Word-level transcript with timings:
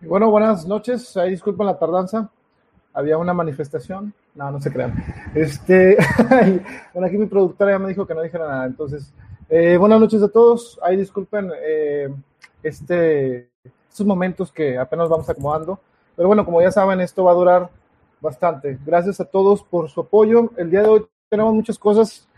Bueno, 0.00 0.30
buenas 0.30 0.64
noches. 0.64 1.16
Ahí 1.16 1.30
disculpen 1.30 1.66
la 1.66 1.76
tardanza. 1.76 2.30
Había 2.94 3.18
una 3.18 3.34
manifestación. 3.34 4.14
No, 4.36 4.48
no 4.52 4.60
se 4.60 4.72
crean. 4.72 4.94
Este, 5.34 5.96
bueno, 6.94 7.08
aquí 7.08 7.18
mi 7.18 7.26
productora 7.26 7.72
ya 7.72 7.78
me 7.80 7.88
dijo 7.88 8.06
que 8.06 8.14
no 8.14 8.22
dijera 8.22 8.46
nada. 8.46 8.66
Entonces, 8.66 9.12
eh, 9.48 9.76
buenas 9.76 9.98
noches 9.98 10.22
a 10.22 10.28
todos. 10.28 10.78
Ahí 10.84 10.96
disculpen 10.96 11.50
eh, 11.60 12.14
este, 12.62 13.50
estos 13.88 14.06
momentos 14.06 14.52
que 14.52 14.78
apenas 14.78 15.08
vamos 15.08 15.28
acomodando. 15.28 15.80
Pero 16.14 16.28
bueno, 16.28 16.44
como 16.44 16.62
ya 16.62 16.70
saben, 16.70 17.00
esto 17.00 17.24
va 17.24 17.32
a 17.32 17.34
durar 17.34 17.70
bastante. 18.20 18.78
Gracias 18.86 19.18
a 19.20 19.24
todos 19.24 19.64
por 19.64 19.90
su 19.90 20.02
apoyo. 20.02 20.52
El 20.56 20.70
día 20.70 20.82
de 20.82 20.88
hoy 20.88 21.06
tenemos 21.28 21.52
muchas 21.52 21.76
cosas. 21.76 22.28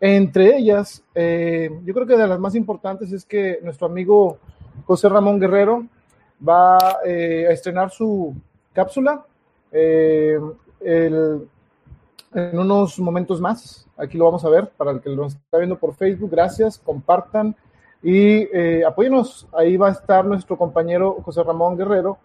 Entre 0.00 0.56
ellas, 0.56 1.04
eh, 1.14 1.70
yo 1.84 1.92
creo 1.92 2.06
que 2.06 2.16
de 2.16 2.26
las 2.26 2.40
más 2.40 2.54
importantes 2.54 3.12
es 3.12 3.26
que 3.26 3.58
nuestro 3.62 3.88
amigo 3.88 4.38
José 4.86 5.10
Ramón 5.10 5.38
Guerrero 5.38 5.84
va 6.46 6.98
eh, 7.04 7.46
a 7.48 7.52
estrenar 7.52 7.90
su 7.90 8.34
cápsula 8.72 9.24
eh, 9.72 10.38
en 10.82 11.48
unos 12.58 12.98
momentos 12.98 13.40
más. 13.40 13.86
Aquí 13.96 14.16
lo 14.16 14.24
vamos 14.24 14.44
a 14.44 14.48
ver 14.48 14.68
para 14.76 14.92
el 14.92 15.00
que 15.00 15.10
lo 15.10 15.26
está 15.26 15.58
viendo 15.58 15.78
por 15.78 15.94
Facebook. 15.94 16.30
Gracias, 16.30 16.78
compartan 16.78 17.54
y 18.02 18.48
eh, 18.56 18.82
apóyenos. 18.86 19.46
Ahí 19.52 19.76
va 19.76 19.88
a 19.88 19.92
estar 19.92 20.24
nuestro 20.24 20.56
compañero 20.56 21.18
José 21.22 21.42
Ramón 21.42 21.76
Guerrero 21.76 22.18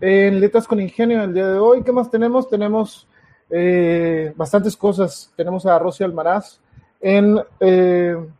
en 0.00 0.40
Letras 0.40 0.66
con 0.66 0.80
Ingenio 0.80 1.22
el 1.22 1.34
día 1.34 1.46
de 1.46 1.58
hoy. 1.58 1.82
¿Qué 1.82 1.92
más 1.92 2.10
tenemos? 2.10 2.48
Tenemos 2.48 3.06
bastantes 4.36 4.76
cosas. 4.76 5.32
Tenemos 5.36 5.66
a 5.66 5.78
Rosy 5.78 6.04
Almaraz 6.04 6.60
en, 7.00 7.38
en 7.60 8.32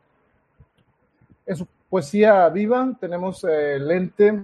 su 1.57 1.67
poesía 1.91 2.49
viva. 2.49 2.97
Tenemos 2.99 3.45
eh, 3.45 3.79
Lente 3.79 4.41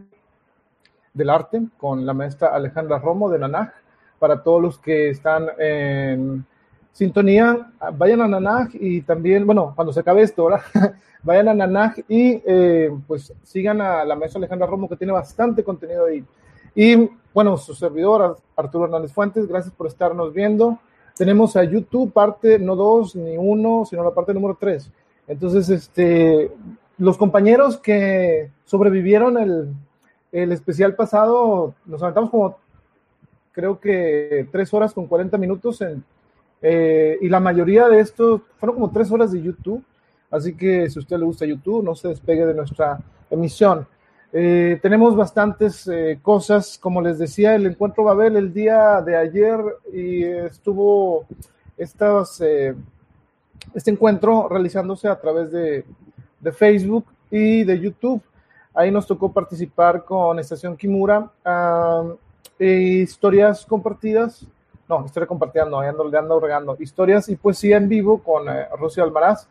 del 1.15 1.31
Arte 1.31 1.63
con 1.79 2.05
la 2.05 2.13
maestra 2.13 2.49
Alejandra 2.49 2.99
Romo 2.99 3.31
de 3.31 3.39
Nanaj. 3.39 3.71
Para 4.19 4.43
todos 4.43 4.61
los 4.61 4.79
que 4.79 5.11
están 5.11 5.47
en 5.59 6.45
sintonía, 6.93 7.71
vayan 7.95 8.23
a 8.23 8.29
Nanaj 8.29 8.71
y 8.75 9.03
también, 9.03 9.47
bueno, 9.47 9.73
cuando 9.75 9.93
se 9.93 10.01
acabe 10.01 10.23
esto, 10.23 10.47
¿verdad? 10.47 10.63
vayan 11.23 11.49
a 11.49 11.55
Nanaj 11.55 11.99
y 12.09 12.43
eh, 12.47 12.91
pues 13.07 13.33
sigan 13.43 13.81
a 13.81 14.05
la 14.05 14.17
maestra 14.17 14.39
Alejandra 14.39 14.67
Romo 14.67 14.89
que 14.89 14.97
tiene 14.97 15.13
bastante 15.13 15.63
contenido 15.63 16.07
ahí. 16.07 16.25
Y 16.75 17.09
bueno, 17.33 17.57
su 17.57 17.75
servidor, 17.75 18.39
Arturo 18.57 18.87
Hernández 18.87 19.13
Fuentes, 19.13 19.47
gracias 19.47 19.73
por 19.75 19.87
estarnos 19.87 20.33
viendo. 20.33 20.79
Tenemos 21.17 21.57
a 21.57 21.65
YouTube, 21.65 22.13
parte 22.13 22.59
no 22.59 22.77
dos 22.77 23.15
ni 23.15 23.37
uno, 23.37 23.85
sino 23.89 24.03
la 24.03 24.11
parte 24.11 24.35
número 24.35 24.57
tres. 24.59 24.91
Entonces, 25.27 25.69
este, 25.69 26.51
los 26.99 27.17
compañeros 27.19 27.79
que 27.79 28.51
sobrevivieron 28.65 29.39
el, 29.39 29.75
el 30.33 30.53
especial 30.53 30.95
pasado, 30.95 31.75
nos 31.85 32.03
aventamos 32.03 32.31
como, 32.31 32.59
creo 33.53 33.81
que 33.81 34.49
tres 34.53 34.73
horas 34.75 34.93
con 34.93 35.07
40 35.07 35.39
minutos 35.39 35.81
en, 35.81 36.05
eh, 36.63 37.19
y 37.21 37.29
la 37.29 37.41
mayoría 37.41 37.89
de 37.89 38.01
estos 38.01 38.43
fueron 38.59 38.77
como 38.77 38.91
tres 38.91 39.11
horas 39.11 39.33
de 39.33 39.43
YouTube. 39.43 39.83
Así 40.31 40.55
que 40.57 40.91
si 40.91 40.99
a 40.99 41.03
usted 41.03 41.19
le 41.19 41.25
gusta 41.25 41.47
YouTube, 41.47 41.85
no 41.85 41.95
se 41.95 42.09
despegue 42.09 42.45
de 42.45 42.55
nuestra 42.55 42.99
emisión. 43.31 43.87
Eh, 44.33 44.79
tenemos 44.83 45.17
bastantes 45.17 45.87
eh, 45.89 46.19
cosas, 46.21 46.79
como 46.79 47.01
les 47.01 47.19
decía, 47.19 47.55
el 47.55 47.67
encuentro 47.67 48.05
Babel 48.05 48.37
el 48.37 48.53
día 48.53 49.01
de 49.01 49.17
ayer 49.17 49.59
y 49.93 50.25
estuvo 50.25 51.27
estas, 51.79 52.43
este 53.73 53.91
encuentro 53.91 54.49
realizándose 54.49 55.09
a 55.09 55.21
través 55.21 55.53
de, 55.53 55.85
de, 56.47 56.53
Facebook 56.53 57.07
y 57.31 57.65
de 57.65 57.81
YouTube. 57.81 58.23
Ahí 58.75 58.91
nos 58.91 59.07
tocó 59.07 59.33
participar 59.33 60.05
con 60.05 60.39
Estación 60.39 60.77
Kimura, 60.77 61.31
uh, 61.45 62.17
historias 62.59 63.65
compartidas, 63.67 64.47
no, 64.89 65.05
historia 65.05 65.27
compartida 65.27 65.65
no, 65.65 65.81
ando, 65.81 66.05
ando 66.17 66.41
regando, 66.41 66.77
historias 66.79 67.29
y 67.29 67.37
poesía 67.37 67.77
en 67.77 67.89
vivo 67.89 68.23
con 68.23 68.49
eh, 68.49 68.69
Rocío 68.79 69.03
Almaraz. 69.03 69.49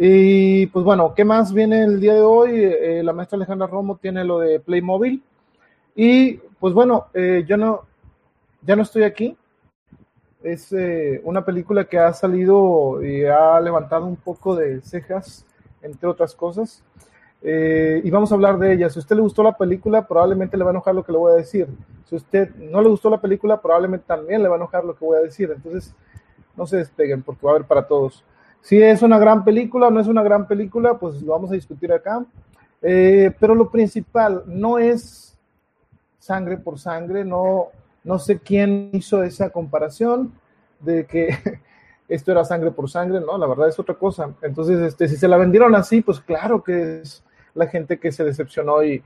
Y 0.00 0.66
pues 0.68 0.84
bueno, 0.84 1.12
¿qué 1.14 1.24
más 1.24 1.52
viene 1.52 1.82
el 1.82 2.00
día 2.00 2.14
de 2.14 2.20
hoy? 2.20 2.50
Eh, 2.62 3.02
la 3.02 3.12
maestra 3.12 3.36
Alejandra 3.36 3.66
Romo 3.66 3.96
tiene 3.96 4.24
lo 4.24 4.38
de 4.38 4.60
Playmobil. 4.60 5.22
Y 5.96 6.34
pues 6.60 6.72
bueno, 6.72 7.06
eh, 7.14 7.44
yo 7.48 7.56
no, 7.56 7.82
ya 8.62 8.76
no 8.76 8.82
estoy 8.82 9.02
aquí. 9.02 9.36
Es 10.42 10.72
eh, 10.72 11.20
una 11.24 11.44
película 11.44 11.84
que 11.84 11.98
ha 11.98 12.12
salido 12.12 13.02
y 13.02 13.24
ha 13.24 13.58
levantado 13.60 14.06
un 14.06 14.14
poco 14.14 14.54
de 14.54 14.80
cejas, 14.82 15.44
entre 15.82 16.08
otras 16.08 16.34
cosas. 16.34 16.82
Eh, 17.40 18.00
y 18.02 18.10
vamos 18.10 18.32
a 18.32 18.34
hablar 18.34 18.58
de 18.58 18.72
ella. 18.72 18.90
Si 18.90 18.98
a 18.98 19.00
usted 19.00 19.16
le 19.16 19.22
gustó 19.22 19.42
la 19.42 19.56
película, 19.56 20.06
probablemente 20.06 20.56
le 20.56 20.64
va 20.64 20.70
a 20.70 20.72
enojar 20.72 20.94
lo 20.94 21.04
que 21.04 21.12
le 21.12 21.18
voy 21.18 21.32
a 21.32 21.36
decir. 21.36 21.68
Si 22.04 22.14
a 22.14 22.18
usted 22.18 22.54
no 22.56 22.80
le 22.80 22.88
gustó 22.88 23.10
la 23.10 23.20
película, 23.20 23.60
probablemente 23.60 24.06
también 24.06 24.42
le 24.42 24.48
va 24.48 24.56
a 24.56 24.58
enojar 24.58 24.84
lo 24.84 24.96
que 24.96 25.04
voy 25.04 25.18
a 25.18 25.22
decir. 25.22 25.50
Entonces, 25.54 25.94
no 26.56 26.66
se 26.66 26.78
despeguen 26.78 27.22
porque 27.22 27.44
va 27.44 27.52
a 27.52 27.54
haber 27.56 27.66
para 27.66 27.86
todos. 27.86 28.24
Si 28.60 28.82
es 28.82 29.02
una 29.02 29.18
gran 29.18 29.44
película 29.44 29.86
o 29.86 29.90
no 29.90 30.00
es 30.00 30.08
una 30.08 30.22
gran 30.22 30.46
película, 30.46 30.98
pues 30.98 31.22
lo 31.22 31.32
vamos 31.32 31.50
a 31.50 31.54
discutir 31.54 31.92
acá. 31.92 32.24
Eh, 32.82 33.32
pero 33.38 33.54
lo 33.54 33.70
principal 33.70 34.42
no 34.46 34.78
es 34.78 35.36
sangre 36.18 36.58
por 36.58 36.78
sangre, 36.78 37.24
no, 37.24 37.68
no 38.04 38.18
sé 38.18 38.38
quién 38.38 38.90
hizo 38.92 39.22
esa 39.22 39.50
comparación 39.50 40.32
de 40.80 41.06
que 41.06 41.28
esto 42.08 42.32
era 42.32 42.44
sangre 42.44 42.70
por 42.70 42.88
sangre, 42.90 43.20
no, 43.20 43.36
la 43.38 43.46
verdad 43.46 43.68
es 43.68 43.78
otra 43.78 43.94
cosa. 43.94 44.30
Entonces, 44.42 44.80
este, 44.80 45.08
si 45.08 45.16
se 45.16 45.28
la 45.28 45.36
vendieron 45.36 45.74
así, 45.74 46.00
pues 46.00 46.20
claro 46.20 46.62
que 46.62 47.00
es 47.00 47.22
la 47.54 47.66
gente 47.66 47.98
que 47.98 48.12
se 48.12 48.24
decepcionó 48.24 48.82
y, 48.82 49.02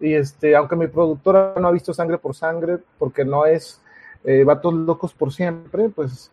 y 0.00 0.14
este, 0.14 0.54
aunque 0.54 0.76
mi 0.76 0.86
productora 0.86 1.54
no 1.58 1.68
ha 1.68 1.72
visto 1.72 1.94
sangre 1.94 2.18
por 2.18 2.34
sangre, 2.34 2.78
porque 2.98 3.24
no 3.24 3.46
es 3.46 3.80
eh, 4.24 4.44
Vatos 4.44 4.74
Locos 4.74 5.14
por 5.14 5.32
Siempre, 5.32 5.88
pues 5.88 6.30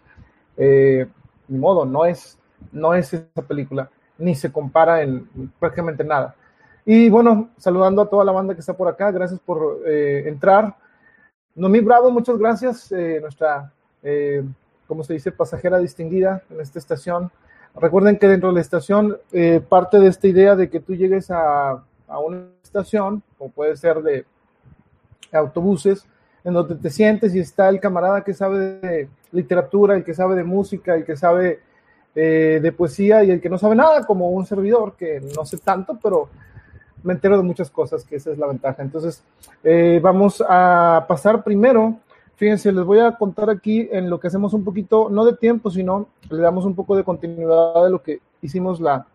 eh, 0.58 1.08
ni 1.48 1.58
modo, 1.58 1.86
no 1.86 2.06
es 2.06 2.40
no 2.72 2.94
es 2.94 3.14
esa 3.14 3.42
película, 3.48 3.90
ni 4.18 4.36
se 4.36 4.52
compara 4.52 5.02
en 5.02 5.28
prácticamente 5.60 6.04
nada. 6.04 6.36
Y 6.86 7.10
bueno, 7.10 7.50
saludando 7.58 8.02
a 8.02 8.10
toda 8.10 8.26
la 8.26 8.32
banda 8.32 8.54
que 8.54 8.62
está 8.62 8.76
por 8.76 8.88
acá, 8.88 9.12
gracias 9.12 9.40
por 9.40 9.82
eh, 9.86 10.24
entrar. 10.26 10.76
Noemí 11.56 11.82
Bravo, 11.82 12.10
muchas 12.12 12.38
gracias, 12.38 12.92
eh, 12.92 13.20
nuestra, 13.22 13.72
eh, 14.02 14.44
¿cómo 14.90 15.06
se 15.06 15.14
dice?, 15.14 15.32
pasajera 15.32 15.78
distinguida 15.78 16.42
en 16.50 16.60
esta 16.60 16.80
estación. 16.80 17.32
Recuerden 17.76 18.18
que 18.18 18.28
dentro 18.28 18.50
de 18.50 18.56
la 18.56 18.62
estación, 18.62 19.18
eh, 19.32 19.62
parte 19.62 20.00
de 20.00 20.08
esta 20.08 20.28
idea 20.28 20.56
de 20.58 20.70
que 20.70 20.82
tú 20.82 20.96
llegues 20.96 21.32
a, 21.32 21.82
a 22.08 22.20
una 22.20 22.48
estación, 22.64 23.24
como 23.38 23.52
puede 23.52 23.78
ser 23.78 24.02
de 24.02 24.26
autobuses, 25.32 26.06
en 26.44 26.54
donde 26.54 26.76
te 26.76 26.90
sientes 26.90 27.36
y 27.36 27.40
está 27.40 27.70
el 27.70 27.80
camarada 27.80 28.24
que 28.24 28.34
sabe 28.34 28.58
de 28.80 29.10
literatura, 29.32 29.96
el 29.96 30.04
que 30.04 30.14
sabe 30.14 30.36
de 30.36 30.44
música, 30.44 30.96
el 30.96 31.06
que 31.06 31.16
sabe 31.16 31.60
eh, 32.16 32.60
de 32.62 32.72
poesía 32.72 33.24
y 33.24 33.32
el 33.32 33.40
que 33.40 33.50
no 33.50 33.58
sabe 33.58 33.76
nada, 33.76 34.06
como 34.06 34.30
un 34.30 34.46
servidor, 34.46 34.96
que 34.98 35.22
no 35.36 35.46
sé 35.46 35.58
tanto, 35.60 36.00
pero 36.02 36.30
me 37.04 37.14
entero 37.14 37.38
de 37.38 37.44
muchas 37.44 37.70
cosas, 37.70 38.04
que 38.04 38.16
esa 38.16 38.32
es 38.32 38.38
la 38.38 38.48
ventaja. 38.48 38.82
Entonces, 38.82 39.24
eh, 39.64 40.00
vamos 40.02 40.44
a 40.48 41.06
pasar 41.08 41.44
primero. 41.44 42.00
Fíjense, 42.40 42.72
les 42.72 42.86
voy 42.86 43.00
a 43.00 43.18
contar 43.18 43.50
aquí 43.50 43.90
en 43.92 44.10
lo 44.10 44.18
que 44.18 44.28
hacemos 44.28 44.54
un 44.54 44.64
poquito, 44.64 45.10
no 45.10 45.26
de 45.26 45.34
tiempo, 45.34 45.70
sino 45.70 46.08
le 46.30 46.42
damos 46.42 46.64
un 46.64 46.74
poco 46.74 46.96
de 46.96 47.04
continuidad 47.04 47.84
de 47.84 47.90
lo 47.90 48.02
que 48.02 48.22
hicimos 48.42 48.80
la, 48.80 49.06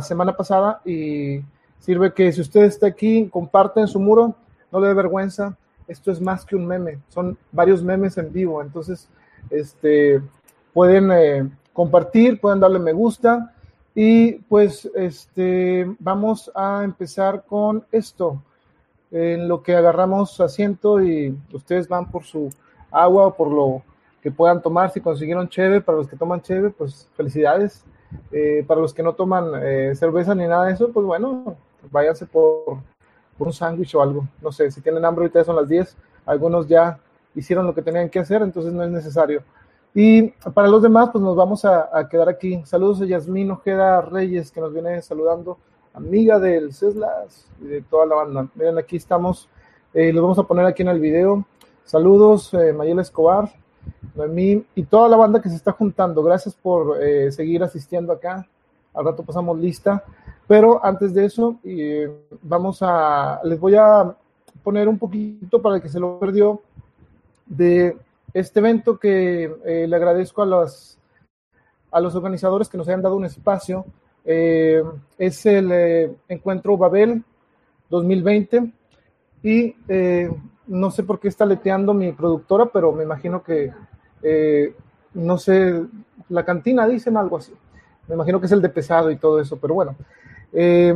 semana 0.00 0.34
pasada 0.34 0.80
y 0.86 1.42
sirve 1.78 2.14
que 2.14 2.32
si 2.32 2.40
usted 2.40 2.62
está 2.62 2.86
aquí, 2.86 3.28
comparte 3.30 3.80
en 3.80 3.86
su 3.86 4.00
muro, 4.00 4.34
no 4.72 4.80
le 4.80 4.88
dé 4.88 4.94
vergüenza, 4.94 5.54
esto 5.86 6.10
es 6.10 6.22
más 6.22 6.46
que 6.46 6.56
un 6.56 6.66
meme, 6.66 7.00
son 7.10 7.36
varios 7.52 7.82
memes 7.82 8.16
en 8.16 8.32
vivo, 8.32 8.62
entonces 8.62 9.06
este, 9.50 10.22
pueden 10.72 11.12
eh, 11.12 11.50
compartir, 11.74 12.40
pueden 12.40 12.60
darle 12.60 12.78
me 12.78 12.94
gusta 12.94 13.52
y 13.94 14.36
pues 14.48 14.90
este, 14.94 15.94
vamos 15.98 16.50
a 16.54 16.80
empezar 16.82 17.44
con 17.44 17.84
esto, 17.92 18.42
en 19.10 19.48
lo 19.48 19.62
que 19.62 19.74
agarramos 19.74 20.40
asiento 20.40 21.02
y 21.02 21.36
ustedes 21.52 21.88
van 21.88 22.10
por 22.10 22.24
su 22.24 22.50
agua 22.90 23.26
o 23.26 23.34
por 23.34 23.50
lo 23.50 23.82
que 24.22 24.30
puedan 24.30 24.60
tomar, 24.60 24.90
si 24.90 25.00
consiguieron 25.00 25.48
cheve, 25.48 25.80
para 25.80 25.98
los 25.98 26.08
que 26.08 26.16
toman 26.16 26.42
cheve, 26.42 26.70
pues 26.70 27.08
felicidades, 27.16 27.84
eh, 28.32 28.64
para 28.66 28.80
los 28.80 28.92
que 28.92 29.02
no 29.02 29.14
toman 29.14 29.52
eh, 29.62 29.94
cerveza 29.94 30.34
ni 30.34 30.46
nada 30.46 30.66
de 30.66 30.74
eso, 30.74 30.90
pues 30.92 31.06
bueno, 31.06 31.56
váyanse 31.90 32.26
por, 32.26 32.78
un 33.38 33.52
sándwich 33.54 33.94
o 33.94 34.02
algo, 34.02 34.28
no 34.42 34.52
sé, 34.52 34.70
si 34.70 34.82
tienen 34.82 35.02
hambre 35.02 35.24
ahorita 35.24 35.44
son 35.44 35.56
las 35.56 35.66
10, 35.66 35.96
algunos 36.26 36.68
ya 36.68 36.98
hicieron 37.34 37.66
lo 37.66 37.74
que 37.74 37.80
tenían 37.80 38.10
que 38.10 38.18
hacer, 38.18 38.42
entonces 38.42 38.72
no 38.72 38.82
es 38.84 38.90
necesario. 38.90 39.42
Y 39.94 40.28
para 40.54 40.68
los 40.68 40.82
demás, 40.82 41.08
pues 41.10 41.24
nos 41.24 41.34
vamos 41.34 41.64
a, 41.64 41.88
a, 41.92 42.08
quedar 42.08 42.28
aquí. 42.28 42.62
Saludos 42.64 43.00
a 43.00 43.06
Yasmín 43.06 43.50
Ojeda 43.50 44.02
Reyes, 44.02 44.52
que 44.52 44.60
nos 44.60 44.72
viene 44.72 45.02
saludando, 45.02 45.58
amiga 45.94 46.38
del 46.38 46.72
CESLAS 46.72 47.46
y 47.60 47.64
de 47.64 47.82
toda 47.82 48.06
la 48.06 48.16
banda. 48.16 48.48
Miren, 48.54 48.78
aquí 48.78 48.96
estamos, 48.96 49.48
eh, 49.94 50.12
los 50.12 50.22
vamos 50.22 50.38
a 50.38 50.44
poner 50.44 50.66
aquí 50.66 50.82
en 50.82 50.88
el 50.88 51.00
video. 51.00 51.44
Saludos, 51.84 52.54
eh, 52.54 52.72
Mayela 52.72 53.02
Escobar, 53.02 53.50
Noemí 54.14 54.64
y 54.74 54.82
toda 54.84 55.08
la 55.08 55.16
banda 55.16 55.40
que 55.40 55.48
se 55.48 55.56
está 55.56 55.72
juntando. 55.72 56.22
Gracias 56.22 56.54
por 56.54 57.02
eh, 57.02 57.32
seguir 57.32 57.62
asistiendo 57.62 58.12
acá. 58.12 58.46
Al 58.94 59.04
rato 59.04 59.22
pasamos 59.22 59.58
lista. 59.58 60.04
Pero 60.46 60.84
antes 60.84 61.14
de 61.14 61.26
eso, 61.26 61.60
vamos 62.42 62.78
a, 62.82 63.40
les 63.44 63.60
voy 63.60 63.76
a 63.76 64.16
poner 64.62 64.88
un 64.88 64.98
poquito 64.98 65.62
para 65.62 65.76
el 65.76 65.82
que 65.82 65.88
se 65.88 66.00
lo 66.00 66.18
perdió 66.18 66.60
de 67.46 67.96
este 68.32 68.60
evento 68.60 68.98
que 68.98 69.44
eh, 69.64 69.86
le 69.88 69.96
agradezco 69.96 70.42
a 70.42 70.66
a 71.92 72.00
los 72.00 72.14
organizadores 72.14 72.68
que 72.68 72.78
nos 72.78 72.86
hayan 72.86 73.02
dado 73.02 73.16
un 73.16 73.24
espacio. 73.24 73.84
Eh, 74.24 74.82
es 75.18 75.46
el 75.46 75.70
eh, 75.72 76.12
Encuentro 76.28 76.76
Babel 76.76 77.22
2020 77.88 78.72
y 79.42 79.74
no 80.66 80.90
sé 80.90 81.02
por 81.02 81.18
qué 81.18 81.28
está 81.28 81.46
leteando 81.46 81.94
mi 81.94 82.12
productora, 82.12 82.66
pero 82.66 82.92
me 82.92 83.02
imagino 83.02 83.42
que, 83.42 83.72
no 85.14 85.38
sé, 85.38 85.82
la 86.28 86.44
cantina 86.44 86.86
dicen 86.86 87.16
algo 87.16 87.38
así. 87.38 87.52
Me 88.06 88.14
imagino 88.14 88.38
que 88.38 88.46
es 88.46 88.52
el 88.52 88.62
de 88.62 88.68
pesado 88.68 89.10
y 89.10 89.16
todo 89.16 89.40
eso, 89.40 89.56
pero 89.56 89.74
bueno. 89.74 89.96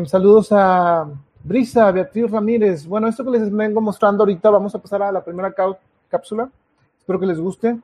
saludos 0.07 0.49
a 0.53 1.09
Brisa, 1.43 1.91
Beatriz 1.91 2.31
Ramírez. 2.31 2.87
Bueno, 2.87 3.07
esto 3.09 3.25
que 3.25 3.31
les 3.31 3.51
vengo 3.55 3.81
mostrando 3.81 4.23
ahorita, 4.23 4.49
vamos 4.51 4.75
a 4.75 4.79
pasar 4.79 5.03
a 5.03 5.13
la 5.13 5.25
primera 5.25 5.55
cápsula. 6.09 6.51
Espero 6.99 7.21
que 7.21 7.27
les 7.27 7.39
guste. 7.39 7.79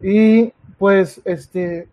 Y 0.00 0.52
pues, 0.78 1.20
este, 1.24 1.88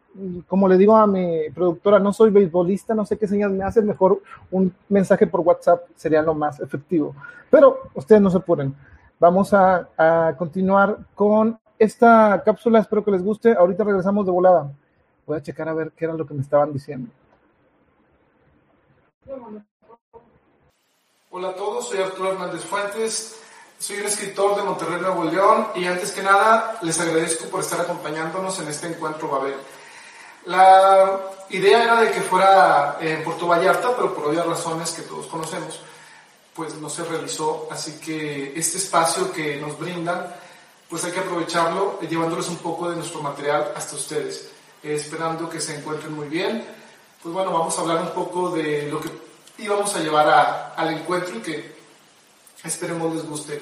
como 0.48 0.68
le 0.68 0.78
digo 0.78 0.96
a 0.96 1.08
mi 1.08 1.50
productora, 1.54 2.00
no 2.00 2.12
soy 2.12 2.32
beisbolista, 2.32 2.94
no 2.94 3.06
sé 3.06 3.18
qué 3.18 3.28
señas 3.28 3.52
me 3.52 3.64
hacen, 3.64 3.86
mejor 3.86 4.22
un 4.52 4.74
mensaje 4.90 5.28
por 5.28 5.42
WhatsApp 5.42 5.84
sería 5.96 6.22
lo 6.22 6.34
más 6.34 6.60
efectivo. 6.60 7.16
Pero 7.50 7.90
ustedes 7.94 8.22
no 8.22 8.30
se 8.30 8.38
apuren. 8.38 8.76
Vamos 9.20 9.54
a, 9.54 9.90
a 9.98 10.36
continuar 10.38 10.98
con 11.16 11.60
esta 11.78 12.42
cápsula, 12.44 12.80
espero 12.80 13.04
que 13.04 13.12
les 13.12 13.24
guste. 13.24 13.54
Ahorita 13.54 13.84
regresamos 13.84 14.26
de 14.26 14.32
volada. 14.32 14.72
Voy 15.26 15.38
a 15.38 15.44
checar 15.44 15.70
a 15.70 15.74
ver 15.74 15.92
qué 15.92 16.06
era 16.06 16.14
lo 16.14 16.26
que 16.26 16.34
me 16.34 16.42
estaban 16.42 16.74
diciendo. 16.74 17.10
Hola 21.32 21.50
a 21.50 21.56
todos, 21.56 21.88
soy 21.88 22.00
Arturo 22.00 22.32
Hernández 22.32 22.64
Fuentes. 22.66 23.40
Soy 23.78 24.00
un 24.00 24.08
escritor 24.08 24.58
de 24.58 24.64
Monterrey, 24.64 25.00
Nuevo 25.00 25.24
León, 25.24 25.68
y 25.76 25.86
antes 25.86 26.12
que 26.12 26.22
nada 26.22 26.78
les 26.82 27.00
agradezco 27.00 27.48
por 27.50 27.62
estar 27.62 27.80
acompañándonos 27.80 28.60
en 28.60 28.68
este 28.68 28.88
encuentro 28.88 29.30
Babel. 29.30 29.56
La 30.46 31.20
idea 31.50 31.84
era 31.84 32.02
de 32.02 32.12
que 32.12 32.22
fuera 32.22 32.98
en 33.00 33.24
Puerto 33.24 33.48
Vallarta, 33.48 33.96
pero 33.96 34.14
por 34.14 34.26
obvias 34.28 34.46
razones 34.46 34.92
que 34.92 35.04
todos 35.04 35.28
conocemos, 35.28 35.80
pues 36.54 36.76
no 36.76 36.90
se 36.90 37.04
realizó. 37.04 37.68
Así 37.72 38.00
que 38.00 38.54
este 38.56 38.78
espacio 38.78 39.32
que 39.32 39.58
nos 39.58 39.78
brindan, 39.78 40.34
pues 40.90 41.04
hay 41.06 41.12
que 41.12 41.20
aprovecharlo 41.20 42.00
llevándoles 42.02 42.48
un 42.50 42.58
poco 42.58 42.90
de 42.90 42.96
nuestro 42.96 43.22
material 43.22 43.74
hasta 43.76 43.96
ustedes. 43.96 44.50
esperando 44.82 45.50
que 45.50 45.60
se 45.60 45.76
encuentren 45.76 46.14
muy 46.14 46.28
bien. 46.28 46.66
Pues 47.22 47.34
bueno, 47.34 47.52
vamos 47.52 47.78
a 47.78 47.82
hablar 47.82 48.02
un 48.02 48.12
poco 48.12 48.50
de 48.52 48.84
lo 48.90 49.02
que 49.02 49.10
íbamos 49.58 49.94
a 49.94 50.00
llevar 50.00 50.74
al 50.76 50.94
encuentro 50.94 51.36
y 51.36 51.42
que 51.42 51.80
Esperemos 52.64 53.16
les 53.16 53.26
guste. 53.26 53.62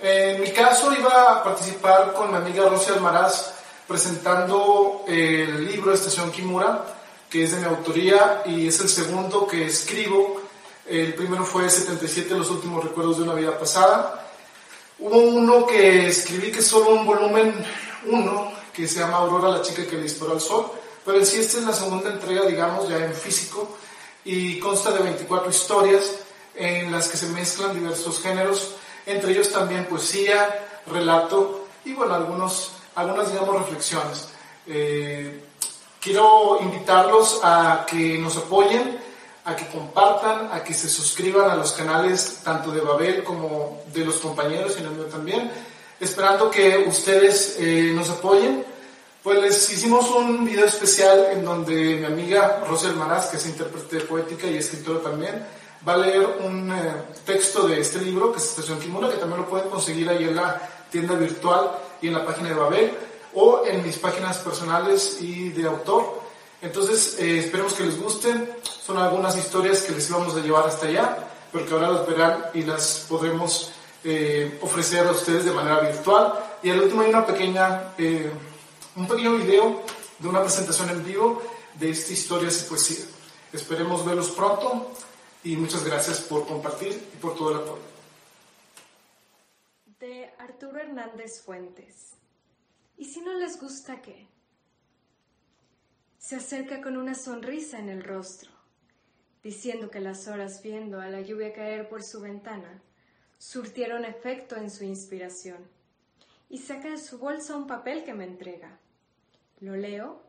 En 0.00 0.40
mi 0.40 0.50
caso 0.52 0.92
iba 0.92 1.32
a 1.32 1.44
participar 1.44 2.12
con 2.14 2.30
mi 2.30 2.36
amiga 2.36 2.68
Rosy 2.68 2.90
Almaraz 2.92 3.52
presentando 3.92 5.04
el 5.06 5.66
libro 5.66 5.92
Estación 5.92 6.32
Kimura, 6.32 6.82
que 7.28 7.44
es 7.44 7.52
de 7.52 7.58
mi 7.58 7.66
autoría 7.66 8.42
y 8.46 8.66
es 8.66 8.80
el 8.80 8.88
segundo 8.88 9.46
que 9.46 9.66
escribo. 9.66 10.40
El 10.86 11.12
primero 11.12 11.44
fue 11.44 11.68
77, 11.68 12.34
Los 12.34 12.48
últimos 12.48 12.82
recuerdos 12.82 13.18
de 13.18 13.24
una 13.24 13.34
vida 13.34 13.58
pasada. 13.58 14.30
Hubo 14.98 15.18
uno 15.18 15.66
que 15.66 16.06
escribí 16.06 16.50
que 16.50 16.60
es 16.60 16.66
solo 16.66 16.94
un 16.94 17.04
volumen 17.04 17.54
uno, 18.06 18.50
que 18.72 18.88
se 18.88 19.00
llama 19.00 19.18
Aurora, 19.18 19.50
la 19.50 19.60
chica 19.60 19.84
que 19.84 19.96
le 19.96 20.04
disparó 20.04 20.32
al 20.32 20.40
sol, 20.40 20.72
pero 21.04 21.18
en 21.18 21.26
sí 21.26 21.40
esta 21.40 21.58
es 21.58 21.64
la 21.64 21.74
segunda 21.74 22.10
entrega, 22.10 22.46
digamos, 22.46 22.88
ya 22.88 22.96
en 22.96 23.12
físico, 23.12 23.76
y 24.24 24.58
consta 24.58 24.90
de 24.92 25.02
24 25.02 25.50
historias 25.50 26.12
en 26.54 26.90
las 26.90 27.08
que 27.08 27.18
se 27.18 27.26
mezclan 27.26 27.74
diversos 27.74 28.22
géneros, 28.22 28.74
entre 29.04 29.32
ellos 29.32 29.50
también 29.50 29.84
poesía, 29.84 30.80
relato 30.86 31.66
y 31.84 31.92
bueno, 31.92 32.14
algunos, 32.14 32.72
algunas 32.94 33.30
digamos 33.30 33.58
reflexiones. 33.58 34.28
Eh, 34.66 35.44
quiero 36.00 36.58
invitarlos 36.60 37.40
a 37.42 37.86
que 37.88 38.18
nos 38.18 38.36
apoyen, 38.36 38.98
a 39.44 39.56
que 39.56 39.66
compartan, 39.68 40.50
a 40.52 40.62
que 40.62 40.74
se 40.74 40.88
suscriban 40.88 41.50
a 41.50 41.56
los 41.56 41.72
canales 41.72 42.40
tanto 42.44 42.70
de 42.70 42.80
Babel 42.80 43.24
como 43.24 43.82
de 43.92 44.04
los 44.04 44.16
compañeros 44.16 44.76
y 44.78 44.82
mío 44.82 45.06
también, 45.06 45.50
esperando 45.98 46.50
que 46.50 46.84
ustedes 46.86 47.56
eh, 47.58 47.92
nos 47.94 48.10
apoyen. 48.10 48.64
Pues 49.22 49.40
les 49.40 49.72
hicimos 49.72 50.10
un 50.10 50.44
video 50.44 50.64
especial 50.64 51.28
en 51.30 51.44
donde 51.44 51.96
mi 51.96 52.04
amiga 52.04 52.64
Rosel 52.68 52.96
Maraz, 52.96 53.26
que 53.26 53.36
es 53.36 53.46
intérprete 53.46 54.00
poética 54.00 54.48
y 54.48 54.56
escritora 54.56 55.00
también, 55.00 55.46
va 55.86 55.94
a 55.94 55.98
leer 55.98 56.26
un 56.40 56.72
eh, 56.72 56.92
texto 57.24 57.68
de 57.68 57.80
este 57.80 58.00
libro, 58.00 58.32
que 58.32 58.38
es 58.38 58.44
Estación 58.46 58.80
Kimura, 58.80 59.08
que 59.08 59.18
también 59.18 59.42
lo 59.42 59.48
pueden 59.48 59.70
conseguir 59.70 60.08
ahí 60.08 60.24
en 60.24 60.34
la 60.34 60.60
tienda 60.90 61.14
virtual 61.14 61.70
y 62.02 62.08
en 62.08 62.14
la 62.14 62.26
página 62.26 62.50
de 62.50 62.54
Babel, 62.54 62.92
o 63.34 63.64
en 63.64 63.82
mis 63.82 63.96
páginas 63.96 64.38
personales 64.38 65.18
y 65.20 65.50
de 65.50 65.66
autor. 65.66 66.20
Entonces, 66.60 67.16
eh, 67.18 67.38
esperemos 67.38 67.72
que 67.72 67.84
les 67.84 67.98
gusten. 67.98 68.50
Son 68.84 68.98
algunas 68.98 69.36
historias 69.36 69.82
que 69.82 69.92
les 69.92 70.10
íbamos 70.10 70.36
a 70.36 70.40
llevar 70.40 70.66
hasta 70.66 70.86
allá, 70.86 71.16
pero 71.50 71.64
que 71.64 71.72
ahora 71.72 71.90
las 71.90 72.06
verán 72.06 72.44
y 72.52 72.62
las 72.62 73.06
podremos 73.08 73.72
eh, 74.04 74.58
ofrecer 74.60 75.06
a 75.06 75.12
ustedes 75.12 75.44
de 75.44 75.52
manera 75.52 75.80
virtual. 75.80 76.34
Y 76.62 76.70
al 76.70 76.82
último 76.82 77.02
hay 77.02 77.08
una 77.08 77.24
pequeña, 77.24 77.94
un 78.96 79.08
pequeño 79.08 79.32
video 79.36 79.82
de 80.18 80.28
una 80.28 80.42
presentación 80.42 80.90
en 80.90 81.04
vivo 81.04 81.42
de 81.74 81.90
esta 81.90 82.12
historia 82.12 82.48
y 82.50 82.68
poesía. 82.68 83.04
Esperemos 83.52 84.04
verlos 84.04 84.30
pronto 84.30 84.92
y 85.44 85.56
muchas 85.56 85.84
gracias 85.84 86.20
por 86.20 86.46
compartir 86.46 87.10
y 87.12 87.16
por 87.16 87.34
todo 87.36 87.50
el 87.50 87.56
apoyo. 87.58 87.91
Arturo 90.62 90.80
Hernández 90.80 91.42
Fuentes. 91.42 92.12
¿Y 92.96 93.06
si 93.06 93.20
no 93.20 93.34
les 93.34 93.60
gusta 93.60 94.00
qué? 94.00 94.28
Se 96.18 96.36
acerca 96.36 96.80
con 96.80 96.96
una 96.96 97.16
sonrisa 97.16 97.80
en 97.80 97.88
el 97.88 98.04
rostro, 98.04 98.52
diciendo 99.42 99.90
que 99.90 99.98
las 99.98 100.28
horas 100.28 100.62
viendo 100.62 101.00
a 101.00 101.08
la 101.08 101.20
lluvia 101.20 101.52
caer 101.52 101.88
por 101.88 102.04
su 102.04 102.20
ventana 102.20 102.80
surtieron 103.38 104.04
efecto 104.04 104.54
en 104.54 104.70
su 104.70 104.84
inspiración, 104.84 105.66
y 106.48 106.58
saca 106.58 106.90
de 106.90 106.98
su 106.98 107.18
bolsa 107.18 107.56
un 107.56 107.66
papel 107.66 108.04
que 108.04 108.14
me 108.14 108.24
entrega. 108.24 108.78
Lo 109.58 109.74
leo 109.74 110.22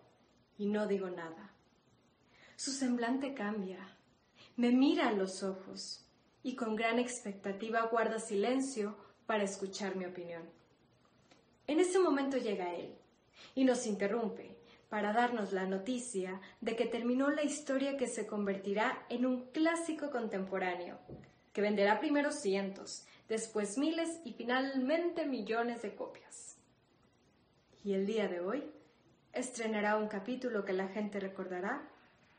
y 0.58 0.66
no 0.66 0.88
digo 0.88 1.12
nada. 1.12 1.54
Su 2.56 2.72
semblante 2.72 3.36
cambia 3.36 3.88
me 4.56 4.72
mira 4.72 5.10
a 5.10 5.14
los 5.14 5.44
ojos 5.44 6.08
y 6.42 6.56
con 6.56 6.76
gran 6.76 6.98
expectativa 6.98 7.86
guarda 7.86 8.18
silencio 8.18 9.03
para 9.26 9.44
escuchar 9.44 9.96
mi 9.96 10.06
opinión. 10.06 10.44
En 11.68 11.80
ese 11.80 12.00
momento 12.00 12.38
llega 12.38 12.76
él 12.76 12.96
y 13.56 13.64
nos 13.64 13.88
interrumpe 13.88 14.56
para 14.90 15.14
darnos 15.14 15.54
la 15.54 15.66
noticia 15.66 16.40
de 16.62 16.76
que 16.76 16.86
terminó 16.86 17.30
la 17.30 17.44
historia 17.44 17.98
que 17.98 18.08
se 18.08 18.28
convertirá 18.28 19.06
en 19.10 19.26
un 19.26 19.50
clásico 19.52 20.12
contemporáneo, 20.12 21.00
que 21.52 21.62
venderá 21.62 22.00
primero 22.00 22.32
cientos, 22.32 23.06
después 23.28 23.78
miles 23.78 24.20
y 24.24 24.34
finalmente 24.34 25.26
millones 25.26 25.82
de 25.82 25.96
copias. 25.96 26.58
Y 27.84 27.94
el 27.94 28.06
día 28.06 28.28
de 28.28 28.40
hoy 28.40 28.64
estrenará 29.32 29.98
un 29.98 30.08
capítulo 30.08 30.64
que 30.64 30.74
la 30.74 30.88
gente 30.90 31.20
recordará 31.20 31.90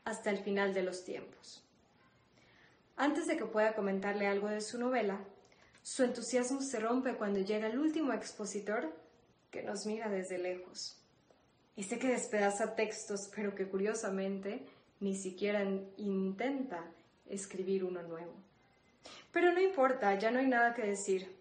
hasta 0.05 0.29
el 0.29 0.37
final 0.37 0.73
de 0.73 0.83
los 0.83 1.03
tiempos. 1.03 1.61
Antes 2.95 3.27
de 3.27 3.35
que 3.35 3.45
pueda 3.45 3.75
comentarle 3.75 4.27
algo 4.27 4.47
de 4.47 4.61
su 4.61 4.79
novela, 4.79 5.19
su 5.85 6.01
entusiasmo 6.01 6.61
se 6.61 6.79
rompe 6.79 7.13
cuando 7.13 7.41
llega 7.41 7.67
el 7.67 7.77
último 7.77 8.11
expositor 8.11 8.91
que 9.51 9.61
nos 9.61 9.85
mira 9.85 10.09
desde 10.09 10.39
lejos. 10.39 10.97
Ese 11.77 11.99
que 11.99 12.07
despedaza 12.07 12.73
textos, 12.73 13.29
pero 13.35 13.53
que 13.53 13.67
curiosamente 13.67 14.65
ni 14.99 15.15
siquiera 15.15 15.63
intenta 15.97 16.83
escribir 17.27 17.83
uno 17.83 18.01
nuevo. 18.01 18.33
Pero 19.31 19.51
no 19.51 19.61
importa, 19.61 20.17
ya 20.17 20.31
no 20.31 20.39
hay 20.39 20.47
nada 20.47 20.73
que 20.73 20.81
decir. 20.81 21.37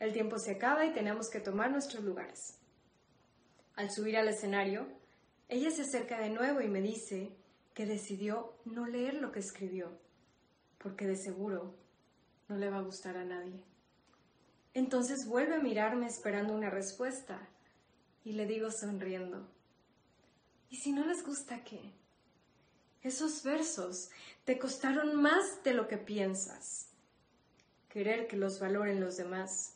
El 0.00 0.14
tiempo 0.14 0.38
se 0.38 0.52
acaba 0.52 0.86
y 0.86 0.94
tenemos 0.94 1.28
que 1.28 1.40
tomar 1.40 1.70
nuestros 1.70 2.02
lugares. 2.02 2.56
Al 3.76 3.90
subir 3.90 4.16
al 4.16 4.28
escenario, 4.28 4.86
ella 5.50 5.70
se 5.70 5.82
acerca 5.82 6.18
de 6.18 6.30
nuevo 6.30 6.62
y 6.62 6.68
me 6.68 6.80
dice 6.80 7.30
que 7.74 7.84
decidió 7.84 8.54
no 8.64 8.86
leer 8.86 9.16
lo 9.16 9.32
que 9.32 9.40
escribió 9.40 9.92
porque 10.78 11.06
de 11.06 11.16
seguro 11.16 11.74
no 12.48 12.56
le 12.56 12.70
va 12.70 12.78
a 12.78 12.82
gustar 12.82 13.18
a 13.18 13.24
nadie. 13.26 13.62
Entonces 14.74 15.26
vuelve 15.26 15.56
a 15.56 15.60
mirarme 15.60 16.06
esperando 16.06 16.54
una 16.54 16.70
respuesta 16.70 17.38
y 18.24 18.32
le 18.32 18.46
digo 18.46 18.70
sonriendo, 18.70 19.46
¿y 20.70 20.76
si 20.76 20.92
no 20.92 21.04
les 21.04 21.26
gusta 21.26 21.62
qué? 21.64 21.80
Esos 23.02 23.42
versos 23.42 24.10
te 24.44 24.58
costaron 24.58 25.20
más 25.20 25.62
de 25.64 25.74
lo 25.74 25.88
que 25.88 25.98
piensas. 25.98 26.88
Querer 27.88 28.28
que 28.28 28.36
los 28.36 28.60
valoren 28.60 29.00
los 29.00 29.16
demás 29.16 29.74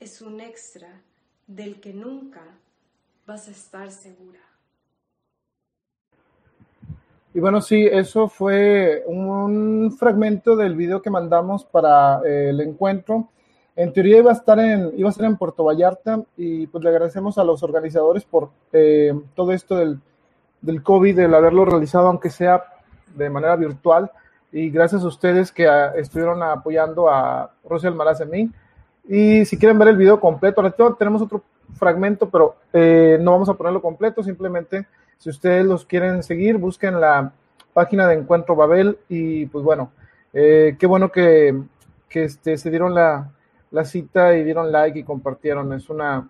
es 0.00 0.20
un 0.22 0.40
extra 0.40 1.02
del 1.46 1.80
que 1.80 1.92
nunca 1.92 2.42
vas 3.26 3.46
a 3.48 3.52
estar 3.52 3.90
segura. 3.90 4.40
Y 7.34 7.40
bueno, 7.40 7.60
sí, 7.60 7.86
eso 7.90 8.28
fue 8.28 9.04
un 9.06 9.94
fragmento 9.98 10.56
del 10.56 10.74
video 10.74 11.00
que 11.00 11.08
mandamos 11.08 11.64
para 11.64 12.20
eh, 12.26 12.50
el 12.50 12.60
encuentro. 12.60 13.28
En 13.74 13.92
teoría 13.92 14.18
iba 14.18 14.30
a 14.30 14.34
estar 14.34 14.58
en, 14.58 14.92
iba 14.96 15.08
a 15.08 15.10
estar 15.10 15.26
en 15.26 15.36
Puerto 15.36 15.64
Vallarta 15.64 16.22
y 16.36 16.66
pues 16.66 16.84
le 16.84 16.90
agradecemos 16.90 17.38
a 17.38 17.44
los 17.44 17.62
organizadores 17.62 18.24
por 18.24 18.50
eh, 18.72 19.14
todo 19.34 19.52
esto 19.52 19.76
del, 19.76 19.98
del 20.60 20.82
COVID, 20.82 21.18
el 21.18 21.34
haberlo 21.34 21.64
realizado 21.64 22.08
aunque 22.08 22.28
sea 22.28 22.62
de 23.14 23.30
manera 23.30 23.56
virtual 23.56 24.10
y 24.52 24.70
gracias 24.70 25.02
a 25.02 25.06
ustedes 25.06 25.50
que 25.52 25.66
a, 25.66 25.86
ah, 25.86 25.92
estuvieron 25.96 26.42
apoyando 26.42 27.08
a 27.08 27.50
Rosy 27.64 27.86
Almaraz 27.86 28.20
en 28.20 28.30
mí. 28.30 28.50
Y 29.08 29.44
si 29.46 29.58
quieren 29.58 29.78
ver 29.78 29.88
el 29.88 29.96
video 29.96 30.20
completo, 30.20 30.62
tenemos 30.98 31.22
otro 31.22 31.42
fragmento, 31.74 32.28
pero 32.28 32.56
eh, 32.72 33.18
no 33.20 33.32
vamos 33.32 33.48
a 33.48 33.54
ponerlo 33.54 33.80
completo, 33.80 34.22
simplemente 34.22 34.86
si 35.16 35.30
ustedes 35.30 35.64
los 35.64 35.86
quieren 35.86 36.22
seguir, 36.22 36.58
busquen 36.58 37.00
la 37.00 37.32
página 37.72 38.06
de 38.06 38.14
Encuentro 38.14 38.54
Babel 38.54 38.98
y 39.08 39.46
pues 39.46 39.64
bueno, 39.64 39.90
eh, 40.34 40.76
qué 40.78 40.86
bueno 40.86 41.10
que, 41.10 41.58
que 42.08 42.24
este, 42.24 42.58
se 42.58 42.70
dieron 42.70 42.94
la, 42.94 43.30
la, 43.72 43.84
cita 43.84 44.36
y 44.36 44.44
dieron 44.44 44.70
like 44.70 44.98
y 44.98 45.04
compartieron, 45.04 45.72
es 45.72 45.90
una, 45.90 46.28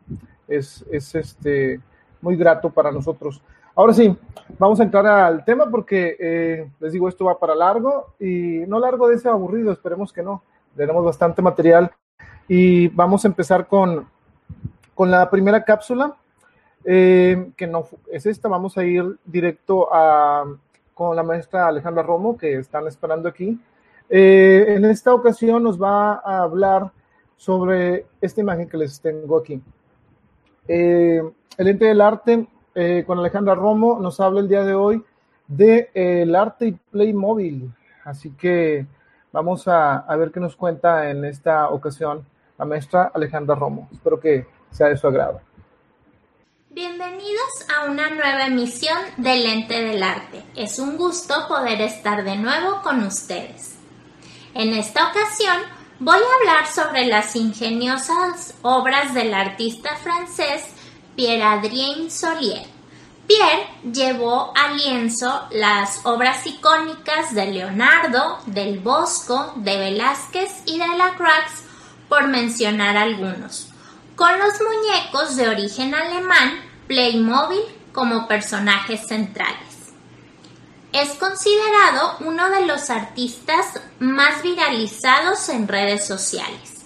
es, 0.49 0.84
es 0.90 1.14
este, 1.14 1.80
muy 2.20 2.37
grato 2.37 2.70
para 2.70 2.90
nosotros. 2.90 3.42
Ahora 3.75 3.92
sí, 3.92 4.16
vamos 4.58 4.80
a 4.80 4.82
entrar 4.82 5.06
al 5.06 5.44
tema 5.44 5.70
porque 5.70 6.16
eh, 6.18 6.70
les 6.80 6.92
digo, 6.92 7.08
esto 7.08 7.25
va 7.25 7.38
para 7.38 7.54
largo 7.54 8.14
y 8.20 8.64
no 8.66 8.78
largo 8.78 9.08
de 9.08 9.14
ese 9.14 9.28
aburrido, 9.28 9.72
esperemos 9.72 10.12
que 10.12 10.22
no. 10.22 10.42
Tenemos 10.76 11.04
bastante 11.04 11.42
material 11.42 11.90
y 12.49 12.88
vamos 12.88 13.25
a 13.25 13.28
empezar 13.28 13.66
con, 13.66 14.06
con 14.94 15.11
la 15.11 15.30
primera 15.30 15.64
cápsula, 15.64 16.16
eh, 16.84 17.50
que 17.56 17.66
no 17.66 17.87
es 18.11 18.26
esta. 18.26 18.49
Vamos 18.49 18.76
a 18.76 18.84
ir 18.84 19.18
directo 19.25 19.88
a, 19.92 20.44
con 20.94 21.16
la 21.16 21.22
maestra 21.22 21.66
Alejandra 21.66 22.02
Romo, 22.02 22.37
que 22.37 22.56
están 22.56 22.87
esperando 22.87 23.28
aquí. 23.28 23.58
Eh, 24.08 24.66
en 24.68 24.84
esta 24.84 25.14
ocasión 25.14 25.62
nos 25.62 25.80
va 25.80 26.14
a 26.14 26.42
hablar 26.42 26.90
sobre 27.42 28.06
esta 28.20 28.40
imagen 28.40 28.68
que 28.68 28.76
les 28.76 29.00
tengo 29.00 29.37
aquí. 29.38 29.61
el 30.68 31.34
ente 31.58 31.87
del 31.87 32.00
arte 32.00 32.46
eh, 32.72 33.02
con 33.04 33.18
Alejandra 33.18 33.56
Romo, 33.56 33.99
nos 33.99 34.20
habla 34.20 34.38
el 34.38 34.49
día 34.49 34.62
de 34.62 34.75
hoy 34.75 35.02
de 35.49 35.90
eh, 35.92 36.22
el 36.22 36.37
arte 36.37 36.68
y 36.68 36.72
Playmobil. 36.72 37.68
Así 38.04 38.30
que 38.30 38.87
vamos 39.32 39.66
a, 39.66 39.99
a, 39.99 40.16
ver 40.16 40.30
qué 40.30 40.38
nos 40.38 40.54
cuenta 40.54 41.11
en 41.11 41.25
esta 41.25 41.68
ocasión 41.70 42.25
la 42.58 42.64
maestra 42.64 43.11
Alejandra 43.12 43.56
Romo. 43.56 43.88
Espero 43.92 44.20
que 44.20 44.46
sea 44.70 44.87
de 44.87 44.96
su 44.96 45.08
agrado. 45.08 45.40
Bienvenidos 46.70 47.66
a 47.76 47.90
una 47.90 48.08
nueva 48.11 48.46
emisión 48.46 48.99
del 49.16 49.44
Ente 49.46 49.82
del 49.82 50.00
Arte. 50.00 50.44
Es 50.54 50.78
un 50.78 50.96
gusto 50.96 51.34
poder 51.49 51.80
estar 51.80 52.22
de 52.22 52.37
nuevo 52.37 52.82
con 52.84 53.02
ustedes. 53.02 53.80
En 54.54 54.75
esta 54.75 55.08
ocasión 55.08 55.82
voy 56.04 56.18
a 56.18 56.50
hablar 56.50 56.66
sobre 56.66 57.06
las 57.06 57.37
ingeniosas 57.37 58.54
obras 58.62 59.14
del 59.14 59.32
artista 59.32 59.97
francés 59.97 60.64
Pierre-Adrien 61.14 62.11
Solier. 62.11 62.66
Pierre 63.28 63.68
llevó 63.85 64.52
a 64.56 64.73
lienzo 64.73 65.47
las 65.52 66.04
obras 66.04 66.44
icónicas 66.44 67.32
de 67.35 67.47
Leonardo, 67.47 68.40
del 68.47 68.80
Bosco, 68.80 69.52
de 69.56 69.76
Velázquez 69.76 70.62
y 70.66 70.76
de 70.76 70.88
Lacroix, 70.88 71.62
por 72.09 72.26
mencionar 72.26 72.97
algunos, 72.97 73.68
con 74.16 74.37
los 74.40 74.54
muñecos 74.61 75.37
de 75.37 75.49
origen 75.50 75.94
alemán 75.94 76.62
Playmobil 76.88 77.62
como 77.92 78.26
personajes 78.26 79.06
centrales. 79.06 79.72
Es 80.92 81.14
considerado 81.14 82.16
uno 82.20 82.50
de 82.50 82.66
los 82.66 82.90
artistas 82.90 83.80
más 83.99 84.42
viralizados 84.42 85.49
en 85.49 85.66
redes 85.66 86.06
sociales. 86.06 86.82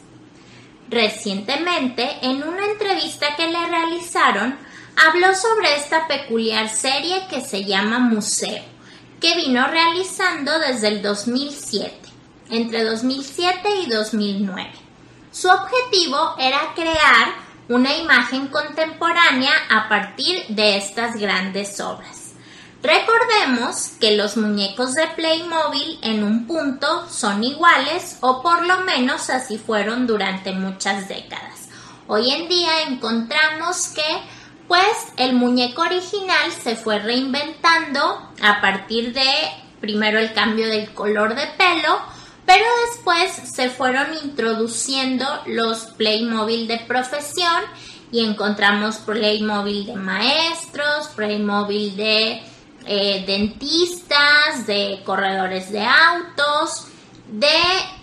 Recientemente, 0.88 2.18
en 2.22 2.44
una 2.44 2.66
entrevista 2.66 3.34
que 3.36 3.48
le 3.48 3.66
realizaron, 3.66 4.56
habló 5.08 5.34
sobre 5.34 5.74
esta 5.74 6.06
peculiar 6.06 6.68
serie 6.68 7.26
que 7.28 7.40
se 7.40 7.64
llama 7.64 7.98
Museo, 7.98 8.62
que 9.20 9.34
vino 9.34 9.66
realizando 9.66 10.56
desde 10.60 10.86
el 10.86 11.02
2007, 11.02 11.92
entre 12.50 12.84
2007 12.84 13.68
y 13.82 13.90
2009. 13.90 14.70
Su 15.32 15.48
objetivo 15.48 16.36
era 16.38 16.72
crear 16.76 17.34
una 17.68 17.96
imagen 17.96 18.46
contemporánea 18.46 19.52
a 19.68 19.88
partir 19.88 20.46
de 20.46 20.76
estas 20.76 21.16
grandes 21.16 21.80
obras. 21.80 22.25
Recordemos 22.86 23.94
que 24.00 24.16
los 24.16 24.36
muñecos 24.36 24.94
de 24.94 25.08
Playmobil 25.08 25.98
en 26.02 26.22
un 26.22 26.46
punto 26.46 27.08
son 27.10 27.42
iguales 27.42 28.18
o 28.20 28.42
por 28.42 28.64
lo 28.64 28.78
menos 28.84 29.28
así 29.28 29.58
fueron 29.58 30.06
durante 30.06 30.52
muchas 30.52 31.08
décadas. 31.08 31.66
Hoy 32.06 32.30
en 32.30 32.48
día 32.48 32.82
encontramos 32.82 33.88
que 33.88 34.04
pues 34.68 34.86
el 35.16 35.34
muñeco 35.34 35.82
original 35.82 36.52
se 36.52 36.76
fue 36.76 37.00
reinventando 37.00 38.30
a 38.40 38.60
partir 38.60 39.12
de 39.12 39.26
primero 39.80 40.20
el 40.20 40.32
cambio 40.32 40.68
del 40.68 40.92
color 40.92 41.34
de 41.34 41.46
pelo, 41.58 41.98
pero 42.44 42.64
después 42.88 43.32
se 43.52 43.68
fueron 43.68 44.14
introduciendo 44.22 45.26
los 45.46 45.86
Playmobil 45.86 46.68
de 46.68 46.78
profesión 46.86 47.64
y 48.12 48.24
encontramos 48.24 48.98
Playmobil 48.98 49.86
de 49.86 49.96
maestros, 49.96 51.08
Playmobil 51.16 51.96
de 51.96 52.42
eh, 52.86 53.24
dentistas, 53.26 54.66
de 54.66 55.02
corredores 55.04 55.72
de 55.72 55.84
autos, 55.84 56.86
de 57.26 57.48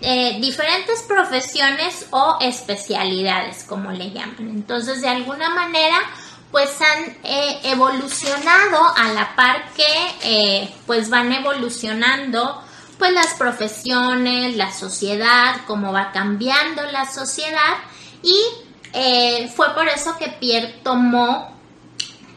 eh, 0.02 0.38
diferentes 0.40 1.02
profesiones 1.02 2.06
o 2.10 2.36
especialidades, 2.40 3.64
como 3.64 3.92
le 3.92 4.10
llaman. 4.10 4.50
Entonces, 4.50 5.00
de 5.00 5.08
alguna 5.08 5.48
manera, 5.50 5.96
pues 6.50 6.70
han 6.82 7.16
eh, 7.24 7.60
evolucionado 7.64 8.78
a 8.96 9.08
la 9.12 9.34
par 9.34 9.64
que 9.74 10.70
pues 10.86 11.08
van 11.08 11.32
evolucionando 11.32 12.62
pues 12.98 13.12
las 13.12 13.34
profesiones, 13.34 14.56
la 14.56 14.70
sociedad, 14.70 15.62
cómo 15.66 15.92
va 15.92 16.12
cambiando 16.12 16.82
la 16.92 17.10
sociedad 17.10 17.76
y 18.22 18.38
fue 19.56 19.74
por 19.74 19.88
eso 19.88 20.16
que 20.18 20.28
Pierre 20.38 20.80
tomó 20.84 21.53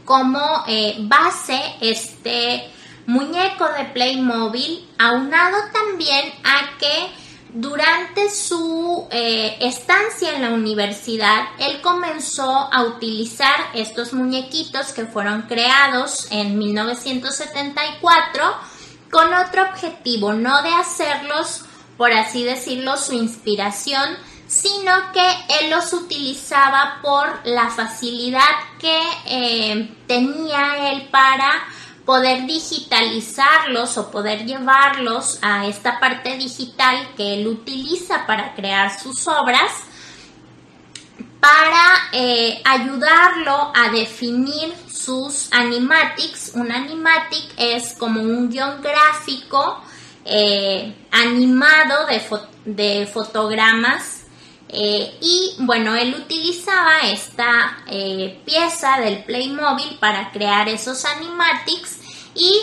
como 0.08 0.64
eh, 0.68 0.96
base 1.02 1.60
este 1.82 2.72
muñeco 3.08 3.68
de 3.78 3.84
Playmobil, 3.94 4.88
aunado 4.98 5.58
también 5.74 6.32
a 6.46 6.78
que 6.80 7.12
durante 7.54 8.30
su 8.30 9.06
eh, 9.12 9.58
estancia 9.60 10.34
en 10.34 10.44
la 10.44 10.52
universidad, 10.52 11.48
él 11.60 11.82
comenzó 11.82 12.50
a 12.50 12.84
utilizar 12.84 13.56
estos 13.74 14.14
muñequitos 14.14 14.94
que 14.94 15.06
fueron 15.06 15.42
creados 15.42 16.28
en 16.32 16.58
1974 16.58 18.44
con 19.12 19.34
otro 19.34 19.64
objetivo, 19.64 20.34
no 20.34 20.62
de 20.64 20.70
hacerlos, 20.70 21.66
por 21.98 22.14
así 22.14 22.46
decirlo, 22.46 22.96
su 22.96 23.14
inspiración, 23.14 24.18
sino 24.62 25.12
que 25.14 25.30
él 25.60 25.70
los 25.70 25.94
utilizaba 25.94 27.00
por 27.02 27.46
la 27.46 27.70
facilidad 27.70 28.42
que 28.80 29.02
eh, 29.26 29.96
tenía 30.08 30.92
él 30.92 31.08
para 31.12 31.68
poder 32.06 32.46
digitalizarlos 32.48 33.98
o 33.98 34.10
poder 34.10 34.46
llevarlos 34.46 35.40
a 35.42 35.68
esta 35.68 36.00
parte 36.00 36.38
digital 36.38 37.10
que 37.16 37.36
él 37.36 37.48
utiliza 37.48 38.26
para 38.26 38.56
crear 38.56 38.98
sus 38.98 39.28
obras 39.28 39.72
para 41.40 42.10
eh, 42.14 42.62
ayudarlo 42.66 43.72
a 43.76 43.90
definir 43.92 44.74
sus 44.92 45.50
animatics. 45.54 46.54
Un 46.56 46.72
animatic 46.72 47.54
es 47.58 47.94
como 47.94 48.22
un 48.22 48.50
guion 48.50 48.82
gráfico 48.82 49.84
eh, 50.26 50.96
animado 51.12 52.08
de, 52.08 52.22
de 52.66 53.06
fotogramas 53.06 54.17
eh, 54.70 55.18
y 55.22 55.56
bueno, 55.60 55.96
él 55.96 56.16
utilizaba 56.16 57.00
esta 57.04 57.80
eh, 57.88 58.42
pieza 58.46 59.00
del 59.00 59.24
Playmobil 59.24 59.98
para 60.00 60.32
crear 60.32 60.68
esos 60.68 61.06
animatics 61.06 62.00
y 62.36 62.54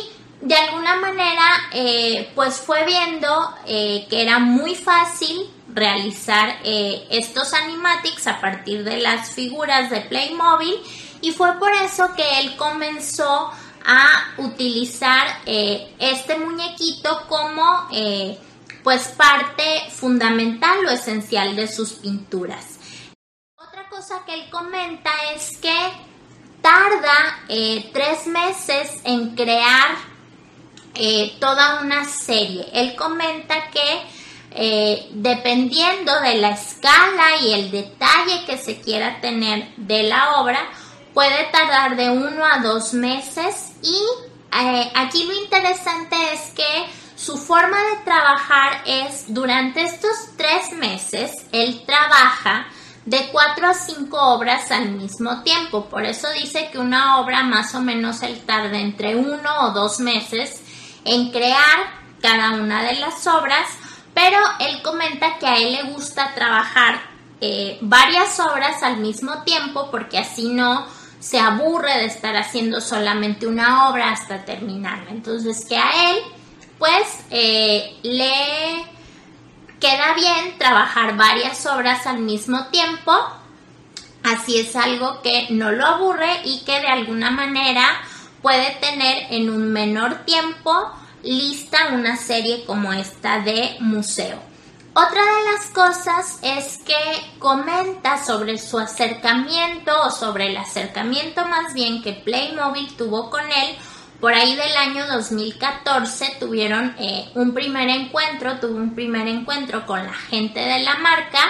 de 0.42 0.54
alguna 0.54 0.96
manera 0.96 1.46
eh, 1.72 2.30
pues 2.34 2.56
fue 2.60 2.84
viendo 2.84 3.54
que 3.66 4.06
era 4.10 4.38
muy 4.38 4.74
fácil 4.74 5.48
realizar 5.68 6.58
estos 6.62 7.54
animatics 7.54 8.26
a 8.26 8.40
partir 8.40 8.84
de 8.84 8.98
las 8.98 9.30
figuras 9.30 9.88
de 9.88 10.02
Playmobil 10.02 10.74
y 11.22 11.32
fue 11.32 11.54
por 11.54 11.72
eso 11.72 12.14
que 12.14 12.40
él 12.40 12.56
comenzó 12.56 13.50
a 13.86 14.34
utilizar 14.36 15.26
este 15.46 16.38
muñequito 16.38 17.22
como 17.26 17.88
pues 18.84 19.08
parte 19.08 19.64
fundamental 19.90 20.84
o 20.86 20.90
esencial 20.90 21.56
de 21.56 21.66
sus 21.66 21.94
pinturas. 21.94 22.78
Otra 23.56 23.88
cosa 23.88 24.22
que 24.26 24.34
él 24.34 24.50
comenta 24.50 25.10
es 25.34 25.56
que 25.56 25.74
tarda 26.60 27.44
eh, 27.48 27.90
tres 27.94 28.26
meses 28.26 29.00
en 29.04 29.34
crear 29.34 29.96
eh, 30.94 31.34
toda 31.40 31.80
una 31.80 32.04
serie. 32.04 32.68
Él 32.74 32.94
comenta 32.94 33.70
que 33.70 34.02
eh, 34.50 35.08
dependiendo 35.12 36.20
de 36.20 36.36
la 36.36 36.50
escala 36.50 37.36
y 37.42 37.54
el 37.54 37.70
detalle 37.70 38.44
que 38.46 38.58
se 38.58 38.80
quiera 38.82 39.20
tener 39.22 39.74
de 39.76 40.02
la 40.02 40.40
obra, 40.40 40.60
puede 41.14 41.46
tardar 41.50 41.96
de 41.96 42.10
uno 42.10 42.44
a 42.44 42.58
dos 42.58 42.92
meses 42.92 43.72
y 43.82 43.98
aquí 44.94 45.24
lo 45.24 45.32
interesante 45.32 46.16
es 46.32 46.52
que 46.54 47.03
su 47.24 47.38
forma 47.38 47.78
de 47.78 48.04
trabajar 48.04 48.82
es 48.84 49.32
durante 49.32 49.80
estos 49.80 50.10
tres 50.36 50.74
meses, 50.74 51.32
él 51.52 51.82
trabaja 51.86 52.66
de 53.06 53.30
cuatro 53.32 53.68
a 53.68 53.72
cinco 53.72 54.20
obras 54.20 54.70
al 54.70 54.90
mismo 54.90 55.42
tiempo. 55.42 55.86
Por 55.86 56.04
eso 56.04 56.28
dice 56.32 56.68
que 56.70 56.78
una 56.78 57.20
obra 57.20 57.42
más 57.42 57.74
o 57.74 57.80
menos 57.80 58.22
él 58.22 58.42
tarda 58.44 58.78
entre 58.78 59.16
uno 59.16 59.50
o 59.62 59.70
dos 59.70 60.00
meses 60.00 60.60
en 61.06 61.30
crear 61.30 62.04
cada 62.20 62.52
una 62.52 62.82
de 62.82 62.96
las 62.96 63.26
obras, 63.26 63.68
pero 64.12 64.38
él 64.60 64.82
comenta 64.82 65.38
que 65.38 65.46
a 65.46 65.56
él 65.56 65.72
le 65.72 65.82
gusta 65.84 66.34
trabajar 66.34 67.00
eh, 67.40 67.78
varias 67.80 68.38
obras 68.38 68.82
al 68.82 68.98
mismo 68.98 69.44
tiempo 69.44 69.90
porque 69.90 70.18
así 70.18 70.52
no 70.52 70.86
se 71.20 71.40
aburre 71.40 71.96
de 72.00 72.04
estar 72.04 72.36
haciendo 72.36 72.82
solamente 72.82 73.46
una 73.46 73.88
obra 73.88 74.10
hasta 74.10 74.44
terminarla. 74.44 75.10
Entonces 75.10 75.64
que 75.66 75.78
a 75.78 76.10
él 76.10 76.18
pues 76.84 77.24
eh, 77.30 77.96
le 78.02 78.84
queda 79.80 80.12
bien 80.12 80.58
trabajar 80.58 81.16
varias 81.16 81.64
obras 81.64 82.06
al 82.06 82.18
mismo 82.18 82.66
tiempo. 82.66 83.10
Así 84.22 84.58
es 84.58 84.76
algo 84.76 85.22
que 85.22 85.46
no 85.48 85.72
lo 85.72 85.86
aburre 85.86 86.42
y 86.44 86.62
que 86.66 86.80
de 86.80 86.88
alguna 86.88 87.30
manera 87.30 87.88
puede 88.42 88.72
tener 88.82 89.32
en 89.32 89.48
un 89.48 89.72
menor 89.72 90.26
tiempo 90.26 90.90
lista 91.22 91.88
una 91.94 92.18
serie 92.18 92.66
como 92.66 92.92
esta 92.92 93.38
de 93.38 93.76
museo. 93.80 94.38
Otra 94.92 95.22
de 95.22 95.52
las 95.52 95.70
cosas 95.70 96.38
es 96.42 96.80
que 96.84 96.94
comenta 97.38 98.22
sobre 98.22 98.58
su 98.58 98.78
acercamiento 98.78 99.90
o 100.02 100.10
sobre 100.10 100.48
el 100.48 100.56
acercamiento 100.58 101.46
más 101.46 101.72
bien 101.72 102.02
que 102.02 102.12
Playmobil 102.12 102.94
tuvo 102.94 103.30
con 103.30 103.40
él. 103.40 103.74
Por 104.20 104.32
ahí 104.32 104.54
del 104.56 104.76
año 104.76 105.06
2014 105.06 106.36
tuvieron 106.40 106.94
eh, 106.98 107.28
un 107.34 107.52
primer 107.52 107.88
encuentro, 107.88 108.58
tuvo 108.58 108.76
un 108.76 108.94
primer 108.94 109.28
encuentro 109.28 109.84
con 109.86 110.04
la 110.04 110.14
gente 110.14 110.60
de 110.60 110.80
la 110.80 110.96
marca 110.98 111.40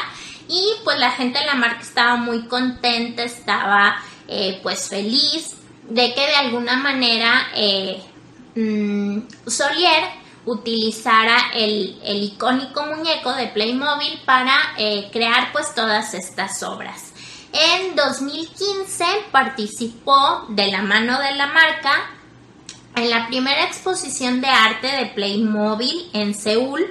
y 0.49 0.73
pues 0.83 0.99
la 0.99 1.11
gente 1.13 1.39
de 1.39 1.47
la 1.47 1.55
marca 1.55 1.83
estaba 1.83 2.17
muy 2.17 2.47
contenta, 2.47 3.23
estaba 3.23 3.97
eh, 4.27 4.59
pues 4.63 4.89
feliz 4.89 5.57
de 5.89 6.15
que 6.15 6.27
de 6.27 6.37
alguna 6.37 6.77
manera 6.77 7.49
eh, 7.55 8.03
Mm, 8.57 9.23
Solier 9.49 10.05
utilizara 10.47 11.51
el, 11.55 11.99
icónico 12.05 12.87
muñeco 12.87 13.33
de 13.33 13.49
Playmobil 13.49 14.21
para 14.25 14.57
crear 15.11 15.51
pues 15.53 15.75
todas 15.75 16.15
estas 16.15 16.63
obras. 16.63 17.13
En 17.53 17.97
2015 17.97 19.05
participó 19.33 20.47
de 20.51 20.71
la 20.71 20.83
mano 20.83 21.19
de 21.19 21.35
la 21.35 21.47
marca 21.47 22.11
en 22.95 23.11
la 23.11 23.27
primera 23.27 23.65
exposición 23.65 24.41
de 24.41 24.49
arte 24.49 24.87
de 24.87 25.07
Playmobil 25.07 26.11
en 26.13 26.35
Seúl, 26.35 26.85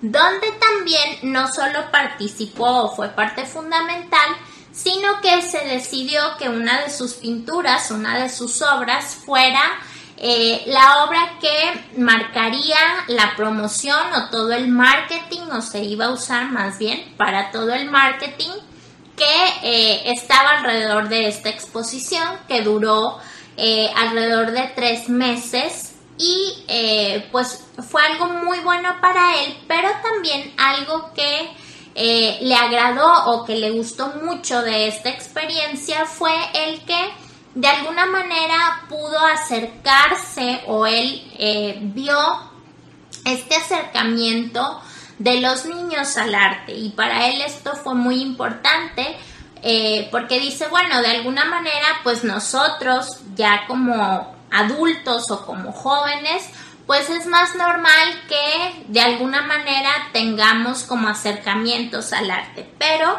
donde 0.00 0.52
también 0.52 1.18
no 1.22 1.52
solo 1.52 1.90
participó 1.90 2.84
o 2.84 2.94
fue 2.94 3.08
parte 3.08 3.44
fundamental, 3.44 4.36
sino 4.72 5.20
que 5.20 5.42
se 5.42 5.58
decidió 5.66 6.20
que 6.38 6.48
una 6.48 6.82
de 6.82 6.90
sus 6.90 7.14
pinturas, 7.14 7.90
una 7.90 8.16
de 8.18 8.28
sus 8.28 8.62
obras 8.62 9.16
fuera 9.24 9.60
eh, 10.20 10.62
la 10.66 11.04
obra 11.04 11.38
que 11.40 12.00
marcaría 12.00 12.76
la 13.06 13.34
promoción 13.36 14.12
o 14.14 14.30
todo 14.30 14.52
el 14.52 14.68
marketing, 14.68 15.42
o 15.52 15.62
se 15.62 15.82
iba 15.84 16.06
a 16.06 16.10
usar 16.10 16.50
más 16.50 16.78
bien 16.78 17.14
para 17.16 17.50
todo 17.50 17.72
el 17.72 17.88
marketing 17.88 18.50
que 19.16 19.46
eh, 19.62 20.12
estaba 20.12 20.58
alrededor 20.58 21.08
de 21.08 21.28
esta 21.28 21.48
exposición, 21.48 22.26
que 22.48 22.62
duró 22.62 23.18
eh, 23.58 23.90
alrededor 23.94 24.52
de 24.52 24.72
tres 24.74 25.08
meses 25.08 25.92
y 26.16 26.64
pues 27.30 27.64
fue 27.88 28.02
algo 28.02 28.26
muy 28.26 28.58
bueno 28.60 28.96
para 29.00 29.40
él, 29.42 29.56
pero 29.68 29.88
también 30.02 30.52
algo 30.56 31.12
que 31.14 31.50
le 31.94 32.54
agradó 32.54 33.26
o 33.26 33.44
que 33.44 33.54
le 33.54 33.70
gustó 33.70 34.14
mucho 34.22 34.62
de 34.62 34.88
esta 34.88 35.10
experiencia 35.10 36.06
fue 36.06 36.32
el 36.54 36.84
que 36.84 37.12
de 37.58 37.66
alguna 37.66 38.06
manera 38.06 38.84
pudo 38.88 39.18
acercarse 39.18 40.62
o 40.66 40.86
él 40.86 41.28
eh, 41.38 41.78
vio 41.80 42.16
este 43.24 43.56
acercamiento 43.56 44.80
de 45.18 45.40
los 45.40 45.64
niños 45.64 46.16
al 46.16 46.36
arte. 46.36 46.72
Y 46.72 46.90
para 46.90 47.28
él 47.28 47.40
esto 47.40 47.74
fue 47.74 47.94
muy 47.94 48.22
importante 48.22 49.16
eh, 49.62 50.08
porque 50.10 50.40
dice 50.40 50.68
bueno 50.68 51.00
de 51.02 51.08
alguna 51.08 51.44
manera 51.44 51.86
pues 52.02 52.24
nosotros 52.24 53.20
ya 53.34 53.66
como 53.66 54.34
adultos 54.50 55.30
o 55.30 55.44
como 55.44 55.72
jóvenes 55.72 56.48
pues 56.88 57.10
es 57.10 57.26
más 57.26 57.54
normal 57.54 58.22
que 58.28 58.84
de 58.88 59.00
alguna 59.00 59.42
manera 59.42 59.90
tengamos 60.14 60.84
como 60.84 61.08
acercamientos 61.08 62.14
al 62.14 62.30
arte. 62.30 62.66
Pero 62.78 63.18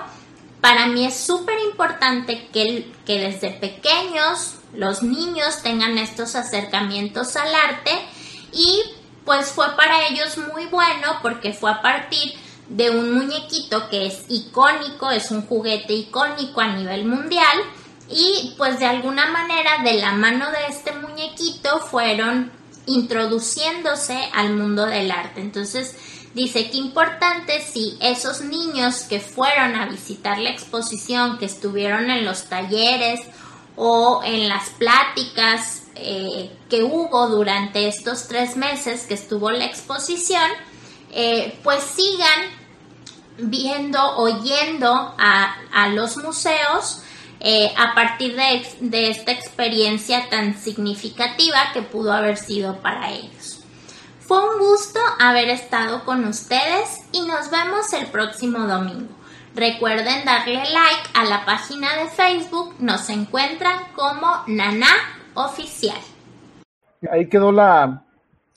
para 0.59 0.87
mí 0.87 1.05
es 1.05 1.15
súper 1.15 1.59
importante 1.59 2.49
que, 2.51 2.91
que 3.05 3.19
desde 3.19 3.51
pequeños 3.51 4.55
los 4.73 5.03
niños 5.03 5.61
tengan 5.61 5.99
estos 5.99 6.35
acercamientos 6.35 7.35
al 7.35 7.53
arte 7.53 7.91
y 8.51 8.81
pues 9.23 9.51
fue 9.51 9.75
para 9.75 10.07
ellos 10.07 10.39
muy 10.51 10.65
bueno 10.65 11.19
porque 11.21 11.53
fue 11.53 11.69
a 11.69 11.83
partir 11.83 12.33
de 12.69 12.91
un 12.91 13.13
muñequito 13.13 13.89
que 13.89 14.07
es 14.07 14.25
icónico, 14.29 15.09
es 15.11 15.31
un 15.31 15.45
juguete 15.45 15.93
icónico 15.93 16.61
a 16.61 16.67
nivel 16.75 17.05
mundial 17.05 17.57
y 18.09 18.53
pues 18.57 18.79
de 18.79 18.85
alguna 18.85 19.29
manera 19.31 19.83
de 19.83 19.93
la 19.93 20.13
mano 20.13 20.45
de 20.51 20.67
este 20.69 20.91
muñequito 20.93 21.79
fueron 21.79 22.51
introduciéndose 22.85 24.17
al 24.33 24.53
mundo 24.53 24.85
del 24.85 25.11
arte. 25.11 25.41
Entonces, 25.41 25.95
Dice 26.33 26.69
que 26.69 26.77
importante 26.77 27.59
si 27.59 27.97
esos 27.99 28.41
niños 28.41 29.01
que 29.01 29.19
fueron 29.19 29.75
a 29.75 29.87
visitar 29.87 30.37
la 30.37 30.51
exposición, 30.51 31.39
que 31.39 31.45
estuvieron 31.45 32.11
en 32.11 32.23
los 32.23 32.43
talleres 32.43 33.21
o 33.75 34.21
en 34.23 34.47
las 34.47 34.69
pláticas 34.69 35.83
eh, 35.95 36.55
que 36.69 36.83
hubo 36.83 37.27
durante 37.29 37.87
estos 37.87 38.27
tres 38.27 38.57
meses 38.57 39.07
que 39.07 39.15
estuvo 39.15 39.49
la 39.49 39.65
exposición, 39.65 40.49
eh, 41.11 41.57
pues 41.63 41.83
sigan 41.83 42.58
viendo, 43.41 44.17
oyendo 44.17 45.15
a, 45.17 45.55
a 45.73 45.89
los 45.89 46.17
museos 46.17 47.03
eh, 47.39 47.73
a 47.77 47.95
partir 47.95 48.35
de, 48.35 48.67
de 48.81 49.09
esta 49.09 49.31
experiencia 49.31 50.29
tan 50.29 50.57
significativa 50.57 51.71
que 51.73 51.81
pudo 51.81 52.11
haber 52.11 52.37
sido 52.37 52.77
para 52.77 53.11
ellos. 53.11 53.63
Fue 54.19 54.37
un 54.47 54.59
gusto 54.59 54.99
haber 55.19 55.49
estado 55.49 56.03
con 56.03 56.25
ustedes 56.25 56.99
y 57.11 57.21
nos 57.21 57.49
vemos 57.49 57.93
el 57.93 58.07
próximo 58.07 58.59
domingo. 58.59 59.09
Recuerden 59.55 60.25
darle 60.25 60.55
like 60.55 61.09
a 61.15 61.25
la 61.25 61.45
página 61.45 61.95
de 61.95 62.09
Facebook, 62.09 62.75
nos 62.79 63.09
encuentran 63.09 63.85
como 63.95 64.43
Nana 64.47 64.87
Oficial. 65.33 65.97
Ahí 67.09 67.27
quedó 67.27 67.51
la, 67.51 68.03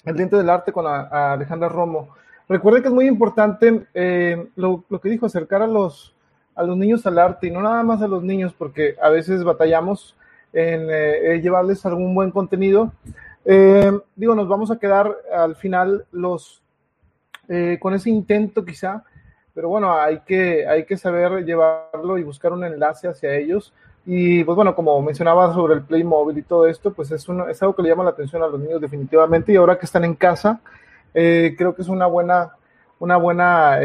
el 0.05 0.17
diente 0.17 0.37
del 0.37 0.51
arte 0.51 0.73
con 0.73 0.87
Alejandra 0.87 1.69
Romo. 1.69 2.15
Recuerden 2.49 2.83
que 2.83 2.89
es 2.89 2.95
muy 2.95 3.07
importante 3.07 3.87
eh, 3.95 4.49
lo, 4.57 4.85
que 5.03 5.09
dijo, 5.09 5.27
acercar 5.27 5.63
a 5.63 5.67
los, 5.67 6.15
a 6.55 6.63
los 6.63 6.77
niños 6.77 7.07
al 7.07 7.19
arte 7.19 7.47
y 7.47 7.51
no 7.51 7.63
nada 7.63 7.83
más 7.83 8.03
a 8.03 8.09
los 8.09 8.23
niños, 8.23 8.55
porque 8.57 8.97
a 9.01 9.09
veces 9.09 9.45
batallamos 9.45 10.17
en 10.53 10.87
eh, 10.91 11.41
llevarles 11.41 11.87
algún 11.87 12.15
buen 12.15 12.31
contenido, 12.31 12.93
eh, 13.45 13.91
digo, 14.15 14.35
nos 14.35 14.49
vamos 14.49 14.71
a 14.71 14.79
quedar 14.79 15.17
al 15.35 15.57
final 15.57 16.05
los 16.13 16.59
con 17.81 17.93
ese 17.93 18.09
intento 18.09 18.65
quizá, 18.65 19.05
pero 19.53 19.69
bueno, 19.69 19.93
hay 19.93 20.21
que, 20.21 20.67
hay 20.67 20.87
que 20.87 20.97
saber 20.97 21.45
llevarlo 21.45 22.17
y 22.17 22.23
buscar 22.23 22.53
un 22.53 22.65
enlace 22.65 23.09
hacia 23.09 23.35
ellos. 23.35 23.75
Y 24.07 24.43
pues 24.45 24.57
bueno, 24.57 24.75
como 24.75 25.01
mencionaba 25.03 25.53
sobre 25.53 25.75
el 25.75 25.83
Playmobil 25.83 26.39
y 26.39 26.43
todo 26.43 26.67
esto, 26.67 26.93
pues 26.93 27.11
es, 27.11 27.27
es 27.51 27.63
algo 27.63 27.77
que 27.77 27.83
le 27.83 27.91
llama 27.91 28.05
la 28.05 28.11
atención 28.11 28.43
a 28.43 28.47
los 28.47 28.59
niños 28.59 28.81
definitivamente 28.81 29.53
y 29.53 29.57
ahora 29.57 29.79
que 29.79 29.87
están 29.87 30.05
en 30.05 30.15
casa, 30.15 30.61
eh, 31.15 31.55
creo 31.57 31.75
que 31.75 31.83
es 31.83 31.89
una 31.89 32.07
buena, 32.07 32.53
una 32.99 33.17
buena, 33.17 33.79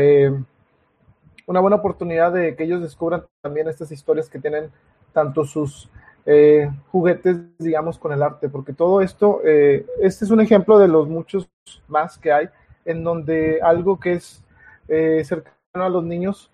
una 1.48 1.60
buena 1.60 1.78
oportunidad 1.78 2.32
de 2.32 2.56
que 2.56 2.64
ellos 2.64 2.82
descubran 2.82 3.26
también 3.42 3.68
estas 3.68 3.92
historias 3.92 4.30
que 4.30 4.40
tienen 4.40 4.70
tanto 5.14 5.46
sus 5.46 5.90
eh, 6.30 6.70
juguetes, 6.92 7.38
digamos, 7.58 7.98
con 7.98 8.12
el 8.12 8.22
arte, 8.22 8.50
porque 8.50 8.74
todo 8.74 9.00
esto, 9.00 9.40
eh, 9.46 9.86
este 10.02 10.26
es 10.26 10.32
un 10.32 10.42
ejemplo 10.42 10.78
de 10.78 10.90
los 10.90 11.08
muchos 11.08 11.50
más 11.88 12.18
que 12.18 12.34
hay, 12.34 12.50
en 12.84 13.02
donde 13.02 13.62
algo 13.62 13.98
que 13.98 14.14
es 14.14 14.44
eh, 14.90 15.24
cercano 15.24 15.86
a 15.86 15.90
los 15.90 16.04
niños, 16.04 16.52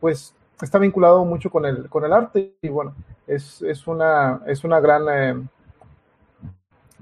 pues 0.00 0.34
está 0.62 0.78
vinculado 0.78 1.24
mucho 1.24 1.50
con 1.50 1.64
el, 1.64 1.88
con 1.88 2.04
el 2.04 2.12
arte 2.12 2.54
y 2.62 2.68
bueno, 2.68 2.94
es, 3.26 3.62
es 3.62 3.86
una, 3.86 4.42
es 4.46 4.64
una 4.64 4.80
gran 4.80 5.48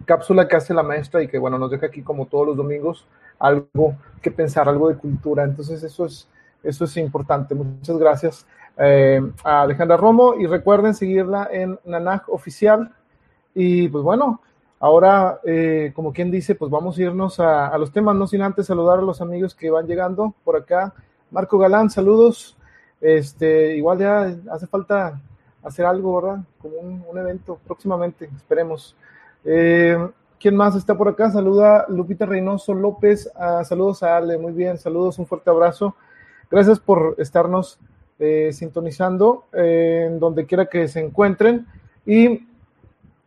cápsula 0.08 0.48
que 0.48 0.56
hace 0.56 0.72
la 0.72 0.82
maestra 0.82 1.22
y 1.22 1.28
que 1.28 1.38
bueno, 1.38 1.58
nos 1.58 1.70
deja 1.70 1.86
aquí 1.86 2.00
como 2.00 2.26
todos 2.26 2.46
los 2.46 2.56
domingos 2.56 3.06
algo 3.38 3.94
que 4.22 4.30
pensar, 4.30 4.66
algo 4.68 4.88
de 4.88 4.96
cultura. 4.96 5.44
Entonces 5.44 5.82
eso 5.82 6.06
es, 6.06 6.26
eso 6.62 6.84
es 6.84 6.96
importante. 6.96 7.54
Muchas 7.54 7.98
gracias 7.98 8.46
eh, 8.78 9.20
a 9.44 9.62
Alejandra 9.62 9.98
Romo 9.98 10.34
y 10.34 10.46
recuerden 10.46 10.94
seguirla 10.94 11.48
en 11.52 11.78
Nanaj 11.84 12.22
Oficial. 12.28 12.90
Y 13.54 13.88
pues 13.88 14.02
bueno, 14.02 14.40
ahora, 14.80 15.40
eh, 15.44 15.92
como 15.94 16.14
quien 16.14 16.30
dice, 16.30 16.54
pues 16.54 16.70
vamos 16.70 16.96
a 16.96 17.02
irnos 17.02 17.38
a, 17.38 17.76
los 17.76 17.92
temas, 17.92 18.16
no 18.16 18.26
sin 18.26 18.40
antes 18.40 18.66
saludar 18.66 19.00
a 19.00 19.02
los 19.02 19.20
amigos 19.20 19.54
que 19.54 19.70
van 19.70 19.86
llegando 19.86 20.34
por 20.42 20.56
acá. 20.56 20.94
Marco 21.30 21.58
Galán, 21.58 21.90
saludos. 21.90 22.56
Este, 23.00 23.76
igual 23.76 23.98
ya 23.98 24.34
hace 24.50 24.66
falta 24.66 25.20
hacer 25.62 25.84
algo, 25.84 26.20
¿verdad? 26.20 26.42
Como 26.62 26.78
un 26.78 27.18
evento 27.18 27.58
próximamente, 27.66 28.30
esperemos. 28.34 28.96
Eh, 29.44 29.96
¿Quién 30.40 30.54
más 30.54 30.76
está 30.76 30.96
por 30.96 31.08
acá? 31.08 31.30
Saluda 31.32 31.86
Lupita 31.88 32.24
Reynoso 32.24 32.72
López. 32.72 33.28
Ah, 33.34 33.64
saludos 33.64 34.04
a 34.04 34.16
Ale, 34.16 34.38
muy 34.38 34.52
bien, 34.52 34.78
saludos, 34.78 35.18
un 35.18 35.26
fuerte 35.26 35.50
abrazo. 35.50 35.96
Gracias 36.48 36.78
por 36.78 37.16
estarnos 37.18 37.80
eh, 38.20 38.50
sintonizando 38.52 39.46
eh, 39.52 40.06
en 40.06 40.20
donde 40.20 40.46
quiera 40.46 40.66
que 40.66 40.86
se 40.86 41.00
encuentren. 41.00 41.66
Y 42.06 42.46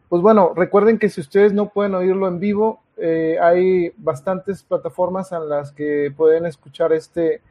pues 0.07 0.21
bueno, 0.21 0.53
recuerden 0.55 0.99
que 0.99 1.09
si 1.09 1.19
ustedes 1.19 1.51
no 1.51 1.67
pueden 1.69 1.95
oírlo 1.95 2.29
en 2.29 2.39
vivo, 2.39 2.79
eh, 2.95 3.37
hay 3.41 3.91
bastantes 3.97 4.63
plataformas 4.63 5.33
en 5.33 5.49
las 5.49 5.73
que 5.73 6.13
pueden 6.15 6.45
escuchar 6.45 6.93
este 6.93 7.41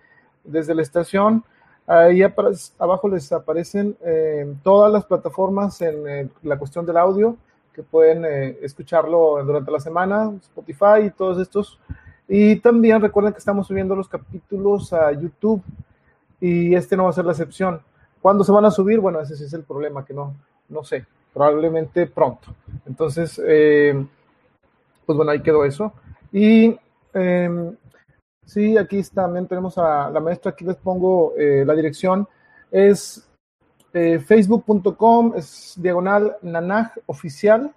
desde 0.43 0.75
la 0.75 0.81
estación. 0.81 1.45
Ahí 1.87 2.23
abajo 2.23 3.09
les 3.09 3.31
aparecen 3.33 3.95
eh, 4.03 4.55
todas 4.63 4.91
las 4.91 5.05
plataformas 5.05 5.83
en 5.83 6.31
la 6.43 6.59
cuestión 6.59 6.87
del 6.87 6.97
audio 6.97 7.37
que 7.81 7.89
pueden 7.89 8.25
eh, 8.25 8.59
escucharlo 8.61 9.43
durante 9.43 9.71
la 9.71 9.81
semana, 9.81 10.33
Spotify 10.43 11.07
y 11.07 11.11
todos 11.11 11.41
estos. 11.41 11.79
Y 12.29 12.57
también 12.57 13.01
recuerden 13.01 13.33
que 13.33 13.39
estamos 13.39 13.67
subiendo 13.67 13.97
los 13.97 14.09
capítulos 14.09 14.93
a 14.93 15.11
YouTube 15.13 15.63
y 16.41 16.75
este 16.75 16.97
no 16.97 17.05
va 17.05 17.11
a 17.11 17.15
ser 17.15 17.25
la 17.25 17.33
excepción. 17.33 17.81
¿Cuándo 18.21 18.45
se 18.45 18.53
van 18.53 18.67
a 18.67 18.71
subir? 18.71 19.01
Bueno, 19.01 19.21
ese 19.21 19.35
sí 19.35 19.45
es 19.45 19.53
el 19.55 19.65
problema, 19.65 20.05
que 20.05 20.13
no, 20.13 20.35
no 20.69 20.85
sé, 20.85 21.07
probablemente 21.33 22.07
pronto. 22.07 22.55
Entonces, 22.87 23.41
eh, 23.45 24.07
pues 25.07 25.17
bueno, 25.17 25.33
ahí 25.33 25.41
quedó 25.41 25.65
eso. 25.65 25.93
Y 26.31 26.79
eh, 27.15 27.73
sí, 28.45 28.77
aquí 28.77 29.03
también 29.15 29.47
tenemos 29.47 29.79
a 29.79 30.11
la 30.11 30.21
maestra, 30.21 30.51
aquí 30.51 30.65
les 30.67 30.77
pongo 30.77 31.33
eh, 31.37 31.65
la 31.65 31.75
dirección. 31.75 32.29
Es 32.71 33.27
eh, 33.93 34.19
facebook.com 34.21 35.33
es 35.37 35.75
diagonal 35.77 36.37
nanaj 36.43 36.93
oficial 37.07 37.73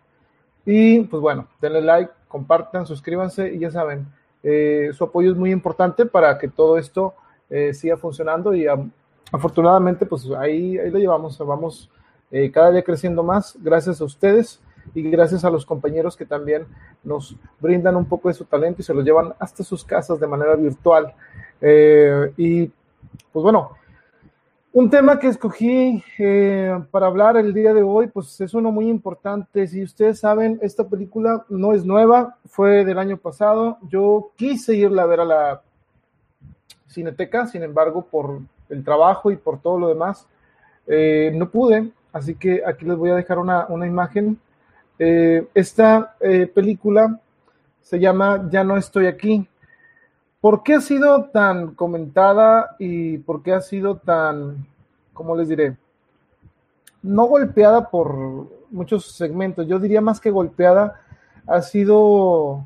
y 0.66 1.02
pues 1.02 1.22
bueno, 1.22 1.48
denle 1.62 1.82
like, 1.82 2.12
compartan, 2.28 2.86
suscríbanse 2.86 3.54
y 3.54 3.60
ya 3.60 3.72
saben, 3.72 4.08
eh, 4.42 4.92
su 4.94 5.04
apoyo 5.04 5.32
es 5.32 5.38
muy 5.38 5.52
importante 5.52 6.06
para 6.06 6.38
que 6.38 6.48
todo 6.48 6.78
esto 6.78 7.14
eh, 7.50 7.74
siga 7.74 7.96
funcionando 7.96 8.54
y 8.54 8.66
afortunadamente 9.32 10.06
pues 10.06 10.30
ahí, 10.38 10.78
ahí 10.78 10.90
lo 10.90 11.00
llevamos, 11.00 11.38
vamos 11.38 11.90
eh, 12.32 12.52
cada 12.52 12.72
día 12.72 12.84
creciendo 12.84 13.24
más 13.24 13.56
gracias 13.62 14.02
a 14.02 14.04
ustedes 14.04 14.60
y 14.94 15.02
gracias 15.04 15.46
a 15.46 15.50
los 15.50 15.66
compañeros 15.66 16.18
que 16.18 16.26
también 16.26 16.66
nos 17.04 17.36
brindan 17.60 17.96
un 17.96 18.06
poco 18.06 18.28
de 18.28 18.34
su 18.34 18.44
talento 18.46 18.82
y 18.82 18.84
se 18.84 18.94
lo 18.94 19.02
llevan 19.02 19.34
hasta 19.40 19.64
sus 19.64 19.84
casas 19.86 20.20
de 20.20 20.28
manera 20.28 20.56
virtual. 20.56 21.14
y 22.36 22.66
pues 23.32 23.44
bueno, 23.44 23.72
un 24.74 24.90
tema 24.90 25.20
que 25.20 25.28
escogí 25.28 26.04
eh, 26.18 26.84
para 26.90 27.06
hablar 27.06 27.38
el 27.38 27.54
día 27.54 27.76
de 27.76 27.84
hoy, 27.84 28.08
pues 28.08 28.42
es 28.42 28.56
uno 28.56 28.72
muy 28.72 28.90
importante. 28.90 29.68
Si 29.68 29.84
ustedes 29.84 30.20
saben, 30.20 30.58
esta 30.64 30.88
película 30.90 31.46
no 31.48 31.74
es 31.74 31.86
nueva, 31.86 32.38
fue 32.48 32.84
del 32.84 32.98
año 32.98 33.18
pasado. 33.18 33.78
Yo 33.88 34.32
quise 34.36 34.76
irla 34.76 35.04
a 35.04 35.06
ver 35.06 35.20
a 35.20 35.26
la 35.26 35.62
Cineteca, 36.88 37.46
sin 37.46 37.62
embargo, 37.62 38.08
por 38.10 38.40
el 38.70 38.84
trabajo 38.84 39.30
y 39.30 39.36
por 39.36 39.62
todo 39.62 39.78
lo 39.78 39.90
demás, 39.90 40.28
eh, 40.88 41.32
no 41.36 41.50
pude. 41.50 41.92
Así 42.12 42.34
que 42.34 42.64
aquí 42.66 42.84
les 42.86 42.98
voy 42.98 43.12
a 43.12 43.16
dejar 43.16 43.38
una, 43.38 43.68
una 43.68 43.86
imagen. 43.86 44.40
Eh, 44.98 45.48
esta 45.54 46.16
película 46.54 47.20
se 47.82 48.00
llama 48.00 48.48
Ya 48.50 48.64
no 48.64 48.76
estoy 48.76 49.06
aquí. 49.06 49.48
¿Por 50.44 50.62
qué 50.62 50.74
ha 50.74 50.82
sido 50.82 51.30
tan 51.32 51.74
comentada 51.74 52.76
y 52.78 53.18
por 53.20 53.44
qué 53.44 53.54
ha 53.54 53.62
sido 53.62 53.96
tan, 53.96 54.68
cómo 55.14 55.38
les 55.38 55.48
diré, 55.48 55.78
no 57.02 57.28
golpeada 57.28 57.90
por 57.90 58.50
muchos 58.70 59.16
segmentos? 59.16 59.66
Yo 59.68 59.80
diría 59.80 60.02
más 60.02 60.20
que 60.20 60.32
golpeada, 60.32 61.00
ha 61.48 61.62
sido 61.62 62.66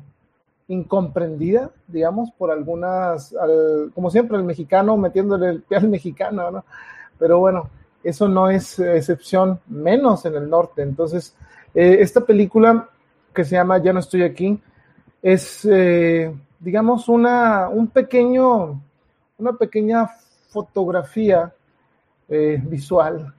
incomprendida, 0.66 1.70
digamos, 1.86 2.32
por 2.32 2.50
algunas, 2.50 3.32
al, 3.36 3.92
como 3.94 4.10
siempre, 4.10 4.36
el 4.38 4.42
mexicano 4.42 4.96
metiéndole 4.96 5.48
el 5.48 5.62
pie 5.62 5.78
al 5.78 5.88
mexicano, 5.88 6.50
¿no? 6.50 6.64
Pero 7.16 7.38
bueno, 7.38 7.70
eso 8.02 8.26
no 8.26 8.50
es 8.50 8.80
excepción, 8.80 9.60
menos 9.68 10.24
en 10.24 10.34
el 10.34 10.50
norte. 10.50 10.82
Entonces, 10.82 11.36
eh, 11.76 11.98
esta 12.00 12.22
película 12.22 12.88
que 13.32 13.44
se 13.44 13.54
llama 13.54 13.78
Ya 13.78 13.92
no 13.92 14.00
estoy 14.00 14.24
aquí 14.24 14.60
es... 15.22 15.64
Eh, 15.64 16.34
digamos, 16.58 17.08
una, 17.08 17.68
un 17.68 17.88
pequeño, 17.88 18.80
una 19.38 19.52
pequeña 19.52 20.08
fotografía 20.48 21.52
eh, 22.28 22.60
visual 22.62 23.34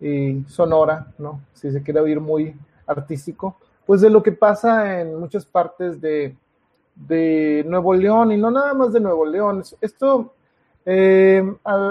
y 0.00 0.42
sonora, 0.46 1.12
¿no? 1.18 1.40
Si 1.52 1.70
se 1.70 1.82
quiere 1.82 2.00
oír 2.00 2.20
muy 2.20 2.54
artístico, 2.86 3.56
pues 3.86 4.00
de 4.00 4.10
lo 4.10 4.22
que 4.22 4.32
pasa 4.32 5.00
en 5.00 5.18
muchas 5.18 5.44
partes 5.44 6.00
de, 6.00 6.36
de 6.94 7.64
Nuevo 7.66 7.94
León 7.94 8.32
y 8.32 8.36
no 8.36 8.50
nada 8.50 8.74
más 8.74 8.92
de 8.92 9.00
Nuevo 9.00 9.26
León. 9.26 9.62
Esto 9.80 10.32
eh, 10.84 11.42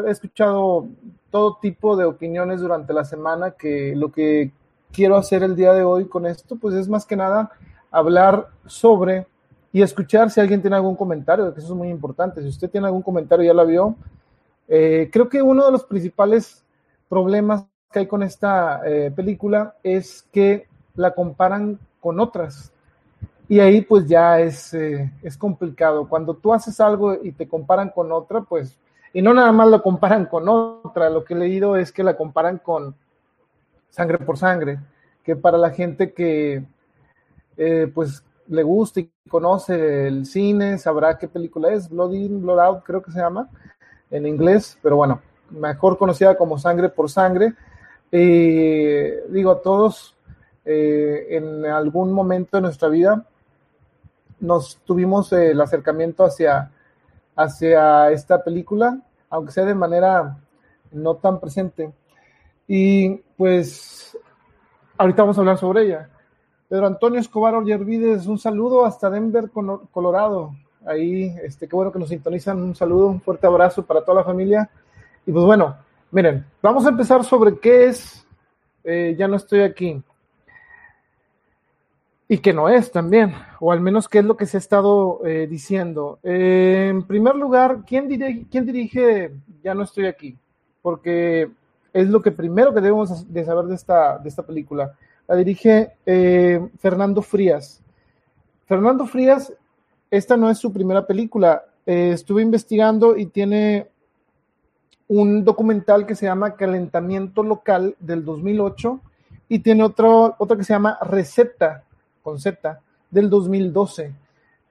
he 0.06 0.10
escuchado 0.10 0.88
todo 1.30 1.58
tipo 1.62 1.96
de 1.96 2.06
opiniones 2.06 2.62
durante 2.62 2.94
la 2.94 3.06
semana 3.06 3.52
que 3.52 3.96
lo 3.96 4.12
que 4.12 4.52
quiero 4.92 5.16
hacer 5.18 5.44
el 5.44 5.56
día 5.56 5.74
de 5.74 5.84
hoy 5.84 6.06
con 6.06 6.26
esto, 6.26 6.56
pues 6.56 6.76
es 6.76 6.88
más 6.90 7.06
que 7.06 7.16
nada 7.16 7.52
hablar 7.92 8.50
sobre 8.66 9.28
y 9.72 9.82
escuchar 9.82 10.32
si 10.32 10.40
alguien 10.40 10.62
tiene 10.62 10.76
algún 10.76 10.96
comentario, 10.96 11.54
que 11.54 11.60
eso 11.60 11.74
es 11.74 11.78
muy 11.78 11.90
importante. 11.90 12.42
Si 12.42 12.48
usted 12.48 12.70
tiene 12.70 12.88
algún 12.88 13.04
comentario, 13.04 13.46
ya 13.46 13.54
la 13.54 13.64
vio. 13.64 13.96
Eh, 14.68 15.10
creo 15.12 15.30
que 15.30 15.42
uno 15.42 15.66
de 15.66 15.72
los 15.72 15.84
principales 15.84 16.64
problemas 17.08 17.66
que 17.92 18.00
hay 18.00 18.08
con 18.08 18.24
esta 18.24 18.82
eh, 18.86 19.12
película 19.16 19.76
es 19.84 20.26
que 20.32 20.68
la 20.96 21.12
comparan 21.14 21.80
con 22.00 22.20
otras. 22.20 22.72
Y 23.48 23.60
ahí 23.60 23.82
pues 23.82 24.08
ya 24.08 24.40
es, 24.40 24.74
eh, 24.74 25.12
es 25.22 25.38
complicado. 25.38 26.08
Cuando 26.08 26.34
tú 26.36 26.54
haces 26.54 26.80
algo 26.80 27.16
y 27.24 27.32
te 27.32 27.48
comparan 27.48 27.90
con 27.90 28.12
otra, 28.12 28.42
pues, 28.42 28.78
y 29.14 29.22
no 29.22 29.34
nada 29.34 29.52
más 29.52 29.68
lo 29.70 29.82
comparan 29.82 30.26
con 30.26 30.48
otra, 30.48 31.10
lo 31.10 31.24
que 31.24 31.34
he 31.34 31.38
leído 31.38 31.76
es 31.76 31.92
que 31.92 32.04
la 32.04 32.16
comparan 32.16 32.60
con 32.60 32.96
sangre 33.90 34.20
por 34.20 34.38
sangre, 34.38 34.80
que 35.24 35.36
para 35.36 35.58
la 35.58 35.72
gente 35.72 36.14
que 36.14 36.64
pues 37.94 38.24
le 38.50 38.64
gusta 38.64 39.00
y 39.00 39.12
conoce 39.30 40.08
el 40.08 40.26
cine, 40.26 40.78
sabrá 40.78 41.18
qué 41.18 41.28
película 41.28 41.72
es, 41.72 41.90
Blood 41.90 42.14
In, 42.14 42.42
Blood 42.42 42.60
Out, 42.60 42.84
creo 42.84 43.02
que 43.02 43.12
se 43.12 43.20
llama 43.20 43.50
en 44.12 44.26
inglés, 44.26 44.78
pero 44.82 44.96
bueno, 44.96 45.22
mejor 45.50 45.98
conocida 45.98 46.36
como 46.36 46.58
Sangre 46.58 46.90
por 46.90 47.10
Sangre. 47.10 47.54
Digo, 48.12 49.58
todos 49.58 50.16
eh, 50.66 51.28
en 51.30 51.66
algún 51.66 52.12
momento 52.12 52.58
de 52.58 52.62
nuestra 52.62 52.90
vida 52.90 53.26
nos 54.40 54.78
tuvimos 54.86 55.32
el 55.34 55.60
acercamiento 55.62 56.24
hacia, 56.24 56.72
hacia 57.36 58.10
esta 58.12 58.44
película, 58.44 59.00
aunque 59.30 59.52
sea 59.52 59.66
de 59.66 59.76
manera 59.76 60.38
no 60.92 61.16
tan 61.16 61.40
presente. 61.40 61.92
Y 62.68 63.16
pues 63.38 64.18
ahorita 64.98 65.24
vamos 65.24 65.38
a 65.38 65.42
hablar 65.42 65.58
sobre 65.58 65.84
ella. 65.84 66.10
Pedro 66.70 66.86
Antonio 66.86 67.20
Escobar 67.20 67.56
Ollervides, 67.56 68.28
un 68.28 68.38
saludo 68.38 68.86
hasta 68.86 69.10
Denver, 69.10 69.50
Colorado. 69.92 70.54
Ahí, 70.86 71.36
este, 71.42 71.68
qué 71.68 71.76
bueno 71.76 71.92
que 71.92 71.98
nos 71.98 72.10
sintonizan. 72.10 72.62
Un 72.62 72.76
saludo, 72.76 73.08
un 73.08 73.22
fuerte 73.22 73.48
abrazo 73.48 73.84
para 73.84 74.06
toda 74.06 74.20
la 74.20 74.24
familia. 74.24 74.70
Y 75.26 75.32
pues 75.32 75.44
bueno, 75.46 75.76
miren, 76.12 76.46
vamos 76.62 76.86
a 76.86 76.90
empezar 76.90 77.24
sobre 77.24 77.58
qué 77.58 77.86
es 77.86 78.24
eh, 78.84 79.16
Ya 79.18 79.28
no 79.28 79.38
estoy 79.38 79.62
aquí. 79.62 80.00
Y 82.28 82.38
qué 82.38 82.54
no 82.54 82.70
es 82.70 82.92
también, 82.92 83.34
o 83.60 83.72
al 83.72 83.82
menos 83.82 84.08
qué 84.08 84.20
es 84.20 84.26
lo 84.26 84.38
que 84.38 84.46
se 84.46 84.58
ha 84.58 84.60
estado 84.60 85.26
eh, 85.26 85.48
diciendo. 85.50 86.20
Eh, 86.22 86.90
en 86.92 87.02
primer 87.02 87.36
lugar, 87.36 87.80
¿quién 87.88 88.08
dirige, 88.08 88.46
¿quién 88.52 88.68
dirige 88.68 89.32
Ya 89.64 89.74
no 89.74 89.82
estoy 89.82 90.06
aquí? 90.06 90.38
Porque 90.84 91.50
es 91.92 92.08
lo 92.10 92.22
que 92.22 92.30
primero 92.30 92.76
que 92.76 92.82
debemos 92.82 93.34
de 93.34 93.44
saber 93.44 93.66
de 93.66 93.74
esta, 93.74 94.20
de 94.20 94.30
esta 94.30 94.44
película 94.44 94.96
la 95.30 95.36
dirige 95.36 95.92
eh, 96.08 96.60
Fernando 96.80 97.22
Frías. 97.22 97.84
Fernando 98.66 99.06
Frías, 99.06 99.54
esta 100.10 100.36
no 100.36 100.50
es 100.50 100.58
su 100.58 100.74
primera 100.74 101.06
película. 101.06 101.66
Eh, 101.86 102.12
estuve 102.14 102.42
investigando 102.42 103.16
y 103.16 103.28
tiene 103.28 103.90
un 105.08 105.46
documental 105.46 106.08
que 106.08 106.16
se 106.16 106.26
llama 106.26 106.56
Calentamiento 106.56 107.44
Local 107.44 107.96
del 108.00 108.26
2008 108.26 109.00
y 109.50 109.60
tiene 109.60 109.84
otro, 109.84 110.36
otra 110.40 110.58
que 110.58 110.64
se 110.64 110.74
llama 110.74 110.98
Receta 111.00 111.84
con 112.24 112.40
Z 112.40 112.82
del 113.12 113.30
2012. 113.30 114.12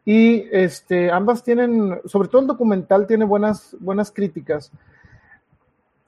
Y 0.06 0.44
este, 0.50 1.12
ambas 1.12 1.44
tienen, 1.44 2.00
sobre 2.04 2.26
todo 2.26 2.40
el 2.40 2.48
documental 2.48 3.06
tiene 3.06 3.24
buenas, 3.24 3.76
buenas 3.78 4.10
críticas. 4.10 4.72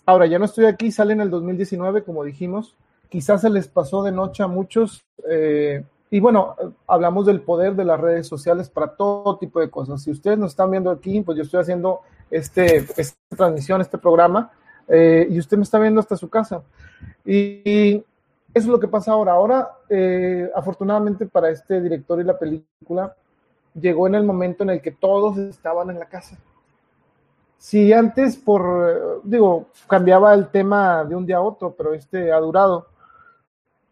Ahora, 0.06 0.26
ya 0.26 0.40
no 0.40 0.46
estoy 0.46 0.64
aquí, 0.64 0.90
sale 0.90 1.12
en 1.12 1.20
el 1.20 1.30
2019, 1.30 2.02
como 2.02 2.24
dijimos. 2.24 2.74
Quizás 3.10 3.40
se 3.40 3.50
les 3.50 3.66
pasó 3.66 4.04
de 4.04 4.12
noche 4.12 4.44
a 4.44 4.46
muchos. 4.46 5.04
Eh, 5.28 5.84
y 6.10 6.20
bueno, 6.20 6.54
hablamos 6.86 7.26
del 7.26 7.40
poder 7.40 7.74
de 7.74 7.84
las 7.84 8.00
redes 8.00 8.28
sociales 8.28 8.70
para 8.70 8.94
todo 8.94 9.36
tipo 9.36 9.58
de 9.58 9.68
cosas. 9.68 10.02
Si 10.02 10.12
ustedes 10.12 10.38
nos 10.38 10.52
están 10.52 10.70
viendo 10.70 10.90
aquí, 10.90 11.20
pues 11.20 11.36
yo 11.36 11.42
estoy 11.42 11.60
haciendo 11.60 12.02
este, 12.30 12.86
esta 12.96 13.18
transmisión, 13.36 13.80
este 13.80 13.98
programa, 13.98 14.52
eh, 14.86 15.26
y 15.28 15.40
usted 15.40 15.56
me 15.56 15.64
está 15.64 15.80
viendo 15.80 15.98
hasta 15.98 16.16
su 16.16 16.30
casa. 16.30 16.62
Y, 17.24 18.04
eso 18.52 18.66
es 18.66 18.72
lo 18.72 18.80
que 18.80 18.88
pasa 18.88 19.12
ahora. 19.12 19.32
Ahora, 19.32 19.70
eh, 19.88 20.50
afortunadamente 20.54 21.26
para 21.26 21.50
este 21.50 21.80
director 21.80 22.20
y 22.20 22.24
la 22.24 22.38
película, 22.38 23.14
llegó 23.74 24.06
en 24.08 24.16
el 24.16 24.24
momento 24.24 24.64
en 24.64 24.70
el 24.70 24.80
que 24.80 24.90
todos 24.90 25.36
estaban 25.38 25.90
en 25.90 25.98
la 25.98 26.06
casa. 26.06 26.36
Si 27.58 27.92
antes 27.92 28.36
por, 28.36 29.20
digo, 29.22 29.66
cambiaba 29.86 30.34
el 30.34 30.48
tema 30.48 31.04
de 31.04 31.14
un 31.14 31.26
día 31.26 31.36
a 31.36 31.42
otro, 31.42 31.74
pero 31.76 31.94
este 31.94 32.32
ha 32.32 32.38
durado 32.38 32.86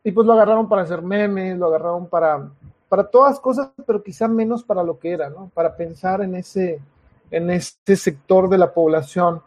y 0.08 0.10
pues 0.10 0.26
lo 0.26 0.32
agarraron 0.32 0.70
para 0.70 0.80
hacer 0.80 1.02
memes, 1.02 1.58
lo 1.58 1.66
agarraron 1.66 2.06
para, 2.06 2.48
para 2.88 3.10
todas 3.10 3.38
cosas, 3.40 3.70
pero 3.86 4.02
quizá 4.02 4.26
menos 4.26 4.64
para 4.64 4.82
lo 4.82 4.98
que 4.98 5.10
era, 5.10 5.28
¿no? 5.28 5.50
Para 5.52 5.76
pensar 5.76 6.22
en 6.22 6.34
ese, 6.34 6.80
en 7.30 7.50
este 7.50 7.94
sector 7.94 8.48
de 8.48 8.56
la 8.56 8.72
población 8.72 9.42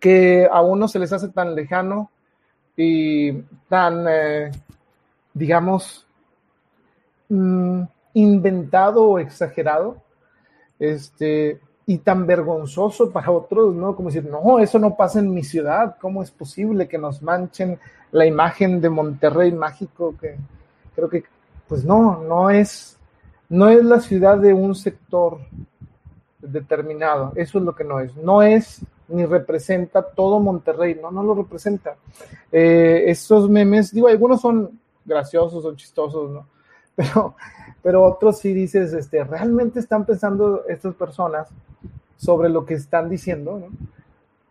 que 0.00 0.48
a 0.50 0.62
uno 0.62 0.88
se 0.88 0.98
les 0.98 1.12
hace 1.12 1.28
tan 1.28 1.54
lejano 1.54 2.10
y 2.76 3.32
tan, 3.68 4.04
eh, 4.08 4.50
digamos, 5.32 6.08
mm, 7.28 7.82
inventado 8.14 9.04
o 9.10 9.18
exagerado, 9.20 10.02
este, 10.80 11.60
y 11.86 11.98
tan 11.98 12.26
vergonzoso 12.26 13.10
para 13.10 13.30
otros, 13.30 13.74
¿no? 13.74 13.96
Como 13.96 14.08
decir, 14.08 14.28
no, 14.28 14.58
eso 14.58 14.78
no 14.78 14.94
pasa 14.94 15.18
en 15.18 15.32
mi 15.32 15.42
ciudad, 15.42 15.96
¿cómo 16.00 16.22
es 16.22 16.30
posible 16.30 16.88
que 16.88 16.98
nos 16.98 17.22
manchen 17.22 17.78
la 18.12 18.24
imagen 18.26 18.80
de 18.80 18.88
Monterrey 18.88 19.52
mágico? 19.52 20.14
Que 20.20 20.36
creo 20.94 21.08
que, 21.08 21.24
pues 21.68 21.84
no, 21.84 22.22
no 22.22 22.50
es, 22.50 22.96
no 23.48 23.68
es 23.68 23.84
la 23.84 24.00
ciudad 24.00 24.38
de 24.38 24.52
un 24.52 24.74
sector 24.74 25.38
determinado, 26.40 27.32
eso 27.36 27.58
es 27.58 27.64
lo 27.64 27.74
que 27.74 27.84
no 27.84 28.00
es, 28.00 28.16
no 28.16 28.42
es 28.42 28.80
ni 29.08 29.26
representa 29.26 30.02
todo 30.02 30.40
Monterrey, 30.40 30.98
no, 31.00 31.10
no 31.10 31.22
lo 31.22 31.34
representa. 31.34 31.96
Eh, 32.50 33.04
estos 33.08 33.50
memes, 33.50 33.92
digo, 33.92 34.08
algunos 34.08 34.40
son 34.40 34.78
graciosos, 35.04 35.62
son 35.62 35.76
chistosos, 35.76 36.30
¿no? 36.30 36.46
Pero 36.94 37.34
pero 37.82 38.04
otros 38.04 38.38
sí 38.38 38.54
dices, 38.54 38.92
este, 38.92 39.24
realmente 39.24 39.80
están 39.80 40.06
pensando 40.06 40.64
estas 40.68 40.94
personas 40.94 41.48
sobre 42.22 42.48
lo 42.48 42.64
que 42.64 42.74
están 42.74 43.10
diciendo, 43.10 43.58
¿no? 43.58 43.66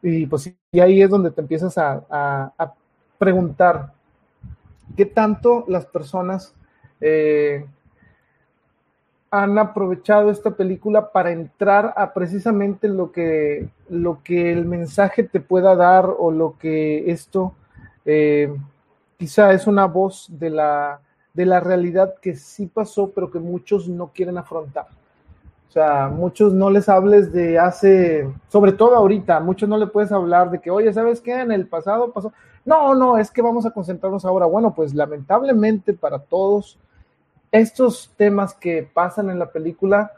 Y 0.01 0.25
pues 0.25 0.53
y 0.73 0.79
ahí 0.81 1.01
es 1.01 1.10
donde 1.10 1.31
te 1.31 1.39
empiezas 1.39 1.77
a, 1.77 2.53
preguntar 3.17 3.93
qué 4.97 5.05
tanto 5.05 5.63
las 5.67 5.86
personas 5.86 6.53
eh, 6.99 7.65
han 9.29 9.57
aprovechado 9.60 10.31
esta 10.31 10.51
película 10.51 11.12
para 11.12 11.31
entrar 11.31 11.93
a 11.95 12.13
precisamente 12.13 12.88
lo 12.88 13.12
que, 13.12 13.69
lo 13.89 14.23
que 14.23 14.51
el 14.51 14.65
mensaje 14.65 15.23
te 15.23 15.39
pueda 15.39 15.75
dar 15.75 16.10
o 16.17 16.31
lo 16.31 16.57
que 16.57 17.12
esto 17.12 17.53
eh, 18.05 18.53
quizá 19.17 19.53
es 19.53 19.67
una 19.67 19.86
voz 19.86 20.27
de 20.29 20.49
la 20.49 20.99
de 21.34 21.45
la 21.45 21.62
realidad 21.62 22.15
que 22.21 22.36
sí 22.36 22.67
pasó, 22.67 23.12
pero 23.12 23.31
que 23.31 23.39
muchos 23.39 23.88
no 23.88 24.07
quieren 24.07 24.38
afrontar. 24.38 24.88
O 25.71 25.73
sea, 25.73 26.10
muchos 26.10 26.53
no 26.53 26.69
les 26.69 26.89
hables 26.89 27.31
de 27.31 27.57
hace, 27.57 28.29
sobre 28.49 28.73
todo 28.73 28.93
ahorita, 28.93 29.39
muchos 29.39 29.69
no 29.69 29.77
le 29.77 29.88
puedes 29.88 30.12
hablar 30.12 30.51
de 30.51 30.60
que, 30.60 30.69
oye, 30.69 30.91
¿sabes 30.91 31.21
qué? 31.21 31.39
En 31.39 31.49
el 31.49 31.65
pasado 31.65 32.12
pasó. 32.12 32.34
No, 32.65 32.93
no, 32.93 33.17
es 33.17 33.31
que 33.31 33.41
vamos 33.41 33.65
a 33.65 33.71
concentrarnos 33.71 34.25
ahora. 34.25 34.47
Bueno, 34.47 34.75
pues 34.75 34.93
lamentablemente 34.93 35.93
para 35.93 36.19
todos, 36.19 36.77
estos 37.53 38.12
temas 38.17 38.53
que 38.53 38.86
pasan 38.93 39.29
en 39.29 39.39
la 39.39 39.49
película, 39.49 40.12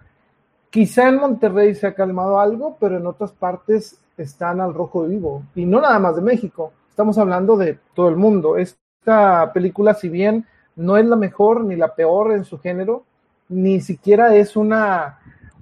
quizá 0.71 1.07
en 1.07 1.17
Monterrey 1.17 1.75
se 1.75 1.85
ha 1.85 1.93
calmado 1.93 2.39
algo, 2.39 2.75
pero 2.79 2.97
en 2.97 3.05
otras 3.05 3.31
partes 3.31 3.99
están 4.17 4.59
al 4.59 4.73
rojo 4.73 5.03
vivo. 5.03 5.43
Y 5.53 5.65
no 5.65 5.79
nada 5.81 5.99
más 5.99 6.15
de 6.15 6.23
México, 6.23 6.73
estamos 6.89 7.19
hablando 7.19 7.57
de 7.57 7.77
todo 7.93 8.09
el 8.09 8.15
mundo. 8.15 8.57
Esta 8.57 9.53
película, 9.53 9.93
si 9.93 10.09
bien 10.09 10.47
no 10.75 10.97
es 10.97 11.05
la 11.05 11.15
mejor 11.15 11.63
ni 11.63 11.75
la 11.75 11.93
peor 11.93 12.31
en 12.31 12.43
su 12.43 12.57
género, 12.57 13.03
ni 13.49 13.81
siquiera 13.81 14.35
es 14.35 14.55
una, 14.55 15.19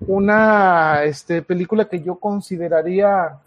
una 0.07 1.03
este, 1.03 1.41
película 1.41 1.87
que 1.87 2.01
yo 2.01 2.15
consideraría 2.15 3.39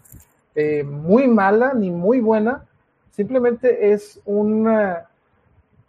eh, 0.55 0.83
muy 0.83 1.27
mala 1.27 1.73
ni 1.73 1.91
muy 1.91 2.19
buena, 2.19 2.63
simplemente 3.11 3.91
es 3.91 4.19
una 4.25 5.05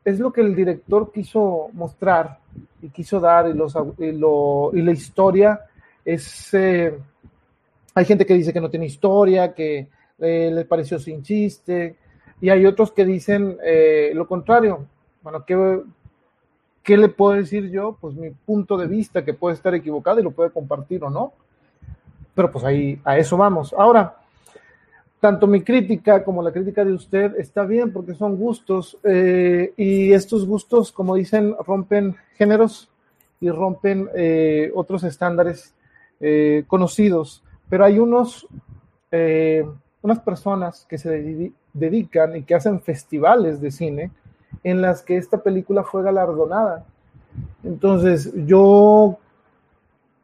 es 0.05 0.21
lo 0.21 0.33
que 0.33 0.41
el 0.41 0.55
director 0.55 1.11
quiso 1.13 1.69
mostrar 1.73 2.39
y 2.81 2.91
quiso 2.91 3.19
dar 3.19 3.49
y, 3.49 3.55
los, 3.55 3.77
y, 3.99 4.13
lo, 4.13 4.71
y 4.73 4.83
la 4.83 4.93
historia 4.93 5.61
es 6.05 6.55
eh, 6.55 6.97
hay 7.95 8.05
gente 8.05 8.25
que 8.25 8.35
dice 8.35 8.53
que 8.53 8.61
no 8.61 8.71
tiene 8.71 8.87
historia, 8.87 9.53
que 9.53 9.89
eh, 10.19 10.51
le 10.53 10.65
pareció 10.65 10.99
sin 10.99 11.23
chiste, 11.23 11.97
y 12.41 12.51
hay 12.51 12.67
otros 12.67 12.93
que 12.93 13.05
dicen 13.05 13.57
lo 14.13 14.29
contrario, 14.29 14.87
bueno, 15.23 15.45
¿qué, 15.47 15.81
¿qué 16.87 16.97
le 16.97 17.09
puedo 17.09 17.37
decir 17.37 17.69
yo? 17.69 17.99
Pues 18.01 18.15
mi 18.15 18.31
punto 18.31 18.79
de 18.79 18.87
vista, 18.87 19.25
que 19.25 19.35
puede 19.35 19.57
estar 19.57 19.75
equivocado 19.75 20.21
y 20.21 20.23
lo 20.23 20.31
puede 20.31 20.51
compartir 20.51 21.03
o 21.03 21.11
no. 21.11 21.33
Pero 22.33 22.51
pues 22.53 22.65
ahí, 22.65 23.01
a 23.05 23.19
eso 23.19 23.37
vamos. 23.37 23.75
Ahora, 23.77 24.19
tanto 25.19 25.49
mi 25.49 25.63
crítica 25.63 26.23
como 26.23 26.43
la 26.43 26.53
crítica 26.53 26.85
de 26.85 26.93
usted 26.93 27.35
está 27.39 27.65
bien 27.65 27.93
porque 27.93 28.15
son 28.15 28.37
gustos 28.37 28.99
eh, 29.03 29.75
y 29.77 30.13
estos 30.13 30.47
gustos, 30.47 30.93
como 30.93 31.17
dicen, 31.17 31.57
rompen 31.67 32.15
géneros 32.37 32.89
y 33.41 33.51
rompen 33.51 34.09
eh, 34.15 34.71
otros 34.73 35.03
estándares 35.03 35.75
eh, 36.21 36.63
conocidos. 36.69 37.43
Pero 37.69 37.85
hay 37.85 37.99
unos, 37.99 38.47
unas 40.03 40.21
personas 40.21 40.87
que 40.89 40.99
se 40.99 41.51
dedican 41.73 42.37
y 42.37 42.45
que 42.45 42.55
hacen 42.55 42.81
festivales 42.81 43.61
de 43.61 43.73
cine 43.73 44.11
en 44.63 44.83
las 44.83 45.03
que 45.03 45.17
esta 45.17 45.39
película 45.39 45.83
fue 45.83 46.03
galardonada. 46.03 46.85
Entonces, 47.63 48.33
yo 48.47 49.19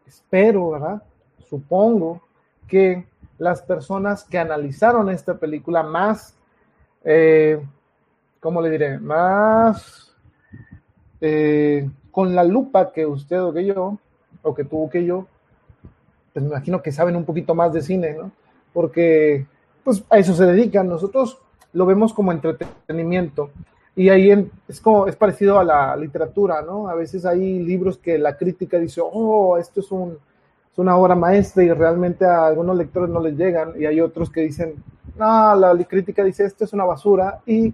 espero, 0.07 0.71
¿verdad? 0.71 1.03
Supongo 1.49 2.23
que 2.67 3.07
las 3.39 3.63
personas 3.63 4.25
que 4.25 4.39
analizaron 4.39 5.11
esta 5.11 5.35
película 5.35 5.83
más, 5.83 6.35
eh, 7.05 7.61
¿cómo 8.41 8.63
le 8.63 8.71
diré? 8.71 8.99
Más 8.99 10.15
eh, 11.21 11.89
con 12.11 12.35
la 12.35 12.45
lupa 12.45 12.93
que 12.93 13.07
usted 13.07 13.43
o 13.43 13.53
que 13.53 13.65
yo, 13.65 13.99
o 14.43 14.55
que 14.55 14.65
tuvo 14.65 14.89
que 14.89 15.05
yo, 15.05 15.27
pues 16.33 16.43
me 16.43 16.51
imagino 16.51 16.83
que 16.83 16.93
saben 16.93 17.17
un 17.17 17.25
poquito 17.25 17.55
más 17.55 17.73
de 17.73 17.83
cine, 17.83 18.15
¿no? 18.15 18.31
Porque 18.73 19.47
pues 19.85 20.05
a 20.09 20.19
eso 20.19 20.35
se 20.35 20.47
dedican. 20.47 20.89
Nosotros 20.89 21.39
lo 21.73 21.87
vemos 21.87 22.13
como 22.13 22.33
entretenimiento. 22.33 23.51
Y 23.95 24.09
ahí 24.09 24.31
es 24.69 24.81
como, 24.81 25.07
es 25.07 25.17
parecido 25.17 25.59
a 25.59 25.65
la 25.65 25.95
literatura, 25.97 26.63
¿no? 26.63 26.89
A 26.89 26.95
veces 26.95 27.27
hay 27.27 27.59
libros 27.61 27.99
que 27.99 28.17
la 28.19 28.37
crítica 28.37 28.79
dice, 28.79 29.03
oh, 29.05 29.59
esto 29.59 29.81
es, 29.81 29.93
un, 29.93 30.19
es 30.73 30.79
una 30.79 30.97
obra 30.97 31.15
maestra 31.15 31.63
y 31.63 31.71
realmente 31.71 32.25
a 32.25 32.47
algunos 32.47 32.77
lectores 32.77 33.11
no 33.11 33.21
les 33.21 33.37
llegan. 33.37 33.75
Y 33.79 33.85
hay 33.85 34.01
otros 34.01 34.31
que 34.31 34.41
dicen, 34.41 34.83
no, 35.17 35.55
la 35.55 35.77
crítica 35.85 36.25
dice, 36.25 36.45
esto 36.45 36.65
es 36.65 36.73
una 36.73 36.85
basura 36.85 37.41
y 37.45 37.73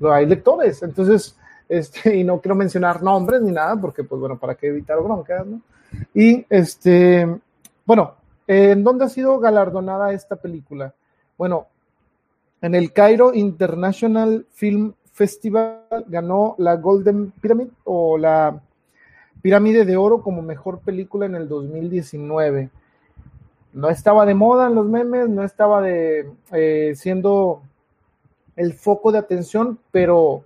no 0.00 0.12
hay 0.12 0.26
lectores. 0.26 0.82
Entonces, 0.82 1.36
este, 1.68 2.16
y 2.16 2.24
no 2.24 2.40
quiero 2.40 2.54
mencionar 2.54 3.02
nombres 3.02 3.40
ni 3.42 3.52
nada 3.52 3.76
porque, 3.80 4.04
pues 4.04 4.20
bueno, 4.20 4.38
para 4.38 4.54
qué 4.54 4.68
evitar 4.68 5.00
broncas, 5.02 5.46
¿no? 5.46 5.60
Y 6.12 6.44
este, 6.50 7.26
bueno, 7.86 8.14
¿en 8.46 8.84
dónde 8.84 9.06
ha 9.06 9.08
sido 9.08 9.38
galardonada 9.38 10.12
esta 10.12 10.36
película? 10.36 10.92
Bueno, 11.38 11.66
en 12.60 12.74
el 12.74 12.92
Cairo 12.92 13.32
International 13.32 14.46
Film 14.52 14.92
Festival 15.18 15.82
ganó 16.06 16.54
la 16.58 16.76
Golden 16.76 17.32
Pyramid 17.40 17.66
o 17.82 18.16
la 18.16 18.60
Pirámide 19.42 19.84
de 19.84 19.96
Oro 19.96 20.22
como 20.22 20.42
mejor 20.42 20.78
película 20.78 21.26
en 21.26 21.34
el 21.34 21.48
2019. 21.48 22.70
No 23.72 23.88
estaba 23.90 24.24
de 24.26 24.34
moda 24.34 24.68
en 24.68 24.76
los 24.76 24.86
memes, 24.86 25.28
no 25.28 25.42
estaba 25.42 25.82
eh, 25.84 26.92
siendo 26.94 27.62
el 28.54 28.74
foco 28.74 29.10
de 29.10 29.18
atención, 29.18 29.80
pero 29.90 30.44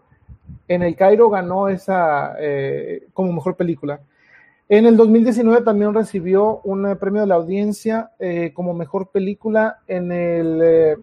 en 0.69 0.83
el 0.83 0.97
Cairo 0.97 1.29
ganó 1.29 1.69
esa 1.69 2.35
eh, 2.41 3.09
como 3.13 3.31
mejor 3.31 3.57
película. 3.57 4.01
En 4.71 4.87
el 4.87 4.97
2019 4.97 5.61
también 5.67 5.93
recibió 5.93 6.63
un 6.65 6.97
premio 6.99 7.21
de 7.21 7.27
la 7.27 7.35
audiencia 7.35 8.13
eh, 8.19 8.53
como 8.55 8.73
mejor 8.73 9.09
película 9.09 9.81
en 9.87 10.13
el 10.13 10.97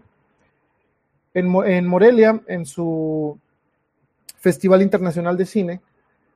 en 1.32 1.86
Morelia 1.86 2.40
en 2.48 2.66
su 2.66 3.38
Festival 4.40 4.82
Internacional 4.82 5.36
de 5.36 5.46
Cine, 5.46 5.80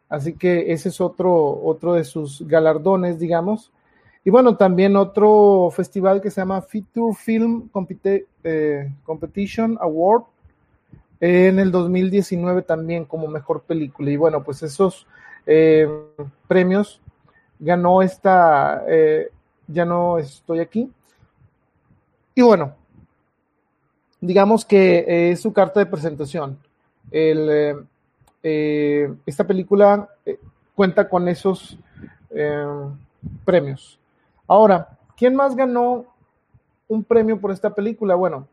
Así 0.08 0.34
que 0.34 0.72
ese 0.72 0.90
es 0.90 1.00
otro, 1.00 1.60
otro 1.64 1.94
de 1.94 2.04
sus 2.04 2.46
galardones, 2.46 3.18
digamos. 3.18 3.72
Y 4.24 4.30
bueno, 4.30 4.56
también 4.56 4.96
otro 4.96 5.70
festival 5.74 6.20
que 6.20 6.30
se 6.30 6.40
llama 6.40 6.62
Feature 6.62 7.14
Film 7.14 7.68
eh, 8.44 8.92
Competition 9.02 9.76
Award 9.80 10.22
en 11.20 11.58
el 11.58 11.70
2019 11.70 12.62
también 12.62 13.04
como 13.06 13.26
mejor 13.28 13.62
película. 13.62 14.10
Y 14.10 14.16
bueno, 14.16 14.42
pues 14.42 14.62
esos 14.62 15.06
eh, 15.46 15.88
premios 16.46 17.00
ganó 17.58 18.00
esta, 18.02 18.84
eh, 18.86 19.30
ya 19.66 19.84
no 19.84 20.18
estoy 20.18 20.60
aquí. 20.60 20.90
Y 22.34 22.42
bueno, 22.42 22.74
digamos 24.20 24.64
que 24.64 25.30
es 25.32 25.40
su 25.40 25.52
carta 25.52 25.80
de 25.80 25.86
presentación. 25.86 26.58
El, 27.10 27.86
esta 28.44 29.46
película 29.46 30.08
cuenta 30.74 31.08
con 31.08 31.28
esos 31.28 31.78
premios. 33.44 33.98
Ahora, 34.46 34.98
¿quién 35.16 35.34
más 35.34 35.56
ganó 35.56 36.04
un 36.88 37.04
premio 37.04 37.40
por 37.40 37.50
esta 37.50 37.74
película? 37.74 38.14
Bueno, 38.14 38.46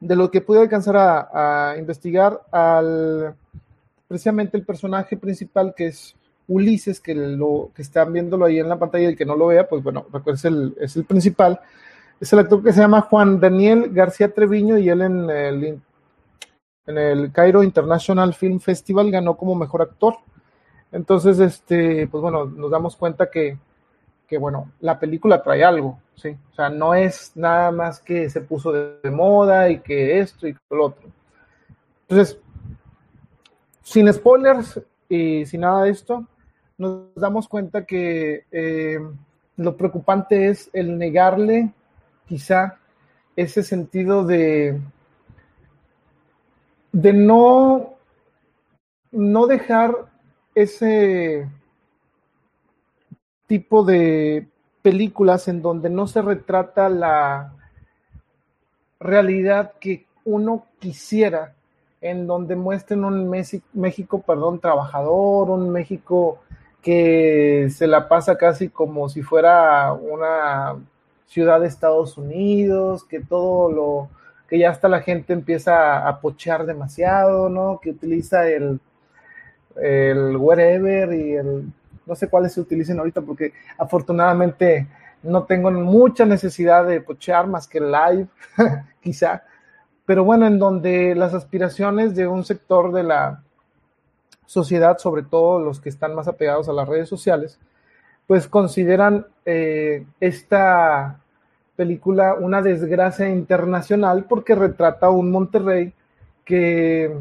de 0.00 0.16
lo 0.16 0.30
que 0.30 0.40
pude 0.40 0.60
alcanzar 0.60 0.96
a, 0.96 1.74
investigar, 1.78 2.40
al 2.52 3.34
precisamente 4.06 4.56
el 4.56 4.64
personaje 4.64 5.16
principal 5.16 5.74
que 5.74 5.86
es 5.86 6.14
Ulises, 6.46 7.00
que 7.00 7.14
lo 7.14 7.70
que 7.74 7.82
están 7.82 8.12
viéndolo 8.12 8.44
ahí 8.44 8.58
en 8.58 8.68
la 8.68 8.78
pantalla 8.78 9.10
y 9.10 9.16
que 9.16 9.24
no 9.24 9.34
lo 9.34 9.46
vea, 9.46 9.66
pues 9.66 9.82
bueno, 9.82 10.06
es 10.26 10.44
el, 10.44 10.76
es 10.78 10.94
el 10.96 11.04
principal. 11.04 11.58
Es 12.20 12.32
el 12.32 12.38
actor 12.38 12.62
que 12.62 12.72
se 12.72 12.80
llama 12.80 13.00
Juan 13.00 13.40
Daniel 13.40 13.90
García 13.92 14.32
Treviño 14.32 14.78
y 14.78 14.88
él 14.88 15.02
en 15.02 15.30
el, 15.30 15.80
en 16.86 16.98
el 16.98 17.32
Cairo 17.32 17.62
International 17.62 18.34
Film 18.34 18.60
Festival 18.60 19.10
ganó 19.10 19.36
como 19.36 19.54
mejor 19.54 19.82
actor. 19.82 20.16
Entonces, 20.92 21.40
este, 21.40 22.06
pues 22.06 22.22
bueno, 22.22 22.44
nos 22.44 22.70
damos 22.70 22.96
cuenta 22.96 23.30
que, 23.30 23.58
que 24.28 24.38
bueno, 24.38 24.70
la 24.80 24.98
película 24.98 25.42
trae 25.42 25.64
algo, 25.64 25.98
¿sí? 26.14 26.36
O 26.52 26.54
sea, 26.54 26.68
no 26.68 26.94
es 26.94 27.32
nada 27.34 27.70
más 27.72 28.00
que 28.00 28.30
se 28.30 28.40
puso 28.40 28.72
de, 28.72 29.10
moda 29.10 29.68
y 29.70 29.80
que 29.80 30.20
esto 30.20 30.46
y 30.46 30.56
lo 30.70 30.86
otro. 30.86 31.08
Entonces, 32.02 32.38
sin 33.82 34.12
spoilers 34.12 34.80
y 35.08 35.46
sin 35.46 35.62
nada 35.62 35.84
de 35.84 35.90
esto, 35.90 36.26
nos 36.78 37.14
damos 37.14 37.48
cuenta 37.48 37.84
que 37.84 38.44
eh, 38.50 38.98
lo 39.56 39.76
preocupante 39.76 40.48
es 40.48 40.70
el 40.72 40.98
negarle 40.98 41.72
quizá 42.26 42.78
ese 43.36 43.62
sentido 43.62 44.24
de, 44.24 44.80
de 46.94 47.12
no, 47.12 47.94
no 49.10 49.46
dejar 49.48 49.96
ese 50.54 51.48
tipo 53.48 53.82
de 53.82 54.46
películas 54.80 55.48
en 55.48 55.60
donde 55.60 55.90
no 55.90 56.06
se 56.06 56.22
retrata 56.22 56.88
la 56.88 57.52
realidad 59.00 59.72
que 59.80 60.06
uno 60.24 60.66
quisiera, 60.78 61.54
en 62.00 62.28
donde 62.28 62.54
muestren 62.54 63.04
un 63.04 63.28
México, 63.28 64.22
perdón, 64.22 64.60
trabajador, 64.60 65.50
un 65.50 65.70
México 65.70 66.38
que 66.80 67.70
se 67.70 67.88
la 67.88 68.08
pasa 68.08 68.38
casi 68.38 68.68
como 68.68 69.08
si 69.08 69.20
fuera 69.22 69.92
una 69.94 70.76
ciudad 71.26 71.60
de 71.60 71.66
Estados 71.66 72.16
Unidos, 72.16 73.02
que 73.02 73.18
todo 73.18 73.72
lo, 73.72 74.08
que 74.48 74.58
ya 74.58 74.70
hasta 74.70 74.88
la 74.88 75.00
gente 75.00 75.32
empieza 75.32 76.06
a 76.06 76.20
pochear 76.20 76.66
demasiado, 76.66 77.48
¿no? 77.48 77.80
Que 77.82 77.90
utiliza 77.90 78.48
el, 78.48 78.80
el 79.76 80.36
wherever 80.36 81.12
y 81.12 81.34
el 81.34 81.72
no 82.06 82.14
sé 82.14 82.28
cuáles 82.28 82.52
se 82.52 82.60
utilicen 82.60 82.98
ahorita 82.98 83.22
porque 83.22 83.52
afortunadamente 83.78 84.86
no 85.22 85.44
tengo 85.44 85.70
mucha 85.70 86.24
necesidad 86.24 86.86
de 86.86 87.00
pochear 87.00 87.46
más 87.46 87.66
que 87.66 87.80
live, 87.80 88.26
quizá. 89.00 89.42
Pero 90.04 90.24
bueno, 90.24 90.46
en 90.46 90.58
donde 90.58 91.14
las 91.14 91.32
aspiraciones 91.32 92.14
de 92.14 92.26
un 92.26 92.44
sector 92.44 92.92
de 92.92 93.04
la 93.04 93.42
sociedad, 94.44 94.98
sobre 94.98 95.22
todo 95.22 95.60
los 95.60 95.80
que 95.80 95.88
están 95.88 96.14
más 96.14 96.28
apegados 96.28 96.68
a 96.68 96.74
las 96.74 96.86
redes 96.86 97.08
sociales, 97.08 97.58
pues 98.26 98.48
consideran 98.48 99.26
eh, 99.46 100.04
esta 100.20 101.20
película 101.76 102.34
una 102.34 102.62
desgracia 102.62 103.28
internacional 103.28 104.24
porque 104.28 104.54
retrata 104.54 105.10
un 105.10 105.30
Monterrey 105.30 105.92
que 106.44 107.16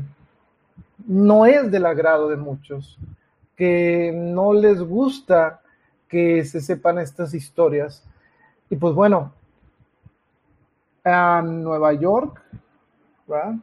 no 1.08 1.46
es 1.46 1.72
del 1.72 1.86
agrado 1.86 2.30
de 2.30 2.38
muchos 2.38 2.98
que 3.56 4.12
no 4.13 4.54
les 4.54 4.82
gusta 4.82 5.62
que 6.08 6.44
se 6.46 6.62
sepan 6.62 7.00
estas 7.00 7.34
historias. 7.34 8.04
Y 8.70 8.76
pues 8.76 8.94
bueno, 8.94 9.32
a 11.04 11.42
Nueva 11.42 11.94
York, 11.94 12.42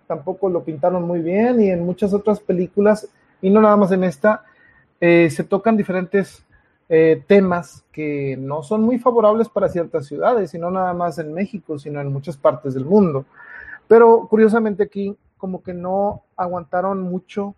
tampoco 0.07 0.49
lo 0.49 0.65
pintaron 0.65 1.07
muy 1.07 1.21
bien 1.21 1.61
y 1.61 1.71
en 1.71 1.85
muchas 1.85 2.13
otras 2.13 2.41
películas, 2.41 3.09
y 3.41 3.51
no 3.51 3.61
nada 3.61 3.77
más 3.77 3.93
en 3.93 4.05
esta, 4.05 4.45
eh, 5.01 5.31
se 5.31 5.45
tocan 5.45 5.77
diferentes 5.77 6.45
eh, 6.93 7.23
temas 7.29 7.85
que 7.93 8.37
no 8.37 8.65
son 8.65 8.83
muy 8.83 8.99
favorables 8.99 9.49
para 9.49 9.69
ciertas 9.69 10.07
ciudades, 10.07 10.53
y 10.55 10.59
no 10.59 10.73
nada 10.73 10.93
más 10.93 11.21
en 11.21 11.33
México, 11.33 11.79
sino 11.79 12.01
en 12.01 12.13
muchas 12.13 12.37
partes 12.37 12.75
del 12.75 12.85
mundo. 12.85 13.25
Pero 13.87 14.27
curiosamente 14.29 14.83
aquí 14.83 15.17
como 15.39 15.63
que 15.63 15.73
no 15.73 16.23
aguantaron 16.37 17.01
mucho 17.01 17.55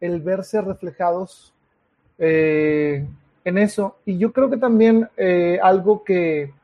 el 0.00 0.20
verse 0.20 0.60
reflejados 0.62 1.52
eh, 2.18 3.04
en 3.44 3.58
eso. 3.58 3.96
Y 4.06 4.16
yo 4.16 4.32
creo 4.32 4.48
que 4.48 4.56
también 4.58 5.08
eh, 5.16 5.58
algo 5.60 6.04
que 6.04 6.54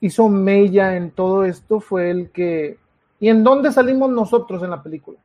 hizo 0.00 0.28
Mella 0.30 0.96
en 0.96 1.10
todo 1.10 1.44
esto 1.44 1.80
fue 1.80 2.10
el 2.10 2.30
que... 2.30 2.78
¿Y 3.20 3.28
en 3.28 3.44
dónde 3.44 3.70
salimos 3.70 4.10
nosotros 4.10 4.62
en 4.62 4.70
la 4.70 4.82
película? 4.82 5.18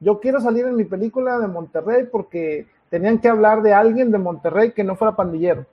Yo 0.00 0.18
quiero 0.18 0.40
salir 0.40 0.64
en 0.64 0.76
mi 0.76 0.84
película 0.84 1.38
de 1.38 1.46
Monterrey 1.46 2.04
porque 2.10 2.66
tenían 2.90 3.18
que 3.18 3.28
hablar 3.28 3.62
de 3.62 3.74
alguien 3.74 4.10
de 4.10 4.18
Monterrey 4.18 4.72
que 4.72 4.84
no 4.84 4.96
fuera 4.96 5.16
pandillero. 5.16 5.66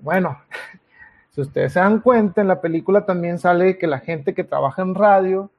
Bueno, 0.00 0.38
si 1.30 1.40
ustedes 1.40 1.72
se 1.72 1.80
dan 1.80 2.00
cuenta, 2.00 2.40
en 2.40 2.48
la 2.48 2.60
película 2.60 3.04
también 3.04 3.38
sale 3.38 3.78
que 3.78 3.86
la 3.86 4.00
gente 4.00 4.34
que 4.34 4.44
trabaja 4.44 4.82
en 4.82 4.94
radio, 4.94 5.50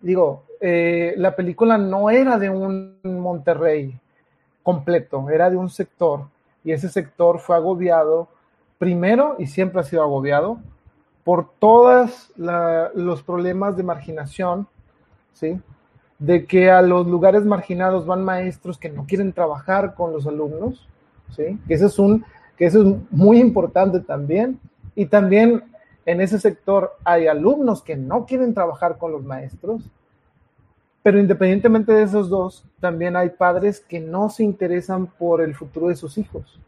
digo, 0.00 0.44
eh, 0.60 1.14
la 1.16 1.36
película 1.36 1.78
no 1.78 2.10
era 2.10 2.38
de 2.38 2.50
un 2.50 2.98
Monterrey 3.02 3.98
completo, 4.62 5.28
era 5.30 5.50
de 5.50 5.56
un 5.56 5.70
sector 5.70 6.26
y 6.64 6.72
ese 6.72 6.88
sector 6.88 7.38
fue 7.38 7.56
agobiado 7.56 8.28
primero 8.78 9.36
y 9.38 9.46
siempre 9.46 9.80
ha 9.80 9.84
sido 9.84 10.02
agobiado 10.02 10.58
por 11.24 11.50
todos 11.58 12.32
los 12.36 13.22
problemas 13.22 13.76
de 13.76 13.82
marginación, 13.82 14.68
¿sí? 15.32 15.60
De 16.18 16.46
que 16.46 16.70
a 16.70 16.82
los 16.82 17.06
lugares 17.06 17.44
marginados 17.44 18.06
van 18.06 18.24
maestros 18.24 18.78
que 18.78 18.88
no 18.88 19.06
quieren 19.06 19.32
trabajar 19.32 19.94
con 19.94 20.12
los 20.12 20.26
alumnos, 20.26 20.88
¿sí? 21.34 21.58
Que 21.68 21.74
eso 21.74 21.86
es 21.86 21.98
un 21.98 22.24
que 22.56 22.64
eso 22.64 22.82
es 22.82 22.94
muy 23.10 23.38
importante 23.38 24.00
también 24.00 24.58
y 24.94 25.06
también 25.06 25.64
en 26.06 26.20
ese 26.20 26.38
sector 26.38 26.92
hay 27.04 27.26
alumnos 27.26 27.82
que 27.82 27.96
no 27.96 28.24
quieren 28.24 28.54
trabajar 28.54 28.96
con 28.96 29.12
los 29.12 29.24
maestros, 29.24 29.82
pero 31.02 31.18
independientemente 31.18 31.92
de 31.92 32.04
esos 32.04 32.28
dos, 32.30 32.64
también 32.80 33.14
hay 33.14 33.30
padres 33.30 33.80
que 33.80 34.00
no 34.00 34.30
se 34.30 34.42
interesan 34.42 35.06
por 35.06 35.40
el 35.42 35.54
futuro 35.54 35.88
de 35.88 35.96
sus 35.96 36.16
hijos. 36.16 36.58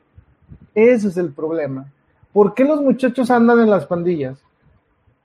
Ese 0.74 1.08
es 1.08 1.16
el 1.16 1.32
problema. 1.32 1.90
¿Por 2.32 2.54
qué 2.54 2.64
los 2.64 2.82
muchachos 2.82 3.30
andan 3.30 3.60
en 3.60 3.70
las 3.70 3.86
pandillas? 3.86 4.38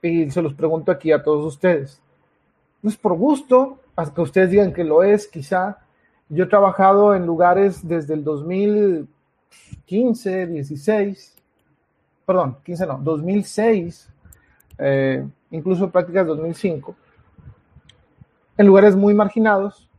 Y 0.02 0.30
se 0.32 0.42
los 0.42 0.54
pregunto 0.54 0.92
aquí 0.92 1.12
a 1.12 1.22
todos 1.22 1.46
ustedes. 1.46 2.02
No 2.82 2.90
es 2.90 2.98
por 2.98 3.14
gusto, 3.14 3.80
hasta 3.95 4.15
que 4.15 4.21
ustedes 4.21 4.51
digan 4.51 4.73
que 4.73 4.84
lo 4.84 5.03
es, 5.03 5.27
quizá. 5.27 5.77
Yo 6.29 6.45
he 6.45 6.47
trabajado 6.47 7.13
en 7.15 7.25
lugares 7.25 7.88
desde 7.88 8.13
el 8.15 8.23
2015, 8.23 10.48
16, 10.48 11.35
perdón, 12.25 12.58
15 12.63 12.87
no, 12.87 13.00
2006, 13.04 14.10
eh, 14.79 15.27
incluso 15.52 15.91
prácticas 15.91 16.25
2005, 16.25 16.96
en 18.58 18.67
lugares 18.67 18.96
muy 18.96 19.13
marginados. 19.13 19.89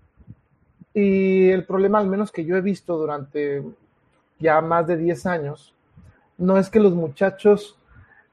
Y 0.93 1.51
el 1.51 1.65
problema, 1.65 1.99
al 1.99 2.09
menos 2.09 2.31
que 2.31 2.45
yo 2.45 2.57
he 2.57 2.61
visto 2.61 2.97
durante 2.97 3.65
ya 4.39 4.61
más 4.61 4.87
de 4.87 4.97
10 4.97 5.27
años, 5.27 5.75
no 6.39 6.59
es 6.59 6.71
que 6.71 6.81
los 6.81 6.95
muchachos 6.95 7.79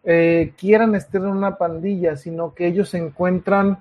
eh, 0.03 0.53
quieran 0.57 0.95
estar 0.95 1.21
en 1.21 1.27
una 1.27 1.57
pandilla, 1.57 2.15
sino 2.15 2.53
que 2.53 2.67
ellos 2.67 2.93
encuentran 2.93 3.79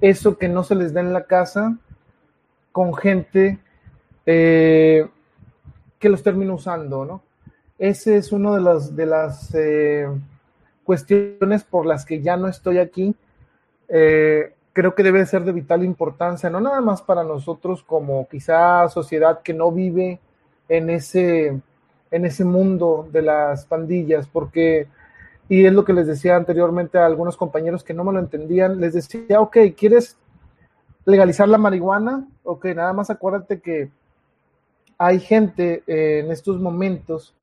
eso 0.00 0.38
que 0.38 0.48
no 0.48 0.62
se 0.64 0.74
les 0.74 0.92
da 0.92 1.00
en 1.00 1.12
la 1.12 1.24
casa 1.24 1.76
con 2.72 2.94
gente 2.94 3.58
eh, 4.26 5.08
que 5.98 6.08
los 6.08 6.22
termina 6.22 6.54
usando, 6.54 7.04
¿no? 7.04 7.22
Ese 7.78 8.16
es 8.16 8.32
uno 8.32 8.54
de 8.54 8.60
las, 8.60 8.94
de 8.94 9.06
las 9.06 9.54
eh, 9.54 10.08
cuestiones 10.84 11.64
por 11.64 11.86
las 11.86 12.04
que 12.04 12.20
ya 12.20 12.36
no 12.36 12.48
estoy 12.48 12.78
aquí 12.78 13.16
creo 14.74 14.94
que 14.94 15.04
debe 15.04 15.24
ser 15.24 15.44
de 15.44 15.52
vital 15.52 15.84
importancia, 15.84 16.50
no 16.50 16.60
nada 16.60 16.80
más 16.80 17.00
para 17.00 17.22
nosotros 17.22 17.82
como 17.84 18.28
quizá 18.28 18.86
sociedad 18.88 19.40
que 19.40 19.54
no 19.54 19.70
vive 19.70 20.18
en 20.68 20.90
ese, 20.90 21.60
en 22.10 22.24
ese 22.24 22.44
mundo 22.44 23.08
de 23.10 23.22
las 23.22 23.64
pandillas, 23.66 24.26
porque, 24.26 24.88
y 25.48 25.64
es 25.66 25.72
lo 25.72 25.84
que 25.84 25.92
les 25.92 26.06
decía 26.06 26.36
anteriormente 26.36 26.98
a 26.98 27.06
algunos 27.06 27.36
compañeros 27.36 27.84
que 27.84 27.94
no 27.94 28.04
me 28.04 28.12
lo 28.12 28.18
entendían, 28.18 28.80
les 28.80 28.94
decía, 28.94 29.40
ok, 29.40 29.58
¿quieres 29.76 30.16
legalizar 31.04 31.48
la 31.48 31.58
marihuana? 31.58 32.26
Ok, 32.44 32.66
nada 32.66 32.92
más 32.92 33.10
acuérdate 33.10 33.60
que 33.60 33.90
hay 34.96 35.20
gente 35.20 35.82
en 35.86 36.30
estos 36.30 36.60
momentos 36.60 37.34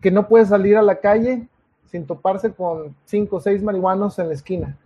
que 0.00 0.10
no 0.10 0.28
puede 0.28 0.46
salir 0.46 0.76
a 0.76 0.82
la 0.82 1.00
calle 1.00 1.48
sin 1.86 2.06
toparse 2.06 2.52
con 2.52 2.96
cinco 3.04 3.36
o 3.36 3.40
seis 3.40 3.62
marihuanos 3.62 4.18
en 4.18 4.28
la 4.28 4.34
esquina. 4.34 4.76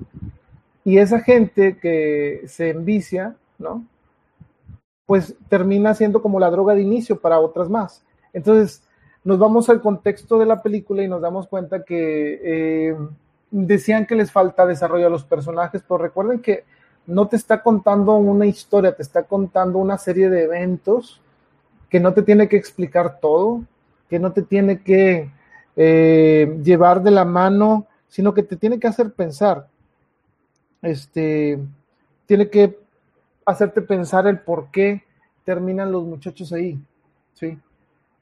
Y 0.84 0.98
esa 0.98 1.20
gente 1.20 1.78
que 1.78 2.42
se 2.46 2.70
envicia, 2.70 3.36
¿no? 3.58 3.84
Pues 5.06 5.34
termina 5.48 5.94
siendo 5.94 6.22
como 6.22 6.38
la 6.38 6.50
droga 6.50 6.74
de 6.74 6.82
inicio 6.82 7.20
para 7.20 7.40
otras 7.40 7.68
más. 7.68 8.04
Entonces, 8.32 8.82
nos 9.24 9.38
vamos 9.38 9.68
al 9.68 9.80
contexto 9.80 10.38
de 10.38 10.46
la 10.46 10.62
película 10.62 11.02
y 11.02 11.08
nos 11.08 11.20
damos 11.20 11.46
cuenta 11.46 11.84
que 11.84 12.40
eh, 12.42 12.96
decían 13.50 14.06
que 14.06 14.14
les 14.14 14.32
falta 14.32 14.66
desarrollo 14.66 15.06
a 15.06 15.10
los 15.10 15.24
personajes, 15.24 15.82
pero 15.86 15.98
recuerden 15.98 16.40
que 16.40 16.64
no 17.06 17.28
te 17.28 17.36
está 17.36 17.62
contando 17.62 18.14
una 18.14 18.46
historia, 18.46 18.94
te 18.94 19.02
está 19.02 19.24
contando 19.24 19.78
una 19.78 19.98
serie 19.98 20.30
de 20.30 20.44
eventos 20.44 21.20
que 21.88 22.00
no 22.00 22.14
te 22.14 22.22
tiene 22.22 22.48
que 22.48 22.56
explicar 22.56 23.18
todo, 23.20 23.62
que 24.08 24.18
no 24.18 24.32
te 24.32 24.42
tiene 24.42 24.80
que 24.82 25.30
eh, 25.76 26.58
llevar 26.62 27.02
de 27.02 27.10
la 27.10 27.24
mano, 27.24 27.86
sino 28.08 28.32
que 28.32 28.42
te 28.42 28.56
tiene 28.56 28.78
que 28.78 28.86
hacer 28.86 29.12
pensar. 29.12 29.66
Este, 30.82 31.58
tiene 32.26 32.48
que 32.48 32.78
hacerte 33.44 33.82
pensar 33.82 34.26
el 34.26 34.38
por 34.38 34.70
qué 34.70 35.02
terminan 35.44 35.90
los 35.90 36.04
muchachos 36.04 36.52
ahí, 36.52 36.80
¿sí? 37.34 37.58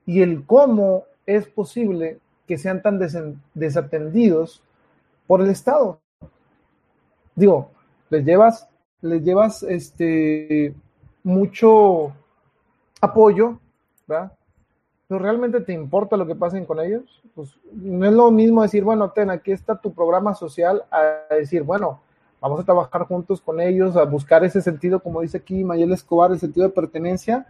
Y 0.09 0.23
el 0.23 0.47
cómo 0.47 1.05
es 1.27 1.47
posible 1.47 2.19
que 2.47 2.57
sean 2.57 2.81
tan 2.81 2.99
desatendidos 3.53 4.63
por 5.27 5.43
el 5.43 5.51
Estado. 5.51 6.01
Digo, 7.37 7.71
les 8.09 8.25
llevas, 8.25 8.67
les 9.03 9.23
llevas 9.23 9.63
este 9.63 10.75
mucho 11.23 12.15
apoyo, 13.03 13.61
¿verdad? 14.07 14.33
pero 15.09 15.21
realmente 15.21 15.61
te 15.63 15.73
importa 15.73 16.19
lo 16.19 16.27
que 16.27 16.35
pasen 16.35 16.67
con 16.67 16.81
ellos, 16.81 17.23
pues 17.35 17.59
no 17.73 18.07
es 18.07 18.13
lo 18.13 18.31
mismo 18.31 18.63
decir, 18.63 18.85
bueno, 18.85 19.11
ten, 19.11 19.31
aquí 19.31 19.53
está 19.53 19.81
tu 19.81 19.95
programa 19.95 20.35
social, 20.35 20.85
a 20.91 21.35
decir, 21.35 21.63
bueno, 21.63 22.01
vamos 22.43 22.61
a 22.61 22.65
trabajar 22.65 23.05
juntos 23.05 23.41
con 23.41 23.59
ellos, 23.59 23.97
a 23.97 24.05
buscar 24.05 24.45
ese 24.45 24.61
sentido, 24.61 25.01
como 25.01 25.23
dice 25.23 25.39
aquí 25.39 25.65
Mayel 25.65 25.93
Escobar, 25.93 26.31
el 26.31 26.39
sentido 26.39 26.69
de 26.69 26.75
pertenencia, 26.75 27.47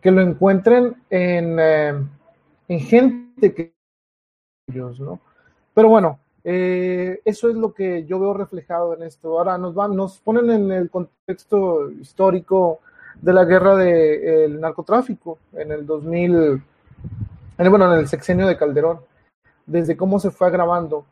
que 0.00 0.10
lo 0.10 0.20
encuentren 0.20 0.96
en, 1.10 1.58
eh, 1.58 1.94
en 2.68 2.80
gente 2.80 3.54
que 3.54 3.74
ellos, 4.68 5.00
¿no? 5.00 5.20
Pero 5.74 5.88
bueno, 5.88 6.18
eh, 6.44 7.20
eso 7.24 7.48
es 7.48 7.56
lo 7.56 7.74
que 7.74 8.04
yo 8.04 8.20
veo 8.20 8.34
reflejado 8.34 8.94
en 8.94 9.02
esto. 9.02 9.38
Ahora 9.38 9.58
nos 9.58 9.74
van, 9.74 9.94
nos 9.96 10.18
ponen 10.18 10.50
en 10.50 10.72
el 10.72 10.90
contexto 10.90 11.90
histórico 11.90 12.80
de 13.20 13.32
la 13.32 13.44
guerra 13.44 13.76
del 13.76 14.60
narcotráfico 14.60 15.38
en 15.52 15.72
el 15.72 15.86
2000 15.86 16.62
bueno, 17.58 17.92
en 17.92 18.00
el 18.00 18.08
sexenio 18.08 18.46
de 18.46 18.56
Calderón, 18.56 19.00
desde 19.64 19.96
cómo 19.96 20.20
se 20.20 20.30
fue 20.30 20.46
agravando. 20.46 21.06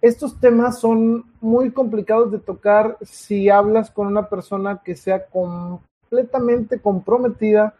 Estos 0.00 0.40
temas 0.40 0.80
son 0.80 1.26
muy 1.40 1.70
complicados 1.72 2.32
de 2.32 2.38
tocar 2.38 2.96
si 3.02 3.50
hablas 3.50 3.90
con 3.90 4.06
una 4.06 4.28
persona 4.28 4.80
que 4.82 4.96
sea 4.96 5.26
completamente 5.26 6.80
comprometida 6.80 7.74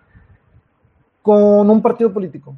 con 1.22 1.70
un 1.70 1.82
partido 1.82 2.12
político, 2.12 2.54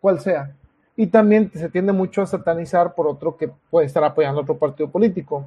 cual 0.00 0.20
sea. 0.20 0.54
Y 0.96 1.06
también 1.06 1.50
se 1.54 1.68
tiende 1.68 1.92
mucho 1.92 2.22
a 2.22 2.26
satanizar 2.26 2.94
por 2.94 3.06
otro 3.06 3.36
que 3.36 3.50
puede 3.70 3.86
estar 3.86 4.02
apoyando 4.02 4.40
otro 4.40 4.58
partido 4.58 4.90
político. 4.90 5.46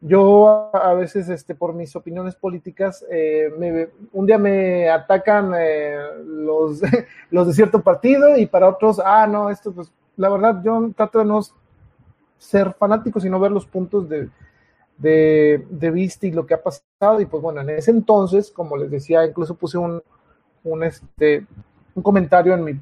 Yo 0.00 0.70
a 0.74 0.94
veces, 0.94 1.28
este, 1.28 1.54
por 1.54 1.74
mis 1.74 1.94
opiniones 1.94 2.34
políticas, 2.34 3.04
eh, 3.10 3.90
un 4.12 4.26
día 4.26 4.38
me 4.38 4.88
atacan 4.88 5.52
eh, 5.56 5.96
los, 6.24 6.80
los 7.30 7.46
de 7.46 7.52
cierto 7.52 7.82
partido 7.82 8.36
y 8.36 8.46
para 8.46 8.68
otros, 8.68 9.00
ah, 9.04 9.26
no, 9.26 9.50
esto 9.50 9.72
pues, 9.72 9.92
la 10.16 10.28
verdad, 10.28 10.60
yo 10.64 10.90
trato 10.96 11.18
de 11.18 11.24
no 11.24 11.40
ser 12.38 12.72
fanático, 12.72 13.20
sino 13.20 13.38
ver 13.38 13.52
los 13.52 13.66
puntos 13.66 14.08
de, 14.08 14.28
de, 14.98 15.90
vista 15.90 16.26
y 16.26 16.32
lo 16.32 16.46
que 16.46 16.54
ha 16.54 16.62
pasado. 16.62 17.20
Y 17.20 17.26
pues 17.26 17.42
bueno, 17.42 17.60
en 17.60 17.70
ese 17.70 17.90
entonces, 17.90 18.50
como 18.50 18.76
les 18.76 18.90
decía, 18.90 19.24
incluso 19.24 19.54
puse 19.54 19.78
un, 19.78 20.02
un, 20.64 20.84
este, 20.84 21.46
un 21.94 22.02
comentario 22.02 22.54
en 22.54 22.64
mi 22.64 22.80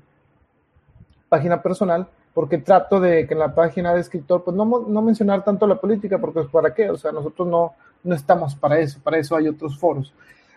página 1.29 1.63
personal 1.63 2.09
porque 2.39 2.59
trato 2.59 3.01
de 3.01 3.27
que 3.27 3.35
en 3.35 3.41
la 3.41 3.53
página 3.53 3.93
de 3.93 4.01
escritor, 4.01 4.45
pues 4.45 4.57
no, 4.57 4.65
no 4.65 5.03
mencionar 5.03 5.43
tanto 5.43 5.67
la 5.67 5.81
política, 5.81 6.19
porque 6.19 6.43
pues 6.43 6.53
para 6.53 6.73
qué, 6.73 6.89
o 6.89 6.97
sea, 6.97 7.11
nosotros 7.11 7.49
no, 7.49 7.73
no 8.05 8.15
estamos 8.15 8.55
para 8.55 8.79
eso, 8.79 9.01
para 9.03 9.19
eso 9.19 9.35
hay 9.35 9.49
otros 9.49 9.77
foros. 9.77 10.15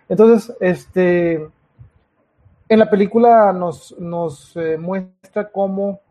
Entonces, 0.08 0.56
este, 0.60 1.50
en 2.70 2.80
la 2.80 2.88
película 2.88 3.52
nos, 3.52 3.98
nos 3.98 4.56
eh, 4.58 4.78
muestra 4.78 5.50
cómo 5.50 6.02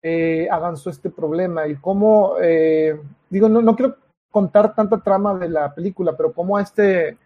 eh, 0.00 0.46
avanzó 0.48 0.90
este 0.90 1.10
problema 1.10 1.66
y 1.66 1.74
cómo, 1.74 2.34
eh, 2.40 2.96
digo, 3.28 3.48
no, 3.48 3.60
no 3.60 3.74
quiero 3.74 3.96
contar 4.30 4.76
tanta 4.76 5.00
trama 5.00 5.34
de 5.34 5.48
la 5.48 5.74
película, 5.74 6.16
pero 6.16 6.32
cómo 6.32 6.56
a 6.56 6.62
este 6.62 7.18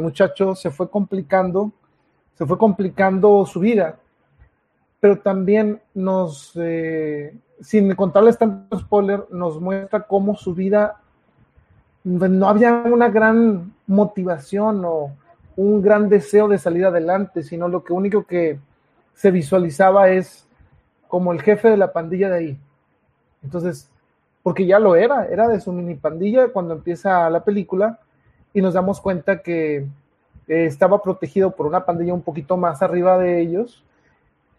muchacho 0.00 0.54
se 0.54 0.70
fue 0.70 0.88
complicando, 0.88 1.72
se 2.34 2.46
fue 2.46 2.58
complicando 2.58 3.44
su 3.46 3.60
vida 3.60 3.98
pero 5.04 5.18
también 5.18 5.82
nos, 5.92 6.52
eh, 6.54 7.36
sin 7.60 7.94
contarles 7.94 8.38
tanto 8.38 8.78
spoiler, 8.78 9.26
nos 9.30 9.60
muestra 9.60 10.00
cómo 10.00 10.34
su 10.34 10.54
vida 10.54 10.98
no 12.04 12.48
había 12.48 12.72
una 12.72 13.10
gran 13.10 13.74
motivación 13.86 14.82
o 14.86 15.14
un 15.56 15.82
gran 15.82 16.08
deseo 16.08 16.48
de 16.48 16.56
salir 16.56 16.86
adelante, 16.86 17.42
sino 17.42 17.68
lo 17.68 17.84
único 17.90 18.24
que 18.24 18.58
se 19.12 19.30
visualizaba 19.30 20.08
es 20.08 20.48
como 21.06 21.34
el 21.34 21.42
jefe 21.42 21.68
de 21.68 21.76
la 21.76 21.92
pandilla 21.92 22.30
de 22.30 22.36
ahí. 22.38 22.58
Entonces, 23.42 23.90
porque 24.42 24.64
ya 24.64 24.78
lo 24.78 24.96
era, 24.96 25.26
era 25.26 25.48
de 25.48 25.60
su 25.60 25.70
mini 25.70 25.96
pandilla 25.96 26.48
cuando 26.48 26.72
empieza 26.72 27.28
la 27.28 27.44
película 27.44 27.98
y 28.54 28.62
nos 28.62 28.72
damos 28.72 29.02
cuenta 29.02 29.42
que 29.42 29.86
eh, 30.48 30.66
estaba 30.66 31.02
protegido 31.02 31.52
por 31.52 31.66
una 31.66 31.84
pandilla 31.84 32.14
un 32.14 32.22
poquito 32.22 32.56
más 32.56 32.82
arriba 32.82 33.18
de 33.18 33.40
ellos 33.40 33.84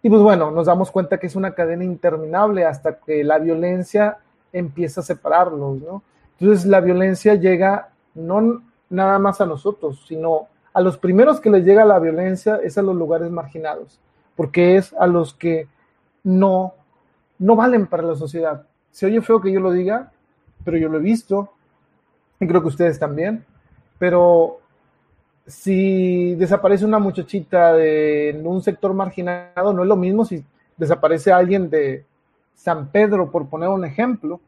y 0.05 0.09
pues 0.09 0.21
bueno, 0.21 0.51
nos 0.51 0.67
damos 0.67 0.91
cuenta 0.91 1.17
que 1.17 1.25
es 1.25 1.35
una 1.35 1.55
cadena 1.55 1.83
interminable 1.83 2.63
hasta 2.63 2.99
que 2.99 3.23
la 3.23 3.39
violencia 3.39 4.19
empieza 4.53 5.01
a 5.01 5.03
separarlos, 5.03 5.81
¿no? 5.81 6.03
Entonces 6.39 6.67
la 6.67 6.79
violencia 6.79 7.33
llega 7.33 7.89
no 8.13 8.61
nada 8.87 9.17
más 9.17 9.41
a 9.41 9.47
nosotros, 9.47 10.05
sino 10.07 10.47
a 10.75 10.81
los 10.81 10.99
primeros 10.99 11.39
que 11.39 11.49
les 11.49 11.65
llega 11.65 11.83
la 11.85 11.97
violencia 11.97 12.59
es 12.63 12.77
a 12.77 12.83
los 12.83 12.95
lugares 12.95 13.31
marginados, 13.31 13.99
porque 14.35 14.75
es 14.75 14.93
a 14.93 15.07
los 15.07 15.33
que 15.33 15.67
no, 16.23 16.75
no 17.39 17.55
valen 17.55 17.87
para 17.87 18.03
la 18.03 18.15
sociedad. 18.15 18.67
Se 18.91 19.07
oye 19.07 19.21
feo 19.21 19.41
que 19.41 19.51
yo 19.51 19.59
lo 19.59 19.71
diga, 19.71 20.11
pero 20.63 20.77
yo 20.77 20.87
lo 20.87 20.99
he 20.99 21.01
visto, 21.01 21.51
y 22.39 22.45
creo 22.45 22.61
que 22.61 22.67
ustedes 22.67 22.99
también, 22.99 23.43
pero 23.97 24.59
si 25.47 26.35
desaparece 26.35 26.85
una 26.85 26.99
muchachita 26.99 27.73
de 27.73 28.39
un 28.43 28.61
sector 28.61 28.93
marginado, 28.93 29.73
no 29.73 29.83
es 29.83 29.87
lo 29.87 29.95
mismo 29.95 30.25
si 30.25 30.43
desaparece 30.77 31.31
alguien 31.31 31.69
de 31.69 32.03
San 32.55 32.87
Pedro, 32.87 33.29
por 33.29 33.47
poner 33.47 33.69
un 33.69 33.85
ejemplo. 33.85 34.39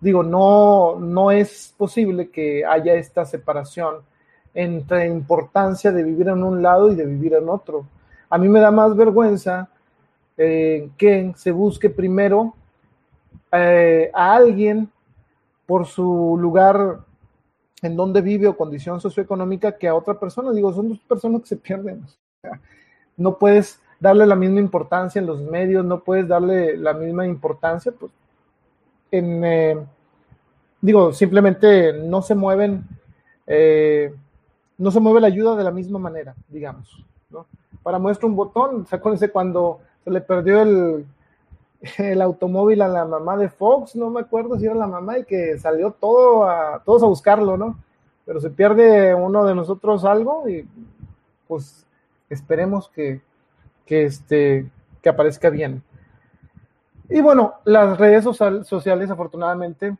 Digo, 0.00 0.22
no, 0.22 0.96
no 0.98 1.30
es 1.30 1.74
posible 1.76 2.30
que 2.30 2.64
haya 2.64 2.94
esta 2.94 3.24
separación 3.24 3.96
entre 4.54 5.06
importancia 5.06 5.92
de 5.92 6.02
vivir 6.02 6.28
en 6.28 6.42
un 6.42 6.62
lado 6.62 6.90
y 6.90 6.94
de 6.94 7.06
vivir 7.06 7.34
en 7.34 7.48
otro. 7.48 7.86
A 8.30 8.38
mí 8.38 8.48
me 8.48 8.60
da 8.60 8.70
más 8.70 8.96
vergüenza 8.96 9.68
eh, 10.36 10.90
que 10.96 11.32
se 11.36 11.50
busque 11.50 11.90
primero 11.90 12.54
eh, 13.52 14.10
a 14.12 14.34
alguien 14.34 14.90
por 15.66 15.86
su 15.86 16.36
lugar 16.38 17.00
en 17.82 17.96
dónde 17.96 18.20
vive 18.20 18.48
o 18.48 18.56
condición 18.56 19.00
socioeconómica 19.00 19.76
que 19.76 19.88
a 19.88 19.94
otra 19.94 20.18
persona. 20.18 20.52
Digo, 20.52 20.72
son 20.72 20.90
dos 20.90 20.98
personas 21.00 21.42
que 21.42 21.48
se 21.48 21.56
pierden. 21.56 22.04
no 23.16 23.38
puedes 23.38 23.80
darle 24.00 24.26
la 24.26 24.36
misma 24.36 24.60
importancia 24.60 25.18
en 25.18 25.26
los 25.26 25.40
medios, 25.40 25.84
no 25.84 26.00
puedes 26.00 26.28
darle 26.28 26.76
la 26.76 26.94
misma 26.94 27.26
importancia, 27.26 27.92
pues, 27.92 28.12
en, 29.10 29.44
eh, 29.44 29.76
digo, 30.80 31.12
simplemente 31.12 31.92
no 31.92 32.22
se 32.22 32.34
mueven, 32.34 32.84
eh, 33.46 34.14
no 34.76 34.90
se 34.90 35.00
mueve 35.00 35.20
la 35.20 35.26
ayuda 35.26 35.56
de 35.56 35.64
la 35.64 35.70
misma 35.70 35.98
manera, 35.98 36.34
digamos, 36.48 37.04
¿no? 37.30 37.46
Para 37.82 37.98
muestra 37.98 38.28
un 38.28 38.36
botón, 38.36 38.86
acuérdense 38.90 39.30
cuando 39.30 39.80
se 40.04 40.10
le 40.10 40.20
perdió 40.20 40.62
el, 40.62 41.06
el 41.98 42.22
automóvil 42.22 42.82
a 42.82 42.88
la 42.88 43.04
mamá 43.04 43.36
de 43.36 43.48
Fox, 43.48 43.96
no 43.96 44.10
me 44.10 44.20
acuerdo 44.20 44.58
si 44.58 44.66
era 44.66 44.74
la 44.74 44.86
mamá 44.86 45.18
y 45.18 45.24
que 45.24 45.58
salió 45.58 45.92
todo 45.92 46.48
a, 46.48 46.82
todos 46.84 47.02
a 47.02 47.06
buscarlo, 47.06 47.56
¿no? 47.56 47.78
Pero 48.24 48.40
se 48.40 48.50
pierde 48.50 49.14
uno 49.14 49.44
de 49.44 49.54
nosotros 49.54 50.04
algo 50.04 50.48
y 50.48 50.68
pues 51.46 51.86
esperemos 52.28 52.88
que, 52.90 53.20
que, 53.86 54.04
este, 54.04 54.70
que 55.00 55.08
aparezca 55.08 55.48
bien. 55.50 55.82
Y 57.08 57.22
bueno, 57.22 57.54
las 57.64 57.96
redes 57.96 58.24
sociales 58.24 59.10
afortunadamente 59.10 59.96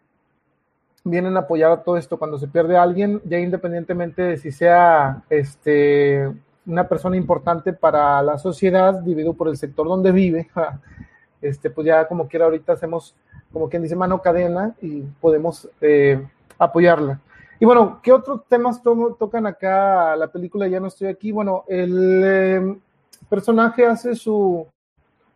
vienen 1.05 1.37
a 1.37 1.41
apoyar 1.41 1.83
todo 1.83 1.97
esto 1.97 2.19
cuando 2.19 2.39
se 2.39 2.49
pierde 2.49 2.77
a 2.77 2.83
alguien, 2.83 3.23
ya 3.25 3.39
independientemente 3.39 4.23
de 4.23 4.37
si 4.37 4.53
sea 4.53 5.23
este, 5.31 6.31
una 6.67 6.87
persona 6.87 7.17
importante 7.17 7.73
para 7.73 8.23
la 8.23 8.37
sociedad, 8.37 8.95
dividido 9.01 9.33
por 9.33 9.49
el 9.49 9.57
sector 9.57 9.89
donde 9.89 10.13
vive, 10.13 10.49
este, 11.41 11.71
pues 11.71 11.87
ya 11.87 12.07
como 12.07 12.29
quiera 12.29 12.47
ahorita 12.47 12.73
hacemos 12.73 13.15
como 13.53 13.69
quien 13.69 13.83
dice 13.83 13.97
mano 13.97 14.21
cadena 14.21 14.75
y 14.81 15.03
podemos 15.21 15.69
eh, 15.81 16.27
apoyarla. 16.59 17.21
Y 17.61 17.65
bueno, 17.65 18.01
¿qué 18.03 18.13
otros 18.13 18.43
temas 18.49 18.83
tocan 18.83 19.47
acá 19.47 20.15
la 20.17 20.29
película? 20.29 20.69
Ya 20.69 20.79
no 20.79 20.87
estoy 20.87 21.09
aquí. 21.09 21.33
Bueno, 21.33 21.65
el 21.67 22.25
em, 22.25 22.81
personaje 23.29 23.85
hace 23.85 24.15
su, 24.15 24.67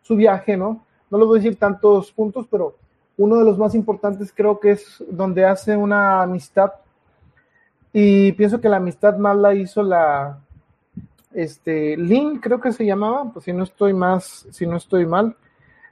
su 0.01 0.15
viaje, 0.15 0.55
¿no? 0.55 0.85
No 1.09 1.17
lo 1.17 1.27
voy 1.27 1.39
a 1.39 1.41
decir 1.41 1.59
tantos 1.59 2.11
puntos, 2.11 2.47
pero 2.49 2.75
uno 3.17 3.37
de 3.37 3.45
los 3.45 3.57
más 3.57 3.75
importantes 3.75 4.31
creo 4.33 4.59
que 4.59 4.71
es 4.71 5.03
donde 5.09 5.43
hace 5.43 5.75
una 5.75 6.21
amistad. 6.21 6.71
Y 7.91 8.31
pienso 8.33 8.61
que 8.61 8.69
la 8.69 8.77
amistad 8.77 9.17
más 9.17 9.35
la 9.37 9.53
hizo 9.53 9.83
la, 9.83 10.39
este, 11.33 11.97
Lynn, 11.97 12.39
creo 12.39 12.59
que 12.61 12.71
se 12.71 12.85
llamaba, 12.85 13.31
pues 13.31 13.45
si 13.45 13.53
no 13.53 13.63
estoy 13.63 13.93
más, 13.93 14.47
si 14.51 14.65
no 14.65 14.77
estoy 14.77 15.05
mal, 15.05 15.35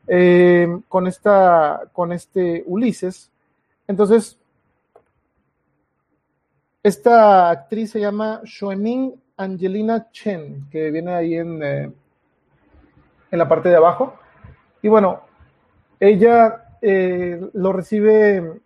eh, 0.07 0.79
con 0.87 1.07
esta, 1.07 1.83
con 1.93 2.11
este 2.11 2.63
Ulises. 2.65 3.31
Entonces, 3.87 4.37
esta 6.83 7.49
actriz 7.49 7.91
se 7.91 7.99
llama 7.99 8.41
Shoemin 8.43 9.13
Angelina 9.37 10.09
Chen, 10.11 10.67
que 10.71 10.89
viene 10.91 11.13
ahí 11.13 11.35
en, 11.35 11.63
eh, 11.63 11.91
en 13.31 13.39
la 13.39 13.47
parte 13.47 13.69
de 13.69 13.75
abajo. 13.75 14.15
Y 14.81 14.87
bueno, 14.87 15.21
ella 15.99 16.77
eh, 16.81 17.39
lo 17.53 17.71
recibe, 17.71 18.59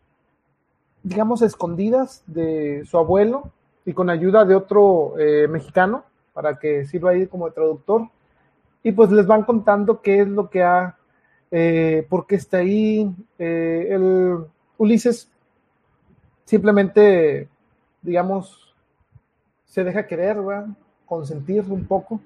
digamos, 1.03 1.41
escondidas 1.41 2.23
de 2.27 2.85
su 2.85 2.97
abuelo 2.97 3.51
y 3.85 3.93
con 3.93 4.09
ayuda 4.09 4.45
de 4.45 4.55
otro 4.55 5.13
mexicano 5.49 6.05
para 6.33 6.57
que 6.57 6.85
sirva 6.85 7.11
ahí 7.11 7.27
como 7.27 7.51
traductor. 7.51 8.09
Y 8.81 8.91
pues 8.93 9.11
les 9.11 9.27
van 9.27 9.43
contando 9.43 10.01
qué 10.01 10.21
es 10.21 10.27
lo 10.27 10.49
que 10.49 10.63
ha, 10.63 10.95
eh, 11.51 12.05
por 12.09 12.25
está 12.29 12.57
ahí. 12.57 13.13
Eh, 13.39 13.87
el 13.91 14.45
Ulises 14.77 15.29
simplemente, 16.43 17.47
digamos, 18.01 18.73
se 19.65 19.83
deja 19.83 20.07
querer, 20.07 20.41
¿verdad? 20.41 20.67
consentir 21.05 21.63
un 21.69 21.85
poco. 21.85 22.19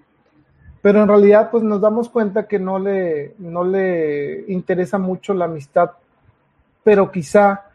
Pero 0.81 1.01
en 1.01 1.07
realidad, 1.07 1.51
pues 1.51 1.63
nos 1.63 1.81
damos 1.81 2.09
cuenta 2.09 2.47
que 2.47 2.57
no 2.59 2.79
le, 2.79 3.35
no 3.39 3.63
le 3.63 4.45
interesa 4.47 4.97
mucho 4.97 5.33
la 5.33 5.45
amistad, 5.45 5.91
pero 6.83 7.11
quizá 7.11 7.65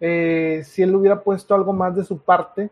eh, 0.00 0.62
si 0.64 0.82
él 0.82 0.94
hubiera 0.94 1.22
puesto 1.22 1.54
algo 1.54 1.74
más 1.74 1.94
de 1.94 2.04
su 2.04 2.18
parte, 2.18 2.70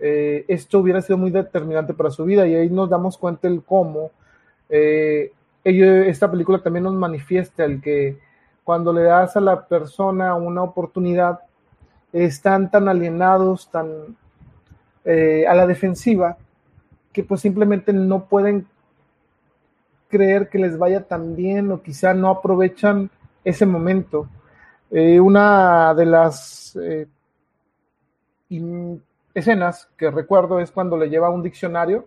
eh, 0.00 0.44
esto 0.48 0.80
hubiera 0.80 1.00
sido 1.00 1.18
muy 1.18 1.30
determinante 1.30 1.94
para 1.94 2.10
su 2.10 2.24
vida 2.24 2.46
y 2.48 2.54
ahí 2.54 2.68
nos 2.68 2.90
damos 2.90 3.16
cuenta 3.16 3.46
el 3.46 3.62
cómo 3.62 4.10
esta 5.64 6.30
película 6.30 6.62
también 6.62 6.84
nos 6.84 6.94
manifiesta 6.94 7.64
el 7.64 7.80
que 7.80 8.18
cuando 8.64 8.92
le 8.92 9.02
das 9.02 9.36
a 9.36 9.40
la 9.40 9.66
persona 9.66 10.34
una 10.34 10.62
oportunidad 10.62 11.40
están 12.12 12.70
tan 12.70 12.88
alienados, 12.88 13.70
tan 13.70 14.16
eh, 15.04 15.46
a 15.46 15.54
la 15.54 15.66
defensiva, 15.66 16.36
que 17.12 17.24
pues 17.24 17.40
simplemente 17.40 17.92
no 17.92 18.24
pueden 18.24 18.66
creer 20.08 20.48
que 20.48 20.58
les 20.58 20.76
vaya 20.76 21.02
tan 21.06 21.36
bien 21.36 21.70
o 21.70 21.82
quizá 21.82 22.14
no 22.14 22.28
aprovechan 22.28 23.10
ese 23.44 23.64
momento. 23.66 24.28
una 24.90 25.94
de 25.94 26.06
las 26.06 26.76
escenas 29.34 29.88
que 29.96 30.10
recuerdo 30.10 30.58
es 30.58 30.70
cuando 30.72 30.96
le 30.96 31.08
lleva 31.08 31.30
un 31.30 31.42
diccionario 31.42 32.06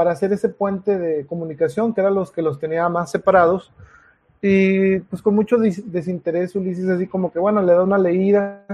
para 0.00 0.12
hacer 0.12 0.32
ese 0.32 0.48
puente 0.48 0.98
de 0.98 1.26
comunicación, 1.26 1.92
que 1.92 2.00
eran 2.00 2.14
los 2.14 2.30
que 2.30 2.40
los 2.40 2.58
tenía 2.58 2.88
más 2.88 3.10
separados. 3.10 3.70
Y 4.40 5.00
pues 5.00 5.20
con 5.20 5.34
mucho 5.34 5.58
desinterés 5.58 6.56
Ulises 6.56 6.88
así 6.88 7.06
como 7.06 7.30
que, 7.30 7.38
bueno, 7.38 7.60
le 7.60 7.74
da 7.74 7.82
una 7.82 7.98
leída, 7.98 8.64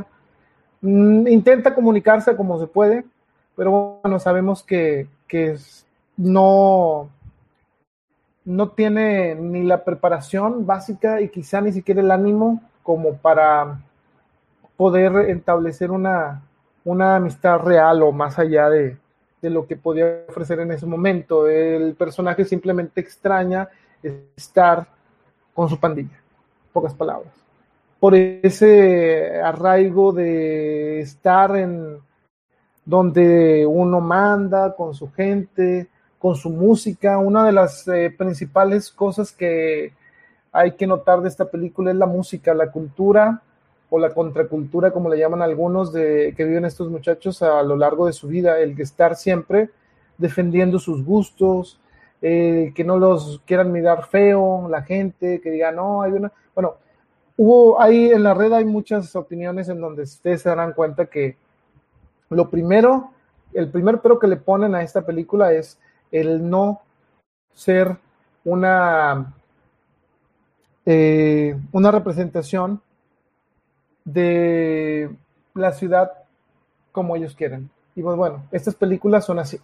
mm, 0.82 1.26
intenta 1.26 1.74
comunicarse 1.74 2.36
como 2.36 2.60
se 2.60 2.68
puede, 2.68 3.04
pero 3.56 3.98
bueno, 4.00 4.20
sabemos 4.20 4.62
que, 4.62 5.08
que 5.26 5.56
no, 6.16 7.08
no 8.44 8.68
tiene 8.68 9.34
ni 9.34 9.64
la 9.64 9.82
preparación 9.82 10.64
básica 10.64 11.20
y 11.20 11.28
quizá 11.28 11.60
ni 11.60 11.72
siquiera 11.72 12.02
el 12.02 12.12
ánimo 12.12 12.62
como 12.84 13.14
para 13.16 13.80
poder 14.76 15.28
establecer 15.30 15.90
una, 15.90 16.42
una 16.84 17.16
amistad 17.16 17.58
real 17.58 18.04
o 18.04 18.12
más 18.12 18.38
allá 18.38 18.70
de, 18.70 18.96
lo 19.50 19.66
que 19.66 19.76
podía 19.76 20.24
ofrecer 20.28 20.60
en 20.60 20.72
ese 20.72 20.86
momento. 20.86 21.48
El 21.48 21.94
personaje 21.94 22.44
simplemente 22.44 23.00
extraña 23.00 23.68
estar 24.36 24.86
con 25.54 25.68
su 25.68 25.78
pandilla, 25.78 26.20
pocas 26.72 26.94
palabras. 26.94 27.32
Por 27.98 28.14
ese 28.14 29.40
arraigo 29.40 30.12
de 30.12 31.00
estar 31.00 31.56
en 31.56 31.98
donde 32.84 33.66
uno 33.66 34.00
manda 34.00 34.74
con 34.76 34.94
su 34.94 35.10
gente, 35.10 35.88
con 36.18 36.36
su 36.36 36.50
música. 36.50 37.18
Una 37.18 37.44
de 37.44 37.52
las 37.52 37.88
eh, 37.88 38.14
principales 38.16 38.90
cosas 38.90 39.32
que 39.32 39.92
hay 40.52 40.72
que 40.72 40.86
notar 40.86 41.20
de 41.20 41.28
esta 41.28 41.46
película 41.46 41.90
es 41.90 41.96
la 41.96 42.06
música, 42.06 42.54
la 42.54 42.70
cultura 42.70 43.42
o 43.90 43.98
la 43.98 44.12
contracultura, 44.12 44.90
como 44.90 45.08
le 45.08 45.18
llaman 45.18 45.42
algunos, 45.42 45.92
de 45.92 46.34
que 46.36 46.44
viven 46.44 46.64
estos 46.64 46.90
muchachos 46.90 47.42
a 47.42 47.62
lo 47.62 47.76
largo 47.76 48.06
de 48.06 48.12
su 48.12 48.28
vida, 48.28 48.58
el 48.58 48.74
que 48.74 48.82
estar 48.82 49.16
siempre 49.16 49.70
defendiendo 50.18 50.78
sus 50.78 51.04
gustos, 51.04 51.78
eh, 52.22 52.72
que 52.74 52.84
no 52.84 52.98
los 52.98 53.40
quieran 53.46 53.70
mirar 53.70 54.06
feo, 54.06 54.68
la 54.68 54.82
gente, 54.82 55.40
que 55.40 55.50
diga, 55.50 55.70
no, 55.70 56.02
hay 56.02 56.12
una... 56.12 56.32
Bueno, 56.54 56.74
hubo 57.36 57.80
ahí 57.80 58.10
en 58.10 58.22
la 58.22 58.34
red 58.34 58.52
hay 58.52 58.64
muchas 58.64 59.14
opiniones 59.14 59.68
en 59.68 59.80
donde 59.80 60.02
ustedes 60.02 60.42
se 60.42 60.48
darán 60.48 60.72
cuenta 60.72 61.06
que 61.06 61.36
lo 62.30 62.50
primero, 62.50 63.10
el 63.52 63.70
primer 63.70 64.00
pero 64.00 64.18
que 64.18 64.26
le 64.26 64.36
ponen 64.36 64.74
a 64.74 64.82
esta 64.82 65.02
película 65.02 65.52
es 65.52 65.78
el 66.10 66.48
no 66.48 66.80
ser 67.52 67.96
una, 68.44 69.34
eh, 70.84 71.56
una 71.72 71.90
representación 71.90 72.80
de 74.06 75.10
la 75.54 75.72
ciudad 75.72 76.12
como 76.92 77.14
ellos 77.16 77.34
quieren. 77.34 77.68
Y 77.94 78.02
pues 78.02 78.16
bueno, 78.16 78.44
estas 78.50 78.74
películas 78.74 79.26
son 79.26 79.38
así. 79.38 79.58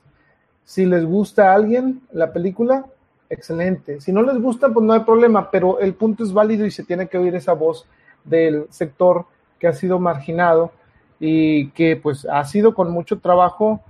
Si 0.65 0.85
les 0.85 1.07
gusta 1.07 1.51
a 1.51 1.55
alguien 1.55 2.03
la 2.13 2.33
película, 2.33 2.85
excelente. 3.31 4.01
Si 4.01 4.13
no 4.13 4.23
les 4.23 4.39
gusta, 4.41 4.69
pues 4.69 4.85
no 4.85 4.93
hay 4.93 5.01
problema, 5.01 5.51
pero 5.51 5.79
el 5.79 5.95
punto 5.95 6.25
es 6.25 6.33
válido 6.33 6.67
y 6.67 6.71
se 6.71 6.85
tiene 6.85 7.09
que 7.09 7.17
oír 7.17 7.35
esa 7.35 7.55
voz 7.55 7.87
del 8.25 8.67
sector 8.69 9.25
que 9.59 9.69
ha 9.69 9.73
sido 9.73 9.99
marginado 9.99 10.73
y 11.19 11.71
que 11.71 11.97
pues 11.97 12.27
ha 12.31 12.45
sido 12.45 12.75
con 12.75 12.91
mucho 12.91 13.21
trabajo 13.21 13.81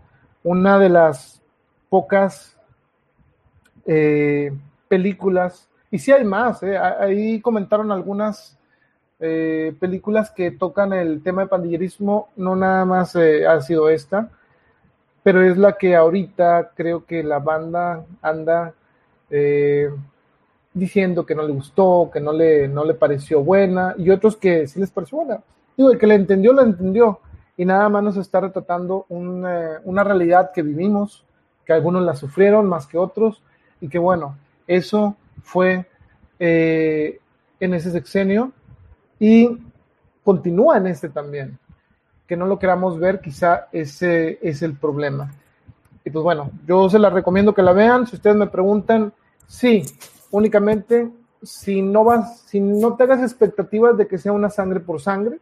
una 0.45 0.79
de 0.79 0.89
las 0.89 1.43
pocas 1.89 2.57
eh, 3.87 4.53
películas, 4.89 5.69
y 5.91 5.99
si 5.99 6.13
hay 6.13 6.25
más, 6.25 6.63
eh, 6.63 6.77
ahí 6.77 7.41
comentaron 7.41 7.93
algunas 7.93 8.59
eh, 9.25 9.73
películas 9.79 10.33
que 10.33 10.51
tocan 10.51 10.93
el 10.93 11.23
tema 11.23 11.43
de 11.43 11.49
pandillerismo, 11.49 12.31
no 12.35 12.57
nada 12.57 12.85
más 12.85 13.14
eh, 13.14 13.47
ha 13.47 13.61
sido 13.61 13.89
esta, 13.89 14.31
pero 15.23 15.45
es 15.45 15.57
la 15.57 15.75
que 15.75 15.95
ahorita 15.95 16.73
creo 16.75 17.07
que 17.07 17.23
la 17.23 17.39
banda 17.39 18.05
anda 18.20 18.75
eh, 19.31 19.89
diciendo 20.75 21.25
que 21.25 21.37
no 21.37 21.45
le 21.45 21.53
gustó, 21.53 22.11
que 22.12 22.20
no 22.20 22.33
le, 22.33 22.66
no 22.66 22.85
le 22.85 22.95
pareció 22.95 23.45
buena, 23.45 23.95
y 23.97 24.11
otros 24.11 24.37
que 24.37 24.66
sí 24.66 24.81
les 24.81 24.91
pareció 24.91 25.18
buena. 25.18 25.39
Digo, 25.77 25.93
el 25.93 25.99
que 25.99 26.09
le 26.09 26.16
entendió, 26.16 26.53
la 26.53 26.62
entendió, 26.62 27.20
y 27.57 27.64
nada 27.64 27.89
más 27.89 28.03
nos 28.03 28.16
está 28.16 28.41
retratando 28.41 29.07
una, 29.09 29.81
una 29.85 30.03
realidad 30.03 30.51
que 30.53 30.62
vivimos, 30.62 31.25
que 31.64 31.73
algunos 31.73 32.03
la 32.03 32.16
sufrieron 32.16 32.68
más 32.68 32.89
que 32.89 32.99
otros, 32.99 33.41
y 33.81 33.89
que 33.89 34.01
bueno, 34.01 34.37
eso 34.66 35.14
fue 35.45 35.87
en 36.41 37.75
ese 37.75 37.93
sexenio 37.93 38.51
y 39.23 39.57
continúa 40.25 40.79
en 40.79 40.89
este 40.89 41.09
también. 41.09 41.57
Que 42.27 42.37
no 42.37 42.45
lo 42.47 42.59
queramos 42.59 42.99
ver, 42.99 43.20
quizá 43.20 43.68
ese 43.70 44.41
es 44.43 44.62
el 44.62 44.75
problema. 44.75 45.33
Y 46.05 46.11
pues 46.11 46.25
bueno, 46.25 46.51
yo 46.66 46.91
se 46.91 46.99
la 46.99 47.09
recomiendo 47.09 47.55
que 47.55 47.62
la 47.62 47.73
vean. 47.73 48.05
Si 48.05 48.16
ustedes 48.16 48.35
me 48.35 48.49
preguntan, 48.49 49.12
sí, 49.47 49.85
únicamente 50.33 51.09
si 51.41 51.83
no 51.83 52.03
vas, 52.03 52.41
si 52.41 52.59
no 52.59 52.97
te 52.97 53.05
hagas 53.05 53.23
expectativas 53.23 53.97
de 53.97 54.09
que 54.09 54.18
sea 54.18 54.33
una 54.33 54.51
sangre 54.51 54.81
por 54.81 55.01
sangre, 55.01 55.39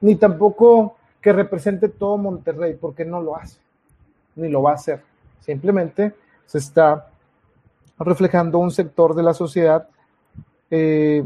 ni 0.00 0.16
tampoco 0.16 0.96
que 1.20 1.34
represente 1.34 1.90
todo 1.90 2.16
Monterrey, 2.16 2.78
porque 2.80 3.04
no 3.04 3.20
lo 3.20 3.36
hace, 3.36 3.58
ni 4.36 4.48
lo 4.48 4.62
va 4.62 4.70
a 4.70 4.76
hacer. 4.76 5.02
Simplemente 5.40 6.14
se 6.46 6.56
está 6.56 7.10
reflejando 7.98 8.58
un 8.58 8.70
sector 8.70 9.14
de 9.14 9.22
la 9.22 9.34
sociedad 9.34 9.86
eh, 10.70 11.24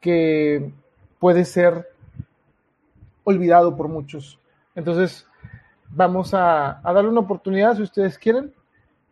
que 0.00 0.72
puede 1.18 1.44
ser 1.44 1.88
olvidado 3.24 3.76
por 3.76 3.88
muchos. 3.88 4.38
Entonces, 4.74 5.26
vamos 5.90 6.34
a, 6.34 6.80
darle 6.82 7.10
una 7.10 7.20
oportunidad 7.20 7.76
si 7.76 7.82
ustedes 7.82 8.18
quieren. 8.18 8.52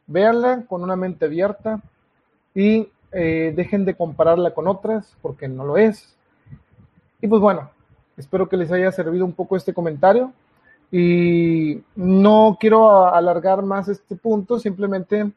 Véanla 0.07 0.65
con 0.69 0.83
una 0.83 0.97
mente 0.97 1.25
abierta 1.25 1.81
y 2.55 2.89
eh, 3.13 3.53
dejen 3.57 3.85
de 3.85 3.95
compararla 3.95 4.55
con 4.55 4.69
otras 4.69 5.17
porque 5.21 5.49
no 5.49 5.65
lo 5.65 5.77
es. 5.77 6.17
Y 7.21 7.27
pues 7.27 7.41
bueno, 7.41 7.71
espero 8.17 8.49
que 8.49 8.57
les 8.57 8.71
haya 8.71 8.93
servido 8.93 9.25
un 9.25 9.33
poco 9.33 9.57
este 9.57 9.75
comentario 9.75 10.33
y 10.93 11.83
no 11.97 12.57
quiero 12.61 13.13
alargar 13.13 13.63
más 13.63 13.89
este 13.89 14.15
punto, 14.15 14.61
simplemente 14.61 15.33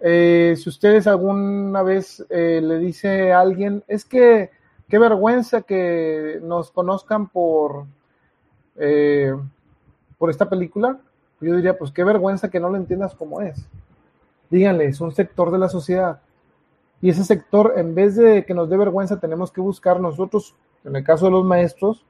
eh, 0.00 0.54
si 0.56 0.68
ustedes 0.70 1.06
alguna 1.06 1.82
vez 1.82 2.24
eh, 2.30 2.60
le 2.62 2.78
dice 2.78 3.32
a 3.32 3.40
alguien, 3.40 3.84
es 3.86 4.04
que 4.06 4.50
qué 4.90 4.98
vergüenza 4.98 5.62
que 5.62 6.40
nos 6.42 6.70
conozcan 6.72 7.28
por, 7.28 7.86
eh, 8.76 9.32
por 10.18 10.30
esta 10.30 10.50
película, 10.50 10.98
yo 11.40 11.54
diría, 11.56 11.78
pues 11.78 11.92
qué 11.92 12.04
vergüenza 12.04 12.50
que 12.50 12.60
no 12.60 12.68
lo 12.68 12.76
entiendas 12.76 13.14
como 13.14 13.40
es. 13.40 13.66
Díganle, 14.50 14.86
es 14.86 15.00
un 15.00 15.12
sector 15.12 15.52
de 15.52 15.58
la 15.58 15.68
sociedad. 15.68 16.20
Y 17.00 17.08
ese 17.08 17.24
sector, 17.24 17.74
en 17.76 17.94
vez 17.94 18.16
de 18.16 18.44
que 18.44 18.52
nos 18.52 18.68
dé 18.68 18.76
vergüenza, 18.76 19.20
tenemos 19.20 19.52
que 19.52 19.60
buscar 19.60 20.00
nosotros, 20.00 20.54
en 20.84 20.96
el 20.96 21.04
caso 21.04 21.26
de 21.26 21.30
los 21.30 21.44
maestros, 21.44 22.04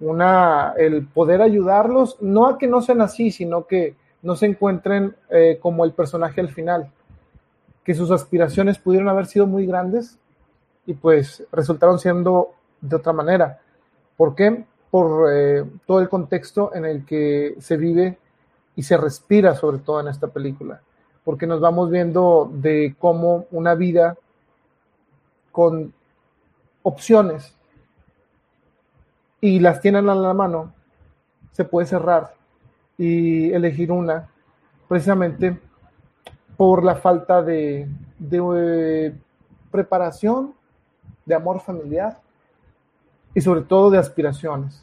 una, 0.00 0.72
el 0.78 1.06
poder 1.06 1.42
ayudarlos, 1.42 2.16
no 2.22 2.46
a 2.46 2.58
que 2.58 2.66
no 2.66 2.80
sean 2.80 3.02
así, 3.02 3.30
sino 3.30 3.66
que 3.66 3.94
no 4.22 4.34
se 4.34 4.46
encuentren 4.46 5.14
eh, 5.28 5.58
como 5.60 5.84
el 5.84 5.92
personaje 5.92 6.40
al 6.40 6.48
final, 6.48 6.90
que 7.84 7.94
sus 7.94 8.10
aspiraciones 8.10 8.78
pudieron 8.78 9.10
haber 9.10 9.26
sido 9.26 9.46
muy 9.46 9.66
grandes 9.66 10.18
y 10.90 10.94
pues 10.94 11.44
resultaron 11.52 12.00
siendo 12.00 12.50
de 12.80 12.96
otra 12.96 13.12
manera. 13.12 13.60
¿Por 14.16 14.34
qué? 14.34 14.64
Por 14.90 15.32
eh, 15.32 15.64
todo 15.86 16.00
el 16.00 16.08
contexto 16.08 16.74
en 16.74 16.84
el 16.84 17.04
que 17.04 17.54
se 17.60 17.76
vive 17.76 18.18
y 18.74 18.82
se 18.82 18.96
respira 18.96 19.54
sobre 19.54 19.78
todo 19.78 20.00
en 20.00 20.08
esta 20.08 20.26
película, 20.26 20.80
porque 21.22 21.46
nos 21.46 21.60
vamos 21.60 21.92
viendo 21.92 22.50
de 22.52 22.96
cómo 22.98 23.46
una 23.52 23.76
vida 23.76 24.16
con 25.52 25.94
opciones 26.82 27.54
y 29.40 29.60
las 29.60 29.80
tienen 29.80 30.08
a 30.08 30.16
la 30.16 30.34
mano, 30.34 30.74
se 31.52 31.64
puede 31.64 31.86
cerrar 31.86 32.34
y 32.98 33.52
elegir 33.52 33.92
una, 33.92 34.28
precisamente 34.88 35.56
por 36.56 36.82
la 36.82 36.96
falta 36.96 37.42
de, 37.42 37.88
eh, 38.32 39.14
preparación, 39.70 40.58
de 41.30 41.36
amor 41.36 41.60
familiar 41.60 42.18
y 43.34 43.40
sobre 43.40 43.62
todo 43.62 43.90
de 43.90 43.98
aspiraciones. 43.98 44.82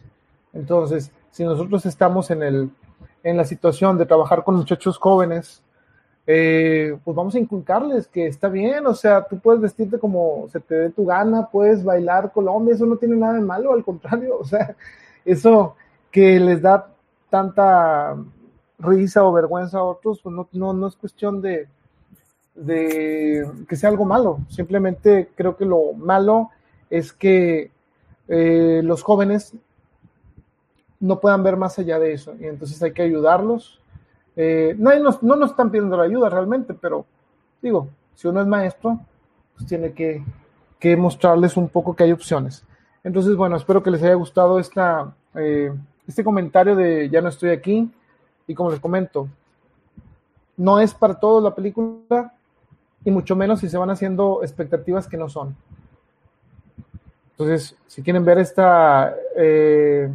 Entonces, 0.53 1.11
si 1.29 1.43
nosotros 1.43 1.85
estamos 1.85 2.31
en, 2.31 2.41
el, 2.41 2.71
en 3.21 3.37
la 3.37 3.43
situación 3.43 3.97
de 3.97 4.05
trabajar 4.05 4.43
con 4.43 4.55
muchachos 4.55 4.97
jóvenes, 4.97 5.61
eh, 6.25 6.97
pues 7.03 7.15
vamos 7.15 7.35
a 7.35 7.39
inculcarles 7.39 8.07
que 8.07 8.27
está 8.27 8.49
bien, 8.49 8.85
o 8.87 8.93
sea, 8.93 9.25
tú 9.25 9.39
puedes 9.39 9.61
vestirte 9.61 9.99
como 9.99 10.47
se 10.51 10.59
te 10.59 10.75
dé 10.75 10.89
tu 10.89 11.05
gana, 11.05 11.47
puedes 11.49 11.83
bailar 11.83 12.31
Colombia, 12.31 12.75
eso 12.75 12.85
no 12.85 12.97
tiene 12.97 13.15
nada 13.15 13.35
de 13.35 13.41
malo, 13.41 13.73
al 13.73 13.83
contrario, 13.83 14.37
o 14.41 14.43
sea, 14.43 14.75
eso 15.23 15.75
que 16.11 16.39
les 16.39 16.61
da 16.61 16.87
tanta 17.29 18.17
risa 18.79 19.23
o 19.23 19.31
vergüenza 19.31 19.79
a 19.79 19.83
otros, 19.83 20.21
pues 20.21 20.33
no, 20.33 20.73
no, 20.73 20.87
es 20.87 20.95
cuestión 20.95 21.41
de, 21.41 21.67
de, 22.57 23.49
que 23.67 23.75
sea 23.75 23.89
algo 23.89 24.05
malo. 24.05 24.39
Simplemente 24.49 25.29
creo 25.35 25.55
que 25.55 25.65
lo 25.65 25.93
malo 25.93 26.49
es 26.89 27.13
que 27.13 27.71
eh, 28.27 28.81
los 28.83 29.03
jóvenes 29.03 29.53
no 30.99 31.19
puedan 31.19 31.43
ver 31.43 31.55
más 31.55 31.77
allá 31.79 31.99
de 31.99 32.13
eso. 32.13 32.35
Y 32.39 32.45
entonces 32.45 32.81
hay 32.81 32.91
que 32.91 33.03
ayudarlos. 33.03 33.79
Eh, 34.35 34.75
no, 34.77 34.93
nos, 34.99 35.23
no 35.23 35.35
nos 35.35 35.51
están 35.51 35.71
pidiendo 35.71 35.97
la 35.97 36.03
ayuda 36.03 36.29
realmente, 36.29 36.73
pero 36.73 37.05
digo, 37.61 37.87
si 38.15 38.27
uno 38.27 38.41
es 38.41 38.47
maestro, 38.47 38.99
pues 39.55 39.67
tiene 39.67 39.93
que, 39.93 40.23
que 40.79 40.95
mostrarles 40.95 41.57
un 41.57 41.69
poco 41.69 41.95
que 41.95 42.03
hay 42.03 42.11
opciones. 42.11 42.63
Entonces, 43.03 43.35
bueno, 43.35 43.55
espero 43.55 43.81
que 43.81 43.91
les 43.91 44.03
haya 44.03 44.15
gustado 44.15 44.59
esta, 44.59 45.13
eh, 45.35 45.71
este 46.07 46.23
comentario 46.23 46.75
de 46.75 47.09
ya 47.09 47.21
no 47.21 47.29
estoy 47.29 47.51
aquí, 47.51 47.89
y 48.47 48.53
como 48.53 48.71
les 48.71 48.79
comento, 48.79 49.27
no 50.55 50.79
es 50.79 50.93
para 50.93 51.19
todos 51.19 51.43
la 51.43 51.53
película, 51.53 52.33
y 53.07 53.11
mucho 53.11 53.37
menos 53.37 53.61
si 53.61 53.69
se 53.69 53.77
van 53.77 53.89
haciendo 53.89 54.43
expectativas 54.43 55.07
que 55.07 55.15
no 55.15 55.29
son. 55.29 55.55
Entonces, 57.31 57.73
si 57.87 58.03
quieren 58.03 58.25
ver 58.25 58.37
esta, 58.39 59.15
eh, 59.33 60.13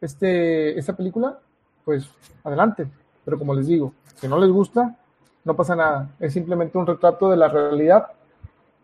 este, 0.00 0.78
esta 0.78 0.96
película, 0.96 1.38
pues 1.84 2.08
adelante. 2.42 2.88
Pero 3.26 3.38
como 3.38 3.52
les 3.52 3.66
digo, 3.66 3.92
si 4.14 4.26
no 4.26 4.38
les 4.38 4.48
gusta, 4.48 4.96
no 5.44 5.54
pasa 5.54 5.76
nada. 5.76 6.08
Es 6.18 6.32
simplemente 6.32 6.78
un 6.78 6.86
retrato 6.86 7.30
de 7.30 7.36
la 7.36 7.48
realidad 7.48 8.06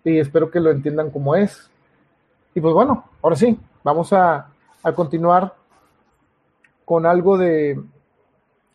y 0.04 0.18
espero 0.18 0.50
que 0.50 0.60
lo 0.60 0.70
entiendan 0.70 1.10
como 1.10 1.34
es. 1.34 1.70
Y 2.54 2.60
pues 2.60 2.74
bueno, 2.74 3.04
ahora 3.22 3.36
sí, 3.36 3.58
vamos 3.82 4.12
a 4.12 4.48
a 4.82 4.92
continuar 4.92 5.54
con 6.84 7.06
algo 7.06 7.38
de, 7.38 7.82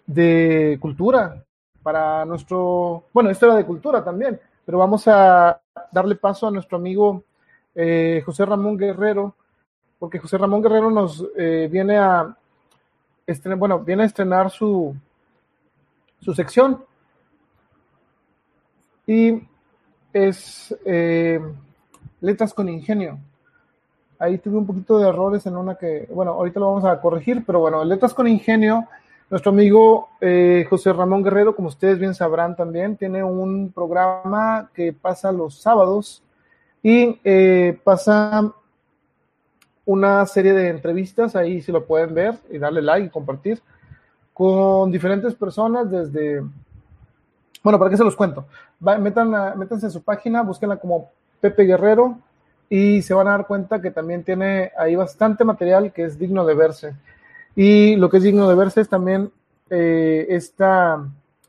de 0.07 0.79
cultura 0.81 1.43
para 1.83 2.25
nuestro, 2.25 3.03
bueno, 3.13 3.29
esto 3.29 3.45
era 3.45 3.55
de 3.55 3.65
cultura 3.65 4.03
también, 4.03 4.39
pero 4.65 4.77
vamos 4.77 5.07
a 5.07 5.59
darle 5.91 6.15
paso 6.15 6.47
a 6.47 6.51
nuestro 6.51 6.77
amigo 6.77 7.23
eh, 7.75 8.23
José 8.25 8.45
Ramón 8.45 8.77
Guerrero, 8.77 9.35
porque 9.99 10.19
José 10.19 10.37
Ramón 10.37 10.61
Guerrero 10.61 10.89
nos 10.89 11.23
eh, 11.37 11.67
viene 11.71 11.97
a 11.97 12.35
estrenar, 13.27 13.59
bueno, 13.59 13.79
viene 13.79 14.03
a 14.03 14.05
estrenar 14.07 14.49
su, 14.49 14.95
su 16.19 16.33
sección. 16.33 16.83
Y 19.05 19.41
es 20.13 20.75
eh, 20.85 21.39
Letras 22.21 22.53
con 22.53 22.69
Ingenio. 22.69 23.19
Ahí 24.19 24.37
tuve 24.37 24.57
un 24.57 24.65
poquito 24.65 24.97
de 24.97 25.09
errores 25.09 25.45
en 25.45 25.57
una 25.57 25.75
que, 25.75 26.07
bueno, 26.09 26.31
ahorita 26.31 26.59
lo 26.59 26.67
vamos 26.67 26.85
a 26.85 27.01
corregir, 27.01 27.43
pero 27.45 27.59
bueno, 27.59 27.83
Letras 27.83 28.13
con 28.13 28.27
Ingenio, 28.27 28.87
nuestro 29.29 29.51
amigo 29.51 30.09
eh, 30.21 30.65
José 30.69 30.93
Ramón 30.93 31.23
Guerrero, 31.23 31.55
como 31.55 31.69
ustedes 31.69 31.99
bien 31.99 32.13
sabrán 32.13 32.55
también, 32.55 32.97
tiene 32.97 33.23
un 33.23 33.71
programa 33.71 34.69
que 34.73 34.93
pasa 34.93 35.31
los 35.31 35.59
sábados 35.59 36.23
y 36.81 37.19
eh, 37.23 37.79
pasa 37.83 38.51
una 39.85 40.25
serie 40.25 40.53
de 40.53 40.69
entrevistas, 40.69 41.35
ahí 41.35 41.61
si 41.61 41.71
lo 41.71 41.85
pueden 41.85 42.13
ver 42.13 42.35
y 42.49 42.57
darle 42.57 42.81
like 42.81 43.07
y 43.07 43.09
compartir, 43.09 43.61
con 44.33 44.91
diferentes 44.91 45.33
personas 45.35 45.89
desde, 45.89 46.41
bueno, 47.63 47.79
¿para 47.79 47.89
qué 47.89 47.97
se 47.97 48.03
los 48.03 48.15
cuento? 48.15 48.45
metan, 48.79 49.57
métanse 49.57 49.87
en 49.87 49.91
su 49.91 50.01
página, 50.01 50.41
búsquenla 50.41 50.77
como 50.77 51.09
Pepe 51.39 51.63
Guerrero, 51.63 52.17
y 52.69 53.01
se 53.01 53.13
van 53.13 53.27
a 53.27 53.31
dar 53.31 53.45
cuenta 53.45 53.81
que 53.81 53.91
también 53.91 54.23
tiene 54.23 54.71
ahí 54.77 54.95
bastante 54.95 55.43
material 55.43 55.91
que 55.91 56.05
es 56.05 56.17
digno 56.17 56.45
de 56.45 56.55
verse. 56.55 56.95
Y 57.55 57.95
lo 57.95 58.09
que 58.09 58.17
es 58.17 58.23
digno 58.23 58.49
de 58.49 58.55
verse 58.55 58.81
es 58.81 58.89
también 58.89 59.31
eh, 59.69 60.25
esta 60.29 61.07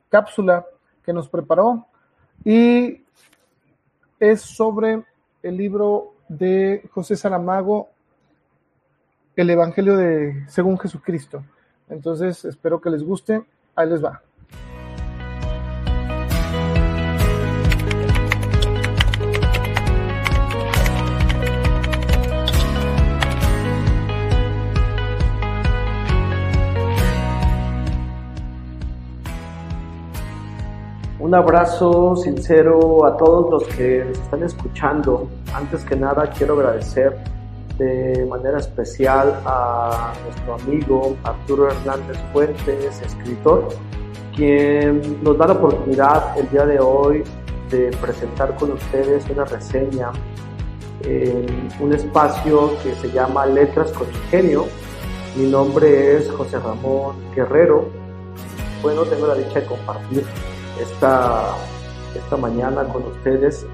cápsula 0.08 0.64
que 1.04 1.12
nos 1.12 1.28
preparó 1.28 1.86
y 2.44 3.02
es 4.20 4.40
sobre 4.40 5.02
el 5.42 5.56
libro 5.56 6.14
de 6.28 6.88
José 6.92 7.16
Saramago, 7.16 7.88
El 9.36 9.50
Evangelio 9.50 9.96
de 9.96 10.44
según 10.48 10.78
Jesucristo. 10.78 11.44
Entonces, 11.88 12.44
espero 12.44 12.80
que 12.80 12.90
les 12.90 13.02
guste. 13.02 13.44
Ahí 13.74 13.88
les 13.88 14.02
va. 14.02 14.22
Un 31.24 31.34
abrazo 31.34 32.16
sincero 32.16 33.06
a 33.06 33.16
todos 33.16 33.50
los 33.50 33.74
que 33.74 34.04
nos 34.04 34.18
están 34.18 34.42
escuchando. 34.42 35.26
Antes 35.54 35.82
que 35.82 35.96
nada 35.96 36.28
quiero 36.28 36.52
agradecer 36.52 37.16
de 37.78 38.26
manera 38.28 38.58
especial 38.58 39.40
a 39.46 40.12
nuestro 40.22 40.54
amigo 40.56 41.16
Arturo 41.24 41.70
Hernández 41.70 42.18
Fuentes, 42.30 43.00
escritor, 43.00 43.68
quien 44.36 45.24
nos 45.24 45.38
da 45.38 45.46
la 45.46 45.54
oportunidad 45.54 46.38
el 46.38 46.46
día 46.50 46.66
de 46.66 46.78
hoy 46.78 47.24
de 47.70 47.90
presentar 48.02 48.54
con 48.56 48.72
ustedes 48.72 49.24
una 49.30 49.46
reseña 49.46 50.12
en 51.04 51.70
un 51.80 51.94
espacio 51.94 52.72
que 52.82 52.94
se 52.96 53.10
llama 53.10 53.46
Letras 53.46 53.90
con 53.92 54.06
Ingenio. 54.08 54.66
Mi 55.36 55.46
nombre 55.46 56.18
es 56.18 56.30
José 56.30 56.58
Ramón 56.58 57.16
Guerrero. 57.34 57.88
Bueno, 58.82 59.04
tengo 59.04 59.26
la 59.26 59.36
dicha 59.36 59.60
de 59.60 59.64
compartir 59.64 60.26
esta, 60.80 61.54
esta 62.14 62.36
mañana 62.36 62.84
con 62.84 63.04
ustedes 63.04 63.66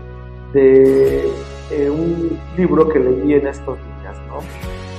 de 0.53 1.30
eh, 1.70 1.90
un 1.90 2.38
libro 2.57 2.88
que 2.88 2.98
leí 2.98 3.34
en 3.34 3.46
estos 3.46 3.78
días. 3.78 4.16
¿no? 4.28 4.40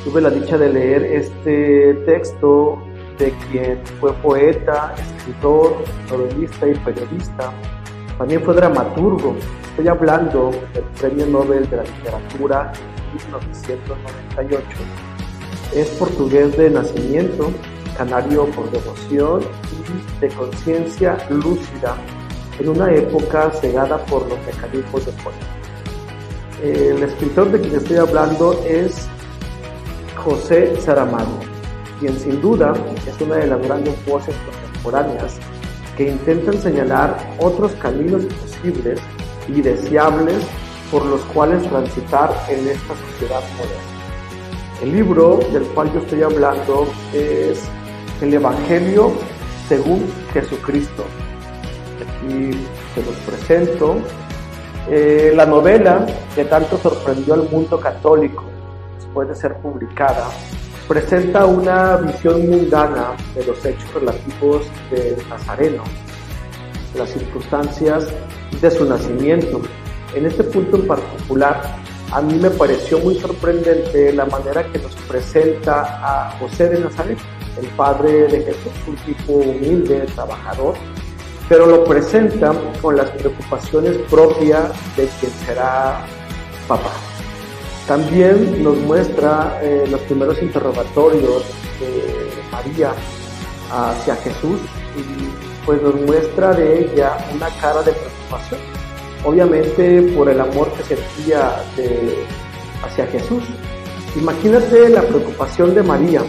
Tuve 0.03 0.21
la 0.21 0.29
dicha 0.29 0.57
de 0.57 0.71
leer 0.71 1.03
este 1.03 1.93
texto 2.05 2.81
de 3.19 3.33
quien 3.51 3.79
fue 3.99 4.13
poeta, 4.13 4.95
escritor, 4.97 5.77
novelista 6.09 6.67
y 6.67 6.73
periodista. 6.75 7.51
También 8.17 8.41
fue 8.41 8.55
dramaturgo. 8.55 9.35
Estoy 9.69 9.87
hablando 9.87 10.51
del 10.73 10.83
Premio 10.99 11.25
Nobel 11.27 11.69
de 11.69 11.77
la 11.77 11.83
Literatura 11.83 12.71
en 13.11 13.17
1998. 13.17 14.67
Es 15.75 15.89
portugués 15.91 16.57
de 16.57 16.69
nacimiento, 16.69 17.51
canario 18.01 18.47
por 18.47 18.71
devoción 18.71 19.41
y 19.41 20.21
de 20.21 20.27
conciencia 20.29 21.17
lúcida 21.29 21.95
en 22.59 22.69
una 22.69 22.91
época 22.91 23.51
cegada 23.51 24.03
por 24.05 24.27
los 24.27 24.39
mecanismos 24.43 25.05
de 25.05 25.11
poder. 25.23 25.45
El 26.63 27.03
escritor 27.03 27.51
de 27.51 27.61
quien 27.61 27.75
estoy 27.75 27.97
hablando 27.97 28.59
es 28.65 29.07
José 30.15 30.75
Saramago, 30.81 31.39
quien 31.99 32.17
sin 32.17 32.41
duda 32.41 32.73
es 33.07 33.21
una 33.21 33.35
de 33.35 33.47
las 33.47 33.61
grandes 33.61 34.05
voces 34.07 34.35
contemporáneas 34.47 35.37
que 35.95 36.09
intentan 36.09 36.59
señalar 36.59 37.15
otros 37.39 37.71
caminos 37.73 38.23
posibles 38.25 38.99
y 39.47 39.61
deseables 39.61 40.43
por 40.89 41.05
los 41.05 41.21
cuales 41.33 41.61
transitar 41.69 42.31
en 42.49 42.67
esta 42.67 42.93
sociedad 42.95 43.43
moderna. 43.57 43.91
El 44.81 44.91
libro 44.93 45.39
del 45.53 45.63
cual 45.73 45.93
yo 45.93 45.99
estoy 45.99 46.23
hablando 46.23 46.87
es 47.13 47.69
El 48.21 48.33
Evangelio 48.33 49.13
según 49.67 50.05
Jesucristo. 50.33 51.03
Aquí 52.01 52.51
se 52.93 53.03
los 53.03 53.15
presento. 53.25 53.97
Eh, 54.89 55.31
la 55.35 55.45
novela 55.45 56.05
que 56.35 56.45
tanto 56.45 56.77
sorprendió 56.77 57.33
al 57.35 57.49
mundo 57.49 57.79
católico 57.79 58.43
después 58.97 59.27
de 59.27 59.35
ser 59.35 59.57
publicada 59.57 60.29
presenta 60.87 61.45
una 61.45 61.97
visión 61.97 62.49
mundana 62.49 63.11
de 63.33 63.45
los 63.45 63.63
hechos 63.65 63.93
relativos 63.93 64.65
de 64.89 65.17
Nazareno, 65.29 65.83
las 66.95 67.09
circunstancias 67.09 68.07
de 68.59 68.71
su 68.71 68.85
nacimiento. 68.85 69.61
En 70.13 70.25
este 70.25 70.43
punto 70.43 70.75
en 70.75 70.87
particular, 70.87 71.61
a 72.11 72.21
mí 72.21 72.33
me 72.33 72.49
pareció 72.49 72.99
muy 72.99 73.15
sorprendente 73.19 74.11
la 74.11 74.25
manera 74.25 74.65
que 74.69 74.79
nos 74.79 74.93
presenta 75.07 75.81
a 76.01 76.31
José 76.39 76.67
de 76.67 76.81
Nazaret, 76.81 77.17
el 77.59 77.67
padre 77.69 78.27
de 78.27 78.41
Jesús, 78.43 78.71
un 78.87 78.95
tipo 78.97 79.33
humilde, 79.33 80.05
trabajador, 80.15 80.75
pero 81.49 81.65
lo 81.65 81.83
presenta 81.83 82.53
con 82.81 82.95
las 82.95 83.09
preocupaciones 83.11 83.97
propias 84.09 84.71
de 84.95 85.07
quien 85.19 85.31
será 85.45 86.05
papá. 86.67 86.91
También 87.87 88.63
nos 88.63 88.77
muestra 88.77 89.59
eh, 89.61 89.85
los 89.89 89.99
primeros 90.01 90.41
interrogatorios 90.41 91.43
de 91.79 92.29
María 92.51 92.93
hacia 93.69 94.15
Jesús 94.17 94.59
y 94.95 95.65
pues 95.65 95.81
nos 95.81 95.95
muestra 96.01 96.53
de 96.53 96.85
ella 96.85 97.17
una 97.33 97.49
cara 97.59 97.81
de 97.83 97.91
preocupación, 97.91 98.59
obviamente 99.25 100.01
por 100.15 100.29
el 100.29 100.39
amor 100.39 100.71
que 100.73 100.83
sentía 100.83 101.61
hacia 102.83 103.07
Jesús. 103.07 103.43
Imagínate 104.15 104.89
la 104.89 105.01
preocupación 105.01 105.73
de 105.75 105.83
María 105.83 106.21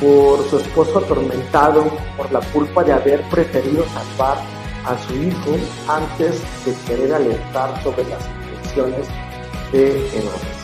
por 0.00 0.42
su 0.48 0.58
esposo 0.58 0.98
atormentado 0.98 1.84
por 2.16 2.30
la 2.32 2.40
culpa 2.52 2.84
de 2.84 2.92
haber 2.92 3.22
preferido 3.30 3.84
salvar 3.84 4.38
a 4.84 4.98
su 4.98 5.14
hijo 5.14 5.52
antes 5.88 6.42
de 6.64 6.74
querer 6.86 7.14
alertar 7.14 7.82
sobre 7.82 8.04
las 8.04 8.28
intenciones 8.28 9.08
de 9.72 9.90
Herodes. 9.90 10.62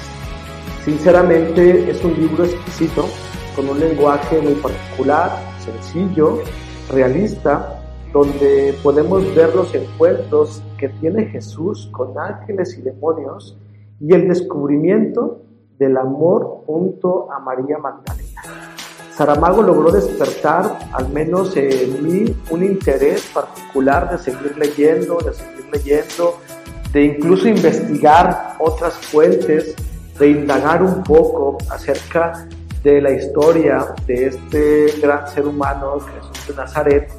Sinceramente 0.84 1.90
es 1.90 2.02
un 2.04 2.14
libro 2.14 2.44
exquisito, 2.44 3.06
con 3.54 3.68
un 3.68 3.80
lenguaje 3.80 4.40
muy 4.40 4.54
particular, 4.54 5.32
sencillo, 5.58 6.40
realista, 6.90 7.80
donde 8.12 8.74
podemos 8.82 9.34
ver 9.34 9.54
los 9.54 9.74
encuentros 9.74 10.62
que 10.78 10.88
tiene 10.88 11.26
Jesús 11.26 11.88
con 11.92 12.18
ángeles 12.18 12.78
y 12.78 12.82
demonios 12.82 13.56
y 14.00 14.14
el 14.14 14.28
descubrimiento 14.28 15.42
del 15.78 15.96
amor 15.96 16.62
junto 16.66 17.30
a 17.30 17.38
María 17.38 17.78
Magdalena. 17.78 18.67
Saramago 19.18 19.64
logró 19.64 19.90
despertar, 19.90 20.78
al 20.92 21.08
menos 21.08 21.56
en 21.56 22.04
mí, 22.06 22.36
un 22.50 22.62
interés 22.62 23.22
particular 23.34 24.12
de 24.12 24.18
seguir 24.18 24.56
leyendo, 24.56 25.18
de 25.18 25.34
seguir 25.34 25.68
leyendo, 25.72 26.38
de 26.92 27.04
incluso 27.04 27.48
investigar 27.48 28.54
otras 28.60 28.94
fuentes, 28.94 29.74
de 30.20 30.30
indagar 30.30 30.84
un 30.84 31.02
poco 31.02 31.58
acerca 31.68 32.46
de 32.84 33.02
la 33.02 33.10
historia 33.10 33.86
de 34.06 34.26
este 34.26 35.00
gran 35.02 35.26
ser 35.26 35.48
humano, 35.48 35.98
Jesús 35.98 36.46
de 36.46 36.54
Nazaret, 36.54 37.12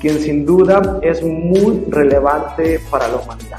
quien 0.00 0.18
sin 0.18 0.44
duda 0.44 0.98
es 1.00 1.22
muy 1.22 1.84
relevante 1.90 2.80
para 2.90 3.06
la 3.06 3.18
humanidad. 3.18 3.58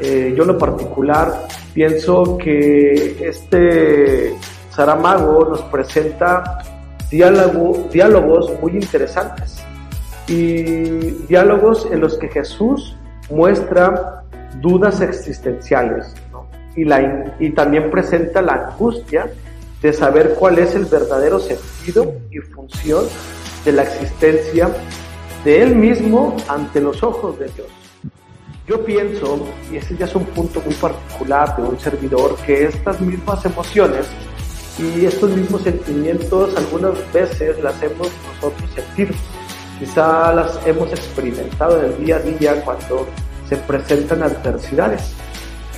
Eh, 0.00 0.34
yo 0.36 0.44
en 0.44 0.48
lo 0.50 0.56
particular 0.58 1.48
pienso 1.74 2.38
que 2.38 3.26
este 3.28 4.36
Saramago 4.70 5.46
nos 5.46 5.62
presenta 5.62 6.60
diálogo, 7.12 7.88
diálogos 7.92 8.50
muy 8.60 8.72
interesantes 8.72 9.62
y 10.26 10.72
diálogos 11.28 11.86
en 11.92 12.00
los 12.00 12.16
que 12.16 12.28
Jesús 12.28 12.96
muestra 13.30 14.24
dudas 14.60 15.00
existenciales 15.02 16.14
y, 16.74 16.84
y 17.38 17.50
también 17.50 17.90
presenta 17.90 18.40
la 18.40 18.54
angustia 18.54 19.30
de 19.82 19.92
saber 19.92 20.34
cuál 20.38 20.58
es 20.58 20.74
el 20.74 20.86
verdadero 20.86 21.38
sentido 21.38 22.14
y 22.30 22.38
función 22.38 23.04
de 23.64 23.72
la 23.72 23.82
existencia 23.82 24.70
de 25.44 25.62
Él 25.62 25.76
mismo 25.76 26.36
ante 26.48 26.80
los 26.80 27.02
ojos 27.02 27.38
de 27.38 27.46
Dios. 27.48 27.68
Yo 28.66 28.84
pienso, 28.84 29.44
y 29.70 29.76
ese 29.76 29.96
ya 29.96 30.06
es 30.06 30.14
un 30.14 30.24
punto 30.24 30.62
muy 30.64 30.74
particular 30.74 31.56
de 31.56 31.62
un 31.62 31.78
servidor, 31.78 32.36
que 32.46 32.64
estas 32.64 33.00
mismas 33.00 33.44
emociones 33.44 34.06
y 34.78 35.04
estos 35.04 35.30
mismos 35.36 35.62
sentimientos 35.62 36.56
algunas 36.56 37.12
veces 37.12 37.62
las 37.62 37.82
hemos 37.82 38.08
nosotros 38.34 38.70
sentido. 38.74 39.14
Quizá 39.78 40.32
las 40.32 40.66
hemos 40.66 40.90
experimentado 40.92 41.78
en 41.78 41.92
el 41.92 42.04
día 42.04 42.16
a 42.16 42.20
día 42.20 42.64
cuando 42.64 43.06
se 43.48 43.56
presentan 43.56 44.22
adversidades. 44.22 45.12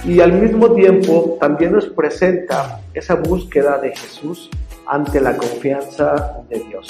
Y 0.05 0.21
al 0.21 0.33
mismo 0.33 0.71
tiempo 0.73 1.37
también 1.41 1.73
nos 1.73 1.87
presenta 1.87 2.81
esa 2.93 3.15
búsqueda 3.15 3.79
de 3.79 3.97
Jesús 3.97 4.51
ante 4.87 5.21
la 5.21 5.37
confianza 5.37 6.43
de 6.49 6.61
Dios. 6.61 6.89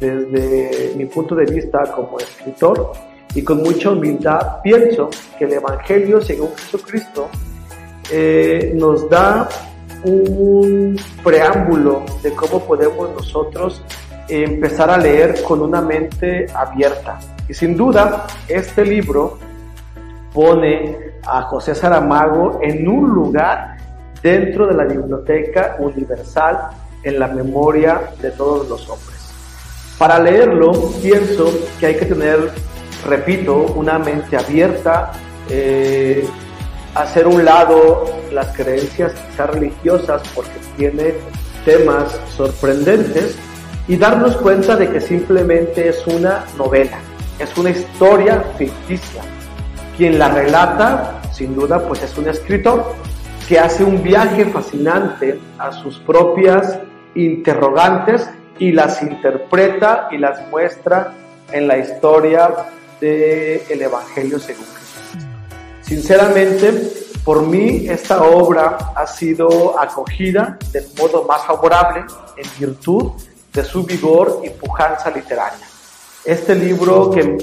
Desde 0.00 0.92
mi 0.96 1.06
punto 1.06 1.36
de 1.36 1.46
vista 1.46 1.82
como 1.94 2.18
escritor 2.18 2.92
y 3.34 3.42
con 3.42 3.62
mucha 3.62 3.90
humildad, 3.90 4.60
pienso 4.62 5.08
que 5.38 5.44
el 5.44 5.52
Evangelio 5.52 6.20
según 6.20 6.50
Jesucristo 6.56 7.28
eh, 8.10 8.72
nos 8.74 9.08
da 9.08 9.48
un 10.04 10.98
preámbulo 11.22 12.04
de 12.22 12.32
cómo 12.32 12.60
podemos 12.60 13.10
nosotros 13.10 13.82
empezar 14.28 14.90
a 14.90 14.98
leer 14.98 15.42
con 15.42 15.60
una 15.60 15.80
mente 15.80 16.46
abierta. 16.54 17.18
Y 17.48 17.54
sin 17.54 17.76
duda, 17.76 18.26
este 18.48 18.84
libro 18.84 19.38
pone 20.32 21.12
a 21.24 21.42
José 21.42 21.74
Saramago 21.74 22.60
en 22.62 22.88
un 22.88 23.10
lugar 23.10 23.76
dentro 24.22 24.66
de 24.66 24.74
la 24.74 24.84
biblioteca 24.84 25.76
universal 25.78 26.70
en 27.02 27.18
la 27.18 27.28
memoria 27.28 28.00
de 28.20 28.30
todos 28.30 28.68
los 28.68 28.88
hombres. 28.88 29.12
Para 29.98 30.18
leerlo, 30.18 30.72
pienso 31.02 31.52
que 31.78 31.86
hay 31.86 31.96
que 31.96 32.06
tener, 32.06 32.50
repito, 33.06 33.74
una 33.76 33.98
mente 33.98 34.36
abierta, 34.36 35.12
eh, 35.48 36.26
hacer 36.94 37.26
un 37.26 37.44
lado 37.44 38.04
las 38.32 38.48
creencias 38.56 39.12
quizás 39.12 39.50
religiosas 39.50 40.22
porque 40.34 40.50
tiene 40.76 41.14
temas 41.64 42.18
sorprendentes 42.36 43.36
y 43.88 43.96
darnos 43.96 44.36
cuenta 44.36 44.76
de 44.76 44.90
que 44.90 45.00
simplemente 45.00 45.88
es 45.88 46.06
una 46.06 46.44
novela, 46.56 46.98
es 47.38 47.56
una 47.56 47.70
historia 47.70 48.42
ficticia. 48.56 49.22
Quien 49.96 50.18
la 50.18 50.30
relata, 50.30 51.20
sin 51.32 51.54
duda, 51.54 51.86
pues 51.86 52.02
es 52.02 52.16
un 52.16 52.28
escritor 52.28 52.94
que 53.48 53.58
hace 53.58 53.84
un 53.84 54.02
viaje 54.02 54.46
fascinante 54.46 55.38
a 55.58 55.72
sus 55.72 55.98
propias 55.98 56.78
interrogantes 57.14 58.28
y 58.58 58.72
las 58.72 59.02
interpreta 59.02 60.08
y 60.10 60.18
las 60.18 60.48
muestra 60.48 61.12
en 61.50 61.68
la 61.68 61.78
historia 61.78 62.48
del 63.00 63.60
el 63.68 63.82
Evangelio 63.82 64.38
según. 64.38 64.81
Sinceramente, 65.82 66.92
por 67.24 67.46
mí 67.46 67.86
esta 67.88 68.22
obra 68.22 68.92
ha 68.96 69.06
sido 69.06 69.78
acogida 69.78 70.58
del 70.72 70.86
modo 70.98 71.24
más 71.24 71.44
favorable 71.44 72.04
en 72.36 72.50
virtud 72.58 73.12
de 73.52 73.64
su 73.64 73.84
vigor 73.84 74.42
y 74.44 74.50
pujanza 74.50 75.10
literaria. 75.10 75.66
Este 76.24 76.54
libro 76.54 77.10
que 77.10 77.36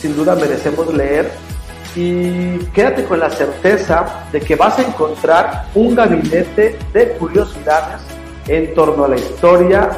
sin 0.00 0.16
duda 0.16 0.34
merecemos 0.34 0.92
leer 0.92 1.30
y 1.94 2.58
quédate 2.74 3.04
con 3.04 3.20
la 3.20 3.30
certeza 3.30 4.26
de 4.32 4.40
que 4.40 4.56
vas 4.56 4.78
a 4.78 4.82
encontrar 4.82 5.66
un 5.74 5.94
gabinete 5.94 6.78
de 6.92 7.12
curiosidades 7.12 8.00
en 8.48 8.74
torno 8.74 9.04
a 9.04 9.08
la 9.08 9.16
historia 9.16 9.90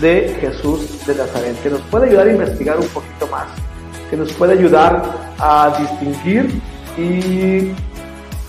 de 0.00 0.36
Jesús 0.40 1.04
de 1.06 1.14
Nazaret, 1.16 1.60
que 1.62 1.70
nos 1.70 1.80
puede 1.82 2.06
ayudar 2.06 2.28
a 2.28 2.32
investigar 2.32 2.78
un 2.78 2.86
poquito 2.88 3.26
más, 3.26 3.46
que 4.08 4.16
nos 4.16 4.32
puede 4.32 4.52
ayudar 4.52 5.02
a 5.38 5.76
distinguir 5.78 6.62
y 6.98 7.72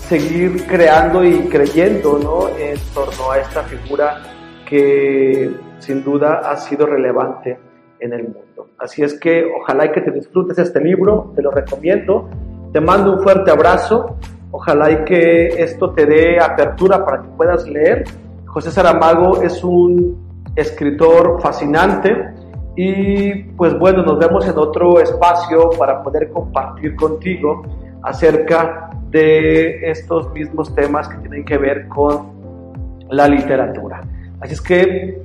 seguir 0.08 0.66
creando 0.66 1.24
y 1.24 1.42
creyendo 1.48 2.18
¿no? 2.18 2.48
en 2.58 2.76
torno 2.92 3.30
a 3.30 3.38
esta 3.38 3.62
figura 3.62 4.22
que 4.66 5.54
sin 5.78 6.02
duda 6.02 6.40
ha 6.44 6.56
sido 6.56 6.86
relevante 6.86 7.58
en 8.00 8.12
el 8.12 8.24
mundo. 8.24 8.70
Así 8.78 9.02
es 9.02 9.18
que 9.20 9.44
ojalá 9.44 9.86
y 9.86 9.92
que 9.92 10.00
te 10.00 10.10
disfrutes 10.10 10.58
este 10.58 10.80
libro, 10.80 11.32
te 11.36 11.42
lo 11.42 11.50
recomiendo, 11.50 12.28
te 12.72 12.80
mando 12.80 13.12
un 13.12 13.22
fuerte 13.22 13.50
abrazo, 13.50 14.16
ojalá 14.50 14.90
y 14.90 15.04
que 15.04 15.48
esto 15.48 15.90
te 15.90 16.06
dé 16.06 16.40
apertura 16.40 17.04
para 17.04 17.22
que 17.22 17.28
puedas 17.28 17.68
leer. 17.68 18.04
José 18.46 18.70
Saramago 18.70 19.42
es 19.42 19.62
un 19.62 20.50
escritor 20.56 21.40
fascinante 21.40 22.16
y 22.74 23.44
pues 23.52 23.78
bueno, 23.78 24.02
nos 24.02 24.18
vemos 24.18 24.46
en 24.48 24.58
otro 24.58 24.98
espacio 24.98 25.70
para 25.78 26.02
poder 26.02 26.30
compartir 26.30 26.96
contigo 26.96 27.62
acerca 28.02 28.90
de 29.10 29.90
estos 29.90 30.32
mismos 30.32 30.74
temas 30.74 31.08
que 31.08 31.18
tienen 31.18 31.44
que 31.44 31.58
ver 31.58 31.88
con 31.88 32.30
la 33.10 33.26
literatura. 33.28 34.00
Así 34.40 34.54
es 34.54 34.60
que, 34.60 35.22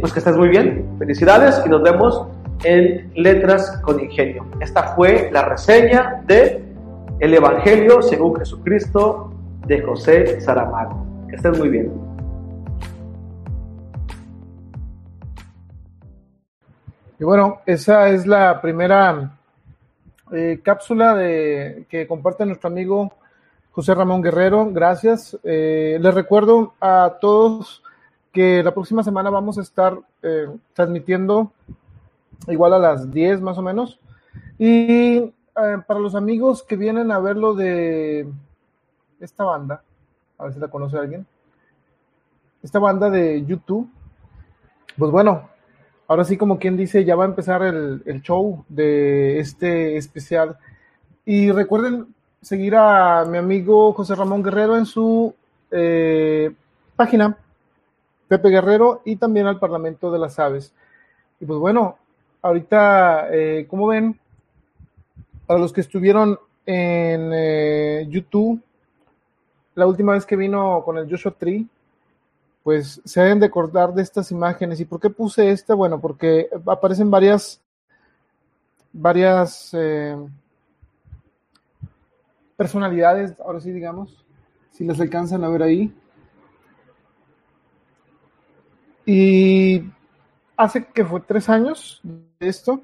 pues 0.00 0.12
que 0.12 0.18
estés 0.18 0.36
muy 0.36 0.48
bien, 0.48 0.86
felicidades 0.98 1.62
y 1.64 1.68
nos 1.68 1.82
vemos 1.82 2.26
en 2.64 3.10
Letras 3.14 3.80
con 3.82 3.98
Ingenio. 4.00 4.44
Esta 4.60 4.94
fue 4.94 5.30
la 5.32 5.44
reseña 5.44 6.22
de 6.26 6.62
El 7.20 7.34
Evangelio 7.34 8.02
según 8.02 8.36
Jesucristo 8.36 9.32
de 9.66 9.80
José 9.80 10.40
Saramago. 10.40 11.06
Que 11.28 11.36
estés 11.36 11.58
muy 11.58 11.68
bien. 11.68 11.92
Y 17.18 17.24
bueno, 17.24 17.60
esa 17.66 18.08
es 18.08 18.26
la 18.26 18.60
primera 18.60 19.38
eh, 20.32 20.60
cápsula 20.62 21.14
de, 21.14 21.86
que 21.88 22.06
comparte 22.06 22.46
nuestro 22.46 22.68
amigo 22.68 23.12
José 23.70 23.94
Ramón 23.94 24.22
Guerrero. 24.22 24.70
Gracias. 24.72 25.38
Eh, 25.44 25.98
les 26.00 26.14
recuerdo 26.14 26.74
a 26.80 27.18
todos 27.20 27.82
que 28.32 28.62
la 28.62 28.72
próxima 28.72 29.02
semana 29.02 29.30
vamos 29.30 29.58
a 29.58 29.62
estar 29.62 29.98
eh, 30.22 30.48
transmitiendo 30.72 31.52
igual 32.48 32.72
a 32.72 32.78
las 32.78 33.10
10 33.10 33.42
más 33.42 33.58
o 33.58 33.62
menos. 33.62 34.00
Y 34.58 35.32
para 35.52 36.00
los 36.00 36.14
amigos 36.14 36.62
que 36.62 36.76
vienen 36.76 37.12
a 37.12 37.18
ver 37.18 37.36
lo 37.36 37.54
de 37.54 38.26
esta 39.20 39.44
banda, 39.44 39.82
a 40.38 40.44
ver 40.44 40.54
si 40.54 40.60
la 40.60 40.68
conoce 40.68 40.96
alguien, 40.96 41.26
esta 42.62 42.78
banda 42.78 43.10
de 43.10 43.44
YouTube, 43.44 43.90
pues 44.96 45.10
bueno, 45.10 45.50
ahora 46.12 46.24
sí 46.24 46.36
como 46.36 46.58
quien 46.58 46.76
dice, 46.76 47.06
ya 47.06 47.16
va 47.16 47.24
a 47.24 47.28
empezar 47.28 47.62
el, 47.62 48.20
show 48.20 48.66
de 48.68 49.38
este 49.38 49.96
especial. 49.96 50.58
Y 51.24 51.50
recuerden 51.50 52.14
seguir 52.42 52.76
a 52.76 53.24
mi 53.24 53.38
amigo 53.38 53.94
José 53.94 54.14
Ramón 54.14 54.42
Guerrero 54.42 54.76
en 54.76 54.84
su 54.84 55.34
eh, 55.70 56.52
página, 56.96 57.38
Pepe 58.28 58.50
Guerrero, 58.50 59.00
y 59.06 59.16
también 59.16 59.46
al 59.46 59.58
Parlamento 59.58 60.12
de 60.12 60.18
las 60.18 60.38
Aves. 60.38 60.74
Y 61.40 61.46
pues 61.46 61.58
bueno, 61.58 61.96
ahorita, 62.42 63.28
eh, 63.32 63.66
como 63.66 63.86
ven, 63.86 64.20
para 65.46 65.60
los 65.60 65.72
que 65.72 65.80
estuvieron 65.80 66.38
en 66.66 67.30
eh, 67.32 68.06
YouTube, 68.10 68.60
la 69.76 69.86
última 69.86 70.12
vez 70.12 70.26
que 70.26 70.36
vino 70.36 70.82
con 70.84 70.98
el 70.98 71.08
Joshua 71.08 71.32
Tree, 71.38 71.66
pues 72.62 73.00
se 73.04 73.20
deben 73.20 73.40
de 73.40 73.46
acordar 73.46 73.92
de 73.92 74.02
estas 74.02 74.30
imágenes. 74.30 74.80
¿Y 74.80 74.84
por 74.84 75.00
qué 75.00 75.10
puse 75.10 75.50
esta? 75.50 75.74
Bueno, 75.74 76.00
porque 76.00 76.48
aparecen 76.66 77.10
varias, 77.10 77.60
varias 78.92 79.70
eh, 79.72 80.16
personalidades, 82.56 83.34
ahora 83.40 83.60
sí 83.60 83.72
digamos, 83.72 84.24
si 84.70 84.84
les 84.84 85.00
alcanzan 85.00 85.42
a 85.44 85.48
ver 85.48 85.62
ahí. 85.62 85.94
Y 89.04 89.82
hace 90.56 90.84
que 90.86 91.04
fue 91.04 91.20
tres 91.20 91.48
años 91.48 92.00
de 92.04 92.48
esto. 92.48 92.80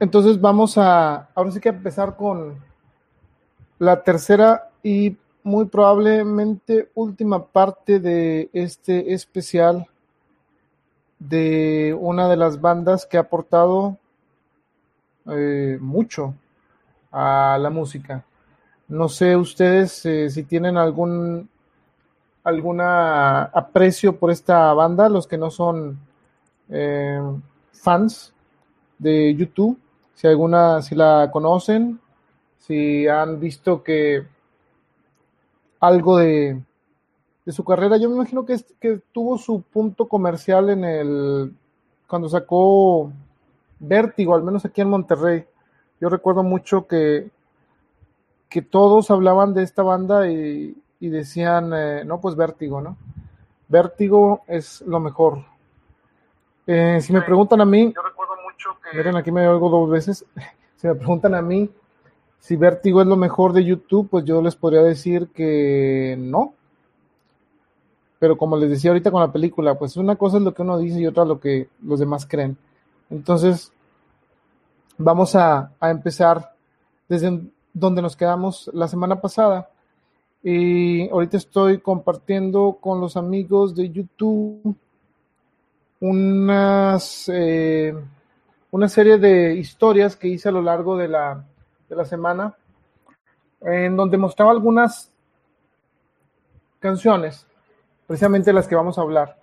Entonces 0.00 0.40
vamos 0.40 0.76
a, 0.78 1.28
ahora 1.32 1.52
sí 1.52 1.60
que 1.60 1.68
empezar 1.68 2.16
con 2.16 2.60
la 3.78 4.02
tercera 4.02 4.70
y 4.82 5.16
muy 5.44 5.66
probablemente 5.66 6.90
última 6.94 7.44
parte 7.46 7.98
de 7.98 8.50
este 8.52 9.12
especial 9.12 9.86
de 11.18 11.96
una 11.98 12.28
de 12.28 12.36
las 12.36 12.60
bandas 12.60 13.06
que 13.06 13.16
ha 13.16 13.22
aportado 13.22 13.98
eh, 15.26 15.78
mucho 15.80 16.34
a 17.10 17.58
la 17.60 17.70
música. 17.70 18.24
No 18.88 19.08
sé 19.08 19.36
ustedes 19.36 20.04
eh, 20.06 20.30
si 20.30 20.42
tienen 20.44 20.76
algún 20.76 21.48
alguna 22.44 23.44
aprecio 23.44 24.18
por 24.18 24.30
esta 24.30 24.72
banda, 24.74 25.08
los 25.08 25.26
que 25.26 25.38
no 25.38 25.50
son 25.50 25.98
eh, 26.68 27.20
fans 27.72 28.32
de 28.98 29.34
YouTube, 29.34 29.78
si 30.14 30.26
alguna, 30.26 30.82
si 30.82 30.94
la 30.94 31.30
conocen, 31.32 32.00
si 32.58 33.06
han 33.06 33.38
visto 33.38 33.82
que 33.82 34.26
algo 35.82 36.18
de, 36.18 36.62
su 37.48 37.64
carrera. 37.64 37.96
Yo 37.96 38.08
me 38.08 38.14
imagino 38.14 38.46
que, 38.46 38.56
que 38.80 39.00
tuvo 39.10 39.36
su 39.36 39.62
punto 39.62 40.06
comercial 40.06 40.70
en 40.70 40.84
el 40.84 41.52
cuando 42.06 42.28
sacó 42.28 43.10
Vértigo, 43.80 44.34
al 44.34 44.44
menos 44.44 44.64
aquí 44.64 44.80
en 44.80 44.90
Monterrey. 44.90 45.44
Yo 46.00 46.08
recuerdo 46.08 46.44
mucho 46.44 46.86
que, 46.86 47.30
que 48.48 48.62
todos 48.62 49.10
hablaban 49.10 49.54
de 49.54 49.64
esta 49.64 49.82
banda 49.82 50.30
y, 50.30 50.76
decían, 51.00 51.72
eh, 51.74 52.04
no, 52.04 52.20
pues 52.20 52.36
Vértigo, 52.36 52.80
¿no? 52.80 52.96
Vértigo 53.66 54.42
es 54.46 54.82
lo 54.82 55.00
mejor. 55.00 55.44
Eh, 56.66 57.00
si 57.00 57.12
me 57.12 57.22
preguntan 57.22 57.60
a 57.60 57.64
mí, 57.64 57.92
yo 57.92 58.02
recuerdo 58.02 58.34
mucho 58.44 58.78
que... 58.80 58.96
Miren, 58.96 59.16
aquí 59.16 59.32
me 59.32 59.48
oigo 59.48 59.68
dos 59.68 59.90
veces. 59.90 60.24
si 60.76 60.86
me 60.86 60.94
preguntan 60.94 61.34
a 61.34 61.42
mí, 61.42 61.68
si 62.42 62.56
Vértigo 62.56 63.00
es 63.00 63.06
lo 63.06 63.16
mejor 63.16 63.52
de 63.52 63.64
YouTube, 63.64 64.08
pues 64.10 64.24
yo 64.24 64.42
les 64.42 64.56
podría 64.56 64.82
decir 64.82 65.28
que 65.28 66.16
no. 66.18 66.54
Pero 68.18 68.36
como 68.36 68.56
les 68.56 68.68
decía 68.68 68.90
ahorita 68.90 69.12
con 69.12 69.20
la 69.20 69.30
película, 69.30 69.78
pues 69.78 69.96
una 69.96 70.16
cosa 70.16 70.38
es 70.38 70.42
lo 70.42 70.52
que 70.52 70.62
uno 70.62 70.76
dice 70.76 71.00
y 71.00 71.06
otra 71.06 71.24
lo 71.24 71.38
que 71.38 71.68
los 71.84 72.00
demás 72.00 72.26
creen. 72.26 72.56
Entonces, 73.10 73.72
vamos 74.98 75.36
a, 75.36 75.70
empezar 75.82 76.52
desde 77.08 77.42
donde 77.72 78.02
nos 78.02 78.16
quedamos 78.16 78.68
la 78.74 78.88
semana 78.88 79.20
pasada. 79.20 79.70
Y 80.42 81.08
ahorita 81.10 81.36
estoy 81.36 81.78
compartiendo 81.78 82.76
con 82.80 83.00
los 83.00 83.16
amigos 83.16 83.72
de 83.76 83.88
YouTube 83.88 84.74
unas, 86.00 87.30
eh, 87.32 87.94
una 88.72 88.88
serie 88.88 89.18
de 89.18 89.54
historias 89.54 90.16
que 90.16 90.26
hice 90.26 90.48
a 90.48 90.52
lo 90.52 90.60
largo 90.60 90.96
de 90.96 91.06
la, 91.06 91.44
de 91.92 91.96
la 91.96 92.04
semana, 92.06 92.54
en 93.60 93.94
donde 93.96 94.16
mostraba 94.16 94.50
algunas 94.50 95.12
canciones, 96.78 97.46
precisamente 98.06 98.50
las 98.50 98.66
que 98.66 98.74
vamos 98.74 98.96
a 98.96 99.02
hablar. 99.02 99.36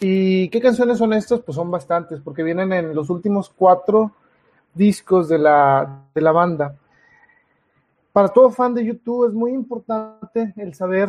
¿Y 0.00 0.50
qué 0.50 0.60
canciones 0.60 0.98
son 0.98 1.14
estas? 1.14 1.40
Pues 1.40 1.56
son 1.56 1.70
bastantes, 1.70 2.20
porque 2.20 2.42
vienen 2.42 2.74
en 2.74 2.94
los 2.94 3.08
últimos 3.08 3.48
cuatro 3.48 4.12
discos 4.74 5.30
de 5.30 5.38
la, 5.38 6.02
de 6.14 6.20
la 6.20 6.32
banda. 6.32 6.76
Para 8.12 8.28
todo 8.28 8.50
fan 8.50 8.74
de 8.74 8.84
YouTube 8.84 9.28
es 9.28 9.32
muy 9.32 9.52
importante 9.52 10.52
el 10.58 10.74
saber 10.74 11.08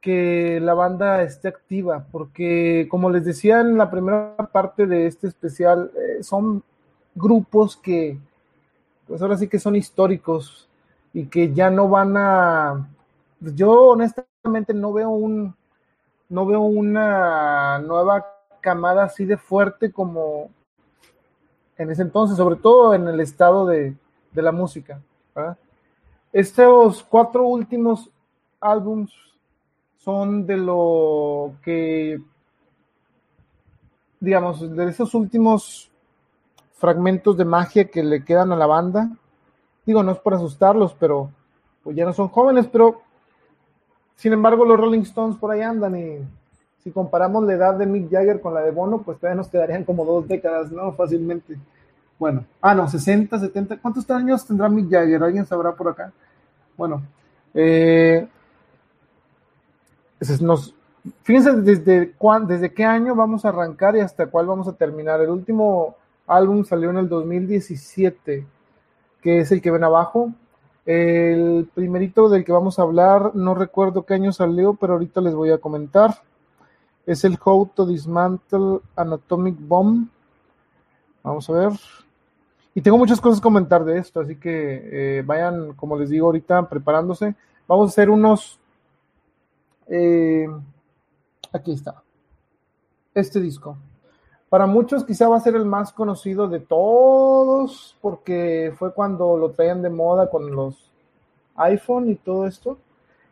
que 0.00 0.60
la 0.62 0.72
banda 0.72 1.22
esté 1.22 1.48
activa, 1.48 2.06
porque 2.10 2.88
como 2.90 3.10
les 3.10 3.26
decía 3.26 3.60
en 3.60 3.76
la 3.76 3.90
primera 3.90 4.34
parte 4.50 4.86
de 4.86 5.06
este 5.06 5.26
especial, 5.26 5.92
eh, 5.94 6.22
son 6.22 6.62
grupos 7.14 7.76
que 7.76 8.18
pues 9.10 9.20
ahora 9.22 9.36
sí 9.36 9.48
que 9.48 9.58
son 9.58 9.74
históricos 9.74 10.68
y 11.12 11.26
que 11.26 11.52
ya 11.52 11.68
no 11.68 11.88
van 11.88 12.16
a, 12.16 12.88
yo 13.40 13.88
honestamente 13.88 14.72
no 14.72 14.92
veo 14.92 15.10
un, 15.10 15.52
no 16.28 16.46
veo 16.46 16.60
una 16.60 17.80
nueva 17.80 18.24
camada 18.60 19.02
así 19.02 19.24
de 19.24 19.36
fuerte 19.36 19.90
como 19.90 20.48
en 21.76 21.90
ese 21.90 22.02
entonces, 22.02 22.36
sobre 22.36 22.54
todo 22.54 22.94
en 22.94 23.08
el 23.08 23.18
estado 23.18 23.66
de, 23.66 23.96
de 24.30 24.42
la 24.42 24.52
música. 24.52 25.00
Estos 26.32 27.02
cuatro 27.02 27.48
últimos 27.48 28.08
álbums 28.60 29.12
son 29.98 30.46
de 30.46 30.56
lo 30.56 31.54
que, 31.64 32.22
digamos, 34.20 34.70
de 34.70 34.88
esos 34.88 35.12
últimos 35.14 35.89
fragmentos 36.80 37.36
de 37.36 37.44
magia 37.44 37.84
que 37.84 38.02
le 38.02 38.24
quedan 38.24 38.52
a 38.52 38.56
la 38.56 38.66
banda. 38.66 39.10
Digo, 39.84 40.02
no 40.02 40.12
es 40.12 40.18
por 40.18 40.32
asustarlos, 40.32 40.96
pero 40.98 41.30
pues 41.84 41.94
ya 41.94 42.06
no 42.06 42.14
son 42.14 42.28
jóvenes, 42.28 42.66
pero 42.72 43.02
sin 44.16 44.32
embargo 44.32 44.64
los 44.64 44.80
Rolling 44.80 45.02
Stones 45.02 45.36
por 45.36 45.50
ahí 45.50 45.60
andan 45.60 45.96
y 45.96 46.18
si 46.82 46.90
comparamos 46.90 47.44
la 47.44 47.52
edad 47.52 47.74
de 47.74 47.84
Mick 47.84 48.10
Jagger 48.10 48.40
con 48.40 48.54
la 48.54 48.62
de 48.62 48.70
Bono, 48.70 49.02
pues 49.02 49.18
todavía 49.18 49.36
nos 49.36 49.48
quedarían 49.48 49.84
como 49.84 50.06
dos 50.06 50.26
décadas, 50.26 50.72
¿no? 50.72 50.92
Fácilmente. 50.92 51.58
Bueno, 52.18 52.44
ah, 52.62 52.74
no, 52.74 52.88
60, 52.88 53.38
70. 53.38 53.78
¿Cuántos 53.78 54.08
años 54.10 54.46
tendrá 54.46 54.70
Mick 54.70 54.90
Jagger? 54.90 55.22
¿Alguien 55.22 55.44
sabrá 55.44 55.72
por 55.72 55.88
acá? 55.88 56.10
Bueno, 56.78 57.02
eh, 57.52 58.26
nos, 60.40 60.74
fíjense 61.22 61.52
desde, 61.56 62.14
desde 62.46 62.72
qué 62.72 62.84
año 62.86 63.14
vamos 63.14 63.44
a 63.44 63.50
arrancar 63.50 63.96
y 63.96 64.00
hasta 64.00 64.28
cuál 64.28 64.46
vamos 64.46 64.66
a 64.66 64.72
terminar. 64.72 65.20
El 65.20 65.28
último 65.28 65.96
álbum 66.30 66.64
salió 66.64 66.90
en 66.90 66.98
el 66.98 67.08
2017, 67.08 68.46
que 69.20 69.40
es 69.40 69.52
el 69.52 69.60
que 69.60 69.70
ven 69.70 69.84
abajo. 69.84 70.32
El 70.86 71.68
primerito 71.74 72.28
del 72.28 72.44
que 72.44 72.52
vamos 72.52 72.78
a 72.78 72.82
hablar, 72.82 73.34
no 73.34 73.54
recuerdo 73.54 74.06
qué 74.06 74.14
año 74.14 74.32
salió, 74.32 74.74
pero 74.74 74.94
ahorita 74.94 75.20
les 75.20 75.34
voy 75.34 75.50
a 75.50 75.58
comentar. 75.58 76.22
Es 77.04 77.24
el 77.24 77.38
How 77.42 77.70
to 77.74 77.84
Dismantle 77.84 78.80
Anatomic 78.96 79.56
Bomb. 79.58 80.08
Vamos 81.22 81.50
a 81.50 81.52
ver. 81.52 81.72
Y 82.74 82.80
tengo 82.80 82.96
muchas 82.96 83.20
cosas 83.20 83.40
que 83.40 83.44
comentar 83.44 83.84
de 83.84 83.98
esto, 83.98 84.20
así 84.20 84.36
que 84.36 85.18
eh, 85.18 85.22
vayan, 85.26 85.74
como 85.74 85.98
les 85.98 86.08
digo 86.08 86.26
ahorita, 86.26 86.68
preparándose. 86.68 87.34
Vamos 87.66 87.88
a 87.88 87.90
hacer 87.90 88.08
unos... 88.08 88.58
Eh, 89.88 90.48
aquí 91.52 91.72
está. 91.72 92.02
Este 93.12 93.40
disco. 93.40 93.76
Para 94.50 94.66
muchos 94.66 95.04
quizá 95.04 95.28
va 95.28 95.36
a 95.36 95.40
ser 95.40 95.54
el 95.54 95.64
más 95.64 95.92
conocido 95.92 96.48
de 96.48 96.58
todos, 96.58 97.96
porque 98.00 98.74
fue 98.76 98.92
cuando 98.92 99.38
lo 99.38 99.50
traían 99.52 99.80
de 99.80 99.90
moda 99.90 100.28
con 100.28 100.50
los 100.50 100.90
iPhone 101.54 102.10
y 102.10 102.16
todo 102.16 102.48
esto. 102.48 102.76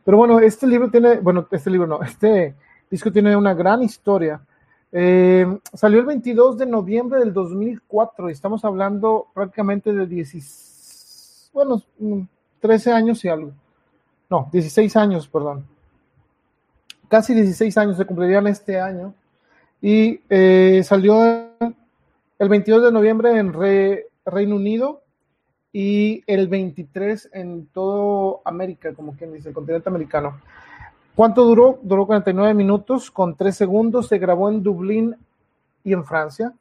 Pero 0.05 0.17
bueno, 0.17 0.39
este 0.39 0.69
libro 0.69 0.89
tiene, 0.91 1.17
bueno, 1.17 1.47
este 1.51 1.71
libro 1.71 1.89
no, 1.89 2.03
este 2.05 2.55
disco 2.89 3.11
tiene 3.11 3.37
una 3.37 3.53
gran 3.53 3.83
historia. 3.83 4.41
Eh, 4.93 5.45
salió 5.75 5.99
el 5.99 6.07
22 6.07 6.57
de 6.57 6.67
noviembre 6.67 7.19
del 7.19 7.33
2004 7.33 8.31
y 8.31 8.33
estamos 8.33 8.65
hablando 8.65 9.27
prácticamente 9.35 9.93
de 9.93 10.07
16, 10.07 11.51
bueno, 11.53 11.83
13 12.61 12.93
años 12.93 13.25
y 13.25 13.29
algo. 13.29 13.51
No, 14.31 14.49
16 14.53 14.97
años, 14.97 15.27
perdón. 15.27 15.67
Casi 17.09 17.35
16 17.35 17.77
años 17.77 17.97
se 17.97 18.07
cumplirían 18.07 18.47
este 18.47 18.81
año. 18.81 19.15
Y 19.81 20.21
eh, 20.29 20.83
salió 20.85 21.23
el 22.39 22.49
22 22.49 22.85
de 22.85 22.93
noviembre 22.93 23.39
en 23.39 23.53
Reino 23.53 24.57
Unido 24.57 25.03
y 25.73 26.23
el 26.27 26.49
23 26.49 27.31
en 27.33 27.67
todo 27.67 28.41
América, 28.45 28.93
como 28.95 29.13
quien 29.15 29.33
dice, 29.33 29.49
el 29.49 29.55
continente 29.55 29.89
americano. 29.89 30.41
¿Cuánto 31.15 31.45
duró? 31.45 31.79
Duró 31.83 32.07
49 32.07 32.55
minutos 32.55 33.11
con 33.11 33.37
3 33.37 33.57
segundos. 33.57 34.09
Se 34.09 34.19
grabó 34.19 34.49
en 34.49 34.63
Dublín 34.63 35.17
y 35.83 35.93
en 35.93 36.05
Francia. 36.05 36.53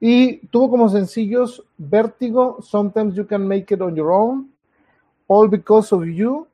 Y 0.00 0.38
tuvo 0.46 0.70
como 0.70 0.88
sencillos 0.88 1.62
Vértigo, 1.76 2.62
Sometimes 2.62 3.14
You 3.14 3.26
Can 3.26 3.46
Make 3.46 3.74
It 3.74 3.80
On 3.82 3.94
Your 3.94 4.10
Own, 4.10 4.50
All 5.26 5.48
Because 5.48 5.94
of 5.94 6.04
You 6.04 6.46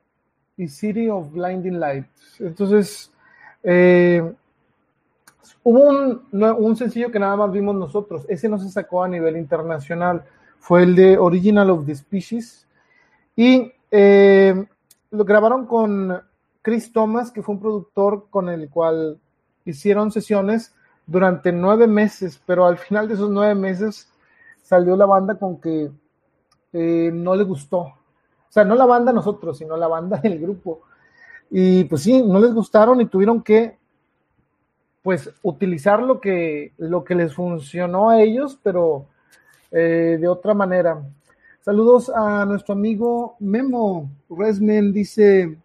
y 0.56 0.66
City 0.66 1.08
of 1.08 1.30
Blinding 1.30 1.78
Lights. 1.78 2.40
Entonces, 2.40 3.12
eh, 3.62 4.34
hubo 5.62 5.88
un, 6.30 6.76
sencillo 6.76 7.10
que 7.10 7.18
nada 7.18 7.36
más 7.36 7.52
vimos 7.52 7.74
nosotros. 7.74 8.24
Ese 8.28 8.48
no 8.48 8.58
se 8.58 8.68
sacó 8.68 9.02
a 9.02 9.08
nivel 9.08 9.36
internacional. 9.36 10.24
Fue 10.58 10.82
el 10.82 10.94
de 10.94 11.18
Original 11.18 11.70
of 11.70 11.86
the 11.86 11.94
Species. 11.94 12.66
Y 13.34 13.72
eh, 13.90 14.66
lo 15.10 15.24
grabaron 15.24 15.66
con 15.66 16.20
Chris 16.62 16.92
Thomas, 16.92 17.30
que 17.30 17.42
fue 17.42 17.54
un 17.54 17.60
productor 17.60 18.26
con 18.30 18.48
el 18.48 18.68
cual 18.68 19.18
hicieron 19.64 20.10
sesiones 20.10 20.74
durante 21.06 21.52
nueve 21.52 21.86
meses, 21.86 22.40
pero 22.44 22.66
al 22.66 22.78
final 22.78 23.06
de 23.06 23.14
esos 23.14 23.30
nueve 23.30 23.54
meses 23.54 24.08
salió 24.62 24.96
la 24.96 25.06
banda 25.06 25.38
con 25.38 25.60
que 25.60 25.90
eh, 26.72 27.10
no 27.12 27.36
le 27.36 27.44
gustó. 27.44 27.78
O 27.78 28.50
sea, 28.50 28.64
no 28.64 28.74
la 28.74 28.86
banda 28.86 29.12
nosotros, 29.12 29.58
sino 29.58 29.76
la 29.76 29.86
banda 29.86 30.18
del 30.18 30.40
grupo. 30.40 30.82
Y 31.50 31.84
pues 31.84 32.02
sí, 32.02 32.22
no 32.22 32.40
les 32.40 32.52
gustaron 32.52 33.00
y 33.00 33.06
tuvieron 33.06 33.42
que 33.42 33.78
pues 35.06 35.32
utilizar 35.42 36.02
lo 36.02 36.20
que, 36.20 36.72
lo 36.78 37.04
que 37.04 37.14
les 37.14 37.32
funcionó 37.32 38.10
a 38.10 38.20
ellos, 38.20 38.58
pero 38.60 39.06
eh, 39.70 40.18
de 40.20 40.26
otra 40.26 40.52
manera. 40.52 41.00
Saludos 41.60 42.10
a 42.12 42.44
nuestro 42.44 42.74
amigo 42.74 43.36
Memo 43.38 44.10
Resmen, 44.28 44.92
dice, 44.92 45.58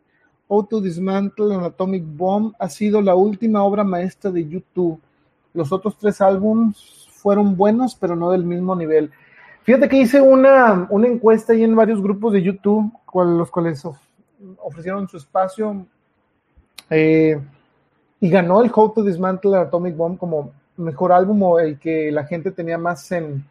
Auto 0.48 0.80
Dismantle 0.80 1.56
and 1.56 1.66
Atomic 1.66 2.04
Bomb 2.06 2.54
ha 2.60 2.70
sido 2.70 3.02
la 3.02 3.16
última 3.16 3.64
obra 3.64 3.84
maestra 3.84 4.30
de 4.30 4.48
YouTube. 4.48 5.02
Los 5.56 5.72
otros 5.72 5.98
tres 5.98 6.22
álbumes 6.22 7.08
fueron 7.10 7.58
buenos, 7.58 7.96
pero 7.96 8.16
no 8.16 8.30
del 8.30 8.46
mismo 8.46 8.76
nivel. 8.76 9.10
Fíjate 9.64 9.90
que 9.90 10.02
hice 10.02 10.22
una, 10.22 10.86
una 10.92 11.08
encuesta 11.08 11.54
ahí 11.54 11.64
en 11.64 11.76
varios 11.76 12.00
grupos 12.00 12.34
de 12.34 12.44
YouTube, 12.44 12.94
con 13.06 13.40
los 13.40 13.50
cuales 13.50 13.84
ofrecieron 14.60 15.08
su 15.08 15.18
espacio. 15.18 15.84
Eh, 16.92 17.42
y 18.22 18.30
ganó 18.30 18.62
el 18.62 18.72
How 18.74 18.94
to 18.94 19.04
Dismantle 19.04 19.58
Atomic 19.58 19.98
Bomb 19.98 20.18
como 20.18 20.54
mejor 20.78 21.12
álbum 21.12 21.42
o 21.44 21.60
el 21.60 21.80
que 21.80 22.12
la 22.12 22.24
gente 22.26 22.52
tenía 22.52 22.78
más 22.78 23.12
en, 23.12 23.44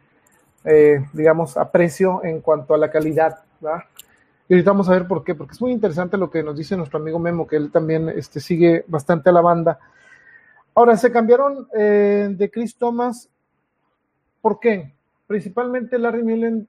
eh, 0.63 1.05
digamos, 1.13 1.57
aprecio 1.57 2.21
en 2.23 2.39
cuanto 2.39 2.73
a 2.73 2.77
la 2.77 2.89
calidad. 2.89 3.39
¿verdad? 3.59 3.83
Y 4.47 4.53
ahorita 4.53 4.71
vamos 4.71 4.89
a 4.89 4.93
ver 4.93 5.07
por 5.07 5.23
qué, 5.23 5.35
porque 5.35 5.53
es 5.53 5.61
muy 5.61 5.71
interesante 5.71 6.17
lo 6.17 6.29
que 6.29 6.41
nos 6.41 6.57
dice 6.57 6.77
nuestro 6.77 6.99
amigo 6.99 7.19
Memo, 7.19 7.45
que 7.45 7.57
él 7.57 7.69
también 7.71 8.09
este, 8.09 8.39
sigue 8.39 8.85
bastante 8.87 9.29
a 9.29 9.33
la 9.33 9.41
banda. 9.41 9.77
Ahora, 10.73 10.95
se 10.95 11.11
cambiaron 11.11 11.67
eh, 11.77 12.29
de 12.31 12.49
Chris 12.49 12.77
Thomas. 12.77 13.29
¿Por 14.41 14.59
qué? 14.59 14.93
Principalmente 15.27 15.99
Larry 15.99 16.23
Mullen 16.23 16.67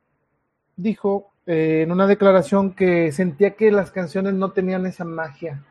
dijo 0.77 1.33
eh, 1.47 1.83
en 1.83 1.93
una 1.93 2.07
declaración 2.07 2.75
que 2.75 3.13
sentía 3.13 3.55
que 3.55 3.71
las 3.71 3.93
canciones 3.93 4.35
no 4.35 4.51
tenían 4.51 4.87
esa 4.87 5.05
magia. 5.05 5.63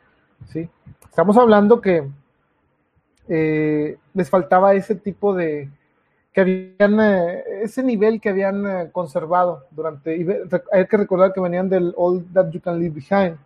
¿sí? 0.47 0.69
Estamos 1.09 1.37
hablando 1.37 1.81
que 1.81 2.09
eh, 3.27 3.97
les 4.13 4.29
faltaba 4.29 4.73
ese 4.73 4.95
tipo 4.95 5.33
de, 5.33 5.69
que 6.33 6.41
habían, 6.41 6.99
eh, 6.99 7.43
ese 7.63 7.83
nivel 7.83 8.19
que 8.19 8.29
habían 8.29 8.65
eh, 8.65 8.89
conservado 8.91 9.65
durante, 9.71 10.11
hay 10.71 10.87
que 10.87 10.97
recordar 10.97 11.33
que 11.33 11.39
venían 11.39 11.69
del 11.69 11.93
All 11.97 12.25
That 12.33 12.49
You 12.49 12.61
Can 12.61 12.79
Leave 12.79 12.95
Behind, 12.95 13.37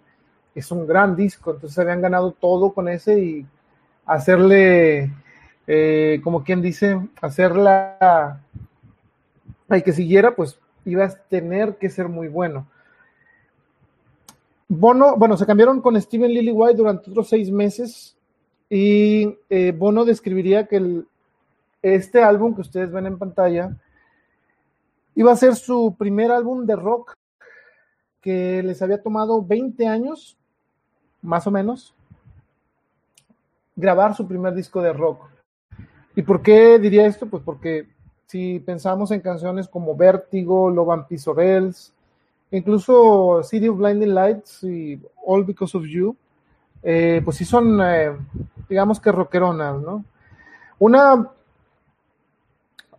es 0.54 0.72
un 0.72 0.88
gran 0.88 1.16
disco, 1.16 1.52
entonces 1.52 1.78
habían 1.78 2.02
ganado 2.02 2.32
todo 2.32 2.74
con 2.74 2.88
ese 2.88 3.20
y 3.20 3.46
hacerle, 4.06 5.12
como 6.24 6.44
quien 6.44 6.62
dice, 6.62 7.00
hacerla, 7.22 8.40
hay 9.68 9.82
que 9.82 9.92
siguiera, 9.92 10.34
pues 10.34 10.58
ibas 10.86 11.16
a 11.16 11.20
tener 11.28 11.76
que 11.76 11.90
ser 11.90 12.08
muy 12.08 12.30
bueno. 12.30 12.68
Bono, 14.70 15.18
bueno, 15.18 15.36
se 15.36 15.46
cambiaron 15.46 15.82
con 15.82 16.00
Steven 16.02 16.32
Lillywhite 16.32 16.78
durante 16.78 17.10
otros 17.12 17.28
seis 17.28 17.52
meses 17.52 18.15
y 18.70 19.38
Bono 19.72 20.06
describiría 20.06 20.68
que 20.68 21.04
este 21.82 22.24
álbum 22.24 22.56
que 22.56 22.62
ustedes 22.62 22.92
ven 22.92 23.06
en 23.06 23.18
pantalla 23.18 23.78
iba 25.14 25.32
a 25.32 25.36
ser 25.36 25.56
su 25.56 25.96
primer 25.98 26.32
álbum 26.32 26.66
de 26.66 26.76
rock 26.76 27.14
que 28.22 28.64
les 28.64 28.82
había 28.82 29.02
tomado 29.02 29.46
20 29.46 29.88
años, 29.88 30.36
más 31.22 31.46
o 31.46 31.52
menos, 31.52 31.94
grabar 33.76 34.16
su 34.16 34.28
primer 34.28 34.54
disco 34.56 34.82
de 34.82 34.94
rock. 34.94 35.30
¿Y 36.16 36.24
por 36.24 36.42
qué 36.42 36.80
diría 36.80 37.06
esto? 37.06 37.28
Pues 37.28 37.44
porque 37.44 37.88
si 38.26 38.60
pensamos 38.60 39.12
en 39.12 39.22
canciones 39.22 39.68
como 39.68 39.96
Vértigo, 39.96 40.74
Peace 41.08 41.30
of 41.30 41.38
incluso 42.52 43.44
City 43.44 43.68
of 43.68 43.78
Blinding 43.78 44.16
Lights 44.16 44.64
y 44.64 45.00
All 45.24 45.44
Because 45.44 45.78
of 45.78 45.86
You, 45.86 46.16
eh, 46.86 47.22
pues 47.26 47.38
sí 47.38 47.44
son, 47.44 47.82
eh, 47.84 48.12
digamos 48.70 49.02
que 49.02 49.12
rockeronas, 49.12 49.82
¿no? 49.82 50.06
Una 50.80 51.32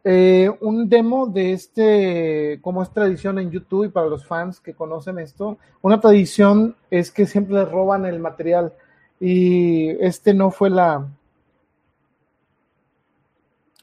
eh, 0.09 0.49
un 0.61 0.89
demo 0.89 1.26
de 1.26 1.53
este, 1.53 2.61
como 2.62 2.80
es 2.80 2.91
tradición 2.91 3.41
en 3.41 3.51
YouTube 3.51 3.87
y 3.87 3.89
para 3.89 4.07
los 4.07 4.24
fans 4.24 4.61
que 4.61 4.72
conocen 4.72 5.18
esto, 5.18 5.59
una 5.82 6.01
tradición 6.01 6.76
es 6.93 7.11
que 7.11 7.26
siempre 7.26 7.57
les 7.57 7.68
roban 7.68 8.07
el 8.07 8.20
material 8.20 8.72
y 9.18 9.89
este 10.05 10.32
no 10.32 10.53
fue 10.53 10.70
la, 10.70 11.09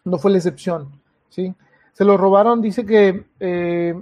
no 0.05 0.17
fue 0.17 0.31
la 0.31 0.37
excepción, 0.37 0.93
¿sí? 1.27 1.53
Se 1.91 2.05
lo 2.05 2.15
robaron, 2.15 2.61
dice 2.61 2.85
que 2.85 3.25
eh, 3.41 3.93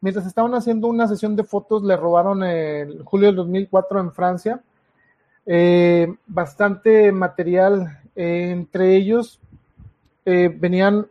mientras 0.00 0.26
estaban 0.26 0.56
haciendo 0.56 0.88
una 0.88 1.06
sesión 1.06 1.36
de 1.36 1.44
fotos, 1.44 1.84
le 1.84 1.96
robaron 1.96 2.42
en 2.42 3.04
julio 3.04 3.28
del 3.28 3.36
2004 3.36 4.00
en 4.00 4.12
Francia 4.12 4.62
eh, 5.48 6.14
bastante 6.26 7.10
material. 7.10 8.00
entre 8.14 8.96
ellos 8.96 9.40
eh, 10.30 10.54
venían, 10.54 11.06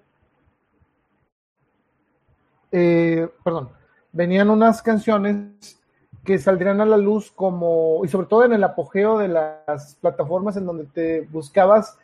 eh, 2.71 3.27
perdón, 3.43 3.69
venían 4.11 4.51
unas 4.51 4.83
canciones 4.83 5.81
que 6.23 6.37
saldrían 6.37 6.81
a 6.81 6.85
la 6.85 6.97
luz 6.97 7.31
como, 7.31 8.05
y 8.05 8.09
sobre 8.09 8.27
todo 8.27 8.45
en 8.45 8.53
el 8.53 8.63
apogeo 8.63 9.17
de 9.17 9.29
las 9.29 9.95
plataformas 9.95 10.55
en 10.55 10.67
donde 10.67 10.83
te 10.85 11.21
buscabas 11.21 11.97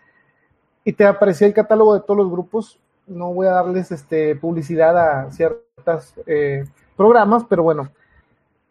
y 0.83 0.93
te 0.93 1.05
aparecía 1.05 1.45
el 1.45 1.53
catálogo 1.53 1.93
de 1.93 1.99
todos 1.99 2.17
los 2.17 2.31
grupos. 2.31 2.79
No 3.05 3.31
voy 3.31 3.45
a 3.45 3.51
darles 3.51 3.91
este, 3.91 4.35
publicidad 4.35 4.97
a 4.97 5.31
ciertos 5.31 6.15
eh, 6.25 6.65
programas, 6.97 7.43
pero 7.47 7.61
bueno, 7.61 7.91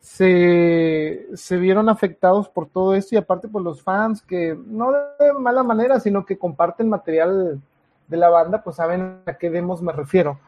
se, 0.02 1.28
se, 1.34 1.56
vieron 1.58 1.88
afectados 1.88 2.48
por 2.48 2.68
todo 2.68 2.94
esto 2.96 3.14
y 3.14 3.18
aparte 3.18 3.46
por 3.46 3.62
los 3.62 3.82
fans 3.82 4.20
que 4.20 4.58
no 4.66 4.90
de 4.90 5.32
mala 5.38 5.62
manera, 5.62 6.00
sino 6.00 6.26
que 6.26 6.36
comparten 6.36 6.88
material 6.88 7.62
de 8.08 8.16
la 8.16 8.28
banda, 8.28 8.64
pues 8.64 8.76
saben 8.76 9.22
a 9.26 9.34
qué 9.34 9.48
demos 9.48 9.80
me 9.80 9.92
refiero. 9.92 10.40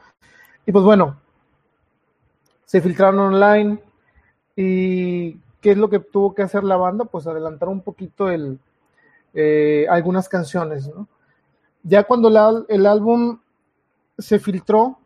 Y 0.67 0.73
pues 0.73 0.85
bueno, 0.85 1.21
se 2.65 2.81
filtraron 2.81 3.21
online 3.21 3.81
y 4.57 5.35
¿qué 5.61 5.71
es 5.71 5.79
lo 5.79 5.89
que 5.89 6.01
tuvo 6.01 6.35
que 6.35 6.43
hacer 6.43 6.65
la 6.65 6.77
banda? 6.77 7.05
Pues 7.05 7.29
adelantar 7.29 7.69
un 7.69 7.81
poquito 7.81 8.29
el, 8.29 8.59
eh, 9.35 9.87
algunas 9.89 10.29
canciones, 10.29 10.89
¿no? 10.89 11.07
Ya 11.85 12.03
cuando 12.03 12.29
el 12.69 12.87
álbum 12.87 13.39
se 14.19 14.41
filtró, 14.41 14.99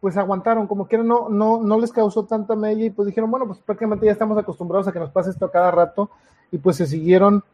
pues 0.00 0.16
aguantaron, 0.16 0.66
como 0.66 0.88
que 0.88 0.96
no, 0.98 1.28
no, 1.28 1.60
no 1.62 1.78
les 1.78 1.92
causó 1.92 2.24
tanta 2.24 2.56
mella 2.56 2.86
y 2.86 2.90
pues 2.90 3.06
dijeron, 3.06 3.30
bueno, 3.30 3.46
pues 3.46 3.58
prácticamente 3.58 4.06
ya 4.06 4.12
estamos 4.12 4.38
acostumbrados 4.38 4.88
a 4.88 4.92
que 4.92 4.98
nos 4.98 5.10
pase 5.10 5.30
esto 5.30 5.44
a 5.44 5.52
cada 5.52 5.70
rato 5.70 6.10
y 6.50 6.58
pues 6.58 6.76
se 6.76 6.86
siguieron 6.86 7.44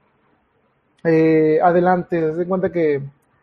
eh, 1.03 1.59
adelante, 1.62 2.34
se 2.34 2.47
cuenta 2.47 2.70
que 2.70 3.03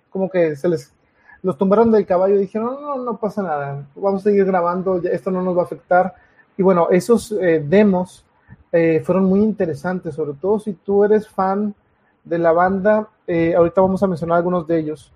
como 0.10 0.30
que 0.30 0.56
se 0.56 0.70
les 0.70 0.94
los 1.42 1.58
tumbaron 1.58 1.92
del 1.92 2.06
caballo 2.06 2.36
y 2.36 2.40
dijeron, 2.40 2.78
no, 2.82 2.96
no, 2.96 3.04
no 3.04 3.18
pasa 3.18 3.44
nada, 3.44 3.86
vamos 3.96 4.22
a 4.22 4.24
seguir 4.24 4.46
grabando, 4.46 5.02
esto 5.04 5.30
no 5.30 5.42
nos 5.42 5.58
va 5.58 5.64
a 5.64 5.66
afectar. 5.66 6.16
Y 6.56 6.64
bueno, 6.64 6.88
esos 6.90 7.34
eh, 7.34 7.62
demos 7.68 8.24
eh, 8.72 9.02
fueron 9.04 9.26
muy 9.26 9.42
interesantes, 9.42 10.16
sobre 10.16 10.34
todo 10.40 10.60
si 10.60 10.72
tú 10.72 11.04
eres 11.04 11.28
fan 11.28 11.76
de 12.24 12.38
la 12.38 12.54
banda, 12.54 13.10
ahorita 13.28 13.82
vamos 13.82 14.02
a 14.02 14.08
mencionar 14.08 14.38
algunos 14.38 14.66
de 14.66 14.80
ellos. 14.80 15.12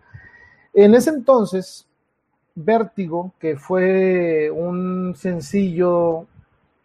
En 0.73 0.93
ese 0.95 1.11
entonces, 1.11 1.87
Vértigo, 2.59 3.33
que 3.39 3.55
fue 3.55 4.49
un 4.49 5.13
sencillo 5.15 6.25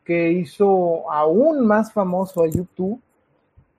que 0.05 0.33
hizo 0.33 1.11
aún 1.11 1.67
más 1.67 1.93
famoso 1.93 2.43
a 2.43 2.49
YouTube, 2.49 3.01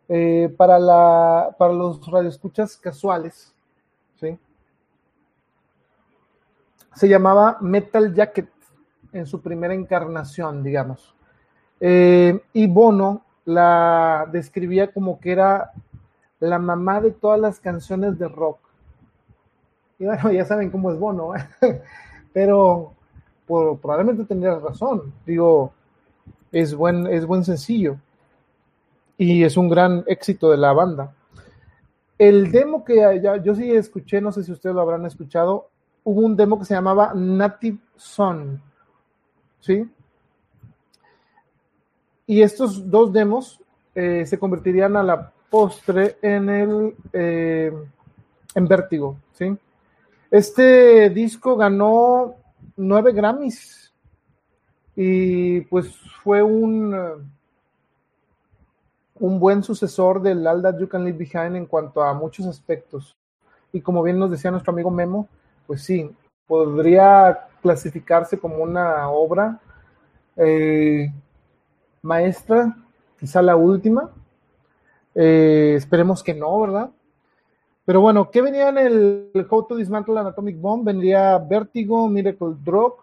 eh, 0.10 0.54
para, 0.58 0.80
la, 0.80 1.56
para 1.58 1.72
los 1.72 2.06
radioescuchas 2.06 2.76
casuales, 2.78 3.54
¿sí? 4.20 4.38
se 6.96 7.08
llamaba 7.08 7.58
Metal 7.62 8.14
Jacket 8.14 8.50
en 9.12 9.26
su 9.26 9.42
primera 9.42 9.74
encarnación, 9.74 10.64
digamos. 10.64 11.16
Eh, 11.80 12.42
y 12.54 12.68
Bono 12.68 13.22
la 13.46 14.28
describía 14.32 14.92
como 14.92 15.20
que 15.20 15.32
era 15.32 15.72
la 16.40 16.60
mamá 16.60 17.02
de 17.02 17.12
todas 17.12 17.40
las 17.40 17.60
canciones 17.60 18.18
de 18.18 18.28
rock. 18.28 18.60
Bueno, 20.04 20.32
ya 20.32 20.46
saben 20.46 20.70
cómo 20.70 20.92
es 20.92 21.00
Bono, 21.00 21.36
¿eh? 21.36 21.48
pero 22.34 22.94
probablemente 23.48 24.26
tendría 24.26 24.56
razón. 24.56 25.14
Digo, 25.26 25.74
es 26.52 26.74
buen, 26.74 27.08
es 27.08 27.26
buen 27.26 27.44
sencillo 27.44 27.98
y 29.18 29.44
es 29.44 29.58
un 29.58 29.70
gran 29.70 30.04
éxito 30.08 30.50
de 30.50 30.58
la 30.58 30.74
banda. 30.74 31.14
El 32.18 32.52
demo 32.52 32.84
que 32.84 33.22
yo 33.44 33.56
sí 33.56 33.72
escuché, 33.72 34.22
no 34.22 34.32
sé 34.32 34.44
si 34.44 34.52
ustedes 34.52 34.76
lo 34.76 34.82
habrán 34.82 35.06
escuchado, 35.06 35.70
hubo 36.04 36.22
un 36.22 36.36
demo 36.36 36.60
que 36.60 36.66
se 36.66 36.74
llamaba 36.74 37.14
Native 37.14 37.80
Son, 37.96 38.62
¿sí? 39.60 39.90
Y 42.26 42.42
estos 42.42 42.90
dos 42.90 43.12
demos 43.12 43.60
eh, 43.96 44.26
se 44.26 44.40
convertirían 44.40 44.96
a 44.96 45.04
la 45.04 45.32
postre 45.50 46.18
en 46.22 46.50
el 46.50 46.96
eh, 47.12 47.72
en 48.56 48.68
Vértigo, 48.68 49.18
¿sí? 49.34 49.58
Este 50.34 51.12
disco 51.12 51.56
ganó 51.56 52.34
nueve 52.76 53.14
Grammys 53.14 53.94
y 54.96 55.62
pues 55.62 55.96
fue 56.24 56.42
un 56.42 57.32
un 59.20 59.40
buen 59.40 59.62
sucesor 59.62 60.24
del 60.24 60.48
All 60.48 60.64
That 60.64 60.80
You 60.80 60.90
Can 60.90 61.04
Leave 61.04 61.20
Behind 61.20 61.56
en 61.56 61.68
cuanto 61.68 62.02
a 62.02 62.16
muchos 62.16 62.48
aspectos. 62.48 63.16
Y 63.72 63.82
como 63.82 64.02
bien 64.02 64.18
nos 64.18 64.32
decía 64.32 64.50
nuestro 64.50 64.74
amigo 64.74 64.90
Memo, 64.90 65.28
pues 65.68 65.84
sí, 65.84 66.10
podría 66.48 67.48
clasificarse 67.62 68.40
como 68.40 68.56
una 68.56 69.08
obra 69.12 69.60
eh, 70.36 71.14
maestra, 72.02 72.76
quizá 73.20 73.40
la 73.44 73.56
última. 73.56 74.10
Eh, 75.14 75.76
esperemos 75.78 76.24
que 76.24 76.34
no, 76.34 76.60
¿verdad? 76.60 76.90
Pero 77.86 78.00
bueno, 78.00 78.32
¿qué 78.32 78.42
venía 78.42 78.70
en 78.70 78.78
el, 78.78 79.48
How 79.50 79.66
to 79.66 79.76
Dismantle 79.76 80.18
an 80.18 80.28
Atomic 80.28 80.60
Bomb? 80.60 80.86
Vendría 80.86 81.38
Vertigo, 81.38 82.08
Miracle 82.08 82.56
Drug, 82.64 82.96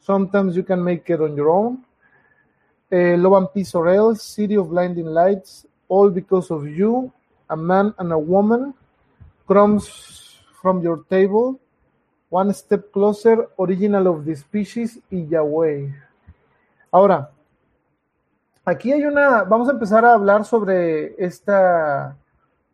Sometimes 0.00 0.56
You 0.56 0.64
Can 0.64 0.82
Make 0.82 1.12
It 1.12 1.20
on 1.20 1.36
Your 1.36 1.48
Own, 1.48 1.84
eh, 2.90 3.16
Love 3.16 3.36
and 3.36 3.48
Peace 3.54 3.74
or 3.76 3.88
Else, 3.88 4.24
City 4.24 4.56
of 4.56 4.68
Blinding 4.68 5.06
Lights, 5.06 5.68
All 5.86 6.10
Because 6.10 6.52
of 6.52 6.66
You, 6.66 7.12
A 7.48 7.54
Man 7.54 7.94
and 7.96 8.12
a 8.12 8.18
Woman, 8.18 8.74
Crumbs 9.46 10.40
from 10.60 10.82
Your 10.82 11.04
Table, 11.08 11.60
One 12.28 12.52
Step 12.52 12.90
Closer, 12.90 13.50
Original 13.56 14.08
of 14.08 14.24
the 14.24 14.34
Species 14.34 14.98
y 15.12 15.28
Yahweh. 15.28 15.94
Ahora, 16.90 17.30
aquí 18.64 18.90
hay 18.90 19.04
una, 19.04 19.44
vamos 19.44 19.68
a 19.68 19.72
empezar 19.72 20.04
a 20.04 20.14
hablar 20.14 20.44
sobre 20.44 21.14
esta 21.24 22.16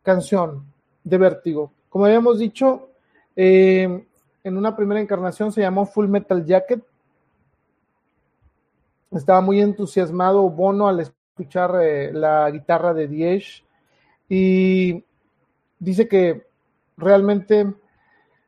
canción 0.03 0.70
de 1.05 1.19
Vértigo. 1.19 1.73
Como 1.89 2.05
habíamos 2.05 2.39
dicho, 2.39 2.91
eh, 3.37 4.07
en 4.45 4.57
una 4.57 4.77
primera 4.77 5.01
encarnación 5.01 5.53
se 5.53 5.61
llamó 5.61 5.87
Full 5.87 6.09
Metal 6.09 6.45
Jacket, 6.45 6.83
estaba 9.11 9.41
muy 9.41 9.61
entusiasmado 9.61 10.49
Bono 10.49 10.87
al 10.89 11.01
escuchar 11.01 11.75
eh, 11.83 12.13
la 12.13 12.51
guitarra 12.51 12.95
de 12.95 13.09
Diez 13.09 13.65
y 14.29 15.05
dice 15.79 16.07
que 16.07 16.47
realmente 16.97 17.75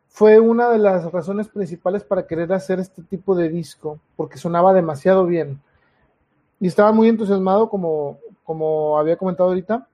fue 0.08 0.38
una 0.38 0.68
de 0.68 0.78
las 0.78 1.10
razones 1.10 1.48
principales 1.48 2.04
para 2.04 2.26
querer 2.26 2.52
hacer 2.52 2.78
este 2.78 3.02
tipo 3.02 3.34
de 3.34 3.48
disco, 3.48 3.98
porque 4.14 4.36
sonaba 4.36 4.74
demasiado 4.74 5.24
bien. 5.24 5.60
Y 6.60 6.66
estaba 6.66 6.92
muy 6.92 7.08
entusiasmado, 7.08 7.70
como, 7.70 8.18
como 8.44 8.98
había 8.98 9.16
comentado 9.16 9.48
ahorita. 9.48 9.88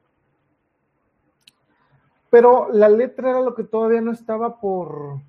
Pero 2.31 2.69
la 2.73 2.89
letra 2.89 3.31
era 3.31 3.41
lo 3.41 3.55
que 3.55 3.65
todavía 3.65 4.01
no 4.01 4.13
estaba 4.13 4.61
por, 4.61 5.21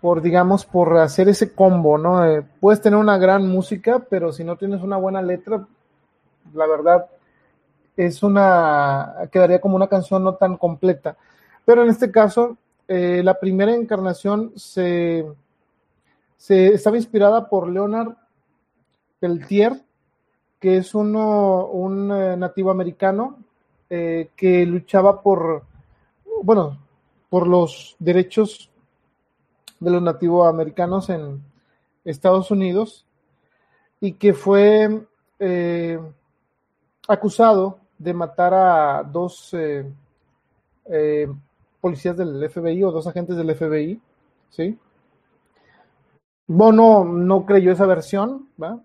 por, 0.00 0.20
digamos, 0.20 0.66
por 0.66 0.98
hacer 0.98 1.28
ese 1.28 1.54
combo, 1.54 1.96
¿no? 1.96 2.26
Eh, 2.26 2.42
puedes 2.60 2.80
tener 2.80 2.98
una 2.98 3.18
gran 3.18 3.48
música, 3.48 4.04
pero 4.10 4.32
si 4.32 4.42
no 4.42 4.56
tienes 4.56 4.82
una 4.82 4.96
buena 4.96 5.22
letra, 5.22 5.64
la 6.52 6.66
verdad, 6.66 7.06
es 7.96 8.22
una, 8.24 9.28
quedaría 9.30 9.60
como 9.60 9.76
una 9.76 9.86
canción 9.86 10.24
no 10.24 10.34
tan 10.34 10.56
completa. 10.56 11.16
Pero 11.64 11.84
en 11.84 11.90
este 11.90 12.10
caso, 12.10 12.56
eh, 12.88 13.22
la 13.22 13.38
primera 13.38 13.72
encarnación 13.72 14.52
se, 14.56 15.24
se, 16.36 16.74
estaba 16.74 16.96
inspirada 16.96 17.48
por 17.48 17.68
Leonard 17.68 18.14
Peltier, 19.20 19.80
que 20.58 20.78
es 20.78 20.96
uno, 20.96 21.66
un 21.66 22.10
eh, 22.10 22.36
nativo 22.36 22.72
americano 22.72 23.38
que 23.88 24.64
luchaba 24.64 25.20
por, 25.20 25.64
bueno, 26.42 26.78
por 27.30 27.46
los 27.46 27.96
derechos 27.98 28.70
de 29.80 29.90
los 29.90 30.02
nativos 30.02 30.48
americanos 30.48 31.08
en 31.08 31.42
Estados 32.04 32.50
Unidos 32.50 33.06
y 34.00 34.12
que 34.12 34.34
fue 34.34 35.06
eh, 35.38 36.00
acusado 37.08 37.78
de 37.98 38.12
matar 38.12 38.54
a 38.54 39.02
dos 39.04 39.54
eh, 39.54 39.90
eh, 40.86 41.28
policías 41.80 42.16
del 42.16 42.48
FBI 42.50 42.82
o 42.82 42.90
dos 42.90 43.06
agentes 43.06 43.36
del 43.36 43.54
FBI, 43.54 44.00
¿sí? 44.50 44.78
Bono 46.46 47.04
no 47.04 47.46
creyó 47.46 47.72
esa 47.72 47.86
versión, 47.86 48.48
¿va? 48.60 48.80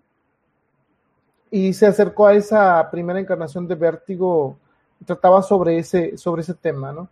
Y 1.50 1.72
se 1.72 1.86
acercó 1.86 2.26
a 2.26 2.34
esa 2.34 2.88
primera 2.90 3.18
encarnación 3.18 3.66
de 3.66 3.74
Vértigo, 3.74 4.56
trataba 5.04 5.42
sobre 5.42 5.78
ese, 5.78 6.16
sobre 6.16 6.42
ese 6.42 6.54
tema, 6.54 6.92
¿no? 6.92 7.08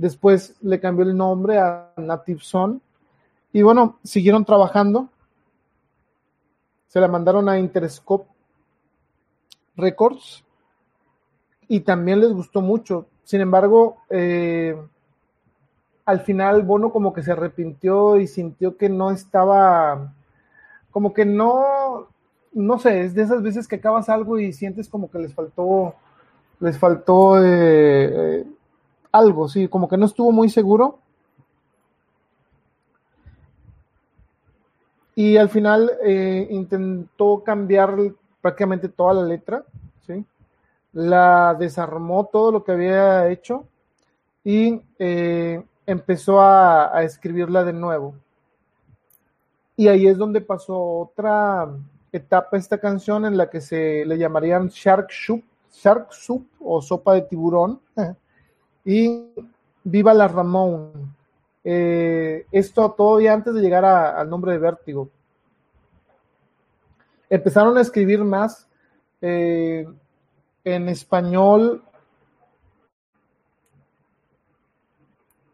Después 0.00 0.56
le 0.62 0.80
cambió 0.80 1.04
el 1.04 1.14
nombre 1.14 1.58
a 1.58 1.92
Native 1.98 2.40
Son, 2.40 2.80
y 3.52 3.60
bueno, 3.60 3.98
siguieron 4.02 4.46
trabajando. 4.46 5.10
se 6.88 7.00
la 7.00 7.06
mandaron 7.06 7.50
a 7.50 7.58
Interscope 7.58 8.26
Records 9.76 10.42
y 11.68 11.80
también 11.80 12.20
les 12.20 12.32
gustó 12.32 12.62
mucho. 12.62 13.08
Sin 13.24 13.42
embargo, 13.42 13.98
eh, 14.08 14.74
al 16.06 16.20
final 16.22 16.62
Bono 16.62 16.90
como 16.90 17.12
que 17.12 17.22
se 17.22 17.32
arrepintió 17.32 18.16
y 18.18 18.26
sintió 18.26 18.78
que 18.78 18.88
no 18.88 19.10
estaba, 19.10 20.14
como 20.90 21.12
que 21.12 21.26
no, 21.26 22.08
no 22.54 22.78
sé, 22.78 23.02
es 23.02 23.14
de 23.14 23.22
esas 23.22 23.42
veces 23.42 23.68
que 23.68 23.76
acabas 23.76 24.08
algo 24.08 24.38
y 24.38 24.54
sientes 24.54 24.88
como 24.88 25.10
que 25.10 25.18
les 25.18 25.34
faltó, 25.34 25.94
les 26.58 26.78
faltó 26.78 27.38
eh, 27.44 28.40
eh, 28.40 28.46
algo, 29.12 29.48
sí, 29.48 29.68
como 29.68 29.88
que 29.88 29.96
no 29.96 30.06
estuvo 30.06 30.32
muy 30.32 30.48
seguro. 30.48 30.98
Y 35.14 35.36
al 35.36 35.48
final 35.48 35.90
eh, 36.02 36.46
intentó 36.50 37.42
cambiar 37.44 37.96
prácticamente 38.40 38.88
toda 38.88 39.14
la 39.14 39.24
letra, 39.24 39.64
¿sí? 40.06 40.24
La 40.92 41.54
desarmó 41.58 42.26
todo 42.26 42.52
lo 42.52 42.64
que 42.64 42.72
había 42.72 43.28
hecho 43.28 43.64
y 44.44 44.80
empezó 45.86 46.40
a, 46.40 46.96
a 46.96 47.02
escribirla 47.02 47.64
de 47.64 47.72
nuevo. 47.72 48.14
Y 49.76 49.88
ahí 49.88 50.06
es 50.06 50.16
donde 50.16 50.40
pasó 50.40 50.78
otra 50.78 51.68
etapa 52.12 52.56
esta 52.56 52.78
canción 52.78 53.24
en 53.24 53.36
la 53.36 53.48
que 53.48 53.60
se 53.60 54.04
le 54.04 54.18
llamarían 54.18 54.68
Shark 54.68 55.08
Soup, 55.10 55.42
Shark 55.72 56.12
Soup 56.12 56.46
o 56.60 56.82
sopa 56.82 57.14
de 57.14 57.22
tiburón 57.22 57.80
y 58.84 59.26
Viva 59.84 60.12
la 60.14 60.28
Ramón. 60.28 61.14
Eh, 61.64 62.46
esto 62.52 62.90
todavía 62.92 63.32
antes 63.32 63.54
de 63.54 63.60
llegar 63.60 63.84
al 63.84 64.28
nombre 64.28 64.52
de 64.52 64.58
Vértigo. 64.58 65.08
Empezaron 67.28 67.76
a 67.78 67.80
escribir 67.80 68.24
más 68.24 68.66
eh, 69.20 69.86
en 70.64 70.88
español 70.88 71.82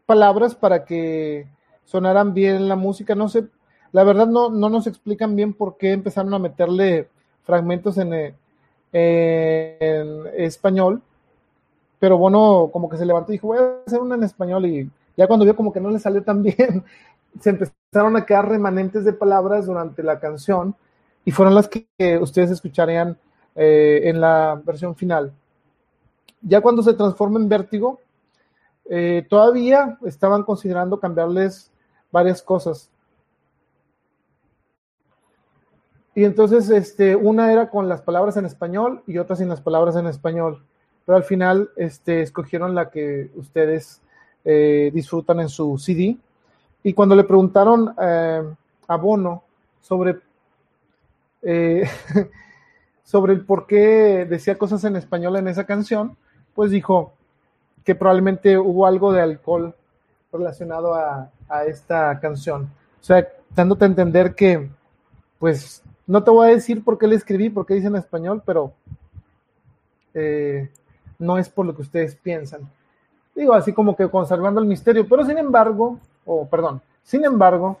palabras 0.05 0.55
para 0.55 0.85
que 0.85 1.47
sonaran 1.85 2.33
bien 2.33 2.67
la 2.67 2.75
música. 2.75 3.13
No 3.13 3.29
sé, 3.29 3.47
la 3.91 4.03
verdad 4.03 4.27
no, 4.27 4.49
no 4.49 4.69
nos 4.69 4.87
explican 4.87 5.35
bien 5.35 5.53
por 5.53 5.77
qué 5.77 5.91
empezaron 5.91 6.33
a 6.33 6.39
meterle 6.39 7.09
fragmentos 7.43 7.97
en, 7.97 8.13
eh, 8.13 8.35
en 9.79 10.27
español, 10.35 11.01
pero 11.99 12.17
bueno, 12.17 12.69
como 12.71 12.89
que 12.89 12.97
se 12.97 13.05
levantó 13.05 13.31
y 13.31 13.35
dijo, 13.35 13.47
voy 13.47 13.57
a 13.59 13.83
hacer 13.85 13.99
una 13.99 14.15
en 14.15 14.23
español 14.23 14.65
y 14.65 14.89
ya 15.15 15.27
cuando 15.27 15.45
vio 15.45 15.55
como 15.55 15.73
que 15.73 15.81
no 15.81 15.89
le 15.89 15.99
salió 15.99 16.23
tan 16.23 16.43
bien, 16.43 16.83
se 17.39 17.49
empezaron 17.49 18.15
a 18.15 18.25
quedar 18.25 18.47
remanentes 18.49 19.05
de 19.05 19.13
palabras 19.13 19.65
durante 19.65 20.03
la 20.03 20.19
canción 20.19 20.75
y 21.25 21.31
fueron 21.31 21.55
las 21.55 21.67
que 21.67 21.87
ustedes 22.21 22.51
escucharían 22.51 23.17
eh, 23.55 24.01
en 24.05 24.21
la 24.21 24.61
versión 24.63 24.95
final. 24.95 25.33
Ya 26.41 26.61
cuando 26.61 26.83
se 26.83 26.93
transforma 26.93 27.39
en 27.39 27.49
vértigo, 27.49 27.99
eh, 28.89 29.25
todavía 29.29 29.97
estaban 30.05 30.43
considerando 30.43 30.99
cambiarles 30.99 31.71
varias 32.11 32.41
cosas. 32.41 32.89
Y 36.15 36.23
entonces, 36.23 36.69
este, 36.69 37.15
una 37.15 37.51
era 37.51 37.69
con 37.69 37.89
las 37.89 38.01
palabras 38.01 38.37
en 38.37 38.45
español 38.45 39.03
y 39.05 39.17
otra 39.17 39.35
sin 39.35 39.49
las 39.49 39.61
palabras 39.61 39.95
en 39.95 40.07
español. 40.07 40.63
Pero 41.07 41.15
al 41.15 41.23
final, 41.23 41.69
este, 41.77 42.21
escogieron 42.21 42.75
la 42.75 42.89
que 42.89 43.31
ustedes 43.35 44.01
eh, 44.43 44.91
disfrutan 44.93 45.39
en 45.39 45.47
su 45.47 45.77
CD. 45.77 46.17
Y 46.83 46.91
cuando 46.91 47.15
le 47.15 47.23
preguntaron 47.23 47.95
eh, 47.97 48.43
a 48.89 48.97
Bono 48.97 49.41
sobre, 49.79 50.19
eh, 51.43 51.89
sobre 53.05 53.31
el 53.31 53.45
por 53.45 53.67
qué 53.67 54.27
decía 54.29 54.57
cosas 54.57 54.83
en 54.83 54.97
español 54.97 55.37
en 55.37 55.47
esa 55.47 55.65
canción, 55.65 56.17
pues 56.53 56.71
dijo 56.71 57.13
que 57.85 57.95
probablemente 57.95 58.57
hubo 58.57 58.85
algo 58.85 59.13
de 59.13 59.21
alcohol 59.21 59.73
relacionado 60.29 60.93
a, 60.93 61.31
a 61.47 61.63
esta 61.63 62.19
canción. 62.19 62.63
O 62.99 63.03
sea, 63.03 63.25
dándote 63.55 63.85
a 63.85 63.87
entender 63.87 64.35
que, 64.35 64.69
pues, 65.39 65.81
no 66.05 66.21
te 66.21 66.31
voy 66.31 66.49
a 66.49 66.53
decir 66.53 66.83
por 66.83 66.97
qué 66.97 67.07
le 67.07 67.15
escribí, 67.15 67.49
por 67.49 67.65
qué 67.65 67.75
dice 67.75 67.87
en 67.87 67.95
español, 67.95 68.43
pero 68.45 68.73
no 71.19 71.37
es 71.37 71.49
por 71.49 71.65
lo 71.65 71.75
que 71.75 71.81
ustedes 71.81 72.15
piensan. 72.15 72.61
Digo, 73.35 73.53
así 73.53 73.73
como 73.73 73.95
que 73.95 74.09
conservando 74.09 74.59
el 74.59 74.67
misterio, 74.67 75.07
pero 75.07 75.25
sin 75.25 75.37
embargo, 75.37 75.99
o 76.25 76.47
perdón, 76.47 76.81
sin 77.03 77.23
embargo, 77.25 77.77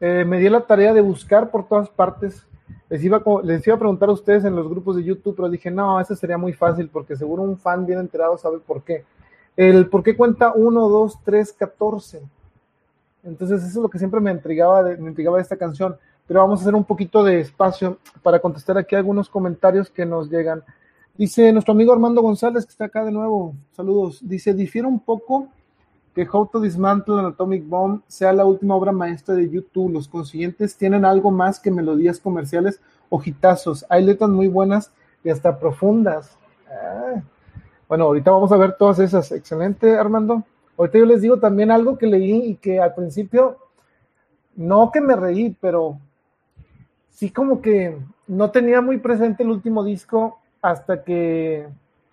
eh, 0.00 0.24
me 0.26 0.38
di 0.38 0.48
la 0.48 0.60
tarea 0.60 0.92
de 0.92 1.00
buscar 1.00 1.50
por 1.50 1.66
todas 1.66 1.88
partes. 1.88 2.44
Les 2.90 3.02
iba, 3.02 3.22
les 3.42 3.66
iba 3.66 3.76
a 3.76 3.78
preguntar 3.78 4.08
a 4.08 4.12
ustedes 4.12 4.44
en 4.44 4.54
los 4.54 4.68
grupos 4.68 4.96
de 4.96 5.04
YouTube, 5.04 5.36
pero 5.36 5.48
dije, 5.48 5.70
no, 5.70 6.00
eso 6.00 6.14
sería 6.14 6.38
muy 6.38 6.52
fácil 6.52 6.88
porque 6.92 7.16
seguro 7.16 7.42
un 7.42 7.58
fan 7.58 7.86
bien 7.86 7.98
enterado 7.98 8.36
sabe 8.36 8.58
por 8.58 8.82
qué. 8.82 9.04
El 9.56 9.88
por 9.88 10.02
qué 10.02 10.16
cuenta 10.16 10.52
1, 10.54 10.88
2, 10.88 11.18
3, 11.24 11.52
14. 11.52 12.22
Entonces, 13.24 13.60
eso 13.60 13.68
es 13.68 13.82
lo 13.82 13.88
que 13.88 13.98
siempre 13.98 14.20
me 14.20 14.30
intrigaba 14.30 14.82
me 14.82 15.10
intrigaba 15.10 15.38
de 15.38 15.42
esta 15.42 15.56
canción 15.56 15.96
pero 16.28 16.40
vamos 16.40 16.60
a 16.60 16.62
hacer 16.62 16.74
un 16.74 16.84
poquito 16.84 17.24
de 17.24 17.40
espacio 17.40 17.98
para 18.22 18.38
contestar 18.38 18.76
aquí 18.76 18.94
algunos 18.94 19.30
comentarios 19.30 19.88
que 19.88 20.04
nos 20.04 20.28
llegan. 20.28 20.62
Dice 21.18 21.52
nuestro 21.52 21.72
amigo 21.72 21.92
Armando 21.92 22.22
González, 22.22 22.64
que 22.64 22.70
está 22.70 22.84
acá 22.84 23.04
de 23.04 23.10
nuevo, 23.10 23.52
saludos, 23.72 24.20
dice, 24.22 24.54
difiere 24.54 24.86
un 24.86 25.00
poco 25.00 25.48
que 26.14 26.24
How 26.30 26.46
to 26.46 26.60
Dismantle 26.60 27.18
an 27.18 27.26
Atomic 27.26 27.68
Bomb 27.68 28.02
sea 28.06 28.32
la 28.32 28.44
última 28.44 28.76
obra 28.76 28.92
maestra 28.92 29.34
de 29.34 29.50
YouTube. 29.50 29.92
Los 29.92 30.06
consiguientes 30.06 30.76
tienen 30.76 31.04
algo 31.04 31.32
más 31.32 31.58
que 31.58 31.72
melodías 31.72 32.20
comerciales 32.20 32.80
o 33.08 33.20
hitazos. 33.20 33.84
Hay 33.88 34.04
letras 34.04 34.30
muy 34.30 34.46
buenas 34.46 34.92
y 35.24 35.30
hasta 35.30 35.58
profundas. 35.58 36.38
Ah. 36.70 37.20
Bueno, 37.88 38.04
ahorita 38.04 38.30
vamos 38.30 38.52
a 38.52 38.56
ver 38.56 38.76
todas 38.78 39.00
esas. 39.00 39.32
Excelente, 39.32 39.98
Armando. 39.98 40.44
Ahorita 40.76 40.98
yo 40.98 41.04
les 41.04 41.20
digo 41.20 41.40
también 41.40 41.72
algo 41.72 41.98
que 41.98 42.06
leí 42.06 42.50
y 42.50 42.54
que 42.54 42.78
al 42.78 42.94
principio, 42.94 43.58
no 44.54 44.92
que 44.92 45.00
me 45.00 45.16
reí, 45.16 45.56
pero 45.60 45.98
sí 47.10 47.30
como 47.30 47.60
que 47.60 47.98
no 48.28 48.52
tenía 48.52 48.80
muy 48.80 48.98
presente 48.98 49.42
el 49.42 49.50
último 49.50 49.82
disco 49.82 50.37
hasta 50.60 51.02
que, 51.02 51.68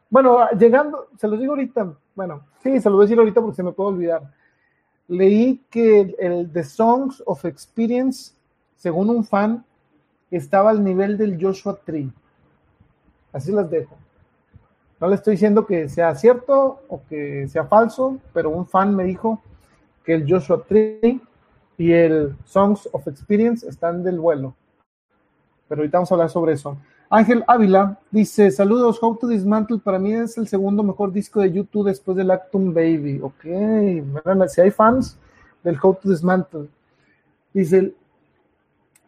bueno, 0.10 0.48
llegando, 0.58 1.08
se 1.18 1.28
los 1.28 1.40
digo 1.40 1.54
ahorita, 1.54 1.94
bueno, 2.16 2.46
sí, 2.62 2.80
se 2.80 2.90
lo 2.90 2.96
voy 2.96 3.04
a 3.04 3.08
decir 3.08 3.20
ahorita 3.20 3.42
porque 3.42 3.56
se 3.56 3.64
me 3.64 3.72
puede 3.72 3.90
olvidar. 3.90 4.34
Leí 5.08 5.64
que 5.70 6.16
el, 6.18 6.52
The 6.52 6.64
Songs 6.64 7.22
of 7.26 7.46
Experience, 7.46 8.34
según 8.76 9.10
un 9.10 9.24
fan, 9.24 9.64
estaba 10.32 10.72
al 10.72 10.84
nivel 10.84 11.18
del 11.18 11.38
Joshua 11.42 11.80
Tree. 11.86 12.12
Así 13.32 13.52
las 13.52 13.70
dejo. 13.70 13.96
No 15.00 15.08
le 15.08 15.16
estoy 15.16 15.32
diciendo 15.32 15.66
que 15.66 15.90
sea 15.90 16.16
cierto 16.16 16.82
o 16.88 17.02
que 17.08 17.48
sea 17.48 17.66
falso, 17.66 18.18
pero 18.34 18.50
un 18.50 18.66
fan 18.66 18.96
me 18.96 19.04
dijo 19.04 19.42
que 20.04 20.14
el 20.14 20.32
Joshua 20.32 20.64
Tree 20.64 21.22
y 21.78 21.92
el 21.92 22.36
Songs 22.46 22.88
of 22.92 23.08
Experience 23.08 23.68
están 23.68 24.04
del 24.04 24.20
vuelo 24.20 24.56
pero 25.68 25.82
ahorita 25.82 25.98
vamos 25.98 26.12
a 26.12 26.16
hablar 26.16 26.30
sobre 26.30 26.54
eso. 26.54 26.78
Ángel 27.10 27.44
Ávila 27.48 28.00
dice, 28.12 28.50
saludos, 28.52 29.02
How 29.02 29.18
to 29.18 29.28
Dismantle 29.28 29.80
para 29.80 30.00
mí 30.00 30.14
es 30.14 30.38
el 30.38 30.48
segundo 30.48 30.84
mejor 30.84 31.12
disco 31.12 31.40
de 31.40 31.52
YouTube 31.52 31.88
después 31.88 32.18
del 32.18 32.32
Actum 32.32 32.74
Baby. 32.74 33.22
Ok, 33.22 33.44
si 34.48 34.62
hay 34.62 34.72
fans 34.72 35.18
del 35.64 35.78
How 35.82 35.96
to 35.96 36.10
Dismantle. 36.10 36.68
Dice, 37.54 37.94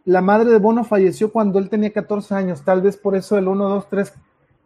la 0.05 0.21
madre 0.21 0.51
de 0.51 0.59
Bono 0.59 0.83
falleció 0.83 1.31
cuando 1.31 1.59
él 1.59 1.69
tenía 1.69 1.91
14 1.91 2.35
años, 2.35 2.61
tal 2.63 2.81
vez 2.81 2.95
por 2.95 3.15
eso 3.15 3.37
el 3.37 3.47
1, 3.47 3.67
2, 3.67 3.89
3, 3.89 4.13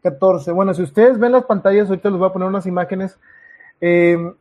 14. 0.03 0.51
Bueno, 0.51 0.73
si 0.73 0.83
ustedes 0.83 1.17
ven 1.17 1.31
las 1.31 1.45
pantallas, 1.45 1.89
ahorita 1.89 2.09
les 2.09 2.19
voy 2.19 2.29
a 2.29 2.33
poner 2.33 2.47
unas 2.47 2.65
imágenes 2.65 3.17
eh, 3.79 4.33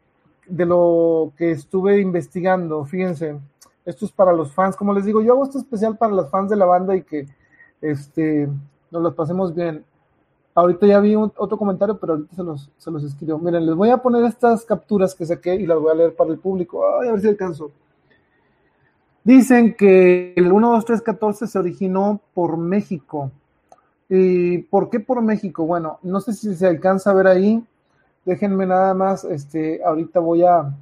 de 0.47 0.67
lo 0.67 1.33
que 1.37 1.53
estuve 1.53 2.01
investigando. 2.01 2.85
Fíjense, 2.85 3.39
esto 3.85 4.05
es 4.05 4.13
para 4.13 4.33
los 4.33 4.53
fans. 4.53 4.77
Como 4.77 4.93
les 4.93 5.05
digo, 5.05 5.23
yo 5.23 5.33
hago 5.33 5.45
esto 5.45 5.59
especial 5.59 5.97
para 5.97 6.13
los 6.13 6.29
fans 6.29 6.51
de 6.51 6.57
la 6.57 6.67
banda 6.67 6.97
y 6.97 7.03
que 7.03 7.27
este, 7.81 8.49
nos 8.91 9.03
los 9.03 9.15
pasemos 9.15 9.55
bien. 9.55 9.85
Ahorita 10.55 10.87
ya 10.87 11.01
vi 11.01 11.15
otro 11.15 11.57
comentario, 11.57 11.99
pero 11.99 12.15
ahorita 12.15 12.35
se 12.35 12.43
los, 12.43 12.71
se 12.77 12.91
los 12.91 13.05
escribo. 13.05 13.39
Miren, 13.39 13.65
les 13.67 13.75
voy 13.75 13.91
a 13.91 13.99
poner 13.99 14.25
estas 14.25 14.65
capturas 14.65 15.15
que 15.15 15.25
saqué 15.25 15.55
y 15.55 15.67
las 15.67 15.79
voy 15.79 15.93
a 15.93 15.95
leer 15.95 16.15
para 16.15 16.31
el 16.31 16.39
público. 16.39 16.85
Ay, 17.01 17.09
a 17.09 17.13
ver 17.13 17.21
si 17.21 17.29
alcanzo. 17.29 17.71
Dicen 19.23 19.75
que 19.75 20.33
el 20.35 20.51
1, 20.51 20.73
2, 20.73 20.85
3, 20.85 21.03
14 21.03 21.47
se 21.47 21.59
originó 21.59 22.21
por 22.35 22.57
México. 22.57 23.31
¿Y 24.09 24.59
por 24.59 24.91
qué 24.91 24.99
por 24.99 25.23
México? 25.23 25.65
Bueno, 25.65 25.99
no 26.03 26.21
sé 26.21 26.33
si 26.33 26.55
se 26.57 26.67
alcanza 26.67 27.11
a 27.11 27.15
ver 27.15 27.29
ahí. 27.29 27.65
Déjenme 28.25 28.67
nada 28.67 28.93
más, 28.93 29.25
este, 29.25 29.83
ahorita 29.85 30.21
voy 30.21 30.43
a, 30.43 30.75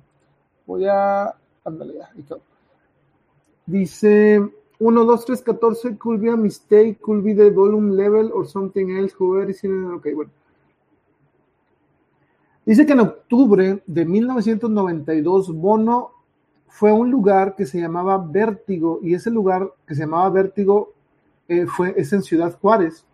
voy 0.67 0.87
a, 0.87 1.35
ándale, 1.65 1.95
ya, 1.95 2.37
Dice, 3.67 4.41
1, 4.81 5.05
2, 5.05 5.25
3, 5.25 5.43
14 5.43 5.97
could 5.97 6.21
be 6.21 6.29
a 6.29 6.37
mistake, 6.37 7.01
could 7.01 7.25
be 7.25 7.35
the 7.35 7.51
volume 7.51 7.97
level 7.97 8.31
or 8.33 8.47
something 8.47 8.97
else. 8.97 9.13
Whoever 9.19 9.51
is 9.51 9.65
in 9.65 9.93
okay, 9.93 10.15
bueno. 10.15 10.31
Dice 12.65 12.85
que 12.85 12.93
en 12.93 13.01
octubre 13.01 13.83
de 13.87 14.05
1992 14.05 15.53
Bono 15.55 16.13
fue 16.69 16.91
a 16.91 16.95
un 16.95 17.11
lugar 17.11 17.57
que 17.57 17.65
se 17.65 17.81
llamaba 17.81 18.19
Vértigo 18.19 19.01
y 19.03 19.15
ese 19.15 19.31
lugar 19.31 19.73
que 19.87 19.95
se 19.95 20.03
llamaba 20.03 20.29
Vértigo 20.29 20.93
eh, 21.49 21.67
fue, 21.67 21.95
es 21.97 22.13
en 22.13 22.23
Ciudad 22.23 22.59
Juárez, 22.61 23.07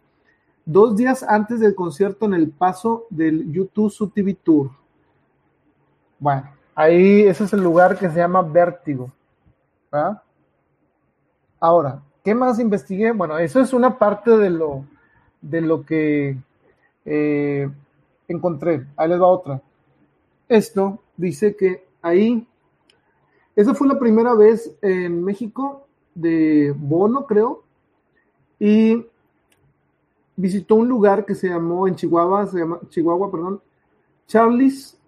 dos 0.66 0.96
días 0.96 1.22
antes 1.22 1.60
del 1.60 1.74
concierto 1.76 2.26
en 2.26 2.34
el 2.34 2.50
paso 2.50 3.06
del 3.10 3.50
YouTube 3.52 3.90
Su 3.90 4.08
TV 4.08 4.34
Tour. 4.34 4.70
Bueno, 6.18 6.50
ahí 6.74 7.22
ese 7.22 7.44
es 7.44 7.52
el 7.52 7.62
lugar 7.62 7.96
que 7.96 8.10
se 8.10 8.16
llama 8.16 8.42
Vértigo. 8.42 9.12
Ahora, 11.64 12.02
¿qué 12.22 12.34
más 12.34 12.58
investigué? 12.58 13.10
Bueno, 13.12 13.38
eso 13.38 13.58
es 13.58 13.72
una 13.72 13.98
parte 13.98 14.36
de 14.36 14.50
lo, 14.50 14.84
de 15.40 15.62
lo 15.62 15.82
que 15.82 16.36
eh, 17.06 17.70
encontré. 18.28 18.86
Ahí 18.94 19.08
les 19.08 19.18
va 19.18 19.28
otra. 19.28 19.62
Esto 20.46 20.98
dice 21.16 21.56
que 21.56 21.86
ahí, 22.02 22.46
esa 23.56 23.72
fue 23.72 23.88
la 23.88 23.98
primera 23.98 24.34
vez 24.34 24.76
en 24.82 25.24
México 25.24 25.86
de 26.14 26.74
Bono, 26.76 27.24
creo, 27.24 27.62
y 28.58 29.06
visitó 30.36 30.74
un 30.74 30.86
lugar 30.86 31.24
que 31.24 31.34
se 31.34 31.48
llamó 31.48 31.88
en 31.88 31.94
Chihuahua, 31.94 32.46
se 32.46 32.58
llama 32.58 32.78
Chihuahua, 32.90 33.30
perdón, 33.30 33.62
Charlie's, 34.26 35.00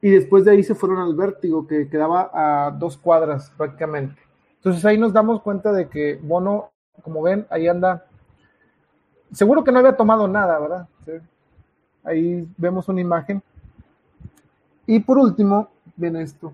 y 0.00 0.08
después 0.08 0.46
de 0.46 0.52
ahí 0.52 0.62
se 0.62 0.74
fueron 0.74 1.00
al 1.00 1.14
Vértigo, 1.14 1.66
que 1.66 1.86
quedaba 1.90 2.30
a 2.32 2.70
dos 2.70 2.96
cuadras 2.96 3.50
prácticamente. 3.58 4.31
Entonces 4.62 4.84
ahí 4.84 4.96
nos 4.96 5.12
damos 5.12 5.42
cuenta 5.42 5.72
de 5.72 5.88
que 5.88 6.20
Bono, 6.22 6.70
como 7.02 7.20
ven, 7.20 7.46
ahí 7.50 7.66
anda, 7.66 8.06
seguro 9.32 9.64
que 9.64 9.72
no 9.72 9.80
había 9.80 9.96
tomado 9.96 10.28
nada, 10.28 10.56
¿verdad? 10.60 10.88
Ahí 12.04 12.48
vemos 12.56 12.88
una 12.88 13.00
imagen. 13.00 13.42
Y 14.86 15.00
por 15.00 15.18
último, 15.18 15.68
ven 15.96 16.14
esto. 16.14 16.52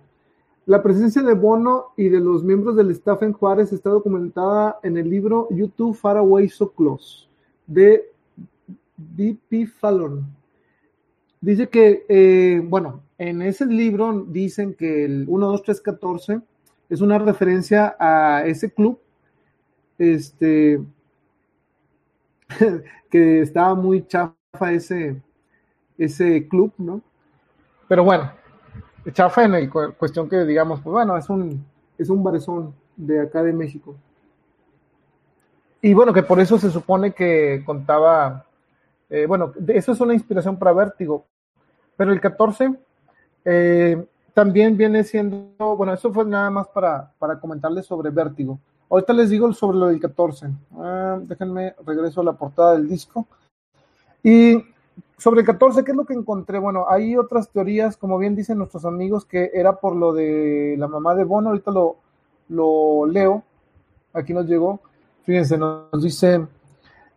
La 0.65 0.83
presencia 0.83 1.21
de 1.21 1.35
Bono 1.35 1.89
y 1.99 2.09
de 2.09 2.21
los 2.21 2.43
miembros 2.43 2.77
del 2.77 2.91
staff 2.93 3.23
en 3.23 3.35
Juárez 3.35 3.75
está 3.75 3.91
documentada 3.91 4.79
en 4.83 4.97
el 4.97 5.11
libro 5.11 5.47
YouTube 5.51 5.95
Far 5.95 6.17
Away 6.17 6.49
So 6.49 6.71
Close 6.71 7.27
de 7.67 8.11
B.P. 8.97 9.67
Fallon. 9.67 10.27
Dice 11.43 11.69
que, 11.69 12.07
eh, 12.09 12.63
bueno, 12.65 13.03
en 13.19 13.43
ese 13.43 13.67
libro 13.67 14.25
dicen 14.27 14.73
que 14.73 15.05
el 15.05 15.27
1, 15.29 15.47
2, 15.47 15.63
3, 15.63 15.81
14 15.83 16.41
es 16.89 17.01
una 17.01 17.19
referencia 17.19 17.97
a 17.99 18.45
ese 18.47 18.73
club, 18.73 19.01
este, 19.99 20.81
que 23.11 23.41
estaba 23.41 23.75
muy 23.75 24.07
chafa 24.07 24.73
ese, 24.73 25.21
ese 25.99 26.49
club, 26.49 26.73
¿no? 26.79 27.01
Pero 27.89 28.05
bueno, 28.05 28.31
chafa 29.13 29.45
en 29.45 29.55
el 29.55 29.71
cuestión 29.71 30.29
que 30.29 30.45
digamos, 30.45 30.81
pues 30.81 30.93
bueno, 30.93 31.17
es 31.17 31.29
un, 31.29 31.65
es 31.97 32.09
un 32.11 32.23
baresón 32.23 32.75
de 32.97 33.21
acá 33.21 33.43
de 33.43 33.53
México. 33.53 33.97
Y 35.81 35.95
bueno, 35.95 36.13
que 36.13 36.23
por 36.23 36.41
eso 36.41 36.59
se 36.59 36.71
supone 36.71 37.13
que 37.13 37.63
contaba, 37.65 38.45
eh, 39.09 39.27
bueno, 39.27 39.53
eso 39.69 39.93
es 39.93 40.01
una 40.01 40.15
inspiración 40.15 40.59
para 40.59 40.73
Vértigo, 40.73 41.27
pero 41.97 42.13
el 42.13 42.21
14 42.21 42.75
eh, 43.45 44.05
también 44.39 44.77
viene 44.77 45.03
siendo, 45.03 45.77
bueno, 45.77 45.93
eso 45.93 46.13
fue 46.13 46.25
nada 46.25 46.49
más 46.49 46.69
para, 46.69 47.13
para 47.19 47.41
comentarles 47.41 47.87
sobre 47.87 48.11
Vértigo. 48.11 48.61
Ahorita 48.89 49.13
les 49.13 49.31
digo 49.31 49.53
sobre 49.53 49.79
lo 49.79 49.87
del 49.89 49.99
14. 49.99 50.47
Ah, 50.77 51.19
déjenme, 51.25 51.75
regreso 51.85 52.21
a 52.21 52.25
la 52.25 52.35
portada 52.35 52.75
del 52.75 52.89
disco. 52.89 53.27
Y 54.23 54.63
sobre 55.17 55.41
el 55.41 55.47
14, 55.47 55.83
¿qué 55.83 55.91
es 55.91 55.97
lo 55.97 56.05
que 56.05 56.15
encontré? 56.15 56.61
Bueno, 56.61 56.87
hay 56.89 57.17
otras 57.17 57.51
teorías, 57.51 57.97
como 57.97 58.17
bien 58.17 58.37
dicen 58.37 58.59
nuestros 58.59 58.85
amigos, 58.85 59.25
que 59.25 59.51
era 59.53 59.81
por 59.81 59.97
lo 59.97 60.13
de 60.13 60.77
la 60.79 60.87
mamá 60.87 61.17
de 61.17 61.25
Bono, 61.25 61.49
ahorita 61.49 61.73
lo, 61.73 61.97
lo 62.49 63.07
leo, 63.07 63.43
aquí 64.13 64.33
nos 64.33 64.47
llegó, 64.47 64.79
fíjense, 65.25 65.59
nos 65.59 66.01
dice 66.01 66.47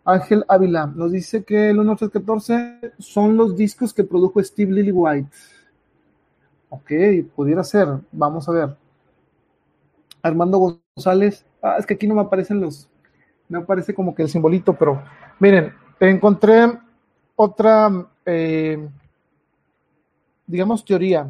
Ángel 0.06 0.44
Ávila, 0.48 0.88
nos 0.88 1.12
dice 1.12 1.44
que 1.44 1.70
el 1.70 1.98
14 2.12 2.94
son 2.98 3.38
los 3.38 3.56
discos 3.56 3.94
que 3.94 4.04
produjo 4.04 4.44
Steve 4.44 4.72
Lillywhite. 4.72 5.30
Ok, 6.74 6.90
pudiera 7.36 7.66
ser, 7.66 8.00
vamos 8.14 8.48
a 8.48 8.54
ver. 8.54 8.78
Armando 10.24 10.80
González, 10.96 11.46
ah, 11.62 11.76
es 11.78 11.86
que 11.86 11.96
aquí 11.96 12.08
no 12.08 12.16
me 12.16 12.22
aparecen 12.22 12.62
los, 12.62 12.88
me 13.50 13.58
aparece 13.58 13.94
como 13.94 14.16
que 14.16 14.24
el 14.24 14.30
simbolito, 14.30 14.74
pero 14.74 15.04
miren, 15.38 15.74
encontré 16.00 16.80
otra, 17.36 18.08
eh, 18.26 18.88
digamos, 20.48 20.86
teoría. 20.86 21.30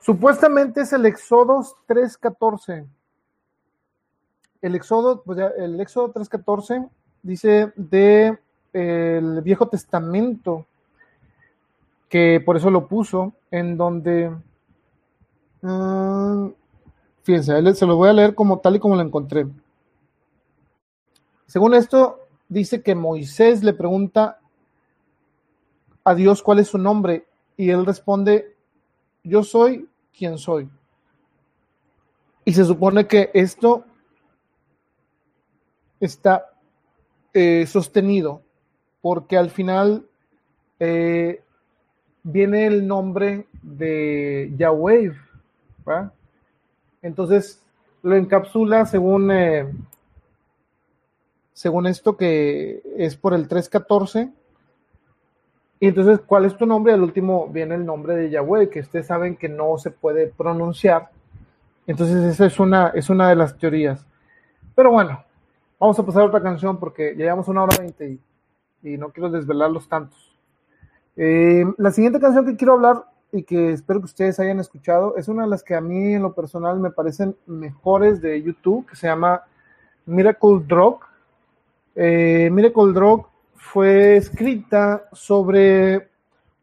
Supuestamente 0.00 0.82
es 0.82 0.92
el 0.92 1.06
Éxodo 1.06 1.64
3.14. 1.88 2.86
El 4.60 4.74
Éxodo, 4.74 5.22
pues 5.22 5.38
ya, 5.38 5.46
el 5.56 5.80
Éxodo 5.80 6.12
3.14 6.12 6.90
dice 7.22 7.72
de 7.74 8.38
el 8.74 9.40
Viejo 9.40 9.66
Testamento, 9.66 10.66
que 12.14 12.40
por 12.40 12.56
eso 12.56 12.70
lo 12.70 12.86
puso, 12.86 13.32
en 13.50 13.76
donde, 13.76 14.28
uh, 15.62 16.54
fíjense, 17.24 17.74
se 17.74 17.86
lo 17.86 17.96
voy 17.96 18.08
a 18.08 18.12
leer 18.12 18.36
como 18.36 18.60
tal 18.60 18.76
y 18.76 18.78
como 18.78 18.94
lo 18.94 19.02
encontré. 19.02 19.48
Según 21.46 21.74
esto, 21.74 22.20
dice 22.48 22.84
que 22.84 22.94
Moisés 22.94 23.64
le 23.64 23.72
pregunta 23.72 24.38
a 26.04 26.14
Dios 26.14 26.40
cuál 26.40 26.60
es 26.60 26.68
su 26.68 26.78
nombre 26.78 27.26
y 27.56 27.70
él 27.70 27.84
responde, 27.84 28.54
yo 29.24 29.42
soy 29.42 29.88
quien 30.16 30.38
soy. 30.38 30.70
Y 32.44 32.52
se 32.52 32.64
supone 32.64 33.08
que 33.08 33.32
esto 33.34 33.86
está 35.98 36.48
eh, 37.32 37.66
sostenido 37.66 38.40
porque 39.02 39.36
al 39.36 39.50
final 39.50 40.06
eh, 40.78 41.43
viene 42.24 42.66
el 42.66 42.86
nombre 42.86 43.46
de 43.62 44.52
Yahweh, 44.56 45.12
Entonces 47.00 47.62
lo 48.02 48.16
encapsula 48.16 48.84
según, 48.86 49.30
eh, 49.30 49.72
según 51.52 51.86
esto 51.86 52.16
que 52.16 52.82
es 52.96 53.16
por 53.16 53.34
el 53.34 53.46
314 53.46 54.32
y 55.84 55.88
entonces, 55.88 56.20
¿cuál 56.24 56.46
es 56.46 56.56
tu 56.56 56.64
nombre? 56.64 56.94
Al 56.94 57.02
último 57.02 57.46
viene 57.48 57.74
el 57.74 57.84
nombre 57.84 58.16
de 58.16 58.30
Yahweh, 58.30 58.70
que 58.70 58.80
ustedes 58.80 59.06
saben 59.06 59.36
que 59.36 59.50
no 59.50 59.76
se 59.76 59.90
puede 59.90 60.28
pronunciar. 60.28 61.10
Entonces, 61.86 62.24
esa 62.24 62.46
es 62.46 62.58
una, 62.58 62.88
es 62.88 63.10
una 63.10 63.28
de 63.28 63.36
las 63.36 63.58
teorías. 63.58 64.06
Pero 64.74 64.90
bueno, 64.90 65.22
vamos 65.78 65.98
a 65.98 66.06
pasar 66.06 66.22
a 66.22 66.24
otra 66.24 66.42
canción 66.42 66.78
porque 66.78 67.10
ya 67.10 67.24
llevamos 67.24 67.48
una 67.48 67.64
hora 67.64 67.76
veinte 67.78 68.18
y, 68.82 68.96
no 68.96 69.10
quiero 69.10 69.28
desvelarlos 69.28 69.86
tantos. 69.86 70.33
Eh, 71.16 71.64
la 71.78 71.90
siguiente 71.90 72.20
canción 72.20 72.44
que 72.44 72.56
quiero 72.56 72.74
hablar 72.74 73.04
y 73.32 73.42
que 73.42 73.72
espero 73.72 74.00
que 74.00 74.06
ustedes 74.06 74.38
hayan 74.40 74.60
escuchado 74.60 75.16
es 75.16 75.28
una 75.28 75.42
de 75.42 75.48
las 75.48 75.62
que 75.62 75.74
a 75.74 75.80
mí 75.80 76.14
en 76.14 76.22
lo 76.22 76.34
personal 76.34 76.78
me 76.78 76.90
parecen 76.90 77.36
mejores 77.46 78.20
de 78.20 78.42
YouTube, 78.42 78.86
que 78.86 78.96
se 78.96 79.06
llama 79.06 79.42
Miracle 80.06 80.60
Drug. 80.66 81.00
Eh, 81.94 82.48
Miracle 82.52 82.92
Drug 82.92 83.26
fue 83.54 84.16
escrita 84.16 85.08
sobre 85.12 86.08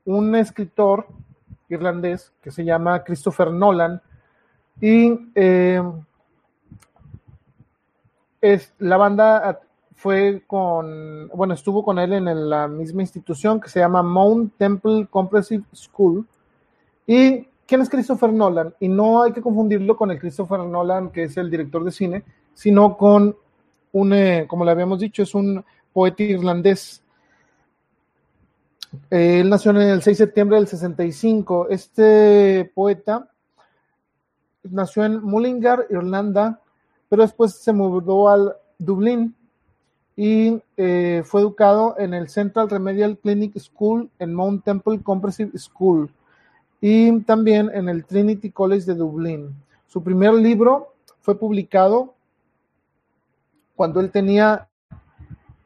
un 0.06 0.36
escritor 0.36 1.08
irlandés 1.70 2.32
que 2.42 2.52
se 2.52 2.64
llama 2.64 3.04
Christopher 3.04 3.52
Nolan 3.52 4.02
y 4.80 5.32
eh, 5.36 5.82
es, 8.42 8.74
la 8.80 8.98
banda 8.98 9.62
fue 9.96 10.44
con, 10.48 11.28
bueno, 11.30 11.54
estuvo 11.54 11.84
con 11.84 12.00
él 12.00 12.14
en 12.14 12.50
la 12.50 12.68
misma 12.68 13.02
institución 13.02 13.60
que 13.60 13.70
se 13.70 13.80
llama 13.80 14.02
Mount 14.02 14.54
Temple 14.58 15.08
Comprehensive 15.10 15.64
School. 15.74 16.26
¿Y 17.06 17.48
quién 17.68 17.82
es 17.82 17.90
Christopher 17.90 18.32
Nolan? 18.34 18.74
Y 18.80 18.88
no 18.88 19.22
hay 19.22 19.32
que 19.32 19.42
confundirlo 19.42 19.96
con 19.96 20.12
el 20.12 20.20
Christopher 20.20 20.60
Nolan, 20.60 21.12
que 21.12 21.24
es 21.24 21.38
el 21.38 21.52
director 21.52 21.84
de 21.84 21.92
cine, 21.92 22.24
sino 22.54 22.98
con 22.98 23.36
un, 23.92 24.14
eh, 24.14 24.46
como 24.48 24.66
le 24.66 24.72
habíamos 24.72 25.00
dicho, 25.00 25.24
es 25.24 25.36
un 25.36 25.64
poeta 25.94 26.24
irlandés. 26.24 27.04
él 29.10 29.50
nació 29.50 29.72
en 29.72 29.78
el 29.78 30.02
6 30.02 30.18
de 30.18 30.26
septiembre 30.26 30.58
del 30.58 30.68
65. 30.68 31.68
Este 31.70 32.72
poeta 32.74 33.30
nació 34.64 35.06
en 35.06 35.22
Mullingar, 35.22 35.88
Irlanda, 35.90 36.60
pero 37.08 37.22
después 37.24 37.56
se 37.56 37.74
mudó 37.74 38.30
al 38.30 38.56
Dublín 38.78 39.36
y 40.24 40.62
eh, 40.78 41.24
fue 41.26 41.42
educado 41.42 41.96
en 41.98 42.14
el 42.14 42.30
Central 42.30 42.70
Remedial 42.70 43.18
Clinic 43.18 43.58
School 43.58 44.08
en 44.20 44.36
Mount 44.36 44.64
Temple 44.64 45.02
Comprehensive 45.02 45.58
School 45.58 46.12
y 46.80 47.22
también 47.22 47.72
en 47.74 47.90
el 47.90 48.06
Trinity 48.06 48.52
College 48.52 48.86
de 48.86 48.94
Dublín. 48.94 49.56
Su 49.88 50.04
primer 50.04 50.36
libro 50.36 50.94
fue 51.22 51.40
publicado 51.40 52.14
cuando 53.76 54.00
él 54.00 54.12
tenía 54.12 54.68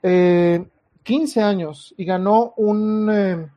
15 0.01 0.63
eh, 1.39 1.43
años 1.43 1.93
y 1.97 2.05
ganó 2.05 2.53
un, 2.55 3.09
eh, 3.11 3.49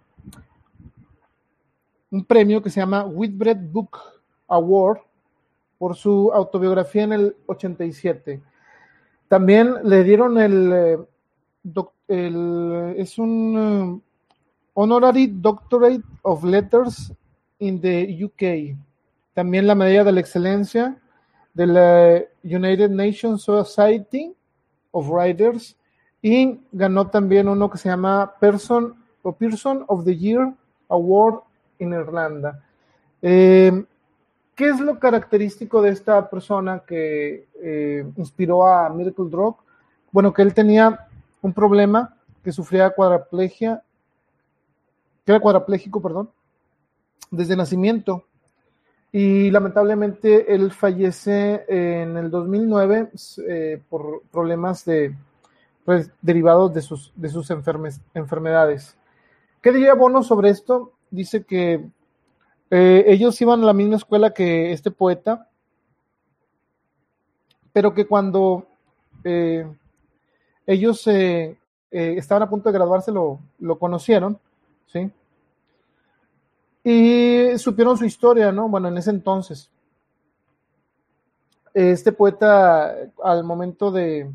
un 2.11 2.25
premio 2.25 2.61
que 2.61 2.71
se 2.71 2.81
llama 2.81 3.05
Whitbread 3.05 3.71
Book 3.71 3.99
Award 4.49 4.99
por 5.79 5.95
su 5.95 6.33
autobiografía 6.33 7.05
en 7.05 7.13
el 7.13 7.37
87. 7.47 8.43
También 9.29 9.75
le 9.85 10.05
dieron 10.05 10.39
el, 10.39 10.73
eh, 10.73 10.99
el- 12.09 12.95
es 12.97 13.19
un 13.19 14.01
eh, 14.03 14.09
Honorary 14.75 15.27
Doctorate 15.27 16.03
of 16.23 16.45
Letters 16.45 17.13
in 17.59 17.81
the 17.81 18.25
UK. 18.25 18.77
También 19.35 19.67
la 19.67 19.75
medalla 19.75 20.05
de 20.05 20.13
la 20.13 20.21
excelencia 20.21 20.97
de 21.55 21.67
la 21.67 22.23
United 22.45 22.91
Nations 22.91 23.43
Society 23.43 24.35
of 24.93 25.09
Writers 25.11 25.77
y 26.23 26.59
ganó 26.73 27.09
también 27.09 27.49
uno 27.49 27.69
que 27.71 27.79
se 27.79 27.89
llama 27.89 28.33
Person 28.41 28.95
Person 29.39 29.85
of 29.89 30.05
the 30.05 30.17
Year 30.17 30.55
Award 30.89 31.41
en 31.79 31.93
Irlanda. 31.93 32.65
Eh, 33.21 33.85
¿Qué 34.59 34.71
es 34.71 34.81
lo 34.81 34.99
característico 34.99 35.81
de 35.81 35.91
esta 35.91 36.29
persona 36.29 36.83
que 36.85 37.47
eh, 37.63 38.05
inspiró 38.17 38.67
a 38.67 38.91
Miracle 38.91 39.31
Drug? 39.31 39.55
Bueno, 40.11 40.33
que 40.33 40.43
él 40.43 40.53
tenía 40.53 41.07
un 41.41 41.53
problema, 41.53 42.17
que 42.43 42.51
sufría 42.51 42.91
cuadraplegia, 42.91 43.85
que 45.25 45.31
era 45.31 45.39
cuadraplégico, 45.39 46.03
perdón, 46.03 46.31
desde 47.31 47.55
nacimiento. 47.55 48.25
Y 49.13 49.49
lamentablemente 49.53 50.53
él 50.53 50.73
fallece 50.73 51.65
en 51.69 52.17
el 52.17 52.29
2009 52.29 53.11
eh, 53.47 53.81
por 53.89 54.23
problemas 54.33 54.85
pues, 55.85 56.11
derivados 56.21 56.75
de 56.75 56.83
sus, 56.83 57.13
enfermedades. 58.13 58.97
¿Qué 59.63 59.71
diría 59.71 59.95
Bono 59.95 60.25
sobre 60.25 60.51
esto? 60.51 60.95
Dice 61.13 61.45
que 61.45 61.87
eh, 62.71 63.05
ellos 63.07 63.41
iban 63.41 63.63
a 63.63 63.67
la 63.67 63.73
misma 63.73 63.97
escuela 63.97 64.35
que 64.35 64.73
este 64.73 64.91
poeta, 64.91 65.49
pero 67.73 67.95
que 67.95 68.07
cuando 68.07 68.67
eh, 69.25 69.67
ellos 70.67 71.07
eh, 71.07 71.59
estaban 71.91 72.43
a 72.43 72.51
punto 72.51 72.69
de 72.69 72.79
graduarse 72.79 73.11
lo, 73.11 73.41
lo 73.59 73.79
conocieron, 73.79 74.39
¿sí? 74.87 75.11
Y 76.85 77.59
supieron 77.59 77.97
su 77.97 78.05
historia, 78.05 78.53
¿no? 78.53 78.69
Bueno, 78.69 78.89
en 78.89 78.99
ese 78.99 79.11
entonces. 79.11 79.71
Este 81.75 82.13
poeta, 82.13 82.95
al 83.23 83.45
momento 83.45 83.91
de, 83.91 84.31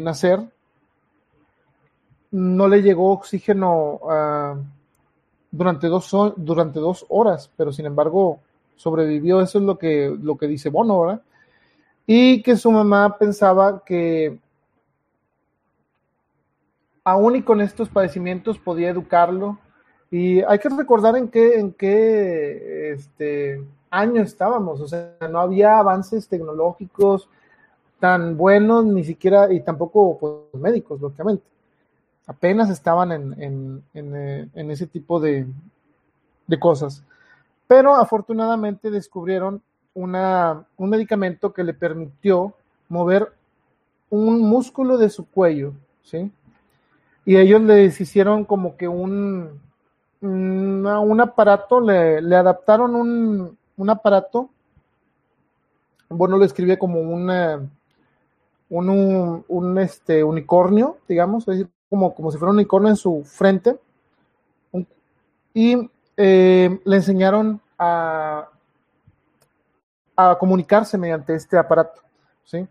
nacer, 0.00 0.40
no 2.30 2.68
le 2.68 2.82
llegó 2.82 3.12
oxígeno 3.12 4.00
ah, 4.08 4.56
durante, 5.56 5.86
dos, 5.86 6.10
durante 6.36 6.80
dos 6.80 7.06
horas, 7.08 7.50
pero 7.56 7.72
sin 7.72 7.86
embargo 7.86 8.40
sobrevivió. 8.74 9.40
Eso 9.40 9.58
es 9.58 9.64
lo 9.64 9.78
que, 9.78 10.16
lo 10.20 10.36
que 10.36 10.48
dice 10.48 10.68
Bono, 10.68 11.00
¿verdad? 11.00 11.22
Y 12.06 12.42
que 12.42 12.56
su 12.56 12.70
mamá 12.70 13.16
pensaba 13.18 13.82
que 13.84 14.38
aún 17.04 17.36
y 17.36 17.42
con 17.42 17.60
estos 17.60 17.88
padecimientos 17.88 18.58
podía 18.58 18.90
educarlo. 18.90 19.58
Y 20.10 20.40
hay 20.42 20.58
que 20.58 20.68
recordar 20.68 21.16
en 21.16 21.28
qué, 21.28 21.58
en 21.58 21.72
qué 21.72 22.92
este, 22.92 23.64
año 23.90 24.22
estábamos. 24.22 24.80
O 24.80 24.88
sea, 24.88 25.16
no 25.30 25.38
había 25.38 25.78
avances 25.78 26.28
tecnológicos 26.28 27.28
tan 28.00 28.36
buenos, 28.36 28.84
ni 28.84 29.04
siquiera, 29.04 29.52
y 29.52 29.60
tampoco 29.60 30.18
pues, 30.18 30.62
médicos, 30.62 31.00
lógicamente. 31.00 31.53
Apenas 32.26 32.70
estaban 32.70 33.12
en, 33.12 33.42
en, 33.42 33.82
en, 33.94 34.16
eh, 34.16 34.48
en 34.54 34.70
ese 34.70 34.86
tipo 34.86 35.20
de, 35.20 35.46
de 36.46 36.58
cosas. 36.58 37.02
Pero 37.66 37.94
afortunadamente 37.94 38.90
descubrieron 38.90 39.62
una, 39.94 40.64
un 40.76 40.90
medicamento 40.90 41.52
que 41.52 41.64
le 41.64 41.74
permitió 41.74 42.54
mover 42.88 43.32
un 44.10 44.40
músculo 44.40 44.98
de 44.98 45.08
su 45.10 45.26
cuello, 45.26 45.72
¿sí? 46.02 46.30
Y 47.24 47.36
ellos 47.36 47.62
les 47.62 48.00
hicieron 48.00 48.44
como 48.44 48.76
que 48.76 48.86
un, 48.86 49.60
un 50.20 51.20
aparato, 51.20 51.80
le, 51.80 52.20
le 52.20 52.36
adaptaron 52.36 52.94
un, 52.94 53.56
un 53.76 53.90
aparato, 53.90 54.50
bueno, 56.08 56.36
lo 56.36 56.44
escribe 56.44 56.78
como 56.78 57.00
una, 57.00 57.60
un, 58.68 59.44
un, 59.48 59.78
este, 59.78 60.22
unicornio, 60.22 60.98
digamos, 61.08 61.46
como, 61.88 62.14
como 62.14 62.30
si 62.30 62.38
fuera 62.38 62.50
un 62.50 62.56
unicornio 62.56 62.90
en 62.90 62.96
su 62.96 63.24
frente, 63.24 63.78
y 65.52 65.88
eh, 66.16 66.80
le 66.84 66.96
enseñaron 66.96 67.60
a, 67.78 68.48
a 70.16 70.38
comunicarse 70.38 70.98
mediante 70.98 71.34
este 71.34 71.56
aparato, 71.56 72.02
¿sí? 72.44 72.66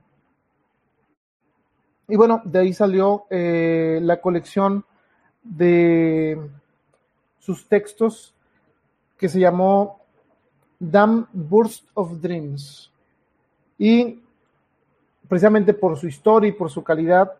Y 2.08 2.16
bueno, 2.16 2.42
de 2.44 2.60
ahí 2.60 2.74
salió 2.74 3.26
eh, 3.30 4.00
la 4.02 4.20
colección 4.20 4.86
de 5.42 6.40
sus 7.40 7.68
textos 7.68 8.34
que 9.18 9.30
se 9.30 9.40
llamó 9.40 10.02
Damn 10.80 11.28
Burst 11.32 11.88
of 11.94 12.20
Dreams. 12.20 12.92
Y 13.78 14.22
precisamente 15.28 15.74
por 15.74 15.98
su 15.98 16.08
historia 16.08 16.50
y 16.50 16.54
por 16.54 16.70
su 16.70 16.84
calidad, 16.84 17.40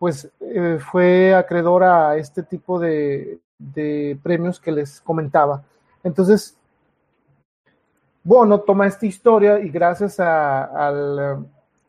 pues 0.00 0.30
eh, 0.40 0.78
fue 0.80 1.34
acreedor 1.34 1.84
a 1.84 2.16
este 2.16 2.42
tipo 2.42 2.80
de, 2.80 3.38
de 3.58 4.18
premios 4.22 4.58
que 4.58 4.72
les 4.72 4.98
comentaba. 4.98 5.62
Entonces, 6.02 6.56
Bono 8.24 8.60
toma 8.60 8.86
esta 8.86 9.04
historia 9.04 9.60
y 9.60 9.68
gracias 9.68 10.18
a, 10.18 10.88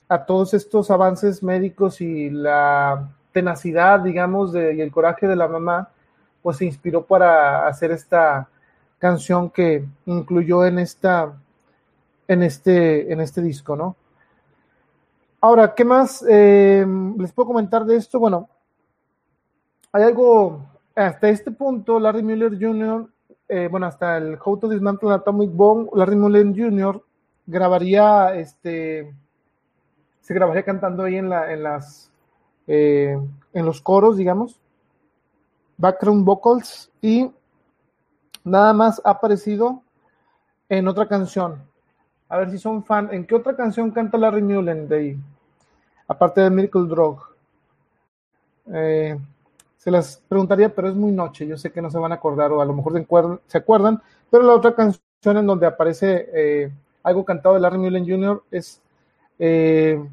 a 0.10 0.26
todos 0.26 0.54
estos 0.54 0.92
avances 0.92 1.42
médicos 1.42 2.02
y 2.02 2.30
la 2.30 3.10
tenacidad, 3.32 4.02
digamos, 4.02 4.52
de, 4.52 4.76
y 4.76 4.82
el 4.82 4.92
coraje 4.92 5.26
de 5.26 5.38
la 5.38 5.48
mamá, 5.48 5.88
pues 6.42 6.58
se 6.58 6.66
inspiró 6.66 7.06
para 7.06 7.66
hacer 7.66 7.92
esta 7.92 8.50
canción 9.00 9.50
que 9.50 9.86
incluyó 10.06 10.66
en 10.66 10.80
esta 10.80 11.32
en 12.28 12.44
este 12.44 13.14
en 13.14 13.22
este 13.22 13.42
disco, 13.42 13.78
¿no? 13.78 13.96
Ahora, 15.44 15.74
¿qué 15.74 15.84
más 15.84 16.24
eh, 16.30 16.86
les 17.18 17.34
puedo 17.34 17.48
comentar 17.48 17.84
de 17.84 17.96
esto? 17.96 18.20
Bueno, 18.20 18.48
hay 19.92 20.04
algo 20.04 20.68
hasta 20.94 21.30
este 21.30 21.50
punto, 21.50 22.00
Larry 22.00 22.22
Miller 22.22 22.52
Jr., 22.60 23.10
eh, 23.50 23.68
bueno, 23.70 23.88
hasta 23.88 24.18
el 24.18 24.38
How 24.44 24.58
to 24.60 24.70
Dismantle 24.70 25.10
an 25.10 25.16
Atomic 25.16 25.50
Bomb, 25.52 25.90
Larry 25.96 26.16
Miller 26.16 26.46
Jr. 26.46 27.04
grabaría, 27.48 28.36
este, 28.36 29.16
se 30.22 30.34
grabaría 30.36 30.64
cantando 30.64 31.04
ahí 31.04 31.16
en, 31.16 31.28
la, 31.28 31.52
en 31.52 31.64
las, 31.64 32.12
eh, 32.68 33.20
en 33.52 33.66
los 33.66 33.82
coros, 33.82 34.18
digamos, 34.18 34.62
background 35.76 36.24
vocals, 36.24 36.92
y 37.02 37.32
nada 38.44 38.74
más 38.74 39.02
ha 39.04 39.10
aparecido 39.10 39.82
en 40.70 40.88
otra 40.88 41.08
canción. 41.08 41.64
A 42.30 42.38
ver 42.38 42.52
si 42.52 42.60
son 42.60 42.86
fan. 42.86 43.10
¿En 43.12 43.26
qué 43.26 43.36
otra 43.36 43.58
canción 43.58 43.92
canta 43.92 44.18
Larry 44.18 44.42
Mullen 44.42 44.88
de 44.88 44.96
ahí? 44.96 45.20
Aparte 46.12 46.42
de 46.42 46.50
Miracle 46.50 46.88
Drug. 46.88 47.22
Eh, 48.74 49.18
se 49.78 49.90
las 49.90 50.18
preguntaría, 50.28 50.68
pero 50.76 50.90
es 50.90 50.94
muy 50.94 51.14
noche. 51.14 51.48
Yo 51.48 51.56
sé 51.58 51.72
que 51.72 51.82
no 51.82 51.90
se 51.90 51.98
van 52.00 52.12
a 52.12 52.16
acordar, 52.16 52.52
o 52.52 52.60
a 52.60 52.66
lo 52.66 52.74
mejor 52.74 53.02
se 53.48 53.58
acuerdan, 53.58 54.02
pero 54.30 54.44
la 54.44 54.54
otra 54.54 54.76
canción 54.76 55.38
en 55.38 55.48
donde 55.48 55.68
aparece 55.68 56.30
eh, 56.34 56.72
algo 57.04 57.24
cantado 57.24 57.56
de 57.56 57.62
Larry 57.62 57.78
Mullen 57.78 58.06
Jr. 58.06 58.44
es. 58.52 58.82
Eh, 59.40 60.06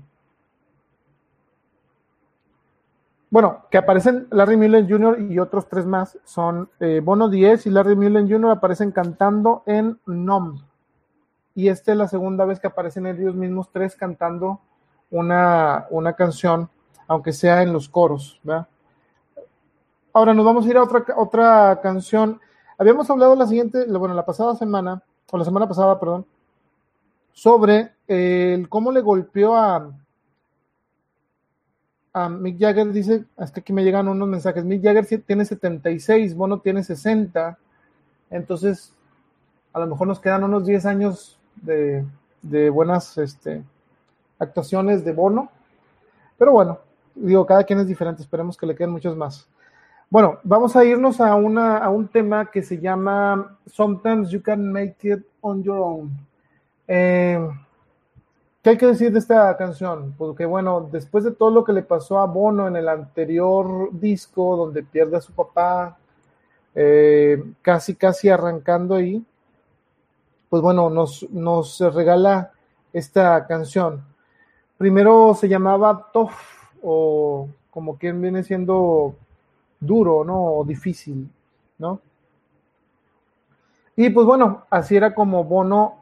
bueno, 3.28 3.64
que 3.68 3.78
aparecen 3.78 4.28
Larry 4.30 4.56
Mullen 4.56 4.88
Jr. 4.88 5.20
y 5.20 5.40
otros 5.40 5.68
tres 5.68 5.84
más 5.84 6.16
son 6.22 6.70
Bono 7.02 7.28
10 7.28 7.66
y 7.66 7.70
Larry 7.70 7.96
Mullen 7.96 8.30
Jr. 8.30 8.52
aparecen 8.52 8.92
cantando 8.92 9.64
en 9.66 9.98
Nom. 10.06 10.62
Y 11.56 11.68
esta 11.68 11.90
es 11.90 11.98
la 11.98 12.06
segunda 12.06 12.44
vez 12.44 12.60
que 12.60 12.68
aparecen 12.68 13.04
ellos 13.06 13.34
mismos 13.34 13.68
tres 13.72 13.96
cantando 13.96 14.60
una, 15.10 15.86
una 15.90 16.12
canción, 16.14 16.68
aunque 17.06 17.32
sea 17.32 17.62
en 17.62 17.72
los 17.72 17.88
coros. 17.88 18.40
¿verdad? 18.42 18.68
Ahora 20.12 20.34
nos 20.34 20.44
vamos 20.44 20.66
a 20.66 20.68
ir 20.68 20.76
a 20.76 20.82
otra, 20.82 21.04
otra 21.16 21.80
canción. 21.82 22.40
Habíamos 22.76 23.08
hablado 23.10 23.34
la 23.34 23.46
siguiente, 23.46 23.86
bueno, 23.86 24.14
la 24.14 24.26
pasada 24.26 24.54
semana, 24.56 25.02
o 25.30 25.38
la 25.38 25.44
semana 25.44 25.68
pasada, 25.68 25.98
perdón, 25.98 26.26
sobre 27.32 27.92
el 28.06 28.68
cómo 28.68 28.90
le 28.90 29.00
golpeó 29.00 29.54
a, 29.54 29.92
a 32.12 32.28
Mick 32.28 32.58
Jagger. 32.58 32.90
Dice, 32.92 33.24
hasta 33.36 33.60
aquí 33.60 33.72
me 33.72 33.84
llegan 33.84 34.08
unos 34.08 34.28
mensajes. 34.28 34.64
Mick 34.64 34.82
Jagger 34.82 35.22
tiene 35.24 35.44
76, 35.44 36.34
Bono 36.34 36.60
tiene 36.60 36.82
60. 36.82 37.58
Entonces, 38.30 38.92
a 39.72 39.80
lo 39.80 39.86
mejor 39.86 40.08
nos 40.08 40.20
quedan 40.20 40.44
unos 40.44 40.66
10 40.66 40.86
años 40.86 41.38
de, 41.56 42.04
de 42.42 42.70
buenas 42.70 43.18
este, 43.18 43.62
actuaciones 44.38 45.04
de 45.04 45.12
Bono. 45.12 45.50
Pero 46.36 46.52
bueno, 46.52 46.78
digo, 47.14 47.44
cada 47.46 47.64
quien 47.64 47.80
es 47.80 47.86
diferente, 47.86 48.22
esperemos 48.22 48.56
que 48.56 48.66
le 48.66 48.74
queden 48.74 48.90
muchos 48.90 49.16
más. 49.16 49.48
Bueno, 50.10 50.38
vamos 50.42 50.74
a 50.74 50.84
irnos 50.84 51.20
a, 51.20 51.34
una, 51.34 51.78
a 51.78 51.90
un 51.90 52.08
tema 52.08 52.50
que 52.50 52.62
se 52.62 52.78
llama 52.78 53.58
Sometimes 53.66 54.30
You 54.30 54.42
Can 54.42 54.72
Make 54.72 54.96
It 55.02 55.26
on 55.42 55.62
Your 55.62 55.78
Own. 55.78 56.10
Eh, 56.86 57.46
¿Qué 58.62 58.70
hay 58.70 58.78
que 58.78 58.86
decir 58.86 59.12
de 59.12 59.18
esta 59.18 59.56
canción? 59.56 60.14
Porque 60.16 60.46
bueno, 60.46 60.88
después 60.90 61.24
de 61.24 61.32
todo 61.32 61.50
lo 61.50 61.64
que 61.64 61.72
le 61.72 61.82
pasó 61.82 62.18
a 62.18 62.26
Bono 62.26 62.66
en 62.66 62.76
el 62.76 62.88
anterior 62.88 63.90
disco, 63.92 64.56
donde 64.56 64.82
pierde 64.82 65.18
a 65.18 65.20
su 65.20 65.32
papá, 65.32 65.98
eh, 66.74 67.42
casi, 67.60 67.94
casi 67.94 68.28
arrancando 68.28 68.94
ahí, 68.94 69.24
pues 70.48 70.62
bueno, 70.62 70.88
nos, 70.88 71.28
nos 71.30 71.80
regala 71.94 72.52
esta 72.92 73.46
canción. 73.46 74.04
Primero 74.78 75.34
se 75.34 75.48
llamaba 75.48 76.08
Tough, 76.12 76.30
o 76.82 77.48
como 77.70 77.98
quien 77.98 78.22
viene 78.22 78.44
siendo 78.44 79.16
duro, 79.80 80.24
¿no? 80.24 80.40
O 80.40 80.64
difícil, 80.64 81.28
¿no? 81.78 82.00
Y 83.96 84.10
pues 84.10 84.24
bueno, 84.24 84.62
así 84.70 84.96
era 84.96 85.12
como 85.12 85.42
Bono 85.42 85.96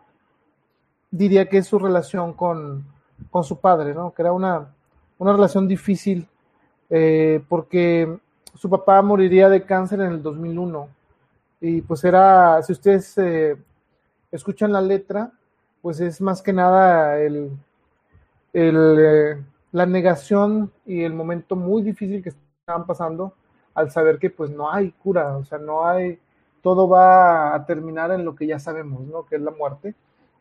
diría 1.10 1.48
que 1.48 1.58
es 1.58 1.66
su 1.66 1.78
relación 1.78 2.34
con, 2.34 2.84
con 3.30 3.42
su 3.42 3.58
padre, 3.58 3.94
¿no? 3.94 4.12
Que 4.12 4.20
era 4.20 4.32
una, 4.32 4.68
una 5.18 5.32
relación 5.32 5.66
difícil 5.66 6.28
eh, 6.90 7.42
porque 7.48 8.18
su 8.54 8.68
papá 8.68 9.00
moriría 9.00 9.48
de 9.48 9.64
cáncer 9.64 10.00
en 10.00 10.12
el 10.12 10.22
2001 10.22 10.88
y 11.60 11.80
pues 11.80 12.04
era, 12.04 12.62
si 12.62 12.72
ustedes 12.72 13.16
eh, 13.16 13.56
escuchan 14.30 14.72
la 14.72 14.80
letra, 14.80 15.32
pues 15.80 16.00
es 16.00 16.20
más 16.20 16.42
que 16.42 16.52
nada 16.52 17.18
el, 17.18 17.50
el 18.52 18.96
eh, 18.98 19.44
la 19.76 19.84
negación 19.84 20.72
y 20.86 21.02
el 21.02 21.12
momento 21.12 21.54
muy 21.54 21.82
difícil 21.82 22.22
que 22.22 22.30
estaban 22.30 22.86
pasando 22.86 23.34
al 23.74 23.90
saber 23.90 24.18
que 24.18 24.30
pues 24.30 24.50
no 24.50 24.72
hay 24.72 24.90
cura, 24.92 25.36
o 25.36 25.44
sea, 25.44 25.58
no 25.58 25.86
hay, 25.86 26.18
todo 26.62 26.88
va 26.88 27.54
a 27.54 27.66
terminar 27.66 28.10
en 28.10 28.24
lo 28.24 28.34
que 28.34 28.46
ya 28.46 28.58
sabemos, 28.58 29.02
¿no? 29.02 29.26
Que 29.26 29.36
es 29.36 29.42
la 29.42 29.50
muerte. 29.50 29.94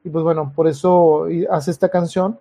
Y 0.05 0.09
pues 0.09 0.23
bueno, 0.23 0.53
por 0.55 0.69
eso 0.69 1.27
hace 1.49 1.69
esta 1.69 1.89
canción 1.89 2.39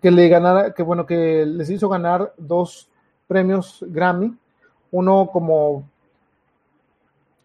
que 0.00 0.12
le 0.12 0.28
ganara, 0.28 0.72
que 0.72 0.84
bueno, 0.84 1.04
que 1.04 1.44
les 1.44 1.68
hizo 1.68 1.88
ganar 1.88 2.32
dos 2.38 2.88
premios 3.26 3.84
Grammy, 3.88 4.32
uno 4.92 5.30
como 5.32 5.88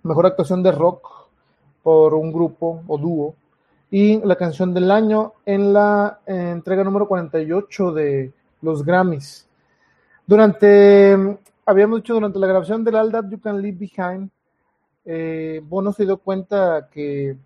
mejor 0.04 0.28
actuación 0.28 0.62
de 0.62 0.72
rock 0.72 1.10
por 1.82 2.14
un 2.14 2.32
grupo 2.32 2.84
o 2.86 3.00
dúo 3.00 3.36
y 3.98 4.20
la 4.26 4.36
canción 4.36 4.74
del 4.74 4.92
año 4.92 5.36
en 5.46 5.72
la 5.72 6.20
entrega 6.26 6.84
número 6.84 7.08
48 7.08 7.94
de 7.94 8.34
los 8.62 8.84
Grammys. 8.84 9.48
Durante, 10.28 11.38
habíamos 11.66 12.00
dicho 12.00 12.16
durante 12.16 12.38
la 12.38 12.48
grabación 12.48 12.84
del 12.84 12.96
All 12.96 13.10
That 13.10 13.30
You 13.30 13.40
Can 13.40 13.62
Leave 13.62 13.78
Behind, 13.78 14.30
eh, 15.06 15.62
Bono 15.64 15.94
se 15.94 16.04
dio 16.04 16.18
cuenta 16.18 16.90
que, 16.92 17.38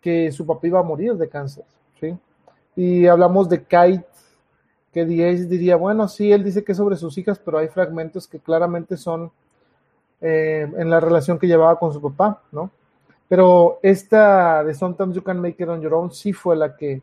que, 0.00 0.32
su 0.32 0.44
papá 0.44 0.66
iba 0.66 0.80
a 0.80 0.82
morir 0.82 1.14
de 1.14 1.28
cáncer, 1.28 1.64
¿sí? 2.00 2.18
Y 2.74 3.06
hablamos 3.06 3.48
de 3.48 3.62
Kite, 3.62 4.04
que 4.92 5.04
Diez 5.04 5.48
diría, 5.48 5.76
bueno, 5.76 6.08
sí, 6.08 6.32
él 6.32 6.42
dice 6.42 6.64
que 6.64 6.72
es 6.72 6.78
sobre 6.78 6.96
sus 6.96 7.16
hijas, 7.18 7.38
pero 7.38 7.58
hay 7.58 7.68
fragmentos 7.68 8.26
que 8.26 8.40
claramente 8.40 8.96
son 8.96 9.30
eh, 10.20 10.68
en 10.76 10.90
la 10.90 10.98
relación 10.98 11.38
que 11.38 11.46
llevaba 11.46 11.78
con 11.78 11.92
su 11.92 12.02
papá, 12.02 12.42
¿no? 12.50 12.72
Pero 13.28 13.78
esta 13.82 14.62
de 14.64 14.74
Sometimes 14.74 15.16
You 15.16 15.22
Can 15.22 15.40
Make 15.40 15.62
It 15.62 15.68
On 15.68 15.80
Your 15.80 15.94
Own 15.94 16.12
sí 16.12 16.32
fue 16.32 16.56
la 16.56 16.76
que, 16.76 17.02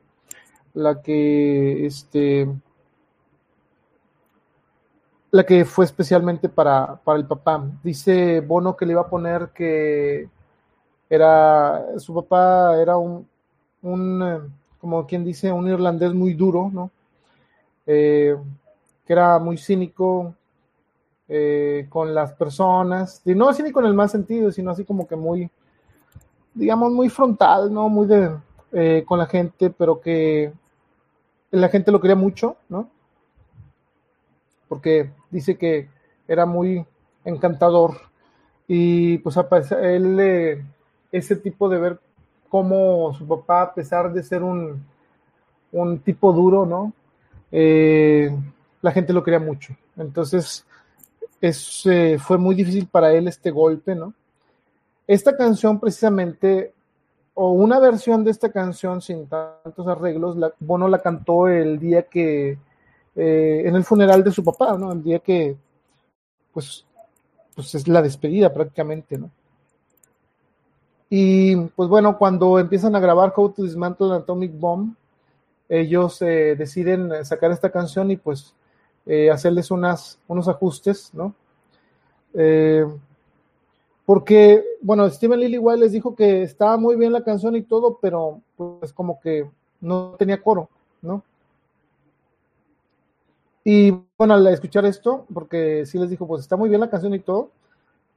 la 0.74 1.02
que, 1.02 1.86
este, 1.86 2.48
la 5.32 5.46
que 5.46 5.66
fue 5.66 5.86
especialmente 5.86 6.48
para, 6.50 6.96
para 7.04 7.18
el 7.18 7.26
papá. 7.26 7.64
Dice 7.84 8.42
Bono 8.42 8.78
que 8.78 8.86
le 8.86 8.94
iba 8.94 9.02
a 9.02 9.10
poner 9.10 9.50
que 9.50 10.30
era, 11.10 12.00
su 12.00 12.14
papá 12.14 12.80
era 12.80 12.98
un, 12.98 13.28
un 13.82 14.52
como 14.82 15.06
quien 15.06 15.24
dice, 15.24 15.52
un 15.52 15.68
irlandés 15.68 16.14
muy 16.14 16.34
duro, 16.34 16.72
¿no? 16.74 16.90
Eh, 17.86 18.36
que 19.06 19.14
era 19.14 19.38
muy 19.38 19.58
cínico 19.58 20.34
eh, 21.28 21.86
con 21.90 22.16
las 22.16 22.34
personas, 22.34 23.22
y 23.26 23.36
no 23.36 23.54
cínico 23.54 23.80
en 23.80 23.86
el 23.86 23.94
más 23.94 24.12
sentido, 24.12 24.52
sino 24.52 24.72
así 24.72 24.84
como 24.84 25.08
que 25.08 25.16
muy, 25.16 25.50
digamos, 26.54 26.92
muy 26.92 27.10
frontal, 27.10 27.74
¿no? 27.74 27.90
Muy 27.90 28.08
de, 28.08 28.36
eh, 28.74 29.04
con 29.06 29.20
la 29.20 29.26
gente, 29.26 29.70
pero 29.70 30.00
que 30.00 30.52
la 31.52 31.70
gente 31.70 31.92
lo 31.92 32.00
quería 32.00 32.16
mucho, 32.16 32.58
¿no? 32.70 32.90
Porque 34.68 35.12
dice 35.30 35.58
que 35.58 35.90
era 36.28 36.46
muy 36.46 36.86
encantador 37.26 37.98
y 38.68 39.18
pues 39.18 39.38
él, 39.72 40.18
eh, 40.20 40.64
ese 41.12 41.36
tipo 41.36 41.68
de 41.68 41.78
ver 41.78 42.00
cómo 42.50 43.14
su 43.14 43.28
papá, 43.28 43.62
a 43.64 43.74
pesar 43.74 44.14
de 44.14 44.24
ser 44.24 44.44
un, 44.44 44.86
un 45.72 46.00
tipo 46.00 46.32
duro, 46.32 46.66
¿no? 46.66 46.94
Eh, 47.52 48.34
la 48.82 48.92
gente 48.92 49.14
lo 49.14 49.24
quería 49.24 49.40
mucho. 49.40 49.76
Entonces, 49.98 50.66
es, 51.42 51.86
eh, 51.86 52.18
fue 52.20 52.38
muy 52.38 52.56
difícil 52.56 52.88
para 52.88 53.12
él 53.14 53.28
este 53.28 53.52
golpe, 53.52 53.96
¿no? 53.96 54.14
Esta 55.12 55.36
canción 55.36 55.78
precisamente, 55.78 56.74
o 57.34 57.52
una 57.52 57.80
versión 57.80 58.24
de 58.24 58.32
esta 58.32 58.50
canción 58.50 59.02
sin 59.02 59.28
tantos 59.28 59.86
arreglos, 59.86 60.38
la, 60.38 60.54
Bono 60.58 60.88
la 60.88 61.02
cantó 61.02 61.50
el 61.50 61.80
día 61.80 62.04
que, 62.04 62.58
eh, 63.18 63.64
en 63.66 63.76
el 63.76 63.84
funeral 63.84 64.24
de 64.24 64.32
su 64.32 64.42
papá, 64.42 64.78
¿no? 64.78 64.94
El 64.94 65.04
día 65.04 65.20
que, 65.20 65.58
pues, 66.54 66.86
pues 67.54 67.76
es 67.76 67.90
la 67.90 68.02
despedida 68.02 68.54
prácticamente, 68.54 69.18
¿no? 69.18 69.30
Y 71.10 71.58
pues 71.58 71.90
bueno, 71.90 72.18
cuando 72.18 72.58
empiezan 72.58 72.96
a 72.96 73.02
grabar 73.02 73.34
How 73.36 73.50
to 73.52 73.64
Dismantle 73.64 74.14
an 74.14 74.22
Atomic 74.22 74.58
Bomb, 74.58 74.96
ellos 75.68 76.22
eh, 76.22 76.56
deciden 76.58 77.26
sacar 77.26 77.52
esta 77.52 77.70
canción 77.70 78.12
y 78.12 78.16
pues 78.16 78.56
eh, 79.06 79.30
hacerles 79.30 79.72
unas, 79.72 80.20
unos 80.30 80.48
ajustes, 80.48 81.14
¿no? 81.14 81.36
Eh, 82.34 82.86
porque, 84.12 84.62
bueno, 84.82 85.10
Steven 85.10 85.40
Lillywhite 85.40 85.80
les 85.80 85.94
dijo 85.94 86.14
que 86.18 86.42
estaba 86.42 86.76
muy 86.76 86.98
bien 86.98 87.14
la 87.14 87.24
canción 87.24 87.56
y 87.56 87.62
todo, 87.62 87.98
pero 88.02 88.42
pues 88.58 88.92
como 88.92 89.22
que 89.22 89.50
no 89.80 90.16
tenía 90.20 90.42
coro, 90.42 90.68
¿no? 91.02 91.24
Y 93.64 93.98
bueno, 94.18 94.34
al 94.34 94.46
escuchar 94.48 94.86
esto, 94.86 95.26
porque 95.34 95.86
sí 95.86 95.98
les 95.98 96.10
dijo, 96.10 96.28
pues 96.28 96.42
está 96.42 96.58
muy 96.58 96.68
bien 96.68 96.82
la 96.82 96.90
canción 96.90 97.14
y 97.14 97.20
todo, 97.20 97.52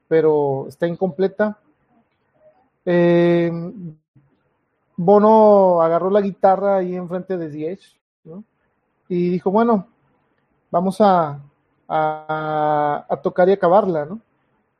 pero 0.08 0.66
está 0.66 0.88
incompleta. 0.88 1.60
Eh, 2.84 3.52
Bono 4.96 5.80
agarró 5.80 6.10
la 6.10 6.22
guitarra 6.22 6.78
ahí 6.78 6.96
enfrente 6.96 7.36
de 7.36 7.48
The 7.48 7.70
Edge, 7.70 8.00
¿no? 8.24 8.42
Y 9.08 9.30
dijo, 9.30 9.52
bueno, 9.52 9.86
vamos 10.72 11.00
a, 11.00 11.38
a 11.86 13.20
tocar 13.22 13.48
y 13.48 13.52
acabarla, 13.52 14.06
¿no? 14.06 14.20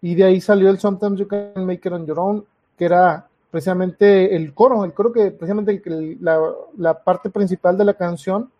Y 0.05 0.15
de 0.15 0.25
ahí 0.25 0.39
salió 0.39 0.69
el 0.69 0.79
Sometimes 0.79 1.19
You 1.19 1.27
Can 1.27 1.65
Make 1.65 1.89
It 1.89 1.93
On 1.95 2.05
Your 2.05 2.19
Own, 2.19 2.45
que 2.77 2.85
era 2.85 3.27
precisamente 3.51 4.37
el 4.37 4.53
coro, 4.53 4.85
el 4.85 4.93
coro 4.93 5.11
que 5.11 5.31
precisamente 5.31 5.83
la, 6.21 6.39
la, 6.77 7.03
parte 7.03 7.31
principal 7.31 7.79
de 7.79 7.87
la 7.87 7.95
canción 7.95 8.51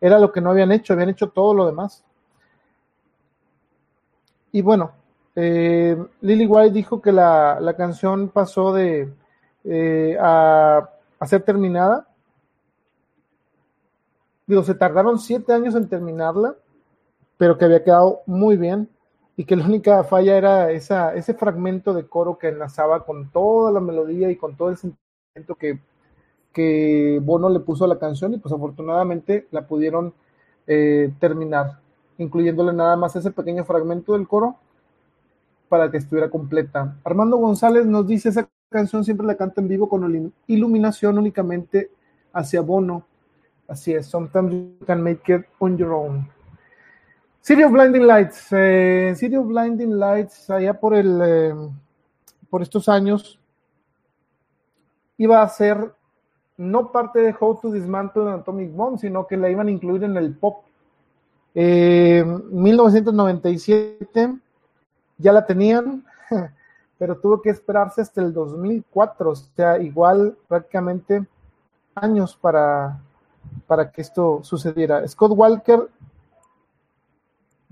era 0.00 0.18
lo 0.18 0.32
que 0.32 0.40
no 0.40 0.48
habían 0.48 0.72
hecho, 0.72 0.94
habían 0.94 1.10
hecho 1.10 1.28
todo 1.28 1.52
lo 1.52 1.66
demás. 1.66 2.02
Y 4.50 4.62
bueno, 4.62 4.92
eh, 5.36 5.94
Lily 6.22 6.46
White 6.46 6.72
dijo 6.72 7.02
que 7.02 7.12
la, 7.12 7.60
la 7.60 7.76
canción 7.76 8.30
pasó 8.30 8.72
de 8.72 9.12
eh, 9.64 10.16
a, 10.18 10.88
a, 11.18 11.26
ser 11.26 11.42
terminada. 11.42 12.08
Digo, 14.46 14.62
se 14.62 14.74
tardaron 14.74 15.18
siete 15.18 15.52
años 15.52 15.74
en 15.74 15.86
terminarla, 15.86 16.54
pero 17.36 17.58
que 17.58 17.66
había 17.66 17.84
quedado 17.84 18.22
muy 18.24 18.56
bien 18.56 18.88
y 19.36 19.44
que 19.44 19.56
la 19.56 19.64
única 19.64 20.04
falla 20.04 20.36
era 20.36 20.70
esa, 20.70 21.14
ese 21.14 21.34
fragmento 21.34 21.92
de 21.92 22.06
coro 22.06 22.38
que 22.38 22.48
enlazaba 22.48 23.04
con 23.04 23.30
toda 23.30 23.72
la 23.72 23.80
melodía 23.80 24.30
y 24.30 24.36
con 24.36 24.56
todo 24.56 24.70
el 24.70 24.76
sentimiento 24.76 25.56
que, 25.56 25.80
que 26.52 27.20
Bono 27.22 27.48
le 27.48 27.60
puso 27.60 27.84
a 27.84 27.88
la 27.88 27.98
canción 27.98 28.34
y 28.34 28.38
pues 28.38 28.54
afortunadamente 28.54 29.48
la 29.50 29.66
pudieron 29.66 30.14
eh, 30.66 31.12
terminar, 31.18 31.80
incluyéndole 32.18 32.72
nada 32.72 32.96
más 32.96 33.16
ese 33.16 33.32
pequeño 33.32 33.64
fragmento 33.64 34.12
del 34.12 34.28
coro 34.28 34.56
para 35.68 35.90
que 35.90 35.96
estuviera 35.96 36.30
completa. 36.30 36.96
Armando 37.02 37.36
González 37.36 37.84
nos 37.86 38.06
dice 38.06 38.28
esa 38.28 38.48
canción 38.70 39.04
siempre 39.04 39.26
la 39.26 39.36
canta 39.36 39.60
en 39.60 39.68
vivo 39.68 39.88
con 39.88 40.32
iluminación 40.46 41.18
únicamente 41.18 41.90
hacia 42.32 42.60
Bono. 42.60 43.04
Así 43.66 43.94
es, 43.94 44.06
sometimes 44.06 44.52
you 44.52 44.86
can 44.86 45.02
make 45.02 45.32
it 45.32 45.46
on 45.58 45.76
your 45.76 45.92
own. 45.92 46.33
City 47.44 47.62
of 47.62 47.70
Blinding 47.72 48.06
Lights. 48.06 48.46
Eh, 48.52 49.12
City 49.16 49.36
of 49.36 49.46
Blinding 49.46 49.98
Lights, 49.98 50.48
allá 50.48 50.80
por 50.80 50.94
el 50.94 51.20
eh, 51.22 51.54
por 52.48 52.62
estos 52.62 52.88
años, 52.88 53.38
iba 55.18 55.42
a 55.42 55.48
ser 55.50 55.92
no 56.56 56.90
parte 56.90 57.20
de 57.20 57.36
How 57.38 57.60
to 57.60 57.70
Dismantle 57.70 58.30
an 58.30 58.40
Atomic 58.40 58.72
Bomb, 58.72 58.98
sino 58.98 59.26
que 59.26 59.36
la 59.36 59.50
iban 59.50 59.68
a 59.68 59.70
incluir 59.70 60.04
en 60.04 60.16
el 60.16 60.34
pop. 60.34 60.64
Eh, 61.54 62.24
1997 62.24 64.38
ya 65.18 65.32
la 65.32 65.44
tenían, 65.44 66.02
pero 66.98 67.18
tuvo 67.18 67.42
que 67.42 67.50
esperarse 67.50 68.00
hasta 68.00 68.22
el 68.22 68.32
2004, 68.32 69.30
o 69.30 69.36
sea, 69.36 69.78
igual 69.78 70.34
prácticamente 70.48 71.26
años 71.94 72.38
para, 72.40 73.02
para 73.66 73.90
que 73.90 74.00
esto 74.00 74.40
sucediera. 74.42 75.06
Scott 75.06 75.32
Walker 75.36 75.90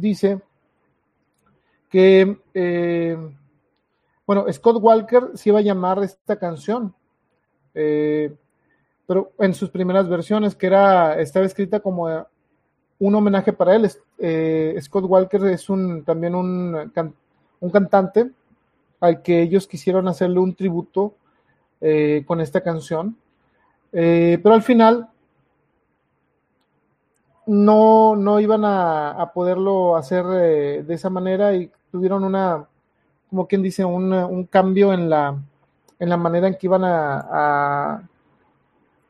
dice 0.03 0.41
que, 1.89 2.37
eh, 2.53 3.17
bueno, 4.27 4.45
Scott 4.53 4.77
Walker 4.81 5.31
se 5.35 5.49
iba 5.51 5.61
a 5.61 5.63
llamar 5.63 6.03
esta 6.03 6.37
canción, 6.37 6.95
eh, 7.75 8.35
pero 9.07 9.33
en 9.39 9.55
sus 9.55 9.71
primeras 9.71 10.09
versiones, 10.09 10.55
que 10.55 10.67
era, 10.67 11.19
estaba 11.21 11.47
escrita 11.47 11.81
como 11.81 12.09
un 12.99 13.15
homenaje 13.15 13.53
para 13.53 13.77
él. 13.77 13.91
Eh, 14.19 14.77
Scott 14.81 15.05
Walker 15.07 15.45
es 15.47 15.69
un, 15.71 16.05
también 16.05 16.35
un, 16.35 16.93
un, 17.61 17.71
cantante 17.71 18.31
al 19.01 19.23
que 19.23 19.43
ellos 19.43 19.67
quisieron 19.67 20.09
hacerle 20.09 20.41
un 20.41 20.55
tributo 20.55 21.15
con 22.27 22.41
esta 22.41 22.61
canción. 22.61 23.17
pero 23.91 24.55
al 24.55 24.63
final 24.63 25.09
no, 27.47 28.17
no 28.17 28.41
iban 28.41 28.65
a, 28.65 29.31
poderlo 29.35 29.97
hacer 29.97 30.25
eh, 30.33 30.83
de 30.87 30.95
esa 30.95 31.11
manera 31.11 31.55
y 31.55 31.71
tuvieron 31.91 32.25
una, 32.25 32.67
como 33.31 33.47
quien 33.47 33.63
dice, 33.63 33.85
un, 33.85 34.47
cambio 34.51 34.93
en 34.93 35.11
la, 35.11 35.37
en 35.99 36.09
la 36.09 36.17
manera 36.17 36.49
en 36.49 36.55
que 36.55 36.67
iban 36.67 36.85
a, 36.85 38.03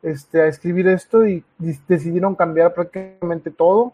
este, 0.03 0.43
a 0.43 0.47
escribir 0.47 0.89
esto 0.89 1.27
y 1.27 1.45
decidieron 1.87 2.35
cambiar 2.35 2.75
prácticamente 2.75 3.51
todo 3.51 3.93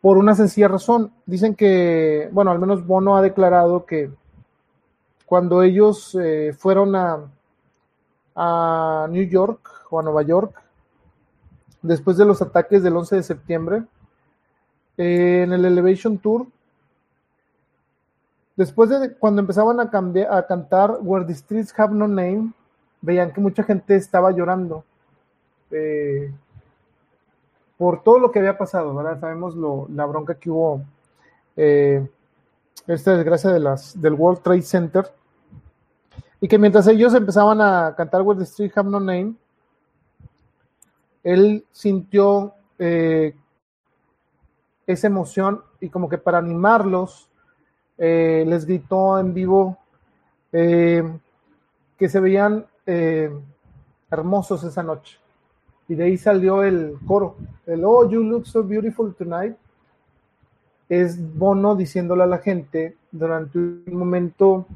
por 0.00 0.16
una 0.16 0.34
sencilla 0.34 0.68
razón. 0.68 1.12
Dicen 1.26 1.54
que, 1.54 2.28
bueno, 2.32 2.50
al 2.50 2.58
menos 2.58 2.86
Bono 2.86 3.16
ha 3.16 3.22
declarado 3.22 3.84
que 3.84 4.10
cuando 5.26 5.62
ellos 5.62 6.16
eh, 6.20 6.54
fueron 6.58 6.96
a, 6.96 7.18
a 8.34 9.06
New 9.10 9.28
York 9.28 9.86
o 9.90 10.00
a 10.00 10.02
Nueva 10.02 10.22
York, 10.22 10.60
después 11.82 12.16
de 12.16 12.24
los 12.24 12.42
ataques 12.42 12.82
del 12.82 12.96
11 12.96 13.16
de 13.16 13.22
septiembre, 13.22 13.82
eh, 14.96 15.42
en 15.44 15.52
el 15.52 15.64
Elevation 15.64 16.18
Tour, 16.18 16.46
después 18.56 18.90
de 18.90 19.14
cuando 19.14 19.40
empezaban 19.40 19.80
a, 19.80 19.90
cambiar, 19.90 20.32
a 20.32 20.46
cantar 20.46 20.98
Where 21.00 21.24
the 21.24 21.34
Streets 21.34 21.72
Have 21.78 21.94
No 21.94 22.06
Name, 22.06 22.52
veían 23.00 23.32
que 23.32 23.40
mucha 23.40 23.62
gente 23.62 23.96
estaba 23.96 24.30
llorando 24.30 24.84
eh, 25.70 26.32
por 27.78 28.02
todo 28.02 28.18
lo 28.18 28.30
que 28.30 28.40
había 28.40 28.58
pasado, 28.58 28.94
¿verdad? 28.94 29.18
Sabemos 29.20 29.56
lo, 29.56 29.86
la 29.88 30.04
bronca 30.04 30.34
que 30.34 30.50
hubo, 30.50 30.82
eh, 31.56 32.06
esta 32.86 33.16
desgracia 33.16 33.50
del 33.50 34.14
World 34.14 34.42
Trade 34.42 34.62
Center, 34.62 35.10
y 36.42 36.48
que 36.48 36.58
mientras 36.58 36.86
ellos 36.88 37.14
empezaban 37.14 37.60
a 37.60 37.94
cantar 37.96 38.22
Where 38.22 38.38
the 38.38 38.46
Streets 38.46 38.76
Have 38.76 38.90
No 38.90 39.00
Name, 39.00 39.34
él 41.22 41.64
sintió 41.70 42.54
eh, 42.78 43.34
esa 44.86 45.06
emoción 45.06 45.62
y 45.80 45.88
como 45.88 46.08
que 46.08 46.18
para 46.18 46.38
animarlos 46.38 47.28
eh, 47.98 48.44
les 48.46 48.64
gritó 48.64 49.18
en 49.18 49.34
vivo 49.34 49.78
eh, 50.52 51.02
que 51.98 52.08
se 52.08 52.20
veían 52.20 52.66
hermosos 54.10 54.64
esa 54.64 54.82
noche. 54.82 55.18
Y 55.86 55.94
de 55.94 56.04
ahí 56.04 56.16
salió 56.16 56.64
el 56.64 56.98
coro, 57.06 57.36
el 57.66 57.84
Oh, 57.84 58.08
you 58.08 58.24
look 58.24 58.46
so 58.46 58.64
beautiful 58.64 59.14
tonight. 59.14 59.56
Es 60.88 61.16
Bono 61.38 61.76
diciéndole 61.76 62.24
a 62.24 62.26
la 62.26 62.38
gente 62.38 62.96
durante 63.12 63.58
un 63.58 63.84
momento 63.92 64.66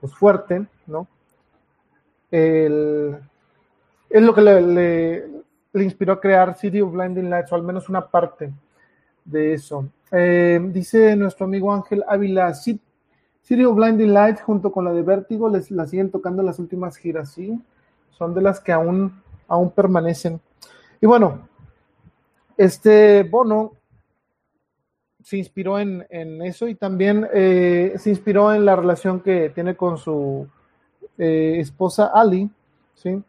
pues, 0.00 0.14
fuerte, 0.14 0.66
¿no? 0.86 1.06
es 2.30 3.10
lo 4.10 4.34
que 4.34 4.40
le 4.42 5.37
inspiró 5.84 6.14
a 6.14 6.20
crear 6.20 6.56
City 6.56 6.80
of 6.80 6.92
Blinding 6.92 7.30
Lights, 7.30 7.52
o 7.52 7.54
al 7.54 7.62
menos 7.62 7.88
una 7.88 8.06
parte 8.06 8.52
de 9.24 9.54
eso. 9.54 9.88
Eh, 10.10 10.60
dice 10.72 11.14
nuestro 11.16 11.46
amigo 11.46 11.72
Ángel 11.72 12.04
Ávila, 12.08 12.54
City 12.54 12.80
of 13.64 13.76
Blinding 13.76 14.12
Lights 14.12 14.42
junto 14.42 14.72
con 14.72 14.84
la 14.84 14.92
de 14.92 15.02
Vértigo 15.02 15.48
les 15.48 15.70
la 15.70 15.86
siguen 15.86 16.10
tocando 16.10 16.42
las 16.42 16.58
últimas 16.58 16.96
giras, 16.96 17.32
sí, 17.32 17.58
son 18.10 18.34
de 18.34 18.42
las 18.42 18.60
que 18.60 18.72
aún, 18.72 19.22
aún 19.46 19.70
permanecen. 19.70 20.40
Y 21.00 21.06
bueno, 21.06 21.48
este 22.56 23.22
Bono 23.22 23.72
se 25.22 25.36
inspiró 25.36 25.78
en, 25.78 26.06
eso 26.42 26.68
y 26.68 26.74
también 26.74 27.28
eh, 27.34 27.94
se 27.98 28.10
inspiró 28.10 28.54
en 28.54 28.64
la 28.64 28.76
relación 28.76 29.20
que 29.20 29.50
tiene 29.50 29.76
con 29.76 29.98
su 29.98 30.48
eh, 31.18 31.56
esposa 31.58 32.06
Ali, 32.14 32.50
¿sí? 32.94 33.22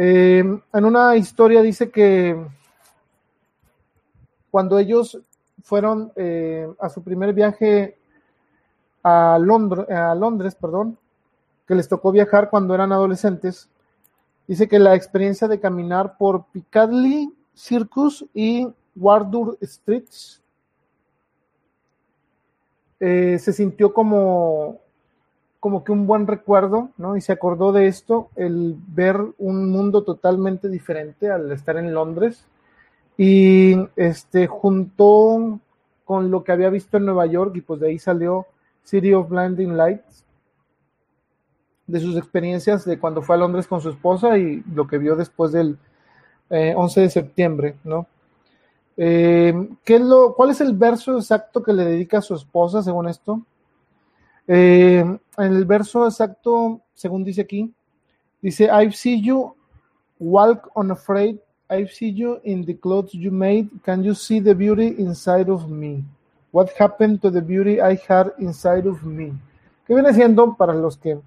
Eh, 0.00 0.44
en 0.72 0.84
una 0.84 1.16
historia 1.16 1.60
dice 1.60 1.90
que 1.90 2.40
cuando 4.48 4.78
ellos 4.78 5.18
fueron 5.64 6.12
eh, 6.14 6.72
a 6.78 6.88
su 6.88 7.02
primer 7.02 7.32
viaje 7.32 7.98
a 9.02 9.40
Londres, 9.40 10.54
perdón, 10.54 10.96
que 11.66 11.74
les 11.74 11.88
tocó 11.88 12.12
viajar 12.12 12.48
cuando 12.48 12.76
eran 12.76 12.92
adolescentes, 12.92 13.68
dice 14.46 14.68
que 14.68 14.78
la 14.78 14.94
experiencia 14.94 15.48
de 15.48 15.58
caminar 15.58 16.16
por 16.16 16.44
Piccadilly 16.52 17.34
Circus 17.52 18.24
y 18.32 18.68
Wardour 18.94 19.58
Streets 19.60 20.40
eh, 23.00 23.36
se 23.40 23.52
sintió 23.52 23.92
como 23.92 24.78
como 25.60 25.82
que 25.82 25.92
un 25.92 26.06
buen 26.06 26.26
recuerdo, 26.26 26.90
¿no? 26.96 27.16
Y 27.16 27.20
se 27.20 27.32
acordó 27.32 27.72
de 27.72 27.86
esto, 27.86 28.30
el 28.36 28.76
ver 28.88 29.20
un 29.38 29.70
mundo 29.70 30.04
totalmente 30.04 30.68
diferente 30.68 31.30
al 31.30 31.50
estar 31.50 31.76
en 31.76 31.92
Londres. 31.92 32.46
Y 33.16 33.76
este 33.96 34.46
juntó 34.46 35.58
con 36.04 36.30
lo 36.30 36.44
que 36.44 36.52
había 36.52 36.70
visto 36.70 36.96
en 36.96 37.06
Nueva 37.06 37.26
York 37.26 37.56
y 37.56 37.60
pues 37.60 37.80
de 37.80 37.88
ahí 37.88 37.98
salió 37.98 38.46
City 38.84 39.12
of 39.12 39.28
Blinding 39.28 39.76
Lights, 39.76 40.24
de 41.86 42.00
sus 42.00 42.16
experiencias 42.16 42.84
de 42.84 42.98
cuando 42.98 43.22
fue 43.22 43.34
a 43.34 43.38
Londres 43.38 43.66
con 43.66 43.80
su 43.80 43.90
esposa 43.90 44.38
y 44.38 44.62
lo 44.72 44.86
que 44.86 44.98
vio 44.98 45.16
después 45.16 45.52
del 45.52 45.78
11 46.50 47.00
eh, 47.00 47.02
de 47.02 47.10
septiembre, 47.10 47.76
¿no? 47.82 48.06
Eh, 48.96 49.68
¿qué 49.84 49.96
es 49.96 50.00
lo, 50.00 50.34
¿Cuál 50.34 50.50
es 50.50 50.60
el 50.60 50.74
verso 50.74 51.16
exacto 51.16 51.62
que 51.62 51.72
le 51.72 51.84
dedica 51.84 52.18
a 52.18 52.22
su 52.22 52.34
esposa 52.34 52.82
según 52.82 53.08
esto? 53.08 53.42
Eh, 54.50 55.04
el 55.36 55.64
verso 55.66 56.06
exacto, 56.06 56.80
según 56.94 57.22
dice 57.22 57.42
aquí, 57.42 57.70
dice, 58.40 58.64
I've 58.64 58.94
seen 58.94 59.22
you 59.22 59.54
walk 60.18 60.70
unafraid, 60.74 61.38
I've 61.70 61.90
seen 61.90 62.16
you 62.16 62.40
in 62.44 62.64
the 62.64 62.74
clothes 62.74 63.12
you 63.12 63.30
made, 63.30 63.68
can 63.84 64.02
you 64.02 64.14
see 64.14 64.40
the 64.40 64.54
beauty 64.54 64.94
inside 64.98 65.50
of 65.50 65.68
me? 65.68 66.02
What 66.50 66.70
happened 66.78 67.20
to 67.20 67.30
the 67.30 67.42
beauty 67.42 67.78
I 67.78 68.00
had 68.08 68.32
inside 68.38 68.88
of 68.88 69.02
me? 69.02 69.34
¿Qué 69.86 69.94
viene 69.94 70.14
siendo 70.14 70.56
para 70.56 70.72
los 70.72 70.96
que 70.96 71.18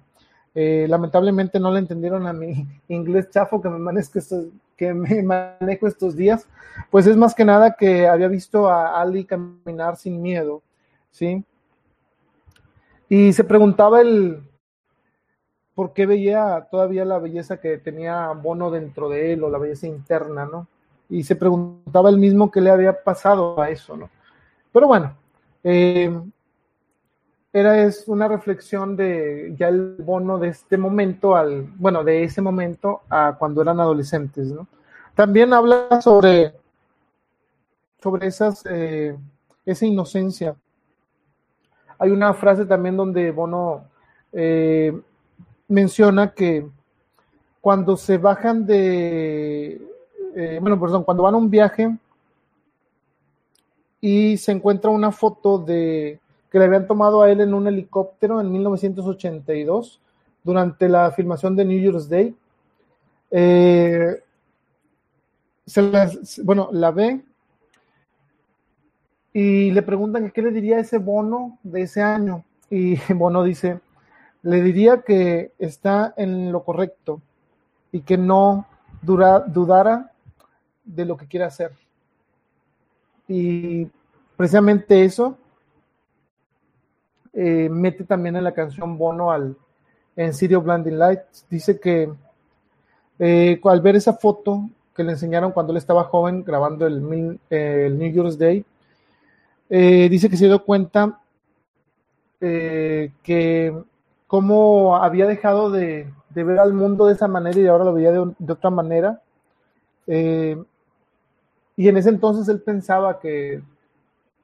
eh, 0.54 0.86
lamentablemente 0.88 1.60
no 1.60 1.70
le 1.70 1.78
entendieron 1.78 2.26
a 2.26 2.32
mi 2.32 2.66
inglés 2.88 3.30
chafo 3.30 3.62
que 3.62 3.68
me, 3.68 4.00
estos, 4.00 4.46
que 4.76 4.92
me 4.92 5.22
manejo 5.60 5.86
estos 5.86 6.16
días? 6.16 6.48
Pues 6.90 7.06
es 7.06 7.16
más 7.16 7.36
que 7.36 7.44
nada 7.44 7.76
que 7.76 8.08
había 8.08 8.26
visto 8.26 8.68
a 8.68 9.00
Ali 9.00 9.24
caminar 9.24 9.96
sin 9.96 10.20
miedo, 10.20 10.60
¿sí? 11.12 11.44
Y 13.12 13.34
se 13.34 13.44
preguntaba 13.44 14.00
el 14.00 14.42
por 15.74 15.92
qué 15.92 16.06
veía 16.06 16.66
todavía 16.70 17.04
la 17.04 17.18
belleza 17.18 17.58
que 17.58 17.76
tenía 17.76 18.28
Bono 18.28 18.70
dentro 18.70 19.10
de 19.10 19.34
él 19.34 19.44
o 19.44 19.50
la 19.50 19.58
belleza 19.58 19.86
interna, 19.86 20.46
¿no? 20.46 20.66
Y 21.10 21.22
se 21.22 21.36
preguntaba 21.36 22.08
el 22.08 22.16
mismo 22.16 22.50
qué 22.50 22.62
le 22.62 22.70
había 22.70 23.04
pasado 23.04 23.60
a 23.60 23.68
eso, 23.68 23.98
¿no? 23.98 24.08
Pero 24.72 24.86
bueno, 24.86 25.14
eh, 25.62 26.10
era 27.52 27.82
es 27.82 28.08
una 28.08 28.28
reflexión 28.28 28.96
de 28.96 29.54
ya 29.58 29.68
el 29.68 29.96
Bono 29.98 30.38
de 30.38 30.48
este 30.48 30.78
momento 30.78 31.36
al, 31.36 31.64
bueno, 31.76 32.04
de 32.04 32.24
ese 32.24 32.40
momento 32.40 33.02
a 33.10 33.36
cuando 33.38 33.60
eran 33.60 33.78
adolescentes, 33.78 34.46
¿no? 34.46 34.66
También 35.14 35.52
habla 35.52 36.00
sobre, 36.00 36.54
sobre 38.02 38.28
esas, 38.28 38.64
eh, 38.64 39.14
esa 39.66 39.84
inocencia 39.84 40.56
hay 42.02 42.10
una 42.10 42.34
frase 42.34 42.66
también 42.66 42.96
donde 42.96 43.30
Bono 43.30 43.84
eh, 44.32 44.92
menciona 45.68 46.34
que 46.34 46.66
cuando 47.60 47.96
se 47.96 48.18
bajan 48.18 48.66
de, 48.66 49.80
eh, 50.34 50.58
bueno, 50.60 50.80
perdón, 50.80 51.04
cuando 51.04 51.22
van 51.22 51.34
a 51.34 51.36
un 51.36 51.48
viaje 51.48 51.96
y 54.00 54.36
se 54.36 54.50
encuentra 54.50 54.90
una 54.90 55.12
foto 55.12 55.58
de 55.58 56.18
que 56.50 56.58
le 56.58 56.64
habían 56.64 56.88
tomado 56.88 57.22
a 57.22 57.30
él 57.30 57.40
en 57.40 57.54
un 57.54 57.68
helicóptero 57.68 58.40
en 58.40 58.50
1982 58.50 60.00
durante 60.42 60.88
la 60.88 61.12
filmación 61.12 61.54
de 61.54 61.64
New 61.64 61.78
Year's 61.78 62.08
Day. 62.08 62.34
Eh, 63.30 64.20
bueno, 66.42 66.68
la 66.72 66.90
ve 66.90 67.20
y 69.32 69.70
le 69.70 69.82
preguntan 69.82 70.30
qué 70.30 70.42
le 70.42 70.50
diría 70.50 70.78
ese 70.78 70.98
bono 70.98 71.58
de 71.62 71.82
ese 71.82 72.02
año. 72.02 72.44
Y 72.70 72.96
Bono 73.14 73.42
dice, 73.42 73.80
le 74.42 74.62
diría 74.62 75.02
que 75.02 75.52
está 75.58 76.14
en 76.16 76.52
lo 76.52 76.64
correcto 76.64 77.20
y 77.92 78.00
que 78.00 78.16
no 78.16 78.66
dura, 79.00 79.40
dudara 79.40 80.12
de 80.84 81.04
lo 81.04 81.16
que 81.16 81.26
quiere 81.26 81.44
hacer. 81.44 81.72
Y 83.28 83.88
precisamente 84.36 85.04
eso 85.04 85.38
eh, 87.32 87.68
mete 87.70 88.04
también 88.04 88.36
en 88.36 88.44
la 88.44 88.52
canción 88.52 88.98
Bono 88.98 89.30
al, 89.30 89.56
en 90.16 90.30
of 90.30 90.64
Blinding 90.64 90.98
Lights. 90.98 91.46
Dice 91.48 91.80
que 91.80 92.12
eh, 93.18 93.60
al 93.64 93.80
ver 93.80 93.96
esa 93.96 94.14
foto 94.14 94.68
que 94.94 95.04
le 95.04 95.12
enseñaron 95.12 95.52
cuando 95.52 95.72
él 95.72 95.78
estaba 95.78 96.04
joven 96.04 96.44
grabando 96.44 96.86
el, 96.86 97.38
el 97.48 97.98
New 97.98 98.12
Year's 98.12 98.36
Day, 98.36 98.64
eh, 99.70 100.08
dice 100.08 100.28
que 100.28 100.36
se 100.36 100.46
dio 100.46 100.64
cuenta 100.64 101.18
que 102.40 103.72
cómo 104.26 104.96
había 104.96 105.26
dejado 105.26 105.70
de, 105.70 106.12
ver 106.34 106.58
al 106.58 106.74
mundo 106.74 107.06
de 107.06 107.12
esa 107.12 107.28
manera 107.28 107.60
y 107.60 107.66
ahora 107.68 107.84
lo 107.84 107.92
veía 107.92 108.10
de, 108.10 108.52
otra 108.52 108.70
manera. 108.70 109.22
y 110.06 110.58
en 111.88 111.96
ese 111.96 112.08
entonces 112.08 112.48
él 112.48 112.60
pensaba 112.60 113.20
que 113.20 113.62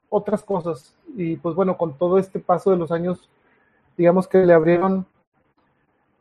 otras 0.09 0.43
cosas. 0.43 0.93
Y 1.15 1.37
pues 1.37 1.55
bueno, 1.55 1.77
con 1.77 1.97
todo 1.97 2.17
este 2.17 2.39
paso 2.39 2.71
de 2.71 2.77
los 2.77 2.91
años, 2.91 3.29
digamos 3.97 4.27
que 4.27 4.45
le 4.45 4.53
abrieron 4.53 5.05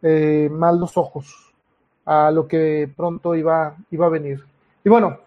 eh, 0.03 0.49
mal 0.51 0.79
los 0.79 0.97
ojos 0.97 1.53
a 2.05 2.31
lo 2.31 2.47
que 2.47 2.91
pronto 2.97 3.35
iba, 3.35 3.77
iba 3.91 4.07
a 4.07 4.11
venir. 4.11 4.45
Y 4.85 4.89
bueno, 4.89 5.19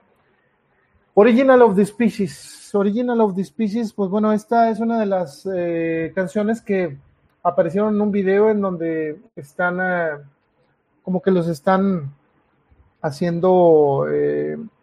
Original 1.14 1.62
of 1.62 1.76
the 1.76 1.86
Species. 1.86 2.74
Original 2.74 3.20
of 3.22 3.36
the 3.36 3.44
Species, 3.44 3.94
pues 3.94 4.10
bueno, 4.10 4.32
esta 4.32 4.70
es 4.70 4.80
una 4.80 5.00
de 5.00 5.06
las 5.06 5.48
eh, 5.54 6.12
canciones 6.16 6.62
que 6.62 6.98
aparecieron 7.44 7.96
en 7.96 8.02
un 8.02 8.12
video 8.12 8.50
en 8.50 8.62
donde 8.62 9.20
están, 9.36 9.80
eh, 9.82 10.24
como 11.04 11.22
que 11.22 11.32
los 11.32 11.48
están 11.48 12.14
haciendo 13.02 14.06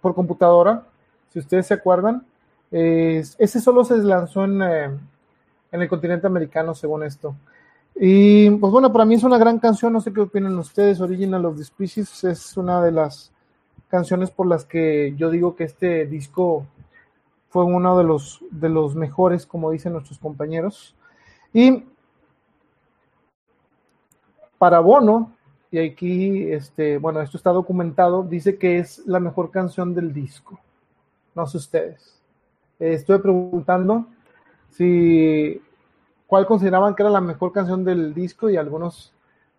por 0.01 0.15
computadora, 0.15 0.85
si 1.33 1.39
ustedes 1.39 1.69
se 1.69 1.75
acuerdan 1.75 2.27
ese 2.71 3.61
solo 3.61 3.85
se 3.85 3.97
lanzó 3.99 4.45
en, 4.45 4.63
eh, 4.63 4.85
en, 5.73 5.83
el 5.83 5.89
continente 5.89 6.27
americano, 6.27 6.75
según 6.75 7.03
esto. 7.03 7.35
Y 7.97 8.51
pues 8.51 8.73
bueno, 8.73 8.93
para 8.93 9.05
mí 9.05 9.15
es 9.15 9.25
una 9.25 9.39
gran 9.39 9.59
canción, 9.59 9.93
no 9.93 10.01
sé 10.01 10.13
qué 10.13 10.21
opinan 10.21 10.59
ustedes. 10.59 11.01
Original 11.01 11.45
of 11.47 11.57
the 11.57 11.65
Species 11.65 12.25
es 12.25 12.57
una 12.57 12.83
de 12.83 12.93
las 12.93 13.33
canciones 13.89 14.31
por 14.31 14.47
las 14.47 14.65
que 14.65 15.15
yo 15.16 15.31
digo 15.31 15.56
que 15.56 15.65
este 15.65 16.06
disco 16.06 16.66
fue 17.48 17.65
uno 17.65 17.97
de 17.97 18.05
los, 18.05 18.44
de 18.51 18.69
los 18.69 18.94
mejores, 18.94 19.47
como 19.47 19.70
dicen 19.70 19.94
nuestros 19.94 20.19
compañeros. 20.19 20.94
Y 21.52 21.85
para 24.59 24.81
Bono, 24.81 25.32
y 25.70 25.78
aquí, 25.78 26.51
este, 26.52 26.98
bueno, 26.98 27.20
esto 27.20 27.36
está 27.36 27.51
documentado, 27.51 28.23
dice 28.23 28.59
que 28.59 28.78
es 28.78 29.06
la 29.06 29.20
mejor 29.20 29.51
canción 29.51 29.94
del 29.94 30.12
disco. 30.12 30.59
No 31.35 31.47
sé 31.47 31.59
ustedes. 31.59 32.20
Estuve 32.78 33.19
preguntando 33.19 34.06
si 34.70 35.60
cuál 36.27 36.47
consideraban 36.47 36.94
que 36.94 37.02
era 37.02 37.10
la 37.10 37.20
mejor 37.20 37.52
canción 37.52 37.85
del 37.85 38.15
disco 38.15 38.51
y 38.51 38.56
algunos, 38.56 39.12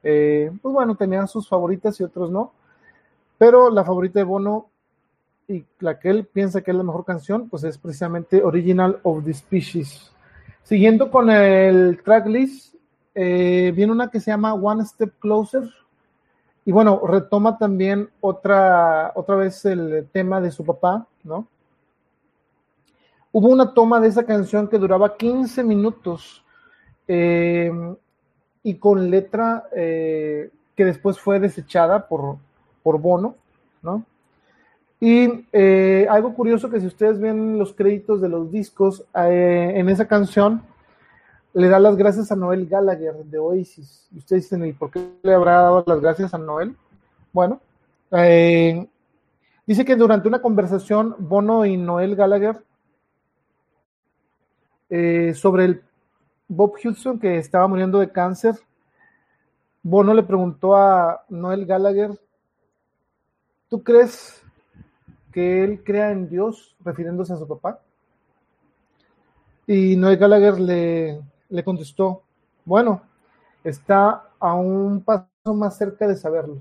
eh, 0.03 0.51
pues 0.61 0.73
bueno, 0.73 0.95
tenían 0.95 1.27
sus 1.27 1.47
favoritas 1.47 1.99
y 1.99 2.03
otros 2.03 2.31
no. 2.31 2.53
Pero 3.39 3.71
la 3.71 3.83
favorita 3.83 4.19
de 4.19 4.25
Bono 4.25 4.69
y 5.47 5.65
la 5.79 5.97
que 5.97 6.09
él 6.09 6.25
piensa 6.25 6.61
que 6.61 6.69
es 6.69 6.77
la 6.77 6.83
mejor 6.83 7.05
canción, 7.05 7.49
pues 7.49 7.63
es 7.63 7.77
precisamente 7.79 8.43
Original 8.43 8.99
of 9.01 9.25
the 9.25 9.33
Species. 9.33 10.11
Siguiendo 10.61 11.09
con 11.09 11.31
el 11.31 12.03
tracklist, 12.03 12.75
eh, 13.15 13.73
viene 13.75 13.91
una 13.91 14.09
que 14.09 14.19
se 14.19 14.29
llama 14.29 14.53
One 14.53 14.85
Step 14.85 15.13
Closer. 15.19 15.63
Y 16.65 16.71
bueno, 16.71 17.01
retoma 17.03 17.57
también 17.57 18.09
otra, 18.21 19.11
otra 19.15 19.35
vez 19.37 19.65
el 19.65 20.07
tema 20.11 20.39
de 20.39 20.51
su 20.51 20.63
papá, 20.63 21.07
¿no? 21.23 21.47
Hubo 23.31 23.47
una 23.47 23.73
toma 23.73 23.99
de 23.99 24.09
esa 24.09 24.25
canción 24.25 24.67
que 24.67 24.77
duraba 24.77 25.15
15 25.15 25.63
minutos 25.63 26.43
eh, 27.07 27.71
y 28.63 28.75
con 28.75 29.09
letra 29.09 29.63
eh, 29.75 30.51
que 30.75 30.85
después 30.85 31.19
fue 31.19 31.39
desechada 31.39 32.07
por, 32.07 32.37
por 32.89 32.99
Bono, 32.99 33.35
¿no? 33.83 34.03
Y 34.99 35.45
eh, 35.53 36.07
algo 36.09 36.33
curioso 36.33 36.71
que 36.71 36.79
si 36.79 36.87
ustedes 36.87 37.19
ven 37.19 37.59
los 37.59 37.73
créditos 37.73 38.19
de 38.19 38.29
los 38.29 38.51
discos, 38.51 39.05
en 39.13 39.87
esa 39.89 40.07
canción 40.07 40.63
le 41.53 41.69
da 41.69 41.77
las 41.77 41.95
gracias 41.95 42.31
a 42.31 42.35
Noel 42.35 42.67
Gallagher 42.67 43.23
de 43.25 43.37
Oasis. 43.37 44.07
Y 44.11 44.17
ustedes 44.17 44.43
dicen, 44.43 44.65
¿y 44.65 44.73
por 44.73 44.89
qué 44.89 45.07
le 45.21 45.35
habrá 45.35 45.61
dado 45.61 45.83
las 45.85 46.01
gracias 46.01 46.33
a 46.33 46.39
Noel? 46.39 46.75
Bueno, 47.31 47.61
dice 49.67 49.85
que 49.85 49.95
durante 49.95 50.27
una 50.27 50.41
conversación 50.41 51.15
Bono 51.19 51.63
y 51.65 51.77
Noel 51.77 52.15
Gallagher 52.15 52.57
eh, 54.89 55.35
sobre 55.35 55.65
el 55.65 55.83
Bob 56.47 56.73
Hudson 56.83 57.19
que 57.19 57.37
estaba 57.37 57.67
muriendo 57.67 57.99
de 57.99 58.11
cáncer. 58.11 58.55
Bono 59.83 60.13
le 60.15 60.23
preguntó 60.23 60.75
a 60.75 61.23
Noel 61.29 61.65
Gallagher, 61.65 62.19
¿tú 63.69 63.83
crees 63.83 64.43
que 65.31 65.63
él 65.63 65.83
crea 65.83 66.11
en 66.11 66.27
Dios 66.29 66.75
refiriéndose 66.83 67.33
a 67.33 67.37
su 67.37 67.47
papá? 67.47 67.81
Y 69.67 69.95
Noel 69.95 70.17
Gallagher 70.17 70.59
le, 70.59 71.21
le 71.49 71.63
contestó, 71.63 72.23
bueno, 72.65 73.01
está 73.63 74.29
a 74.39 74.53
un 74.55 75.01
paso 75.01 75.27
más 75.53 75.77
cerca 75.77 76.07
de 76.07 76.15
saberlo. 76.15 76.57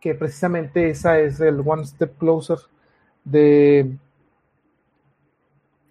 Que 0.00 0.14
precisamente 0.14 0.90
esa 0.90 1.18
es 1.18 1.40
el 1.40 1.60
One 1.66 1.84
Step 1.84 2.16
Closer 2.18 2.58
de 3.24 3.98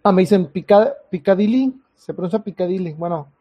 Ah, 0.06 0.12
me 0.12 0.24
dicen 0.24 0.48
Picadilly, 0.48 1.82
se 1.96 2.14
pronuncia 2.14 2.40
Picadilly. 2.40 2.92
Bueno, 2.92 3.32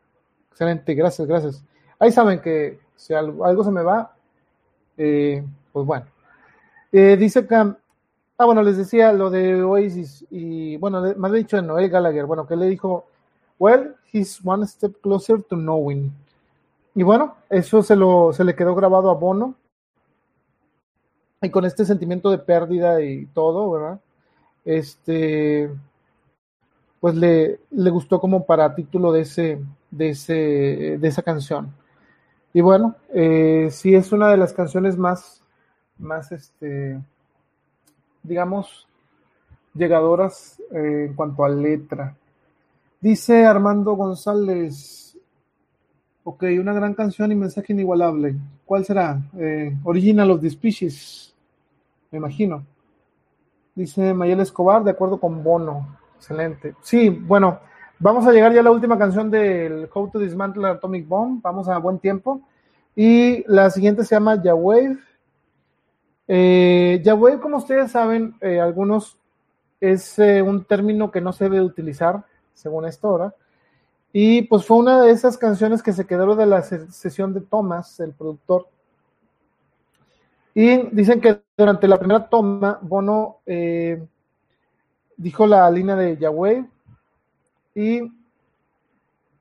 excelente, 0.49 0.95
gracias, 0.95 1.27
gracias. 1.27 1.65
Ahí 1.99 2.13
saben 2.13 2.41
que 2.41 2.79
si 2.95 3.13
algo, 3.15 3.65
se 3.65 3.73
me 3.73 3.83
va, 3.83 4.15
eh, 4.97 5.45
pues 5.73 5.87
bueno. 5.87 6.07
Eh, 6.93 7.17
dice 7.17 7.47
que, 7.47 7.55
ah, 7.55 8.45
bueno, 8.45 8.63
les 8.63 8.77
decía 8.77 9.13
lo 9.13 9.31
de 9.31 9.63
Oasis 9.63 10.27
y, 10.31 10.77
bueno, 10.77 10.99
ha 10.99 11.31
dicho 11.31 11.57
de 11.57 11.63
Noel 11.63 11.89
Gallagher, 11.89 12.27
bueno, 12.27 12.47
que 12.47 12.57
le 12.57 12.67
dijo, 12.67 13.07
well, 13.59 13.95
he's 14.13 14.41
one 14.45 14.67
step 14.67 15.01
closer 15.01 15.43
to 15.43 15.57
knowing. 15.57 16.13
Y 16.95 17.03
bueno, 17.03 17.37
eso 17.49 17.83
se, 17.83 17.97
lo, 17.97 18.33
se 18.33 18.45
le 18.45 18.55
quedó 18.55 18.75
grabado 18.75 19.11
a 19.11 19.15
Bono. 19.15 19.55
Y 21.41 21.51
con 21.51 21.65
este 21.65 21.85
sentimiento 21.85 22.31
de 22.31 22.39
pérdida 22.39 23.03
y 23.03 23.27
todo, 23.27 23.71
¿verdad? 23.71 24.01
Este, 24.65 25.71
pues 27.01 27.17
le, 27.17 27.59
le 27.71 27.91
gustó 27.91 28.21
como 28.21 28.45
para 28.47 28.75
título 28.77 29.11
de 29.11 29.23
ese, 29.23 29.61
de 29.91 30.11
ese, 30.11 30.99
de 31.01 31.09
esa 31.09 31.23
canción. 31.23 31.75
Y 32.55 32.61
bueno, 32.61 32.97
eh, 33.15 33.69
sí 33.71 33.95
es 33.95 34.13
una 34.13 34.31
de 34.31 34.37
las 34.37 34.53
canciones 34.53 34.99
más, 34.99 35.43
más 35.99 36.33
este, 36.33 37.01
digamos, 38.23 38.87
llegadoras 39.75 40.61
eh, 40.71 41.07
en 41.09 41.15
cuanto 41.15 41.45
a 41.45 41.49
letra. 41.49 42.15
Dice 43.01 43.47
Armando 43.47 43.95
González, 43.95 45.17
ok, 46.25 46.45
una 46.61 46.73
gran 46.73 46.95
canción 46.95 47.33
y 47.33 47.35
mensaje 47.35 47.73
inigualable. 47.73 48.37
¿Cuál 48.67 48.85
será? 48.85 49.21
Eh, 49.39 49.77
Original 49.85 50.31
of 50.31 50.41
the 50.41 50.51
Species, 50.51 51.35
me 52.11 52.19
imagino. 52.19 52.65
Dice 53.75 54.13
Mayel 54.13 54.41
Escobar, 54.41 54.85
de 54.85 54.91
acuerdo 54.91 55.19
con 55.19 55.43
Bono. 55.43 55.97
Excelente. 56.17 56.75
Sí, 56.83 57.09
bueno, 57.09 57.61
vamos 58.03 58.27
a 58.27 58.33
llegar 58.33 58.53
ya 58.53 58.61
a 58.61 58.65
la 58.65 58.73
última 58.73 58.99
canción 58.99 59.31
del 59.31 59.89
How 59.93 60.11
to 60.11 60.19
Dismantle 60.19 60.67
Atomic 60.67 61.07
Bomb. 61.07 61.41
Vamos 61.41 61.69
a 61.69 61.79
buen 61.79 61.99
tiempo. 61.99 62.43
Y 62.95 63.45
la 63.51 63.71
siguiente 63.71 64.05
se 64.05 64.17
llama 64.17 64.43
Yawave. 64.43 64.99
Eh, 66.29 67.01
Yawave, 67.05 67.39
como 67.39 67.59
ustedes 67.59 67.93
saben, 67.93 68.35
eh, 68.41 68.61
algunos 68.61 69.17
es 69.81 70.19
eh, 70.19 70.43
un 70.43 70.65
término 70.65 71.11
que 71.11 71.21
no 71.21 71.33
se 71.33 71.45
debe 71.45 71.61
utilizar, 71.61 72.25
según 72.55 72.87
esto 72.87 73.09
ahora. 73.09 73.35
Y 74.13 74.43
pues 74.43 74.67
fue 74.67 74.79
una 74.79 75.01
de 75.01 75.13
esas 75.13 75.39
canciones 75.39 75.83
que 75.83 75.93
se 75.93 76.07
quedaron 76.07 76.37
de 76.37 76.47
la 76.47 76.63
sesión 76.63 77.33
de 77.33 77.41
Thomas, 77.41 77.99
el 78.01 78.13
productor. 78.13 78.67
Y 80.55 80.89
dicen 80.95 81.21
que 81.21 81.41
durante 81.57 81.89
la 81.89 81.99
primera 81.99 82.29
toma, 82.29 82.79
Bono 82.83 83.39
eh, 83.47 84.05
dijo 85.17 85.47
la 85.47 85.71
línea 85.71 85.97
de 85.97 86.19
Yahweh 86.19 86.67
y 87.75 88.01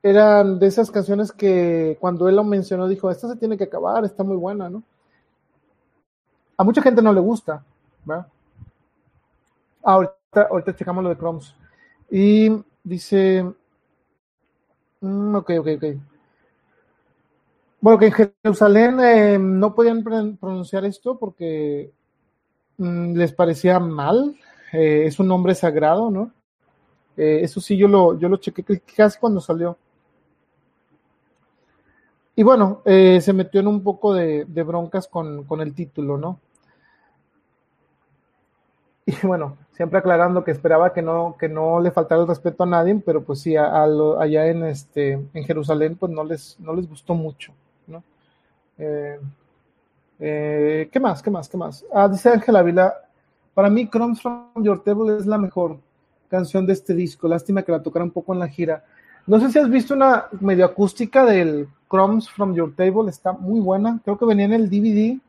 eran 0.02 0.58
de 0.58 0.66
esas 0.66 0.90
canciones 0.90 1.32
que 1.32 1.96
cuando 2.00 2.28
él 2.28 2.36
lo 2.36 2.44
mencionó 2.44 2.88
dijo, 2.88 3.10
esta 3.10 3.28
se 3.28 3.36
tiene 3.36 3.56
que 3.56 3.64
acabar, 3.64 4.04
está 4.04 4.24
muy 4.24 4.36
buena, 4.36 4.68
¿no? 4.68 4.82
A 6.56 6.64
mucha 6.64 6.82
gente 6.82 7.02
no 7.02 7.12
le 7.12 7.20
gusta, 7.20 7.64
¿verdad? 8.04 8.26
Ah, 9.84 9.94
ahorita, 9.94 10.42
ahorita 10.50 10.76
checamos 10.76 11.02
lo 11.04 11.10
de 11.10 11.16
Crumbs. 11.16 11.54
Y 12.10 12.50
dice, 12.84 13.44
mm, 15.00 15.34
ok, 15.36 15.50
ok, 15.60 15.68
ok. 15.76 15.84
Bueno, 17.80 17.98
que 17.98 18.06
en 18.06 18.12
Jerusalén 18.12 19.00
eh, 19.00 19.38
no 19.40 19.74
podían 19.74 20.04
pronunciar 20.04 20.84
esto 20.84 21.18
porque 21.18 21.92
mm, 22.78 23.14
les 23.16 23.32
parecía 23.32 23.80
mal. 23.80 24.36
Eh, 24.72 25.04
es 25.06 25.18
un 25.18 25.28
nombre 25.28 25.54
sagrado, 25.54 26.10
¿no? 26.10 26.32
Eh, 27.16 27.40
eso 27.42 27.60
sí, 27.60 27.76
yo 27.76 27.88
lo, 27.88 28.18
yo 28.18 28.28
lo 28.28 28.36
chequé 28.36 28.64
casi 28.96 29.18
cuando 29.18 29.40
salió. 29.40 29.76
Y 32.34 32.42
bueno, 32.42 32.80
eh, 32.84 33.20
se 33.20 33.32
metió 33.32 33.60
en 33.60 33.66
un 33.66 33.82
poco 33.82 34.14
de, 34.14 34.44
broncas 34.44 35.06
con, 35.06 35.44
el 35.60 35.74
título, 35.74 36.16
¿no? 36.18 36.38
Y 39.06 39.26
bueno, 39.26 39.58
siempre 39.72 39.98
aclarando 39.98 40.44
que 40.44 40.52
esperaba 40.52 40.92
que 40.92 41.02
no, 41.02 41.36
que 41.38 41.48
no 41.48 41.80
le 41.80 41.90
faltara 41.90 42.22
el 42.22 42.28
respeto 42.28 42.62
a 42.62 42.66
nadie, 42.66 42.94
pero 43.04 43.22
pues 43.22 43.40
sí, 43.40 43.56
allá 43.56 44.46
en, 44.46 44.64
este, 44.64 45.12
en 45.12 45.44
Jerusalén, 45.44 45.96
pues 45.96 46.12
no 46.12 46.22
les, 46.24 46.58
no 46.60 46.72
les 46.72 46.88
gustó 46.88 47.14
mucho, 47.14 47.52
¿no? 47.88 48.02
Eh, 48.78 49.18
¿Qué 50.90 51.00
más? 51.00 51.20
¿Qué 51.20 51.30
más? 51.30 51.48
¿Qué 51.48 51.56
más? 51.56 51.84
Ah, 51.92 52.08
dice 52.08 52.28
Ángela 52.30 52.62
Vila, 52.62 52.94
para 53.54 53.68
mí 53.68 53.88
Crumbs 53.88 54.22
from 54.22 54.52
Your 54.62 54.82
Table 54.82 55.16
es 55.16 55.26
la 55.26 55.36
mejor 55.36 55.78
canción 56.32 56.64
de 56.64 56.72
este 56.72 56.94
disco, 56.94 57.28
lástima 57.28 57.62
que 57.62 57.72
la 57.72 57.82
tocara 57.82 58.06
un 58.06 58.10
poco 58.10 58.32
en 58.32 58.38
la 58.38 58.48
gira. 58.48 58.84
No 59.26 59.38
sé 59.38 59.50
si 59.50 59.58
has 59.58 59.68
visto 59.68 59.92
una 59.92 60.28
medio 60.40 60.64
acústica 60.64 61.26
del 61.26 61.68
Crumbs 61.88 62.30
from 62.30 62.54
Your 62.54 62.74
Table, 62.74 63.10
está 63.10 63.32
muy 63.32 63.60
buena. 63.60 64.00
Creo 64.02 64.16
que 64.16 64.24
venía 64.24 64.46
en 64.46 64.54
el 64.54 64.70
DVD 64.70 65.20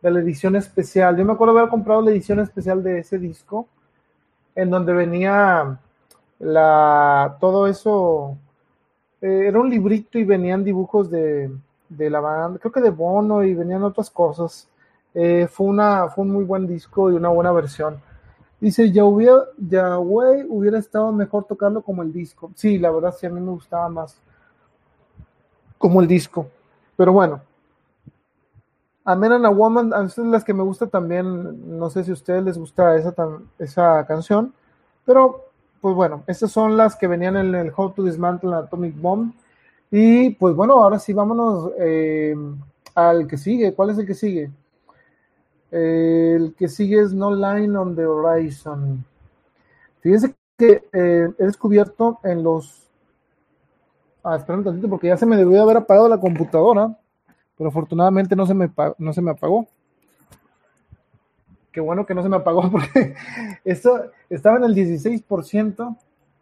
de 0.00 0.10
la 0.10 0.20
edición 0.20 0.56
especial. 0.56 1.14
Yo 1.18 1.26
me 1.26 1.34
acuerdo 1.34 1.58
haber 1.58 1.68
comprado 1.68 2.00
la 2.00 2.10
edición 2.10 2.40
especial 2.40 2.82
de 2.82 3.00
ese 3.00 3.18
disco, 3.18 3.68
en 4.54 4.70
donde 4.70 4.94
venía 4.94 5.78
la 6.38 7.36
todo 7.38 7.66
eso. 7.66 8.38
Eh, 9.20 9.44
era 9.48 9.60
un 9.60 9.68
librito 9.68 10.18
y 10.18 10.24
venían 10.24 10.64
dibujos 10.64 11.10
de, 11.10 11.50
la 11.90 12.20
banda, 12.20 12.58
creo 12.58 12.72
que 12.72 12.80
de 12.80 12.90
Bono 12.90 13.44
y 13.44 13.54
venían 13.54 13.82
otras 13.82 14.08
cosas. 14.10 14.68
Eh, 15.12 15.46
fue, 15.50 15.66
una, 15.66 16.08
fue 16.08 16.24
un 16.24 16.30
muy 16.30 16.44
buen 16.44 16.66
disco 16.66 17.10
y 17.10 17.14
una 17.14 17.28
buena 17.28 17.52
versión. 17.52 18.00
Dice, 18.60 18.92
ya 18.92 19.04
hubiera, 19.04 20.78
estado 20.78 21.12
mejor 21.12 21.44
tocarlo 21.44 21.80
como 21.80 22.02
el 22.02 22.12
disco. 22.12 22.50
Sí, 22.54 22.78
la 22.78 22.90
verdad 22.90 23.14
sí, 23.18 23.26
a 23.26 23.30
mí 23.30 23.40
me 23.40 23.52
gustaba 23.52 23.88
más 23.88 24.20
como 25.78 26.00
el 26.02 26.06
disco. 26.06 26.46
Pero 26.96 27.12
bueno. 27.12 27.40
A 29.04 29.16
Men 29.16 29.32
and 29.32 29.46
a 29.46 29.48
Woman, 29.48 29.94
a 29.94 30.02
veces 30.02 30.26
las 30.26 30.44
que 30.44 30.52
me 30.52 30.62
gusta 30.62 30.86
también, 30.86 31.78
no 31.78 31.88
sé 31.88 32.04
si 32.04 32.10
a 32.10 32.14
ustedes 32.14 32.44
les 32.44 32.58
gusta 32.58 32.94
esa, 32.96 33.14
esa 33.58 34.06
canción, 34.06 34.52
pero 35.06 35.46
pues 35.80 35.94
bueno, 35.94 36.22
estas 36.26 36.52
son 36.52 36.76
las 36.76 36.94
que 36.96 37.06
venían 37.06 37.36
en 37.36 37.54
el 37.54 37.72
How 37.74 37.92
to 37.92 38.04
Dismantle 38.04 38.50
an 38.50 38.64
Atomic 38.64 39.00
Bomb. 39.00 39.32
Y 39.90 40.30
pues 40.30 40.54
bueno, 40.54 40.74
ahora 40.74 40.98
sí, 40.98 41.12
vámonos 41.12 41.72
eh, 41.78 42.36
al 42.94 43.26
que 43.26 43.38
sigue. 43.38 43.74
¿Cuál 43.74 43.90
es 43.90 43.98
el 43.98 44.06
que 44.06 44.14
sigue? 44.14 44.50
El 45.70 46.54
que 46.56 46.68
sigue 46.68 47.00
es 47.00 47.12
No 47.12 47.34
Line 47.34 47.76
on 47.76 47.94
the 47.94 48.06
Horizon. 48.06 49.04
Fíjense 50.00 50.34
que 50.56 50.84
eh, 50.92 51.28
he 51.38 51.44
descubierto 51.44 52.18
en 52.24 52.42
los 52.42 52.80
Ah, 54.22 54.36
espera 54.36 54.58
un 54.58 54.64
tantito 54.64 54.88
porque 54.88 55.06
ya 55.06 55.16
se 55.16 55.24
me 55.24 55.36
debió 55.36 55.62
haber 55.62 55.78
apagado 55.78 56.08
la 56.08 56.18
computadora, 56.18 56.94
pero 57.56 57.70
afortunadamente 57.70 58.36
no 58.36 58.46
se 58.46 58.52
me, 58.52 58.70
no 58.98 59.12
se 59.12 59.22
me 59.22 59.30
apagó. 59.30 59.66
Qué 61.72 61.80
bueno 61.80 62.04
que 62.04 62.14
no 62.14 62.22
se 62.22 62.28
me 62.28 62.36
apagó 62.36 62.62
porque 62.70 63.14
esto 63.64 64.10
estaba 64.28 64.58
en 64.58 64.64
el 64.64 64.74
16% 64.74 65.96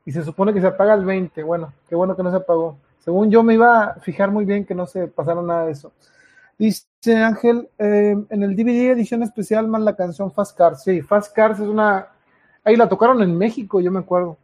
y 0.04 0.12
se 0.12 0.24
supone 0.24 0.52
que 0.52 0.60
se 0.60 0.66
apaga 0.66 0.94
el 0.94 1.04
20%. 1.04 1.44
Bueno, 1.44 1.72
qué 1.88 1.94
bueno 1.94 2.16
que 2.16 2.22
no 2.22 2.30
se 2.30 2.38
apagó. 2.38 2.78
Según 2.98 3.30
yo 3.30 3.44
me 3.44 3.54
iba 3.54 3.84
a 3.84 3.94
fijar 4.00 4.32
muy 4.32 4.44
bien 4.44 4.64
que 4.64 4.74
no 4.74 4.86
se 4.86 5.06
pasaron 5.06 5.46
nada 5.46 5.66
de 5.66 5.72
eso. 5.72 5.92
Dice 6.58 6.87
Ángel, 7.06 7.68
eh, 7.78 8.16
en 8.28 8.42
el 8.42 8.56
DVD 8.56 8.90
edición 8.90 9.22
especial 9.22 9.68
más 9.68 9.82
la 9.82 9.96
canción 9.96 10.32
Fast 10.32 10.56
Cars. 10.56 10.82
Sí, 10.82 11.00
Fast 11.00 11.34
Cars 11.34 11.60
es 11.60 11.66
una... 11.66 12.08
Ahí 12.64 12.76
la 12.76 12.88
tocaron 12.88 13.22
en 13.22 13.36
México, 13.36 13.80
yo 13.80 13.90
me 13.90 14.00
acuerdo. 14.00 14.36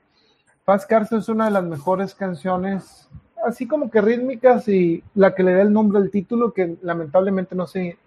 Fast 0.65 0.89
Cars 0.89 1.13
es 1.13 1.29
una 1.29 1.47
de 1.47 1.51
las 1.51 1.65
mejores 1.65 2.15
canciones 2.15 3.09
así 3.45 3.67
como 3.67 3.91
que 3.91 4.01
rítmicas 4.01 4.69
y 4.69 5.03
la 5.15 5.35
que 5.35 5.43
le 5.43 5.53
da 5.53 5.63
el 5.63 5.73
nombre 5.73 5.99
al 5.99 6.11
título, 6.11 6.53
que 6.53 6.77
lamentablemente 6.83 7.55
no 7.55 7.67
se 7.67 7.99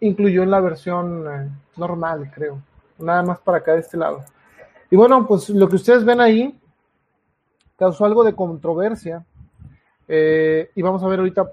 incluyó 0.00 0.42
en 0.42 0.50
la 0.50 0.60
versión 0.60 1.26
eh, 1.30 1.48
normal, 1.76 2.30
creo. 2.34 2.60
Nada 2.98 3.22
más 3.22 3.38
para 3.40 3.58
acá 3.58 3.74
de 3.74 3.80
este 3.80 3.96
lado. 3.96 4.24
Y 4.90 4.96
bueno, 4.96 5.26
pues 5.26 5.48
lo 5.50 5.68
que 5.68 5.76
ustedes 5.76 6.04
ven 6.04 6.20
ahí 6.20 6.58
causó 7.76 8.04
algo 8.04 8.24
de 8.24 8.34
controversia. 8.34 9.24
Eh, 10.08 10.70
y 10.74 10.82
vamos 10.82 11.02
a 11.02 11.08
ver 11.08 11.20
ahorita 11.20 11.52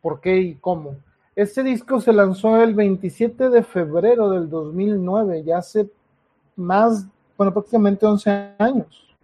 por 0.00 0.20
qué 0.20 0.38
y 0.38 0.54
cómo. 0.56 0.96
Este 1.36 1.62
disco 1.62 2.00
se 2.00 2.12
lanzó 2.12 2.60
el 2.60 2.74
27 2.74 3.50
de 3.50 3.62
febrero 3.62 4.30
del 4.30 4.50
2009, 4.50 5.44
ya 5.44 5.58
hace 5.58 5.88
más, 6.56 7.06
bueno, 7.38 7.52
prácticamente 7.52 8.04
11 8.04 8.54
años. 8.58 9.16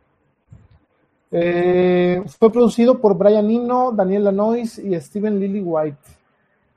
Eh, 1.32 2.22
fue 2.38 2.52
producido 2.52 2.98
por 3.00 3.16
Brian 3.18 3.50
Eno, 3.50 3.90
Daniel 3.92 4.24
Lanois 4.24 4.78
y 4.78 4.98
Steven 5.00 5.38
Lily 5.40 5.60
White. 5.60 5.98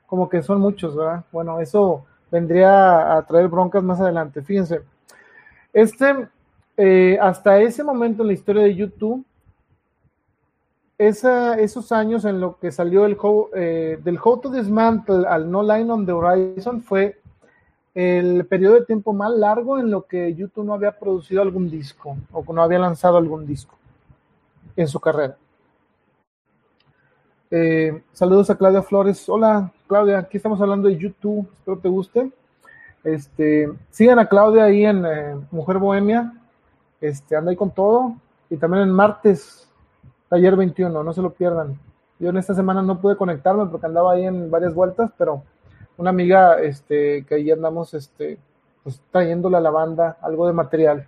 Como 0.06 0.28
que 0.28 0.42
son 0.42 0.60
muchos, 0.60 0.96
¿verdad? 0.96 1.24
Bueno, 1.30 1.60
eso 1.60 2.04
vendría 2.30 3.16
a 3.16 3.24
traer 3.24 3.48
broncas 3.48 3.82
más 3.82 4.00
adelante. 4.00 4.42
Fíjense, 4.42 4.82
este, 5.72 6.28
eh, 6.76 7.18
hasta 7.20 7.60
ese 7.60 7.84
momento 7.84 8.22
en 8.22 8.28
la 8.28 8.34
historia 8.34 8.62
de 8.62 8.74
YouTube, 8.74 9.24
esos 11.08 11.92
años 11.92 12.26
en 12.26 12.40
lo 12.40 12.58
que 12.58 12.70
salió 12.70 13.06
el 13.06 13.16
eh, 13.54 13.98
del 14.04 14.18
How 14.22 14.40
to 14.40 14.50
Dismantle 14.50 15.26
al 15.26 15.50
No 15.50 15.62
Line 15.62 15.90
on 15.90 16.04
the 16.04 16.12
Horizon 16.12 16.82
fue 16.82 17.18
el 17.94 18.44
periodo 18.44 18.74
de 18.74 18.84
tiempo 18.84 19.14
más 19.14 19.32
largo 19.32 19.78
en 19.78 19.90
lo 19.90 20.02
que 20.02 20.34
YouTube 20.34 20.66
no 20.66 20.74
había 20.74 20.98
producido 20.98 21.40
algún 21.40 21.70
disco 21.70 22.18
o 22.32 22.52
no 22.52 22.62
había 22.62 22.78
lanzado 22.78 23.16
algún 23.16 23.46
disco 23.46 23.76
en 24.76 24.88
su 24.88 25.00
carrera. 25.00 25.38
Eh, 27.50 28.02
saludos 28.12 28.50
a 28.50 28.58
Claudia 28.58 28.82
Flores. 28.82 29.26
Hola 29.26 29.72
Claudia, 29.88 30.18
aquí 30.18 30.36
estamos 30.36 30.60
hablando 30.60 30.86
de 30.88 30.98
YouTube, 30.98 31.48
espero 31.54 31.78
te 31.78 31.88
guste. 31.88 32.30
Este, 33.02 33.72
sigan 33.88 34.18
a 34.18 34.28
Claudia 34.28 34.64
ahí 34.64 34.84
en 34.84 35.06
eh, 35.06 35.36
Mujer 35.50 35.78
Bohemia, 35.78 36.34
este, 37.00 37.36
anda 37.36 37.52
ahí 37.52 37.56
con 37.56 37.70
todo. 37.70 38.16
Y 38.50 38.58
también 38.58 38.82
en 38.82 38.90
martes, 38.90 39.69
taller 40.30 40.56
21, 40.56 41.02
no 41.02 41.12
se 41.12 41.20
lo 41.20 41.34
pierdan. 41.34 41.78
Yo 42.18 42.30
en 42.30 42.38
esta 42.38 42.54
semana 42.54 42.80
no 42.82 43.00
pude 43.00 43.16
conectarme 43.16 43.66
porque 43.66 43.86
andaba 43.86 44.12
ahí 44.12 44.24
en 44.24 44.50
varias 44.50 44.72
vueltas, 44.72 45.10
pero 45.18 45.42
una 45.98 46.10
amiga 46.10 46.60
este, 46.60 47.24
que 47.26 47.34
ahí 47.34 47.50
andamos 47.50 47.92
este, 47.92 48.38
pues, 48.82 49.02
trayéndole 49.10 49.58
a 49.58 49.60
la 49.60 49.70
banda 49.70 50.16
algo 50.22 50.46
de 50.46 50.52
material. 50.52 51.06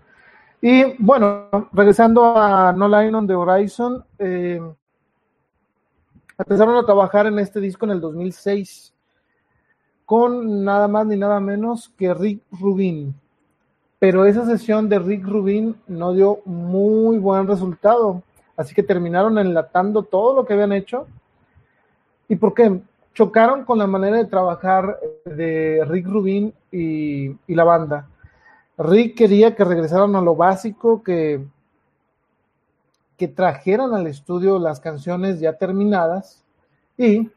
Y 0.60 0.96
bueno, 1.02 1.48
regresando 1.72 2.36
a 2.36 2.72
No 2.72 2.88
Line 2.88 3.14
on 3.14 3.26
the 3.26 3.34
Horizon, 3.34 4.04
eh, 4.18 4.60
empezaron 6.38 6.76
a 6.76 6.84
trabajar 6.84 7.26
en 7.26 7.38
este 7.38 7.60
disco 7.60 7.86
en 7.86 7.92
el 7.92 8.00
2006 8.00 8.92
con 10.04 10.64
nada 10.64 10.88
más 10.88 11.06
ni 11.06 11.16
nada 11.16 11.40
menos 11.40 11.90
que 11.96 12.12
Rick 12.12 12.42
Rubin. 12.50 13.14
Pero 13.98 14.24
esa 14.24 14.44
sesión 14.44 14.88
de 14.88 14.98
Rick 14.98 15.24
Rubin 15.26 15.76
no 15.86 16.12
dio 16.12 16.40
muy 16.44 17.18
buen 17.18 17.46
resultado. 17.46 18.22
Así 18.56 18.74
que 18.74 18.82
terminaron 18.82 19.38
enlatando 19.38 20.02
todo 20.02 20.34
lo 20.34 20.44
que 20.44 20.52
habían 20.52 20.72
hecho. 20.72 21.06
¿Y 22.28 22.36
por 22.36 22.54
qué? 22.54 22.80
Chocaron 23.14 23.64
con 23.64 23.78
la 23.78 23.86
manera 23.86 24.16
de 24.16 24.24
trabajar 24.24 24.98
de 25.24 25.84
Rick 25.86 26.06
Rubin 26.06 26.54
y 26.70 27.36
la 27.48 27.64
banda. 27.64 28.08
Rick 28.78 29.16
quería 29.16 29.54
que 29.54 29.64
regresaran 29.64 30.16
a 30.16 30.20
lo 30.20 30.34
básico, 30.34 31.02
que, 31.02 31.44
que 33.16 33.28
trajeran 33.28 33.94
al 33.94 34.06
estudio 34.06 34.58
las 34.58 34.80
canciones 34.80 35.40
ya 35.40 35.52
terminadas 35.56 36.42
y 36.96 37.30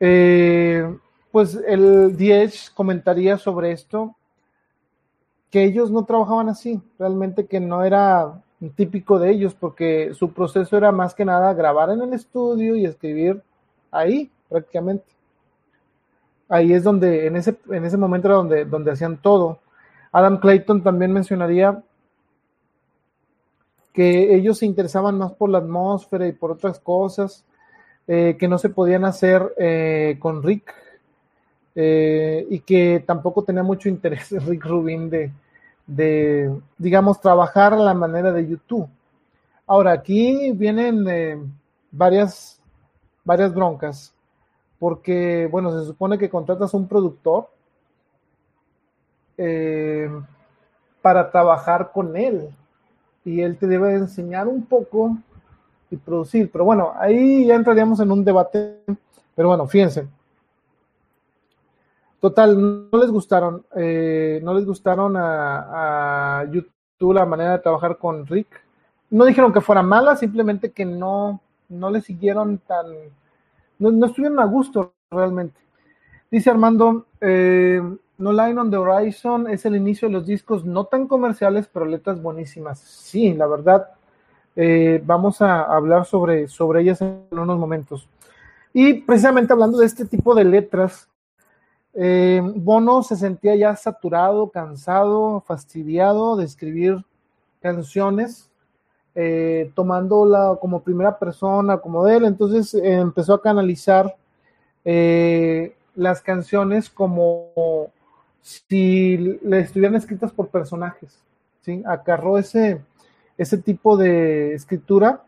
eh, 0.00 0.98
pues 1.30 1.58
el 1.66 2.16
Diez 2.16 2.70
comentaría 2.70 3.38
sobre 3.38 3.72
esto 3.72 4.16
que 5.50 5.64
ellos 5.64 5.90
no 5.90 6.04
trabajaban 6.04 6.48
así, 6.48 6.80
realmente 6.98 7.46
que 7.46 7.60
no 7.60 7.82
era 7.82 8.40
típico 8.68 9.18
de 9.18 9.30
ellos, 9.30 9.54
porque 9.54 10.12
su 10.12 10.32
proceso 10.32 10.76
era 10.76 10.92
más 10.92 11.14
que 11.14 11.24
nada 11.24 11.54
grabar 11.54 11.90
en 11.90 12.02
el 12.02 12.12
estudio 12.12 12.76
y 12.76 12.84
escribir 12.84 13.42
ahí 13.90 14.30
prácticamente. 14.48 15.04
Ahí 16.48 16.72
es 16.74 16.84
donde, 16.84 17.26
en 17.26 17.36
ese, 17.36 17.56
en 17.70 17.84
ese 17.84 17.96
momento 17.96 18.28
era 18.28 18.36
donde, 18.36 18.64
donde 18.66 18.90
hacían 18.90 19.16
todo. 19.16 19.60
Adam 20.12 20.38
Clayton 20.38 20.82
también 20.82 21.12
mencionaría 21.12 21.82
que 23.92 24.34
ellos 24.34 24.58
se 24.58 24.66
interesaban 24.66 25.16
más 25.16 25.32
por 25.32 25.48
la 25.48 25.58
atmósfera 25.58 26.26
y 26.26 26.32
por 26.32 26.52
otras 26.52 26.78
cosas 26.78 27.44
eh, 28.06 28.36
que 28.38 28.48
no 28.48 28.58
se 28.58 28.68
podían 28.68 29.04
hacer 29.04 29.54
eh, 29.56 30.16
con 30.18 30.42
Rick 30.42 30.74
eh, 31.74 32.46
y 32.50 32.60
que 32.60 33.02
tampoco 33.06 33.44
tenía 33.44 33.62
mucho 33.62 33.88
interés 33.90 34.30
Rick 34.46 34.64
Rubin 34.64 35.08
de, 35.08 35.30
de, 35.86 36.54
digamos, 36.78 37.20
trabajar 37.20 37.76
la 37.76 37.94
manera 37.94 38.32
de 38.32 38.46
YouTube. 38.46 38.88
Ahora, 39.66 39.92
aquí 39.92 40.52
vienen 40.52 41.52
varias, 41.90 42.60
varias 43.24 43.54
broncas, 43.54 44.12
porque, 44.78 45.48
bueno, 45.50 45.70
se 45.78 45.86
supone 45.86 46.18
que 46.18 46.30
contratas 46.30 46.74
un 46.74 46.88
productor 46.88 47.48
eh, 49.36 50.10
para 51.00 51.30
trabajar 51.30 51.92
con 51.92 52.16
él. 52.16 52.50
Y 53.24 53.40
él 53.40 53.56
te 53.56 53.66
debe 53.66 53.94
enseñar 53.94 54.48
un 54.48 54.64
poco 54.64 55.16
y 55.90 55.96
producir. 55.96 56.50
Pero 56.50 56.64
bueno, 56.64 56.92
ahí 56.98 57.46
ya 57.46 57.54
entraríamos 57.54 58.00
en 58.00 58.10
un 58.10 58.24
debate. 58.24 58.80
Pero 59.34 59.48
bueno, 59.48 59.66
fíjense. 59.66 60.06
Total, 62.20 62.60
no 62.60 62.98
les 62.98 63.10
gustaron, 63.10 63.64
eh, 63.74 64.40
no 64.42 64.52
les 64.52 64.66
gustaron 64.66 65.14
a, 65.16 66.44
YouTube 66.50 67.14
la 67.14 67.24
manera 67.24 67.52
de 67.52 67.58
trabajar 67.60 67.96
con 67.96 68.26
Rick. 68.26 68.62
No 69.08 69.24
dijeron 69.24 69.52
que 69.52 69.62
fuera 69.62 69.82
mala, 69.82 70.16
simplemente 70.16 70.70
que 70.70 70.84
no, 70.84 71.40
no 71.70 71.90
le 71.90 72.02
siguieron 72.02 72.58
tan, 72.58 72.86
no, 73.78 73.90
no 73.90 74.06
estuvieron 74.06 74.38
a 74.38 74.44
gusto 74.44 74.92
realmente. 75.10 75.58
Dice 76.30 76.50
Armando, 76.50 77.06
eh, 77.20 77.82
No 78.18 78.32
Line 78.32 78.60
on 78.60 78.70
the 78.70 78.76
Horizon 78.76 79.48
es 79.48 79.64
el 79.64 79.74
inicio 79.74 80.06
de 80.08 80.14
los 80.14 80.26
discos 80.26 80.64
no 80.64 80.84
tan 80.84 81.08
comerciales, 81.08 81.68
pero 81.72 81.86
letras 81.86 82.22
buenísimas. 82.22 82.78
Sí, 82.78 83.32
la 83.32 83.46
verdad, 83.46 83.88
eh, 84.54 85.02
vamos 85.04 85.40
a 85.40 85.62
hablar 85.62 86.04
sobre, 86.04 86.48
sobre 86.48 86.82
ellas 86.82 87.00
en 87.00 87.24
unos 87.30 87.58
momentos. 87.58 88.06
Y 88.72 88.94
precisamente 88.94 89.52
hablando 89.52 89.78
de 89.78 89.86
este 89.86 90.04
tipo 90.04 90.34
de 90.34 90.44
letras, 90.44 91.09
eh, 91.94 92.40
Bono 92.42 93.02
se 93.02 93.16
sentía 93.16 93.56
ya 93.56 93.76
saturado, 93.76 94.50
cansado, 94.50 95.40
fastidiado 95.46 96.36
de 96.36 96.44
escribir 96.44 97.04
canciones, 97.60 98.50
eh, 99.14 99.72
tomándola 99.74 100.56
como 100.60 100.82
primera 100.82 101.18
persona, 101.18 101.78
como 101.78 102.04
de 102.04 102.16
él. 102.16 102.24
Entonces 102.24 102.74
eh, 102.74 102.94
empezó 102.94 103.34
a 103.34 103.42
canalizar 103.42 104.16
eh, 104.84 105.74
las 105.94 106.22
canciones 106.22 106.88
como 106.88 107.90
si 108.40 109.38
le 109.42 109.60
estuvieran 109.60 109.96
escritas 109.96 110.32
por 110.32 110.48
personajes. 110.48 111.18
¿sí? 111.62 111.82
Acarró 111.86 112.38
ese, 112.38 112.80
ese 113.36 113.58
tipo 113.58 113.96
de 113.96 114.54
escritura 114.54 115.22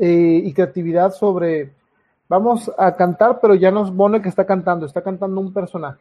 y 0.00 0.50
creatividad 0.54 1.12
sobre 1.12 1.70
vamos 2.32 2.70
a 2.78 2.96
cantar, 2.96 3.40
pero 3.42 3.54
ya 3.54 3.70
no 3.70 3.84
es 3.84 3.90
Bono 3.90 4.22
que 4.22 4.30
está 4.30 4.46
cantando, 4.46 4.86
está 4.86 5.02
cantando 5.02 5.38
un 5.38 5.52
personaje. 5.52 6.00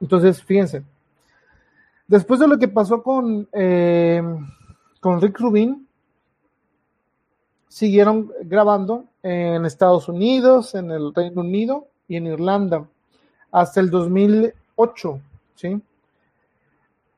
Entonces, 0.00 0.42
fíjense, 0.42 0.82
después 2.08 2.40
de 2.40 2.48
lo 2.48 2.58
que 2.58 2.66
pasó 2.66 3.00
con, 3.00 3.46
eh, 3.52 4.20
con 4.98 5.20
Rick 5.20 5.38
Rubin, 5.38 5.86
siguieron 7.68 8.32
grabando 8.42 9.04
en 9.22 9.64
Estados 9.66 10.08
Unidos, 10.08 10.74
en 10.74 10.90
el 10.90 11.14
Reino 11.14 11.42
Unido 11.42 11.86
y 12.08 12.16
en 12.16 12.26
Irlanda 12.26 12.84
hasta 13.52 13.78
el 13.78 13.88
2008, 13.88 15.20
¿sí? 15.54 15.80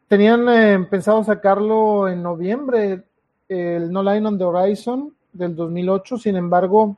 Tenían 0.06 0.48
eh, 0.50 0.86
pensado 0.90 1.24
sacarlo 1.24 2.08
en 2.08 2.22
noviembre, 2.22 3.04
el 3.48 3.90
No 3.90 4.02
Line 4.02 4.28
on 4.28 4.36
the 4.36 4.44
Horizon 4.44 5.14
del 5.32 5.56
2008, 5.56 6.18
sin 6.18 6.36
embargo, 6.36 6.96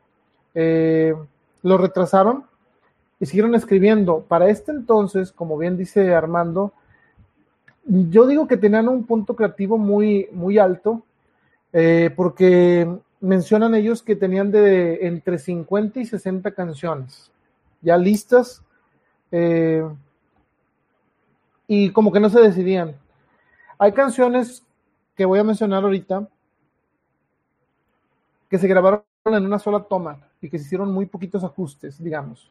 eh, 0.54 1.14
lo 1.62 1.78
retrasaron 1.78 2.44
y 3.20 3.26
siguieron 3.26 3.54
escribiendo. 3.54 4.20
Para 4.20 4.48
este 4.48 4.72
entonces, 4.72 5.32
como 5.32 5.58
bien 5.58 5.76
dice 5.76 6.14
Armando, 6.14 6.72
yo 7.84 8.26
digo 8.26 8.46
que 8.46 8.56
tenían 8.56 8.88
un 8.88 9.04
punto 9.04 9.34
creativo 9.34 9.78
muy, 9.78 10.28
muy 10.32 10.58
alto, 10.58 11.02
eh, 11.72 12.10
porque 12.14 12.88
mencionan 13.20 13.74
ellos 13.74 14.02
que 14.02 14.16
tenían 14.16 14.50
de 14.50 15.06
entre 15.06 15.38
50 15.38 16.00
y 16.00 16.04
60 16.06 16.52
canciones 16.52 17.30
ya 17.80 17.96
listas 17.96 18.62
eh, 19.30 19.86
y 21.66 21.90
como 21.90 22.12
que 22.12 22.20
no 22.20 22.30
se 22.30 22.40
decidían. 22.40 22.96
Hay 23.78 23.92
canciones 23.92 24.64
que 25.14 25.24
voy 25.24 25.38
a 25.38 25.44
mencionar 25.44 25.84
ahorita 25.84 26.28
que 28.48 28.58
se 28.58 28.68
grabaron 28.68 29.02
en 29.26 29.44
una 29.44 29.58
sola 29.58 29.80
toma 29.80 30.27
y 30.40 30.48
que 30.48 30.58
se 30.58 30.64
hicieron 30.64 30.92
muy 30.92 31.06
poquitos 31.06 31.44
ajustes, 31.44 32.02
digamos. 32.02 32.50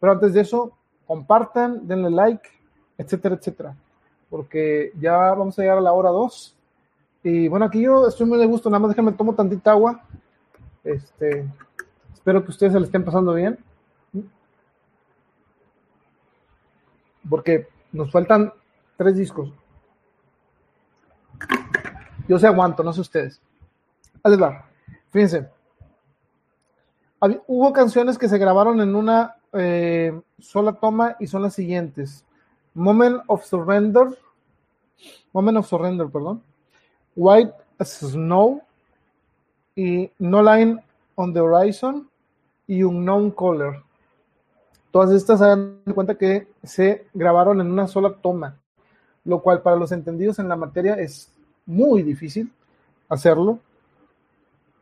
Pero 0.00 0.12
antes 0.12 0.34
de 0.34 0.40
eso, 0.40 0.76
compartan, 1.06 1.86
denle 1.86 2.10
like, 2.10 2.48
etcétera, 2.98 3.36
etcétera. 3.36 3.76
Porque 4.30 4.92
ya 4.98 5.16
vamos 5.16 5.58
a 5.58 5.62
llegar 5.62 5.78
a 5.78 5.82
la 5.82 5.92
hora 5.92 6.10
2. 6.10 6.56
Y 7.22 7.48
bueno, 7.48 7.66
aquí 7.66 7.82
yo 7.82 8.06
estoy 8.06 8.26
muy 8.26 8.38
de 8.38 8.46
gusto, 8.46 8.68
nada 8.68 8.80
más 8.80 8.90
déjenme 8.90 9.12
tomo 9.12 9.34
tantita 9.34 9.70
agua. 9.70 10.02
Este, 10.82 11.48
espero 12.12 12.44
que 12.44 12.50
ustedes 12.50 12.72
se 12.72 12.80
le 12.80 12.86
estén 12.86 13.04
pasando 13.04 13.32
bien. 13.32 13.58
Porque 17.28 17.68
nos 17.92 18.10
faltan 18.10 18.52
tres 18.96 19.16
discos. 19.16 19.52
Yo 22.28 22.38
se 22.38 22.46
aguanto, 22.46 22.82
no 22.82 22.92
sé 22.92 23.00
ustedes. 23.00 23.40
Ahí. 24.22 24.36
Fíjense. 25.10 25.48
Hubo 27.46 27.72
canciones 27.72 28.18
que 28.18 28.28
se 28.28 28.38
grabaron 28.38 28.80
en 28.80 28.94
una 28.94 29.36
eh, 29.52 30.20
sola 30.38 30.72
toma 30.74 31.16
y 31.20 31.26
son 31.26 31.42
las 31.42 31.54
siguientes. 31.54 32.24
Moment 32.74 33.22
of 33.26 33.44
Surrender. 33.44 34.18
Moment 35.32 35.58
of 35.58 35.66
Surrender, 35.66 36.08
perdón. 36.08 36.42
White 37.16 37.52
Snow 37.82 38.62
y 39.76 40.10
No 40.18 40.42
Line 40.42 40.82
on 41.14 41.32
the 41.32 41.40
Horizon 41.40 42.08
y 42.66 42.82
Unknown 42.82 43.30
Color. 43.30 43.82
Todas 44.90 45.10
estas 45.10 45.40
se 45.40 45.46
dan 45.46 45.80
cuenta 45.94 46.16
que 46.16 46.46
se 46.62 47.06
grabaron 47.14 47.60
en 47.60 47.70
una 47.70 47.86
sola 47.86 48.14
toma, 48.14 48.56
lo 49.24 49.42
cual 49.42 49.62
para 49.62 49.76
los 49.76 49.92
entendidos 49.92 50.38
en 50.38 50.48
la 50.48 50.56
materia 50.56 50.94
es 50.94 51.32
muy 51.66 52.02
difícil 52.02 52.52
hacerlo 53.08 53.58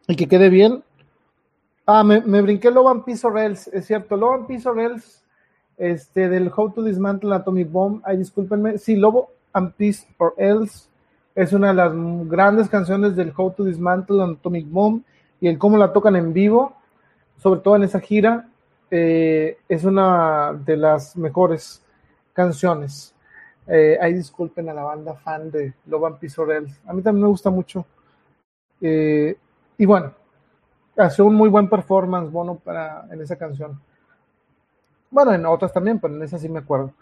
y 0.07 0.17
que 0.17 0.29
quede 0.29 0.51
bien. 0.51 0.83
Ah, 1.87 2.05
me, 2.05 2.21
me 2.21 2.41
brinqué 2.41 2.71
Peace 3.05 3.27
or 3.27 3.39
Else, 3.39 3.71
es 3.73 3.87
cierto, 3.87 4.47
Peace 4.47 4.69
or 4.69 4.79
Else, 4.79 5.21
este, 5.77 6.29
del 6.29 6.53
How 6.55 6.71
to 6.71 6.83
Dismantle 6.83 7.35
Atomic 7.35 7.71
Bomb, 7.71 8.01
ay, 8.05 8.19
discúlpenme, 8.19 8.79
sí, 8.79 8.95
Love 8.95 9.27
and 9.53 9.75
Peace 9.75 10.07
or 10.19 10.35
Else 10.37 10.89
es 11.35 11.53
una 11.53 11.69
de 11.69 11.75
las 11.75 11.93
grandes 12.29 12.69
canciones 12.69 13.17
del 13.17 13.33
How 13.37 13.53
to 13.53 13.65
Dismantle 13.65 14.23
Atomic 14.23 14.69
Bomb 14.69 15.03
y 15.41 15.49
el 15.49 15.59
cómo 15.59 15.77
la 15.77 15.93
tocan 15.93 16.17
en 16.17 16.33
vivo, 16.33 16.75
sobre 17.39 17.61
todo 17.61 17.77
en 17.77 17.85
esa 17.85 18.01
gira, 18.01 18.49
eh, 18.91 19.59
es 19.69 19.85
una 19.85 20.53
de 20.53 20.77
las 20.77 21.17
mejores 21.17 21.83
canciones. 22.33 23.15
Eh, 23.67 23.97
ahí 24.01 24.13
disculpen 24.13 24.69
a 24.69 24.75
la 24.75 24.83
banda 24.83 25.15
fan 25.15 25.51
de 25.51 25.73
or 26.39 26.53
Else. 26.53 26.79
A 26.87 26.93
mí 26.93 27.03
también 27.03 27.23
me 27.23 27.29
gusta 27.29 27.51
mucho. 27.51 27.87
Eh, 28.81 29.37
y 29.79 29.87
bueno, 29.87 30.13
hace 30.97 31.23
un 31.23 31.35
muy 31.35 31.49
buen 31.49 31.69
performance 31.69 32.31
Bono 32.31 32.57
para, 32.57 33.07
en 33.11 33.21
esa 33.21 33.37
canción. 33.37 33.81
Bueno, 35.11 35.33
en 35.33 35.45
otras 35.47 35.73
también, 35.73 35.99
pero 35.99 36.15
en 36.15 36.23
esa 36.23 36.39
sí 36.39 36.49
me 36.49 36.61
acuerdo. 36.61 36.93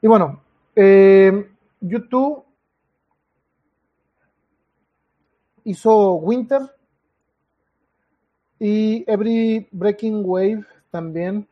Y 0.00 0.06
bueno, 0.06 0.40
eh, 0.74 1.50
YouTube 1.80 2.44
hizo 5.64 6.14
Winter 6.14 6.62
y 8.58 9.04
Every 9.06 9.68
Breaking 9.70 10.22
Wave 10.24 10.64
también 10.90 11.46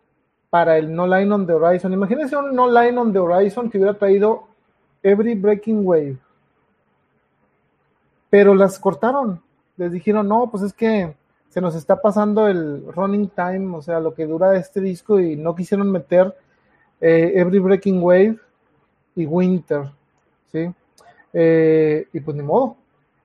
para 0.48 0.78
el 0.78 0.94
No 0.94 1.06
Line 1.06 1.32
on 1.32 1.46
the 1.46 1.52
Horizon. 1.52 1.92
Imagínense 1.92 2.36
un 2.36 2.54
No 2.54 2.68
Line 2.68 2.98
on 2.98 3.12
the 3.12 3.18
Horizon 3.18 3.70
que 3.70 3.78
hubiera 3.78 3.98
traído 3.98 4.48
Every 5.02 5.34
Breaking 5.34 5.86
Wave. 5.86 6.18
Pero 8.30 8.54
las 8.54 8.78
cortaron. 8.78 9.42
Les 9.76 9.92
dijeron, 9.92 10.28
no, 10.28 10.50
pues 10.50 10.62
es 10.62 10.72
que 10.72 11.14
se 11.50 11.60
nos 11.60 11.74
está 11.74 12.00
pasando 12.00 12.46
el 12.46 12.86
running 12.86 13.28
time, 13.28 13.76
o 13.76 13.82
sea, 13.82 13.98
lo 13.98 14.14
que 14.14 14.24
dura 14.24 14.56
este 14.56 14.80
disco 14.80 15.20
y 15.20 15.36
no 15.36 15.54
quisieron 15.54 15.90
meter 15.90 16.34
eh, 17.00 17.32
Every 17.34 17.58
Breaking 17.58 18.00
Wave 18.00 18.38
y 19.16 19.26
Winter, 19.26 19.90
¿sí? 20.52 20.70
Eh, 21.32 22.06
y 22.12 22.20
pues 22.20 22.36
ni 22.36 22.44
modo, 22.44 22.76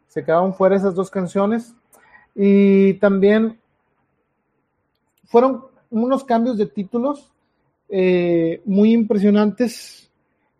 se 0.08 0.24
quedaron 0.24 0.56
fuera 0.56 0.76
esas 0.76 0.96
dos 0.96 1.12
canciones 1.12 1.76
y 2.34 2.96
también 2.96 3.60
fueron 5.26 5.66
unos 5.92 6.24
cambios 6.24 6.58
de 6.58 6.66
títulos 6.66 7.32
eh, 7.90 8.62
muy 8.66 8.92
impresionantes 8.92 10.02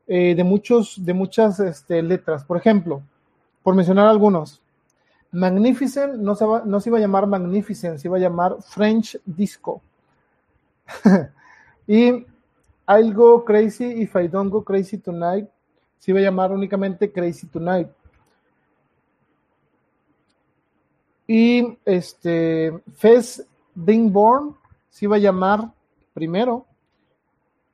de 0.08 0.44
muchos 0.44 1.04
de 1.04 1.16
muchas 1.16 1.60
este, 1.60 2.04
letras. 2.04 2.44
Por 2.44 2.58
ejemplo, 2.58 3.02
por 3.64 3.74
mencionar 3.74 4.06
algunos, 4.06 4.62
Magnificent 5.36 6.16
no 6.16 6.34
se, 6.36 6.46
va, 6.46 6.64
no 6.66 6.80
se 6.80 6.90
iba 6.90 6.98
a 6.98 7.02
llamar 7.02 7.28
Magnificent, 7.28 8.00
se 8.00 8.08
iba 8.08 8.18
a 8.18 8.22
llamar 8.22 8.56
French 8.62 9.18
Disco. 9.26 9.82
y 11.88 12.26
I'll 12.88 13.14
Go 13.14 13.44
Crazy 13.44 14.02
if 14.02 14.16
I 14.16 14.28
Don't 14.28 14.50
Go 14.50 14.64
Crazy 14.64 14.98
Tonight 14.98 15.50
se 16.00 16.12
iba 16.12 16.20
a 16.20 16.24
llamar 16.24 16.52
únicamente 16.52 17.12
Crazy 17.12 17.48
Tonight. 17.48 17.90
Y 21.28 21.78
este 21.84 22.80
Fez 22.96 23.46
Being 23.74 24.14
Born 24.14 24.56
se 24.90 25.06
iba 25.06 25.16
a 25.16 25.20
llamar 25.20 25.74
primero 26.14 26.66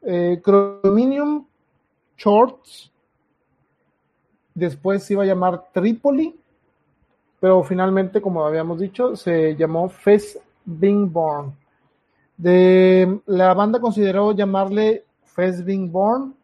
eh, 0.02 0.42
Chrominium 0.44 1.46
Shorts, 2.18 2.92
después 4.56 5.04
se 5.04 5.14
iba 5.14 5.24
a 5.24 5.28
llamar 5.28 5.66
Tripoli, 5.74 6.41
pero 7.42 7.64
finalmente, 7.64 8.22
como 8.22 8.46
habíamos 8.46 8.80
dicho, 8.80 9.16
se 9.16 9.56
llamó 9.56 9.90
Fest 9.90 10.38
Being 10.64 11.12
Born. 11.12 11.52
De, 12.38 13.20
la 13.26 13.56
banda 13.56 13.82
consideró 13.82 14.32
llamarle 14.32 15.06
Fest 15.26 15.66
Being 15.66 15.92
Born. 15.92 16.36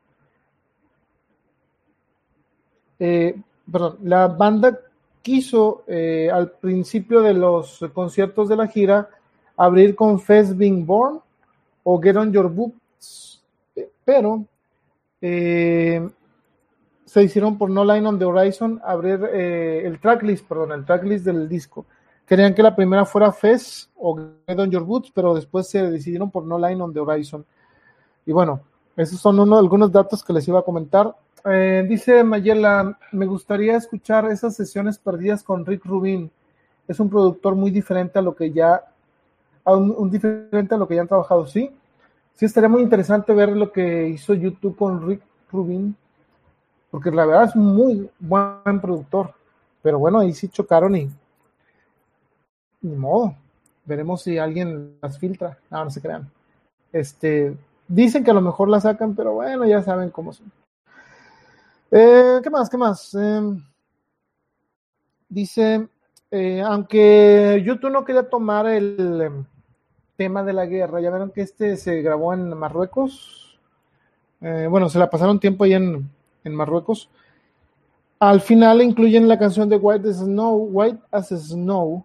Eh, 2.98 3.40
perdón, 3.72 4.00
la 4.06 4.28
banda 4.28 4.80
quiso 5.22 5.84
eh, 5.86 6.32
al 6.34 6.50
principio 6.54 7.22
de 7.22 7.36
los 7.36 7.86
conciertos 7.94 8.50
de 8.50 8.56
la 8.56 8.66
gira 8.66 9.08
abrir 9.56 9.96
con 9.96 10.20
Fest 10.20 10.58
Being 10.58 10.84
Born 10.84 11.20
o 11.84 12.02
Get 12.02 12.18
on 12.18 12.32
Your 12.34 12.52
pero 14.04 14.46
eh, 15.22 16.10
se 17.08 17.24
hicieron 17.24 17.58
por 17.58 17.70
No 17.70 17.86
Line 17.86 18.06
on 18.06 18.20
the 18.20 18.26
Horizon 18.26 18.82
abrir 18.84 19.24
eh, 19.32 19.88
el 19.88 19.98
tracklist, 19.98 20.46
perdón, 20.46 20.74
el 20.74 20.86
tracklist 20.86 21.24
del 21.24 21.48
disco. 21.48 21.86
Querían 22.26 22.54
que 22.54 22.62
la 22.62 22.76
primera 22.76 23.06
fuera 23.06 23.32
Fest 23.32 23.90
o 23.96 24.18
Get 24.46 24.60
on 24.60 24.70
Your 24.70 24.84
Boots, 24.84 25.10
pero 25.16 25.34
después 25.34 25.70
se 25.70 25.90
decidieron 25.90 26.30
por 26.30 26.44
No 26.44 26.60
Line 26.60 26.82
on 26.82 26.94
the 26.94 27.00
Horizon. 27.00 27.46
Y 28.26 28.34
bueno, 28.34 28.60
esos 28.98 29.22
son 29.22 29.40
uno, 29.40 29.58
algunos 29.58 29.90
datos 29.90 30.22
que 30.22 30.34
les 30.34 30.46
iba 30.50 30.60
a 30.60 30.64
comentar. 30.64 31.16
Eh, 31.46 31.86
dice 31.88 32.26
Mayela, 32.26 33.00
me 33.14 33.26
gustaría 33.26 33.78
escuchar 33.78 34.30
esas 34.30 34.54
sesiones 34.58 34.98
perdidas 34.98 35.44
con 35.44 35.66
Rick 35.66 35.86
Rubin. 35.86 36.30
Es 36.90 37.00
un 37.00 37.10
productor 37.10 37.56
muy 37.56 37.72
diferente 37.72 38.20
a 38.20 38.22
lo 38.22 38.36
que 38.36 38.52
ya, 38.52 38.84
a 39.64 39.74
un, 39.74 39.96
un 39.98 40.12
diferente 40.12 40.76
a 40.76 40.78
lo 40.78 40.86
que 40.90 40.96
ya 40.96 41.02
han 41.02 41.08
trabajado, 41.08 41.48
¿sí? 41.48 41.72
Sí, 42.34 42.44
estaría 42.44 42.68
muy 42.68 42.82
interesante 42.82 43.32
ver 43.32 43.56
lo 43.56 43.72
que 43.72 44.10
hizo 44.10 44.34
YouTube 44.34 44.76
con 44.76 45.08
Rick 45.08 45.22
Rubin, 45.54 45.96
porque 46.98 47.12
la 47.12 47.28
verdad 47.28 47.44
es 47.44 47.56
muy 47.56 48.10
buen 48.18 48.82
productor. 48.82 49.32
Pero 49.84 50.00
bueno, 50.00 50.18
ahí 50.18 50.34
sí 50.34 50.48
chocaron 50.48 50.96
y 50.96 51.08
ni 52.82 52.96
modo. 52.96 53.36
Veremos 53.86 54.24
si 54.24 54.40
alguien 54.40 54.98
las 55.00 55.20
filtra. 55.20 55.60
No, 55.70 55.84
no 55.84 55.92
se 55.92 56.02
crean. 56.02 56.28
Este, 56.92 57.56
dicen 57.88 58.24
que 58.24 58.32
a 58.32 58.34
lo 58.34 58.42
mejor 58.42 58.68
la 58.68 58.82
sacan, 58.82 59.14
pero 59.14 59.34
bueno, 59.34 59.68
ya 59.68 59.84
saben 59.84 60.10
cómo 60.10 60.34
son. 60.34 60.52
Eh, 61.92 62.40
¿Qué 62.42 62.50
más? 62.50 62.68
¿Qué 62.68 62.78
más? 62.78 63.14
Eh, 63.14 63.42
dice, 65.30 65.88
eh, 66.32 66.64
aunque 66.66 67.62
YouTube 67.64 67.92
no 67.92 68.04
quería 68.04 68.28
tomar 68.28 68.66
el 68.66 69.22
em, 69.22 69.46
tema 70.16 70.42
de 70.42 70.54
la 70.54 70.66
guerra, 70.66 71.00
ya 71.00 71.12
vieron 71.12 71.30
que 71.30 71.42
este 71.42 71.78
se 71.78 72.02
grabó 72.02 72.34
en 72.34 72.58
Marruecos. 72.58 73.60
Eh, 74.42 74.66
bueno, 74.68 74.90
se 74.90 74.98
la 74.98 75.12
pasaron 75.12 75.40
tiempo 75.40 75.64
ahí 75.64 75.74
en, 75.76 76.17
en 76.48 76.56
Marruecos. 76.56 77.10
Al 78.20 78.42
final 78.42 78.82
incluyen 78.82 79.28
la 79.28 79.38
canción 79.38 79.70
de 79.70 79.78
White 79.78 80.10
as 80.10 80.18
Snow, 80.18 80.70
White 80.72 81.00
as 81.12 81.30
Snow, 81.30 82.04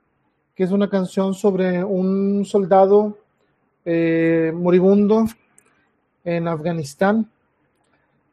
que 0.55 0.64
es 0.64 0.70
una 0.70 0.90
canción 0.90 1.32
sobre 1.32 1.82
un 1.82 2.44
soldado 2.44 3.16
eh, 3.85 4.52
moribundo 4.55 5.24
en 6.24 6.47
Afganistán 6.47 7.28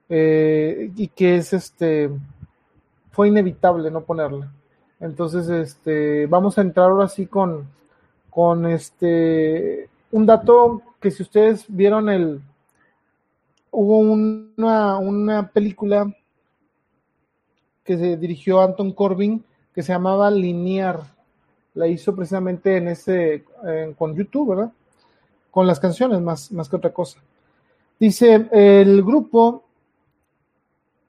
eh, 0.10 0.92
y 0.96 1.08
que 1.08 1.38
es 1.38 1.54
este 1.54 2.10
fue 3.12 3.30
inevitable 3.30 3.90
no 3.90 4.02
ponerla. 4.02 4.52
Entonces, 5.00 5.48
este 5.50 6.26
vamos 6.28 6.58
a 6.58 6.62
entrar 6.62 6.90
ahora 6.90 7.08
sí 7.08 7.28
con 7.28 7.68
con 8.30 8.66
este 8.66 9.90
un 10.12 10.26
dato 10.26 10.82
que 11.00 11.12
si 11.12 11.24
ustedes 11.24 11.66
vieron 11.68 12.10
el 12.10 12.42
hubo 13.72 13.98
una, 14.00 14.98
una 14.98 15.50
película 15.50 16.14
que 17.84 17.98
se 17.98 18.18
dirigió 18.18 18.62
Anton 18.62 18.92
Corbin 18.92 19.44
que 19.74 19.82
se 19.82 19.94
llamaba 19.94 20.30
Linear. 20.30 21.02
La 21.74 21.88
hizo 21.88 22.16
precisamente 22.16 22.78
en 22.78 22.90
ese 22.90 23.46
con 23.98 24.16
YouTube, 24.16 24.50
¿verdad? 24.50 24.72
Con 25.50 25.66
las 25.66 25.80
canciones 25.80 26.22
más, 26.22 26.52
más 26.52 26.70
que 26.70 26.76
otra 26.76 26.94
cosa. 26.94 27.20
Dice, 28.00 28.48
el 28.52 29.04
grupo 29.04 29.64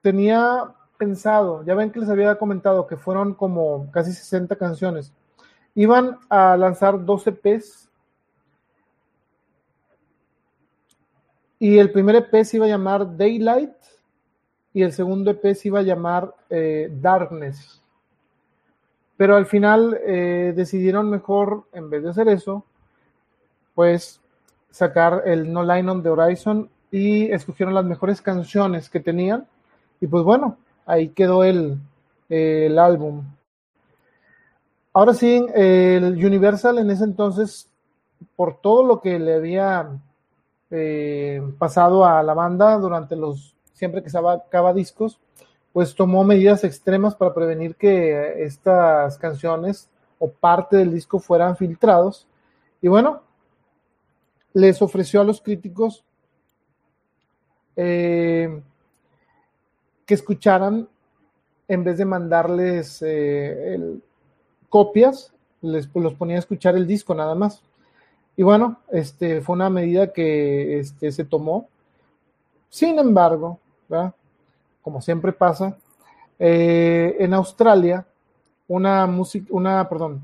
tenía 0.01 0.73
pensado, 0.97 1.65
ya 1.65 1.75
ven 1.75 1.91
que 1.91 2.01
les 2.01 2.09
había 2.09 2.37
comentado 2.37 2.87
que 2.87 2.97
fueron 2.97 3.35
como 3.35 3.91
casi 3.91 4.13
60 4.13 4.57
canciones. 4.57 5.13
Iban 5.75 6.19
a 6.29 6.57
lanzar 6.57 7.05
12 7.05 7.31
EPs 7.31 7.90
y 11.63 11.79
el 11.79 11.93
primer 11.93 12.17
EP 12.17 12.43
se 12.43 12.57
iba 12.57 12.65
a 12.65 12.71
llamar 12.71 13.17
Daylight 13.19 13.71
y 14.73 14.83
el 14.83 14.93
segundo 14.93 15.31
EP 15.31 15.55
se 15.55 15.69
iba 15.69 15.81
a 15.81 15.83
llamar 15.83 16.35
eh, 16.49 16.91
Darkness. 16.91 17.83
Pero 19.19 19.37
al 19.37 19.45
final 19.45 20.01
eh, 20.03 20.55
decidieron 20.57 21.11
mejor, 21.11 21.65
en 21.75 21.91
vez 21.91 22.03
de 22.03 22.11
hacer 22.11 22.29
eso, 22.29 22.65
pues 23.75 24.21
sacar 24.71 25.25
el 25.27 25.53
No 25.53 25.63
Line 25.63 25.91
on 25.91 26.03
the 26.03 26.09
Horizon 26.09 26.71
y 26.91 27.31
escogieron 27.31 27.75
las 27.75 27.85
mejores 27.85 28.23
canciones 28.23 28.89
que 28.89 29.01
tenían. 29.01 29.47
Y 30.01 30.07
pues 30.07 30.25
bueno, 30.25 30.57
ahí 30.87 31.11
quedó 31.11 31.45
el, 31.45 31.77
el 32.31 32.79
álbum. 32.79 33.23
Ahora 34.95 35.13
sí, 35.13 35.45
el 35.55 36.25
Universal 36.25 36.79
en 36.79 36.91
ese 36.91 37.05
entonces, 37.05 37.69
por 38.35 38.63
todo 38.63 38.83
lo 38.83 39.03
que 39.03 39.19
le 39.19 39.35
había 39.35 39.91
eh, 40.71 41.43
pasado 41.59 42.05
a 42.05 42.23
la 42.23 42.35
banda 42.35 42.79
durante 42.79 43.17
los, 43.17 43.55
siempre 43.73 44.03
que 44.03 44.11
sacaba 44.11 44.73
discos, 44.73 45.19
pues 45.73 45.95
tomó 45.95 46.25
medidas 46.25 46.65
extremas 46.65 47.15
para 47.15 47.35
prevenir 47.35 47.77
que 47.77 48.45
estas 48.45 49.19
canciones 49.19 49.89
o 50.19 50.31
parte 50.31 50.77
del 50.77 50.93
disco 50.93 51.19
fueran 51.19 51.57
filtrados. 51.57 52.27
Y 52.83 52.89
bueno, 52.89 53.23
les 54.53 54.83
ofreció 54.83 55.21
a 55.21 55.25
los 55.25 55.41
críticos 55.41 56.05
eh, 57.77 58.63
que 60.05 60.15
escucharan, 60.15 60.89
en 61.69 61.85
vez 61.85 61.99
de 61.99 62.05
mandarles 62.05 63.01
eh, 63.03 63.75
el, 63.75 64.03
copias, 64.69 65.33
les 65.63 65.89
los 65.95 66.15
ponía 66.15 66.37
a 66.37 66.41
escuchar 66.41 66.75
el 66.77 66.87
disco 66.87 67.15
nada 67.15 67.35
más. 67.35 67.63
Y 68.41 68.43
bueno, 68.43 68.81
este 68.91 69.43
fue 69.43 69.55
una 69.55 69.69
medida 69.69 70.15
que 70.15 70.79
este, 70.79 71.13
se 71.13 71.27
tomó. 71.27 71.69
Sin 72.71 72.99
embargo, 72.99 73.59
como 74.81 75.03
siempre 75.03 75.31
pasa, 75.31 75.77
eh, 76.39 77.17
en 77.19 77.35
Australia, 77.35 78.07
una 78.67 79.05
música, 79.05 79.47
una, 79.51 79.87
perdón, 79.87 80.23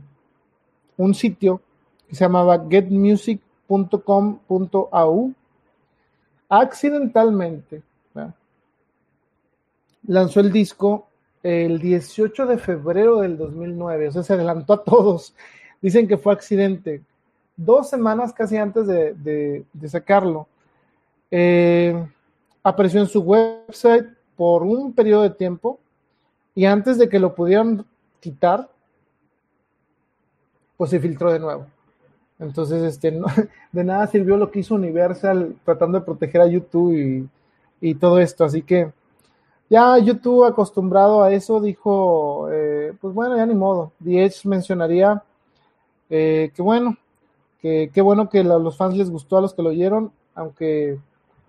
un 0.97 1.13
sitio 1.13 1.61
que 2.09 2.15
se 2.15 2.25
llamaba 2.25 2.67
getmusic.com.au 2.67 5.33
accidentalmente 6.49 7.83
lanzó 10.07 10.41
el 10.41 10.53
disco 10.53 11.07
el 11.43 11.81
18 11.81 12.47
de 12.47 12.57
febrero 12.57 13.21
del 13.21 13.37
2009, 13.37 14.09
o 14.09 14.13
sea, 14.13 14.23
se 14.23 14.33
adelantó 14.33 14.73
a 14.73 14.85
todos. 14.85 15.35
Dicen 15.83 16.09
que 16.09 16.17
fue 16.17 16.33
accidente. 16.33 17.03
Dos 17.57 17.89
semanas 17.89 18.33
casi 18.33 18.57
antes 18.57 18.87
de, 18.87 19.65
de, 19.73 19.89
sacarlo. 19.89 20.47
Eh, 21.31 22.07
apareció 22.63 23.01
en 23.01 23.07
su 23.07 23.21
website 23.21 24.07
por 24.37 24.63
un 24.63 24.93
periodo 24.93 25.23
de 25.23 25.31
tiempo 25.31 25.79
y 26.55 26.67
antes 26.67 26.99
de 26.99 27.09
que 27.09 27.19
lo 27.19 27.35
pudieran 27.35 27.85
quitar, 28.21 28.69
pues 30.77 30.91
se 30.91 31.01
filtró 31.01 31.33
de 31.33 31.39
nuevo. 31.39 31.67
Entonces, 32.39 32.83
este, 32.83 33.11
no, 33.11 33.27
de 33.73 33.85
nada 33.85 34.07
sirvió 34.07 34.37
lo 34.37 34.51
que 34.51 34.61
hizo 34.61 34.75
Universal 34.75 35.57
tratando 35.65 35.99
de 35.99 36.05
proteger 36.05 36.41
a 36.43 36.47
YouTube 36.47 36.95
y, 36.95 37.29
y 37.81 37.95
todo 37.95 38.19
esto. 38.19 38.45
Así 38.45 38.63
que 38.63 38.93
ya 39.69 39.99
YouTube 39.99 40.45
acostumbrado 40.45 41.23
a 41.23 41.33
eso 41.33 41.61
dijo, 41.61 42.49
eh, 42.53 42.95
pues 43.01 43.13
bueno, 43.15 43.37
ya 43.37 43.47
ni 43.47 43.55
modo. 43.55 43.93
The 44.03 44.31
mencionaría 44.45 45.23
eh, 46.09 46.53
que 46.55 46.63
bueno, 46.63 46.97
que 47.61 47.91
qué 47.93 48.01
bueno 48.01 48.29
que 48.29 48.41
a 48.41 48.45
los 48.45 48.77
fans 48.77 48.97
les 48.97 49.11
gustó 49.11 49.39
a 49.39 49.41
los 49.41 49.55
que 49.55 49.63
lo 49.63 49.71
oyeron, 49.71 50.13
aunque 50.35 50.99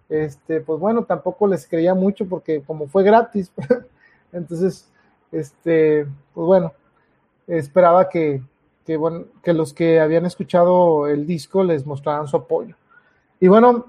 este, 0.09 0.61
pues 0.61 0.79
bueno, 0.79 1.03
tampoco 1.03 1.47
les 1.47 1.67
creía 1.67 1.93
mucho 1.93 2.27
porque 2.27 2.61
como 2.61 2.87
fue 2.87 3.03
gratis, 3.03 3.51
entonces, 4.31 4.89
este, 5.31 6.05
pues 6.33 6.47
bueno, 6.47 6.73
esperaba 7.47 8.07
que, 8.09 8.41
que, 8.85 8.97
bueno, 8.97 9.25
que 9.43 9.53
los 9.53 9.73
que 9.73 9.99
habían 9.99 10.25
escuchado 10.25 11.07
el 11.07 11.25
disco 11.25 11.63
les 11.63 11.85
mostraran 11.85 12.27
su 12.27 12.37
apoyo. 12.37 12.75
Y 13.39 13.47
bueno, 13.47 13.87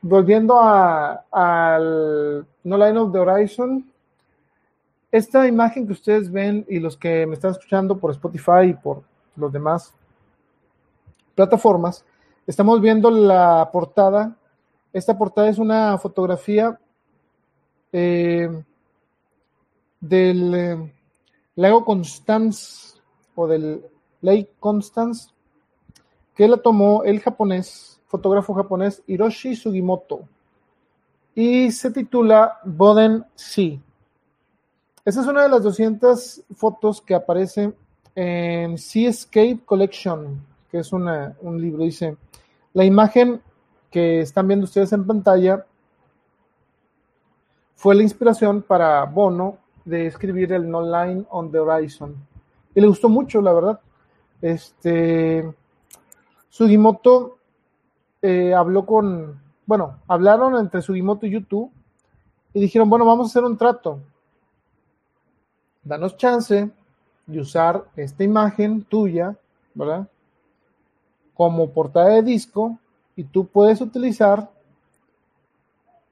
volviendo 0.00 0.58
al 0.60 2.46
No 2.64 2.78
Line 2.78 2.98
of 2.98 3.12
the 3.12 3.18
Horizon, 3.18 3.84
esta 5.10 5.46
imagen 5.46 5.86
que 5.86 5.92
ustedes 5.92 6.30
ven 6.30 6.66
y 6.68 6.80
los 6.80 6.96
que 6.96 7.26
me 7.26 7.34
están 7.34 7.52
escuchando 7.52 7.98
por 7.98 8.10
Spotify 8.10 8.70
y 8.70 8.74
por 8.74 9.02
los 9.36 9.52
demás 9.52 9.94
plataformas, 11.38 12.04
estamos 12.46 12.80
viendo 12.80 13.10
la 13.10 13.70
portada 13.72 14.36
esta 14.92 15.16
portada 15.16 15.48
es 15.48 15.58
una 15.58 15.98
fotografía 15.98 16.78
eh, 17.92 18.64
del 20.00 20.54
eh, 20.54 20.92
lago 21.56 21.84
Constance 21.84 22.98
o 23.34 23.46
del 23.46 23.84
Lake 24.22 24.50
Constance, 24.58 25.30
que 26.34 26.48
la 26.48 26.56
tomó 26.56 27.04
el 27.04 27.20
japonés, 27.20 28.00
fotógrafo 28.06 28.54
japonés 28.54 29.02
Hiroshi 29.06 29.54
Sugimoto, 29.54 30.22
y 31.34 31.70
se 31.70 31.90
titula 31.90 32.58
Boden 32.64 33.24
Sea. 33.34 33.78
Esa 35.04 35.20
es 35.20 35.26
una 35.26 35.42
de 35.42 35.48
las 35.48 35.62
200 35.62 36.42
fotos 36.56 37.00
que 37.00 37.14
aparece 37.14 37.72
en 38.14 38.76
Seascape 38.78 39.60
Collection, 39.64 40.44
que 40.70 40.78
es 40.78 40.92
un 40.92 41.60
libro. 41.60 41.84
Dice, 41.84 42.16
la 42.74 42.84
imagen 42.84 43.40
que 43.90 44.20
están 44.20 44.46
viendo 44.46 44.64
ustedes 44.64 44.92
en 44.92 45.06
pantalla 45.06 45.64
fue 47.74 47.94
la 47.94 48.02
inspiración 48.02 48.62
para 48.62 49.04
Bono 49.04 49.58
de 49.84 50.06
escribir 50.06 50.52
el 50.52 50.68
No 50.68 50.82
Line 50.82 51.24
on 51.30 51.50
the 51.50 51.58
Horizon. 51.58 52.14
Y 52.74 52.80
le 52.80 52.86
gustó 52.86 53.08
mucho, 53.08 53.40
la 53.40 53.52
verdad. 53.52 53.80
Este, 54.42 55.52
Sugimoto 56.48 57.38
eh, 58.20 58.52
habló 58.52 58.84
con, 58.84 59.40
bueno, 59.64 60.00
hablaron 60.08 60.56
entre 60.56 60.82
Sugimoto 60.82 61.24
y 61.26 61.30
YouTube 61.30 61.70
y 62.52 62.60
dijeron, 62.60 62.90
bueno, 62.90 63.04
vamos 63.04 63.26
a 63.26 63.30
hacer 63.30 63.44
un 63.44 63.56
trato. 63.56 64.00
Danos 65.82 66.16
chance 66.16 66.68
de 67.26 67.40
usar 67.40 67.84
esta 67.96 68.24
imagen 68.24 68.82
tuya, 68.84 69.36
¿verdad? 69.74 70.08
Como 71.38 71.70
portada 71.70 72.08
de 72.10 72.22
disco 72.22 72.78
y 73.16 73.24
tú 73.24 73.46
puedes 73.46 73.80
utilizar 73.80 74.50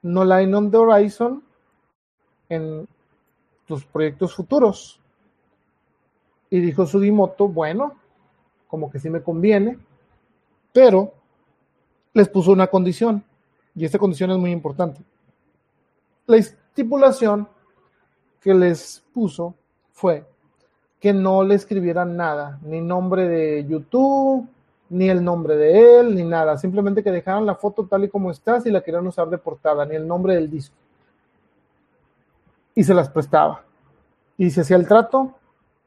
No 0.01 0.23
Line 0.23 0.55
on 0.55 0.71
the 0.71 0.77
Horizon 0.77 1.43
en 2.47 2.87
tus 3.65 3.85
proyectos 3.85 4.33
futuros. 4.33 4.99
Y 6.49 6.61
dijo 6.61 6.85
Sugimoto, 6.85 7.49
bueno, 7.49 7.95
como 8.67 8.89
que 8.89 8.99
sí 8.99 9.09
me 9.09 9.21
conviene, 9.21 9.77
pero 10.71 11.13
les 12.13 12.29
puso 12.29 12.51
una 12.51 12.67
condición, 12.67 13.23
y 13.75 13.83
esta 13.83 13.99
condición 13.99 14.31
es 14.31 14.37
muy 14.37 14.51
importante. 14.51 15.01
La 16.25 16.37
estipulación 16.37 17.47
que 18.39 18.53
les 18.53 19.03
puso 19.13 19.55
fue 19.91 20.25
que 20.99 21.11
no 21.11 21.43
le 21.43 21.55
escribieran 21.55 22.15
nada, 22.15 22.59
ni 22.63 22.79
nombre 22.79 23.27
de 23.27 23.65
YouTube, 23.67 24.47
ni 24.89 25.09
el 25.09 25.23
nombre 25.23 25.55
de 25.55 25.99
él, 25.99 26.15
ni 26.15 26.23
nada, 26.23 26.57
simplemente 26.57 27.03
que 27.03 27.11
dejaran 27.11 27.45
la 27.45 27.55
foto 27.55 27.85
tal 27.85 28.05
y 28.05 28.09
como 28.09 28.31
está 28.31 28.61
si 28.61 28.71
la 28.71 28.81
querían 28.81 29.07
usar 29.07 29.29
de 29.29 29.37
portada, 29.37 29.85
ni 29.85 29.95
el 29.95 30.07
nombre 30.07 30.35
del 30.35 30.49
disco 30.49 30.75
y 32.77 32.83
se 32.83 32.93
las 32.93 33.09
prestaba. 33.09 33.63
Y 34.37 34.51
se 34.51 34.61
hacía 34.61 34.77
el 34.77 34.87
trato 34.87 35.33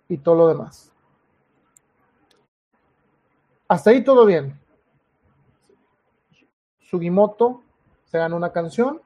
y 0.08 0.18
todo 0.18 0.34
lo 0.34 0.48
demás. 0.48 0.90
Hasta 3.68 3.90
ahí 3.90 4.02
todo 4.02 4.26
bien. 4.26 4.58
Sugimoto 6.80 7.62
se 8.06 8.18
ganó 8.18 8.34
una 8.36 8.50
canción 8.50 9.00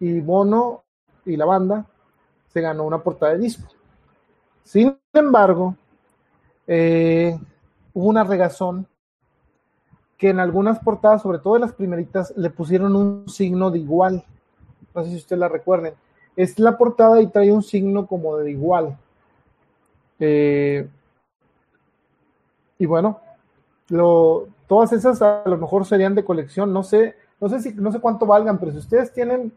y 0.00 0.20
Bono 0.20 0.84
y 1.26 1.36
la 1.36 1.44
banda 1.44 1.84
se 2.46 2.62
ganó 2.62 2.84
una 2.84 3.02
portada 3.02 3.32
de 3.32 3.40
disco. 3.40 3.68
Sin 4.62 4.98
embargo, 5.12 5.76
eh, 6.66 7.38
hubo 7.92 8.08
una 8.08 8.24
regazón 8.24 8.86
que 10.22 10.30
en 10.30 10.38
algunas 10.38 10.78
portadas, 10.78 11.22
sobre 11.22 11.40
todo 11.40 11.56
en 11.56 11.62
las 11.62 11.72
primeritas, 11.72 12.32
le 12.36 12.48
pusieron 12.48 12.94
un 12.94 13.28
signo 13.28 13.72
de 13.72 13.80
igual. 13.80 14.24
No 14.94 15.02
sé 15.02 15.10
si 15.10 15.16
ustedes 15.16 15.40
la 15.40 15.48
recuerden 15.48 15.94
es 16.36 16.58
la 16.58 16.76
portada 16.76 17.20
y 17.20 17.26
trae 17.26 17.52
un 17.52 17.62
signo 17.62 18.06
como 18.06 18.36
de 18.38 18.50
igual. 18.50 18.96
Eh, 20.18 20.88
y 22.78 22.86
bueno, 22.86 23.20
lo, 23.88 24.48
todas 24.66 24.92
esas 24.92 25.20
a 25.20 25.42
lo 25.44 25.58
mejor 25.58 25.84
serían 25.84 26.14
de 26.14 26.24
colección. 26.24 26.72
No 26.72 26.82
sé, 26.82 27.16
no 27.40 27.48
sé 27.48 27.60
si, 27.60 27.74
no 27.74 27.92
sé 27.92 28.00
cuánto 28.00 28.26
valgan, 28.26 28.58
pero 28.58 28.72
si 28.72 28.78
ustedes 28.78 29.12
tienen 29.12 29.52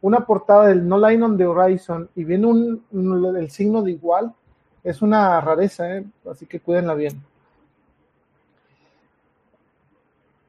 una 0.00 0.26
portada 0.26 0.66
del 0.66 0.86
No 0.86 0.98
Line 0.98 1.24
on 1.24 1.36
the 1.36 1.46
Horizon 1.46 2.08
y 2.14 2.24
viene 2.24 2.46
un, 2.46 3.36
el 3.36 3.50
signo 3.50 3.82
de 3.82 3.92
igual, 3.92 4.34
es 4.82 5.02
una 5.02 5.40
rareza, 5.40 5.96
¿eh? 5.96 6.04
así 6.30 6.46
que 6.46 6.60
cuídenla 6.60 6.94
bien. 6.94 7.22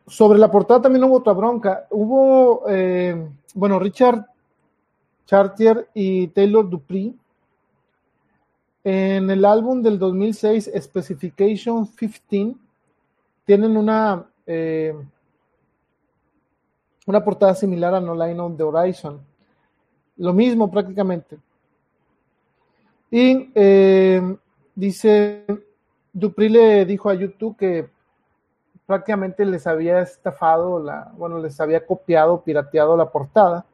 Sobre 0.07 0.39
la 0.39 0.49
portada 0.49 0.83
también 0.83 1.03
hubo 1.03 1.17
otra 1.17 1.33
bronca. 1.33 1.85
Hubo, 1.91 2.63
eh, 2.69 3.29
bueno, 3.53 3.77
Richard 3.77 4.25
Chartier 5.25 5.89
y 5.93 6.27
Taylor 6.27 6.69
Dupree. 6.69 7.13
En 8.85 9.29
el 9.29 9.43
álbum 9.43 9.81
del 9.81 9.99
2006, 9.99 10.71
Specification 10.81 11.85
15, 11.93 12.55
tienen 13.45 13.75
una, 13.75 14.25
eh, 14.45 14.95
una 17.05 17.21
portada 17.21 17.53
similar 17.53 17.95
a 17.95 17.99
No 17.99 18.15
Line 18.15 18.39
on 18.39 18.55
the 18.55 18.63
Horizon. 18.63 19.19
Lo 20.15 20.31
mismo 20.31 20.71
prácticamente. 20.71 21.37
Y 23.11 23.51
eh, 23.53 24.37
dice, 24.73 25.45
Dupree 26.13 26.49
le 26.49 26.85
dijo 26.85 27.09
a 27.09 27.13
YouTube 27.13 27.57
que 27.57 27.96
prácticamente 28.87 29.45
les 29.45 29.67
había 29.67 29.99
estafado, 29.99 30.81
la, 30.81 31.11
bueno, 31.17 31.37
les 31.39 31.59
había 31.59 31.85
copiado, 31.85 32.41
pirateado 32.41 32.95
la 32.97 33.11
portada 33.11 33.65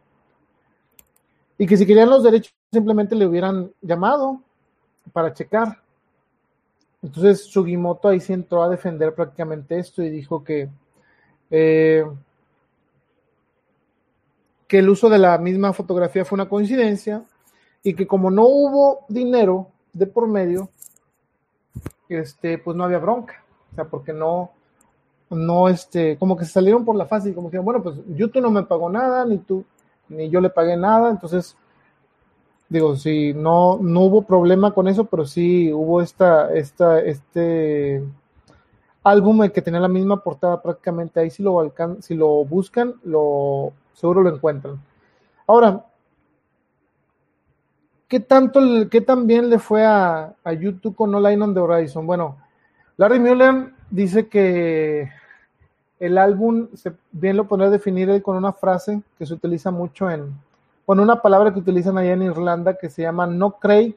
y 1.57 1.67
que 1.67 1.77
si 1.77 1.85
querían 1.85 2.09
los 2.09 2.23
derechos 2.23 2.53
simplemente 2.71 3.15
le 3.15 3.27
hubieran 3.27 3.71
llamado 3.81 4.41
para 5.13 5.33
checar. 5.33 5.79
Entonces 7.03 7.43
Sugimoto 7.43 8.07
ahí 8.07 8.19
se 8.19 8.33
entró 8.33 8.63
a 8.63 8.69
defender 8.69 9.13
prácticamente 9.13 9.77
esto 9.77 10.01
y 10.01 10.09
dijo 10.09 10.43
que, 10.43 10.69
eh, 11.51 12.05
que 14.67 14.79
el 14.79 14.89
uso 14.89 15.09
de 15.09 15.19
la 15.19 15.37
misma 15.37 15.73
fotografía 15.73 16.25
fue 16.25 16.37
una 16.37 16.49
coincidencia 16.49 17.23
y 17.83 17.93
que 17.93 18.07
como 18.07 18.31
no 18.31 18.45
hubo 18.47 19.05
dinero 19.09 19.67
de 19.91 20.07
por 20.07 20.27
medio, 20.27 20.69
este, 22.09 22.57
pues 22.57 22.75
no 22.75 22.85
había 22.85 22.97
bronca. 22.97 23.43
O 23.71 23.75
sea, 23.75 23.85
porque 23.85 24.13
no, 24.13 24.51
no, 25.33 25.67
este, 25.67 26.17
como 26.17 26.37
que 26.37 26.45
se 26.45 26.51
salieron 26.51 26.85
por 26.85 26.95
la 26.95 27.05
fácil, 27.05 27.33
como 27.33 27.49
que, 27.49 27.59
bueno, 27.59 27.81
pues 27.81 27.95
YouTube 28.07 28.41
no 28.41 28.51
me 28.51 28.63
pagó 28.63 28.89
nada, 28.89 29.25
ni 29.25 29.37
tú, 29.37 29.65
ni 30.09 30.29
yo 30.29 30.41
le 30.41 30.49
pagué 30.49 30.77
nada, 30.77 31.09
entonces, 31.09 31.57
digo, 32.69 32.95
sí, 32.95 33.33
no, 33.33 33.77
no 33.81 34.01
hubo 34.01 34.23
problema 34.23 34.73
con 34.73 34.87
eso, 34.87 35.05
pero 35.05 35.25
sí 35.25 35.71
hubo 35.71 36.01
esta, 36.01 36.53
esta, 36.53 36.99
este 36.99 38.03
álbum 39.03 39.49
que 39.49 39.61
tenía 39.61 39.79
la 39.79 39.87
misma 39.87 40.23
portada 40.23 40.61
prácticamente 40.61 41.19
ahí, 41.19 41.29
si 41.29 41.43
lo, 41.43 41.59
alcan 41.59 42.01
si 42.01 42.15
lo 42.15 42.45
buscan, 42.45 42.95
lo, 43.03 43.73
seguro 43.93 44.21
lo 44.21 44.33
encuentran. 44.33 44.81
Ahora, 45.45 45.85
¿qué 48.07 48.19
tanto, 48.19 48.59
qué 48.89 49.01
tan 49.01 49.27
bien 49.27 49.49
le 49.49 49.59
fue 49.59 49.85
a, 49.85 50.33
a 50.43 50.53
YouTube 50.53 50.95
con 50.95 51.13
Online 51.13 51.43
on 51.43 51.53
the 51.53 51.59
Horizon? 51.59 52.07
Bueno, 52.07 52.37
Larry 52.97 53.19
Muller 53.19 53.73
dice 53.89 54.27
que 54.27 55.09
el 56.05 56.17
álbum, 56.17 56.67
se, 56.73 56.93
bien 57.11 57.37
lo 57.37 57.47
podría 57.47 57.69
definir 57.69 58.21
con 58.21 58.35
una 58.35 58.53
frase 58.53 59.01
que 59.17 59.25
se 59.25 59.33
utiliza 59.33 59.71
mucho 59.71 60.09
en, 60.09 60.33
con 60.85 60.99
una 60.99 61.21
palabra 61.21 61.53
que 61.53 61.59
utilizan 61.59 61.97
allá 61.97 62.13
en 62.13 62.23
Irlanda 62.23 62.77
que 62.77 62.89
se 62.89 63.03
llama 63.03 63.25
no 63.25 63.51
Craig 63.59 63.95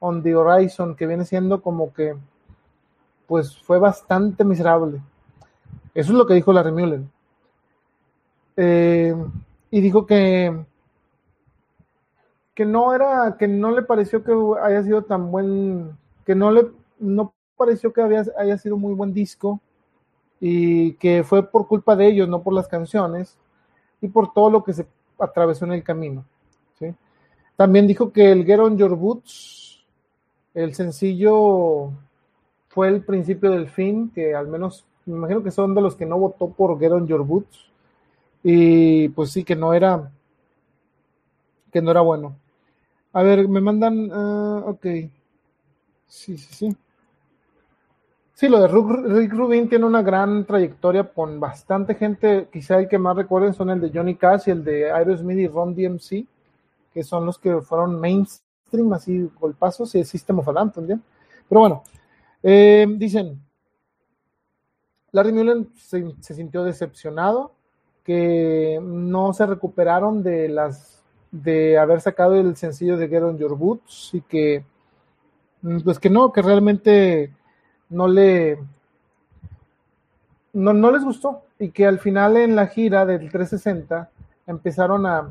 on 0.00 0.22
the 0.22 0.34
horizon, 0.34 0.96
que 0.96 1.06
viene 1.06 1.24
siendo 1.24 1.62
como 1.62 1.92
que, 1.92 2.16
pues 3.26 3.56
fue 3.56 3.78
bastante 3.78 4.44
miserable. 4.44 5.00
Eso 5.94 6.12
es 6.12 6.18
lo 6.18 6.26
que 6.26 6.34
dijo 6.34 6.52
Larry 6.52 6.72
Muller. 6.72 7.00
Eh, 8.56 9.14
y 9.70 9.80
dijo 9.80 10.06
que 10.06 10.64
que 12.56 12.64
no 12.64 12.94
era, 12.94 13.36
que 13.38 13.46
no 13.46 13.70
le 13.70 13.82
pareció 13.82 14.24
que 14.24 14.32
haya 14.62 14.82
sido 14.82 15.02
tan 15.02 15.30
buen, 15.30 15.94
que 16.24 16.34
no 16.34 16.50
le, 16.50 16.70
no 16.98 17.34
pareció 17.54 17.92
que 17.92 18.00
había, 18.00 18.24
haya 18.38 18.56
sido 18.56 18.78
muy 18.78 18.94
buen 18.94 19.12
disco, 19.12 19.60
y 20.40 20.92
que 20.94 21.24
fue 21.24 21.48
por 21.48 21.66
culpa 21.66 21.96
de 21.96 22.08
ellos, 22.08 22.28
no 22.28 22.42
por 22.42 22.52
las 22.52 22.68
canciones, 22.68 23.36
y 24.00 24.08
por 24.08 24.32
todo 24.32 24.50
lo 24.50 24.64
que 24.64 24.72
se 24.72 24.86
atravesó 25.18 25.64
en 25.64 25.72
el 25.72 25.82
camino. 25.82 26.24
También 27.56 27.86
dijo 27.86 28.12
que 28.12 28.30
el 28.30 28.44
Get 28.44 28.60
on 28.60 28.76
Your 28.76 28.94
Boots, 28.94 29.82
el 30.52 30.74
sencillo, 30.74 31.90
fue 32.68 32.88
el 32.88 33.02
principio 33.02 33.50
del 33.50 33.70
fin, 33.70 34.10
que 34.14 34.34
al 34.34 34.46
menos 34.46 34.84
me 35.06 35.16
imagino 35.16 35.42
que 35.42 35.50
son 35.50 35.74
de 35.74 35.80
los 35.80 35.96
que 35.96 36.04
no 36.04 36.18
votó 36.18 36.50
por 36.50 36.78
Get 36.78 36.92
on 36.92 37.06
Your 37.06 37.24
Boots, 37.24 37.70
y 38.42 39.08
pues 39.08 39.30
sí, 39.30 39.42
que 39.42 39.56
no 39.56 39.72
era, 39.72 40.12
que 41.72 41.80
no 41.80 41.90
era 41.90 42.02
bueno. 42.02 42.36
A 43.14 43.22
ver, 43.22 43.48
me 43.48 43.62
mandan, 43.62 44.12
uh, 44.12 44.68
ok, 44.68 44.84
sí, 46.06 46.36
sí, 46.36 46.54
sí. 46.54 46.76
Sí, 48.36 48.48
lo 48.50 48.60
de 48.60 48.68
Rick 48.68 49.32
Rubin 49.32 49.66
tiene 49.66 49.86
una 49.86 50.02
gran 50.02 50.44
trayectoria 50.44 51.04
con 51.04 51.40
bastante 51.40 51.94
gente. 51.94 52.48
Quizá 52.52 52.78
el 52.78 52.86
que 52.86 52.98
más 52.98 53.16
recuerden 53.16 53.54
son 53.54 53.70
el 53.70 53.80
de 53.80 53.90
Johnny 53.90 54.14
Cash 54.14 54.48
y 54.48 54.50
el 54.50 54.62
de 54.62 54.92
Aerosmith 54.92 55.38
y 55.38 55.48
Ron 55.48 55.74
DMC, 55.74 56.26
que 56.92 57.02
son 57.02 57.24
los 57.24 57.38
que 57.38 57.62
fueron 57.62 57.98
mainstream, 57.98 58.92
así 58.92 59.30
golpazos, 59.40 59.94
y 59.94 60.00
el 60.00 60.04
System 60.04 60.40
of 60.40 60.48
a 60.48 60.70
también. 60.70 61.02
Pero 61.48 61.60
bueno, 61.62 61.82
eh, 62.42 62.86
dicen, 62.98 63.40
Larry 65.12 65.32
Mullen 65.32 65.70
se, 65.74 66.14
se, 66.20 66.34
sintió 66.34 66.62
decepcionado, 66.62 67.52
que 68.04 68.78
no 68.82 69.32
se 69.32 69.46
recuperaron 69.46 70.22
de 70.22 70.50
las 70.50 71.02
de 71.30 71.78
haber 71.78 72.02
sacado 72.02 72.34
el 72.34 72.54
sencillo 72.54 72.98
de 72.98 73.08
Get 73.08 73.22
on 73.22 73.38
Your 73.38 73.56
Boots 73.56 74.10
y 74.12 74.20
que 74.20 74.62
pues 75.82 75.98
que 75.98 76.10
no, 76.10 76.30
que 76.32 76.42
realmente 76.42 77.32
no 77.90 78.08
le 78.08 78.58
no, 80.52 80.72
no 80.72 80.90
les 80.90 81.04
gustó 81.04 81.42
y 81.58 81.70
que 81.70 81.86
al 81.86 81.98
final 81.98 82.36
en 82.36 82.56
la 82.56 82.66
gira 82.66 83.04
del 83.06 83.30
360 83.30 84.10
empezaron 84.46 85.06
a, 85.06 85.30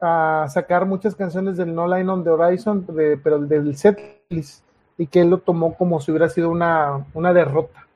a 0.00 0.46
sacar 0.48 0.86
muchas 0.86 1.14
canciones 1.14 1.56
del 1.56 1.74
No 1.74 1.86
Line 1.86 2.10
on 2.10 2.24
the 2.24 2.30
Horizon, 2.30 2.84
de, 2.86 3.16
pero 3.16 3.38
del 3.38 3.76
setlist, 3.76 4.64
y 4.98 5.06
que 5.06 5.20
él 5.20 5.30
lo 5.30 5.38
tomó 5.38 5.76
como 5.76 6.00
si 6.00 6.10
hubiera 6.10 6.28
sido 6.28 6.50
una, 6.50 7.06
una 7.14 7.32
derrota, 7.32 7.86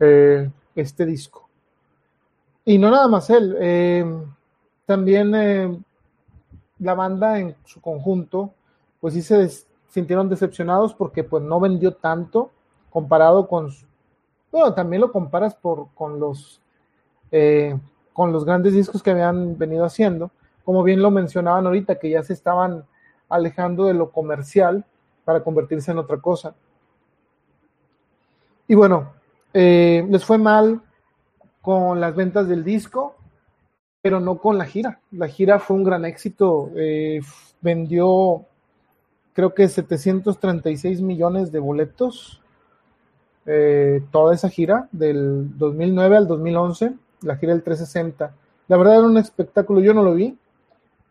eh, 0.00 0.50
este 0.74 1.06
disco. 1.06 1.48
Y 2.64 2.78
no 2.78 2.90
nada 2.90 3.08
más 3.08 3.30
él, 3.30 3.56
eh, 3.60 4.04
también 4.84 5.34
eh, 5.34 5.78
la 6.78 6.94
banda 6.94 7.38
en 7.38 7.54
su 7.64 7.80
conjunto, 7.80 8.52
pues 9.00 9.14
sí 9.14 9.22
se 9.22 9.48
sintieron 9.88 10.28
decepcionados 10.28 10.94
porque 10.94 11.24
pues 11.24 11.42
no 11.42 11.60
vendió 11.60 11.94
tanto 11.94 12.50
comparado 12.96 13.46
con, 13.46 13.68
bueno, 14.50 14.72
también 14.72 15.02
lo 15.02 15.12
comparas 15.12 15.54
por, 15.54 15.88
con 15.94 16.18
los, 16.18 16.62
eh, 17.30 17.78
con 18.14 18.32
los 18.32 18.46
grandes 18.46 18.72
discos 18.72 19.02
que 19.02 19.10
habían 19.10 19.58
venido 19.58 19.84
haciendo, 19.84 20.30
como 20.64 20.82
bien 20.82 21.02
lo 21.02 21.10
mencionaban 21.10 21.66
ahorita, 21.66 21.98
que 21.98 22.08
ya 22.08 22.22
se 22.22 22.32
estaban 22.32 22.86
alejando 23.28 23.84
de 23.84 23.92
lo 23.92 24.12
comercial 24.12 24.82
para 25.26 25.44
convertirse 25.44 25.90
en 25.90 25.98
otra 25.98 26.16
cosa. 26.16 26.54
Y 28.66 28.74
bueno, 28.74 29.12
eh, 29.52 30.06
les 30.08 30.24
fue 30.24 30.38
mal 30.38 30.80
con 31.60 32.00
las 32.00 32.16
ventas 32.16 32.48
del 32.48 32.64
disco, 32.64 33.14
pero 34.00 34.20
no 34.20 34.38
con 34.38 34.56
la 34.56 34.64
gira. 34.64 35.00
La 35.10 35.28
gira 35.28 35.58
fue 35.58 35.76
un 35.76 35.84
gran 35.84 36.06
éxito, 36.06 36.70
eh, 36.74 37.20
vendió 37.60 38.46
creo 39.34 39.52
que 39.52 39.68
736 39.68 41.02
millones 41.02 41.52
de 41.52 41.58
boletos 41.58 42.40
eh, 43.46 44.02
toda 44.10 44.34
esa 44.34 44.48
gira 44.48 44.88
del 44.90 45.56
2009 45.56 46.16
al 46.16 46.26
2011, 46.26 46.94
la 47.22 47.36
gira 47.36 47.52
del 47.52 47.62
360. 47.62 48.34
La 48.66 48.76
verdad 48.76 48.96
era 48.96 49.06
un 49.06 49.16
espectáculo, 49.18 49.80
yo 49.80 49.94
no 49.94 50.02
lo 50.02 50.14
vi, 50.14 50.36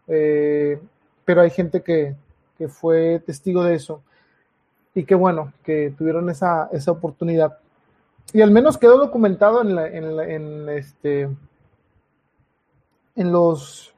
eh, 0.08 0.80
pero 1.24 1.42
hay 1.42 1.50
gente 1.50 1.82
que, 1.82 2.16
que, 2.58 2.68
fue 2.68 3.22
testigo 3.26 3.64
de 3.64 3.76
eso. 3.76 4.02
Y 4.94 5.06
qué 5.06 5.16
bueno 5.16 5.54
que 5.64 5.94
tuvieron 5.98 6.30
esa, 6.30 6.70
esa 6.74 6.92
oportunidad. 6.92 7.58
Y 8.34 8.42
al 8.42 8.52
menos 8.52 8.78
quedó 8.78 8.98
documentado 8.98 9.62
en, 9.62 9.76
la, 9.76 9.88
en, 9.88 10.18
la, 10.18 10.28
en, 10.28 10.70
este, 10.70 11.30
en 13.16 13.32
los, 13.32 13.94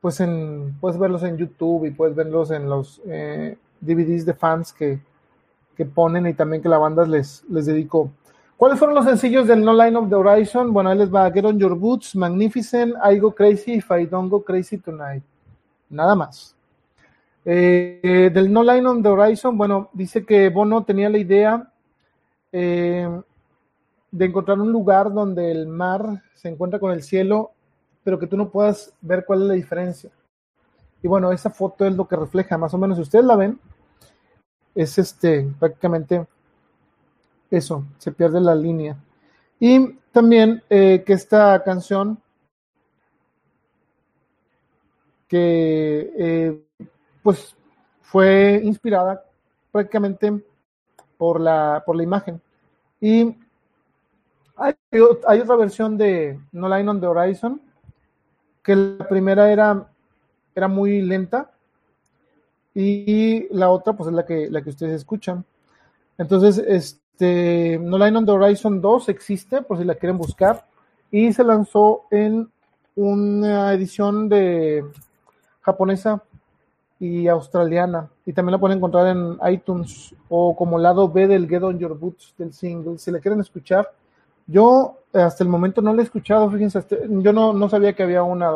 pues 0.00 0.18
en, 0.18 0.76
puedes 0.80 0.98
verlos 0.98 1.22
en 1.22 1.36
YouTube 1.36 1.86
y 1.86 1.92
puedes 1.92 2.16
verlos 2.16 2.50
en 2.50 2.68
los 2.68 3.00
eh, 3.06 3.56
DVDs 3.80 4.26
de 4.26 4.34
fans 4.34 4.72
que, 4.72 4.98
que 5.76 5.84
ponen 5.84 6.26
y 6.26 6.34
también 6.34 6.62
que 6.62 6.68
la 6.68 6.78
banda 6.78 7.04
les, 7.04 7.44
les 7.48 7.66
dedicó. 7.66 8.10
¿Cuáles 8.56 8.78
fueron 8.78 8.94
los 8.94 9.04
sencillos 9.04 9.48
del 9.48 9.64
No 9.64 9.72
Line 9.72 9.96
of 9.96 10.08
the 10.08 10.14
Horizon? 10.14 10.72
Bueno, 10.72 10.90
ahí 10.90 10.98
les 10.98 11.12
va 11.12 11.30
Get 11.30 11.44
on 11.44 11.58
Your 11.58 11.74
Boots, 11.76 12.14
Magnificent, 12.14 12.94
I 13.04 13.18
Go 13.18 13.34
Crazy, 13.34 13.74
If 13.74 13.90
I 13.90 14.06
Don't 14.06 14.30
Go 14.30 14.44
Crazy 14.44 14.78
Tonight. 14.78 15.24
Nada 15.90 16.14
más. 16.14 16.56
Eh, 17.44 18.30
del 18.32 18.52
No 18.52 18.62
Line 18.62 18.86
on 18.86 19.02
the 19.02 19.08
Horizon, 19.08 19.58
bueno, 19.58 19.90
dice 19.92 20.24
que 20.24 20.48
Bono 20.48 20.84
tenía 20.84 21.10
la 21.10 21.18
idea 21.18 21.70
eh, 22.52 23.08
de 24.10 24.24
encontrar 24.24 24.60
un 24.60 24.72
lugar 24.72 25.12
donde 25.12 25.50
el 25.50 25.66
mar 25.66 26.22
se 26.34 26.48
encuentra 26.48 26.78
con 26.78 26.92
el 26.92 27.02
cielo, 27.02 27.50
pero 28.02 28.18
que 28.18 28.26
tú 28.26 28.36
no 28.36 28.48
puedas 28.48 28.94
ver 29.02 29.24
cuál 29.26 29.42
es 29.42 29.48
la 29.48 29.54
diferencia. 29.54 30.10
Y 31.02 31.08
bueno, 31.08 31.32
esa 31.32 31.50
foto 31.50 31.84
es 31.84 31.94
lo 31.94 32.06
que 32.06 32.16
refleja, 32.16 32.56
más 32.56 32.72
o 32.72 32.78
menos, 32.78 32.96
si 32.96 33.02
ustedes 33.02 33.24
la 33.24 33.36
ven, 33.36 33.58
es 34.74 34.98
este 34.98 35.48
prácticamente 35.58 36.26
eso, 37.50 37.84
se 37.98 38.12
pierde 38.12 38.40
la 38.40 38.54
línea. 38.54 38.96
Y 39.60 39.94
también 40.12 40.62
eh, 40.68 41.02
que 41.06 41.12
esta 41.12 41.62
canción 41.62 42.18
que 45.28 46.12
eh, 46.18 46.64
pues 47.22 47.56
fue 48.02 48.60
inspirada 48.62 49.24
prácticamente 49.72 50.42
por 51.16 51.40
la, 51.40 51.82
por 51.84 51.96
la 51.96 52.02
imagen. 52.02 52.40
Y 53.00 53.36
hay, 54.56 54.74
hay, 55.26 55.40
otra 55.40 55.56
versión 55.56 55.96
de 55.96 56.38
No 56.52 56.68
Line 56.68 56.88
on 56.88 57.00
the 57.00 57.06
Horizon, 57.06 57.60
que 58.62 58.76
la 58.76 59.08
primera 59.08 59.50
era, 59.50 59.88
era 60.54 60.68
muy 60.68 61.02
lenta 61.02 61.53
y 62.74 63.46
la 63.54 63.70
otra 63.70 63.92
pues 63.92 64.08
es 64.08 64.14
la 64.14 64.26
que, 64.26 64.50
la 64.50 64.62
que 64.62 64.70
ustedes 64.70 64.94
escuchan. 64.94 65.44
Entonces, 66.18 66.58
este, 66.58 67.78
No 67.80 67.98
Line 67.98 68.18
on 68.18 68.26
the 68.26 68.32
Horizon 68.32 68.80
2 68.80 69.08
existe, 69.08 69.62
por 69.62 69.78
si 69.78 69.84
la 69.84 69.94
quieren 69.94 70.18
buscar, 70.18 70.66
y 71.10 71.32
se 71.32 71.44
lanzó 71.44 72.02
en 72.10 72.50
una 72.96 73.72
edición 73.72 74.28
de 74.28 74.84
japonesa 75.60 76.22
y 76.98 77.28
australiana, 77.28 78.08
y 78.26 78.32
también 78.32 78.52
la 78.52 78.58
pueden 78.58 78.78
encontrar 78.78 79.08
en 79.08 79.38
iTunes 79.52 80.14
o 80.28 80.56
como 80.56 80.78
lado 80.78 81.08
B 81.08 81.26
del 81.26 81.48
Get 81.48 81.62
on 81.62 81.78
Your 81.78 81.98
Boots 81.98 82.34
del 82.38 82.52
single, 82.52 82.98
si 82.98 83.10
la 83.10 83.20
quieren 83.20 83.40
escuchar. 83.40 83.92
Yo 84.46 84.98
hasta 85.12 85.42
el 85.42 85.50
momento 85.50 85.80
no 85.80 85.94
la 85.94 86.02
he 86.02 86.04
escuchado, 86.04 86.50
fíjense, 86.50 86.84
yo 87.08 87.32
no, 87.32 87.52
no 87.52 87.68
sabía 87.68 87.92
que 87.92 88.02
había 88.02 88.22
una, 88.22 88.50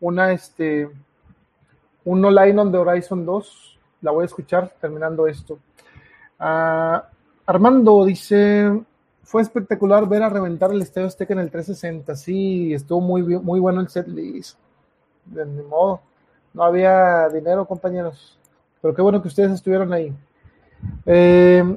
una, 0.00 0.32
este, 0.32 0.88
un 2.04 2.20
No 2.20 2.30
Line 2.30 2.58
on 2.60 2.72
the 2.72 2.78
Horizon 2.78 3.24
2. 3.24 3.78
La 4.02 4.10
voy 4.10 4.22
a 4.22 4.26
escuchar 4.26 4.72
terminando 4.80 5.26
esto. 5.26 5.58
Uh, 6.38 7.00
Armando 7.46 8.04
dice: 8.04 8.82
Fue 9.22 9.42
espectacular 9.42 10.08
ver 10.08 10.22
a 10.22 10.28
reventar 10.28 10.70
el 10.70 10.82
Estadio 10.82 11.08
Azteca 11.08 11.34
en 11.34 11.40
el 11.40 11.50
360. 11.50 12.16
Sí, 12.16 12.72
estuvo 12.72 13.00
muy, 13.00 13.22
muy 13.22 13.60
bueno 13.60 13.80
el 13.80 13.88
set 13.88 14.08
list. 14.08 14.58
De 15.26 15.44
mi 15.44 15.62
modo, 15.62 16.00
no 16.54 16.62
había 16.64 17.28
dinero, 17.28 17.66
compañeros. 17.66 18.38
Pero 18.80 18.94
qué 18.94 19.02
bueno 19.02 19.20
que 19.20 19.28
ustedes 19.28 19.52
estuvieron 19.52 19.92
ahí. 19.92 20.14
Eh, 21.04 21.76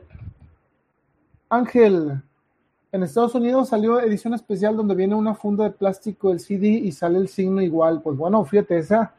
Ángel, 1.49 2.21
en 2.91 3.03
Estados 3.03 3.35
Unidos 3.35 3.69
salió 3.69 3.99
edición 3.99 4.33
especial 4.33 4.77
donde 4.77 4.95
viene 4.95 5.15
una 5.15 5.35
funda 5.35 5.65
de 5.65 5.71
plástico 5.71 6.29
del 6.29 6.39
CD 6.39 6.67
y 6.67 6.91
sale 6.91 7.19
el 7.19 7.27
signo 7.27 7.61
igual. 7.61 8.01
Pues 8.01 8.17
bueno, 8.17 8.43
fíjate, 8.45 8.77
esa 8.77 9.13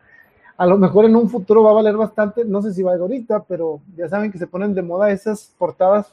a 0.57 0.67
lo 0.67 0.79
mejor 0.79 1.05
en 1.05 1.17
un 1.17 1.29
futuro 1.29 1.63
va 1.63 1.71
a 1.71 1.75
valer 1.75 1.97
bastante, 1.97 2.45
no 2.45 2.63
sé 2.63 2.73
si 2.73 2.83
va 2.83 2.93
a 2.93 2.95
ir 2.97 3.01
ahorita, 3.01 3.43
pero 3.43 3.81
ya 3.97 4.09
saben 4.09 4.31
que 4.31 4.39
se 4.39 4.47
ponen 4.47 4.75
de 4.75 4.83
moda 4.83 5.11
esas 5.11 5.53
portadas, 5.59 6.13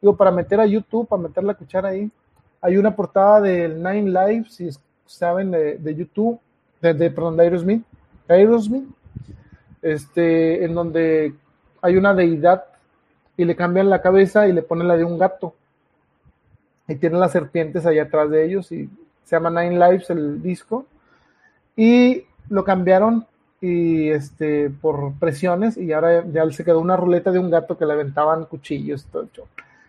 digo, 0.00 0.16
para 0.16 0.30
meter 0.30 0.60
a 0.60 0.66
YouTube, 0.66 1.08
para 1.08 1.22
meter 1.22 1.42
la 1.42 1.54
cuchara 1.54 1.88
ahí. 1.88 2.10
Hay 2.60 2.76
una 2.76 2.94
portada 2.94 3.40
del 3.40 3.82
Nine 3.82 4.10
Lives, 4.10 4.54
si 4.54 4.70
saben, 5.06 5.50
de, 5.50 5.94
YouTube, 5.94 6.38
de, 6.80 7.10
perdón, 7.10 7.36
de 7.36 7.42
Aerosmith, 7.44 7.84
Aerosmith, 8.28 8.88
este, 9.82 10.64
en 10.64 10.74
donde 10.74 11.34
hay 11.82 11.96
una 11.96 12.14
deidad 12.14 12.64
y 13.36 13.44
le 13.44 13.56
cambian 13.56 13.90
la 13.90 14.02
cabeza 14.02 14.46
y 14.46 14.52
le 14.52 14.62
ponen 14.62 14.86
la 14.86 14.96
de 14.96 15.04
un 15.04 15.18
gato. 15.18 15.54
Y 16.86 16.96
tienen 16.96 17.20
las 17.20 17.32
serpientes 17.32 17.86
allá 17.86 18.04
atrás 18.04 18.30
de 18.30 18.44
ellos 18.44 18.70
y 18.72 18.90
se 19.24 19.36
llama 19.36 19.50
Nine 19.50 19.78
Lives 19.78 20.10
el 20.10 20.42
disco. 20.42 20.86
Y 21.76 22.24
lo 22.48 22.64
cambiaron 22.64 23.26
y 23.60 24.08
este 24.08 24.70
por 24.70 25.12
presiones 25.18 25.76
y 25.76 25.92
ahora 25.92 26.24
ya 26.26 26.50
se 26.50 26.64
quedó 26.64 26.80
una 26.80 26.96
ruleta 26.96 27.30
de 27.30 27.38
un 27.38 27.50
gato 27.50 27.76
que 27.76 27.84
le 27.84 27.92
aventaban 27.92 28.46
cuchillos 28.46 29.04
todo 29.06 29.28
show. 29.32 29.46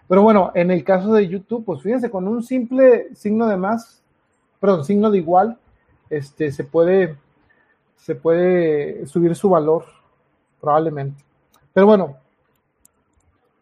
Pero 0.07 0.23
bueno, 0.23 0.51
en 0.55 0.71
el 0.71 0.83
caso 0.83 1.13
de 1.13 1.27
YouTube, 1.27 1.63
pues 1.63 1.81
fíjense, 1.81 2.09
con 2.09 2.27
un 2.27 2.43
simple 2.43 3.15
signo 3.15 3.47
de 3.47 3.55
más, 3.55 4.01
perdón, 4.59 4.83
signo 4.83 5.09
de 5.09 5.19
igual, 5.19 5.57
este 6.09 6.51
se 6.51 6.63
puede 6.65 7.15
se 7.95 8.15
puede 8.15 9.05
subir 9.07 9.35
su 9.35 9.49
valor 9.49 9.85
probablemente. 10.59 11.23
Pero 11.71 11.85
bueno, 11.85 12.17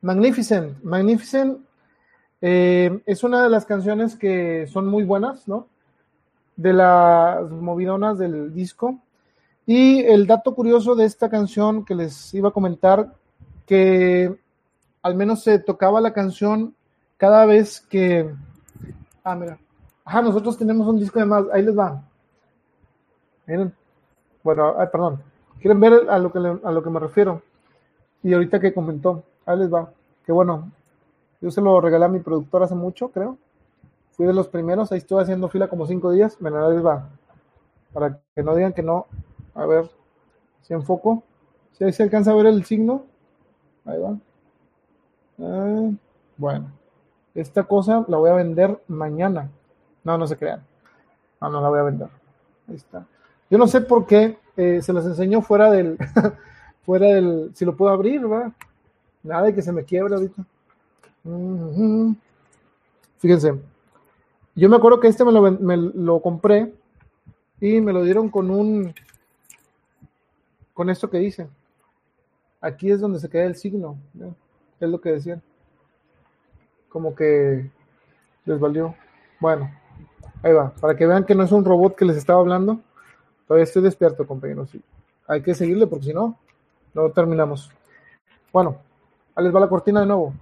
Magnificent, 0.01 0.81
Magnificent 0.81 1.59
eh, 2.41 2.99
es 3.05 3.23
una 3.23 3.43
de 3.43 3.49
las 3.49 3.65
canciones 3.65 4.15
que 4.15 4.65
son 4.67 4.87
muy 4.87 5.03
buenas, 5.03 5.47
¿no? 5.47 5.67
De 6.55 6.73
las 6.73 7.49
movidonas 7.51 8.17
del 8.17 8.53
disco 8.53 8.99
y 9.71 9.99
el 9.99 10.25
dato 10.25 10.55
curioso 10.55 10.95
de 10.95 11.05
esta 11.05 11.29
canción 11.29 11.85
que 11.85 11.93
les 11.93 12.33
iba 12.33 12.49
a 12.49 12.51
comentar, 12.51 13.13
que 13.67 14.35
al 15.03 15.13
menos 15.13 15.43
se 15.43 15.59
tocaba 15.59 16.01
la 16.01 16.11
canción 16.11 16.73
cada 17.17 17.45
vez 17.45 17.79
que... 17.81 18.33
Ah, 19.23 19.35
mira. 19.35 19.59
Ajá, 20.03 20.23
nosotros 20.23 20.57
tenemos 20.57 20.87
un 20.87 20.97
disco 20.97 21.19
de 21.19 21.25
más. 21.25 21.45
Ahí 21.53 21.61
les 21.61 21.77
va. 21.77 22.01
Miren. 23.45 23.71
Bueno, 24.41 24.73
ay, 24.75 24.87
perdón. 24.91 25.21
¿Quieren 25.59 25.79
ver 25.79 26.09
a 26.09 26.17
lo, 26.17 26.31
que 26.31 26.39
a 26.39 26.71
lo 26.71 26.81
que 26.81 26.89
me 26.89 26.99
refiero? 26.99 27.43
Y 28.23 28.33
ahorita 28.33 28.59
que 28.59 28.73
comentó, 28.73 29.23
ahí 29.45 29.59
les 29.59 29.71
va. 29.71 29.91
Que 30.25 30.31
bueno, 30.31 30.71
yo 31.41 31.51
se 31.51 31.61
lo 31.61 31.79
regalé 31.79 32.05
a 32.05 32.07
mi 32.07 32.21
productor 32.21 32.63
hace 32.63 32.73
mucho, 32.73 33.09
creo. 33.09 33.37
Fui 34.13 34.25
de 34.25 34.33
los 34.33 34.47
primeros, 34.47 34.91
ahí 34.91 34.97
estuve 34.97 35.21
haciendo 35.21 35.47
fila 35.47 35.67
como 35.67 35.85
cinco 35.85 36.09
días. 36.09 36.37
Bueno, 36.39 36.65
ahí 36.65 36.73
les 36.73 36.83
va. 36.83 37.07
Para 37.93 38.19
que 38.33 38.41
no 38.41 38.55
digan 38.55 38.73
que 38.73 38.81
no. 38.81 39.05
A 39.59 39.65
ver, 39.65 39.89
si 40.61 40.73
enfoco. 40.73 41.21
Si 41.73 41.83
ahí 41.83 41.91
se 41.91 42.03
alcanza 42.03 42.31
a 42.31 42.35
ver 42.35 42.45
el 42.45 42.63
signo. 42.63 43.03
Ahí 43.83 43.99
va. 43.99 44.17
Ah, 45.41 45.91
bueno, 46.37 46.71
esta 47.35 47.63
cosa 47.63 48.05
la 48.07 48.17
voy 48.17 48.29
a 48.29 48.35
vender 48.35 48.81
mañana. 48.87 49.49
No, 50.05 50.17
no 50.17 50.27
se 50.27 50.37
crean. 50.37 50.65
No, 51.41 51.49
no 51.49 51.61
la 51.61 51.69
voy 51.69 51.79
a 51.79 51.83
vender. 51.83 52.07
Ahí 52.69 52.75
está. 52.75 53.05
Yo 53.49 53.57
no 53.57 53.67
sé 53.67 53.81
por 53.81 54.05
qué 54.05 54.37
eh, 54.55 54.81
se 54.81 54.93
las 54.93 55.05
enseñó 55.05 55.41
fuera 55.41 55.69
del, 55.69 55.97
fuera 56.85 57.07
del, 57.07 57.51
si 57.53 57.65
lo 57.65 57.75
puedo 57.75 57.91
abrir, 57.91 58.25
¿verdad? 58.25 58.53
Nada 59.23 59.43
de 59.43 59.55
que 59.55 59.61
se 59.61 59.73
me 59.73 59.83
quiebre 59.83 60.15
ahorita. 60.15 60.45
Fíjense, 63.17 63.59
yo 64.55 64.69
me 64.69 64.77
acuerdo 64.77 65.01
que 65.01 65.09
este 65.09 65.25
me 65.25 65.33
lo 65.33 66.21
compré 66.21 66.73
y 67.59 67.81
me 67.81 67.91
lo 67.91 68.03
dieron 68.03 68.29
con 68.29 68.49
un, 68.49 68.93
con 70.79 70.89
esto 70.89 71.09
que 71.09 71.17
dice. 71.17 71.49
Aquí 72.61 72.89
es 72.89 73.01
donde 73.01 73.19
se 73.19 73.27
queda 73.27 73.43
el 73.43 73.57
signo, 73.57 73.97
es 74.79 74.89
lo 74.89 75.01
que 75.01 75.11
decían. 75.11 75.41
Como 76.87 77.13
que 77.13 77.69
les 78.45 78.59
valió. 78.61 78.95
Bueno, 79.41 79.69
ahí 80.41 80.53
va, 80.53 80.73
para 80.75 80.95
que 80.95 81.05
vean 81.05 81.25
que 81.25 81.35
no 81.35 81.43
es 81.43 81.51
un 81.51 81.65
robot 81.65 81.97
que 81.97 82.05
les 82.05 82.15
estaba 82.15 82.39
hablando. 82.39 82.79
Todavía 83.45 83.65
estoy 83.65 83.81
despierto, 83.81 84.25
compañeros. 84.25 84.69
Hay 85.27 85.41
que 85.41 85.53
seguirle 85.53 85.85
porque 85.85 86.05
si 86.05 86.13
no, 86.13 86.39
no 86.93 87.11
terminamos. 87.11 87.69
Bueno, 88.53 88.77
ahí 89.35 89.43
les 89.43 89.53
va 89.53 89.59
la 89.59 89.67
cortina 89.67 89.99
de 89.99 90.05
nuevo. 90.05 90.33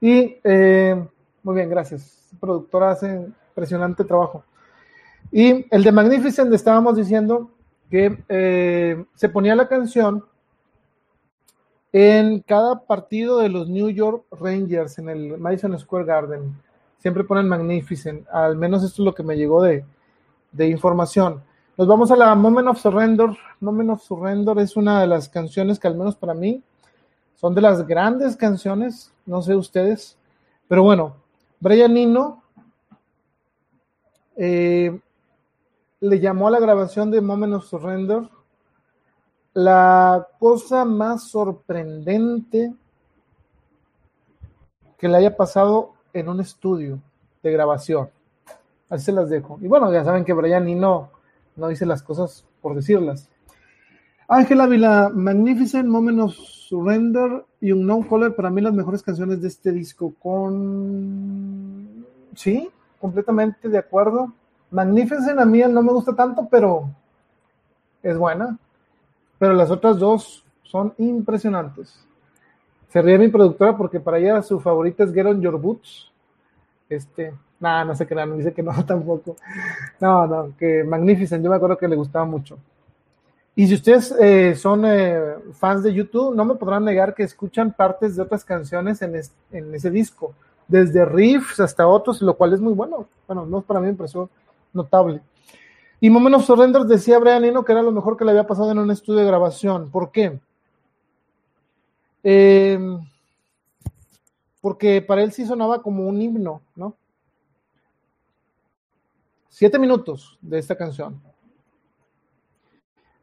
Y 0.00 0.38
eh, 0.44 1.08
muy 1.42 1.56
bien, 1.56 1.68
gracias. 1.68 2.30
Productora 2.38 2.92
hace 2.92 3.32
impresionante 3.48 4.04
trabajo. 4.04 4.44
Y 5.32 5.66
el 5.74 5.82
de 5.82 5.90
Magnificent 5.90 6.54
estábamos 6.54 6.94
diciendo 6.94 7.50
que 7.92 8.24
eh, 8.30 9.04
se 9.12 9.28
ponía 9.28 9.54
la 9.54 9.68
canción 9.68 10.24
en 11.92 12.40
cada 12.40 12.86
partido 12.86 13.36
de 13.36 13.50
los 13.50 13.68
New 13.68 13.90
York 13.90 14.24
Rangers 14.30 14.98
en 14.98 15.10
el 15.10 15.36
Madison 15.36 15.78
Square 15.78 16.06
Garden. 16.06 16.56
Siempre 16.96 17.22
ponen 17.22 17.46
Magnificent. 17.46 18.26
Al 18.30 18.56
menos 18.56 18.82
esto 18.82 19.02
es 19.02 19.04
lo 19.04 19.14
que 19.14 19.22
me 19.22 19.36
llegó 19.36 19.62
de, 19.62 19.84
de 20.52 20.68
información. 20.68 21.42
Nos 21.76 21.86
vamos 21.86 22.10
a 22.10 22.16
la 22.16 22.34
Moment 22.34 22.68
of 22.68 22.80
Surrender. 22.80 23.28
Moment 23.60 23.90
of 23.90 24.02
Surrender 24.02 24.58
es 24.60 24.74
una 24.74 25.02
de 25.02 25.06
las 25.06 25.28
canciones 25.28 25.78
que 25.78 25.88
al 25.88 25.96
menos 25.98 26.16
para 26.16 26.32
mí 26.32 26.62
son 27.34 27.54
de 27.54 27.60
las 27.60 27.86
grandes 27.86 28.36
canciones, 28.36 29.12
no 29.26 29.42
sé 29.42 29.54
ustedes, 29.54 30.16
pero 30.66 30.82
bueno, 30.82 31.16
Brian 31.60 31.92
Nino 31.92 32.42
eh, 34.36 34.98
le 36.02 36.18
llamó 36.18 36.48
a 36.48 36.50
la 36.50 36.58
grabación 36.58 37.12
de 37.12 37.20
Moment 37.20 37.54
of 37.54 37.64
Surrender 37.64 38.28
la 39.54 40.26
cosa 40.40 40.84
más 40.84 41.28
sorprendente 41.28 42.74
que 44.98 45.06
le 45.06 45.16
haya 45.16 45.36
pasado 45.36 45.92
en 46.12 46.28
un 46.28 46.40
estudio 46.40 46.98
de 47.40 47.52
grabación. 47.52 48.10
Así 48.88 49.04
se 49.04 49.12
las 49.12 49.30
dejo. 49.30 49.60
Y 49.62 49.68
bueno, 49.68 49.92
ya 49.92 50.02
saben 50.02 50.24
que 50.24 50.32
Brian 50.32 50.64
Nino 50.64 51.10
no 51.54 51.68
dice 51.68 51.86
las 51.86 52.02
cosas 52.02 52.44
por 52.60 52.74
decirlas. 52.74 53.30
Ángel 54.26 54.60
Ávila, 54.60 55.08
Magnificent 55.14 55.88
Moment 55.88 56.18
of 56.18 56.32
Surrender 56.32 57.44
y 57.60 57.70
Unknown 57.70 58.02
Color, 58.02 58.34
para 58.34 58.50
mí 58.50 58.60
las 58.60 58.74
mejores 58.74 59.04
canciones 59.04 59.40
de 59.40 59.46
este 59.46 59.70
disco. 59.70 60.12
Con. 60.20 62.04
Sí, 62.34 62.68
completamente 63.00 63.68
de 63.68 63.78
acuerdo. 63.78 64.32
Magnificent 64.72 65.38
a 65.38 65.44
mí 65.44 65.60
no 65.60 65.82
me 65.82 65.92
gusta 65.92 66.14
tanto, 66.14 66.48
pero 66.50 66.90
es 68.02 68.18
buena. 68.18 68.58
Pero 69.38 69.54
las 69.54 69.70
otras 69.70 69.98
dos 69.98 70.44
son 70.64 70.94
impresionantes. 70.98 72.04
Se 72.88 73.00
ríe 73.00 73.18
mi 73.18 73.28
productora 73.28 73.76
porque 73.76 74.00
para 74.00 74.18
ella 74.18 74.42
su 74.42 74.58
favorita 74.58 75.04
es 75.04 75.12
Get 75.12 75.26
on 75.26 75.40
Your 75.40 75.60
Boots. 75.60 76.10
Este, 76.88 77.32
Nada, 77.62 77.84
no 77.84 77.94
se 77.94 78.08
crean, 78.08 78.36
dice 78.36 78.52
que 78.52 78.62
no 78.62 78.72
tampoco. 78.86 79.36
No, 80.00 80.26
no, 80.26 80.52
que 80.58 80.82
Magnificent, 80.82 81.44
yo 81.44 81.48
me 81.48 81.56
acuerdo 81.56 81.78
que 81.78 81.86
le 81.86 81.94
gustaba 81.94 82.24
mucho. 82.24 82.58
Y 83.54 83.68
si 83.68 83.74
ustedes 83.74 84.12
eh, 84.18 84.56
son 84.56 84.84
eh, 84.84 85.36
fans 85.52 85.84
de 85.84 85.94
YouTube, 85.94 86.34
no 86.34 86.44
me 86.44 86.56
podrán 86.56 86.84
negar 86.84 87.14
que 87.14 87.22
escuchan 87.22 87.72
partes 87.72 88.16
de 88.16 88.22
otras 88.22 88.44
canciones 88.44 89.00
en, 89.02 89.14
en, 89.52 89.74
ese 89.74 89.90
disco, 89.90 90.34
desde 90.66 91.04
riffs 91.04 91.60
hasta 91.60 91.86
otros, 91.86 92.20
lo 92.20 92.34
cual 92.34 92.52
es 92.52 92.60
muy 92.60 92.72
bueno. 92.72 93.06
Bueno, 93.28 93.46
no 93.46 93.60
para 93.60 93.78
mí 93.78 93.86
me 93.86 93.94
pareció 93.94 94.28
notable. 94.72 95.22
Y 96.00 96.10
Moment 96.10 96.36
of 96.36 96.44
Surrender 96.44 96.82
decía 96.82 97.18
Brian 97.18 97.44
Eno 97.44 97.64
que 97.64 97.72
era 97.72 97.82
lo 97.82 97.92
mejor 97.92 98.16
que 98.16 98.24
le 98.24 98.32
había 98.32 98.46
pasado 98.46 98.70
en 98.72 98.78
un 98.78 98.90
estudio 98.90 99.20
de 99.20 99.26
grabación. 99.26 99.90
¿Por 99.90 100.10
qué? 100.10 100.40
Eh, 102.24 102.78
porque 104.60 105.02
para 105.02 105.22
él 105.22 105.32
sí 105.32 105.46
sonaba 105.46 105.82
como 105.82 106.06
un 106.06 106.20
himno, 106.20 106.62
¿no? 106.74 106.96
siete 109.52 109.78
minutos 109.78 110.38
de 110.40 110.58
esta 110.58 110.76
canción. 110.76 111.20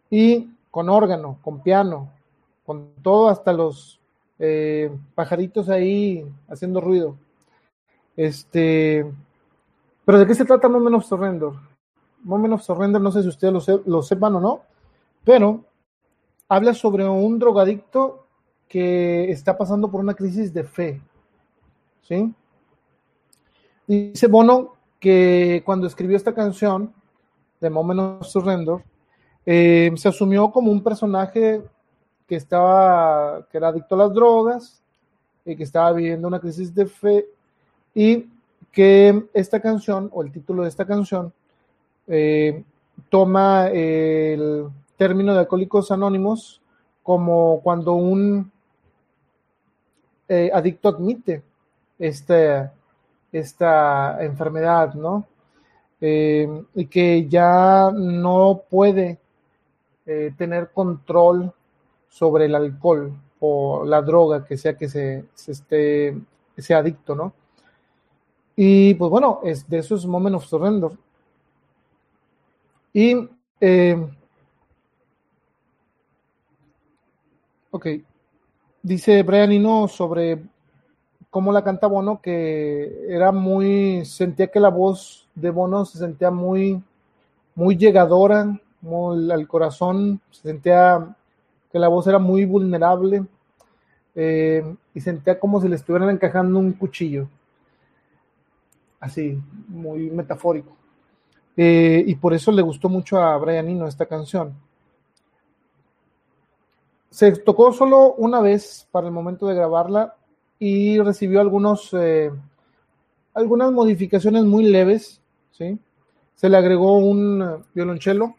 Y 0.10 0.48
con 0.72 0.88
órgano, 0.88 1.40
con 1.42 1.62
piano, 1.62 2.12
con 2.66 2.94
todo, 3.02 3.30
hasta 3.30 3.52
los 3.52 4.00
eh, 4.38 4.90
pajaritos 5.16 5.70
ahí 5.70 6.26
haciendo 6.48 6.82
ruido. 6.82 7.18
Este, 8.16 9.12
pero 10.10 10.18
¿de 10.18 10.26
qué 10.26 10.34
se 10.34 10.44
trata 10.44 10.68
Moment 10.68 10.96
of 10.96 11.06
Surrender? 11.06 11.50
Moment 12.24 12.56
of 12.56 12.64
Surrender, 12.64 13.00
no 13.00 13.12
sé 13.12 13.22
si 13.22 13.28
ustedes 13.28 13.54
lo, 13.54 13.84
lo 13.86 14.02
sepan 14.02 14.34
o 14.38 14.40
no, 14.40 14.62
pero 15.24 15.64
habla 16.48 16.74
sobre 16.74 17.08
un 17.08 17.38
drogadicto 17.38 18.26
que 18.68 19.30
está 19.30 19.56
pasando 19.56 19.92
por 19.92 20.02
una 20.02 20.16
crisis 20.16 20.52
de 20.52 20.64
fe. 20.64 21.00
¿Sí? 22.02 22.34
Dice 23.86 24.26
Bono 24.26 24.74
que 25.00 25.62
cuando 25.64 25.86
escribió 25.86 26.18
esta 26.18 26.34
canción, 26.34 26.92
de 27.62 27.70
Moment 27.70 28.00
of 28.00 28.26
Surrender, 28.26 28.84
eh, 29.46 29.92
se 29.96 30.10
asumió 30.10 30.50
como 30.50 30.72
un 30.72 30.82
personaje 30.82 31.62
que 32.26 32.36
estaba, 32.36 33.46
que 33.52 33.60
era 33.60 33.68
adicto 33.68 33.94
a 33.94 34.00
las 34.00 34.14
drogas, 34.16 34.82
y 35.46 35.56
que 35.56 35.66
estaba 35.66 35.92
viviendo 35.94 36.28
una 36.28 36.40
crisis 36.40 36.74
de 36.74 36.88
fe, 36.88 37.28
y 37.94 38.26
que 38.72 39.28
esta 39.34 39.60
canción, 39.60 40.10
o 40.14 40.22
el 40.24 40.32
título 40.32 40.64
de 40.64 40.70
esta 40.70 40.86
canción, 40.86 41.34
eh, 42.08 42.64
toma 43.10 43.68
el 43.68 44.68
término 44.98 45.34
de 45.34 45.40
alcohólicos 45.40 45.92
anónimos 45.92 46.62
como 47.04 47.62
cuando 47.62 47.94
un 47.94 48.52
eh, 50.28 50.52
adicto 50.54 50.90
admite 50.90 51.42
este, 51.98 52.70
esta 53.32 54.24
enfermedad, 54.24 54.94
¿no? 54.94 55.26
Eh, 56.02 56.64
y 56.76 56.86
que 56.86 57.28
ya 57.28 57.92
no 57.94 58.64
puede 58.70 59.20
tener 60.38 60.72
control 60.72 61.54
sobre 62.10 62.46
el 62.46 62.56
alcohol 62.56 63.14
o 63.40 63.86
la 63.86 64.02
droga 64.02 64.44
que 64.44 64.58
sea 64.58 64.76
que 64.76 64.90
se, 64.90 65.26
esté 65.48 66.18
sea 66.58 66.80
adicto, 66.80 67.16
¿no? 67.16 67.34
Y 68.62 68.94
pues 68.96 69.10
bueno, 69.10 69.40
es, 69.42 69.70
de 69.70 69.78
eso 69.78 69.96
es 69.96 70.06
Moment 70.06 70.36
of 70.36 70.44
Surrender. 70.44 70.92
Y 72.92 73.16
eh, 73.62 74.06
ok, 77.72 77.88
dice 78.84 79.24
Brian 79.24 79.54
Eno 79.54 79.88
sobre 79.88 80.44
cómo 81.30 81.54
la 81.54 81.64
canta 81.64 81.88
Bono, 81.88 82.20
que 82.22 83.06
era 83.08 83.32
muy, 83.32 84.04
sentía 84.04 84.48
que 84.48 84.60
la 84.60 84.68
voz 84.68 85.30
de 85.36 85.52
Bono 85.52 85.86
se 85.86 85.98
sentía 85.98 86.30
muy, 86.30 86.84
muy 87.56 87.78
llegadora 87.78 88.60
al 89.32 89.48
corazón, 89.48 90.20
se 90.32 90.42
sentía 90.42 91.16
que 91.72 91.80
la 91.80 91.88
voz 91.88 92.08
era 92.08 92.20
muy 92.20 92.44
vulnerable 92.44 93.26
eh, 94.16 94.76
y 94.94 95.00
sentía 95.00 95.40
como 95.40 95.62
si 95.62 95.70
le 95.70 95.78
estuvieran 95.78 96.10
encajando 96.10 96.60
un 96.60 96.74
cuchillo, 96.74 97.30
así, 99.00 99.40
muy 99.68 100.10
metafórico. 100.10 100.76
Eh, 101.56 102.04
y 102.06 102.16
por 102.16 102.34
eso 102.34 102.52
le 102.52 102.62
gustó 102.62 102.90
mucho 102.90 103.18
a 103.18 103.38
Brian 103.38 103.68
Eno 103.68 103.88
esta 103.88 104.06
canción. 104.06 104.54
Se 107.10 107.32
tocó 107.38 107.74
solo 107.74 108.14
una 108.14 108.40
vez 108.40 108.88
para 108.92 109.08
el 109.08 109.14
momento 109.14 109.48
de 109.48 109.56
grabarla 109.56 110.16
y 110.60 111.00
recibió 111.00 111.42
algunos, 111.42 111.90
eh, 111.94 112.32
algunas 113.34 113.72
modificaciones 113.72 114.46
muy 114.46 114.64
leves, 114.66 115.22
¿sí? 115.52 115.78
Se 116.36 116.48
le 116.48 116.58
agregó 116.58 116.98
un 116.98 117.66
violonchelo 117.74 118.36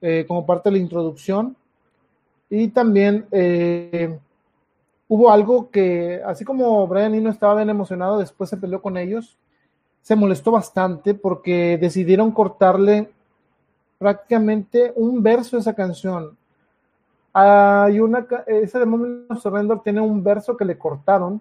eh, 0.00 0.24
como 0.28 0.44
parte 0.44 0.68
de 0.68 0.76
la 0.76 0.82
introducción. 0.82 1.56
Y 2.50 2.68
también 2.68 3.26
hubo 5.08 5.30
algo 5.30 5.70
que, 5.70 6.20
así 6.24 6.44
como 6.44 6.86
Brian 6.86 7.14
Eno 7.14 7.30
estaba 7.30 7.56
bien 7.56 7.70
emocionado, 7.70 8.18
después 8.18 8.50
se 8.50 8.56
peleó 8.56 8.80
con 8.80 8.96
ellos, 8.96 9.38
se 10.02 10.16
molestó 10.16 10.50
bastante 10.50 11.14
porque 11.14 11.78
decidieron 11.78 12.30
cortarle 12.30 13.10
prácticamente 13.98 14.92
un 14.96 15.22
verso 15.22 15.56
de 15.56 15.60
esa 15.60 15.74
canción. 15.74 16.36
Hay 17.32 17.98
una, 18.00 18.26
ese 18.46 18.78
de 18.78 18.86
Moment 18.86 19.38
Surrender 19.38 19.78
tiene 19.80 20.00
un 20.00 20.22
verso 20.22 20.56
que 20.56 20.64
le 20.64 20.78
cortaron 20.78 21.40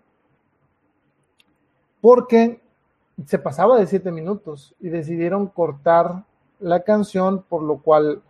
porque 2.02 2.60
se 3.26 3.38
pasaba 3.38 3.77
de 3.77 3.88
siete 3.88 4.11
minutos 4.11 4.73
y 4.80 4.90
decidieron 4.90 5.48
cortar 5.48 6.23
la 6.60 6.84
canción, 6.84 7.44
por 7.48 7.61
lo 7.61 7.77
cual 7.77 8.22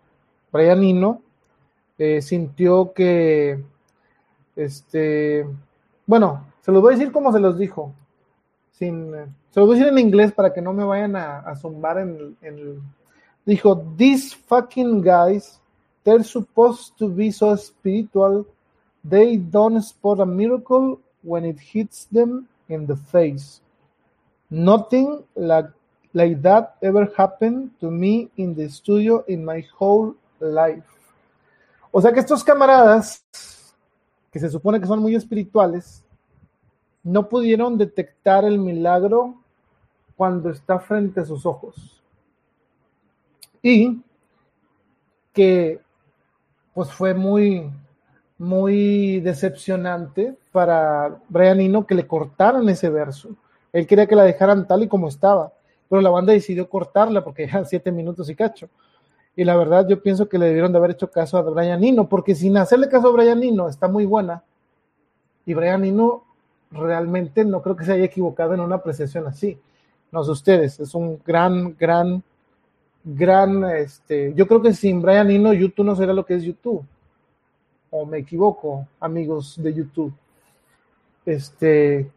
Brian 0.52 0.84
Eno 0.84 1.22
eh, 1.98 2.22
sintió 2.22 2.94
que, 2.94 3.64
este, 4.56 5.46
bueno, 6.06 6.46
se 6.62 6.72
los 6.72 6.82
voy 6.82 6.94
a 6.94 6.98
decir 6.98 7.12
como 7.12 7.32
se 7.32 7.40
los 7.40 7.58
dijo, 7.58 7.94
sin, 8.72 9.12
se 9.52 9.60
los 9.60 9.68
voy 9.68 9.76
a 9.76 9.80
decir 9.80 9.94
en 9.94 10.00
inglés 10.00 10.32
para 10.32 10.54
que 10.54 10.62
no 10.62 10.74
me 10.74 10.84
vayan 10.84 11.16
a, 11.16 11.40
a 11.40 11.56
zumbar 11.56 12.00
en, 12.00 12.38
en, 12.42 12.82
dijo, 13.46 13.84
these 13.98 14.36
fucking 14.36 15.02
guys, 15.02 15.60
they're 16.04 16.24
supposed 16.24 16.96
to 16.98 17.08
be 17.08 17.32
so 17.32 17.56
spiritual, 17.56 18.46
they 19.08 19.38
don't 19.38 19.82
spot 19.82 20.20
a 20.20 20.26
miracle 20.26 21.00
when 21.24 21.46
it 21.46 21.60
hits 21.60 22.06
them 22.12 22.48
in 22.70 22.86
the 22.86 22.96
face. 22.96 23.62
Nothing 24.50 25.24
like, 25.36 25.70
like 26.14 26.42
that 26.42 26.76
ever 26.82 27.12
happened 27.18 27.72
to 27.80 27.90
me 27.90 28.30
in 28.38 28.54
the 28.56 28.70
studio 28.70 29.24
in 29.28 29.44
my 29.44 29.66
whole 29.80 30.16
life. 30.40 30.84
O 31.92 32.02
sea 32.02 32.12
que 32.12 32.20
estos 32.20 32.44
camaradas, 32.44 33.24
que 34.34 34.40
se 34.40 34.50
supone 34.50 34.82
que 34.82 34.88
son 34.88 35.00
muy 35.00 35.14
espirituales, 35.14 36.04
no 37.04 37.30
pudieron 37.30 37.78
detectar 37.78 38.44
el 38.46 38.58
milagro 38.58 39.36
cuando 40.18 40.50
está 40.50 40.80
frente 40.80 41.20
a 41.20 41.26
sus 41.26 41.46
ojos. 41.46 42.02
Y 43.62 44.02
que 45.34 45.80
pues 46.74 46.92
fue 46.92 47.14
muy, 47.14 47.70
muy 48.40 49.20
decepcionante 49.20 50.36
para 50.52 51.20
Brian 51.30 51.62
Eno 51.62 51.86
que 51.86 51.94
le 51.94 52.08
cortaran 52.08 52.68
ese 52.70 52.90
verso. 52.90 53.30
Él 53.72 53.86
quería 53.86 54.08
que 54.08 54.16
la 54.16 54.24
dejaran 54.24 54.68
tal 54.68 54.82
y 54.82 54.88
como 54.88 55.10
estaba, 55.10 55.54
pero 55.88 56.02
la 56.02 56.10
banda 56.10 56.34
decidió 56.34 56.68
cortarla 56.68 57.24
porque 57.24 57.44
eran 57.44 57.68
siete 57.68 57.92
minutos 57.92 58.28
y 58.32 58.36
cacho. 58.36 58.68
Y 59.36 59.44
la 59.44 59.56
verdad, 59.56 59.88
yo 59.88 60.02
pienso 60.02 60.30
que 60.30 60.38
le 60.38 60.46
debieron 60.48 60.72
de 60.72 60.78
haber 60.78 60.92
hecho 60.92 61.10
caso 61.10 61.38
a 61.38 61.42
Brian 61.42 61.84
Eno, 61.84 62.08
porque 62.08 62.36
sin 62.36 62.56
hacerle 62.58 62.88
caso 62.88 63.08
a 63.08 63.12
Brian 63.12 63.42
Eno 63.42 63.68
está 63.68 63.88
muy 63.88 64.06
buena. 64.06 64.44
Y 65.46 65.54
Brian 65.54 65.84
Eno 65.84 66.24
realmente 66.72 67.44
no 67.44 67.62
creo 67.62 67.76
que 67.76 67.86
se 67.86 67.94
haya 67.94 68.06
equivocado 68.06 68.54
en 68.54 68.60
una 68.60 68.76
apreciación 68.76 69.26
así. 69.28 69.58
No 70.12 70.24
sé 70.24 70.32
ustedes, 70.32 70.80
es 70.80 70.94
un 70.94 71.20
gran, 71.26 71.76
gran, 71.80 72.24
gran, 73.04 73.64
este, 73.66 74.34
yo 74.36 74.48
creo 74.48 74.62
que 74.62 74.74
sin 74.74 75.02
Brian 75.02 75.32
Eno, 75.32 75.54
YouTube 75.54 75.86
no 75.86 75.96
sería 75.96 76.14
lo 76.14 76.26
que 76.26 76.36
es 76.36 76.44
YouTube. 76.44 76.86
O 77.90 78.06
me 78.06 78.20
equivoco, 78.20 78.88
amigos 79.00 79.56
de 79.62 79.74
YouTube. 79.74 80.14
Este, 81.26 82.10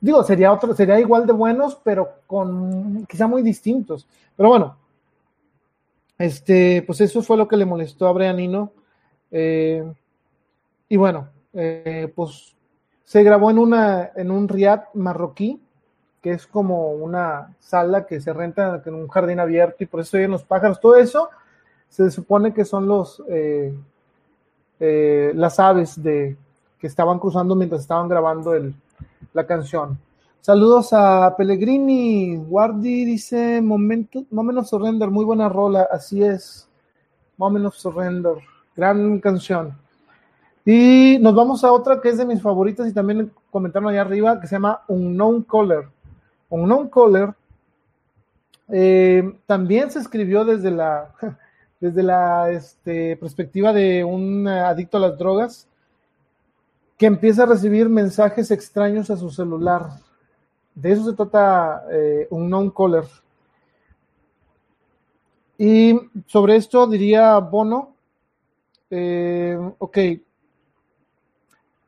digo, 0.00 0.24
sería 0.24 0.52
otro, 0.52 0.74
sería 0.74 0.98
igual 0.98 1.26
de 1.26 1.32
buenos, 1.32 1.78
pero 1.82 2.08
con 2.26 3.06
quizá 3.06 3.28
muy 3.28 3.42
distintos. 3.42 4.06
Pero 4.36 4.48
bueno, 4.48 4.76
este, 6.20 6.82
pues 6.86 7.00
eso 7.00 7.22
fue 7.22 7.38
lo 7.38 7.48
que 7.48 7.56
le 7.56 7.64
molestó 7.64 8.06
a 8.06 8.12
Brian 8.12 8.38
Eno. 8.38 8.72
Eh, 9.30 9.82
y 10.86 10.96
bueno, 10.98 11.30
eh, 11.54 12.12
pues 12.14 12.54
se 13.04 13.22
grabó 13.22 13.50
en 13.50 13.58
una, 13.58 14.10
en 14.14 14.30
un 14.30 14.46
riad 14.46 14.82
marroquí, 14.92 15.58
que 16.20 16.32
es 16.32 16.46
como 16.46 16.90
una 16.90 17.56
sala 17.58 18.04
que 18.04 18.20
se 18.20 18.34
renta 18.34 18.82
en 18.84 18.94
un 18.94 19.08
jardín 19.08 19.40
abierto 19.40 19.82
y 19.82 19.86
por 19.86 20.00
eso 20.00 20.18
oyen 20.18 20.32
los 20.32 20.44
pájaros. 20.44 20.78
Todo 20.78 20.96
eso 20.96 21.30
se 21.88 22.10
supone 22.10 22.52
que 22.52 22.66
son 22.66 22.86
los 22.86 23.22
eh, 23.26 23.74
eh, 24.78 25.32
las 25.34 25.58
aves 25.58 26.02
de 26.02 26.36
que 26.78 26.86
estaban 26.86 27.18
cruzando 27.18 27.54
mientras 27.54 27.80
estaban 27.80 28.08
grabando 28.08 28.52
la 29.32 29.46
canción. 29.46 29.98
Saludos 30.42 30.94
a 30.94 31.34
Pellegrini. 31.36 32.34
Guardi 32.36 33.04
dice 33.04 33.60
Momento, 33.60 34.24
Moment 34.30 34.60
of 34.60 34.68
Surrender, 34.68 35.10
muy 35.10 35.26
buena 35.26 35.50
rola, 35.50 35.86
así 35.92 36.22
es. 36.22 36.66
Moment 37.36 37.66
of 37.66 37.74
Surrender, 37.74 38.36
gran 38.74 39.20
canción. 39.20 39.76
Y 40.64 41.18
nos 41.20 41.34
vamos 41.34 41.62
a 41.62 41.70
otra 41.70 42.00
que 42.00 42.08
es 42.08 42.16
de 42.16 42.24
mis 42.24 42.40
favoritas 42.40 42.88
y 42.88 42.94
también 42.94 43.30
comentaron 43.50 43.90
allá 43.90 44.00
arriba, 44.00 44.40
que 44.40 44.46
se 44.46 44.54
llama 44.54 44.80
Unknown 44.88 45.42
Color. 45.42 45.90
Unknown 46.48 46.88
Color 46.88 47.34
eh, 48.68 49.22
también 49.44 49.90
se 49.90 49.98
escribió 49.98 50.46
desde 50.46 50.70
la, 50.70 51.12
desde 51.80 52.02
la 52.02 52.50
este, 52.50 53.14
perspectiva 53.18 53.74
de 53.74 54.04
un 54.04 54.48
adicto 54.48 54.96
a 54.96 55.00
las 55.00 55.18
drogas 55.18 55.68
que 56.96 57.04
empieza 57.04 57.42
a 57.42 57.46
recibir 57.46 57.90
mensajes 57.90 58.50
extraños 58.50 59.10
a 59.10 59.18
su 59.18 59.28
celular. 59.30 59.90
De 60.80 60.92
eso 60.92 61.04
se 61.04 61.12
trata 61.14 61.84
eh, 61.90 62.26
Unknown 62.30 62.70
Color. 62.70 63.06
Y 65.58 65.94
sobre 66.26 66.56
esto 66.56 66.86
diría 66.86 67.36
Bono, 67.38 67.94
eh, 68.88 69.58
ok, 69.76 69.98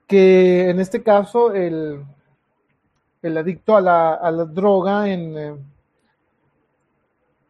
que 0.06 0.69
en 0.69 0.78
este 0.78 1.02
caso 1.02 1.55
el, 1.55 2.05
el 3.23 3.39
adicto 3.39 3.74
a 3.74 3.81
la, 3.81 4.14
a 4.14 4.31
la 4.31 4.44
droga 4.44 5.09
en... 5.09 5.39
Eh, 5.39 5.56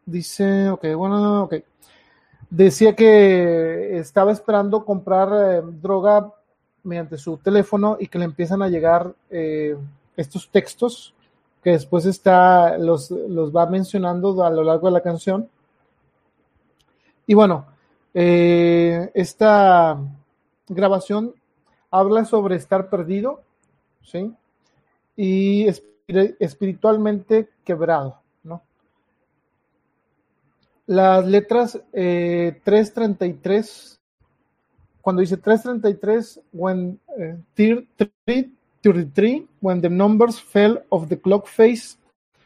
dice, 0.07 0.69
ok, 0.69 0.95
bueno, 0.95 1.43
ok. 1.43 1.55
Decía 2.51 2.95
que 2.95 3.99
estaba 3.99 4.31
esperando 4.31 4.85
comprar 4.85 5.29
eh, 5.33 5.63
droga 5.65 6.33
mediante 6.85 7.19
su 7.19 7.37
teléfono 7.39 7.97
y 7.99 8.07
que 8.07 8.21
le 8.21 8.27
empiezan 8.27 8.63
a 8.63 8.69
llegar 8.69 9.13
estos 10.17 10.49
textos 10.51 11.15
que 11.63 11.71
después 11.71 12.07
está, 12.07 12.77
los, 12.77 13.11
los 13.11 13.55
va 13.55 13.67
mencionando 13.67 14.43
a 14.45 14.51
lo 14.51 14.65
largo 14.65 14.89
de 14.89 14.93
la 14.93 15.01
canción. 15.01 15.49
Y 17.27 17.35
bueno, 17.35 17.67
eh, 18.15 19.11
esta 19.15 19.99
grabación 20.69 21.35
habla 21.91 22.25
sobre 22.25 22.57
estar 22.57 22.91
perdido, 22.91 23.43
¿sí? 24.03 24.35
Y 25.17 25.67
espiritualmente 26.41 27.49
quebrado, 27.65 28.19
¿no? 28.43 28.63
Las 30.87 31.25
letras 31.27 31.81
eh, 31.93 32.61
333, 32.65 34.01
cuando 35.01 35.21
dice 35.21 35.37
333, 35.37 36.41
when 36.53 36.99
eh, 37.17 37.39
33, 38.83 39.47
when 39.61 39.81
the 39.81 39.89
numbers 39.89 40.41
fell 40.41 40.83
of 40.91 41.09
the 41.09 41.19
clock 41.19 41.47
face, 41.47 41.97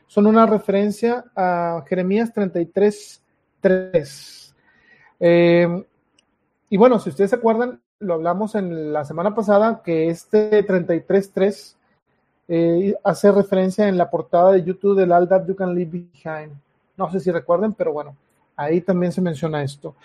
son 0.07 0.27
una 0.27 0.47
referencia 0.47 1.25
a 1.35 1.83
Jeremías 1.89 2.33
33, 2.33 3.23
3. 3.61 4.55
Eh, 5.19 5.87
y 6.69 6.77
bueno, 6.77 6.99
si 6.99 7.11
ustedes 7.11 7.31
se 7.31 7.37
acuerdan, 7.37 7.81
lo 7.99 8.15
hablamos 8.15 8.55
en 8.55 8.93
la 8.93 9.05
semana 9.05 9.35
pasada, 9.35 9.83
que 9.83 10.09
este 10.09 10.67
33.3 10.67 11.75
eh, 12.49 12.95
hace 13.03 13.33
referencia 13.33 13.89
en 13.89 13.97
la 13.97 14.11
portada 14.11 14.53
de 14.53 14.63
YouTube 14.63 14.97
del 14.97 15.13
All 15.13 15.29
That 15.29 15.47
You 15.47 15.57
Can 15.57 15.75
Leave 15.75 15.91
Behind. 15.91 16.53
No 16.97 17.11
sé 17.11 17.21
si 17.21 17.31
recuerden, 17.31 17.73
pero 17.73 17.93
bueno, 17.93 18.17
ahí 18.55 18.81
también 18.81 19.13
se 19.13 19.21
menciona 19.21 19.63
esto. 19.63 19.97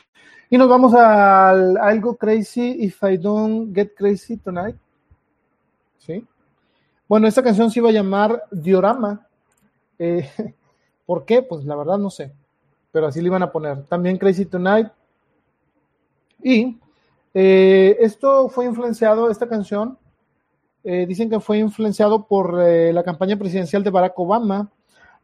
Y 0.50 0.58
nos 0.58 0.68
vamos 0.68 0.94
al 0.94 1.78
algo 1.78 2.16
crazy 2.16 2.84
if 2.84 3.02
I 3.04 3.18
don't 3.18 3.74
get 3.74 3.94
crazy 3.96 4.38
tonight. 4.38 4.76
¿Sí? 6.02 6.26
Bueno, 7.08 7.28
esta 7.28 7.44
canción 7.44 7.70
se 7.70 7.80
iba 7.80 7.90
a 7.90 7.94
llamar 7.94 8.44
Diorama. 8.52 9.28
Eh, 10.00 10.28
¿Por 11.06 11.26
qué? 11.26 11.42
Pues 11.44 11.64
la 11.66 11.76
verdad 11.76 11.98
no 11.98 12.10
sé. 12.10 12.34
Pero 12.92 13.08
así 13.08 13.22
le 13.22 13.28
iban 13.28 13.44
a 13.44 13.52
poner. 13.52 13.84
También 13.84 14.18
Crazy 14.18 14.46
Tonight. 14.46 14.88
Y 16.44 16.80
eh, 17.34 17.98
esto 18.00 18.50
fue 18.50 18.66
influenciado, 18.66 19.30
esta 19.30 19.48
canción, 19.48 19.98
eh, 20.84 21.06
dicen 21.06 21.30
que 21.30 21.40
fue 21.40 21.60
influenciado 21.60 22.26
por 22.26 22.56
la 22.56 23.04
campaña 23.04 23.38
presidencial 23.38 23.84
de 23.84 23.92
Barack 23.92 24.18
Obama. 24.18 24.72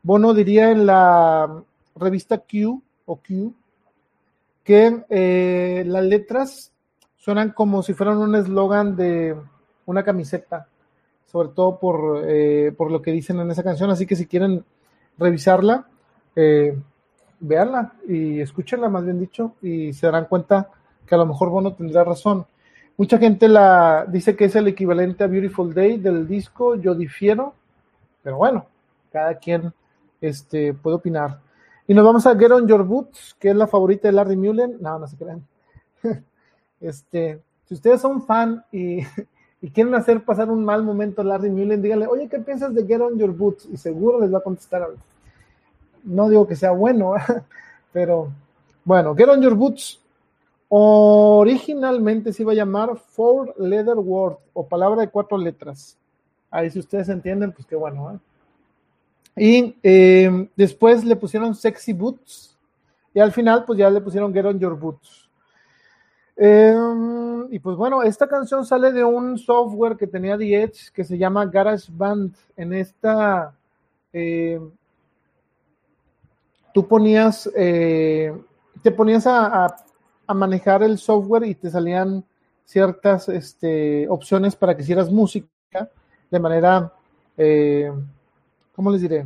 Bono 0.04 0.34
diría 0.36 0.70
en 0.70 0.86
la 0.86 1.64
revista 1.96 2.38
Q 2.38 2.82
o 3.06 3.16
Q 3.16 3.54
que 4.64 5.84
las 5.88 6.04
letras 6.04 6.72
suenan 7.16 7.52
como 7.52 7.82
si 7.82 7.94
fueran 7.94 8.18
un 8.18 8.36
eslogan 8.36 8.96
de 8.96 9.36
una 9.88 10.04
camiseta, 10.04 10.68
sobre 11.26 11.50
todo 11.50 11.80
por, 11.80 12.24
por, 12.78 12.92
lo 12.92 13.02
que 13.02 13.12
dicen 13.12 13.40
en 13.40 13.50
esa 13.50 13.64
canción. 13.64 13.90
Así 13.90 14.06
que 14.06 14.16
si 14.16 14.28
quieren 14.28 14.64
revisarla, 15.18 15.88
véanla 17.40 17.94
y 18.08 18.40
escúchenla, 18.40 18.90
más 18.90 19.04
bien 19.04 19.20
dicho, 19.20 19.54
y 19.62 19.94
se 19.94 20.06
darán 20.06 20.26
cuenta 20.26 20.70
que 21.06 21.16
a 21.16 21.18
lo 21.18 21.26
mejor 21.26 21.50
Bono 21.50 21.74
tendrá 21.74 22.04
razón. 22.04 22.46
Mucha 22.98 23.18
gente 23.18 23.48
la 23.48 24.06
dice 24.08 24.36
que 24.36 24.46
es 24.46 24.56
el 24.56 24.68
equivalente 24.68 25.24
a 25.24 25.28
Beautiful 25.28 25.74
Day 25.74 25.98
del 25.98 26.28
disco, 26.28 26.76
yo 26.76 26.96
difiero, 26.96 27.54
pero 28.24 28.38
bueno, 28.38 28.66
cada 29.12 29.36
quien 29.36 29.72
este, 30.20 30.74
puede 30.74 30.98
opinar. 30.98 31.40
Y 31.88 31.94
nos 31.94 32.04
vamos 32.04 32.26
a 32.26 32.36
Get 32.38 32.52
On 32.52 32.68
Your 32.68 32.84
Boots, 32.84 33.36
que 33.40 33.50
es 33.50 33.56
la 33.56 33.68
favorita 33.68 34.08
de 34.08 34.14
Larry 34.14 34.36
Mullen. 34.36 34.78
No, 34.82 35.00
no 35.00 35.08
se 35.08 35.18
crean. 35.18 35.46
Este, 36.80 37.42
si 37.66 37.74
ustedes 37.74 38.00
son 38.00 38.22
fan 38.22 38.64
y, 38.72 39.00
y, 39.62 39.70
quieren 39.70 39.96
hacer 39.96 40.24
pasar 40.24 40.50
un 40.50 40.64
mal 40.64 40.84
momento 40.84 41.22
a 41.22 41.26
Larry 41.26 41.50
Mullen, 41.50 41.82
díganle, 41.82 42.08
oye, 42.08 42.28
¿qué 42.28 42.40
piensas 42.40 42.74
de 42.74 42.86
Get 42.86 43.02
On 43.02 43.18
Your 43.18 43.32
Boots? 43.32 43.68
Y 43.72 43.78
seguro 43.78 44.20
les 44.20 44.34
va 44.34 44.40
a 44.40 44.44
contestar. 44.44 44.88
No 46.04 46.30
digo 46.30 46.48
que 46.48 46.56
sea 46.56 46.72
bueno, 46.72 47.14
pero 47.92 48.32
bueno, 48.84 49.16
Get 49.16 49.30
On 49.30 49.42
Your 49.42 49.56
Boots 49.56 50.00
originalmente 50.70 52.34
se 52.34 52.44
iba 52.44 52.52
a 52.52 52.56
llamar 52.56 52.98
Four 52.98 53.56
Letter 53.58 53.98
Word 53.98 54.38
o 54.54 54.68
palabra 54.68 55.02
de 55.02 55.10
cuatro 55.10 55.38
letras. 55.38 55.98
Ahí 56.52 56.70
si 56.70 56.80
ustedes 56.80 57.10
entienden, 57.10 57.52
pues 57.52 57.66
qué 57.66 57.76
bueno. 57.76 58.12
¿eh? 58.12 58.20
Y 59.38 59.76
eh, 59.84 60.50
después 60.56 61.04
le 61.04 61.16
pusieron 61.16 61.56
Sexy 61.56 61.94
Boots. 61.94 62.56
Y 63.14 63.20
al 63.20 63.32
final, 63.32 63.66
pues 63.66 63.80
ya 63.80 63.90
le 63.90 64.02
pusieron 64.02 64.34
Get 64.34 64.46
on 64.46 64.60
Your 64.60 64.78
Boots. 64.78 65.27
Eh, 66.38 66.76
y 67.50 67.60
pues 67.60 67.76
bueno, 67.76 68.04
esta 68.04 68.28
canción 68.28 68.66
sale 68.66 68.92
de 68.92 69.04
un 69.04 69.38
software 69.38 69.98
que 69.98 70.08
tenía 70.08 70.38
The 70.38 70.72
que 70.94 71.04
se 71.04 71.18
llama 71.18 71.46
GarageBand. 71.46 72.36
En 72.56 72.74
esta, 72.74 73.54
eh, 74.14 74.60
tú 76.74 76.88
ponías, 76.88 77.50
te 77.54 78.92
ponías 78.96 79.26
a, 79.28 79.76
manejar 80.34 80.84
el 80.84 80.98
software 80.98 81.46
y 81.46 81.56
te 81.56 81.70
salían 81.70 82.24
ciertas 82.66 83.30
este, 83.30 84.08
opciones 84.10 84.56
para 84.58 84.76
que 84.76 84.82
hicieras 84.82 85.10
música 85.10 85.90
de 86.30 86.40
manera 86.40 86.92
¿cómo 88.78 88.92
les 88.92 89.02
diré? 89.02 89.26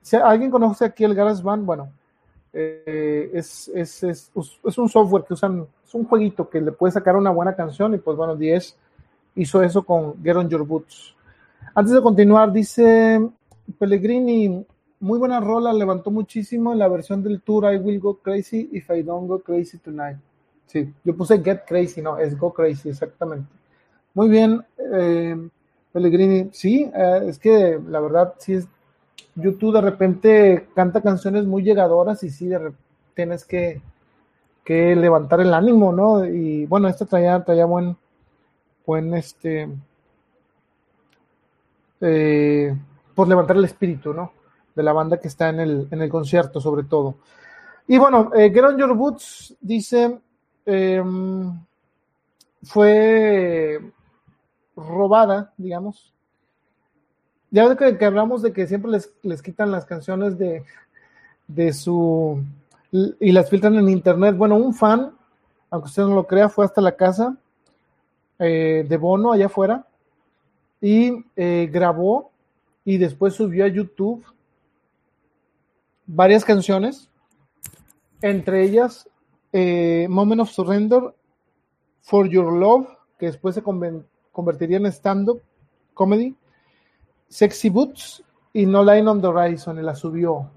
Si 0.00 0.16
alguien 0.16 0.50
conoce 0.50 0.84
aquí 0.84 1.04
el 1.04 1.14
GarageBand, 1.14 1.66
bueno, 1.66 1.92
eh, 2.52 3.30
es, 3.34 3.68
es, 3.68 4.02
es, 4.02 4.30
es, 4.64 4.78
un 4.78 4.88
software 4.88 5.24
que 5.24 5.34
usan, 5.34 5.66
es 5.84 5.94
un 5.94 6.04
jueguito 6.04 6.48
que 6.48 6.60
le 6.60 6.72
puede 6.72 6.92
sacar 6.92 7.16
una 7.16 7.30
buena 7.30 7.54
canción 7.54 7.94
y 7.94 7.98
pues 7.98 8.16
bueno, 8.16 8.36
10 8.36 8.76
hizo 9.36 9.62
eso 9.62 9.82
con 9.82 10.22
Get 10.22 10.36
On 10.36 10.48
Your 10.48 10.66
Boots. 10.66 11.14
Antes 11.74 11.94
de 11.94 12.02
continuar, 12.02 12.52
dice 12.52 13.20
Pellegrini, 13.78 14.66
muy 14.98 15.18
buena 15.18 15.40
rola, 15.40 15.72
levantó 15.72 16.10
muchísimo 16.10 16.72
en 16.72 16.78
la 16.78 16.88
versión 16.88 17.22
del 17.22 17.40
tour 17.40 17.72
I 17.72 17.78
Will 17.78 18.00
Go 18.00 18.18
Crazy 18.18 18.68
If 18.72 18.90
I 18.90 19.02
Don't 19.02 19.28
Go 19.28 19.40
Crazy 19.40 19.78
Tonight. 19.78 20.18
Sí, 20.66 20.92
yo 21.04 21.16
puse 21.16 21.42
Get 21.42 21.62
Crazy, 21.66 22.02
no, 22.02 22.18
es 22.18 22.36
Go 22.38 22.52
Crazy, 22.52 22.90
exactamente. 22.90 23.46
Muy 24.14 24.28
bien, 24.28 24.64
eh, 24.92 25.36
Pellegrini, 25.92 26.50
sí, 26.52 26.90
eh, 26.94 27.24
es 27.26 27.38
que 27.38 27.80
la 27.88 28.00
verdad 28.00 28.34
sí 28.38 28.54
es, 28.54 28.68
YouTube 29.34 29.74
de 29.74 29.80
repente 29.80 30.68
canta 30.74 31.00
canciones 31.00 31.44
muy 31.44 31.62
llegadoras 31.62 32.22
y 32.22 32.30
sí, 32.30 32.46
de 32.46 32.72
tienes 33.14 33.44
que, 33.44 33.80
que 34.64 34.94
levantar 34.96 35.40
el 35.40 35.52
ánimo, 35.54 35.92
¿no? 35.92 36.24
Y 36.24 36.66
bueno, 36.66 36.88
esta 36.88 37.06
traía, 37.06 37.42
traía 37.44 37.64
buen, 37.64 37.96
buen, 38.86 39.14
este, 39.14 39.68
eh, 42.00 42.76
por 43.14 43.28
levantar 43.28 43.56
el 43.56 43.64
espíritu, 43.64 44.14
¿no? 44.14 44.32
De 44.74 44.82
la 44.82 44.92
banda 44.92 45.18
que 45.18 45.28
está 45.28 45.48
en 45.48 45.60
el, 45.60 45.88
en 45.90 46.00
el 46.02 46.08
concierto, 46.08 46.60
sobre 46.60 46.84
todo. 46.84 47.16
Y 47.88 47.98
bueno, 47.98 48.30
eh, 48.34 48.50
Get 48.52 48.64
On 48.64 48.78
Your 48.78 48.94
Boots 48.94 49.56
dice, 49.60 50.18
eh, 50.64 51.02
fue 52.62 53.80
robada, 54.76 55.52
digamos. 55.56 56.12
Ya 57.50 57.76
que, 57.76 57.98
que 57.98 58.04
hablamos 58.04 58.42
de 58.42 58.52
que 58.52 58.66
siempre 58.66 58.90
les, 58.90 59.12
les 59.22 59.42
quitan 59.42 59.70
las 59.70 59.84
canciones 59.84 60.38
de, 60.38 60.64
de 61.48 61.72
su 61.72 62.44
y 62.92 63.32
las 63.32 63.48
filtran 63.48 63.76
en 63.76 63.88
internet. 63.88 64.36
Bueno, 64.36 64.56
un 64.56 64.74
fan, 64.74 65.12
aunque 65.70 65.86
usted 65.86 66.02
no 66.02 66.14
lo 66.14 66.26
crea, 66.26 66.48
fue 66.48 66.64
hasta 66.64 66.80
la 66.80 66.96
casa 66.96 67.36
eh, 68.38 68.84
de 68.88 68.96
Bono 68.96 69.32
allá 69.32 69.46
afuera 69.46 69.86
y 70.80 71.24
eh, 71.36 71.68
grabó 71.70 72.30
y 72.84 72.98
después 72.98 73.34
subió 73.34 73.64
a 73.64 73.68
YouTube 73.68 74.24
varias 76.06 76.44
canciones, 76.44 77.08
entre 78.22 78.64
ellas 78.64 79.08
eh, 79.52 80.06
Moment 80.08 80.40
of 80.40 80.50
Surrender, 80.50 81.14
For 82.02 82.28
Your 82.28 82.52
Love, 82.52 82.88
que 83.18 83.26
después 83.26 83.54
se, 83.54 83.62
convertiría 84.32 84.78
en 84.78 84.86
stand-up 84.86 85.42
comedy. 85.94 86.34
Sexy 87.30 87.70
Boots 87.70 88.22
y 88.52 88.66
No 88.66 88.84
Line 88.84 89.08
on 89.08 89.20
the 89.20 89.28
Horizon, 89.28 89.78
y 89.78 89.82
la 89.82 89.94
subió. 89.94 90.50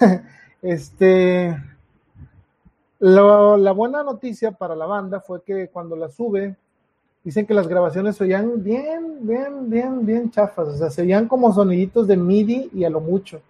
este. 0.62 1.56
La 3.00 3.72
buena 3.72 4.02
noticia 4.02 4.52
para 4.52 4.76
la 4.76 4.86
banda 4.86 5.20
fue 5.20 5.42
que 5.42 5.68
cuando 5.68 5.96
la 5.96 6.08
sube, 6.08 6.56
dicen 7.22 7.46
que 7.46 7.52
las 7.52 7.68
grabaciones 7.68 8.16
se 8.16 8.24
oían 8.24 8.62
bien, 8.62 9.26
bien, 9.26 9.68
bien, 9.68 10.06
bien 10.06 10.30
chafas. 10.30 10.68
O 10.68 10.76
sea, 10.76 10.90
se 10.90 11.02
oían 11.02 11.26
como 11.28 11.52
soniditos 11.52 12.06
de 12.06 12.16
MIDI 12.16 12.70
y 12.72 12.84
a 12.84 12.90
lo 12.90 13.00
mucho. 13.00 13.40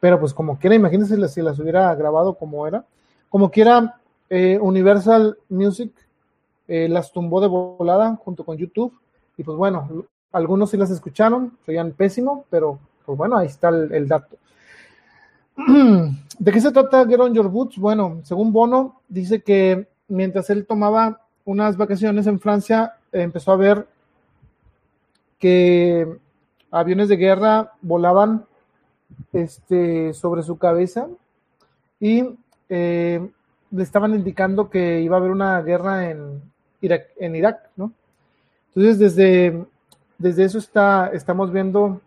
Pero 0.00 0.20
pues 0.20 0.32
como 0.32 0.58
quiera, 0.58 0.76
imagínense 0.76 1.16
si 1.28 1.42
las 1.42 1.58
hubiera 1.58 1.94
grabado 1.94 2.34
como 2.34 2.66
era. 2.66 2.84
Como 3.28 3.50
quiera, 3.50 4.00
eh, 4.30 4.58
Universal 4.60 5.36
Music 5.48 5.92
eh, 6.66 6.88
las 6.88 7.12
tumbó 7.12 7.40
de 7.40 7.48
volada 7.48 8.16
junto 8.16 8.44
con 8.44 8.56
YouTube. 8.56 8.92
Y 9.36 9.42
pues 9.42 9.56
bueno, 9.56 10.06
algunos 10.32 10.70
sí 10.70 10.76
las 10.76 10.90
escucharon, 10.90 11.56
serían 11.64 11.92
pésimo, 11.92 12.44
pero 12.50 12.78
pues 13.04 13.16
bueno, 13.16 13.36
ahí 13.36 13.46
está 13.46 13.68
el, 13.70 14.08
dato. 14.08 14.36
¿De 16.38 16.52
qué 16.52 16.60
se 16.60 16.72
trata 16.72 17.06
Get 17.06 17.20
On 17.20 17.34
Your 17.34 17.48
Boots? 17.48 17.78
Bueno, 17.78 18.20
según 18.22 18.52
Bono, 18.52 19.00
dice 19.08 19.42
que 19.42 19.88
mientras 20.08 20.50
él 20.50 20.66
tomaba 20.66 21.22
unas 21.44 21.76
vacaciones 21.76 22.26
en 22.26 22.38
Francia, 22.38 22.96
empezó 23.12 23.52
a 23.52 23.56
ver 23.56 23.88
que 25.38 26.18
aviones 26.70 27.08
de 27.08 27.16
guerra 27.16 27.72
volaban 27.80 28.44
este, 29.32 30.12
sobre 30.12 30.42
su 30.42 30.58
cabeza 30.58 31.08
y 31.98 32.24
eh, 32.68 33.26
le 33.70 33.82
estaban 33.82 34.14
indicando 34.14 34.68
que 34.68 35.00
iba 35.00 35.16
a 35.16 35.20
haber 35.20 35.30
una 35.30 35.60
guerra 35.62 36.10
en, 36.10 36.42
Irak, 36.80 37.08
en 37.18 37.36
Irak, 37.36 37.70
¿no? 37.76 37.92
Entonces, 38.68 38.98
desde, 38.98 39.66
desde 40.18 40.44
eso 40.44 40.58
está, 40.58 41.10
estamos 41.12 41.52
viendo 41.52 42.00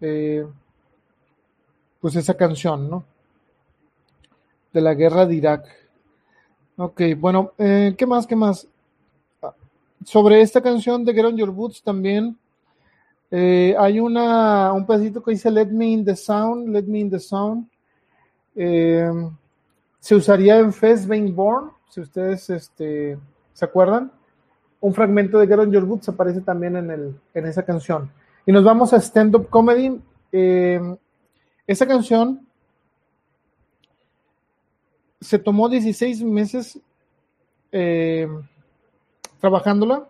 eh, 0.00 0.46
pues 2.00 2.16
esa 2.16 2.34
canción, 2.34 2.88
¿no? 2.88 3.04
De 4.72 4.80
la 4.80 4.94
guerra 4.94 5.26
de 5.26 5.34
Irak. 5.34 5.66
Ok, 6.76 7.02
bueno, 7.18 7.52
eh, 7.58 7.94
¿qué 7.98 8.06
más? 8.06 8.26
¿Qué 8.26 8.36
más? 8.36 8.68
Sobre 10.04 10.40
esta 10.40 10.60
canción 10.60 11.04
de 11.04 11.12
Get 11.12 11.24
On 11.24 11.36
Your 11.36 11.50
Boots 11.50 11.82
también 11.82 12.38
eh, 13.30 13.74
hay 13.78 13.98
una, 13.98 14.72
un 14.72 14.86
pedacito 14.86 15.22
que 15.22 15.32
dice 15.32 15.50
Let 15.50 15.66
Me 15.66 15.86
in 15.86 16.04
the 16.04 16.14
Sound, 16.14 16.68
Let 16.68 16.84
Me 16.84 17.00
in 17.00 17.10
the 17.10 17.18
Sound. 17.18 17.68
Eh, 18.54 19.10
se 19.98 20.14
usaría 20.14 20.58
en 20.58 20.72
Fest 20.72 21.06
Being 21.06 21.34
Born, 21.34 21.70
si 21.88 22.00
ustedes 22.00 22.48
este, 22.50 23.18
se 23.52 23.64
acuerdan 23.64 24.12
un 24.86 24.94
fragmento 24.94 25.40
de 25.40 25.48
Get 25.48 25.58
On 25.58 25.72
Your 25.72 25.84
Boots 25.84 26.08
aparece 26.08 26.40
también 26.42 26.76
en, 26.76 26.92
el, 26.92 27.16
en 27.34 27.46
esa 27.46 27.64
canción. 27.64 28.08
Y 28.46 28.52
nos 28.52 28.62
vamos 28.62 28.92
a 28.92 28.98
Stand 28.98 29.34
Up 29.34 29.48
Comedy. 29.50 30.00
Eh, 30.30 30.80
esa 31.66 31.88
canción 31.88 32.46
se 35.20 35.40
tomó 35.40 35.68
16 35.68 36.22
meses 36.22 36.78
eh, 37.72 38.28
trabajándola. 39.40 40.06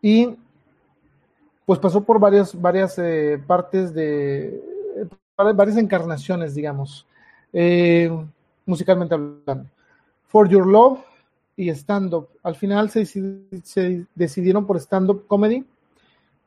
Y 0.00 0.36
pues 1.66 1.80
pasó 1.80 2.04
por 2.04 2.20
varias, 2.20 2.54
varias 2.60 2.96
eh, 2.98 3.42
partes 3.44 3.92
de, 3.92 4.62
varias 5.36 5.78
encarnaciones, 5.78 6.54
digamos, 6.54 7.08
musicalmente 8.64 9.16
hablando. 9.16 9.73
For 10.26 10.48
Your 10.48 10.66
Love 10.66 11.00
y 11.56 11.70
stand-up. 11.70 12.28
Al 12.42 12.56
final 12.56 12.90
se, 12.90 13.06
se 13.06 14.06
decidieron 14.14 14.66
por 14.66 14.76
stand-up 14.78 15.26
comedy. 15.26 15.64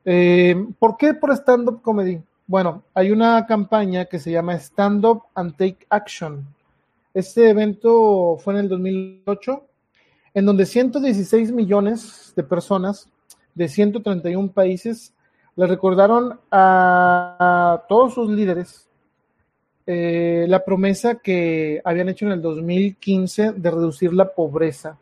Eh, 0.05 0.55
¿Por 0.79 0.97
qué 0.97 1.13
por 1.13 1.31
stand-up 1.31 1.81
comedy? 1.81 2.21
Bueno, 2.45 2.83
hay 2.93 3.11
una 3.11 3.45
campaña 3.45 4.05
que 4.05 4.19
se 4.19 4.31
llama 4.31 4.55
Stand 4.55 5.05
Up 5.05 5.23
and 5.35 5.57
Take 5.57 5.85
Action. 5.89 6.47
Este 7.13 7.49
evento 7.49 8.37
fue 8.39 8.53
en 8.53 8.59
el 8.61 8.69
2008, 8.69 9.65
en 10.33 10.45
donde 10.45 10.65
116 10.65 11.51
millones 11.51 12.31
de 12.35 12.43
personas 12.43 13.09
de 13.53 13.67
131 13.67 14.51
países 14.51 15.13
le 15.57 15.67
recordaron 15.67 16.39
a, 16.51 17.83
todos 17.89 18.13
sus 18.13 18.29
líderes 18.29 18.86
eh, 19.89 20.45
la 20.49 20.65
promesa 20.65 21.15
que 21.15 21.81
habían 21.81 22.09
hecho 22.09 22.25
en 22.25 22.33
el 22.33 22.41
2015 22.41 23.53
de 23.53 23.71
reducir 23.71 24.11
la 24.11 24.33
pobreza. 24.33 24.97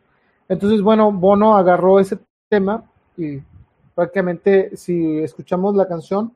Entonces, 0.48 0.80
bueno, 0.84 1.12
Bono 1.12 1.58
agarró 1.58 2.00
ese 2.00 2.20
tema 2.48 2.84
y 3.18 3.40
prácticamente 3.96 4.78
si 4.78 5.18
escuchamos 5.24 5.76
la 5.76 5.88
canción, 5.88 6.32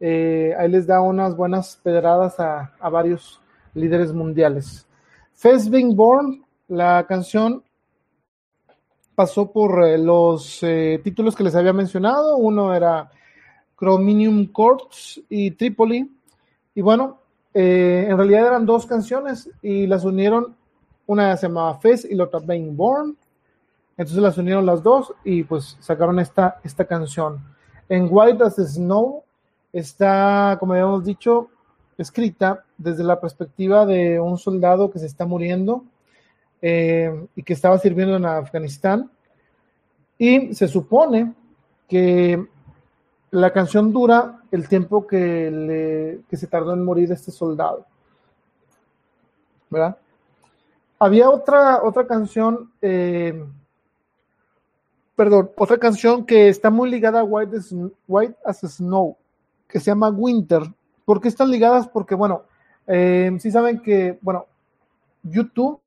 eh, 0.00 0.54
ahí 0.58 0.70
les 0.70 0.86
da 0.86 1.02
unas 1.02 1.36
buenas 1.36 1.78
pedradas 1.82 2.40
a, 2.40 2.72
varios 2.88 3.42
líderes 3.74 4.10
mundiales. 4.10 4.86
First 5.34 5.68
Being 5.68 5.94
Born, 5.94 6.46
la 6.68 7.04
canción 7.06 7.62
pasó 9.14 9.52
por 9.52 9.84
eh, 9.84 9.98
los 9.98 10.64
títulos 11.04 11.36
que 11.36 11.44
les 11.44 11.54
había 11.54 11.74
mencionado. 11.74 12.38
Uno 12.38 12.72
era 12.72 13.10
Chrominium 13.78 14.46
Courts 14.46 15.20
y 15.28 15.50
Tripoli. 15.50 16.10
Y 16.74 16.80
bueno, 16.80 17.18
en 17.58 18.16
realidad 18.16 18.48
eran 18.48 18.66
dos 18.66 18.86
canciones 18.86 19.50
y 19.62 19.86
las 19.86 20.04
unieron. 20.04 20.54
Una 21.06 21.36
se 21.36 21.46
llamaba 21.46 21.78
Fez 21.78 22.04
y 22.04 22.14
la 22.14 22.24
otra 22.24 22.40
Being 22.40 22.76
Born. 22.76 23.16
Entonces 23.96 24.22
las 24.22 24.36
unieron 24.36 24.66
las 24.66 24.82
dos 24.82 25.14
y 25.24 25.42
pues 25.44 25.76
sacaron 25.80 26.18
esta, 26.18 26.60
esta 26.62 26.84
canción. 26.84 27.40
En 27.88 28.08
White 28.10 28.42
as 28.44 28.56
Snow 28.56 29.22
está, 29.72 30.56
como 30.60 30.74
habíamos 30.74 31.04
dicho, 31.04 31.48
escrita 31.96 32.64
desde 32.76 33.04
la 33.04 33.20
perspectiva 33.20 33.86
de 33.86 34.20
un 34.20 34.36
soldado 34.36 34.90
que 34.90 34.98
se 34.98 35.06
está 35.06 35.24
muriendo 35.24 35.84
eh, 36.60 37.26
y 37.34 37.42
que 37.42 37.54
estaba 37.54 37.78
sirviendo 37.78 38.16
en 38.16 38.26
Afganistán. 38.26 39.10
Y 40.18 40.54
se 40.54 40.68
supone 40.68 41.32
que 41.88 42.46
la 43.30 43.52
canción 43.52 43.92
dura 43.92 44.42
el 44.50 44.68
tiempo 44.68 45.06
que, 45.06 45.50
le, 45.50 46.20
que 46.28 46.36
se 46.36 46.46
tardó 46.46 46.72
en 46.72 46.84
morir 46.84 47.10
este 47.12 47.30
soldado. 47.30 47.84
¿Verdad? 49.68 49.96
Había 50.98 51.28
otra, 51.28 51.82
otra 51.82 52.06
canción 52.06 52.70
eh, 52.80 53.44
perdón, 55.16 55.50
otra 55.56 55.78
canción 55.78 56.26
que 56.26 56.48
está 56.48 56.70
muy 56.70 56.90
ligada 56.90 57.20
a 57.20 57.24
White 57.24 57.56
as, 57.56 57.74
White 58.06 58.36
as 58.44 58.60
Snow, 58.60 59.16
que 59.66 59.80
se 59.80 59.86
llama 59.86 60.10
Winter. 60.10 60.62
¿Por 61.04 61.20
qué 61.20 61.28
están 61.28 61.50
ligadas? 61.50 61.88
Porque, 61.88 62.14
bueno, 62.14 62.42
eh, 62.86 63.34
sí 63.40 63.50
saben 63.50 63.80
que, 63.80 64.18
bueno, 64.20 64.46
YouTube 65.22 65.80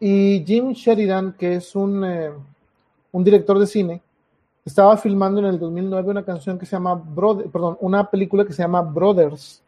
y 0.00 0.42
Jim 0.46 0.72
Sheridan, 0.72 1.34
que 1.34 1.56
es 1.56 1.76
un, 1.76 2.04
eh, 2.04 2.32
un 3.12 3.24
director 3.24 3.58
de 3.58 3.66
cine, 3.66 4.02
estaba 4.68 4.96
filmando 4.98 5.40
en 5.40 5.46
el 5.46 5.58
2009 5.58 6.10
una 6.10 6.24
canción 6.24 6.58
que 6.58 6.66
se 6.66 6.72
llama 6.72 6.94
Brother, 6.94 7.46
perdón, 7.46 7.78
una 7.80 8.08
película 8.08 8.44
que 8.44 8.52
se 8.52 8.62
llama 8.62 8.82
Brothers. 8.82 9.62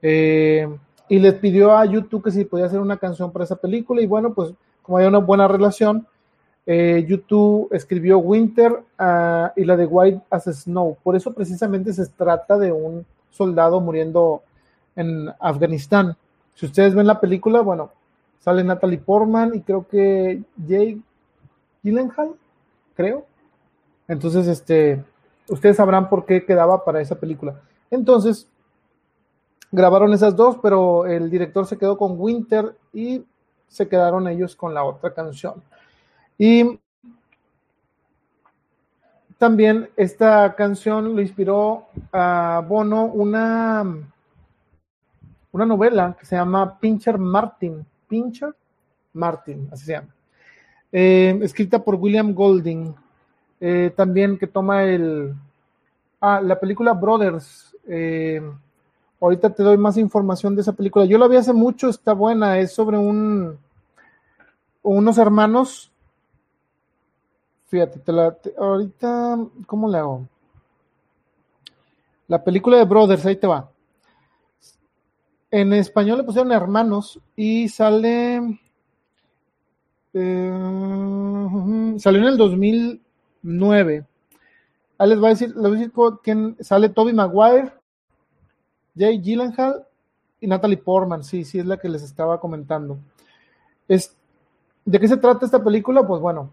Eh, 0.00 0.66
y 1.08 1.18
les 1.18 1.34
pidió 1.34 1.76
a 1.76 1.84
YouTube 1.84 2.24
que 2.24 2.30
si 2.30 2.44
podía 2.44 2.66
hacer 2.66 2.80
una 2.80 2.96
canción 2.96 3.30
para 3.30 3.44
esa 3.44 3.56
película 3.56 4.00
y 4.00 4.06
bueno, 4.06 4.32
pues 4.32 4.52
como 4.82 4.96
hay 4.96 5.06
una 5.06 5.18
buena 5.18 5.46
relación, 5.48 6.06
eh, 6.64 7.04
YouTube 7.06 7.68
escribió 7.72 8.18
Winter 8.18 8.84
ah, 8.98 9.52
y 9.54 9.64
la 9.64 9.76
de 9.76 9.84
White 9.84 10.22
as 10.30 10.44
Snow. 10.44 10.96
Por 11.02 11.14
eso 11.14 11.32
precisamente 11.34 11.92
se 11.92 12.06
trata 12.06 12.58
de 12.58 12.72
un 12.72 13.04
soldado 13.30 13.80
muriendo 13.80 14.42
en 14.96 15.28
Afganistán. 15.40 16.16
Si 16.54 16.64
ustedes 16.64 16.94
ven 16.94 17.06
la 17.06 17.20
película, 17.20 17.60
bueno, 17.60 17.90
sale 18.40 18.64
Natalie 18.64 18.98
Portman 18.98 19.54
y 19.54 19.60
creo 19.60 19.86
que 19.86 20.42
Jake 20.56 21.00
Gyllenhaal, 21.82 22.30
creo. 22.94 23.26
Entonces, 24.08 24.46
este, 24.48 25.04
ustedes 25.48 25.76
sabrán 25.76 26.08
por 26.08 26.24
qué 26.24 26.44
quedaba 26.44 26.84
para 26.84 27.00
esa 27.00 27.14
película. 27.14 27.60
Entonces, 27.90 28.48
grabaron 29.70 30.12
esas 30.12 30.34
dos, 30.34 30.58
pero 30.62 31.06
el 31.06 31.30
director 31.30 31.66
se 31.66 31.76
quedó 31.76 31.96
con 31.96 32.18
Winter 32.18 32.74
y 32.92 33.24
se 33.68 33.86
quedaron 33.86 34.26
ellos 34.28 34.56
con 34.56 34.74
la 34.74 34.82
otra 34.82 35.12
canción. 35.12 35.62
Y 36.38 36.80
también 39.36 39.88
esta 39.96 40.54
canción 40.54 41.14
lo 41.14 41.20
inspiró 41.20 41.86
a 42.12 42.64
Bono 42.66 43.04
una, 43.04 43.84
una 45.52 45.66
novela 45.66 46.16
que 46.18 46.26
se 46.26 46.36
llama 46.36 46.78
Pincher 46.80 47.18
Martin. 47.18 47.86
Pincher 48.08 48.54
Martin, 49.12 49.68
así 49.70 49.84
se 49.84 49.92
llama. 49.92 50.14
Eh, 50.90 51.38
escrita 51.42 51.84
por 51.84 51.96
William 51.96 52.34
Golding. 52.34 52.94
Eh, 53.60 53.92
también 53.96 54.38
que 54.38 54.46
toma 54.46 54.84
el. 54.84 55.34
Ah, 56.20 56.40
la 56.40 56.58
película 56.58 56.92
Brothers. 56.92 57.76
Eh, 57.86 58.42
ahorita 59.20 59.50
te 59.50 59.62
doy 59.62 59.76
más 59.76 59.96
información 59.96 60.54
de 60.54 60.62
esa 60.62 60.72
película. 60.72 61.04
Yo 61.04 61.18
la 61.18 61.28
vi 61.28 61.36
hace 61.36 61.52
mucho, 61.52 61.88
está 61.88 62.12
buena. 62.12 62.58
Es 62.58 62.72
sobre 62.72 62.98
un 62.98 63.58
unos 64.82 65.18
hermanos 65.18 65.90
Fíjate, 67.68 68.00
ahorita, 68.56 69.38
¿cómo 69.66 69.90
le 69.90 69.98
hago? 69.98 70.26
La 72.26 72.42
película 72.42 72.78
de 72.78 72.84
Brothers, 72.84 73.26
ahí 73.26 73.36
te 73.36 73.46
va. 73.46 73.70
En 75.50 75.74
español 75.74 76.18
le 76.18 76.24
pusieron 76.24 76.50
hermanos 76.50 77.20
y 77.36 77.68
sale. 77.68 78.58
Eh, 80.14 80.52
salió 81.98 82.20
en 82.22 82.26
el 82.26 82.38
2009. 83.48 84.04
Ahí 84.98 85.08
les 85.08 85.18
voy 85.18 85.26
a 85.26 85.30
decir, 85.30 85.48
les 85.48 85.56
voy 85.56 85.70
a 85.70 85.74
decir 85.74 85.92
quién 86.22 86.56
sale 86.60 86.88
Toby 86.88 87.12
Maguire, 87.12 87.72
Jay 88.96 89.20
Gyllenhaal 89.20 89.86
y 90.40 90.46
Natalie 90.46 90.76
Portman. 90.76 91.24
Sí, 91.24 91.44
sí, 91.44 91.58
es 91.58 91.66
la 91.66 91.78
que 91.78 91.88
les 91.88 92.02
estaba 92.02 92.40
comentando. 92.40 92.98
Es, 93.86 94.14
¿De 94.84 95.00
qué 95.00 95.08
se 95.08 95.16
trata 95.16 95.46
esta 95.46 95.62
película? 95.62 96.06
Pues 96.06 96.20
bueno, 96.20 96.50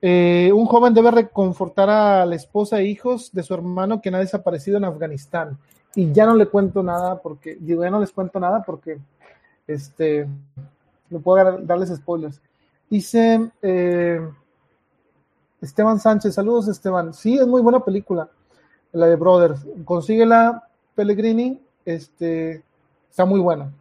eh, 0.00 0.50
un 0.54 0.66
joven 0.66 0.94
debe 0.94 1.10
reconfortar 1.10 1.90
a 1.90 2.26
la 2.26 2.36
esposa 2.36 2.78
e 2.78 2.86
hijos 2.86 3.32
de 3.32 3.42
su 3.42 3.54
hermano 3.54 4.00
quien 4.00 4.14
ha 4.14 4.20
desaparecido 4.20 4.76
en 4.76 4.84
Afganistán. 4.84 5.58
Y 5.94 6.12
ya 6.12 6.26
no 6.26 6.34
le 6.34 6.46
cuento 6.46 6.82
nada 6.82 7.20
porque, 7.20 7.56
digo, 7.58 7.82
ya 7.82 7.90
no 7.90 8.00
les 8.00 8.12
cuento 8.12 8.38
nada 8.38 8.62
porque, 8.62 8.98
este, 9.66 10.28
no 11.08 11.20
puedo 11.20 11.58
darles 11.62 11.88
spoilers. 11.96 12.40
Dice 12.90 13.50
eh, 13.62 14.20
Esteban 15.60 15.98
Sánchez, 15.98 16.34
saludos 16.34 16.68
Esteban. 16.68 17.12
Sí, 17.14 17.38
es 17.38 17.46
muy 17.46 17.60
buena 17.60 17.84
película, 17.84 18.28
la 18.92 19.06
de 19.06 19.16
Brothers. 19.16 19.66
Consíguela, 19.84 20.68
Pellegrini, 20.94 21.60
este, 21.84 22.62
está 23.10 23.24
muy 23.24 23.40
buena. 23.40 23.72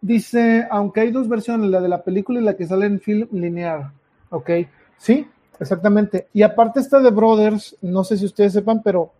Dice, 0.00 0.66
aunque 0.70 1.00
hay 1.00 1.10
dos 1.10 1.28
versiones, 1.28 1.70
la 1.70 1.80
de 1.80 1.88
la 1.88 2.02
película 2.02 2.40
y 2.40 2.44
la 2.44 2.56
que 2.56 2.66
sale 2.66 2.86
en 2.86 3.00
film 3.00 3.28
lineal. 3.32 3.92
Ok, 4.30 4.50
sí, 4.98 5.26
exactamente. 5.58 6.28
Y 6.32 6.42
aparte 6.42 6.80
esta 6.80 7.00
de 7.00 7.10
Brothers, 7.10 7.76
no 7.80 8.04
sé 8.04 8.16
si 8.16 8.26
ustedes 8.26 8.52
sepan, 8.52 8.82
pero 8.82 9.12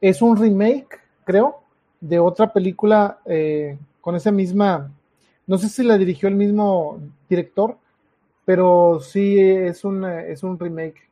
es 0.00 0.22
un 0.22 0.36
remake, 0.36 1.00
creo, 1.24 1.60
de 2.00 2.18
otra 2.18 2.52
película 2.52 3.18
eh, 3.26 3.78
con 4.00 4.16
esa 4.16 4.30
misma, 4.30 4.90
no 5.46 5.58
sé 5.58 5.68
si 5.68 5.82
la 5.82 5.98
dirigió 5.98 6.28
el 6.28 6.34
mismo 6.34 6.98
director, 7.28 7.76
pero 8.44 9.00
sí 9.00 9.38
es 9.40 9.84
un, 9.84 10.04
es 10.04 10.42
un 10.42 10.58
remake. 10.58 11.08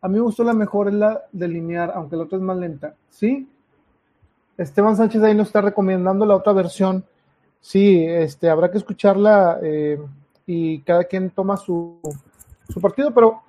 A 0.00 0.08
mí 0.08 0.14
me 0.14 0.20
gustó 0.20 0.44
la 0.44 0.54
mejor, 0.54 0.88
es 0.88 0.94
la 0.94 1.22
de 1.30 1.48
linear, 1.48 1.92
aunque 1.94 2.16
la 2.16 2.24
otra 2.24 2.38
es 2.38 2.44
más 2.44 2.56
lenta. 2.56 2.94
¿Sí? 3.08 3.48
Esteban 4.56 4.96
Sánchez 4.96 5.22
ahí 5.22 5.34
nos 5.34 5.48
está 5.48 5.60
recomendando 5.60 6.26
la 6.26 6.36
otra 6.36 6.52
versión. 6.52 7.04
Sí, 7.60 8.04
este, 8.04 8.50
habrá 8.50 8.70
que 8.70 8.78
escucharla. 8.78 9.58
Eh, 9.62 10.00
y 10.46 10.80
cada 10.80 11.04
quien 11.04 11.30
toma 11.30 11.56
su, 11.56 11.98
su 12.68 12.80
partido, 12.80 13.12
pero 13.12 13.42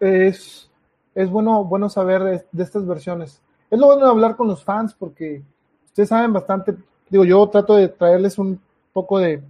es, 0.00 0.70
es 1.14 1.30
bueno, 1.30 1.64
bueno 1.64 1.88
saber 1.88 2.44
de, 2.52 2.62
estas 2.62 2.86
versiones. 2.86 3.40
Es 3.70 3.78
lo 3.78 3.86
bueno 3.86 4.04
de 4.04 4.10
hablar 4.10 4.36
con 4.36 4.48
los 4.48 4.64
fans 4.64 4.94
porque 4.94 5.42
ustedes 5.84 6.08
saben 6.08 6.32
bastante, 6.32 6.74
digo, 7.10 7.24
yo 7.24 7.46
trato 7.48 7.76
de 7.76 7.88
traerles 7.88 8.38
un 8.38 8.60
poco 8.92 9.18
de, 9.18 9.42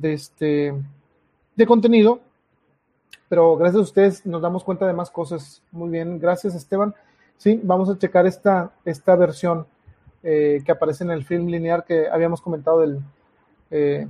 de 0.00 0.12
este 0.12 0.74
de 1.56 1.66
contenido, 1.66 2.20
pero 3.28 3.56
gracias 3.56 3.80
a 3.80 3.84
ustedes 3.84 4.26
nos 4.26 4.42
damos 4.42 4.62
cuenta 4.62 4.86
de 4.86 4.92
más 4.92 5.10
cosas. 5.10 5.62
Muy 5.72 5.90
bien, 5.90 6.18
gracias 6.18 6.54
Esteban. 6.54 6.94
Sí, 7.38 7.60
vamos 7.62 7.88
a 7.88 7.98
checar 7.98 8.26
esta, 8.26 8.72
esta 8.84 9.16
versión 9.16 9.66
eh, 10.22 10.62
que 10.64 10.72
aparece 10.72 11.04
en 11.04 11.10
el 11.10 11.24
film 11.24 11.46
lineal 11.46 11.84
que 11.84 12.08
habíamos 12.08 12.40
comentado 12.40 12.80
del 12.80 13.00
eh, 13.70 14.06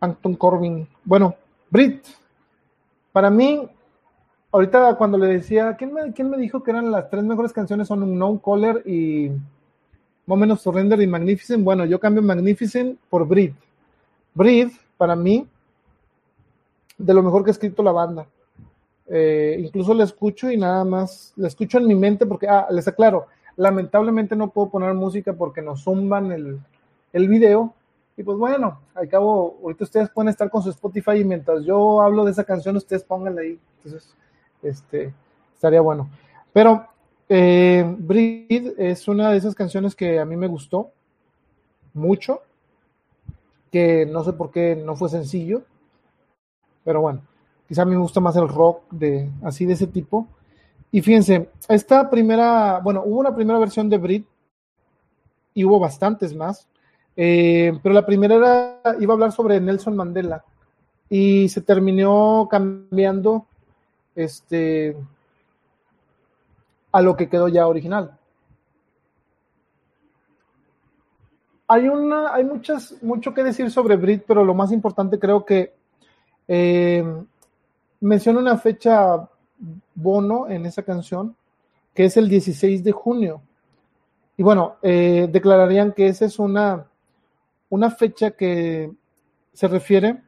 Anton 0.00 0.34
Corbin. 0.34 0.88
Bueno, 1.04 1.34
Brit, 1.70 2.04
para 3.12 3.30
mí, 3.30 3.68
ahorita 4.52 4.94
cuando 4.96 5.18
le 5.18 5.26
decía, 5.26 5.76
¿quién 5.76 5.92
me, 5.92 6.12
quién 6.12 6.30
me 6.30 6.38
dijo 6.38 6.62
que 6.62 6.70
eran 6.70 6.90
las 6.90 7.08
tres 7.10 7.24
mejores 7.24 7.52
canciones? 7.52 7.88
Son 7.88 8.02
Unknown 8.02 8.38
Caller 8.38 8.82
y 8.86 9.30
Moment 10.26 10.52
of 10.52 10.60
Surrender 10.60 11.00
y 11.00 11.06
Magnificent. 11.06 11.64
Bueno, 11.64 11.84
yo 11.84 11.98
cambio 11.98 12.22
Magnificent 12.22 12.98
por 13.08 13.26
Brit. 13.26 13.54
Brit, 14.40 14.72
para 14.96 15.14
mí, 15.14 15.46
de 16.96 17.12
lo 17.12 17.22
mejor 17.22 17.44
que 17.44 17.50
ha 17.50 17.52
escrito 17.52 17.82
la 17.82 17.92
banda. 17.92 18.26
Eh, 19.06 19.58
incluso 19.60 19.92
la 19.92 20.04
escucho 20.04 20.50
y 20.50 20.56
nada 20.56 20.82
más, 20.82 21.34
la 21.36 21.46
escucho 21.46 21.76
en 21.76 21.86
mi 21.86 21.94
mente 21.94 22.24
porque, 22.24 22.48
ah, 22.48 22.66
les 22.70 22.88
aclaro, 22.88 23.26
lamentablemente 23.56 24.34
no 24.34 24.48
puedo 24.48 24.70
poner 24.70 24.94
música 24.94 25.34
porque 25.34 25.60
nos 25.60 25.84
zumban 25.84 26.32
el, 26.32 26.58
el 27.12 27.28
video. 27.28 27.74
Y 28.16 28.22
pues 28.22 28.38
bueno, 28.38 28.80
al 28.94 29.08
cabo, 29.10 29.58
ahorita 29.62 29.84
ustedes 29.84 30.08
pueden 30.08 30.30
estar 30.30 30.48
con 30.48 30.62
su 30.62 30.70
Spotify 30.70 31.18
y 31.18 31.24
mientras 31.24 31.62
yo 31.66 32.00
hablo 32.00 32.24
de 32.24 32.30
esa 32.30 32.44
canción, 32.44 32.76
ustedes 32.76 33.04
pónganla 33.04 33.42
ahí. 33.42 33.58
Entonces, 33.76 34.14
este, 34.62 35.12
estaría 35.52 35.82
bueno. 35.82 36.08
Pero 36.50 36.86
eh, 37.28 37.84
Breed 37.98 38.72
es 38.78 39.06
una 39.06 39.32
de 39.32 39.36
esas 39.36 39.54
canciones 39.54 39.94
que 39.94 40.18
a 40.18 40.24
mí 40.24 40.34
me 40.34 40.46
gustó 40.46 40.92
mucho, 41.92 42.40
que 43.70 44.06
no 44.06 44.24
sé 44.24 44.32
por 44.32 44.50
qué 44.50 44.76
no 44.76 44.96
fue 44.96 45.08
sencillo, 45.08 45.62
pero 46.84 47.00
bueno, 47.00 47.22
quizá 47.68 47.82
a 47.82 47.84
mí 47.84 47.92
me 47.92 48.00
gusta 48.00 48.20
más 48.20 48.36
el 48.36 48.48
rock 48.48 48.82
de 48.90 49.30
así 49.42 49.66
de 49.66 49.74
ese 49.74 49.86
tipo. 49.86 50.26
Y 50.92 51.02
fíjense, 51.02 51.50
esta 51.68 52.10
primera, 52.10 52.80
bueno, 52.82 53.02
hubo 53.04 53.20
una 53.20 53.34
primera 53.34 53.58
versión 53.58 53.88
de 53.88 53.98
Brit 53.98 54.26
y 55.54 55.64
hubo 55.64 55.78
bastantes 55.78 56.34
más, 56.34 56.66
eh, 57.16 57.78
pero 57.82 57.94
la 57.94 58.06
primera 58.06 58.34
era, 58.34 58.96
iba 58.98 59.12
a 59.12 59.14
hablar 59.14 59.32
sobre 59.32 59.60
Nelson 59.60 59.94
Mandela 59.94 60.44
y 61.08 61.48
se 61.48 61.60
terminó 61.60 62.48
cambiando 62.50 63.46
este, 64.14 64.96
a 66.92 67.02
lo 67.02 67.16
que 67.16 67.28
quedó 67.28 67.48
ya 67.48 67.66
original. 67.66 68.18
Hay, 71.72 71.86
una, 71.86 72.34
hay 72.34 72.42
muchas, 72.42 73.00
mucho 73.00 73.32
que 73.32 73.44
decir 73.44 73.70
sobre 73.70 73.94
Brit, 73.94 74.24
pero 74.26 74.44
lo 74.44 74.54
más 74.54 74.72
importante 74.72 75.20
creo 75.20 75.44
que 75.44 75.72
eh, 76.48 77.04
menciona 78.00 78.40
una 78.40 78.58
fecha 78.58 79.28
bono 79.94 80.48
en 80.48 80.66
esa 80.66 80.82
canción, 80.82 81.36
que 81.94 82.06
es 82.06 82.16
el 82.16 82.28
16 82.28 82.82
de 82.82 82.90
junio. 82.90 83.40
Y 84.36 84.42
bueno, 84.42 84.78
eh, 84.82 85.28
declararían 85.30 85.92
que 85.92 86.08
esa 86.08 86.24
es 86.24 86.40
una, 86.40 86.88
una 87.68 87.90
fecha 87.92 88.32
que 88.32 88.90
se 89.52 89.68
refiere 89.68 90.20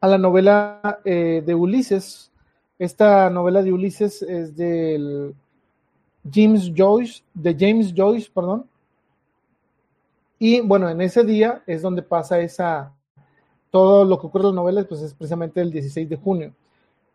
a 0.00 0.06
la 0.06 0.18
novela 0.18 1.00
eh, 1.04 1.42
de 1.44 1.54
Ulises. 1.56 2.30
Esta 2.78 3.30
novela 3.30 3.64
de 3.64 3.72
Ulises 3.72 4.22
es 4.22 4.54
del 4.54 5.34
James 6.30 6.70
Joyce, 6.72 7.24
de 7.34 7.56
James 7.58 7.92
Joyce, 7.96 8.30
perdón. 8.32 8.70
Y 10.44 10.58
bueno, 10.60 10.90
en 10.90 11.00
ese 11.00 11.22
día 11.22 11.62
es 11.68 11.82
donde 11.82 12.02
pasa 12.02 12.40
esa, 12.40 12.92
todo 13.70 14.04
lo 14.04 14.18
que 14.18 14.26
ocurre 14.26 14.42
en 14.42 14.46
las 14.46 14.56
novelas, 14.56 14.86
pues 14.86 15.00
es 15.00 15.14
precisamente 15.14 15.60
el 15.60 15.70
16 15.70 16.08
de 16.08 16.16
junio. 16.16 16.52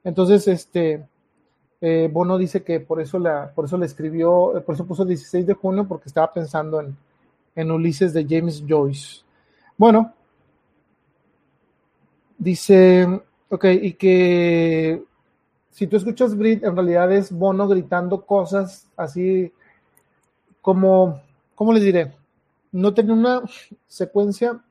Entonces, 0.01 0.47
este, 0.47 1.05
eh, 1.81 2.09
Bono 2.09 2.37
dice 2.37 2.63
que 2.63 2.79
por 2.79 3.01
eso, 3.01 3.19
la, 3.19 3.51
por 3.53 3.65
eso 3.65 3.77
le 3.77 3.85
escribió, 3.85 4.63
por 4.65 4.75
eso 4.75 4.85
puso 4.85 5.01
el 5.03 5.09
16 5.09 5.45
de 5.45 5.55
junio, 5.55 5.85
porque 5.85 6.07
estaba 6.07 6.31
pensando 6.31 6.79
en, 6.79 6.95
en 7.53 7.69
Ulises 7.69 8.13
de 8.13 8.25
James 8.25 8.63
Joyce. 8.65 9.23
Bueno, 9.75 10.13
dice, 12.37 13.09
ok, 13.49 13.65
y 13.81 13.91
que 13.95 15.03
si 15.71 15.85
tú 15.85 15.97
escuchas 15.97 16.33
Brit, 16.33 16.63
en 16.63 16.77
realidad 16.77 17.11
es 17.11 17.29
Bono 17.33 17.67
gritando 17.67 18.25
cosas 18.25 18.87
así 18.95 19.51
como, 20.61 21.21
¿cómo 21.55 21.73
les 21.73 21.83
diré? 21.83 22.16
No 22.77 22.93
tenía 22.93 23.13
una 23.13 23.41
secuencia 23.87 24.61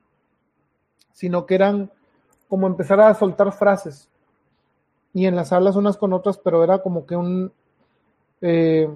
sino 1.16 1.46
que 1.46 1.54
eran 1.54 1.90
como 2.46 2.66
empezar 2.66 3.00
a 3.00 3.14
soltar 3.14 3.50
frases 3.50 4.08
y 5.14 5.24
enlazarlas 5.24 5.74
unas 5.74 5.96
con 5.96 6.12
otras, 6.12 6.36
pero 6.36 6.62
era 6.62 6.82
como 6.82 7.06
que 7.06 7.16
un 7.16 7.50
eh, 8.42 8.86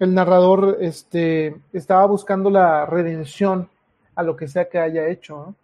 el 0.00 0.14
narrador 0.14 0.78
este, 0.80 1.56
estaba 1.72 2.04
buscando 2.06 2.50
la 2.50 2.84
redención 2.84 3.70
a 4.16 4.24
lo 4.24 4.36
que 4.36 4.48
sea 4.48 4.68
que 4.68 4.80
haya 4.80 5.08
hecho, 5.08 5.54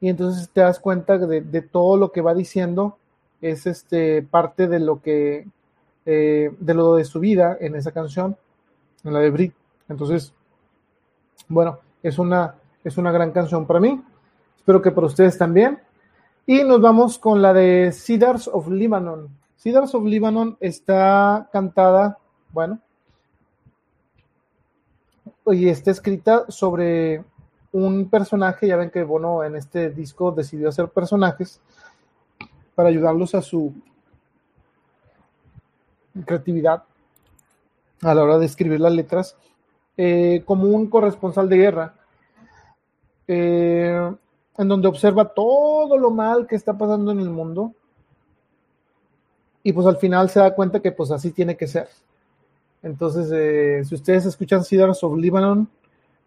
y 0.00 0.08
entonces 0.08 0.48
te 0.50 0.60
das 0.60 0.78
cuenta 0.78 1.18
de, 1.18 1.62
todo 1.62 1.96
lo 1.96 2.12
que 2.12 2.20
va 2.20 2.34
diciendo 2.34 2.98
es 3.40 3.66
este 3.66 4.22
parte 4.22 4.68
de 4.68 4.78
lo 4.78 5.02
que 5.02 5.48
eh, 6.06 6.50
de 6.58 6.74
lo 6.74 6.94
de 6.94 7.04
su 7.04 7.18
vida 7.18 7.56
en 7.60 7.74
esa 7.74 7.90
canción, 7.90 8.36
en 9.02 9.12
la 9.12 9.18
de 9.18 9.30
Brit. 9.30 9.54
Entonces, 9.88 10.32
bueno, 11.48 11.80
es 12.02 12.18
una 12.18 12.56
es 12.84 12.98
una 12.98 13.12
gran 13.12 13.30
canción 13.32 13.66
para 13.66 13.80
mí. 13.80 14.02
Espero 14.56 14.82
que 14.82 14.90
para 14.90 15.06
ustedes 15.06 15.38
también. 15.38 15.78
Y 16.46 16.64
nos 16.64 16.80
vamos 16.80 17.18
con 17.18 17.40
la 17.40 17.52
de 17.52 17.92
Cedars 17.92 18.48
of 18.48 18.68
Lebanon. 18.68 19.28
Cedars 19.56 19.94
of 19.94 20.04
Lebanon 20.04 20.56
está 20.58 21.48
cantada, 21.52 22.18
bueno, 22.50 22.80
y 25.46 25.68
está 25.68 25.92
escrita 25.92 26.44
sobre 26.48 27.24
un 27.70 28.08
personaje. 28.08 28.66
Ya 28.66 28.76
ven 28.76 28.90
que 28.90 29.04
Bono 29.04 29.44
en 29.44 29.54
este 29.54 29.90
disco 29.90 30.32
decidió 30.32 30.68
hacer 30.68 30.88
personajes 30.88 31.60
para 32.74 32.88
ayudarlos 32.88 33.34
a 33.36 33.42
su 33.42 33.72
creatividad 36.26 36.82
a 38.02 38.14
la 38.14 38.22
hora 38.24 38.38
de 38.38 38.46
escribir 38.46 38.80
las 38.80 38.92
letras, 38.92 39.36
eh, 39.96 40.42
como 40.44 40.64
un 40.64 40.88
corresponsal 40.88 41.48
de 41.48 41.56
guerra. 41.56 41.94
Eh, 43.28 44.12
en 44.58 44.68
donde 44.68 44.88
observa 44.88 45.32
todo 45.32 45.96
lo 45.96 46.10
mal 46.10 46.46
que 46.46 46.56
está 46.56 46.76
pasando 46.76 47.12
en 47.12 47.20
el 47.20 47.30
mundo 47.30 47.72
y 49.62 49.72
pues 49.72 49.86
al 49.86 49.96
final 49.96 50.28
se 50.28 50.40
da 50.40 50.54
cuenta 50.54 50.80
que 50.80 50.92
pues 50.92 51.10
así 51.10 51.30
tiene 51.30 51.56
que 51.56 51.66
ser. 51.66 51.88
Entonces, 52.82 53.30
eh, 53.32 53.84
si 53.84 53.94
ustedes 53.94 54.26
escuchan 54.26 54.64
Cedars 54.64 55.04
of 55.04 55.16
Lebanon, 55.16 55.68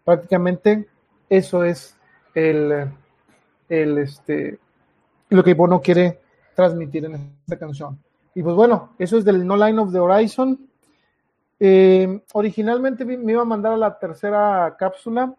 prácticamente 0.04 0.86
eso 1.28 1.62
es 1.64 1.96
el, 2.34 2.90
el 3.68 3.98
este, 3.98 4.58
lo 5.28 5.44
que 5.44 5.54
Bono 5.54 5.80
quiere 5.80 6.20
transmitir 6.54 7.04
en 7.04 7.36
esta 7.42 7.58
canción. 7.58 7.98
Y 8.34 8.42
pues 8.42 8.56
bueno, 8.56 8.94
eso 8.98 9.18
es 9.18 9.24
del 9.24 9.46
No 9.46 9.56
Line 9.56 9.78
of 9.78 9.92
the 9.92 9.98
Horizon. 9.98 10.58
Eh, 11.58 12.20
originalmente 12.32 13.04
me 13.04 13.32
iba 13.32 13.42
a 13.42 13.46
mandar 13.46 13.72
a 13.72 13.76
la 13.76 13.98
tercera 13.98 14.76
cápsula, 14.78 15.34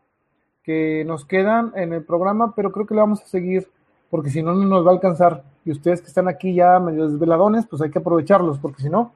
que 0.63 1.05
nos 1.05 1.23
quedan 1.25 1.71
en 1.75 1.93
el 1.93 2.03
programa, 2.03 2.53
pero 2.53 2.73
creo 2.73 2.85
que 2.85 2.93
lo 2.93 2.99
vamos 2.99 3.21
a 3.21 3.27
seguir 3.27 3.69
porque 4.09 4.29
si 4.29 4.41
no, 4.41 4.53
no 4.53 4.65
nos 4.65 4.85
va 4.85 4.91
a 4.91 4.93
alcanzar. 4.95 5.43
Y 5.63 5.71
ustedes 5.71 6.01
que 6.01 6.07
están 6.07 6.27
aquí 6.27 6.53
ya 6.53 6.79
medio 6.79 7.07
desveladones, 7.07 7.65
pues 7.65 7.81
hay 7.81 7.89
que 7.89 7.99
aprovecharlos, 7.99 8.59
porque 8.59 8.81
si 8.81 8.89
no, 8.89 9.13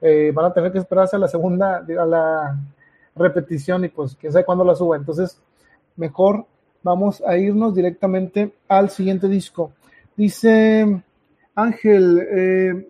eh, 0.00 0.32
van 0.34 0.46
a 0.46 0.52
tener 0.52 0.72
que 0.72 0.78
esperarse 0.78 1.16
a 1.16 1.18
la 1.18 1.28
segunda, 1.28 1.76
a 1.76 2.06
la 2.06 2.58
repetición 3.14 3.84
y 3.84 3.88
pues 3.88 4.16
quién 4.16 4.32
sabe 4.32 4.44
cuándo 4.44 4.64
la 4.64 4.74
suba. 4.74 4.96
Entonces, 4.96 5.40
mejor 5.96 6.46
vamos 6.82 7.22
a 7.26 7.36
irnos 7.36 7.74
directamente 7.74 8.54
al 8.68 8.90
siguiente 8.90 9.28
disco. 9.28 9.72
Dice 10.16 11.02
Ángel, 11.54 12.18
eh, 12.30 12.88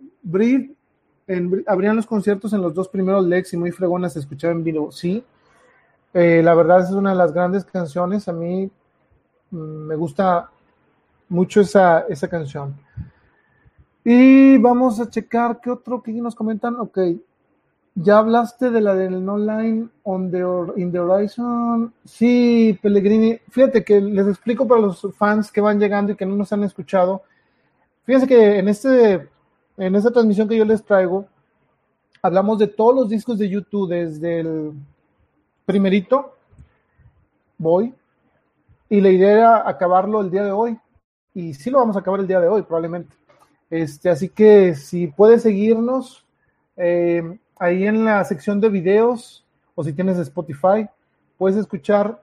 Brid, 1.50 1.64
abrían 1.66 1.96
los 1.96 2.06
conciertos 2.06 2.52
en 2.52 2.62
los 2.62 2.74
dos 2.74 2.88
primeros 2.88 3.24
legs 3.24 3.52
y 3.52 3.56
muy 3.56 3.70
fregonas 3.70 4.14
se 4.14 4.20
escuchaba 4.20 4.52
en 4.52 4.64
vivo. 4.64 4.90
Sí, 4.90 5.24
eh, 6.12 6.42
la 6.42 6.54
verdad 6.54 6.80
es 6.80 6.90
una 6.90 7.10
de 7.10 7.16
las 7.16 7.32
grandes 7.32 7.64
canciones. 7.64 8.28
A 8.28 8.32
mí 8.32 8.70
mm, 9.50 9.56
me 9.56 9.94
gusta 9.96 10.50
mucho 11.28 11.60
esa, 11.60 12.00
esa 12.08 12.28
canción. 12.28 12.74
Y 14.04 14.58
vamos 14.58 14.98
a 14.98 15.08
checar 15.08 15.60
qué 15.60 15.70
otro 15.70 16.02
que 16.02 16.12
nos 16.12 16.34
comentan. 16.34 16.76
Ok, 16.80 16.98
ya 17.94 18.18
hablaste 18.18 18.70
de 18.70 18.80
la 18.80 18.94
del 18.94 19.24
No 19.24 19.36
Line 19.36 19.88
on 20.04 20.30
the, 20.30 20.80
in 20.80 20.92
the 20.92 20.98
Horizon. 20.98 21.92
Sí, 22.04 22.78
Pellegrini. 22.82 23.38
Fíjate 23.50 23.84
que 23.84 24.00
les 24.00 24.26
explico 24.26 24.66
para 24.66 24.80
los 24.80 25.06
fans 25.16 25.50
que 25.52 25.60
van 25.60 25.78
llegando 25.78 26.12
y 26.12 26.16
que 26.16 26.26
no 26.26 26.36
nos 26.36 26.52
han 26.52 26.64
escuchado. 26.64 27.22
Fíjense 28.04 28.26
que 28.26 28.58
en, 28.58 28.68
este, 28.68 29.28
en 29.76 29.94
esta 29.94 30.10
transmisión 30.10 30.48
que 30.48 30.56
yo 30.56 30.64
les 30.64 30.84
traigo, 30.84 31.26
hablamos 32.22 32.58
de 32.58 32.66
todos 32.66 32.94
los 32.94 33.08
discos 33.08 33.38
de 33.38 33.48
YouTube, 33.48 33.88
desde 33.88 34.40
el 34.40 34.72
primerito, 35.64 36.34
voy, 37.58 37.94
y 38.88 39.00
la 39.00 39.10
idea 39.10 39.32
era 39.32 39.68
acabarlo 39.68 40.20
el 40.20 40.30
día 40.30 40.44
de 40.44 40.52
hoy, 40.52 40.78
y 41.34 41.54
sí 41.54 41.70
lo 41.70 41.78
vamos 41.78 41.96
a 41.96 42.00
acabar 42.00 42.20
el 42.20 42.26
día 42.26 42.40
de 42.40 42.48
hoy, 42.48 42.62
probablemente. 42.62 43.16
Este, 43.70 44.10
así 44.10 44.28
que 44.28 44.74
si 44.74 45.06
puedes 45.06 45.42
seguirnos 45.42 46.26
eh, 46.76 47.38
ahí 47.58 47.86
en 47.86 48.04
la 48.04 48.24
sección 48.24 48.60
de 48.60 48.68
videos, 48.68 49.44
o 49.74 49.84
si 49.84 49.92
tienes 49.92 50.18
Spotify, 50.18 50.88
puedes 51.38 51.56
escuchar 51.56 52.20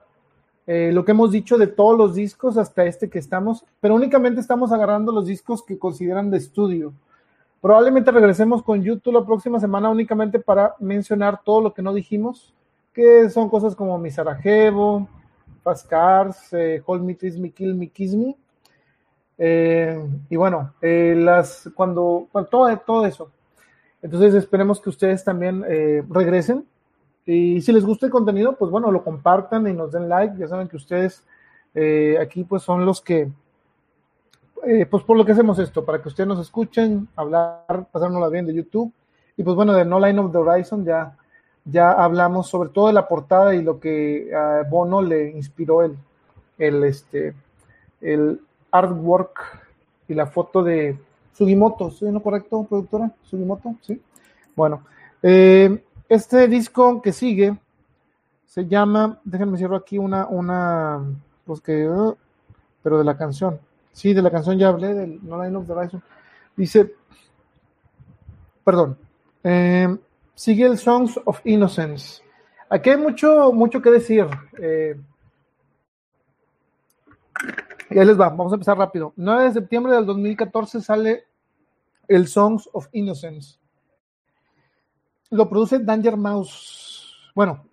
eh, 0.66 0.92
lo 0.92 1.04
que 1.04 1.12
hemos 1.12 1.32
dicho 1.32 1.56
de 1.56 1.66
todos 1.66 1.96
los 1.96 2.14
discos 2.14 2.58
hasta 2.58 2.84
este 2.84 3.08
que 3.08 3.18
estamos, 3.18 3.64
pero 3.80 3.94
únicamente 3.94 4.40
estamos 4.40 4.70
agarrando 4.70 5.10
los 5.10 5.26
discos 5.26 5.62
que 5.62 5.78
consideran 5.78 6.30
de 6.30 6.36
estudio. 6.36 6.92
Probablemente 7.60 8.10
regresemos 8.10 8.62
con 8.62 8.82
YouTube 8.82 9.14
la 9.14 9.26
próxima 9.26 9.58
semana 9.58 9.90
únicamente 9.90 10.38
para 10.38 10.74
mencionar 10.78 11.42
todo 11.44 11.60
lo 11.60 11.74
que 11.74 11.82
no 11.82 11.92
dijimos 11.92 12.54
que 12.98 13.30
son 13.30 13.48
cosas 13.48 13.76
como 13.76 13.96
Mi 13.96 14.10
Sarajevo, 14.10 15.06
Fast 15.62 15.88
Cars, 15.88 16.52
eh, 16.52 16.82
Hold 16.84 17.16
Kill 17.16 17.76
Me, 17.76 17.88
Kiss 17.90 18.16
Me. 18.16 18.36
Eh, 19.38 20.04
y 20.28 20.34
bueno, 20.34 20.74
eh, 20.82 21.14
las, 21.16 21.70
cuando, 21.76 22.26
todo, 22.50 22.76
todo 22.78 23.06
eso. 23.06 23.30
Entonces 24.02 24.34
esperemos 24.34 24.80
que 24.80 24.88
ustedes 24.88 25.22
también 25.22 25.64
eh, 25.68 26.02
regresen. 26.10 26.66
Y 27.24 27.60
si 27.60 27.70
les 27.70 27.84
gusta 27.84 28.06
el 28.06 28.10
contenido, 28.10 28.56
pues 28.56 28.68
bueno, 28.68 28.90
lo 28.90 29.04
compartan 29.04 29.68
y 29.68 29.72
nos 29.74 29.92
den 29.92 30.08
like. 30.08 30.34
Ya 30.36 30.48
saben 30.48 30.66
que 30.66 30.76
ustedes 30.76 31.24
aquí 32.20 32.42
pues 32.42 32.64
son 32.64 32.84
los 32.84 33.00
que, 33.00 33.30
pues 34.90 35.02
por 35.04 35.16
lo 35.16 35.24
que 35.24 35.32
hacemos 35.32 35.58
esto, 35.58 35.84
para 35.84 36.00
que 36.00 36.08
ustedes 36.08 36.28
nos 36.28 36.40
escuchen, 36.40 37.08
hablar, 37.16 37.86
pasárnosla 37.90 38.28
bien 38.28 38.46
de 38.46 38.54
YouTube. 38.54 38.92
Y 39.36 39.42
pues 39.42 39.54
bueno, 39.54 39.72
de 39.72 39.84
No 39.84 40.00
Line 40.00 40.18
of 40.18 40.32
the 40.32 40.38
Horizon 40.38 40.84
ya, 40.84 41.16
ya 41.64 41.92
hablamos 41.92 42.48
sobre 42.48 42.70
todo 42.70 42.88
de 42.88 42.92
la 42.92 43.06
portada 43.06 43.54
y 43.54 43.62
lo 43.62 43.78
que 43.78 44.34
a 44.34 44.64
Bono 44.68 45.00
le 45.00 45.30
inspiró 45.30 45.82
el, 45.82 45.96
el, 46.58 46.82
este, 46.84 47.34
el 48.00 48.40
artwork 48.70 49.38
y 50.08 50.14
la 50.14 50.26
foto 50.26 50.62
de 50.62 50.98
Sugimoto, 51.32 51.90
¿soy 51.90 52.10
no 52.10 52.20
correcto, 52.20 52.64
productora? 52.64 53.12
Sugimoto, 53.22 53.76
sí. 53.82 54.02
Bueno, 54.56 54.82
eh, 55.22 55.84
este 56.08 56.48
disco 56.48 57.00
que 57.00 57.12
sigue 57.12 57.56
se 58.44 58.66
llama, 58.66 59.20
déjenme 59.22 59.56
cierro 59.56 59.76
aquí 59.76 59.98
una, 59.98 60.26
una, 60.26 61.00
pues 61.44 61.60
que, 61.60 61.88
pero 62.82 62.98
de 62.98 63.04
la 63.04 63.16
canción. 63.16 63.60
Sí, 63.98 64.14
de 64.14 64.22
la 64.22 64.30
canción 64.30 64.56
ya 64.56 64.68
hablé, 64.68 64.94
del 64.94 65.18
No 65.26 65.42
Line 65.42 65.56
of 65.56 65.66
the 65.66 65.72
Horizon. 65.72 66.00
Dice, 66.54 66.94
perdón, 68.62 68.96
eh, 69.42 69.88
sigue 70.36 70.66
el 70.66 70.78
Songs 70.78 71.20
of 71.24 71.40
Innocence. 71.42 72.22
Aquí 72.70 72.90
hay 72.90 72.96
mucho, 72.96 73.52
mucho 73.52 73.82
que 73.82 73.90
decir. 73.90 74.24
Eh, 74.56 75.00
y 77.90 77.98
ahí 77.98 78.06
les 78.06 78.16
va, 78.16 78.28
vamos 78.28 78.52
a 78.52 78.54
empezar 78.54 78.78
rápido. 78.78 79.14
9 79.16 79.46
de 79.46 79.52
septiembre 79.54 79.92
del 79.92 80.06
2014 80.06 80.80
sale 80.80 81.24
el 82.06 82.28
Songs 82.28 82.70
of 82.72 82.86
Innocence. 82.92 83.58
Lo 85.30 85.48
produce 85.48 85.80
Danger 85.80 86.16
Mouse. 86.16 87.16
Bueno, 87.34 87.64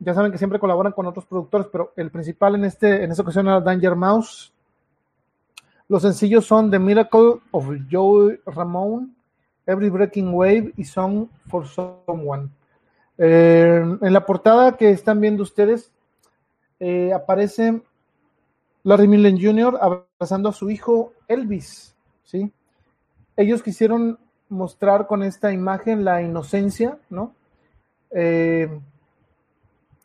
ya 0.00 0.14
saben 0.14 0.32
que 0.32 0.38
siempre 0.38 0.58
colaboran 0.58 0.92
con 0.92 1.06
otros 1.06 1.26
productores, 1.26 1.68
pero 1.70 1.92
el 1.94 2.10
principal 2.10 2.56
en, 2.56 2.64
este, 2.64 3.04
en 3.04 3.12
esta 3.12 3.22
ocasión 3.22 3.46
era 3.46 3.60
Danger 3.60 3.94
Mouse. 3.94 4.50
Los 5.94 6.02
sencillos 6.02 6.44
son 6.44 6.72
The 6.72 6.80
Miracle 6.80 7.34
of 7.52 7.68
Joe 7.88 8.40
Ramone, 8.46 9.10
Every 9.64 9.90
Breaking 9.90 10.34
Wave 10.34 10.72
y 10.76 10.82
Song 10.82 11.28
for 11.46 11.68
Someone. 11.68 12.48
Eh, 13.16 13.80
en 14.00 14.12
la 14.12 14.26
portada 14.26 14.76
que 14.76 14.90
están 14.90 15.20
viendo 15.20 15.44
ustedes 15.44 15.92
eh, 16.80 17.12
aparece 17.12 17.80
Larry 18.82 19.06
Millen 19.06 19.40
Jr. 19.40 19.78
abrazando 19.80 20.48
a 20.48 20.52
su 20.52 20.68
hijo 20.68 21.12
Elvis, 21.28 21.94
¿sí? 22.24 22.52
Ellos 23.36 23.62
quisieron 23.62 24.18
mostrar 24.48 25.06
con 25.06 25.22
esta 25.22 25.52
imagen 25.52 26.04
la 26.04 26.22
inocencia, 26.22 26.98
¿no? 27.08 27.36
Eh, 28.10 28.80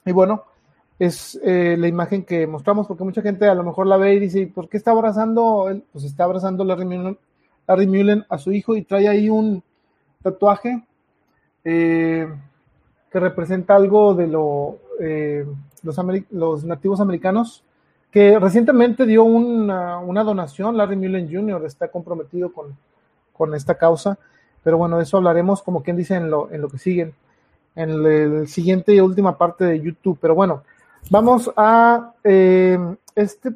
y 0.05 0.11
bueno, 0.11 0.43
es 0.99 1.39
eh, 1.43 1.75
la 1.79 1.87
imagen 1.87 2.23
que 2.23 2.45
mostramos 2.45 2.85
porque 2.85 3.03
mucha 3.03 3.21
gente 3.21 3.47
a 3.47 3.55
lo 3.55 3.63
mejor 3.63 3.87
la 3.87 3.97
ve 3.97 4.15
y 4.15 4.19
dice, 4.19 4.45
¿por 4.53 4.69
qué 4.69 4.77
está 4.77 4.91
abrazando? 4.91 5.69
Él? 5.69 5.83
Pues 5.91 6.03
está 6.03 6.25
abrazando 6.25 6.63
Larry 6.63 6.85
Mullen, 6.85 7.17
Larry 7.67 7.87
Mullen 7.87 8.25
a 8.29 8.37
su 8.37 8.51
hijo 8.51 8.75
y 8.75 8.83
trae 8.83 9.07
ahí 9.07 9.29
un 9.29 9.63
tatuaje 10.21 10.83
eh, 11.63 12.27
que 13.09 13.19
representa 13.19 13.75
algo 13.75 14.13
de 14.13 14.27
lo, 14.27 14.77
los, 15.83 15.97
los 16.31 16.63
nativos 16.65 16.99
americanos 16.99 17.63
que 18.11 18.39
recientemente 18.39 19.05
dio 19.05 19.23
una, 19.23 20.23
donación, 20.23 20.77
Larry 20.77 20.95
Mullen 20.95 21.31
Jr. 21.31 21.65
está 21.65 21.89
comprometido 21.89 22.51
con, 22.51 22.75
esta 23.55 23.75
causa, 23.75 24.17
pero 24.63 24.77
bueno, 24.77 24.97
de 24.97 25.03
eso 25.03 25.15
hablaremos 25.15 25.61
como 25.61 25.81
quien 25.81 25.95
dice 25.95 26.15
en 26.15 26.29
lo, 26.29 26.51
en 26.51 26.59
lo 26.61 26.67
que 26.67 26.77
sigue, 26.77 27.13
en 27.75 27.89
el, 27.89 28.47
siguiente 28.49 28.93
y 28.93 28.99
última 28.99 29.37
parte 29.37 29.63
de 29.63 29.79
YouTube, 29.79 30.17
pero 30.19 30.35
bueno, 30.35 30.63
vamos 31.09 31.51
a 31.55 32.13
eh, 32.23 32.77
este 33.15 33.55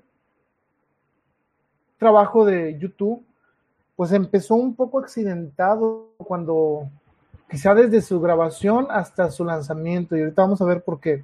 trabajo 1.98 2.46
de 2.46 2.78
YouTube, 2.80 3.24
pues 3.96 4.12
empezó 4.12 4.56
un 4.56 4.76
poco 4.76 5.00
accidentado 5.00 6.10
cuando, 6.18 6.90
quizá 7.50 7.74
desde 7.74 8.02
su 8.02 8.20
grabación 8.20 8.88
hasta 8.90 9.32
su 9.32 9.46
lanzamiento, 9.46 10.16
y 10.16 10.22
ahorita 10.22 10.42
vamos 10.42 10.62
a 10.62 10.66
ver 10.66 10.84
por 10.84 11.00
qué. 11.00 11.24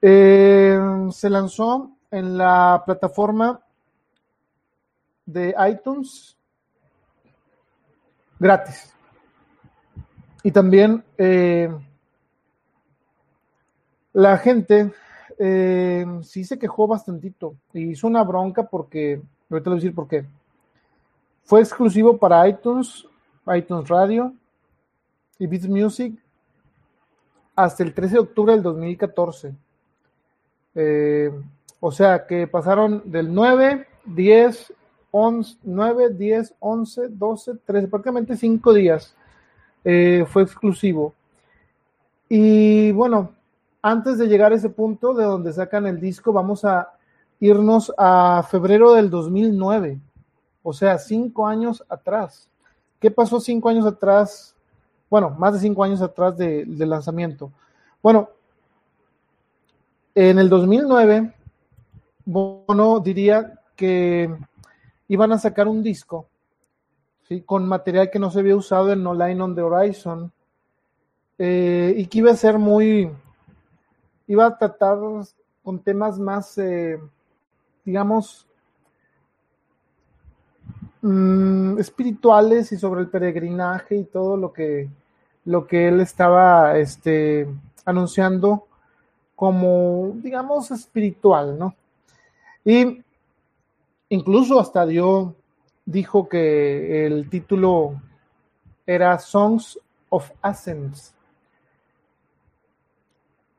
Eh, 0.00 0.78
se 1.10 1.28
lanzó 1.28 1.90
en 2.10 2.38
la 2.38 2.82
plataforma 2.86 3.60
de 5.26 5.54
iTunes 5.68 6.36
gratis. 8.38 8.94
Y 10.42 10.52
también 10.52 11.04
eh, 11.18 11.68
la 14.18 14.36
gente 14.36 14.92
eh, 15.38 16.04
sí 16.22 16.42
se 16.42 16.58
quejó 16.58 16.88
bastantito 16.88 17.54
y 17.72 17.90
hizo 17.90 18.08
una 18.08 18.24
bronca 18.24 18.64
porque, 18.64 19.22
ahorita 19.48 19.70
voy 19.70 19.76
a 19.76 19.80
decir 19.80 19.94
por 19.94 20.08
qué. 20.08 20.24
Fue 21.44 21.60
exclusivo 21.60 22.18
para 22.18 22.48
iTunes, 22.48 23.06
iTunes 23.46 23.88
Radio 23.88 24.32
y 25.38 25.46
Beats 25.46 25.68
Music 25.68 26.18
hasta 27.54 27.84
el 27.84 27.94
13 27.94 28.14
de 28.14 28.18
octubre 28.18 28.52
del 28.54 28.62
2014. 28.64 29.54
Eh, 30.74 31.30
o 31.78 31.92
sea 31.92 32.26
que 32.26 32.48
pasaron 32.48 33.02
del 33.04 33.32
9, 33.32 33.86
10, 34.04 34.72
11, 35.12 35.58
9, 35.62 36.10
10, 36.10 36.54
11, 36.58 37.08
12, 37.10 37.52
13, 37.64 37.86
prácticamente 37.86 38.36
5 38.36 38.74
días 38.74 39.14
eh, 39.84 40.24
fue 40.26 40.42
exclusivo. 40.42 41.14
Y 42.28 42.90
bueno, 42.90 43.37
antes 43.82 44.18
de 44.18 44.26
llegar 44.26 44.52
a 44.52 44.56
ese 44.56 44.70
punto 44.70 45.14
de 45.14 45.24
donde 45.24 45.52
sacan 45.52 45.86
el 45.86 46.00
disco, 46.00 46.32
vamos 46.32 46.64
a 46.64 46.92
irnos 47.40 47.92
a 47.96 48.44
febrero 48.50 48.94
del 48.94 49.10
2009, 49.10 50.00
o 50.62 50.72
sea, 50.72 50.98
5 50.98 51.46
años 51.46 51.84
atrás. 51.88 52.48
¿Qué 53.00 53.10
pasó 53.10 53.40
5 53.40 53.68
años 53.68 53.86
atrás? 53.86 54.54
Bueno, 55.08 55.30
más 55.30 55.54
de 55.54 55.60
5 55.60 55.84
años 55.84 56.02
atrás 56.02 56.36
del 56.36 56.88
lanzamiento. 56.88 57.52
Bueno, 58.02 58.30
en 60.14 60.38
el 60.38 60.48
2009, 60.48 61.32
Bono 62.24 63.00
diría 63.00 63.60
que 63.76 64.34
iban 65.06 65.32
a 65.32 65.38
sacar 65.38 65.68
un 65.68 65.82
disco 65.82 66.26
con 67.44 67.68
material 67.68 68.10
que 68.10 68.18
no 68.18 68.30
se 68.30 68.40
había 68.40 68.56
usado 68.56 68.92
en 68.92 69.02
No 69.02 69.14
Line 69.14 69.40
on 69.40 69.54
the 69.54 69.62
Horizon 69.62 70.32
eh, 71.38 71.94
y 71.96 72.06
que 72.06 72.18
iba 72.18 72.32
a 72.32 72.36
ser 72.36 72.58
muy, 72.58 73.10
iba 74.28 74.46
a 74.46 74.56
tratar 74.56 74.98
con 75.64 75.78
temas 75.80 76.18
más, 76.18 76.56
eh, 76.58 77.00
digamos, 77.84 78.46
mm, 81.02 81.78
espirituales 81.78 82.70
y 82.72 82.76
sobre 82.76 83.00
el 83.00 83.08
peregrinaje 83.08 83.96
y 83.96 84.04
todo 84.04 84.36
lo 84.36 84.52
que, 84.52 84.88
lo 85.46 85.66
que 85.66 85.88
él 85.88 86.00
estaba 86.00 86.78
este, 86.78 87.48
anunciando 87.84 88.66
como, 89.34 90.12
digamos, 90.16 90.70
espiritual, 90.70 91.58
¿no? 91.58 91.74
Y 92.64 93.02
incluso 94.10 94.60
hasta 94.60 94.84
dio, 94.84 95.34
dijo 95.86 96.28
que 96.28 97.06
el 97.06 97.30
título 97.30 98.00
era 98.84 99.18
Songs 99.18 99.78
of 100.10 100.30
Ascents. 100.42 101.14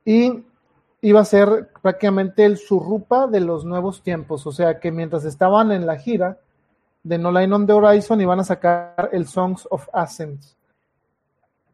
Y 0.06 0.44
iba 1.02 1.22
a 1.22 1.26
ser 1.26 1.70
prácticamente 1.82 2.46
el 2.46 2.58
surrupa 2.58 3.28
de 3.28 3.40
los 3.40 3.66
nuevos 3.66 4.02
tiempos, 4.02 4.46
o 4.46 4.52
sea 4.52 4.80
que 4.80 4.92
mientras 4.92 5.26
estaban 5.26 5.72
en 5.72 5.86
la 5.86 5.98
gira 5.98 6.40
de 7.04 7.18
No 7.18 7.32
Line 7.32 7.54
on 7.54 7.66
the 7.66 7.74
Horizon 7.74 8.20
iban 8.22 8.40
a 8.40 8.44
sacar 8.44 9.10
el 9.14 9.26
Songs 9.28 9.68
of 9.72 9.88
Ascents, 9.94 10.58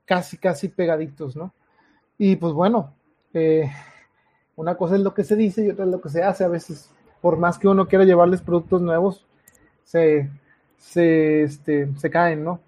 casi, 0.06 0.38
casi 0.38 0.70
pegaditos, 0.70 1.36
¿no? 1.36 1.54
Y 2.18 2.36
pues 2.36 2.54
bueno, 2.54 2.94
eh, 3.34 3.70
una 4.56 4.76
cosa 4.76 4.96
es 4.96 5.02
lo 5.02 5.14
que 5.14 5.24
se 5.24 5.36
dice 5.36 5.66
y 5.66 5.70
otra 5.70 5.86
es 5.86 5.92
lo 5.92 6.00
que 6.00 6.10
se 6.10 6.24
hace. 6.24 6.44
A 6.44 6.48
veces, 6.48 6.90
por 7.22 7.38
más 7.38 7.58
que 7.58 7.68
uno 7.68 7.88
quiera 7.88 8.06
llevarles 8.06 8.42
productos 8.42 8.82
nuevos, 8.82 9.26
se, 9.84 10.30
se, 10.78 11.44
este, 11.44 11.90
se 11.98 12.10
caen, 12.10 12.44
¿no? 12.44 12.62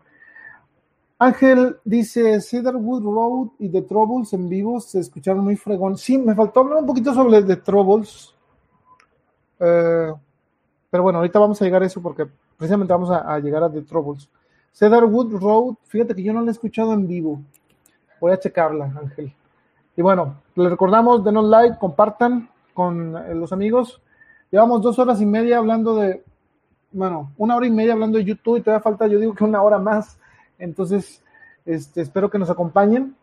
Ángel 1.20 1.78
dice, 1.84 2.40
Cedarwood 2.42 3.04
Road 3.04 3.48
y 3.60 3.70
The 3.70 3.82
Troubles 3.84 4.34
en 4.34 4.48
vivo 4.48 4.80
se 4.80 5.00
escucharon 5.00 5.44
muy 5.44 5.56
fregón. 5.56 5.98
Sí, 5.98 6.18
me 6.18 6.36
faltó 6.36 6.60
hablar 6.60 6.80
un 6.80 6.86
poquito 6.86 7.14
sobre 7.14 7.42
The 7.42 7.56
Troubles. 7.58 8.36
Eh, 9.60 10.14
pero 10.90 11.04
bueno, 11.04 11.20
ahorita 11.20 11.40
vamos 11.40 11.60
a 11.62 11.66
llegar 11.66 11.82
a 11.82 11.88
eso 11.88 12.02
porque 12.02 12.28
precisamente 12.56 12.94
vamos 12.94 13.10
a, 13.10 13.40
llegar 13.40 13.64
a 13.64 13.72
The 13.72 13.82
Troubles. 13.82 14.30
Cedarwood 14.74 15.34
Road, 15.40 15.76
fíjate 15.86 16.14
que 16.14 16.22
yo 16.22 16.34
no 16.34 16.42
la 16.42 16.50
he 16.50 16.52
escuchado 16.52 16.94
en 16.94 17.08
vivo. 17.08 17.42
Voy 18.22 18.32
a 18.32 18.40
checarla, 18.40 18.86
Ángel. 18.86 19.34
Y 19.96 20.02
bueno, 20.04 20.36
les 20.54 20.70
recordamos, 20.70 21.24
denos 21.24 21.46
like, 21.46 21.80
compartan 21.80 22.48
con 22.76 23.18
eh, 23.18 23.34
los 23.34 23.52
amigos. 23.52 24.00
Llevamos 24.52 24.84
dos 24.84 25.00
horas 25.00 25.20
y 25.20 25.26
media 25.26 25.58
hablando 25.58 25.96
de, 25.96 26.24
bueno, 26.92 27.32
una 27.38 27.56
hora 27.56 27.66
y 27.66 27.72
media 27.72 27.94
hablando 27.94 28.20
de 28.20 28.24
YouTube 28.24 28.58
y 28.58 28.62
todavía 28.62 28.84
falta, 28.84 29.08
yo 29.08 29.20
digo 29.20 29.34
que 29.34 29.44
una 29.44 29.64
hora 29.64 29.80
más. 29.80 30.20
Entonces, 30.60 31.24
este, 31.66 32.02
espero 32.02 32.30
que 32.30 32.40
nos 32.40 32.50
acompañen. 32.50 33.16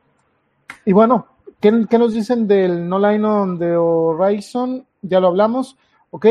Y 0.85 0.93
bueno, 0.93 1.27
¿qué, 1.61 1.87
qué 1.89 1.99
nos 1.99 2.13
dicen 2.13 2.47
del 2.47 2.89
No 2.89 2.99
Line 2.99 3.25
on 3.25 3.59
the 3.59 3.77
Horizon? 3.77 4.87
Ya 5.03 5.21
lo 5.21 5.29
hablamos, 5.29 5.77
¿ok? 6.11 6.27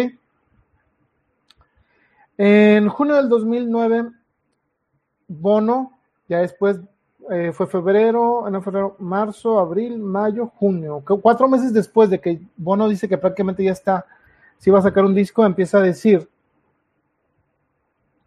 En 2.37 2.89
junio 2.89 3.15
del 3.15 3.29
2009, 3.29 4.09
Bono, 5.27 5.93
ya 6.27 6.39
después 6.39 6.79
eh, 7.31 7.51
fue 7.53 7.67
febrero, 7.67 8.47
en 8.47 8.61
febrero, 8.61 8.95
marzo, 8.99 9.59
abril, 9.59 9.99
mayo, 9.99 10.47
junio. 10.47 11.03
Cuatro 11.21 11.47
meses 11.47 11.73
después 11.73 12.09
de 12.09 12.19
que 12.19 12.41
Bono 12.57 12.89
dice 12.89 13.07
que 13.07 13.17
prácticamente 13.17 13.63
ya 13.63 13.71
está, 13.71 14.05
si 14.57 14.71
va 14.71 14.79
a 14.79 14.83
sacar 14.83 15.05
un 15.05 15.13
disco, 15.13 15.45
empieza 15.45 15.77
a 15.77 15.81
decir 15.81 16.27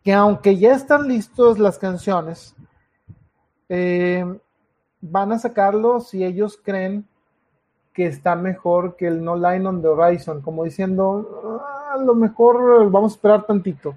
que 0.06 0.12
aunque 0.12 0.56
ya 0.56 0.72
están 0.72 1.08
listos 1.08 1.58
las 1.58 1.80
canciones, 1.80 2.54
eh, 3.68 4.24
van 5.00 5.32
a 5.32 5.38
sacarlo 5.40 5.98
si 5.98 6.22
ellos 6.22 6.60
creen 6.62 7.08
que 7.92 8.06
está 8.06 8.36
mejor 8.36 8.94
que 8.94 9.08
el 9.08 9.24
No 9.24 9.34
Line 9.34 9.66
on 9.66 9.82
the 9.82 9.88
Horizon, 9.88 10.42
como 10.42 10.62
diciendo, 10.62 11.60
ah, 11.60 11.94
a 11.94 11.96
lo 11.96 12.14
mejor 12.14 12.88
vamos 12.88 13.14
a 13.14 13.16
esperar 13.16 13.46
tantito. 13.46 13.96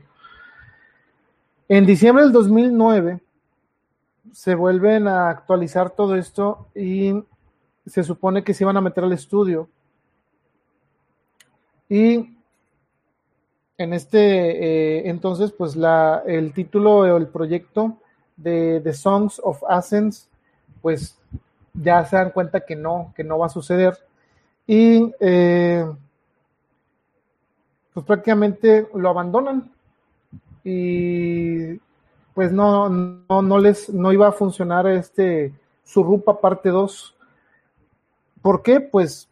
En 1.67 1.85
diciembre 1.85 2.23
del 2.23 2.33
2009 2.33 3.21
se 4.31 4.55
vuelven 4.55 5.07
a 5.07 5.29
actualizar 5.29 5.91
todo 5.91 6.15
esto 6.15 6.69
y 6.73 7.23
se 7.85 8.03
supone 8.03 8.43
que 8.43 8.55
se 8.55 8.63
iban 8.63 8.77
a 8.77 8.81
meter 8.81 9.03
al 9.03 9.13
estudio. 9.13 9.69
Y 11.88 12.35
en 13.80 13.93
este 13.93 14.19
eh, 14.19 15.09
entonces, 15.09 15.53
pues 15.53 15.77
la, 15.77 16.22
el 16.27 16.51
título 16.53 16.98
o 16.98 17.17
el 17.17 17.27
proyecto 17.27 17.95
de 18.35 18.82
The 18.83 18.93
Songs 18.93 19.40
of 19.41 19.64
Athens, 19.69 20.27
pues 20.82 21.17
ya 21.74 22.03
se 22.03 22.17
dan 22.17 22.32
cuenta 22.32 22.59
que 22.66 22.75
no, 22.75 23.14
que 23.16 23.24
no 23.24 23.40
va 23.40 23.45
a 23.45 23.49
suceder. 23.49 23.98
Y 24.67 25.14
eh, 25.22 25.90
pues 27.93 28.06
prácticamente 28.06 28.85
lo 28.93 29.09
abandonan. 29.09 29.72
Y 30.66 31.75
pues 32.33 32.51
no, 32.51 32.90
no, 32.90 33.41
no 33.41 33.59
les, 33.59 33.90
no 33.90 34.11
iba 34.11 34.27
a 34.27 34.33
funcionar 34.33 34.88
este 34.88 35.53
Surrupa 35.85 36.41
parte 36.41 36.67
2. 36.67 37.16
¿Por 38.41 38.61
qué? 38.61 38.82
Pues 38.82 39.28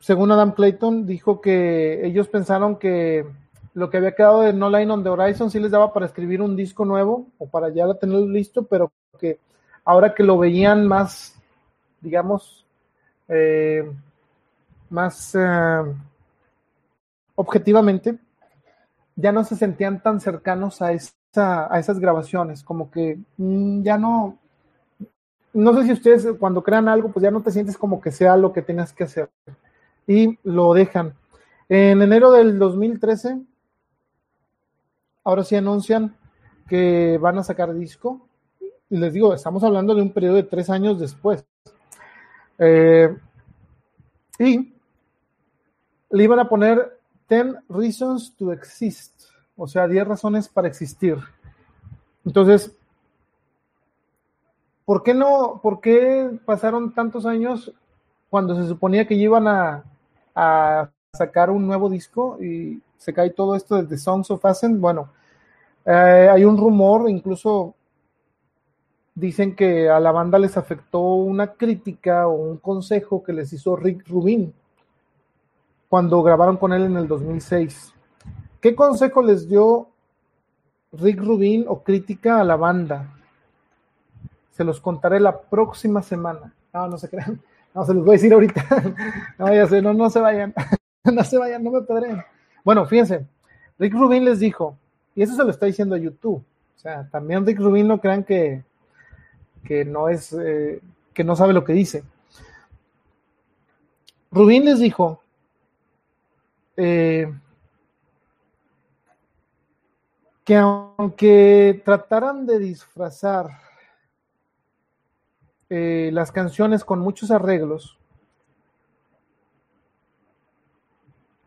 según 0.00 0.30
Adam 0.32 0.52
Clayton, 0.52 1.06
dijo 1.06 1.40
que 1.40 2.06
ellos 2.06 2.28
pensaron 2.28 2.76
que 2.76 3.26
lo 3.74 3.90
que 3.90 3.96
había 3.96 4.14
quedado 4.14 4.40
de 4.40 4.52
No 4.52 4.70
Line 4.70 4.90
on 4.90 5.02
the 5.02 5.08
Horizon 5.08 5.50
sí 5.50 5.60
les 5.60 5.70
daba 5.70 5.92
para 5.92 6.06
escribir 6.06 6.42
un 6.42 6.56
disco 6.56 6.84
nuevo 6.84 7.26
o 7.38 7.46
para 7.46 7.68
ya 7.68 7.92
tenerlo 7.94 8.26
listo, 8.26 8.64
pero 8.64 8.90
que 9.18 9.38
ahora 9.84 10.14
que 10.14 10.22
lo 10.22 10.38
veían 10.38 10.86
más, 10.86 11.36
digamos, 12.00 12.66
eh, 13.28 13.90
más 14.90 15.34
eh, 15.34 15.82
objetivamente, 17.34 18.18
ya 19.16 19.32
no 19.32 19.44
se 19.44 19.56
sentían 19.56 20.02
tan 20.02 20.20
cercanos 20.20 20.80
a, 20.80 20.92
esa, 20.92 21.72
a 21.72 21.78
esas 21.78 21.98
grabaciones, 21.98 22.62
como 22.62 22.90
que 22.90 23.18
mm, 23.36 23.82
ya 23.82 23.98
no, 23.98 24.38
no 25.52 25.74
sé 25.74 25.84
si 25.84 25.92
ustedes 25.92 26.26
cuando 26.38 26.62
crean 26.62 26.88
algo, 26.88 27.10
pues 27.10 27.22
ya 27.22 27.30
no 27.30 27.42
te 27.42 27.50
sientes 27.50 27.76
como 27.76 28.00
que 28.00 28.10
sea 28.10 28.36
lo 28.36 28.52
que 28.52 28.62
tengas 28.62 28.92
que 28.92 29.04
hacer. 29.04 29.28
Y 30.08 30.36
lo 30.42 30.74
dejan. 30.74 31.14
En 31.68 32.02
enero 32.02 32.32
del 32.32 32.58
2013 32.58 33.40
ahora 35.28 35.44
sí 35.44 35.54
anuncian 35.54 36.16
que 36.66 37.18
van 37.18 37.36
a 37.36 37.44
sacar 37.44 37.74
disco. 37.74 38.26
Y 38.88 38.96
les 38.96 39.12
digo, 39.12 39.34
estamos 39.34 39.62
hablando 39.62 39.94
de 39.94 40.00
un 40.00 40.10
periodo 40.10 40.36
de 40.36 40.44
tres 40.44 40.70
años 40.70 40.98
después. 40.98 41.44
Eh, 42.58 43.14
y 44.38 44.74
le 46.10 46.24
iban 46.24 46.38
a 46.38 46.48
poner 46.48 46.98
10 47.28 47.56
reasons 47.68 48.34
to 48.36 48.52
exist, 48.52 49.24
o 49.54 49.66
sea, 49.66 49.86
10 49.86 50.08
razones 50.08 50.48
para 50.48 50.68
existir. 50.68 51.18
Entonces, 52.24 52.74
¿por 54.86 55.02
qué 55.02 55.12
no, 55.12 55.60
por 55.62 55.82
qué 55.82 56.40
pasaron 56.46 56.94
tantos 56.94 57.26
años 57.26 57.70
cuando 58.30 58.56
se 58.56 58.66
suponía 58.66 59.06
que 59.06 59.14
iban 59.14 59.46
a, 59.46 59.84
a 60.40 60.88
sacar 61.12 61.50
un 61.50 61.66
nuevo 61.66 61.90
disco 61.90 62.38
y 62.40 62.80
se 62.96 63.12
cae 63.12 63.30
todo 63.30 63.56
esto 63.56 63.74
de 63.74 63.88
The 63.88 63.98
Songs 63.98 64.30
of 64.30 64.44
Ascent? 64.44 64.78
Bueno, 64.78 65.10
eh, 65.84 66.28
hay 66.32 66.44
un 66.44 66.56
rumor, 66.56 67.10
incluso 67.10 67.74
dicen 69.16 69.56
que 69.56 69.90
a 69.90 69.98
la 69.98 70.12
banda 70.12 70.38
les 70.38 70.56
afectó 70.56 71.00
una 71.00 71.54
crítica 71.54 72.28
o 72.28 72.34
un 72.34 72.58
consejo 72.58 73.24
que 73.24 73.32
les 73.32 73.52
hizo 73.52 73.74
Rick 73.74 74.06
Rubin 74.06 74.54
cuando 75.88 76.22
grabaron 76.22 76.56
con 76.56 76.72
él 76.72 76.84
en 76.84 76.96
el 76.96 77.08
2006. 77.08 77.94
¿Qué 78.60 78.76
consejo 78.76 79.20
les 79.22 79.48
dio 79.48 79.88
Rick 80.92 81.20
Rubin 81.20 81.64
o 81.66 81.82
crítica 81.82 82.40
a 82.40 82.44
la 82.44 82.54
banda? 82.54 83.12
Se 84.52 84.62
los 84.62 84.80
contaré 84.80 85.18
la 85.18 85.40
próxima 85.40 86.00
semana. 86.00 86.54
No, 86.72 86.86
no 86.86 86.98
se 86.98 87.08
crean. 87.08 87.42
No, 87.78 87.84
se 87.84 87.94
los 87.94 88.04
voy 88.04 88.14
a 88.14 88.18
decir 88.18 88.32
ahorita. 88.32 88.66
No, 89.38 89.54
ya 89.54 89.64
sé, 89.68 89.80
no, 89.80 90.10
se 90.10 90.18
vayan. 90.20 90.52
No 91.04 91.22
se 91.22 91.38
vayan, 91.38 91.62
no 91.62 91.70
me 91.70 91.82
pedreen. 91.82 92.24
Bueno, 92.64 92.84
fíjense. 92.84 93.24
Rick 93.78 93.94
Rubin 93.94 94.24
les 94.24 94.40
dijo, 94.40 94.76
y 95.14 95.22
eso 95.22 95.36
se 95.36 95.44
lo 95.44 95.50
está 95.50 95.66
diciendo 95.66 95.94
a 95.94 95.98
YouTube. 95.98 96.42
O 96.76 96.78
sea, 96.78 97.08
también 97.08 97.46
Rick 97.46 97.60
Rubin 97.60 97.86
no 97.86 98.00
crean 98.00 98.24
que, 98.24 98.64
que 99.64 99.84
no 99.84 100.08
es, 100.08 100.32
eh, 100.32 100.80
que 101.14 101.22
no 101.22 101.36
sabe 101.36 101.52
lo 101.52 101.62
que 101.62 101.72
dice. 101.72 102.02
Rubin 104.32 104.64
les 104.64 104.80
dijo 104.80 105.22
eh, 106.76 107.32
que 110.44 110.56
aunque 110.56 111.80
trataran 111.84 112.44
de 112.44 112.58
disfrazar 112.58 113.67
eh, 115.70 116.10
las 116.12 116.32
canciones 116.32 116.84
con 116.84 117.00
muchos 117.00 117.30
arreglos, 117.30 117.98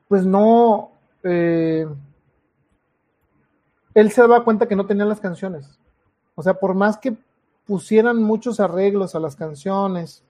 pues 0.07 0.25
no, 0.25 0.91
él 1.23 1.87
se 4.11 4.21
daba 4.21 4.43
cuenta 4.43 4.67
que 4.67 4.75
no 4.75 4.85
tenía 4.85 5.05
las 5.05 5.19
canciones. 5.19 5.79
O 6.35 6.43
sea, 6.43 6.55
por 6.55 6.73
más 6.73 6.97
que 6.97 7.15
pusieran 7.65 8.21
muchos 8.21 8.59
arreglos 8.59 9.15
a 9.15 9.19
las 9.19 9.35
canciones, 9.35 10.23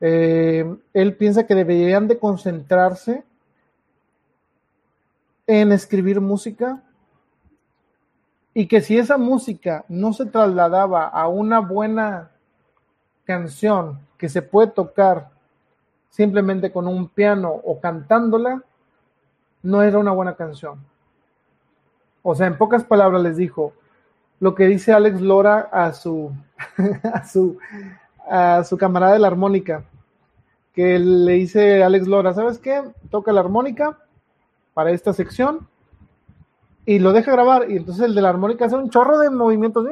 eh, 0.00 0.76
él 0.92 1.16
piensa 1.16 1.46
que 1.46 1.54
deberían 1.54 2.08
de 2.08 2.18
concentrarse 2.18 3.24
en 5.46 5.72
escribir 5.72 6.20
música 6.20 6.82
y 8.54 8.66
que 8.66 8.80
si 8.80 8.98
esa 8.98 9.18
música 9.18 9.84
no 9.88 10.12
se 10.12 10.26
trasladaba 10.26 11.08
a 11.08 11.28
una 11.28 11.60
buena 11.60 12.30
canción 13.24 14.00
que 14.18 14.28
se 14.28 14.42
puede 14.42 14.68
tocar 14.68 15.30
simplemente 16.10 16.70
con 16.70 16.86
un 16.86 17.08
piano 17.08 17.50
o 17.50 17.80
cantándola, 17.80 18.62
no 19.62 19.82
era 19.82 19.98
una 19.98 20.12
buena 20.12 20.34
canción. 20.34 20.78
O 22.22 22.34
sea, 22.34 22.46
en 22.46 22.56
pocas 22.56 22.84
palabras 22.84 23.22
les 23.22 23.36
dijo 23.36 23.72
lo 24.40 24.54
que 24.54 24.66
dice 24.66 24.92
Alex 24.92 25.20
Lora 25.20 25.68
a 25.72 25.92
su, 25.92 26.32
a 27.12 27.26
su, 27.26 27.58
a 28.28 28.62
su 28.64 28.76
camarada 28.78 29.14
de 29.14 29.18
la 29.18 29.26
armónica, 29.26 29.84
que 30.72 30.98
le 30.98 31.32
dice 31.32 31.82
Alex 31.82 32.06
Lora, 32.06 32.34
¿sabes 32.34 32.58
qué? 32.58 32.82
Toca 33.10 33.32
la 33.32 33.40
armónica 33.40 33.98
para 34.72 34.90
esta 34.90 35.12
sección 35.12 35.66
y 36.86 36.98
lo 36.98 37.12
deja 37.12 37.32
grabar 37.32 37.70
y 37.70 37.76
entonces 37.76 38.04
el 38.04 38.14
de 38.14 38.22
la 38.22 38.28
armónica 38.28 38.66
hace 38.66 38.76
un 38.76 38.90
chorro 38.90 39.18
de 39.18 39.30
movimientos. 39.30 39.86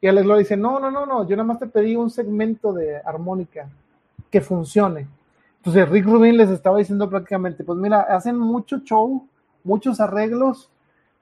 Y 0.00 0.06
Alex 0.06 0.26
Lora 0.26 0.38
dice, 0.38 0.56
no, 0.56 0.80
no, 0.80 0.90
no, 0.90 1.04
no, 1.04 1.28
yo 1.28 1.36
nada 1.36 1.46
más 1.46 1.58
te 1.58 1.66
pedí 1.66 1.94
un 1.94 2.10
segmento 2.10 2.72
de 2.72 2.96
armónica 2.98 3.68
que 4.30 4.40
funcione. 4.40 5.06
Entonces 5.58 5.88
Rick 5.88 6.06
Rubin 6.06 6.38
les 6.38 6.48
estaba 6.48 6.78
diciendo 6.78 7.08
prácticamente, 7.10 7.64
pues 7.64 7.78
mira, 7.78 8.00
hacen 8.00 8.38
mucho 8.38 8.78
show, 8.78 9.26
muchos 9.62 10.00
arreglos, 10.00 10.70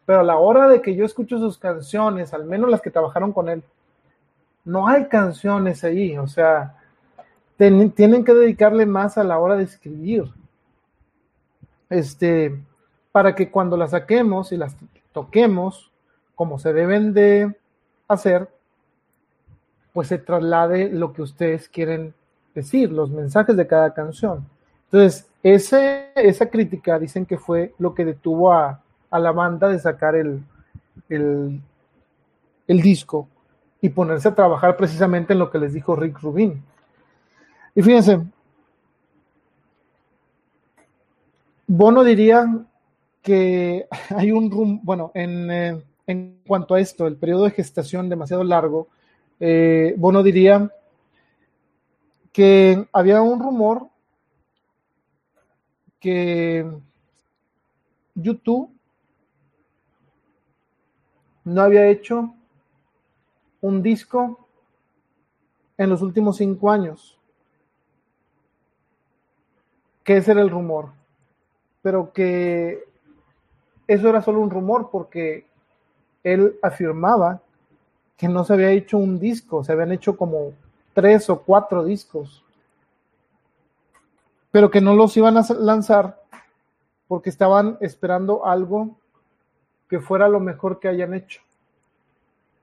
pero 0.07 0.21
a 0.21 0.23
la 0.23 0.39
hora 0.39 0.69
de 0.69 0.81
que 0.81 0.95
yo 0.95 1.05
escucho 1.05 1.39
sus 1.39 1.59
canciones, 1.59 2.33
al 2.33 2.45
menos 2.45 2.71
las 2.71 2.81
que 2.81 2.91
trabajaron 2.91 3.33
con 3.33 3.49
él, 3.49 3.65
no 4.65 4.87
hay 4.87 5.07
canciones 5.09 5.83
ahí, 5.83 6.17
o 6.17 6.29
sea, 6.29 6.77
tienen 7.57 8.25
que 8.25 8.35
dedicarle 8.35 8.87
más 8.87 9.19
a 9.19 9.25
la 9.25 9.39
hora 9.39 9.57
de 9.57 9.65
escribir. 9.65 10.25
Este, 11.91 12.63
para 13.11 13.35
que 13.35 13.51
cuando 13.51 13.77
las 13.77 13.91
saquemos 13.91 14.53
y 14.53 14.57
las 14.57 14.77
toquemos, 15.13 15.91
como 16.35 16.59
se 16.59 16.73
deben 16.73 17.13
de 17.13 17.57
hacer, 18.07 18.49
pues 19.93 20.09
se 20.09 20.19
traslade 20.19 20.91
lo 20.91 21.13
que 21.13 21.23
ustedes 21.23 21.69
quieren 21.69 22.15
decir, 22.55 22.91
los 22.93 23.11
mensajes 23.11 23.57
de 23.57 23.67
cada 23.67 23.95
canción. 23.95 24.47
Entonces, 24.85 25.27
ese, 25.43 26.09
esa 26.15 26.47
crítica 26.47 26.99
dicen 26.99 27.27
que 27.27 27.39
fue 27.39 27.75
lo 27.79 27.95
que 27.95 28.05
detuvo 28.05 28.53
a, 28.53 28.83
a 29.11 29.19
la 29.19 29.33
banda 29.33 29.69
de 29.69 29.79
sacar 29.79 30.15
el, 30.15 30.43
el, 31.09 31.63
disco 32.67 33.29
y 33.81 33.89
ponerse 33.89 34.29
a 34.29 34.35
trabajar 34.35 34.77
precisamente 34.77 35.33
en 35.33 35.39
lo 35.39 35.51
que 35.51 35.59
les 35.59 35.73
dijo 35.73 35.97
Rick 35.97 36.21
Rubin. 36.21 36.63
Y 37.75 37.83
fíjense, 37.83 38.21
Bono 41.67 42.03
diría 42.03 42.47
que 43.23 43.87
hay 44.17 44.33
un 44.33 44.51
rum, 44.51 44.81
bueno, 44.83 45.11
en, 45.15 45.51
eh, 45.51 45.83
en, 46.07 46.41
cuanto 46.47 46.75
a 46.75 46.81
esto, 46.81 47.07
el 47.07 47.17
periodo 47.17 47.45
de 47.45 47.51
gestación 47.53 48.09
demasiado 48.09 48.45
largo, 48.45 48.89
eh, 49.41 49.95
Bono 49.97 50.23
diría 50.23 50.73
que 52.33 52.89
había 52.93 53.23
un 53.23 53.41
rumor 53.41 53.89
que 56.01 56.65
YouTube 58.15 58.71
no 61.45 61.63
había 61.63 61.89
hecho 61.89 62.35
un 63.61 63.83
disco 63.83 64.47
en 65.77 65.91
los 65.91 66.03
últimos 66.03 66.37
cinco 66.37 66.71
años. 66.71 67.19
Que 70.05 70.19
ese 70.19 70.33
era 70.33 70.43
el 70.43 70.51
rumor. 70.51 70.93
Pero 71.83 72.13
que 72.13 72.85
eso 73.87 74.09
era 74.09 74.21
solo 74.21 74.41
un 74.41 74.51
rumor 74.51 74.91
porque 74.91 75.47
él 76.23 76.59
afirmaba 76.63 77.41
que 78.19 78.29
no 78.29 78.45
se 78.45 78.53
había 78.53 78.73
hecho 78.73 78.99
un 78.99 79.21
disco, 79.21 79.63
se 79.63 79.73
habían 79.73 79.93
hecho 79.93 80.17
como 80.17 80.53
tres 80.93 81.31
o 81.31 81.41
cuatro 81.41 81.85
discos, 81.85 82.45
pero 84.51 84.71
que 84.71 84.81
no 84.81 84.95
los 84.95 85.17
iban 85.17 85.37
a 85.39 85.47
lanzar 85.61 86.21
porque 87.07 87.31
estaban 87.31 87.79
esperando 87.81 88.45
algo 88.45 88.97
que 89.89 90.01
fuera 90.01 90.29
lo 90.29 90.41
mejor 90.41 90.81
que 90.81 90.89
hayan 90.89 91.15
hecho. 91.15 91.41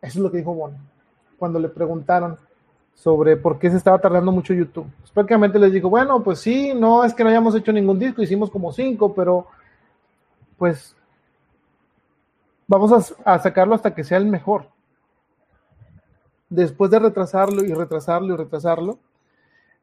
Eso 0.01 0.19
es 0.19 0.23
lo 0.23 0.29
que 0.29 0.37
dijo 0.37 0.53
Bono 0.53 0.77
cuando 1.39 1.57
le 1.59 1.69
preguntaron 1.69 2.37
sobre 2.93 3.37
por 3.37 3.57
qué 3.57 3.69
se 3.69 3.77
estaba 3.77 3.99
tardando 3.99 4.31
mucho 4.31 4.53
YouTube. 4.53 4.87
Pues 4.99 5.11
prácticamente 5.11 5.57
les 5.57 5.71
dijo, 5.71 5.89
bueno, 5.89 6.21
pues 6.21 6.39
sí, 6.39 6.73
no 6.73 7.03
es 7.05 7.13
que 7.13 7.23
no 7.23 7.29
hayamos 7.29 7.55
hecho 7.55 7.71
ningún 7.71 7.97
disco, 7.97 8.21
hicimos 8.21 8.51
como 8.51 8.71
cinco, 8.73 9.13
pero 9.13 9.47
pues 10.57 10.95
vamos 12.67 13.15
a 13.23 13.39
sacarlo 13.39 13.75
hasta 13.75 13.95
que 13.95 14.03
sea 14.03 14.17
el 14.17 14.25
mejor. 14.25 14.74
Después 16.49 16.91
de 16.91 16.99
retrasarlo 16.99 17.63
y 17.63 17.73
retrasarlo 17.73 18.33
y 18.33 18.37
retrasarlo, 18.37 18.99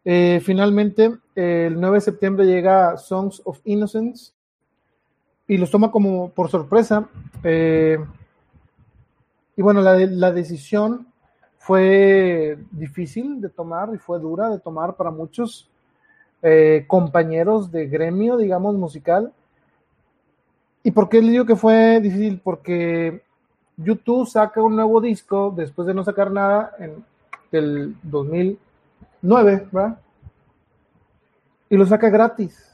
eh, 0.05 0.41
finalmente 0.42 1.16
el 1.34 1.81
9 1.81 1.97
de 1.97 2.00
septiembre 2.00 2.47
llega 2.47 2.97
Songs 2.97 3.41
of 3.44 3.60
Innocence 3.65 4.32
y 5.47 5.58
los 5.58 5.70
toma 5.70 5.91
como 5.91 6.31
por 6.31 6.50
sorpresa. 6.50 7.08
Eh, 7.42 7.99
y 9.57 9.62
bueno, 9.62 9.82
la, 9.82 10.32
decisión 10.32 11.07
fue 11.58 12.58
difícil 12.70 13.41
de 13.41 13.49
tomar 13.49 13.91
y 13.94 13.99
fue 13.99 14.18
dura 14.18 14.49
de 14.49 14.58
tomar 14.58 14.97
para 14.97 15.10
muchos 15.10 15.68
eh, 16.42 16.84
compañeros 16.86 17.70
de 17.70 17.86
gremio, 17.86 18.36
digamos, 18.36 18.74
musical. 18.76 19.32
¿Y 20.82 20.91
por 20.91 21.08
qué 21.08 21.20
le 21.23 21.31
digo 21.31 21.44
que 21.44 21.55
fue 21.55 22.00
difícil? 22.00 22.41
Porque 22.42 23.23
YouTube 23.76 24.28
saca 24.28 24.62
un 24.62 24.76
nuevo 24.76 25.01
disco 25.01 25.52
después 25.57 25.86
de 25.86 25.94
no 25.94 26.05
sacar 26.05 26.31
nada 26.31 26.75
en 26.78 27.05
el 27.52 27.97
2009, 28.02 29.68
¿verdad? 29.70 29.99
Y 31.68 31.76
lo 31.76 31.86
saca 31.86 32.10
gratis. 32.10 32.68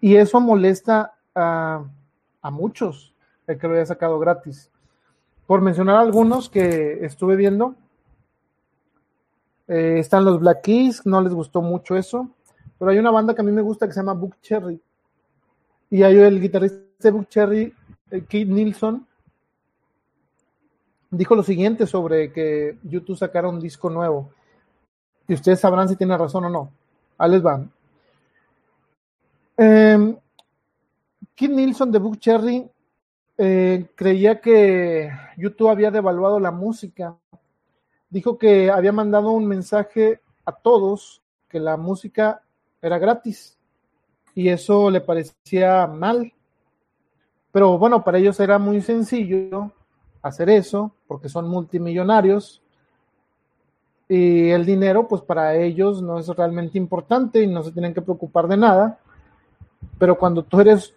Y 0.00 0.16
eso 0.16 0.40
molesta 0.40 1.14
a, 1.34 1.84
a 2.40 2.50
muchos, 2.50 3.12
el 3.46 3.58
que 3.58 3.68
lo 3.68 3.74
haya 3.74 3.86
sacado 3.86 4.18
gratis. 4.18 4.70
Por 5.46 5.60
mencionar 5.60 5.96
algunos 5.96 6.48
que 6.48 7.04
estuve 7.04 7.36
viendo, 7.36 7.74
eh, 9.68 9.98
están 9.98 10.24
los 10.24 10.40
Black 10.40 10.62
Keys, 10.62 11.04
no 11.04 11.20
les 11.20 11.34
gustó 11.34 11.60
mucho 11.60 11.94
eso, 11.94 12.30
pero 12.78 12.90
hay 12.90 12.98
una 12.98 13.10
banda 13.10 13.34
que 13.34 13.42
a 13.42 13.44
mí 13.44 13.52
me 13.52 13.60
gusta 13.60 13.86
que 13.86 13.92
se 13.92 14.00
llama 14.00 14.14
Book 14.14 14.36
Cherry. 14.40 14.80
Y 15.90 16.02
hay 16.02 16.16
el 16.16 16.40
guitarrista 16.40 16.87
Book 17.00 17.28
Cherry, 17.28 17.72
eh, 18.10 18.24
Keith 18.28 18.48
Nilsson, 18.48 19.06
dijo 21.10 21.36
lo 21.36 21.42
siguiente 21.42 21.86
sobre 21.86 22.32
que 22.32 22.78
YouTube 22.82 23.16
sacara 23.16 23.48
un 23.48 23.60
disco 23.60 23.88
nuevo. 23.88 24.30
Y 25.28 25.34
ustedes 25.34 25.60
sabrán 25.60 25.88
si 25.88 25.96
tiene 25.96 26.18
razón 26.18 26.46
o 26.46 26.50
no. 26.50 26.72
Ahí 27.18 27.30
les 27.30 27.42
van. 27.42 27.70
Eh, 29.56 30.16
Keith 31.34 31.50
Nilsson 31.50 31.92
de 31.92 31.98
Book 31.98 32.18
Cherry 32.18 32.68
creía 33.36 34.40
que 34.40 35.12
YouTube 35.36 35.68
había 35.68 35.92
devaluado 35.92 36.40
la 36.40 36.50
música. 36.50 37.16
Dijo 38.10 38.36
que 38.36 38.68
había 38.68 38.90
mandado 38.90 39.30
un 39.30 39.46
mensaje 39.46 40.20
a 40.44 40.50
todos 40.50 41.22
que 41.48 41.60
la 41.60 41.76
música 41.76 42.42
era 42.82 42.98
gratis 42.98 43.56
y 44.34 44.48
eso 44.48 44.90
le 44.90 45.00
parecía 45.00 45.86
mal. 45.86 46.32
Pero 47.58 47.76
bueno, 47.76 48.04
para 48.04 48.18
ellos 48.18 48.38
era 48.38 48.56
muy 48.60 48.80
sencillo 48.80 49.72
hacer 50.22 50.48
eso 50.48 50.92
porque 51.08 51.28
son 51.28 51.48
multimillonarios 51.48 52.62
y 54.08 54.50
el 54.50 54.64
dinero 54.64 55.08
pues 55.08 55.22
para 55.22 55.56
ellos 55.56 56.00
no 56.00 56.20
es 56.20 56.28
realmente 56.28 56.78
importante 56.78 57.42
y 57.42 57.48
no 57.48 57.64
se 57.64 57.72
tienen 57.72 57.92
que 57.92 58.00
preocupar 58.00 58.46
de 58.46 58.58
nada. 58.58 59.00
Pero 59.98 60.16
cuando 60.16 60.44
tú 60.44 60.60
eres, 60.60 60.94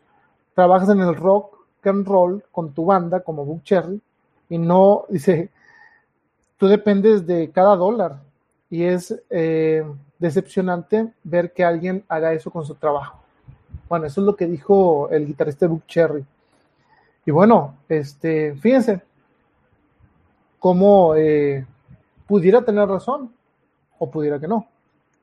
trabajas 0.53 0.89
en 0.89 0.99
el 0.99 1.15
rock 1.15 1.65
and 1.83 2.07
roll 2.07 2.43
con 2.51 2.71
tu 2.73 2.85
banda 2.85 3.21
como 3.21 3.43
Book 3.43 3.63
Cherry 3.63 3.99
y 4.47 4.59
no, 4.59 5.05
dice, 5.09 5.49
tú 6.57 6.67
dependes 6.67 7.25
de 7.25 7.49
cada 7.49 7.75
dólar 7.75 8.19
y 8.69 8.83
es 8.83 9.19
eh, 9.31 9.83
decepcionante 10.19 11.11
ver 11.23 11.53
que 11.53 11.63
alguien 11.63 12.03
haga 12.07 12.33
eso 12.33 12.51
con 12.51 12.63
su 12.65 12.75
trabajo. 12.75 13.17
Bueno, 13.89 14.05
eso 14.05 14.21
es 14.21 14.27
lo 14.27 14.35
que 14.35 14.45
dijo 14.45 15.09
el 15.09 15.25
guitarrista 15.25 15.65
Book 15.65 15.87
Cherry. 15.87 16.23
Y 17.25 17.31
bueno, 17.31 17.77
este, 17.87 18.55
fíjense 18.55 19.01
cómo 20.59 21.15
eh, 21.15 21.65
pudiera 22.27 22.63
tener 22.63 22.87
razón 22.87 23.33
o 23.99 24.09
pudiera 24.09 24.39
que 24.39 24.47
no. 24.47 24.67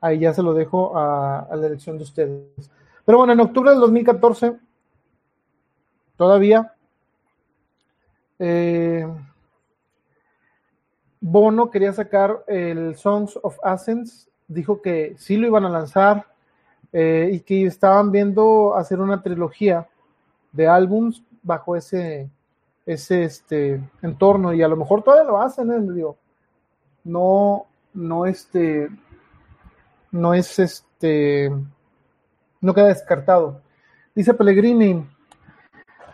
Ahí 0.00 0.20
ya 0.20 0.32
se 0.32 0.42
lo 0.42 0.54
dejo 0.54 0.96
a, 0.96 1.48
la 1.56 1.66
elección 1.66 1.96
de 1.96 2.04
ustedes. 2.04 2.70
Pero 3.04 3.18
bueno, 3.18 3.32
en 3.32 3.40
octubre 3.40 3.70
del 3.70 3.80
2014, 3.80 4.56
todavía, 6.16 6.74
eh, 8.38 9.06
Bono 11.20 11.70
quería 11.70 11.92
sacar 11.92 12.44
el 12.46 12.94
Songs 12.96 13.38
of 13.42 13.58
Ascens, 13.64 14.28
dijo 14.46 14.80
que 14.80 15.16
sí 15.18 15.36
lo 15.36 15.48
iban 15.48 15.64
a 15.64 15.70
lanzar 15.70 16.26
eh, 16.92 17.30
y 17.32 17.40
que 17.40 17.66
estaban 17.66 18.12
viendo 18.12 18.76
hacer 18.76 19.00
una 19.00 19.20
trilogía 19.22 19.88
de 20.52 20.68
álbums 20.68 21.22
bajo 21.48 21.74
ese, 21.74 22.30
ese 22.86 23.24
este, 23.24 23.82
entorno 24.02 24.54
y 24.54 24.62
a 24.62 24.68
lo 24.68 24.76
mejor 24.76 25.02
todavía 25.02 25.28
lo 25.28 25.40
hacen, 25.40 25.72
¿eh? 25.72 25.80
Digo, 25.92 26.16
no, 27.02 27.66
no 27.94 28.26
este, 28.26 28.88
no 30.12 30.34
es 30.34 30.58
este, 30.58 31.50
no 32.60 32.74
queda 32.74 32.86
descartado. 32.86 33.62
Dice 34.14 34.34
Pellegrini, 34.34 35.04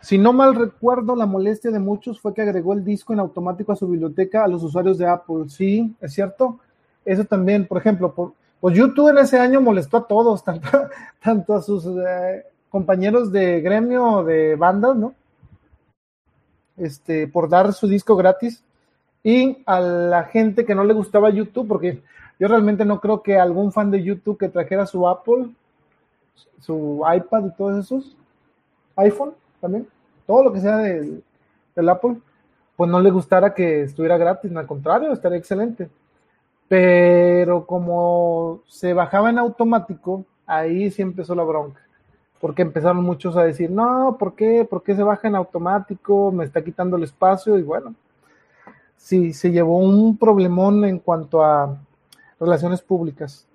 si 0.01 0.19
no 0.19 0.33
mal 0.33 0.55
recuerdo, 0.55 1.17
la 1.17 1.27
molestia 1.27 1.71
de 1.71 1.79
muchos 1.79 2.21
fue 2.21 2.33
que 2.33 2.43
agregó 2.43 2.75
el 2.75 2.85
disco 2.85 3.13
en 3.13 3.21
automático 3.21 3.73
a 3.73 3.77
su 3.77 3.89
biblioteca 3.89 4.45
a 4.45 4.49
los 4.49 4.63
usuarios 4.63 4.99
de 4.99 5.09
Apple. 5.09 5.49
Sí, 5.49 5.95
es 6.01 6.13
cierto. 6.13 6.61
Eso 7.05 7.25
también, 7.25 7.67
por 7.67 7.79
ejemplo, 7.79 8.15
por, 8.15 8.33
pues 8.61 8.77
YouTube 8.77 9.11
en 9.11 9.19
ese 9.19 9.39
año 9.39 9.61
molestó 9.61 9.99
a 9.99 10.07
todos, 10.07 10.45
tanto, 10.45 10.69
tanto 11.23 11.55
a 11.55 11.63
sus 11.63 11.87
eh, 11.87 12.45
compañeros 12.69 13.31
de 13.31 13.61
gremio 13.61 14.25
de 14.25 14.57
bandas, 14.57 14.97
¿no? 14.97 15.15
Este, 16.77 17.29
por 17.29 17.49
dar 17.49 17.73
su 17.73 17.87
disco 17.87 18.17
gratis 18.17 18.65
y 19.23 19.63
a 19.65 19.81
la 19.81 20.25
gente 20.25 20.65
que 20.65 20.75
no 20.75 20.85
le 20.85 20.93
gustaba 20.93 21.31
YouTube, 21.31 21.69
porque 21.69 22.03
yo 22.39 22.49
realmente 22.49 22.85
no 22.85 23.01
creo 23.01 23.23
que 23.23 23.39
algún 23.39 23.73
fan 23.73 23.91
de 23.91 24.03
YouTube 24.03 24.39
que 24.39 24.49
trajera 24.49 24.85
su 24.87 25.09
Apple, 25.09 25.51
su 26.61 27.03
iPad 27.15 27.47
y 27.47 27.51
todos 27.53 27.85
esos, 27.85 28.17
iPhone 28.97 29.35
también, 29.61 29.87
todo 30.27 30.45
lo 30.45 30.53
que 30.53 30.61
sea 30.61 30.79
del, 30.79 31.23
del 31.77 31.89
Apple, 31.89 32.17
pues 32.77 32.91
no 32.91 33.01
le 33.01 33.11
gustara 33.11 33.55
que 33.55 33.83
estuviera 33.83 34.19
gratis, 34.19 34.55
al 34.55 34.67
contrario, 34.67 35.13
estaría 35.13 35.39
excelente. 35.39 35.89
Pero 36.67 37.67
como 37.67 38.63
se 38.67 38.93
bajaba 38.93 39.31
en 39.31 39.39
automático, 39.39 40.25
ahí 40.47 40.91
sí 40.91 41.03
empezó 41.03 41.35
la 41.35 41.45
bronca. 41.45 41.84
Porque 42.45 42.61
empezaron 42.61 43.03
muchos 43.03 43.39
a 43.39 43.43
decir, 43.43 43.71
no, 43.71 44.19
¿por 44.19 44.35
qué? 44.35 44.67
¿Por 44.69 44.83
qué 44.83 44.95
se 44.95 45.03
baja 45.03 45.29
en 45.29 45.35
automático? 45.35 46.31
Me 46.31 46.45
está 46.45 46.63
quitando 46.63 46.99
el 46.99 47.05
espacio. 47.05 47.59
Y 47.59 47.63
bueno, 47.63 47.95
sí, 48.99 49.33
se 49.33 49.51
llevó 49.51 49.79
un 49.79 50.19
problemón 50.19 50.85
en 50.85 50.99
cuanto 50.99 51.43
a 51.43 51.75
relaciones 52.39 52.83
públicas. 52.83 53.47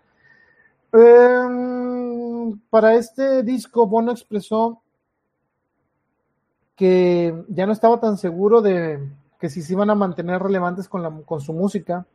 Eh, 0.92 2.56
para 2.72 2.96
este 2.96 3.44
disco, 3.44 3.86
Bono 3.86 4.12
expresó 4.12 4.82
que 6.76 7.46
ya 7.48 7.68
no 7.68 7.74
estaba 7.74 8.00
tan 8.00 8.18
seguro 8.18 8.60
de 8.60 9.08
que 9.40 9.50
si 9.52 9.62
se 9.62 9.74
iban 9.74 9.92
a 9.92 9.96
mantener 9.96 10.42
relevantes 10.42 10.90
con, 10.90 11.04
la, 11.04 11.12
con 11.28 11.42
su 11.42 11.54
música. 11.54 12.08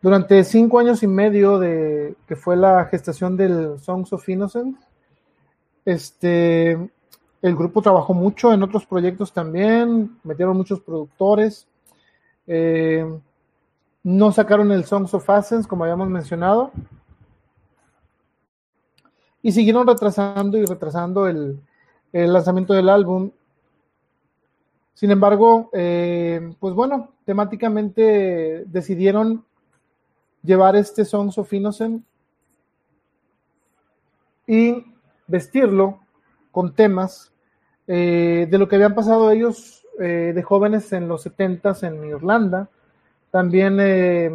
Durante 0.00 0.44
cinco 0.44 0.78
años 0.78 1.02
y 1.02 1.08
medio 1.08 1.58
de 1.58 2.14
que 2.28 2.36
fue 2.36 2.54
la 2.54 2.84
gestación 2.84 3.36
del 3.36 3.80
Songs 3.80 4.12
of 4.12 4.28
Innocence, 4.28 4.85
este, 5.86 6.72
el 7.40 7.56
grupo 7.56 7.80
trabajó 7.80 8.12
mucho 8.12 8.52
en 8.52 8.62
otros 8.62 8.84
proyectos 8.84 9.32
también, 9.32 10.18
metieron 10.24 10.56
muchos 10.56 10.80
productores, 10.80 11.68
eh, 12.48 13.06
no 14.02 14.32
sacaron 14.32 14.72
el 14.72 14.84
Songs 14.84 15.14
of 15.14 15.30
Ascens, 15.30 15.66
como 15.66 15.84
habíamos 15.84 16.08
mencionado, 16.08 16.72
y 19.42 19.52
siguieron 19.52 19.86
retrasando 19.86 20.58
y 20.58 20.64
retrasando 20.64 21.28
el, 21.28 21.60
lanzamiento 22.12 22.72
del 22.72 22.88
álbum. 22.88 23.30
Sin 24.94 25.10
embargo, 25.10 25.70
eh, 25.72 26.52
pues 26.58 26.74
bueno, 26.74 27.12
temáticamente 27.24 28.64
decidieron 28.66 29.44
llevar 30.42 30.74
este 30.74 31.04
Songs 31.04 31.38
of 31.38 31.52
Innocent 31.52 32.04
y 34.46 34.95
vestirlo 35.26 36.00
con 36.50 36.74
temas 36.74 37.32
eh, 37.86 38.48
de 38.50 38.58
lo 38.58 38.68
que 38.68 38.76
habían 38.76 38.94
pasado 38.94 39.30
ellos 39.30 39.86
eh, 40.00 40.32
de 40.34 40.42
jóvenes 40.42 40.92
en 40.92 41.06
los 41.08 41.22
70 41.22 41.76
en 41.82 42.04
Irlanda. 42.04 42.68
También, 43.30 43.78
eh, 43.80 44.30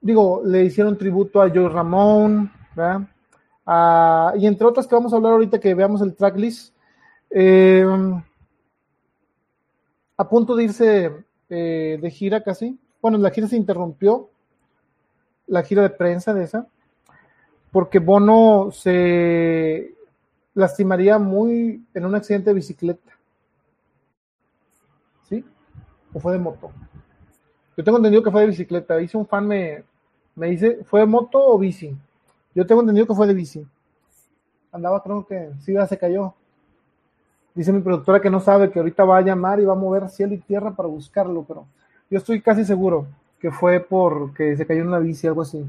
digo, 0.00 0.42
le 0.44 0.64
hicieron 0.64 0.98
tributo 0.98 1.40
a 1.40 1.50
Joe 1.50 1.68
Ramón, 1.68 2.50
¿verdad? 2.74 3.02
Y 4.36 4.46
entre 4.46 4.66
otras 4.66 4.86
que 4.86 4.94
vamos 4.94 5.12
a 5.12 5.16
hablar 5.16 5.32
ahorita 5.32 5.60
que 5.60 5.74
veamos 5.74 6.02
el 6.02 6.14
tracklist. 6.14 6.74
A 10.16 10.28
punto 10.28 10.54
de 10.54 10.64
irse 10.64 11.12
de 11.48 12.10
gira 12.10 12.42
casi. 12.42 12.78
Bueno, 13.00 13.18
la 13.18 13.30
gira 13.30 13.48
se 13.48 13.56
interrumpió, 13.56 14.30
la 15.46 15.62
gira 15.62 15.82
de 15.82 15.90
prensa 15.90 16.32
de 16.32 16.44
esa, 16.44 16.66
porque 17.74 17.98
Bono 17.98 18.70
se 18.70 19.96
lastimaría 20.54 21.18
muy 21.18 21.84
en 21.92 22.06
un 22.06 22.14
accidente 22.14 22.50
de 22.50 22.54
bicicleta. 22.54 23.10
¿Sí? 25.28 25.44
¿O 26.12 26.20
fue 26.20 26.34
de 26.34 26.38
moto? 26.38 26.70
Yo 27.76 27.82
tengo 27.82 27.96
entendido 27.96 28.22
que 28.22 28.30
fue 28.30 28.42
de 28.42 28.46
bicicleta. 28.46 29.00
Hice 29.00 29.16
un 29.16 29.26
fan 29.26 29.48
me, 29.48 29.82
me 30.36 30.50
dice, 30.50 30.84
¿fue 30.84 31.00
de 31.00 31.06
moto 31.06 31.44
o 31.44 31.58
bici? 31.58 31.96
Yo 32.54 32.64
tengo 32.64 32.80
entendido 32.80 33.08
que 33.08 33.14
fue 33.14 33.26
de 33.26 33.34
bici. 33.34 33.66
Andaba, 34.70 35.02
creo 35.02 35.26
que 35.26 35.50
sí, 35.58 35.72
ya 35.72 35.84
se 35.88 35.98
cayó. 35.98 36.32
Dice 37.56 37.72
mi 37.72 37.80
productora 37.80 38.20
que 38.20 38.30
no 38.30 38.38
sabe 38.38 38.70
que 38.70 38.78
ahorita 38.78 39.02
va 39.02 39.18
a 39.18 39.22
llamar 39.22 39.58
y 39.58 39.64
va 39.64 39.72
a 39.72 39.76
mover 39.76 40.08
cielo 40.10 40.34
y 40.34 40.38
tierra 40.38 40.70
para 40.70 40.88
buscarlo, 40.88 41.42
pero 41.42 41.66
yo 42.08 42.18
estoy 42.18 42.40
casi 42.40 42.64
seguro 42.64 43.08
que 43.40 43.50
fue 43.50 43.80
porque 43.80 44.56
se 44.56 44.64
cayó 44.64 44.82
en 44.82 44.88
una 44.88 45.00
bici, 45.00 45.26
algo 45.26 45.42
así. 45.42 45.66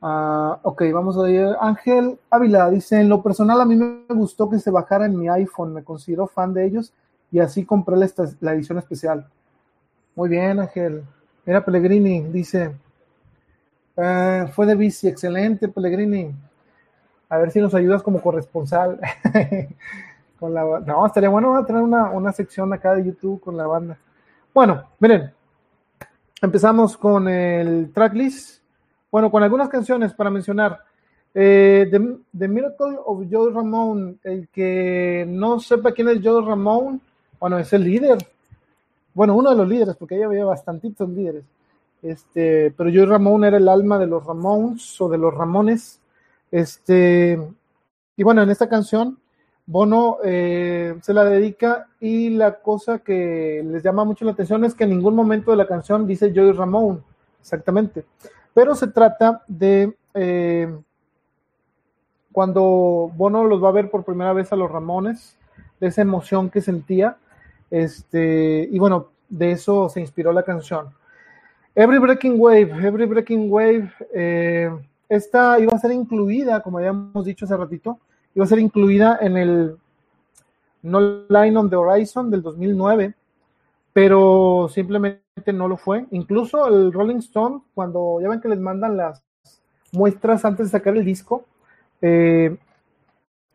Ah, 0.00 0.60
ok, 0.62 0.82
vamos 0.92 1.18
a 1.18 1.22
ver. 1.22 1.56
Ángel 1.60 2.18
Ávila 2.30 2.70
dice: 2.70 3.00
En 3.00 3.08
lo 3.08 3.22
personal, 3.22 3.60
a 3.60 3.64
mí 3.64 3.76
me 3.76 4.04
gustó 4.14 4.48
que 4.48 4.58
se 4.58 4.70
bajara 4.70 5.06
en 5.06 5.18
mi 5.18 5.28
iPhone. 5.28 5.74
Me 5.74 5.82
considero 5.82 6.26
fan 6.26 6.54
de 6.54 6.66
ellos 6.66 6.92
y 7.30 7.40
así 7.40 7.64
compré 7.64 7.96
la, 7.96 8.52
edición 8.52 8.78
especial. 8.78 9.26
Muy 10.14 10.28
bien, 10.28 10.60
Ángel. 10.60 11.04
Mira, 11.44 11.64
Pellegrini 11.64 12.22
dice: 12.22 12.74
"Ah, 13.96 14.46
Fue 14.54 14.66
de 14.66 14.74
bici, 14.74 15.08
excelente, 15.08 15.68
Pellegrini. 15.68 16.34
A 17.28 17.38
ver 17.38 17.50
si 17.50 17.60
nos 17.60 17.74
ayudas 17.74 18.02
como 18.02 18.22
corresponsal. 18.22 19.00
con 20.38 20.54
la, 20.54 20.62
no, 20.80 21.06
estaría 21.06 21.28
bueno 21.28 21.52
¿no? 21.52 21.64
tener 21.64 21.82
una, 21.82 22.10
una 22.10 22.32
sección 22.32 22.72
acá 22.72 22.94
de 22.94 23.04
YouTube 23.04 23.40
con 23.40 23.56
la 23.56 23.66
banda. 23.66 23.98
Bueno, 24.54 24.84
miren, 25.00 25.32
empezamos 26.40 26.96
con 26.96 27.28
el 27.28 27.92
tracklist. 27.92 28.57
Bueno, 29.10 29.30
con 29.30 29.42
algunas 29.42 29.68
canciones 29.68 30.12
para 30.12 30.30
mencionar. 30.30 30.80
Eh, 31.34 31.88
The, 31.90 32.18
The 32.36 32.48
Miracle 32.48 32.96
of 33.04 33.26
Joe 33.30 33.52
Ramón. 33.52 34.18
El 34.22 34.48
que 34.48 35.24
no 35.28 35.60
sepa 35.60 35.92
quién 35.92 36.08
es 36.08 36.20
Joe 36.22 36.44
Ramón, 36.44 37.00
bueno, 37.40 37.58
es 37.58 37.72
el 37.72 37.84
líder. 37.84 38.18
Bueno, 39.14 39.34
uno 39.36 39.50
de 39.50 39.56
los 39.56 39.68
líderes, 39.68 39.96
porque 39.96 40.16
ahí 40.16 40.22
había 40.22 40.44
bastantitos 40.44 41.08
líderes. 41.08 41.44
Este, 42.02 42.72
pero 42.76 42.90
Joe 42.92 43.06
Ramón 43.06 43.44
era 43.44 43.56
el 43.56 43.68
alma 43.68 43.98
de 43.98 44.06
los 44.06 44.24
Ramones 44.24 45.00
o 45.00 45.08
de 45.08 45.18
los 45.18 45.34
Ramones. 45.34 46.00
Este, 46.50 47.38
y 48.16 48.22
bueno, 48.22 48.42
en 48.42 48.50
esta 48.50 48.68
canción, 48.68 49.18
Bono 49.66 50.18
eh, 50.24 50.96
se 51.02 51.12
la 51.12 51.24
dedica 51.24 51.88
y 52.00 52.30
la 52.30 52.60
cosa 52.60 53.00
que 53.00 53.62
les 53.64 53.82
llama 53.82 54.04
mucho 54.04 54.24
la 54.24 54.32
atención 54.32 54.64
es 54.64 54.74
que 54.74 54.84
en 54.84 54.90
ningún 54.90 55.14
momento 55.14 55.50
de 55.50 55.58
la 55.58 55.66
canción 55.66 56.06
dice 56.06 56.32
Joey 56.34 56.52
Ramón, 56.52 57.04
exactamente. 57.40 58.04
Pero 58.58 58.74
se 58.74 58.88
trata 58.88 59.44
de 59.46 59.94
eh, 60.14 60.76
cuando 62.32 63.08
Bono 63.14 63.44
los 63.44 63.62
va 63.62 63.68
a 63.68 63.70
ver 63.70 63.88
por 63.88 64.02
primera 64.02 64.32
vez 64.32 64.52
a 64.52 64.56
los 64.56 64.68
Ramones, 64.68 65.38
de 65.78 65.86
esa 65.86 66.02
emoción 66.02 66.50
que 66.50 66.60
sentía, 66.60 67.18
este, 67.70 68.68
y 68.68 68.76
bueno, 68.80 69.10
de 69.28 69.52
eso 69.52 69.88
se 69.88 70.00
inspiró 70.00 70.32
la 70.32 70.42
canción. 70.42 70.88
Every 71.72 72.00
Breaking 72.00 72.34
Wave, 72.36 72.84
Every 72.84 73.06
Breaking 73.06 73.46
Wave, 73.48 73.92
eh, 74.12 74.76
esta 75.08 75.60
iba 75.60 75.76
a 75.76 75.78
ser 75.78 75.92
incluida, 75.92 76.60
como 76.60 76.78
habíamos 76.78 77.24
dicho 77.24 77.44
hace 77.44 77.56
ratito, 77.56 78.00
iba 78.34 78.44
a 78.44 78.48
ser 78.48 78.58
incluida 78.58 79.20
en 79.20 79.36
el 79.36 79.76
No 80.82 80.98
Line 81.28 81.56
on 81.56 81.70
the 81.70 81.76
Horizon 81.76 82.28
del 82.28 82.42
2009, 82.42 83.14
pero 83.92 84.68
simplemente 84.72 85.52
no 85.52 85.68
lo 85.68 85.76
fue. 85.76 86.06
Incluso 86.10 86.66
el 86.68 86.92
Rolling 86.92 87.16
Stone, 87.16 87.62
cuando 87.74 88.20
ya 88.20 88.28
ven 88.28 88.40
que 88.40 88.48
les 88.48 88.60
mandan 88.60 88.96
las 88.96 89.22
muestras 89.92 90.44
antes 90.44 90.66
de 90.66 90.78
sacar 90.78 90.96
el 90.96 91.04
disco, 91.04 91.44
eh, 92.00 92.56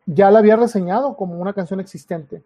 ya 0.06 0.32
la 0.32 0.40
había 0.40 0.56
reseñado 0.56 1.16
como 1.16 1.40
una 1.40 1.54
canción 1.54 1.80
existente. 1.80 2.44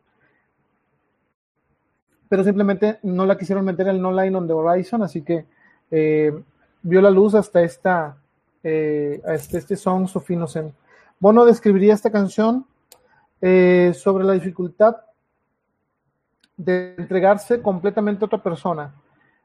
Pero 2.29 2.43
simplemente 2.43 2.99
no 3.03 3.25
la 3.25 3.37
quisieron 3.37 3.65
meter 3.65 3.87
el 3.87 4.01
No 4.01 4.11
Line 4.11 4.35
on 4.35 4.47
the 4.47 4.53
Horizon, 4.53 5.01
así 5.01 5.21
que 5.21 5.45
eh, 5.89 6.33
vio 6.81 7.01
la 7.01 7.09
luz 7.09 7.35
hasta 7.35 7.61
esta, 7.61 8.17
eh, 8.63 9.21
hasta 9.25 9.57
este 9.57 9.75
Songs 9.75 10.15
of 10.15 10.29
Innocent. 10.29 10.73
Bono 11.19 11.45
describiría 11.45 11.93
esta 11.93 12.11
canción 12.11 12.65
eh, 13.41 13.93
sobre 13.95 14.23
la 14.23 14.33
dificultad 14.33 14.97
de 16.57 16.95
entregarse 16.97 17.61
completamente 17.61 18.25
a 18.25 18.27
otra 18.27 18.41
persona. 18.41 18.91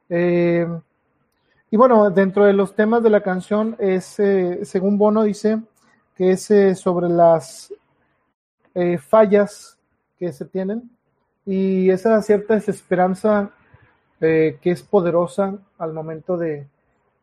Eh, 0.09 0.67
y 1.71 1.77
bueno, 1.77 2.11
dentro 2.11 2.45
de 2.45 2.55
los 2.55 2.75
temas 2.75 3.03
de 3.03 3.11
la 3.11 3.21
canción 3.21 3.77
es, 3.79 4.19
eh, 4.19 4.65
según 4.65 4.99
Bono 4.99 5.23
dice, 5.23 5.61
que 6.17 6.33
es 6.33 6.51
eh, 6.51 6.75
sobre 6.75 7.09
las 7.09 7.73
fallas 9.07 9.77
que 10.19 10.33
se 10.33 10.47
tienen 10.47 10.91
y 11.45 11.91
esa 11.91 12.23
cierta 12.23 12.55
desesperanza 12.55 13.51
que 14.19 14.59
es 14.63 14.83
poderosa 14.83 15.59
al 15.77 15.93
momento 15.93 16.39
de, 16.39 16.67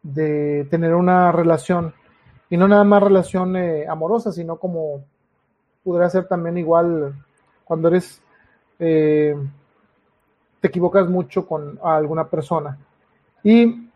de 0.03 0.67
tener 0.69 0.93
una 0.93 1.31
relación 1.31 1.95
y 2.51 2.57
no 2.57 2.67
nada 2.67 2.83
más 2.83 3.01
relación 3.01 3.55
amorosa, 3.89 4.31
sino 4.31 4.57
como 4.57 5.03
podría 5.83 6.07
ser 6.11 6.27
también 6.27 6.59
igual 6.59 7.15
cuando 7.63 7.87
eres 7.87 8.21
te 10.59 10.67
equivocas 10.67 11.09
mucho 11.09 11.45
con 11.47 11.79
alguna 11.83 12.27
persona. 12.27 12.77
Y 13.43 13.89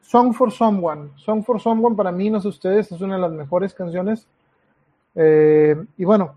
Song 0.00 0.32
for 0.32 0.52
Someone, 0.52 1.10
Song 1.16 1.42
for 1.42 1.60
Someone 1.60 1.96
para 1.96 2.12
mí, 2.12 2.30
no 2.30 2.40
sé 2.40 2.48
ustedes, 2.48 2.90
es 2.92 3.00
una 3.00 3.16
de 3.16 3.20
las 3.20 3.32
mejores 3.32 3.74
canciones. 3.74 4.26
Eh, 5.14 5.76
y 5.96 6.04
bueno, 6.04 6.36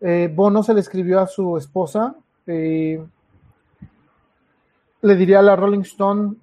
eh, 0.00 0.32
Bono 0.34 0.62
se 0.62 0.74
le 0.74 0.80
escribió 0.80 1.20
a 1.20 1.26
su 1.26 1.56
esposa. 1.56 2.14
eh, 2.46 3.04
le 5.02 5.16
diría 5.16 5.40
a 5.40 5.42
la 5.42 5.56
Rolling 5.56 5.80
Stone 5.80 6.36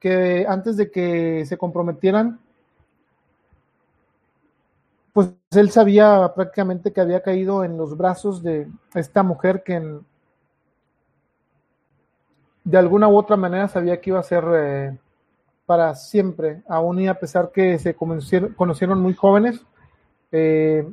que 0.00 0.46
antes 0.48 0.76
de 0.76 0.90
que 0.90 1.44
se 1.44 1.58
comprometieran, 1.58 2.38
pues 5.18 5.34
él 5.50 5.72
sabía 5.72 6.32
prácticamente 6.32 6.92
que 6.92 7.00
había 7.00 7.22
caído 7.22 7.64
en 7.64 7.76
los 7.76 7.96
brazos 7.96 8.40
de 8.40 8.68
esta 8.94 9.24
mujer 9.24 9.64
que 9.64 9.98
de 12.62 12.78
alguna 12.78 13.08
u 13.08 13.16
otra 13.16 13.36
manera 13.36 13.66
sabía 13.66 14.00
que 14.00 14.10
iba 14.10 14.20
a 14.20 14.22
ser 14.22 14.44
eh, 14.54 14.96
para 15.66 15.96
siempre, 15.96 16.62
aún 16.68 17.00
y 17.00 17.08
a 17.08 17.18
pesar 17.18 17.50
que 17.50 17.80
se 17.80 17.94
conocieron, 17.94 18.54
conocieron 18.54 19.02
muy 19.02 19.12
jóvenes, 19.14 19.60
eh, 20.30 20.88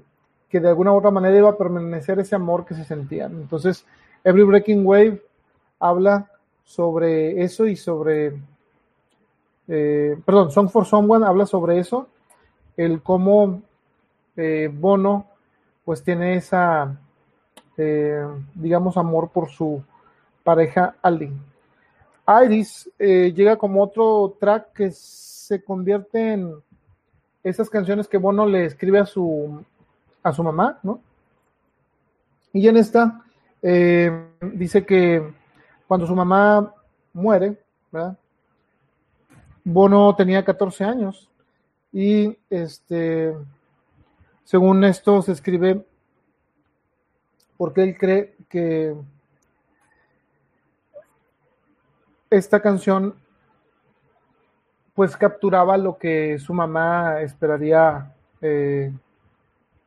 que 0.49 0.59
de 0.59 0.69
alguna 0.69 0.91
u 0.93 0.97
otra 0.97 1.11
manera 1.11 1.37
iba 1.37 1.51
a 1.51 1.57
permanecer 1.57 2.17
ese 2.17 2.35
amor 2.35 2.65
que 2.65 2.73
se 2.73 2.83
sentían. 2.83 3.31
Entonces, 3.33 3.85
Every 4.23 4.43
Breaking 4.43 4.87
Wave 4.87 5.21
habla 5.79 6.31
sobre 6.63 7.43
eso 7.43 7.67
y 7.67 7.75
sobre 7.75 8.41
eh, 9.67 10.17
perdón, 10.25 10.49
Song 10.49 10.69
for 10.69 10.87
Someone 10.87 11.27
habla 11.27 11.45
sobre 11.45 11.77
eso, 11.77 12.07
el 12.75 13.03
cómo 13.03 13.61
eh, 14.35 14.69
Bono 14.71 15.27
pues 15.83 16.03
tiene 16.03 16.35
esa, 16.35 16.97
eh, 17.77 18.25
digamos, 18.53 18.97
amor 18.97 19.29
por 19.29 19.49
su 19.49 19.83
pareja 20.43 20.95
Aldin. 21.01 21.39
Iris 22.43 22.89
llega 22.97 23.55
como 23.55 23.83
otro 23.83 24.35
track 24.39 24.73
que 24.73 24.91
se 24.91 25.63
convierte 25.63 26.33
en 26.33 26.55
esas 27.43 27.69
canciones 27.69 28.07
que 28.07 28.17
Bono 28.17 28.47
le 28.47 28.65
escribe 28.65 28.97
a 28.97 29.05
su, 29.05 29.63
a 30.23 30.33
su 30.33 30.43
mamá, 30.43 30.79
¿no? 30.81 30.99
Y 32.51 32.67
en 32.67 32.77
esta 32.77 33.21
dice 33.61 34.83
que 34.85 35.21
cuando 35.87 36.07
su 36.07 36.15
mamá 36.15 36.73
muere, 37.13 37.57
¿verdad? 37.91 38.17
Bono 39.63 40.15
tenía 40.15 40.45
14 40.45 40.83
años 40.83 41.27
y 41.91 42.37
este, 42.51 43.35
según 44.45 44.85
esto 44.85 45.21
se 45.21 45.33
escribe 45.33 45.85
porque 47.57 47.83
él 47.83 47.97
cree 47.97 48.35
que 48.47 48.95
esta 52.29 52.61
canción 52.61 53.15
pues 54.93 55.17
capturaba 55.17 55.77
lo 55.77 55.97
que 55.97 56.39
su 56.39 56.53
mamá 56.53 57.19
esperaría 57.19 58.13
eh, 58.41 58.93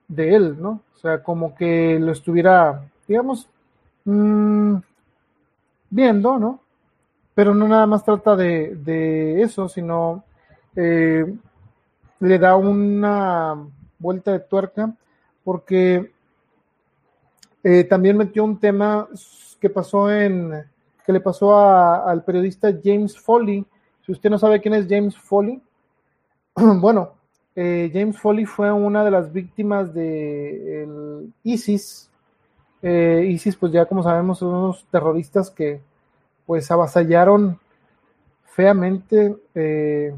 de 0.07 0.35
él, 0.35 0.61
¿no? 0.61 0.83
O 0.95 0.99
sea, 0.99 1.23
como 1.23 1.55
que 1.55 1.99
lo 1.99 2.13
estuviera, 2.13 2.85
digamos, 3.07 3.49
mmm, 4.05 4.77
viendo, 5.89 6.39
¿no? 6.39 6.61
pero 7.39 7.55
no 7.55 7.69
nada 7.69 7.87
más 7.87 8.05
trata 8.05 8.35
de, 8.35 9.41
eso, 9.41 9.69
sino 9.69 10.25
eh, 10.75 11.25
le 12.19 12.39
da 12.41 12.57
una 12.57 13.57
vuelta 13.99 14.33
de 14.33 14.41
tuerca 14.41 14.95
porque 15.45 16.13
eh, 17.63 17.85
también 17.85 18.17
metió 18.17 18.45
un 18.45 18.59
tema 18.59 19.09
que 19.61 19.71
pasó 19.71 20.11
en 20.11 20.65
que 21.05 21.13
le 21.13 21.21
pasó 21.21 21.57
al 21.59 22.23
periodista 22.23 22.69
James 22.85 23.19
Foley. 23.19 23.65
Si 24.05 24.13
usted 24.13 24.29
no 24.29 24.39
sabe 24.39 24.61
quién 24.61 24.75
es 24.75 24.87
James 24.89 25.17
Foley, 25.17 25.63
bueno, 26.55 27.15
eh, 27.57 27.91
James 27.93 28.19
Foley 28.19 28.45
fue 28.45 28.71
una 28.71 29.05
de 29.05 29.11
las 29.11 29.33
víctimas 29.33 29.95
de 29.95 31.29
ISIS. 31.45 32.11
ISIS, 32.83 33.57
pues 33.57 33.73
ya 33.73 33.87
como 33.87 34.03
sabemos, 34.03 34.39
son 34.39 34.55
unos 34.55 34.87
terroristas 34.91 35.51
que 35.51 35.81
pues 36.49 36.71
avasallaron 36.71 37.59
feamente 38.59 39.37
eh, 39.55 40.13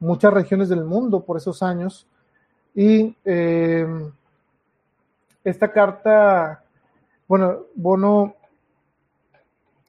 muchas 0.00 0.32
regiones 0.32 0.68
del 0.68 0.84
mundo 0.84 1.20
por 1.20 1.36
esos 1.36 1.62
años. 1.62 2.04
Y 2.74 3.16
eh, 3.24 3.86
esta 5.44 5.72
carta, 5.72 6.62
bueno, 7.26 7.60
Bono 7.74 8.34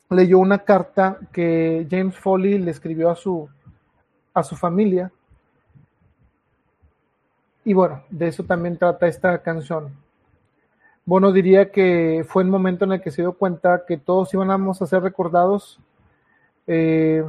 leyó 0.09 0.39
una 0.39 0.59
carta 0.59 1.19
que 1.31 1.87
James 1.89 2.17
Foley 2.17 2.57
le 2.59 2.71
escribió 2.71 3.09
a 3.09 3.15
su, 3.15 3.49
a 4.33 4.43
su 4.43 4.55
familia. 4.55 5.11
Y 7.63 7.73
bueno, 7.73 8.03
de 8.09 8.27
eso 8.27 8.43
también 8.43 8.77
trata 8.77 9.07
esta 9.07 9.41
canción. 9.41 9.95
Bono 11.05 11.31
diría 11.31 11.71
que 11.71 12.25
fue 12.27 12.43
el 12.43 12.49
momento 12.49 12.85
en 12.85 12.93
el 12.93 13.01
que 13.01 13.11
se 13.11 13.21
dio 13.21 13.33
cuenta 13.33 13.85
que 13.87 13.97
todos 13.97 14.33
íbamos 14.33 14.81
a 14.81 14.85
ser 14.85 15.01
recordados 15.01 15.79
eh, 16.67 17.23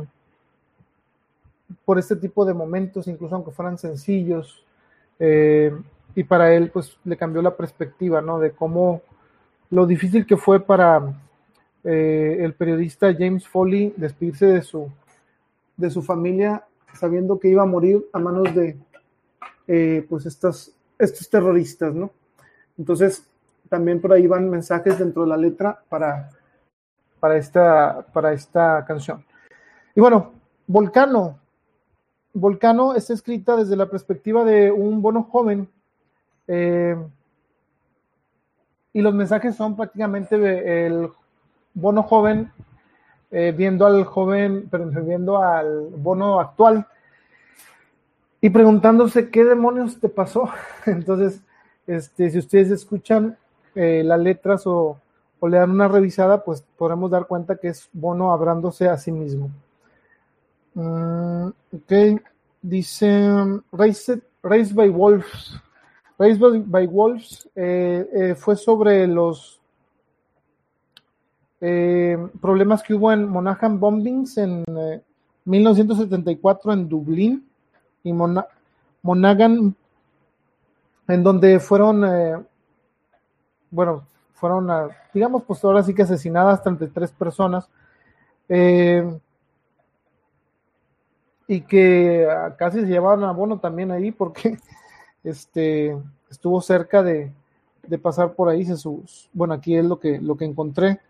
por 1.85 1.99
este 1.99 2.17
tipo 2.17 2.45
de 2.45 2.55
momentos, 2.55 3.07
incluso 3.07 3.35
aunque 3.35 3.51
fueran 3.51 3.79
sencillos. 3.79 4.65
Eh, 5.25 5.73
y 6.17 6.25
para 6.25 6.53
él, 6.53 6.71
pues 6.71 6.99
le 7.05 7.17
cambió 7.17 7.41
la 7.43 7.57
perspectiva, 7.57 8.21
¿no? 8.21 8.41
De 8.41 8.51
cómo 8.51 9.03
lo 9.71 9.87
difícil 9.87 10.27
que 10.27 10.37
fue 10.37 10.59
para 10.59 11.01
eh, 11.85 12.39
el 12.41 12.55
periodista 12.55 13.15
James 13.17 13.47
Foley 13.47 13.95
despedirse 13.97 14.47
de 14.47 14.63
su, 14.63 14.91
de 15.77 15.91
su 15.91 16.03
familia, 16.03 16.65
sabiendo 16.93 17.39
que 17.39 17.49
iba 17.49 17.63
a 17.63 17.67
morir 17.67 18.05
a 18.13 18.19
manos 18.19 18.49
de, 18.53 18.77
pues, 20.09 20.27
estas, 20.27 20.75
estos 20.99 21.31
terroristas, 21.31 21.95
¿no? 21.95 22.11
Entonces, 22.77 23.25
también 23.69 24.01
por 24.01 24.13
ahí 24.13 24.27
van 24.27 24.51
mensajes 24.51 24.99
dentro 24.99 25.23
de 25.23 25.29
la 25.29 25.37
letra 25.37 25.81
para, 25.89 26.31
para, 27.21 27.37
esta, 27.37 28.05
para 28.13 28.33
esta 28.33 28.85
canción. 28.85 29.25
Y 29.95 30.01
bueno, 30.01 30.33
Volcano. 30.67 31.39
Volcano 32.35 32.95
está 32.95 33.13
escrita 33.13 33.57
desde 33.57 33.77
la 33.77 33.91
perspectiva 33.91 34.45
de 34.45 34.71
un 34.71 35.03
bono 35.03 35.25
joven. 35.25 35.69
Eh, 36.49 36.97
y 38.93 39.01
los 39.01 39.15
mensajes 39.15 39.57
son 39.57 39.77
prácticamente 39.77 40.87
el 40.87 41.09
bono 41.75 42.03
joven 42.03 42.51
eh, 43.31 43.55
viendo 43.57 43.87
al 43.87 44.05
joven, 44.05 44.69
pero 44.71 44.85
viendo 44.91 45.43
al 45.43 45.89
bono 45.97 46.39
actual 46.39 46.87
y 48.43 48.51
preguntándose 48.51 49.31
qué 49.31 49.45
demonios 49.45 49.99
te 50.01 50.11
pasó. 50.11 50.51
Entonces, 50.87 51.41
este, 51.87 52.29
si 52.29 52.39
ustedes 52.39 52.71
escuchan, 52.71 53.39
eh, 53.75 54.03
las 54.05 54.21
letras 54.21 54.67
o, 54.67 54.99
le 55.49 55.57
dan 55.57 55.71
una 55.71 55.89
revisada, 55.89 56.45
pues 56.45 56.63
podremos 56.77 57.11
dar 57.11 57.27
cuenta 57.27 57.57
que 57.57 57.69
es 57.69 57.89
Bono 57.93 58.33
hablándose 58.33 58.89
a 58.89 58.99
sí 58.99 59.11
mismo. 59.11 59.51
Mm, 60.75 61.49
ok, 61.49 62.21
dice 62.63 63.61
Race, 63.73 64.75
by 64.75 64.89
Wolves. 64.89 65.61
Race 66.19 66.39
by, 66.39 66.87
Wolves 66.87 67.49
eh, 67.57 68.09
eh, 68.13 68.35
fue 68.35 68.57
sobre 68.57 69.07
los 69.07 69.59
problemas 72.41 72.83
que 72.83 72.95
hubo 72.95 73.13
en 73.13 73.29
Monaghan 73.29 73.79
Bombings 73.79 74.37
en 74.39 74.65
1974 75.45 76.73
en 76.73 76.89
Dublín 76.89 77.49
y 78.03 78.13
Monaghan, 79.03 79.77
en 81.07 81.23
donde 81.23 81.61
fueron 81.61 82.05
bueno, 83.73 84.07
fueron, 84.35 84.69
digamos, 85.15 85.43
pues 85.45 85.65
ahora 85.65 85.83
sí 85.83 85.95
que 85.95 86.03
asesinadas 86.03 86.63
33 86.63 87.11
personas. 87.13 87.69
Eh, 88.49 89.19
y 91.53 91.61
que 91.61 92.27
casi 92.57 92.81
se 92.81 92.87
llevaron 92.87 93.25
a 93.25 93.33
Bono 93.33 93.59
también 93.59 93.91
ahí 93.91 94.11
porque 94.11 94.57
este, 95.25 95.95
estuvo 96.31 96.63
cerca 96.63 97.03
de, 97.03 97.31
pasar 98.03 98.33
por 98.33 98.49
ahí. 98.49 98.65
Jesús. 98.65 99.29
Bueno, 99.35 99.53
aquí 99.53 99.77
es 99.77 99.85
lo 99.85 100.01
que, 100.01 100.19
lo 100.19 100.37
que 100.37 100.47
encontré. 100.47 101.01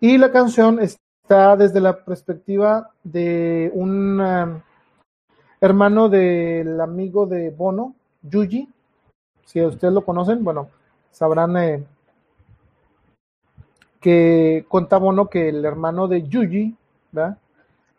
Y 0.00 0.18
la 0.18 0.32
canción 0.32 0.80
está 0.80 1.56
desde 1.56 1.80
la 1.80 2.04
perspectiva 2.04 2.90
de 3.04 3.70
un 3.72 4.20
hermano 5.60 6.08
del 6.08 6.80
amigo 6.80 7.26
de 7.26 7.50
Bono, 7.50 7.94
Yuji. 8.22 8.68
Si 9.44 9.62
ustedes 9.62 9.94
lo 9.94 10.04
conocen, 10.04 10.42
bueno, 10.42 10.70
sabrán 11.12 11.56
eh, 11.56 11.84
que 14.00 14.66
cuenta 14.68 14.98
Bono 14.98 15.28
que 15.28 15.50
el 15.50 15.64
hermano 15.64 16.08
de 16.08 16.26
Yuji, 16.26 16.76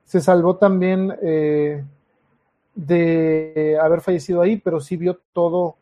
Se 0.05 0.21
salvó 0.21 0.55
también 0.55 1.13
eh, 1.21 1.83
de 2.75 3.77
haber 3.81 4.01
fallecido 4.01 4.41
ahí, 4.41 4.57
pero 4.57 4.79
sí 4.79 4.97
vio 4.97 5.19
todo, 5.33 5.75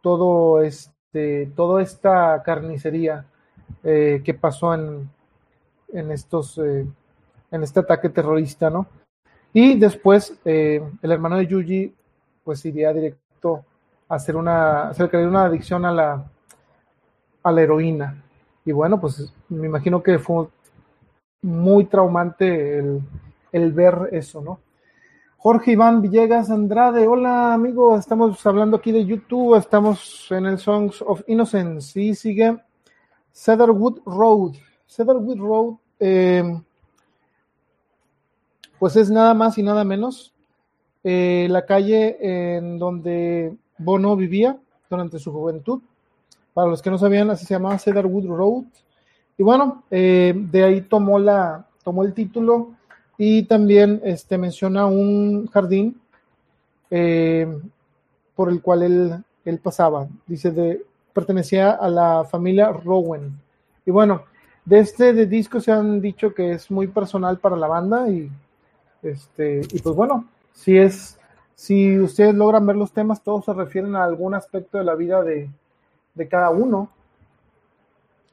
todo 0.00 0.62
este, 0.62 1.50
toda 1.54 1.82
esta 1.82 2.42
carnicería 2.42 3.26
eh, 3.84 4.22
que 4.24 4.34
pasó 4.34 4.74
en, 4.74 5.10
en 5.92 6.10
estos, 6.10 6.56
eh, 6.58 6.86
en 7.50 7.62
este 7.62 7.80
ataque 7.80 8.08
terrorista, 8.08 8.70
¿no? 8.70 8.86
Y 9.52 9.78
después 9.78 10.38
el 10.44 10.90
hermano 11.02 11.36
de 11.36 11.46
Yuji, 11.46 11.94
pues 12.42 12.64
iría 12.64 12.90
directo 12.94 13.66
a 14.08 14.14
hacer 14.14 14.34
una, 14.34 14.88
hacer 14.88 15.14
una 15.14 15.44
adicción 15.44 15.84
a 15.84 15.92
la, 15.92 16.24
a 17.42 17.52
la 17.52 17.60
heroína. 17.60 18.22
Y 18.64 18.72
bueno, 18.72 18.98
pues 18.98 19.30
me 19.50 19.66
imagino 19.66 20.02
que 20.02 20.18
fue 20.18 20.48
muy 21.42 21.84
traumante 21.84 22.78
el, 22.78 23.02
ver 23.52 24.08
eso, 24.12 24.40
¿no? 24.40 24.60
Jorge 25.36 25.72
Iván 25.72 26.00
Villegas 26.00 26.50
Andrade, 26.50 27.06
hola 27.08 27.52
amigo, 27.52 27.96
estamos 27.96 28.46
hablando 28.46 28.76
aquí 28.76 28.92
de 28.92 29.04
YouTube, 29.04 29.56
estamos 29.56 30.28
en 30.30 30.46
el 30.46 30.58
Songs 30.58 31.02
of 31.02 31.22
Innocence 31.26 32.00
y 32.00 32.14
sigue 32.14 32.56
Cedarwood 33.32 34.02
Road. 34.06 34.52
Cedarwood 34.86 35.38
Road, 35.38 35.74
eh, 35.98 36.44
pues 38.78 38.94
es 38.94 39.10
nada 39.10 39.34
más 39.34 39.58
y 39.58 39.64
nada 39.64 39.82
menos 39.82 40.32
eh, 41.02 41.48
la 41.50 41.66
calle 41.66 42.56
en 42.56 42.78
donde 42.78 43.56
Bono 43.78 44.14
vivía 44.16 44.56
durante 44.88 45.18
su 45.18 45.32
juventud. 45.32 45.80
Para 46.54 46.68
los 46.68 46.82
que 46.82 46.90
no 46.90 46.98
sabían, 46.98 47.30
así 47.30 47.46
se 47.46 47.54
llamaba 47.54 47.78
Cedarwood 47.78 48.26
Road. 48.26 48.64
Y 49.36 49.42
bueno, 49.42 49.82
eh, 49.90 50.34
de 50.36 50.64
ahí 50.64 50.82
tomó, 50.82 51.18
la, 51.18 51.66
tomó 51.82 52.04
el 52.04 52.14
título 52.14 52.74
y 53.18 53.44
también 53.44 54.00
este, 54.04 54.38
menciona 54.38 54.86
un 54.86 55.46
jardín 55.48 56.00
eh, 56.90 57.46
por 58.34 58.50
el 58.50 58.60
cual 58.60 58.82
él, 58.82 59.24
él 59.44 59.58
pasaba. 59.58 60.08
Dice, 60.26 60.50
de, 60.50 60.84
pertenecía 61.12 61.72
a 61.72 61.88
la 61.88 62.24
familia 62.24 62.72
Rowan. 62.72 63.38
Y 63.84 63.90
bueno, 63.90 64.24
de 64.64 64.78
este 64.78 65.12
de 65.12 65.26
disco 65.26 65.60
se 65.60 65.72
han 65.72 66.00
dicho 66.00 66.34
que 66.34 66.52
es 66.52 66.70
muy 66.70 66.86
personal 66.86 67.38
para 67.38 67.56
la 67.56 67.66
banda 67.66 68.08
y, 68.08 68.30
este, 69.02 69.62
y 69.72 69.80
pues 69.80 69.94
bueno, 69.94 70.26
si 70.52 70.76
es, 70.78 71.18
si 71.54 71.98
ustedes 71.98 72.34
logran 72.34 72.66
ver 72.66 72.76
los 72.76 72.92
temas, 72.92 73.22
todos 73.22 73.44
se 73.44 73.52
refieren 73.52 73.96
a 73.96 74.04
algún 74.04 74.34
aspecto 74.34 74.78
de 74.78 74.84
la 74.84 74.94
vida 74.94 75.22
de, 75.22 75.50
de 76.14 76.28
cada 76.28 76.50
uno. 76.50 76.88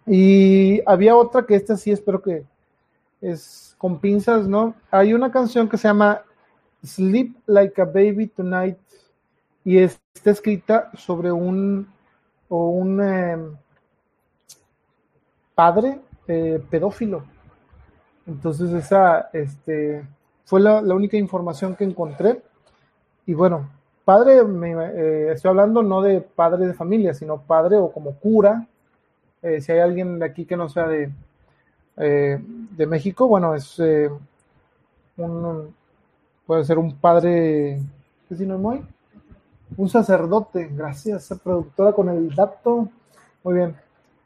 Y 0.05 0.81
había 0.85 1.15
otra 1.15 1.45
que 1.45 1.55
esta 1.55 1.77
sí 1.77 1.91
espero 1.91 2.21
que 2.21 2.43
es 3.21 3.75
con 3.77 3.99
pinzas, 3.99 4.47
¿no? 4.47 4.75
Hay 4.91 5.13
una 5.13 5.31
canción 5.31 5.67
que 5.67 5.77
se 5.77 5.87
llama 5.87 6.21
Sleep 6.83 7.35
Like 7.45 7.81
a 7.81 7.85
Baby 7.85 8.27
Tonight 8.27 8.77
y 9.63 9.77
está 9.77 10.31
escrita 10.31 10.91
sobre 10.95 11.31
un 11.31 11.87
o 12.47 12.69
un 12.69 13.01
em, 13.01 13.55
padre 15.53 15.99
eh, 16.27 16.63
pedófilo. 16.69 17.23
Entonces 18.25 18.71
esa 18.71 19.29
este, 19.33 20.03
fue 20.45 20.59
la, 20.59 20.79
única 20.79 21.17
información 21.17 21.75
que 21.75 21.83
encontré. 21.83 22.41
Y 23.25 23.33
bueno, 23.33 23.69
padre, 24.05 24.43
me, 24.43 24.71
eh, 24.71 25.31
estoy 25.33 25.49
hablando 25.49 25.83
no 25.83 26.01
de 26.01 26.21
padre 26.21 26.67
de 26.67 26.73
familia, 26.73 27.13
sino 27.13 27.41
padre 27.41 27.77
o 27.77 27.91
como 27.91 28.15
cura. 28.15 28.67
Eh, 29.41 29.61
si 29.61 29.71
hay 29.71 29.79
alguien 29.79 30.19
de 30.19 30.25
aquí 30.25 30.45
que 30.45 30.57
no 30.57 30.69
sea 30.69 30.87
de, 30.87 31.11
de 31.99 32.85
México, 32.87 33.27
bueno, 33.27 33.53
es 33.55 33.77
un, 35.17 35.75
puede 36.45 36.63
ser 36.63 36.79
un 36.79 36.95
padre, 36.95 37.79
¿qué 38.27 38.35
si 38.35 38.45
no 38.45 38.57
muy? 38.57 38.81
Un 39.77 39.89
sacerdote, 39.89 40.69
gracias, 40.73 41.29
productora 41.43 41.91
con 41.93 42.09
el 42.09 42.33
dato. 42.33 42.89
Muy 43.43 43.53
bien. 43.53 43.75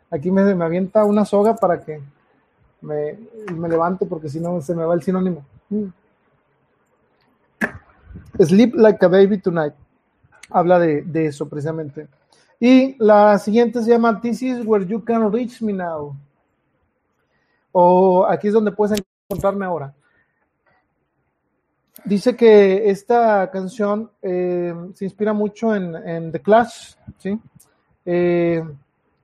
Aquí 0.10 0.32
me, 0.32 0.56
me 0.56 0.64
avienta 0.64 1.04
una 1.04 1.26
soga 1.26 1.56
para 1.56 1.82
que 1.82 2.00
me, 2.82 3.18
me 3.54 3.68
levante 3.68 4.06
porque 4.06 4.30
si 4.30 4.40
no 4.40 4.62
se 4.62 4.76
me 4.76 4.86
va 4.86 4.94
el 4.94 5.02
sinónimo. 5.02 5.44
Mm. 5.70 5.88
Sleep 8.40 8.76
like 8.76 9.04
a 9.04 9.08
baby 9.08 9.40
tonight. 9.40 9.74
Habla 10.50 10.80
de, 10.80 11.02
de, 11.02 11.28
eso 11.28 11.50
precisamente. 11.50 12.08
Y 12.60 12.96
la 13.04 13.38
siguiente 13.40 13.82
se 13.82 13.90
llama 13.90 14.22
This 14.22 14.42
is 14.44 14.66
where 14.66 14.86
you 14.86 15.04
can 15.04 15.32
reach 15.32 15.62
me 15.62 15.74
now. 15.74 16.16
O 17.74 18.26
aquí 18.26 18.48
es 18.48 18.54
donde 18.54 18.72
puedes 18.72 19.04
encontrarme 19.28 19.66
ahora. 19.66 19.94
Dice 22.06 22.36
que 22.36 22.90
esta 22.90 23.50
canción 23.52 24.12
eh, 24.22 24.74
se 24.94 25.06
inspira 25.06 25.34
mucho 25.34 25.76
en, 25.76 26.32
The 26.32 26.42
Clash, 26.42 26.96
¿sí? 27.18 27.40
Eh, 28.06 28.64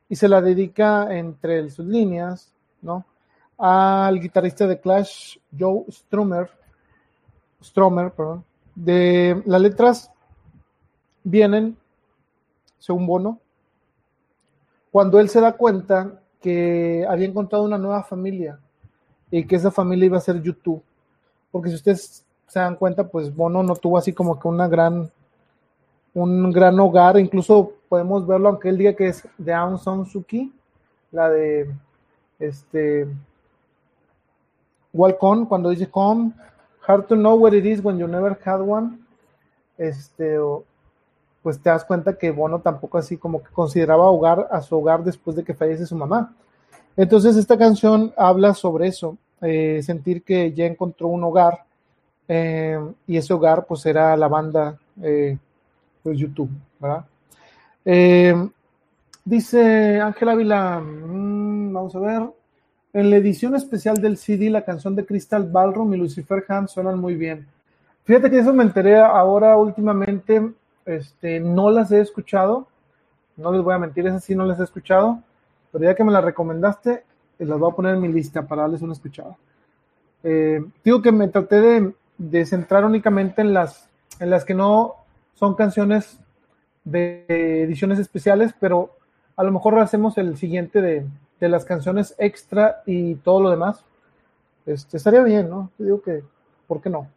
y 0.08 0.16
se 0.16 0.28
la 0.28 0.42
dedica 0.42 1.16
entre 1.16 1.70
sus 1.70 1.86
líneas, 1.86 2.54
¿no? 2.82 3.06
Al 3.58 4.20
guitarrista 4.20 4.66
de 4.66 4.80
Clash, 4.80 5.38
Joe 5.58 5.84
Strummer, 5.90 6.50
Stromer, 7.62 8.12
perdón. 8.12 8.46
De 8.74 9.44
las 9.46 9.62
letras 9.62 10.12
vienen, 11.24 11.78
según 12.78 13.06
Bono, 13.06 13.40
cuando 14.90 15.20
él 15.20 15.30
se 15.30 15.42
da 15.42 15.52
cuenta 15.54 16.19
que 16.42 17.06
había 17.08 17.28
encontrado 17.28 17.64
una 17.64 17.78
nueva 17.78 18.04
familia 18.04 18.60
y 19.32 19.46
que 19.46 19.56
esa 19.56 19.72
familia 19.72 20.06
iba 20.06 20.18
a 20.18 20.22
ser 20.22 20.42
YouTube. 20.42 20.82
Porque 21.52 21.70
si 21.70 21.76
ustedes 21.76 22.26
se 22.48 22.60
dan 22.60 22.76
cuenta, 22.76 23.08
pues 23.08 23.34
Bono 23.36 23.64
no 23.64 23.76
tuvo 23.76 23.98
así 23.98 24.14
como 24.14 24.40
que 24.40 24.48
una 24.48 24.68
gran 24.68 25.12
un 26.14 26.52
gran 26.52 26.80
hogar, 26.80 27.20
incluso 27.20 27.74
podemos 27.88 28.26
verlo, 28.26 28.50
aunque 28.50 28.70
él 28.70 28.78
diga 28.78 28.94
que 28.94 29.08
es 29.08 29.28
de 29.38 29.54
Aung 29.54 29.78
San 29.78 30.06
Suu 30.06 30.24
Kyi, 30.24 30.52
la 31.12 31.30
de 31.30 31.72
este 32.40 33.08
Walcon, 34.94 35.46
cuando 35.46 35.70
dice 35.70 35.90
come, 35.90 36.32
hard 36.88 37.06
to 37.08 37.16
know 37.16 37.36
what 37.36 37.54
it 37.54 37.66
is 37.66 37.84
when 37.84 37.98
you 37.98 38.08
never 38.08 38.38
had 38.44 38.62
one, 38.62 39.00
este, 39.78 40.38
pues 41.42 41.60
te 41.60 41.70
das 41.70 41.86
cuenta 41.86 42.18
que 42.18 42.32
Bono 42.32 42.60
tampoco 42.60 42.98
así 42.98 43.18
como 43.18 43.42
que 43.42 43.50
consideraba 43.52 44.06
hogar 44.06 44.48
a 44.52 44.62
su 44.62 44.78
hogar 44.78 45.04
después 45.04 45.36
de 45.36 45.44
que 45.44 45.54
fallece 45.54 45.86
su 45.86 45.96
mamá. 45.96 46.34
Entonces 46.98 47.36
esta 47.36 47.58
canción 47.58 48.14
habla 48.18 48.54
sobre 48.54 48.88
eso, 48.88 49.18
eh, 49.42 49.82
sentir 49.84 50.24
que 50.24 50.52
ya 50.54 50.66
encontró 50.66 51.08
un 51.08 51.24
hogar 51.24 51.64
eh, 52.28 52.78
y 53.08 53.18
ese 53.18 53.34
hogar 53.34 53.66
pues 53.66 53.86
era 53.86 54.16
la 54.18 54.28
banda 54.28 54.78
eh, 55.02 55.38
pues 56.04 56.18
YouTube, 56.18 56.50
¿verdad? 56.80 57.06
Dice 59.30 60.02
Ángela 60.02 60.32
Ávila, 60.32 60.80
mm, 60.80 61.72
vamos 61.72 61.96
a 61.96 62.00
ver, 62.00 62.24
en 62.94 63.10
la 63.12 63.18
edición 63.18 63.56
especial 63.56 64.02
del 64.02 64.18
CD, 64.18 64.50
la 64.50 64.66
canción 64.66 64.96
de 64.96 65.06
Crystal 65.06 65.48
Ballroom 65.48 65.94
y 65.94 65.98
Lucifer 65.98 66.44
Hand 66.48 66.68
suenan 66.68 67.00
muy 67.00 67.14
bien. 67.14 67.48
Fíjate 68.06 68.32
que 68.32 68.40
eso 68.40 68.52
me 68.54 68.64
enteré 68.64 68.98
ahora 68.98 69.56
últimamente, 69.56 70.52
este, 70.90 71.40
no 71.40 71.70
las 71.70 71.92
he 71.92 72.02
escuchado, 72.02 72.68
no 73.38 73.52
les 73.52 73.62
voy 73.62 73.76
a 73.76 73.80
mentir, 73.80 74.08
esas 74.08 74.24
sí 74.24 74.36
no 74.36 74.46
las 74.46 74.60
he 74.60 74.64
escuchado, 74.64 75.22
pero 75.72 75.84
ya 75.86 75.96
que 75.96 76.04
me 76.04 76.12
las 76.12 76.24
recomendaste, 76.24 77.04
las 77.38 77.60
voy 77.60 77.72
a 77.72 77.76
poner 77.76 77.96
en 77.96 78.02
mi 78.02 78.08
lista 78.08 78.48
para 78.48 78.64
darles 78.64 78.82
una 78.82 78.94
escuchada. 78.94 79.38
Eh, 80.24 80.62
digo 80.84 81.02
que 81.02 81.12
me 81.12 81.28
traté 81.28 81.62
de, 81.62 81.94
de 82.18 82.46
centrar 82.46 82.86
únicamente 82.86 83.42
en 83.42 83.54
las, 83.54 83.88
en 84.20 84.30
las 84.30 84.44
que 84.44 84.56
no 84.56 84.96
son 85.36 85.56
canciones 85.56 86.20
de 86.84 87.26
ediciones 87.64 88.00
especiales, 88.00 88.54
pero 88.60 88.98
a 89.36 89.44
lo 89.44 89.52
mejor 89.52 89.78
hacemos 89.80 90.18
el 90.18 90.38
siguiente 90.38 90.82
de, 90.82 91.06
las 91.40 91.64
canciones 91.64 92.16
extra 92.18 92.82
y 92.86 93.16
todo 93.16 93.42
lo 93.42 93.50
demás. 93.50 93.86
Este, 94.66 94.98
estaría 94.98 95.24
bien, 95.24 95.50
¿no? 95.50 95.72
Digo 95.78 96.02
que, 96.02 96.24
¿por 96.68 96.82
qué 96.82 96.90
no? 96.90 97.08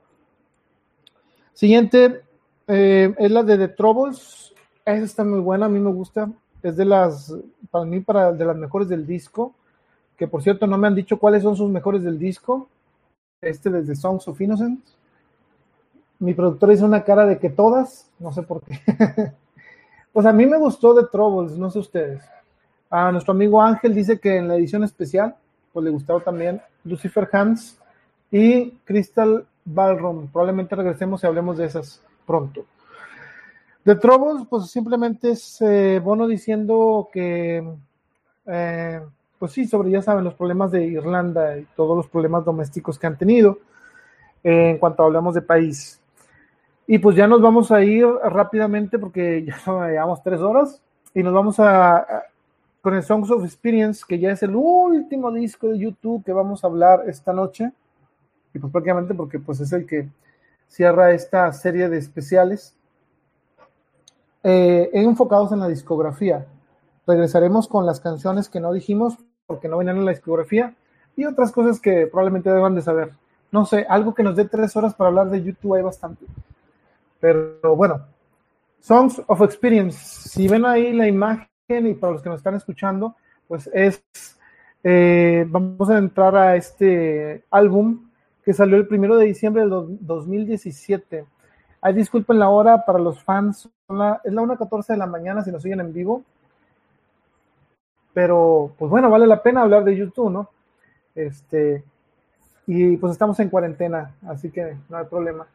Siguiente 1.55 2.23
eh, 2.67 3.15
es 3.19 3.31
la 3.31 3.43
de 3.43 3.59
The 3.59 3.69
Troubles. 3.69 4.55
Esa 4.85 5.05
está 5.05 5.25
muy 5.25 5.41
buena, 5.41 5.67
a 5.67 5.69
mí 5.69 5.79
me 5.79 5.91
gusta. 5.91 6.31
Es 6.63 6.77
de 6.77 6.85
las, 6.85 7.35
para 7.71 7.85
mí, 7.85 8.01
para, 8.01 8.33
de 8.33 8.45
las 8.45 8.57
mejores 8.57 8.89
del 8.89 9.07
disco. 9.07 9.55
Que 10.17 10.29
por 10.29 10.43
cierto, 10.43 10.67
no 10.67 10.79
me 10.79 10.87
han 10.87 10.95
dicho 10.95 11.19
cuáles 11.19 11.43
son 11.43 11.57
sus 11.57 11.71
mejores 11.71 12.03
del 12.03 12.19
disco. 12.19 12.69
Este 13.41 13.71
desde 13.71 13.97
Songs 13.97 14.29
of 14.29 14.41
Innocence 14.41 14.93
mi 16.23 16.35
productora 16.35 16.73
hizo 16.73 16.87
una 16.87 17.03
cara 17.03 17.27
de 17.27 17.39
que 17.39 17.51
todas, 17.51 18.09
no 18.21 18.33
sé 18.33 18.43
por 18.43 18.63
qué. 18.63 18.79
pues 20.13 20.25
a 20.25 20.33
mí 20.33 20.47
me 20.47 20.57
gustó 20.57 20.95
de 20.95 21.09
Troubles, 21.09 21.59
no 21.59 21.69
sé 21.69 21.81
ustedes. 21.81 22.23
A 22.89 23.11
nuestro 23.11 23.33
amigo 23.33 23.61
Ángel 23.61 23.93
dice 23.93 24.21
que 24.21 24.37
en 24.37 24.47
la 24.47 24.55
edición 24.55 24.85
especial, 24.85 25.35
pues 25.73 25.85
le 25.85 25.91
gustó 25.91 26.21
también 26.21 26.63
Lucifer 26.85 27.29
Hands 27.33 27.77
y 28.31 28.71
Crystal 28.85 29.45
Ballroom. 29.65 30.29
Probablemente 30.29 30.77
regresemos 30.77 31.25
y 31.25 31.27
hablemos 31.27 31.59
de 31.59 31.65
esas 31.65 32.01
pronto. 32.27 32.65
De 33.85 33.97
Troubles, 33.97 34.47
pues 34.49 34.71
simplemente 34.71 35.31
es 35.33 35.61
eh, 35.61 36.01
Bono 36.03 36.29
diciendo 36.29 37.09
que, 37.13 37.65
eh, 38.47 39.01
pues 39.39 39.53
sí, 39.53 39.67
sobre, 39.67 39.91
ya 39.91 40.01
saben, 40.03 40.23
los 40.23 40.35
problemas 40.35 40.71
de 40.71 40.85
Irlanda 40.85 41.59
y 41.59 41.67
todos 41.75 41.97
los 41.97 42.07
problemas 42.07 42.45
domésticos 42.45 42.97
que 42.97 43.09
han 43.09 43.19
tenido 43.19 43.59
eh, 44.45 44.71
en 44.71 44.79
cuanto 44.79 45.03
hablamos 45.03 45.35
de 45.35 45.43
país. 45.43 46.01
Y 46.87 46.99
pues 46.99 47.17
ya 47.17 47.27
nos 47.27 47.41
vamos 47.41 47.73
a 47.73 47.83
ir 47.83 48.07
rápidamente 48.07 48.99
porque 48.99 49.45
ya 49.67 49.89
llevamos 49.89 50.23
tres 50.23 50.41
horas 50.41 50.81
y 51.13 51.23
nos 51.25 51.33
vamos 51.33 51.59
a, 51.59 52.07
con 52.83 52.95
el 52.95 53.03
Songs 53.03 53.31
of 53.31 53.45
Experience, 53.45 54.05
que 54.07 54.19
ya 54.19 54.31
es 54.31 54.43
el 54.45 54.55
último 54.55 55.33
disco 55.33 55.69
de 55.69 55.79
YouTube 55.79 56.25
que 56.25 56.33
vamos 56.33 56.63
a 56.63 56.69
hablar 56.69 57.05
esta 57.09 57.33
noche. 57.33 57.73
Y 58.55 58.61
pues 58.61 58.71
prácticamente 58.71 59.13
porque 59.15 59.39
pues 59.41 59.59
es 59.61 59.73
el 59.73 59.87
que 59.87 60.09
cierra 60.73 61.13
esta 61.13 61.53
serie 61.53 61.91
de 61.91 61.99
especiales 61.99 62.75
eh, 64.43 64.89
enfocados 64.95 65.53
en 65.53 65.61
la 65.61 65.69
discografía. 65.69 66.47
Regresaremos 67.07 67.69
con 67.69 67.85
las 67.85 68.01
canciones 68.01 68.49
que 68.49 68.59
no 68.59 68.73
dijimos 68.73 69.19
porque 69.47 69.69
no 69.69 69.77
venían 69.77 69.99
en 69.99 70.07
la 70.07 70.13
discografía 70.13 70.75
y 71.15 71.27
otras 71.27 71.53
cosas 71.53 71.79
que 71.79 72.07
probablemente 72.07 72.51
deban 72.51 72.75
de 72.75 72.81
saber. 72.81 73.13
No 73.51 73.67
sé, 73.67 73.85
algo 73.87 74.15
que 74.15 74.23
nos 74.23 74.35
dé 74.35 74.47
tres 74.47 74.75
horas 74.75 74.95
para 74.95 75.09
hablar 75.09 75.29
de 75.29 75.43
YouTube 75.43 75.75
hay 75.75 75.83
bastante. 75.83 76.25
Pero 77.21 77.77
bueno, 77.77 78.07
Songs 78.81 79.23
of 79.27 79.43
Experience, 79.43 79.99
si 80.31 80.49
ven 80.49 80.65
ahí 80.65 80.95
la 80.95 81.07
imagen 81.07 81.49
y 81.69 81.93
para 81.93 82.15
los 82.15 82.23
que 82.23 82.31
nos 82.31 82.39
están 82.39 82.55
escuchando, 82.55 83.15
pues 83.47 83.69
es, 83.75 84.03
eh, 84.83 85.45
vamos 85.47 85.91
a 85.91 85.99
entrar 85.99 86.35
a 86.35 86.57
este 86.57 87.45
álbum 87.51 88.09
que 88.45 88.53
salió 88.53 88.77
el 88.77 88.87
primero 88.87 89.17
de 89.17 89.27
diciembre 89.27 89.63
del 89.63 89.99
2017. 90.01 91.25
Ay, 91.81 91.95
disculpen 91.95 92.39
la 92.39 92.49
hora 92.49 92.85
para 92.85 92.99
los 92.99 93.23
fans, 93.23 93.67
es 93.67 94.33
la 94.33 94.43
1.14 94.43 94.87
de 94.87 94.97
la 94.97 95.07
mañana 95.07 95.43
si 95.43 95.51
nos 95.51 95.63
siguen 95.63 95.81
en 95.81 95.93
vivo. 95.93 96.23
Pero, 98.13 98.73
pues 98.79 98.91
bueno, 98.91 99.11
vale 99.11 99.27
la 99.27 99.43
pena 99.43 99.63
hablar 99.63 99.85
de 99.85 99.97
YouTube, 99.97 100.31
¿no? 100.31 100.51
Este, 101.15 101.85
y 102.67 102.97
pues 102.97 103.13
estamos 103.13 103.39
en 103.41 103.49
cuarentena, 103.49 104.15
así 104.27 104.51
que 104.51 104.77
no 104.89 104.97
hay 104.97 105.07
problema. 105.07 105.47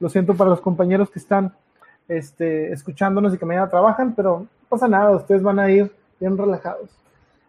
Lo 0.00 0.08
siento 0.08 0.34
para 0.34 0.50
los 0.50 0.60
compañeros 0.60 1.10
que 1.10 1.18
están 1.18 1.54
este, 2.08 2.72
escuchándonos 2.72 3.34
y 3.34 3.38
que 3.38 3.46
mañana 3.46 3.68
trabajan, 3.68 4.14
pero 4.14 4.40
no 4.40 4.68
pasa 4.68 4.88
nada, 4.88 5.10
ustedes 5.10 5.42
van 5.42 5.58
a 5.58 5.70
ir 5.70 5.92
bien 6.18 6.36
relajados. 6.36 6.90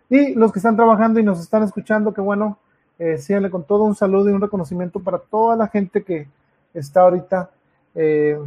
Y 0.10 0.36
los 0.36 0.52
que 0.52 0.60
están 0.60 0.76
trabajando 0.76 1.20
y 1.20 1.24
nos 1.24 1.40
están 1.40 1.64
escuchando, 1.64 2.14
qué 2.14 2.22
bueno, 2.22 2.58
eh, 3.04 3.18
síganle 3.18 3.50
con 3.50 3.66
todo 3.66 3.84
un 3.84 3.96
saludo 3.96 4.30
y 4.30 4.32
un 4.32 4.40
reconocimiento 4.40 5.02
para 5.02 5.20
toda 5.20 5.58
la 5.58 5.68
gente 5.68 6.04
que 6.04 6.26
está 6.74 7.02
ahorita 7.02 7.50
eh, 7.96 8.40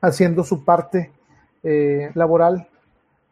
haciendo 0.00 0.44
su 0.44 0.64
parte 0.64 1.10
eh, 1.64 2.12
laboral 2.14 2.68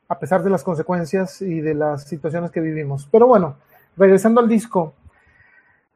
a 0.08 0.18
pesar 0.18 0.42
de 0.42 0.50
las 0.50 0.64
consecuencias 0.64 1.40
y 1.40 1.60
de 1.60 1.74
las 1.74 2.02
situaciones 2.02 2.50
que 2.50 2.60
vivimos. 2.60 3.08
Pero 3.12 3.28
bueno, 3.28 3.58
regresando 3.96 4.40
al 4.40 4.48
disco. 4.48 4.92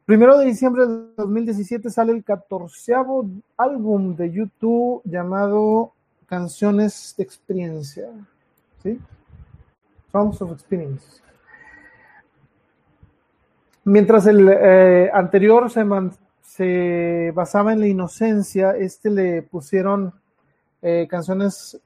Primero 0.05 0.37
de 0.37 0.45
diciembre 0.45 0.87
de 0.87 1.07
2017 1.17 1.89
sale 1.89 2.13
el 2.13 2.23
catorceavo 2.23 3.25
álbum 3.57 4.15
de 4.15 4.31
YouTube 4.31 5.01
llamado 5.03 5.91
Canciones 6.27 7.13
de 7.17 7.23
Experiencia. 7.23 8.07
¿Sí? 8.83 8.97
Songs 10.13 10.41
of 10.41 10.53
Experience. 10.53 11.21
Mientras 13.83 14.27
el 14.27 14.47
eh, 14.47 15.09
anterior 15.11 15.71
se, 15.71 17.31
basaba 17.33 17.73
en 17.73 17.79
la 17.79 17.87
inocencia, 17.87 18.75
este 18.75 19.09
le 19.09 19.41
pusieron 19.41 20.13
eh, 20.81 21.07
canciones 21.09 21.79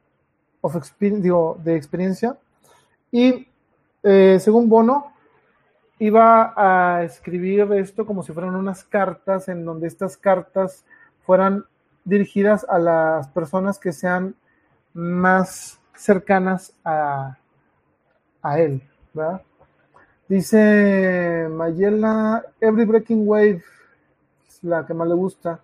of 0.59 0.75
de 0.99 1.75
experiencia. 1.75 2.37
Y 3.11 3.47
eh, 4.03 4.37
según 4.41 4.67
Bono, 4.67 5.13
iba 5.99 6.53
a 6.55 7.03
escribir 7.03 7.61
esto 7.73 8.05
como 8.05 8.23
si 8.23 8.33
fueran 8.33 8.55
unas 8.55 8.83
cartas, 8.83 9.47
en 9.47 9.63
donde 9.63 9.87
estas 9.87 10.17
cartas 10.17 10.83
fueran 11.25 11.63
dirigidas 12.03 12.65
a 12.67 12.77
las 12.77 13.29
personas 13.29 13.79
que 13.79 13.93
sean 13.93 14.35
más 14.93 15.79
cercanas 15.95 16.73
a, 16.83 17.37
a 18.41 18.59
él, 18.59 18.83
¿verdad? 19.13 19.41
Dice 20.27 21.47
Mayela, 21.51 22.43
Every 22.59 22.85
Breaking 22.85 23.27
Wave, 23.27 23.63
es 24.47 24.63
la 24.63 24.85
que 24.85 24.93
más 24.93 25.07
le 25.07 25.13
gusta. 25.13 25.59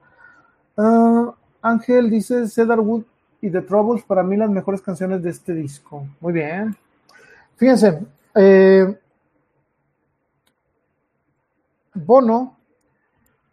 Ah, 0.77 1.33
Ángel 1.61 2.09
dice 2.09 2.47
Cedarwood 2.47 3.03
y 3.41 3.49
The 3.49 3.61
Troubles, 3.61 4.03
para 4.03 4.23
mí 4.23 4.37
las 4.37 4.49
mejores 4.49 4.81
canciones 4.81 5.23
de 5.23 5.31
este 5.31 5.53
disco. 5.53 6.07
Muy 6.19 6.33
bien. 6.33 6.75
Fíjense, 7.55 8.05
eh, 8.35 8.97
Bono, 11.93 12.57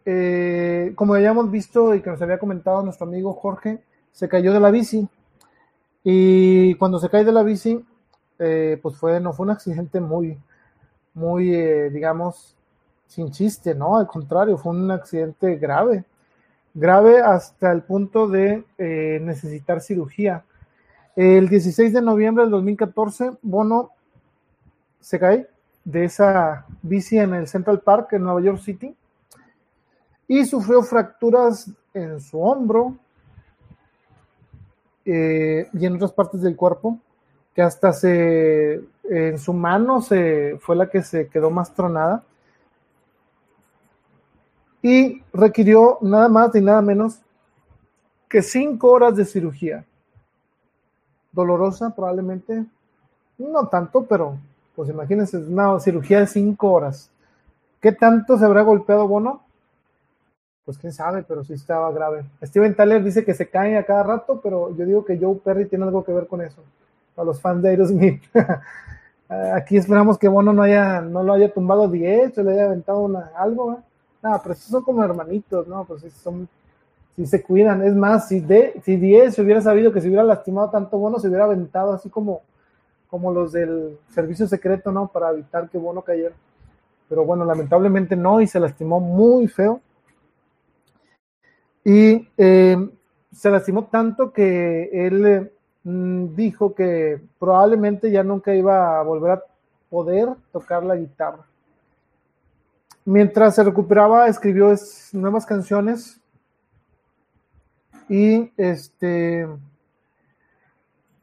eh, 0.05 0.93
como 0.95 1.15
habíamos 1.15 1.51
visto 1.51 1.93
y 1.93 2.01
que 2.01 2.09
nos 2.09 2.21
había 2.21 2.39
comentado 2.39 2.83
nuestro 2.83 3.07
amigo 3.07 3.33
Jorge, 3.33 3.83
se 4.11 4.29
cayó 4.29 4.53
de 4.53 4.59
la 4.59 4.71
bici. 4.71 5.07
Y 6.03 6.75
cuando 6.75 6.99
se 6.99 7.09
cae 7.09 7.23
de 7.23 7.31
la 7.31 7.43
bici, 7.43 7.83
eh, 8.39 8.79
pues 8.81 8.95
fue, 8.95 9.19
no 9.19 9.33
fue 9.33 9.45
un 9.45 9.51
accidente 9.51 9.99
muy, 9.99 10.37
muy, 11.13 11.51
digamos, 11.89 12.55
sin 13.07 13.31
chiste, 13.31 13.75
¿no? 13.75 13.97
Al 13.97 14.07
contrario, 14.07 14.57
fue 14.57 14.73
un 14.73 14.91
accidente 14.91 15.55
grave 15.55 16.05
grave 16.73 17.21
hasta 17.21 17.71
el 17.71 17.83
punto 17.83 18.27
de 18.27 18.63
eh, 18.77 19.19
necesitar 19.21 19.81
cirugía. 19.81 20.43
El 21.15 21.49
16 21.49 21.93
de 21.93 22.01
noviembre 22.01 22.43
del 22.43 22.51
2014, 22.51 23.31
Bono 23.41 23.91
se 24.99 25.19
cae 25.19 25.47
de 25.83 26.05
esa 26.05 26.65
bici 26.81 27.17
en 27.17 27.33
el 27.33 27.47
Central 27.47 27.81
Park 27.81 28.13
en 28.13 28.23
Nueva 28.23 28.41
York 28.41 28.59
City 28.59 28.95
y 30.27 30.45
sufrió 30.45 30.81
fracturas 30.83 31.69
en 31.93 32.19
su 32.21 32.39
hombro 32.39 32.95
eh, 35.05 35.67
y 35.73 35.85
en 35.85 35.95
otras 35.95 36.13
partes 36.13 36.41
del 36.41 36.55
cuerpo, 36.55 36.99
que 37.59 37.63
hasta 37.63 37.91
se 37.91 38.81
en 39.03 39.37
su 39.37 39.51
mano 39.51 40.01
se 40.01 40.57
fue 40.61 40.77
la 40.77 40.89
que 40.89 41.03
se 41.03 41.27
quedó 41.27 41.49
más 41.49 41.73
tronada 41.73 42.23
y 44.81 45.21
requirió 45.33 45.97
nada 45.99 46.29
más 46.29 46.55
y 46.55 46.61
nada 46.61 46.81
menos 46.81 47.19
que 48.29 48.41
cinco 48.41 48.91
horas 48.91 49.17
de 49.17 49.25
cirugía. 49.25 49.83
Dolorosa 51.33 51.93
probablemente, 51.93 52.63
no 53.37 53.67
tanto, 53.67 54.05
pero 54.05 54.37
pues 54.73 54.89
imagínense, 54.89 55.35
una 55.35 55.81
cirugía 55.81 56.21
de 56.21 56.27
cinco 56.27 56.71
horas. 56.71 57.11
¿Qué 57.81 57.91
tanto 57.91 58.37
se 58.37 58.45
habrá 58.45 58.61
golpeado 58.61 59.05
Bono? 59.05 59.41
Pues 60.63 60.77
quién 60.77 60.93
sabe, 60.93 61.23
pero 61.23 61.43
sí 61.43 61.55
estaba 61.55 61.91
grave. 61.91 62.23
Steven 62.41 62.73
Tyler 62.73 63.03
dice 63.03 63.25
que 63.25 63.33
se 63.33 63.49
cae 63.49 63.77
a 63.77 63.85
cada 63.85 64.03
rato, 64.03 64.39
pero 64.41 64.73
yo 64.77 64.85
digo 64.85 65.03
que 65.03 65.19
Joe 65.19 65.35
Perry 65.43 65.65
tiene 65.65 65.83
algo 65.83 66.05
que 66.05 66.13
ver 66.13 66.25
con 66.25 66.41
eso. 66.41 66.63
Para 67.19 67.27
los 67.27 67.41
fans 67.41 67.61
de 67.61 67.67
Aerosmith. 67.71 68.23
Aquí 69.53 69.75
esperamos 69.75 70.17
que 70.17 70.29
Bono 70.29 70.53
no 70.53 70.61
haya, 70.61 71.01
no 71.01 71.21
lo 71.21 71.33
haya 71.33 71.53
tumbado 71.53 71.89
10 71.89 72.37
o 72.37 72.43
le 72.43 72.53
haya 72.53 72.63
aventado 72.63 73.11
algo, 73.35 73.73
¿eh? 73.73 73.77
No, 74.23 74.39
pero 74.41 74.53
estos 74.53 74.69
son 74.69 74.83
como 74.85 75.03
hermanitos, 75.03 75.67
¿no? 75.67 75.83
Pues 75.83 76.01
son, 76.13 76.47
si 77.17 77.25
se 77.25 77.43
cuidan. 77.43 77.83
Es 77.83 77.93
más, 77.93 78.29
si, 78.29 78.41
si 78.83 78.95
Diez 78.95 79.35
se 79.35 79.41
hubiera 79.41 79.59
sabido 79.59 79.91
que 79.91 79.99
se 79.99 80.07
hubiera 80.07 80.23
lastimado 80.23 80.69
tanto 80.69 80.97
Bono, 80.97 81.19
se 81.19 81.27
hubiera 81.27 81.43
aventado 81.43 81.91
así 81.91 82.09
como, 82.09 82.39
como 83.09 83.33
los 83.33 83.51
del 83.51 83.97
servicio 84.13 84.47
secreto, 84.47 84.89
¿no? 84.89 85.09
Para 85.09 85.31
evitar 85.31 85.69
que 85.69 85.77
Bono 85.77 86.01
cayera. 86.03 86.35
Pero 87.09 87.25
bueno, 87.25 87.43
lamentablemente 87.43 88.15
no 88.15 88.39
y 88.39 88.47
se 88.47 88.61
lastimó 88.61 89.01
muy 89.01 89.49
feo. 89.49 89.81
Y 91.83 92.29
eh, 92.37 92.89
se 93.33 93.49
lastimó 93.49 93.87
tanto 93.87 94.31
que 94.31 94.89
él 94.93 95.49
mm, 95.51 95.58
dijo 95.83 96.75
que 96.75 97.21
probablemente 97.39 98.11
ya 98.11 98.23
nunca 98.23 98.53
iba 98.53 98.99
a 98.99 99.03
volver 99.03 99.31
a 99.31 99.43
poder 99.89 100.29
tocar 100.51 100.83
la 100.83 100.95
guitarra. 100.95 101.45
Mientras 103.05 103.55
se 103.55 103.63
recuperaba, 103.63 104.27
escribió 104.27 104.73
nuevas 105.13 105.45
canciones 105.45 106.19
y 108.07 108.51
este, 108.57 109.47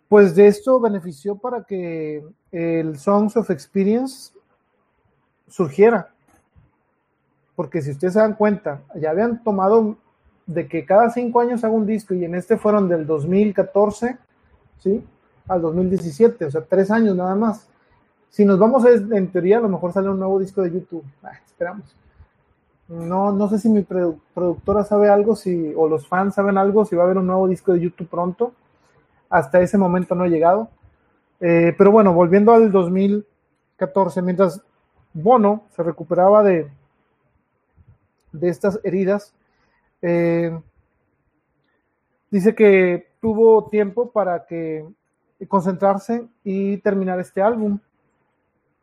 pues 0.08 0.34
de 0.34 0.46
esto 0.46 0.80
benefició 0.80 1.36
para 1.36 1.64
que 1.64 2.24
el 2.50 2.98
Songs 2.98 3.36
of 3.36 3.50
Experience 3.50 4.32
surgiera. 5.48 6.12
Porque 7.54 7.82
si 7.82 7.90
ustedes 7.90 8.14
se 8.14 8.20
dan 8.20 8.34
cuenta, 8.34 8.82
ya 8.94 9.10
habían 9.10 9.42
tomado 9.42 9.96
de 10.46 10.68
que 10.68 10.84
cada 10.84 11.10
cinco 11.10 11.40
años 11.40 11.64
hago 11.64 11.74
un 11.74 11.86
disco 11.86 12.14
y 12.14 12.24
en 12.24 12.34
este 12.34 12.56
fueron 12.56 12.88
del 12.88 13.06
2014, 13.06 14.16
¿sí? 14.78 15.04
Al 15.48 15.62
2017, 15.62 16.44
o 16.44 16.50
sea, 16.50 16.62
tres 16.62 16.90
años 16.90 17.16
nada 17.16 17.34
más. 17.34 17.68
Si 18.30 18.44
nos 18.44 18.58
vamos 18.58 18.84
a, 18.84 18.90
en 18.90 19.28
teoría, 19.30 19.58
a 19.58 19.62
lo 19.62 19.68
mejor 19.68 19.92
sale 19.92 20.08
un 20.08 20.18
nuevo 20.18 20.38
disco 20.38 20.62
de 20.62 20.72
YouTube. 20.72 21.04
Ah, 21.22 21.32
esperamos. 21.46 21.94
No, 22.88 23.32
no 23.32 23.48
sé 23.48 23.58
si 23.58 23.68
mi 23.68 23.82
productora 23.82 24.84
sabe 24.84 25.08
algo, 25.08 25.34
si, 25.34 25.72
o 25.74 25.88
los 25.88 26.06
fans 26.06 26.34
saben 26.34 26.56
algo, 26.58 26.84
si 26.84 26.94
va 26.94 27.02
a 27.02 27.06
haber 27.06 27.18
un 27.18 27.26
nuevo 27.26 27.48
disco 27.48 27.72
de 27.72 27.80
YouTube 27.80 28.08
pronto. 28.08 28.52
Hasta 29.28 29.60
ese 29.60 29.78
momento 29.78 30.14
no 30.14 30.24
he 30.24 30.30
llegado. 30.30 30.68
Eh, 31.40 31.74
pero 31.76 31.90
bueno, 31.90 32.12
volviendo 32.12 32.52
al 32.52 32.70
2014, 32.70 34.22
mientras 34.22 34.62
Bono 35.12 35.64
se 35.74 35.82
recuperaba 35.82 36.42
de, 36.42 36.70
de 38.32 38.48
estas 38.48 38.78
heridas, 38.84 39.34
eh, 40.02 40.56
dice 42.30 42.54
que 42.54 43.08
tuvo 43.26 43.64
tiempo 43.64 44.08
para 44.12 44.46
que 44.46 44.86
concentrarse 45.48 46.28
y 46.44 46.76
terminar 46.76 47.18
este 47.18 47.42
álbum 47.42 47.76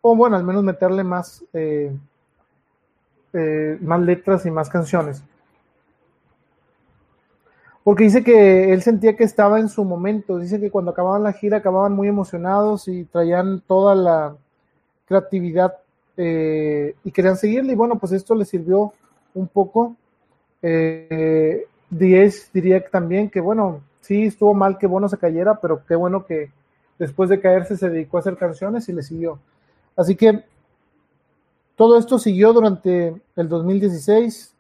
o 0.02 0.18
bueno, 0.18 0.36
al 0.36 0.44
menos 0.44 0.66
meterle 0.66 1.02
más, 1.02 1.46
eh, 1.54 1.96
eh, 3.32 3.78
más 3.80 4.02
letras 4.02 4.46
y 4.46 4.52
más 4.52 4.70
canciones. 4.70 5.24
Porque 7.86 8.04
dice 8.04 8.22
que 8.22 8.74
él 8.74 8.82
sentía 8.82 9.16
que 9.16 9.24
estaba 9.24 9.62
en 9.62 9.70
su 9.70 9.86
momento, 9.86 10.38
dice 10.38 10.60
que 10.60 10.70
cuando 10.70 10.92
acababan 10.92 11.24
la 11.24 11.32
gira 11.32 11.60
acababan 11.60 11.94
muy 11.94 12.10
emocionados 12.10 12.90
y 12.90 13.06
traían 13.06 13.62
toda 13.62 13.96
la 13.96 14.36
creatividad 15.06 15.78
eh, 16.18 16.96
y 17.06 17.12
querían 17.14 17.38
seguirle 17.38 17.72
y 17.72 17.78
bueno, 17.78 17.98
pues 17.98 18.12
esto 18.12 18.36
le 18.36 18.44
sirvió 18.44 18.92
un 19.34 19.48
poco. 19.48 19.96
Eh, 20.62 21.66
Diez 21.90 22.50
diría 22.52 22.84
también 22.90 23.30
que 23.30 23.40
bueno, 23.40 23.80
sí 24.04 24.26
estuvo 24.26 24.54
mal 24.54 24.78
que 24.78 24.86
Bono 24.86 25.08
se 25.08 25.18
cayera, 25.18 25.60
pero 25.60 25.84
qué 25.86 25.96
bueno 25.96 26.26
que 26.26 26.52
después 27.00 27.30
de 27.30 27.40
caerse 27.40 27.78
se 27.78 27.90
dedicó 27.90 28.18
a 28.18 28.20
hacer 28.20 28.38
canciones 28.38 28.88
y 28.90 28.94
le 28.94 29.02
siguió. 29.02 29.40
Así 29.96 30.16
que 30.16 30.44
todo 31.76 31.98
esto 31.98 32.20
siguió 32.20 32.54
durante 32.54 33.20
el 33.36 33.50
2016, 33.50 34.54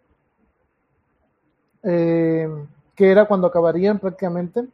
eh, 1.83 2.49
que 2.95 3.11
era 3.11 3.25
cuando 3.25 3.47
acabarían 3.47 3.99
prácticamente. 3.99 4.65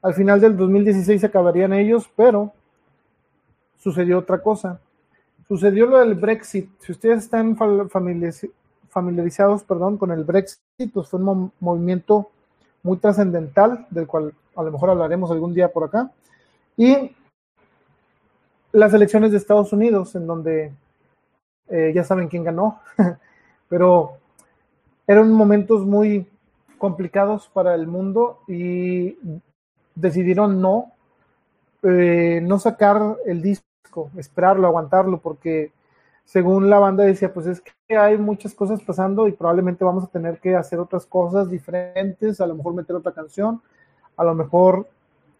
Al 0.00 0.14
final 0.14 0.40
del 0.40 0.56
2016 0.56 1.24
acabarían 1.24 1.72
ellos, 1.72 2.08
pero 2.14 2.52
sucedió 3.78 4.18
otra 4.18 4.40
cosa. 4.40 4.78
Sucedió 5.48 5.86
lo 5.86 5.98
del 5.98 6.14
Brexit. 6.14 6.70
Si 6.78 6.92
ustedes 6.92 7.24
están 7.24 7.56
familiarizados 7.56 9.64
perdón, 9.64 9.98
con 9.98 10.12
el 10.12 10.24
Brexit, 10.24 10.60
pues 10.92 11.08
fue 11.08 11.20
un 11.20 11.52
movimiento 11.58 12.30
muy 12.84 12.98
trascendental, 12.98 13.86
del 13.90 14.06
cual 14.06 14.32
a 14.54 14.62
lo 14.62 14.70
mejor 14.70 14.90
hablaremos 14.90 15.30
algún 15.30 15.52
día 15.52 15.72
por 15.72 15.84
acá. 15.84 16.12
Y 16.76 17.16
las 18.70 18.94
elecciones 18.94 19.32
de 19.32 19.38
Estados 19.38 19.72
Unidos, 19.72 20.14
en 20.14 20.26
donde 20.26 20.72
eh, 21.68 21.92
ya 21.94 22.04
saben 22.04 22.28
quién 22.28 22.44
ganó, 22.44 22.80
pero 23.68 24.18
eran 25.06 25.32
momentos 25.32 25.84
muy 25.84 26.28
complicados 26.78 27.48
para 27.48 27.74
el 27.74 27.86
mundo 27.86 28.40
y 28.46 29.16
decidieron 29.94 30.60
no, 30.60 30.92
eh, 31.82 32.40
no 32.42 32.58
sacar 32.58 33.16
el 33.24 33.40
disco, 33.40 34.10
esperarlo, 34.16 34.66
aguantarlo, 34.66 35.18
porque 35.18 35.72
según 36.24 36.70
la 36.70 36.78
banda 36.78 37.04
decía, 37.04 37.32
pues 37.32 37.46
es 37.46 37.60
que 37.60 37.96
hay 37.96 38.18
muchas 38.18 38.54
cosas 38.54 38.82
pasando 38.82 39.28
y 39.28 39.32
probablemente 39.32 39.84
vamos 39.84 40.04
a 40.04 40.08
tener 40.08 40.38
que 40.40 40.56
hacer 40.56 40.78
otras 40.80 41.06
cosas 41.06 41.50
diferentes, 41.50 42.40
a 42.40 42.46
lo 42.46 42.54
mejor 42.54 42.74
meter 42.74 42.96
otra 42.96 43.12
canción, 43.12 43.60
a 44.16 44.24
lo 44.24 44.34
mejor 44.34 44.88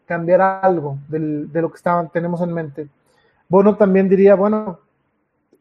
cambiar 0.06 0.40
algo 0.62 0.98
de 1.08 1.62
lo 1.62 1.70
que 1.70 1.76
estaban, 1.76 2.10
tenemos 2.10 2.40
en 2.42 2.52
mente. 2.52 2.88
Bono 3.48 3.76
también 3.76 4.08
diría, 4.08 4.34
bueno, 4.34 4.78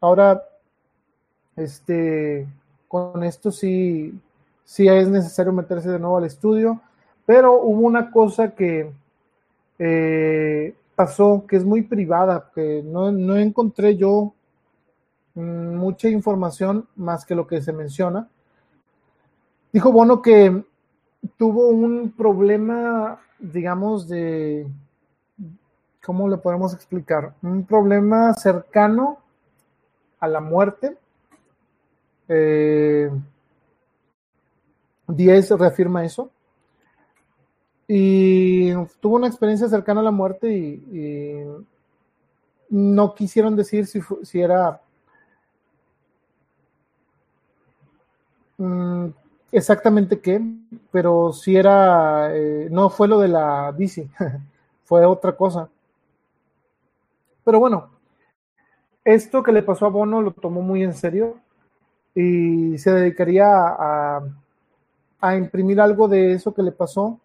ahora 0.01 0.43
este, 1.55 2.47
con 2.87 3.23
esto 3.23 3.51
sí, 3.51 4.19
sí 4.65 4.87
es 4.87 5.07
necesario 5.07 5.53
meterse 5.53 5.89
de 5.89 5.99
nuevo 5.99 6.17
al 6.17 6.25
estudio, 6.25 6.81
pero 7.25 7.61
hubo 7.61 7.87
una 7.87 8.11
cosa 8.11 8.53
que 8.53 8.91
eh, 9.79 10.75
pasó 10.95 11.45
que 11.47 11.55
es 11.55 11.63
muy 11.63 11.83
privada, 11.83 12.51
que 12.53 12.83
no, 12.83 13.11
no 13.11 13.37
encontré 13.37 13.95
yo 13.95 14.33
mucha 15.35 16.09
información 16.09 16.87
más 16.95 17.25
que 17.25 17.35
lo 17.35 17.47
que 17.47 17.61
se 17.61 17.73
menciona. 17.73 18.27
Dijo 19.71 19.91
Bono 19.91 20.21
que 20.21 20.63
tuvo 21.37 21.69
un 21.69 22.11
problema, 22.11 23.19
digamos, 23.39 24.07
de, 24.07 24.67
¿cómo 26.03 26.27
le 26.27 26.37
podemos 26.37 26.73
explicar? 26.73 27.33
Un 27.41 27.65
problema 27.65 28.33
cercano 28.33 29.17
a 30.19 30.27
la 30.27 30.39
muerte. 30.39 30.97
Eh, 32.27 33.09
Diez 35.07 35.49
reafirma 35.51 36.05
eso. 36.05 36.31
Y 37.87 38.73
tuvo 39.01 39.17
una 39.17 39.27
experiencia 39.27 39.67
cercana 39.67 39.99
a 39.99 40.03
la 40.03 40.11
muerte 40.11 40.49
y, 40.51 41.45
no 42.69 43.13
quisieron 43.13 43.55
decir 43.55 43.85
si, 43.85 43.99
si 44.23 44.41
era 44.41 44.81
Mm, 48.64 49.09
exactamente 49.51 50.22
qué, 50.22 50.42
pero 50.90 51.33
si 51.33 51.56
era, 51.58 52.33
eh, 52.33 52.69
no 52.72 52.90
fue 52.90 53.09
lo 53.09 53.19
de 53.19 53.27
la 53.27 53.72
bici, 53.72 54.09
fue 54.85 55.06
otra 55.06 55.35
cosa. 55.35 55.69
Pero 57.43 57.59
bueno, 57.59 57.90
esto 59.03 59.43
que 59.43 59.51
le 59.51 59.64
pasó 59.64 59.85
a 59.85 59.90
Bono 59.90 60.22
lo 60.22 60.32
tomó 60.32 60.61
muy 60.61 60.82
en 60.82 60.93
serio 60.93 61.38
y 62.16 62.77
se 62.77 62.92
dedicaría 62.92 63.48
a, 63.48 64.22
a 65.19 65.35
imprimir 65.35 65.82
algo 65.82 66.08
de 66.08 66.33
eso 66.33 66.53
que 66.53 66.64
le 66.64 66.72
pasó 66.72 67.19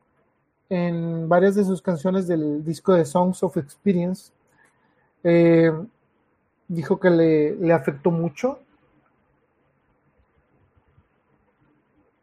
en 0.68 1.28
varias 1.28 1.55
de 1.55 1.65
sus 1.65 1.81
canciones 1.81 2.26
del 2.26 2.65
disco 2.65 2.94
de 2.94 3.05
Songs 3.05 3.42
of 3.44 3.57
Experience. 3.58 4.33
Eh, 5.23 5.73
dijo 6.67 6.99
que 6.99 7.10
le, 7.10 7.55
le 7.55 7.73
afectó 7.73 8.10
mucho 8.10 8.58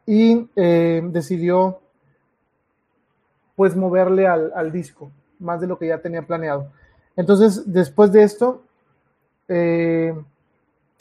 y 0.06 0.48
eh, 0.54 1.02
decidió 1.04 1.80
pues 3.56 3.74
moverle 3.74 4.26
al, 4.26 4.70
disco, 4.70 5.10
más 5.38 5.60
de 5.60 5.66
lo 5.66 5.78
que 5.78 5.88
ya 5.88 5.98
tenía 5.98 6.22
planeado. 6.22 6.70
Entonces, 7.16 7.72
después 7.72 8.12
de 8.12 8.22
esto, 8.22 8.62
eh, 9.48 10.14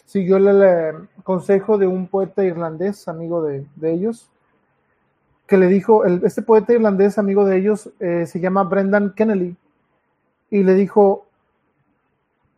siguió 0.06 0.38
el, 0.38 1.09
consejo 1.24 1.77
de 1.77 1.85
un 1.85 2.08
poeta 2.08 2.43
irlandés, 2.43 3.08
amigo 3.09 3.43
de, 3.43 3.67
ellos, 3.82 4.30
que 5.48 5.58
le 5.58 5.67
dijo, 5.67 6.06
este 6.06 6.42
poeta 6.42 6.74
irlandés, 6.74 7.17
amigo 7.17 7.45
de 7.45 7.58
ellos, 7.58 7.92
eh, 8.00 8.25
se 8.25 8.40
llama 8.40 8.64
Brendan 8.64 9.14
Kennedy, 9.14 9.58
y 10.50 10.64
le 10.64 10.75
dijo, 10.75 11.25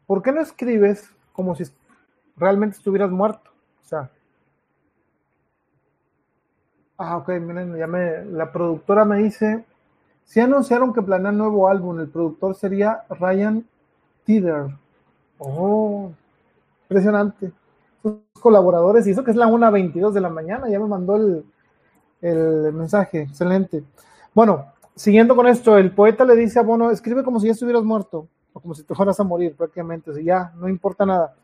¿por 0.05 0.21
qué 0.21 0.31
no 0.31 0.41
escribes 0.41 1.09
como 1.33 1.55
si 1.55 1.63
realmente 2.35 2.77
estuvieras 2.77 3.09
muerto? 3.09 3.49
O 3.83 3.87
sea, 3.87 4.11
Ah, 6.97 7.17
ok, 7.17 7.29
miren, 7.39 7.75
ya 7.77 7.85
me, 7.87 8.25
la 8.25 8.51
productora 8.51 9.05
me 9.05 9.17
dice, 9.17 9.65
si 10.25 10.39
anunciaron 10.39 10.93
que 10.93 11.01
planean 11.03 11.37
nuevo 11.37 11.69
álbum, 11.69 11.99
el 11.99 12.09
productor 12.09 12.55
sería 12.55 13.03
Ryan 13.09 13.65
Tider. 14.25 14.67
Oh, 15.39 16.11
impresionante. 16.83 17.51
Sus 18.01 18.15
colaboradores, 18.41 19.07
y 19.07 19.11
eso 19.11 19.23
que 19.23 19.31
es 19.31 19.37
la 19.37 19.47
1.22 19.47 20.11
de 20.11 20.21
la 20.21 20.29
mañana, 20.29 20.69
ya 20.69 20.79
me 20.79 20.87
mandó 20.87 21.17
el, 21.17 21.45
el 22.21 22.73
mensaje, 22.73 23.23
excelente. 23.23 23.83
Bueno, 24.33 24.67
siguiendo 24.95 25.35
con 25.35 25.47
esto, 25.47 25.77
el 25.77 25.91
poeta 25.91 26.25
le 26.25 26.35
dice 26.35 26.59
a 26.59 26.63
Bono, 26.63 26.91
escribe 26.91 27.23
como 27.23 27.39
si 27.39 27.47
ya 27.47 27.53
estuvieras 27.53 27.83
muerto, 27.83 28.27
o 28.53 28.59
como 28.59 28.75
si 28.75 28.83
te 28.83 28.95
fueras 28.95 29.19
a 29.19 29.23
morir 29.23 29.55
prácticamente, 29.55 30.11
o 30.11 30.17
ya, 30.19 30.53
no 30.57 30.69
importa 30.69 31.05
nada. 31.05 31.35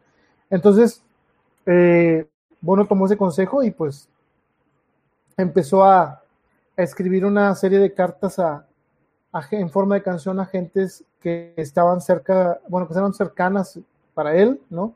Entonces, 0.49 1.03
eh, 1.65 2.27
Bono 2.61 2.85
tomó 2.85 3.05
ese 3.07 3.17
consejo 3.17 3.63
y 3.63 3.71
pues 3.71 4.09
empezó 5.37 5.83
a, 5.83 6.19
escribir 6.75 7.23
una 7.23 7.53
serie 7.53 7.77
de 7.77 7.93
cartas 7.93 8.39
a, 8.39 8.65
en 9.51 9.69
forma 9.69 9.93
de 9.93 10.01
canción 10.01 10.39
a 10.39 10.45
gentes 10.47 11.03
que 11.19 11.53
estaban 11.55 12.01
cerca, 12.01 12.59
bueno, 12.67 12.87
que 12.87 12.95
eran 12.95 13.13
cercanas 13.13 13.79
para 14.15 14.35
él, 14.35 14.59
¿no? 14.71 14.95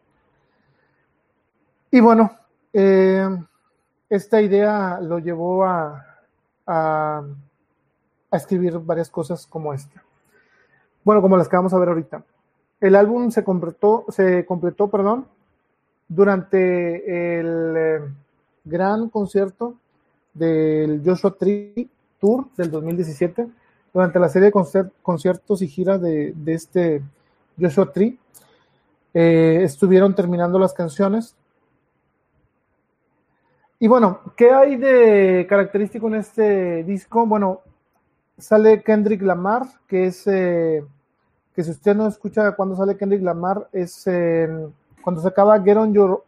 Y 1.92 2.00
bueno, 2.00 2.36
eh, 2.74 3.30
esta 4.10 4.42
idea 4.42 5.00
lo 5.00 5.20
llevó 5.20 5.66
a, 5.66 6.04
a, 6.66 7.24
escribir 8.32 8.78
varias 8.80 9.10
cosas 9.10 9.46
como 9.46 9.74
esta. 9.74 10.04
Bueno, 11.04 11.22
como 11.22 11.38
las 11.38 11.48
que 11.48 11.56
vamos 11.56 11.74
a 11.74 11.80
ver 11.80 11.90
ahorita. 11.90 12.24
El 12.82 12.96
álbum 12.96 13.32
se 13.32 13.44
completó, 13.44 14.06
se 14.10 14.46
completó, 14.46 14.90
perdón, 14.90 15.28
durante 16.08 17.40
el 17.40 17.74
eh, 17.78 18.02
gran 18.64 19.10
concierto 19.10 19.76
del 20.38 21.02
Joshua 21.04 21.36
Tree 21.36 21.90
Tour 22.20 22.48
del 22.56 22.72
2017, 22.72 23.48
durante 23.94 24.20
la 24.20 24.30
serie 24.30 24.52
de 24.52 24.92
conciertos 25.02 25.62
y 25.62 25.68
giras 25.68 26.02
de, 26.02 26.34
este 26.48 27.02
Joshua 27.60 27.92
Tree. 27.92 28.18
Eh, 29.14 29.62
estuvieron 29.64 30.14
terminando 30.14 30.60
las 30.60 30.74
canciones. 30.74 31.36
Y 33.80 33.88
bueno, 33.88 34.22
¿qué 34.36 34.52
hay 34.52 34.76
de 34.76 35.46
característico 35.48 36.08
en 36.08 36.16
este 36.16 36.84
disco? 36.84 37.26
Bueno, 37.26 37.62
sale 38.38 38.82
Kendrick 38.84 39.22
Lamar, 39.22 39.64
que 39.88 40.08
es, 40.08 40.26
eh, 40.28 40.84
que 41.56 41.64
si 41.64 41.72
usted 41.72 41.96
no 41.96 42.08
escucha 42.08 42.52
cuando 42.54 42.76
sale 42.76 42.98
Kendrick 42.98 43.22
Lamar, 43.22 43.68
es 43.72 44.06
cuando 45.04 45.22
se 45.22 45.28
acaba 45.28 45.62
Get, 45.62 45.78
on 45.78 45.94
your, 45.94 46.24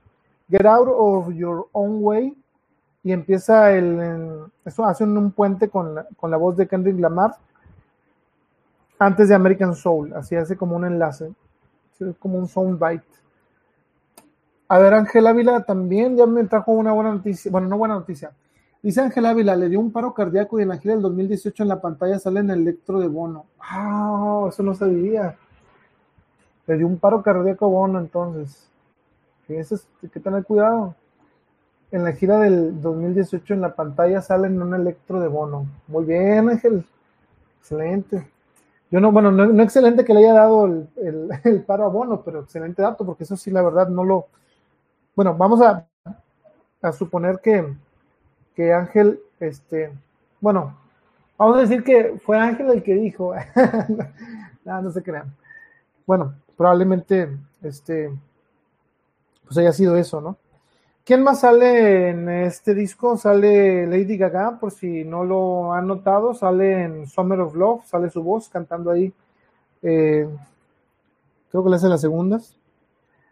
Get 0.50 0.66
Out 0.66 0.88
of 0.90 1.34
Your 1.34 1.68
Own 1.74 1.98
Way, 2.02 2.34
y 3.04 3.12
empieza 3.12 3.72
el, 3.72 4.46
eso 4.66 4.86
hace 4.86 5.04
un, 5.04 5.32
puente 5.32 5.70
con 5.70 5.96
la, 5.96 6.06
con 6.18 6.30
la, 6.32 6.38
voz 6.38 6.58
de 6.58 6.68
Kendrick 6.68 7.00
Lamar 7.00 7.36
antes 8.98 9.30
de 9.30 9.36
American 9.36 9.76
Soul, 9.76 10.14
así 10.14 10.36
hace 10.36 10.58
como 10.58 10.76
un 10.76 10.86
enlace, 10.86 11.32
como 12.20 12.38
un 12.38 12.48
soundbite. 12.48 13.06
A 14.68 14.78
ver, 14.78 14.94
Ángel 14.94 15.26
Ávila 15.26 15.64
también 15.64 16.18
ya 16.18 16.26
me 16.26 16.44
trajo 16.44 16.74
una 16.74 16.92
buena 16.92 17.14
noticia, 17.14 17.50
bueno, 17.50 17.68
no 17.68 17.78
buena 17.78 17.96
noticia. 17.96 18.32
Dice 18.82 19.02
Ángel 19.02 19.26
Ávila, 19.26 19.56
le 19.56 19.68
dio 19.68 19.80
un 19.80 19.92
paro 19.92 20.14
cardíaco 20.14 20.60
y 20.60 20.64
en 20.64 20.70
la 20.70 20.78
gira 20.78 20.94
del 20.94 21.02
2018 21.02 21.64
en 21.64 21.70
la 21.70 21.82
pantalla 21.82 22.20
sale 22.20 22.42
en 22.42 22.50
el 22.50 22.62
electro 22.62 23.00
de 23.00 23.08
Bono. 23.08 23.46
Ah, 23.60 24.46
eso 24.48 24.64
no 24.64 24.74
sabía. 24.74 25.36
Le 26.68 26.78
dio 26.78 26.88
un 26.88 26.98
paro 26.98 27.22
cardíaco 27.22 27.66
a 27.66 27.70
Bono 27.70 28.00
entonces. 28.00 28.70
Es, 29.48 29.72
hay 30.04 30.10
que 30.10 30.20
tener 30.20 30.44
cuidado 30.46 30.96
en 31.92 32.04
la 32.04 32.12
gira 32.14 32.40
del 32.40 32.82
2018 32.82 33.54
en 33.54 33.62
la 33.62 33.74
pantalla 33.74 34.22
sale 34.22 34.48
en 34.48 34.62
un 34.62 34.74
electro 34.74 35.20
de 35.20 35.28
bono. 35.28 35.66
Muy 35.88 36.06
bien, 36.06 36.50
Ángel. 36.50 36.86
Excelente. 37.60 38.30
Yo 38.92 39.00
no, 39.00 39.12
bueno, 39.12 39.32
no, 39.32 39.64
excelente 39.64 40.04
que 40.04 40.14
le 40.14 40.22
haya 40.22 40.34
dado 40.34 40.66
el, 40.96 41.64
paro 41.66 41.86
a 41.86 41.90
bono, 41.90 42.22
pero 42.24 42.42
excelente 42.42 42.82
dato, 42.82 43.06
porque 43.06 43.24
eso 43.24 43.36
sí, 43.38 43.52
la 43.52 43.62
verdad, 43.62 43.88
no 43.90 44.04
lo. 44.04 44.28
Bueno, 45.16 45.36
vamos 45.36 45.62
a, 45.62 45.86
a 46.82 46.92
suponer 46.92 47.40
que, 47.40 47.74
que 48.56 48.74
Ángel, 48.74 49.20
este, 49.40 49.92
bueno, 50.40 50.78
vamos 51.38 51.58
a 51.58 51.62
decir 51.62 51.84
que 51.84 52.20
fue 52.24 52.38
Ángel 52.38 52.70
el 52.70 52.84
que 52.84 52.96
dijo. 52.96 53.34
no, 54.66 54.82
no 54.82 54.92
se 54.92 55.04
crean. 55.04 55.36
Bueno, 56.06 56.36
probablemente, 56.56 57.38
este, 57.62 58.12
pues 59.46 59.58
haya 59.58 59.74
sido 59.74 59.98
eso, 59.98 60.22
¿no? 60.22 60.38
¿Quién 61.10 61.24
más 61.24 61.40
sale 61.40 62.10
en 62.10 62.30
este 62.30 62.76
disco? 62.76 63.18
Sale 63.18 63.88
Lady 63.88 64.16
Gaga, 64.16 64.60
por 64.60 64.70
si 64.70 65.04
no 65.04 65.24
lo 65.24 65.74
han 65.74 65.88
notado, 65.88 66.36
sale 66.36 66.84
en 66.84 67.08
Summer 67.08 67.40
of 67.40 67.56
Love, 67.56 67.84
sale 67.88 68.12
su 68.12 68.22
voz 68.22 68.48
cantando 68.48 68.92
ahí. 68.92 69.12
Eh, 69.82 70.30
creo 71.50 71.64
que 71.64 71.70
le 71.72 71.78
hace 71.78 71.90
las 71.90 72.02
segundas. 72.02 72.56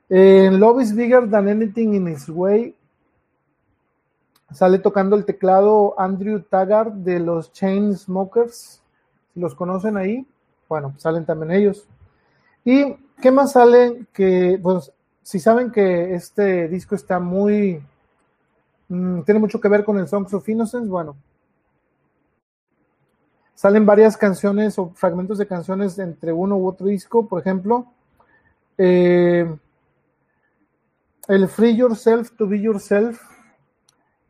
En 0.09 0.59
Love 0.59 0.81
is 0.81 0.95
Bigger 0.95 1.29
Than 1.29 1.49
Anything 1.49 1.93
in 1.93 2.07
Its 2.07 2.27
Way 2.29 2.75
sale 4.53 4.79
tocando 4.79 5.15
el 5.15 5.25
teclado 5.25 5.93
Andrew 5.99 6.41
Taggart 6.41 6.95
de 6.95 7.19
los 7.19 7.53
Chainsmokers. 7.53 8.81
Si 9.35 9.39
los 9.39 9.53
conocen 9.53 9.97
ahí, 9.97 10.25
bueno, 10.67 10.95
salen 10.97 11.27
también 11.27 11.51
ellos. 11.51 11.87
¿Y 12.65 12.95
qué 13.21 13.29
más 13.29 13.51
sale? 13.51 14.07
Que, 14.13 14.59
pues, 14.63 14.91
si 15.27 15.41
saben 15.41 15.73
que 15.73 16.13
este 16.13 16.69
disco 16.69 16.95
está 16.95 17.19
muy. 17.19 17.83
Mm, 18.87 19.23
tiene 19.23 19.41
mucho 19.41 19.59
que 19.59 19.67
ver 19.67 19.83
con 19.83 19.99
el 19.99 20.07
Songs 20.07 20.33
of 20.33 20.47
Innocence, 20.47 20.87
bueno. 20.87 21.17
Salen 23.53 23.85
varias 23.85 24.15
canciones 24.15 24.79
o 24.79 24.91
fragmentos 24.91 25.37
de 25.37 25.45
canciones 25.45 25.99
entre 25.99 26.31
uno 26.31 26.55
u 26.55 26.65
otro 26.65 26.87
disco, 26.87 27.27
por 27.27 27.41
ejemplo. 27.41 27.87
Eh, 28.77 29.53
el 31.27 31.49
Free 31.49 31.75
Yourself 31.75 32.31
to 32.37 32.47
Be 32.47 32.61
Yourself 32.61 33.21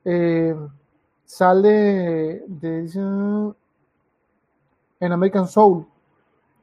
eh, 0.03 0.55
sale 1.25 2.43
de 2.47 3.53
en 4.99 5.11
American 5.11 5.47
Soul. 5.47 5.85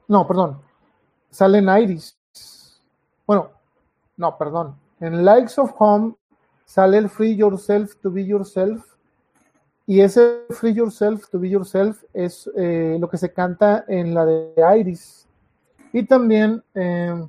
No, 0.08 0.26
perdón. 0.26 0.60
Sale 1.30 1.58
en 1.58 1.68
Iris. 1.68 2.18
Bueno, 3.24 3.53
no, 4.16 4.38
perdón. 4.38 4.76
En 5.00 5.24
Likes 5.24 5.60
of 5.60 5.72
Home 5.78 6.14
sale 6.64 6.98
el 6.98 7.08
Free 7.08 7.36
Yourself 7.36 7.96
to 7.96 8.10
Be 8.10 8.24
Yourself. 8.24 8.84
Y 9.86 10.00
ese 10.00 10.44
Free 10.50 10.72
Yourself 10.72 11.28
to 11.30 11.38
Be 11.38 11.50
Yourself 11.50 12.02
es 12.12 12.50
eh, 12.56 12.96
lo 12.98 13.08
que 13.08 13.18
se 13.18 13.32
canta 13.32 13.84
en 13.88 14.14
la 14.14 14.24
de 14.24 14.54
Iris. 14.78 15.26
Y 15.92 16.04
también 16.04 16.62
eh, 16.74 17.26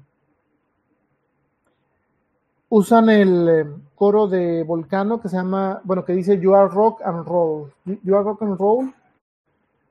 usan 2.70 3.10
el 3.10 3.50
eh, 3.50 3.66
coro 3.96 4.28
de 4.28 4.64
Volcano 4.64 5.22
que 5.22 5.30
se 5.30 5.38
llama, 5.38 5.82
bueno, 5.84 6.06
que 6.06 6.14
dice 6.14 6.40
You 6.40 6.56
are 6.56 6.70
rock 6.70 7.02
and 7.04 7.26
roll. 7.26 7.72
You 8.04 8.16
are 8.16 8.24
rock 8.24 8.42
and 8.44 8.58
roll. 8.58 8.94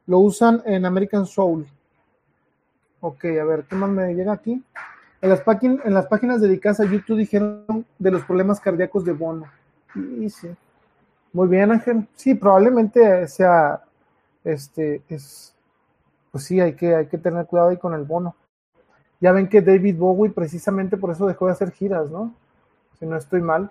Lo 0.06 0.18
usan 0.20 0.62
en 0.64 0.84
American 0.86 1.26
Soul. 1.26 1.66
Ok, 3.00 3.24
a 3.24 3.44
ver, 3.44 3.64
¿qué 3.64 3.76
más 3.76 3.90
me 3.90 4.14
llega 4.14 4.32
aquí? 4.32 4.62
En 5.24 5.30
las, 5.30 6.06
páginas 6.06 6.42
dedicadas 6.42 6.80
a 6.80 6.84
YouTube 6.84 7.16
dijeron 7.16 7.86
de 7.98 8.10
los 8.10 8.22
problemas 8.24 8.60
cardíacos 8.60 9.06
de 9.06 9.12
Bono. 9.12 9.46
Y, 9.94 10.28
sí. 10.28 10.54
Muy 11.32 11.48
bien, 11.48 11.72
Ángel. 11.72 12.06
Sí, 12.14 12.34
probablemente 12.34 13.26
sea, 13.26 13.82
este, 14.44 15.00
es, 15.08 15.54
pues 16.30 16.44
sí, 16.44 16.60
hay 16.60 16.74
que, 16.74 16.94
hay 16.94 17.06
que 17.06 17.16
tener 17.16 17.46
cuidado 17.46 17.70
ahí 17.70 17.78
con 17.78 17.94
el 17.94 18.04
Bono. 18.04 18.36
Ya 19.18 19.32
ven 19.32 19.48
que 19.48 19.62
David 19.62 19.96
Bowie 19.96 20.30
precisamente 20.30 20.98
por 20.98 21.10
eso 21.10 21.26
dejó 21.26 21.46
de 21.46 21.52
hacer 21.52 21.70
giras, 21.70 22.10
¿no? 22.10 22.34
Si 22.98 23.06
no 23.06 23.16
estoy 23.16 23.40
mal. 23.40 23.70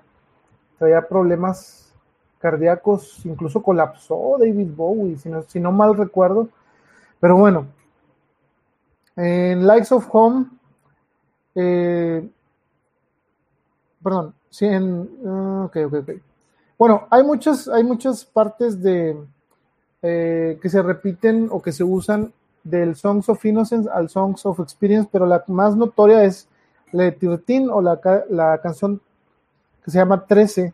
Traía 0.80 1.08
problemas 1.08 1.94
cardíacos, 2.40 3.24
incluso 3.28 3.62
colapsó 3.62 4.38
David 4.40 4.72
Bowie, 4.76 5.20
si 5.20 5.30
no, 5.30 5.44
si 5.44 5.60
no 5.60 5.72
mal 5.72 5.96
recuerdo. 5.96 6.50
Pero 7.20 7.38
bueno, 7.38 7.68
en 9.16 9.68
Likes 9.68 9.94
of 9.94 10.08
Home 10.12 10.48
eh, 11.56 12.28
perdón, 14.04 14.34
sí, 14.50 14.66
en, 14.66 15.10
ah, 15.26 15.64
ok, 15.66 15.78
ok, 15.86 15.94
ok. 15.94 16.10
Bueno, 16.78 17.08
hay 17.10 17.24
muchas, 17.24 17.68
hay 17.68 17.84
muchas 17.84 18.26
partes 18.26 18.82
de 18.82 19.18
eh, 20.02 20.60
que 20.62 20.70
se 20.70 20.82
repiten 20.82 21.48
o 21.52 21.62
que 21.62 21.72
se 21.72 21.84
usan 21.84 22.34
del 22.64 22.96
Songs 22.96 23.30
of 23.30 23.44
Innocence 23.46 23.90
al 23.90 24.10
Songs 24.10 24.46
of 24.46 24.60
Experience, 24.60 25.08
pero 25.12 25.26
la 25.26 25.44
más 25.48 25.76
notoria 25.76 26.24
es 26.24 26.48
la 26.92 27.04
de 27.04 27.12
Tirtin 27.14 27.70
o 27.70 27.82
la, 27.82 28.00
la 28.30 28.58
canción 28.60 29.02
que 29.84 29.92
se 29.92 29.98
llama 29.98 30.26
13. 30.26 30.74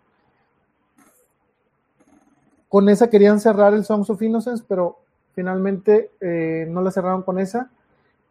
Con 2.67 2.87
esa 2.89 3.09
querían 3.09 3.39
cerrar 3.39 3.73
el 3.73 3.83
Songs 3.83 4.09
of 4.09 4.21
Innocence, 4.21 4.63
pero 4.67 4.99
finalmente 5.33 6.11
eh, 6.21 6.67
no 6.69 6.81
la 6.81 6.91
cerraron 6.91 7.23
con 7.23 7.39
esa. 7.39 7.69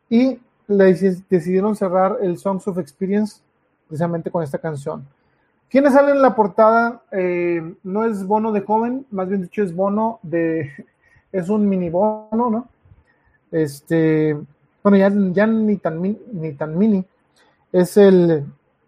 Y 0.09 0.39
decidieron 0.69 1.75
cerrar 1.75 2.19
el 2.23 2.39
Songs 2.39 2.69
of 2.69 2.79
Experience 2.79 3.41
precisamente 3.89 4.31
con 4.31 4.43
esta 4.43 4.59
canción. 4.59 5.07
¿Quiénes 5.69 5.93
salen 5.93 6.17
en 6.17 6.23
la 6.23 6.35
portada? 6.35 7.03
Eh, 7.11 7.75
no 7.83 8.05
es 8.05 8.25
Bono 8.27 8.53
de 8.53 8.61
joven, 8.61 9.07
más 9.11 9.29
bien 9.29 9.43
dicho 9.43 9.63
es 9.63 9.75
Bono 9.75 10.21
de... 10.23 10.71
es 11.33 11.49
un 11.49 11.69
mini 11.69 11.91
Bono, 11.91 12.51
¿no? 12.51 12.69
Este, 13.51 14.39
bueno, 14.83 14.97
ya, 14.99 15.11
ya 15.33 15.47
ni, 15.47 15.77
tan, 15.77 16.01
ni 16.03 16.53
tan 16.53 16.79
mini. 16.79 17.05
Es 17.73 17.97
el 17.97 18.47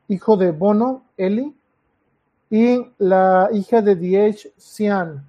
hijo 0.09 0.37
de 0.37 0.53
Bono, 0.53 1.03
Eli, 1.17 1.55
y 2.51 2.85
la 2.99 3.49
hija 3.53 3.81
de 3.81 3.95
D.H. 3.95 4.53
Sian. 4.57 5.25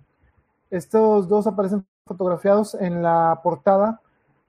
Estos 0.71 1.27
dos 1.27 1.45
aparecen 1.45 1.85
fotografiados 2.05 2.73
en 2.73 3.03
la 3.03 3.39
portada. 3.43 4.01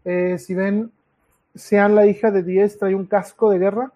Eh, 0.04 0.38
si 0.38 0.54
ven, 0.54 0.90
sean 1.54 1.94
la 1.94 2.06
hija 2.06 2.30
de 2.30 2.42
Diez 2.42 2.78
trae 2.78 2.94
un 2.94 3.06
casco 3.06 3.50
de 3.50 3.58
guerra, 3.58 3.92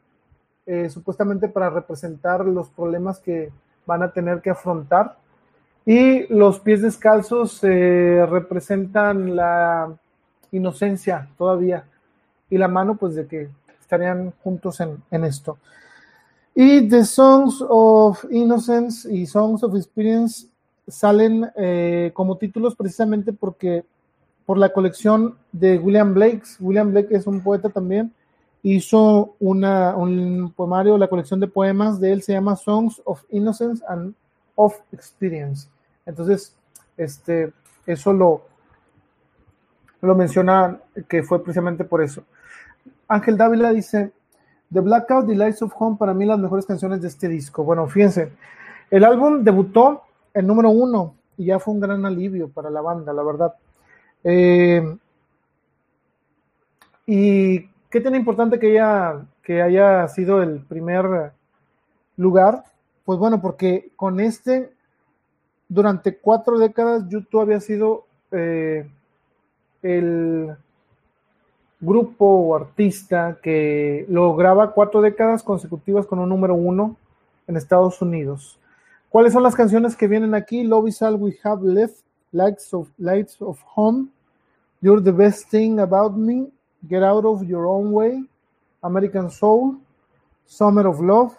eh, 0.66 0.90
supuestamente 0.90 1.48
para 1.48 1.70
representar 1.70 2.44
los 2.44 2.68
problemas 2.70 3.18
que 3.20 3.50
van 3.86 4.02
a 4.02 4.12
tener 4.12 4.40
que 4.40 4.50
afrontar. 4.50 5.16
Y 5.84 6.26
los 6.32 6.58
pies 6.58 6.82
descalzos 6.82 7.60
eh, 7.62 8.26
representan 8.28 9.36
la 9.36 9.94
inocencia 10.50 11.28
todavía. 11.38 11.84
Y 12.50 12.58
la 12.58 12.68
mano, 12.68 12.96
pues, 12.96 13.14
de 13.14 13.26
que 13.26 13.48
estarían 13.80 14.32
juntos 14.42 14.80
en, 14.80 15.02
en 15.10 15.24
esto. 15.24 15.58
Y 16.54 16.88
The 16.88 17.04
Songs 17.04 17.62
of 17.68 18.24
Innocence 18.30 19.12
y 19.12 19.26
Songs 19.26 19.62
of 19.62 19.76
Experience 19.76 20.48
salen 20.88 21.50
eh, 21.56 22.12
como 22.14 22.38
títulos 22.38 22.74
precisamente 22.74 23.32
porque 23.32 23.84
por 24.46 24.56
la 24.56 24.72
colección 24.72 25.36
de 25.52 25.78
William 25.78 26.14
Blake. 26.14 26.42
William 26.60 26.92
Blake 26.92 27.14
es 27.14 27.26
un 27.26 27.42
poeta 27.42 27.68
también. 27.68 28.14
Hizo 28.62 29.34
una, 29.40 29.94
un 29.96 30.52
poemario, 30.56 30.96
la 30.96 31.08
colección 31.08 31.40
de 31.40 31.48
poemas 31.48 32.00
de 32.00 32.12
él 32.12 32.22
se 32.22 32.32
llama 32.32 32.56
Songs 32.56 33.02
of 33.04 33.22
Innocence 33.30 33.84
and 33.88 34.14
of 34.54 34.78
Experience. 34.92 35.68
Entonces, 36.06 36.56
este, 36.96 37.52
eso 37.86 38.12
lo, 38.12 38.42
lo 40.00 40.14
menciona 40.14 40.78
que 41.08 41.22
fue 41.22 41.42
precisamente 41.42 41.84
por 41.84 42.02
eso. 42.02 42.22
Ángel 43.08 43.36
Dávila 43.36 43.72
dice, 43.72 44.12
The 44.72 44.80
Blackout, 44.80 45.26
The 45.26 45.34
Lights 45.34 45.62
of 45.62 45.72
Home, 45.78 45.96
para 45.96 46.14
mí 46.14 46.24
las 46.24 46.38
mejores 46.38 46.66
canciones 46.66 47.02
de 47.02 47.08
este 47.08 47.28
disco. 47.28 47.62
Bueno, 47.62 47.86
fíjense, 47.86 48.32
el 48.90 49.04
álbum 49.04 49.44
debutó 49.44 50.02
en 50.34 50.46
número 50.46 50.70
uno 50.70 51.14
y 51.36 51.46
ya 51.46 51.58
fue 51.58 51.74
un 51.74 51.80
gran 51.80 52.04
alivio 52.04 52.48
para 52.48 52.70
la 52.70 52.80
banda, 52.80 53.12
la 53.12 53.22
verdad. 53.22 53.54
Eh, 54.28 54.82
¿Y 57.06 57.60
qué 57.88 58.00
tiene 58.00 58.16
importante 58.16 58.58
que 58.58 58.72
haya, 58.72 59.24
que 59.40 59.62
haya 59.62 60.08
sido 60.08 60.42
el 60.42 60.62
primer 60.62 61.30
lugar? 62.16 62.64
Pues 63.04 63.20
bueno, 63.20 63.40
porque 63.40 63.92
con 63.94 64.18
este, 64.18 64.72
durante 65.68 66.16
cuatro 66.16 66.58
décadas, 66.58 67.08
YouTube 67.08 67.42
había 67.42 67.60
sido 67.60 68.04
eh, 68.32 68.90
el 69.82 70.56
grupo 71.78 72.26
o 72.26 72.56
artista 72.56 73.38
que 73.40 74.06
lograba 74.08 74.72
cuatro 74.72 75.02
décadas 75.02 75.44
consecutivas 75.44 76.04
con 76.04 76.18
un 76.18 76.28
número 76.28 76.56
uno 76.56 76.96
en 77.46 77.56
Estados 77.56 78.02
Unidos. 78.02 78.58
¿Cuáles 79.08 79.32
son 79.32 79.44
las 79.44 79.54
canciones 79.54 79.94
que 79.94 80.08
vienen 80.08 80.34
aquí? 80.34 80.64
Love 80.64 80.88
is 80.88 81.00
all 81.00 81.14
we 81.14 81.38
have 81.44 81.62
left, 81.62 82.00
Lights 82.32 82.74
of, 82.74 82.88
Lights 82.98 83.40
of 83.40 83.60
Home, 83.76 84.08
You're 84.86 85.00
the 85.00 85.12
best 85.12 85.48
thing 85.48 85.80
about 85.80 86.16
me. 86.16 86.46
Get 86.86 87.02
out 87.02 87.24
of 87.24 87.42
your 87.42 87.66
own 87.66 87.90
way. 87.90 88.22
American 88.84 89.28
Soul. 89.30 89.74
Summer 90.46 90.86
of 90.86 91.00
Love. 91.00 91.36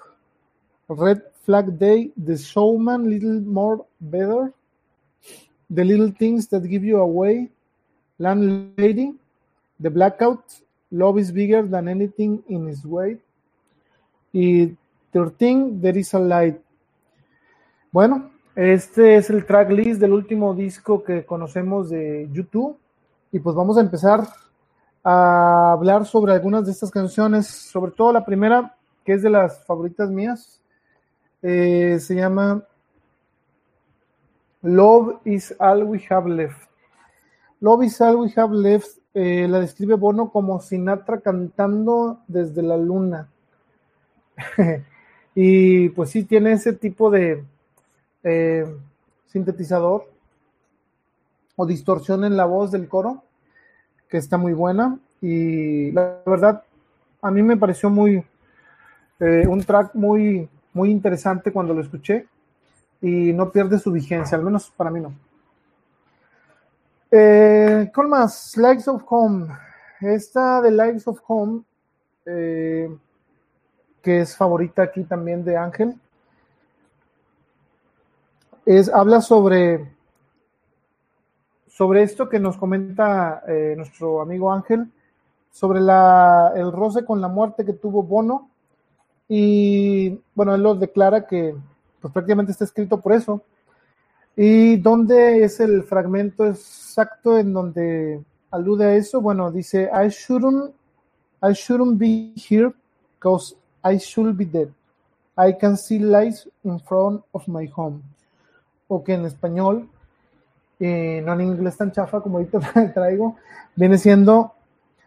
Red 0.89 1.21
Flag 1.45 1.79
Day. 1.79 2.11
The 2.17 2.37
Showman. 2.37 3.09
Little 3.09 3.39
More 3.39 3.85
Better. 4.01 4.51
The 5.69 5.85
Little 5.85 6.11
Things 6.11 6.47
That 6.47 6.67
Give 6.67 6.83
You 6.83 6.97
Away. 6.99 7.47
Landlady. 8.19 9.13
The 9.79 9.91
Blackout. 9.91 10.43
Love 10.91 11.17
is 11.17 11.31
Bigger 11.31 11.61
Than 11.61 11.87
Anything 11.87 12.43
in 12.49 12.67
Its 12.67 12.83
Way. 12.83 13.17
Y 14.33 14.75
13, 15.13 15.79
There 15.79 15.97
is 15.97 16.13
a 16.13 16.19
Light. 16.19 16.59
Bueno, 17.93 18.29
este 18.57 19.15
es 19.15 19.29
el 19.29 19.45
track 19.45 19.71
list 19.71 20.01
del 20.01 20.11
último 20.11 20.53
disco 20.53 21.01
que 21.01 21.23
conocemos 21.23 21.89
de 21.89 22.27
YouTube. 22.33 22.75
Y 23.31 23.39
pues 23.39 23.55
vamos 23.55 23.77
a 23.77 23.81
empezar 23.81 24.27
a 25.03 25.71
hablar 25.73 26.05
sobre 26.05 26.33
algunas 26.33 26.65
de 26.65 26.71
estas 26.71 26.91
canciones, 26.91 27.47
sobre 27.47 27.91
todo 27.91 28.11
la 28.13 28.25
primera, 28.25 28.75
que 29.05 29.13
es 29.13 29.21
de 29.21 29.29
las 29.29 29.63
favoritas 29.65 30.09
mías. 30.09 30.61
Eh, 31.41 31.97
se 31.99 32.15
llama 32.15 32.63
Love 34.61 35.19
is 35.25 35.55
all 35.59 35.83
we 35.83 36.03
have 36.09 36.27
left. 36.27 36.69
Love 37.59 37.83
is 37.83 38.01
all 38.01 38.17
we 38.17 38.33
have 38.35 38.53
left 38.53 38.97
eh, 39.19 39.47
la 39.47 39.59
describe 39.59 39.95
Bono 39.95 40.29
como 40.29 40.59
Sinatra 40.59 41.21
cantando 41.21 42.19
desde 42.27 42.61
la 42.61 42.77
luna. 42.77 43.29
y 45.33 45.89
pues 45.89 46.11
sí, 46.11 46.23
tiene 46.23 46.51
ese 46.51 46.73
tipo 46.73 47.09
de 47.09 47.43
eh, 48.21 48.65
sintetizador 49.25 50.07
o 51.57 51.65
distorsión 51.65 52.23
en 52.23 52.37
la 52.37 52.45
voz 52.45 52.71
del 52.71 52.87
coro, 52.87 53.23
que 54.07 54.17
está 54.17 54.37
muy 54.37 54.53
buena. 54.53 54.97
Y 55.19 55.91
la 55.91 56.21
verdad, 56.25 56.63
a 57.21 57.31
mí 57.31 57.43
me 57.43 57.57
pareció 57.57 57.89
muy, 57.89 58.23
eh, 59.19 59.45
un 59.45 59.61
track 59.63 59.93
muy, 59.95 60.47
muy 60.71 60.91
interesante 60.91 61.51
cuando 61.51 61.73
lo 61.73 61.81
escuché 61.81 62.27
y 63.01 63.33
no 63.33 63.51
pierde 63.51 63.79
su 63.79 63.91
vigencia, 63.91 64.37
al 64.37 64.43
menos 64.43 64.71
para 64.77 64.91
mí 64.91 65.01
no. 65.01 65.13
Eh, 67.11 67.89
¿Cuál 67.93 68.07
más? 68.07 68.55
Likes 68.55 68.89
of 68.89 69.03
Home. 69.09 69.47
Esta 69.99 70.61
de 70.61 70.71
Likes 70.71 71.03
of 71.09 71.19
Home, 71.27 71.63
eh, 72.25 72.95
que 74.01 74.21
es 74.21 74.37
favorita 74.37 74.83
aquí 74.83 75.03
también 75.03 75.43
de 75.43 75.57
Ángel, 75.57 75.99
es, 78.65 78.89
habla 78.89 79.21
sobre, 79.21 79.96
sobre 81.77 82.01
esto 82.01 82.27
que 82.27 82.39
nos 82.39 82.57
comenta 82.57 83.43
eh, 83.47 83.73
nuestro 83.77 84.21
amigo 84.21 84.51
Ángel, 84.51 84.91
sobre 85.51 85.79
la, 85.79 86.51
el 86.55 86.71
roce 86.71 87.05
con 87.05 87.21
la 87.21 87.27
muerte 87.27 87.63
que 87.63 87.73
tuvo 87.73 88.01
Bono. 88.01 88.49
Y 89.29 90.19
bueno, 90.33 90.55
él 90.55 90.63
lo 90.63 90.73
declara 90.73 91.27
que 91.27 91.55
pues, 92.01 92.13
prácticamente 92.13 92.51
está 92.51 92.63
escrito 92.63 92.99
por 92.99 93.13
eso 93.13 93.41
¿Y 94.39 94.77
dónde 94.77 95.43
es 95.43 95.59
el 95.59 95.81
fragmento 95.81 96.45
exacto 96.45 97.39
en 97.39 97.53
donde 97.53 98.23
alude 98.51 98.85
a 98.85 98.95
eso? 98.95 99.19
Bueno, 99.19 99.51
dice, 99.51 99.89
I 99.91 100.09
shouldn't, 100.09 100.75
I 101.41 101.53
shouldn't 101.53 101.97
be 101.97 102.35
here 102.35 102.71
because 103.15 103.55
I 103.83 103.97
should 103.97 104.37
be 104.37 104.45
dead. 104.45 104.69
I 105.35 105.57
can 105.57 105.75
see 105.75 105.97
lights 105.97 106.47
in 106.63 106.79
front 106.79 107.23
of 107.31 107.47
my 107.47 107.67
home. 107.75 108.03
O 108.87 109.03
que 109.03 109.15
en 109.15 109.25
español, 109.25 109.89
eh, 110.79 111.21
no 111.25 111.33
en 111.33 111.41
inglés 111.41 111.77
tan 111.77 111.91
chafa 111.91 112.21
como 112.21 112.37
ahorita 112.37 112.59
traigo, 112.93 113.35
viene 113.75 113.97
siendo, 113.97 114.53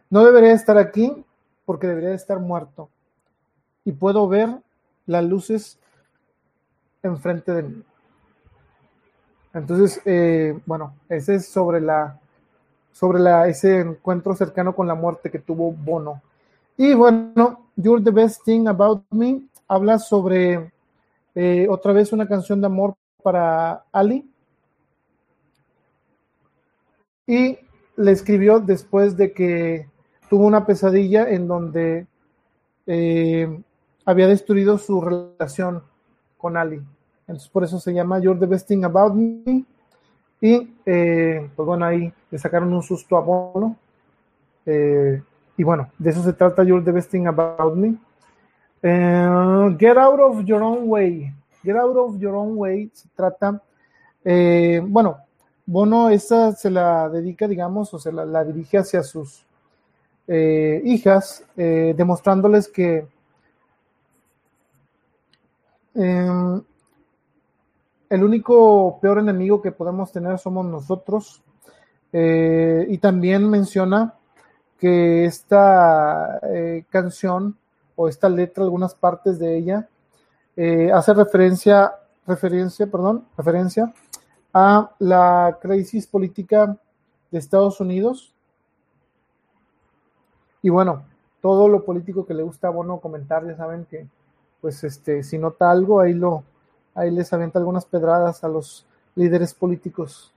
no 0.08 0.24
debería 0.24 0.52
estar 0.52 0.78
aquí 0.78 1.24
porque 1.64 1.86
debería 1.86 2.14
estar 2.14 2.38
muerto. 2.38 2.88
Y 3.84 3.92
puedo 3.92 4.28
ver 4.28 4.50
las 5.06 5.24
luces 5.24 5.78
enfrente 7.02 7.52
de 7.52 7.62
mí. 7.62 7.82
Entonces, 9.54 10.00
eh, 10.04 10.58
bueno, 10.66 10.94
ese 11.08 11.36
es 11.36 11.48
sobre 11.48 11.80
la 11.80 12.20
sobre 12.92 13.18
la, 13.18 13.48
ese 13.48 13.80
encuentro 13.80 14.34
cercano 14.34 14.74
con 14.74 14.86
la 14.86 14.94
muerte 14.94 15.30
que 15.30 15.38
tuvo 15.38 15.72
Bono. 15.72 16.22
Y 16.76 16.94
bueno, 16.94 17.66
You're 17.76 18.02
the 18.02 18.10
Best 18.10 18.44
Thing 18.44 18.66
About 18.66 19.04
Me 19.10 19.42
habla 19.68 19.98
sobre 19.98 20.72
eh, 21.34 21.66
otra 21.68 21.92
vez 21.92 22.12
una 22.12 22.26
canción 22.26 22.60
de 22.60 22.66
amor 22.66 22.94
para 23.22 23.84
Ali. 23.92 24.29
Y 27.30 27.60
le 27.96 28.10
escribió 28.10 28.58
después 28.58 29.16
de 29.16 29.32
que 29.32 29.86
tuvo 30.28 30.46
una 30.46 30.66
pesadilla 30.66 31.30
en 31.30 31.46
donde 31.46 32.08
eh, 32.88 33.62
había 34.04 34.26
destruido 34.26 34.78
su 34.78 35.00
relación 35.00 35.84
con 36.36 36.56
Ali. 36.56 36.82
Entonces 37.28 37.48
por 37.48 37.62
eso 37.62 37.78
se 37.78 37.94
llama 37.94 38.18
You're 38.18 38.40
the 38.40 38.46
Best 38.46 38.66
Thing 38.66 38.82
About 38.82 39.14
Me. 39.14 39.64
Y 40.40 40.74
eh, 40.84 41.48
pues 41.54 41.66
bueno, 41.66 41.86
ahí 41.86 42.12
le 42.32 42.38
sacaron 42.38 42.72
un 42.72 42.82
susto 42.82 43.16
a 43.16 43.20
Bono. 43.20 43.76
Eh, 44.66 45.22
y 45.56 45.62
bueno, 45.62 45.88
de 45.98 46.10
eso 46.10 46.24
se 46.24 46.32
trata 46.32 46.64
You're 46.64 46.84
the 46.84 46.90
Best 46.90 47.12
Thing 47.12 47.28
About 47.28 47.76
Me. 47.76 47.94
Eh, 48.82 49.76
Get 49.78 49.96
Out 49.96 50.18
of 50.18 50.44
Your 50.44 50.62
Own 50.62 50.80
Way. 50.90 51.32
Get 51.62 51.76
Out 51.76 51.96
of 51.96 52.18
Your 52.18 52.34
Own 52.34 52.54
Way 52.56 52.90
se 52.92 53.08
trata, 53.14 53.62
bueno, 54.24 55.18
Bono 55.70 56.10
esta 56.10 56.52
se 56.52 56.68
la 56.68 57.08
dedica, 57.08 57.46
digamos, 57.46 57.94
o 57.94 57.98
se 57.98 58.10
la, 58.10 58.44
dirige 58.44 58.78
hacia 58.78 59.02
sus 59.02 59.46
hijas, 60.26 61.44
demostrándoles 61.56 62.68
que 62.68 63.06
el 68.10 68.24
único 68.24 68.98
peor 69.00 69.20
enemigo 69.20 69.62
que 69.62 69.70
podemos 69.70 70.10
tener 70.12 70.38
somos 70.38 70.66
nosotros. 70.66 71.42
Eh, 72.12 72.86
y 72.88 72.98
también 72.98 73.48
menciona 73.48 74.14
que 74.78 75.24
esta 75.24 76.40
eh, 76.42 76.84
canción 76.90 77.56
o 77.94 78.08
esta 78.08 78.28
letra, 78.28 78.64
algunas 78.64 78.94
partes 78.94 79.38
de 79.38 79.56
ella, 79.56 79.88
eh, 80.56 80.90
hace 80.92 81.14
referencia, 81.14 81.94
referencia, 82.26 82.86
perdón, 82.88 83.24
referencia 83.36 83.92
a 84.52 84.94
la 84.98 85.58
crisis 85.60 86.06
política 86.06 86.76
de 87.30 87.38
Estados 87.38 87.80
Unidos. 87.80 88.32
Y 90.62 90.68
bueno, 90.68 91.04
todo 91.40 91.68
lo 91.68 91.84
político 91.84 92.26
que 92.26 92.34
le 92.34 92.42
gusta 92.42 92.68
a 92.68 92.70
Bono 92.70 92.98
comentar, 92.98 93.46
ya 93.46 93.56
saben 93.56 93.86
que, 93.86 94.06
pues, 94.60 94.84
este, 94.84 95.22
si 95.22 95.38
nota 95.38 95.70
algo, 95.70 96.00
ahí 96.00 96.12
lo, 96.12 96.44
ahí 96.94 97.10
les 97.10 97.32
avienta 97.32 97.58
algunas 97.58 97.84
pedradas 97.84 98.44
a 98.44 98.48
los 98.48 98.86
líderes 99.14 99.54
políticos. 99.54 100.32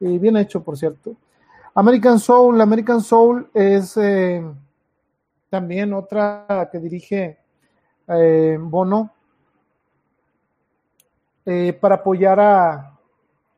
Y 0.00 0.18
bien 0.18 0.36
hecho, 0.36 0.62
por 0.62 0.76
cierto. 0.76 1.14
American 1.74 2.18
Soul, 2.18 2.60
American 2.60 3.00
Soul 3.00 3.48
es 3.54 3.96
eh, 3.96 4.42
también 5.48 5.92
otra 5.92 6.68
que 6.72 6.78
dirige 6.78 7.38
eh, 8.08 8.58
Bono 8.60 9.12
eh, 11.46 11.72
para 11.80 11.96
apoyar 11.96 12.40
a, 12.40 12.99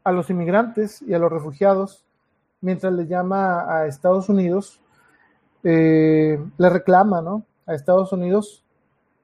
a, 0.05 0.13
los 0.13 0.31
inmigrantes 0.31 1.03
y 1.03 1.15
a 1.15 1.19
los 1.19 1.31
refugiados, 1.31 2.05
mientras 2.61 2.93
le 2.93 3.07
llama 3.07 3.65
a 3.69 3.87
Estados 3.87 4.29
Unidos, 4.29 4.81
le 5.63 6.39
reclama 6.59 7.23
¿no? 7.23 7.45
a 7.67 7.75
Estados 7.75 8.13
Unidos 8.13 8.65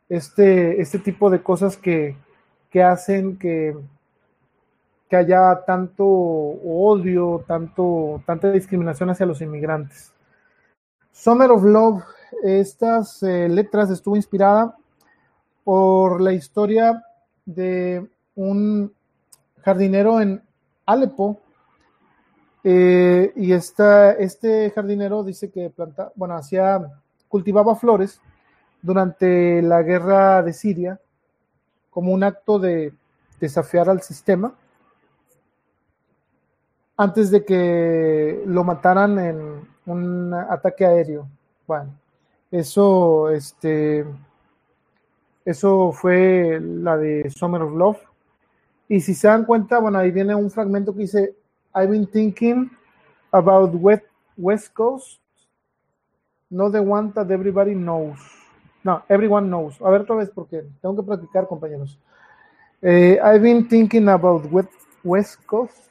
este, 0.08 0.80
este 0.80 0.98
tipo 0.98 1.30
de 1.30 1.42
cosas 1.42 1.76
que, 1.76 2.16
que 2.70 2.82
hacen 2.82 3.38
que, 3.38 3.76
que 5.08 5.16
haya 5.16 5.64
tanto 5.66 6.04
odio, 6.06 7.44
tanto, 7.46 8.22
tanta 8.26 8.50
discriminación 8.52 9.10
hacia 9.10 9.26
los 9.26 9.40
inmigrantes. 9.40 10.12
Summer 11.12 11.50
of 11.50 11.64
Love, 11.64 12.04
estas 12.42 13.22
eh, 13.22 13.48
letras 13.48 13.90
estuvo 13.90 14.16
inspirada 14.16 14.76
por 15.64 16.20
la 16.20 16.32
historia 16.32 17.02
de 17.44 18.06
un 18.34 18.92
jardinero 19.62 20.20
en 20.20 20.42
Alepo. 20.88 21.38
Eh, 22.64 23.30
y 23.36 23.52
esta, 23.52 24.12
este 24.12 24.70
jardinero 24.70 25.22
dice 25.22 25.50
que 25.50 25.68
planta, 25.68 26.10
bueno, 26.14 26.34
hacía, 26.34 26.80
cultivaba 27.28 27.76
flores 27.76 28.20
durante 28.80 29.60
la 29.60 29.82
guerra 29.82 30.42
de 30.42 30.54
Siria 30.54 30.98
como 31.90 32.12
un 32.12 32.24
acto 32.24 32.58
de 32.58 32.94
desafiar 33.38 33.90
al 33.90 34.00
sistema 34.00 34.54
antes 36.96 37.30
de 37.30 37.44
que 37.44 38.42
lo 38.46 38.64
mataran 38.64 39.18
en 39.18 39.68
un 39.84 40.32
ataque 40.32 40.86
aéreo. 40.86 41.28
Bueno, 41.66 41.92
eso, 42.50 43.28
este, 43.28 44.06
eso 45.44 45.92
fue 45.92 46.58
la 46.62 46.96
de 46.96 47.28
Summer 47.28 47.60
of 47.60 47.74
Love. 47.74 48.07
Y 48.88 49.00
si 49.00 49.14
se 49.14 49.28
dan 49.28 49.44
cuenta, 49.44 49.78
bueno, 49.78 49.98
ahí 49.98 50.10
viene 50.10 50.34
un 50.34 50.50
fragmento 50.50 50.92
que 50.94 51.00
dice, 51.00 51.36
I've 51.74 51.90
been 51.90 52.06
thinking 52.06 52.70
about 53.30 53.74
West 54.36 54.72
Coast, 54.72 55.20
not 56.50 56.72
the 56.72 56.80
one 56.80 57.12
that 57.12 57.30
everybody 57.30 57.74
knows. 57.74 58.18
No, 58.82 59.02
everyone 59.08 59.48
knows. 59.48 59.80
A 59.82 59.90
ver 59.90 60.02
otra 60.02 60.16
vez 60.16 60.30
porque 60.30 60.64
tengo 60.80 60.96
que 60.96 61.02
practicar, 61.02 61.46
compañeros. 61.46 61.98
Eh, 62.80 63.18
I've 63.22 63.42
been 63.42 63.68
thinking 63.68 64.08
about 64.08 64.46
West 65.04 65.44
Coast, 65.46 65.90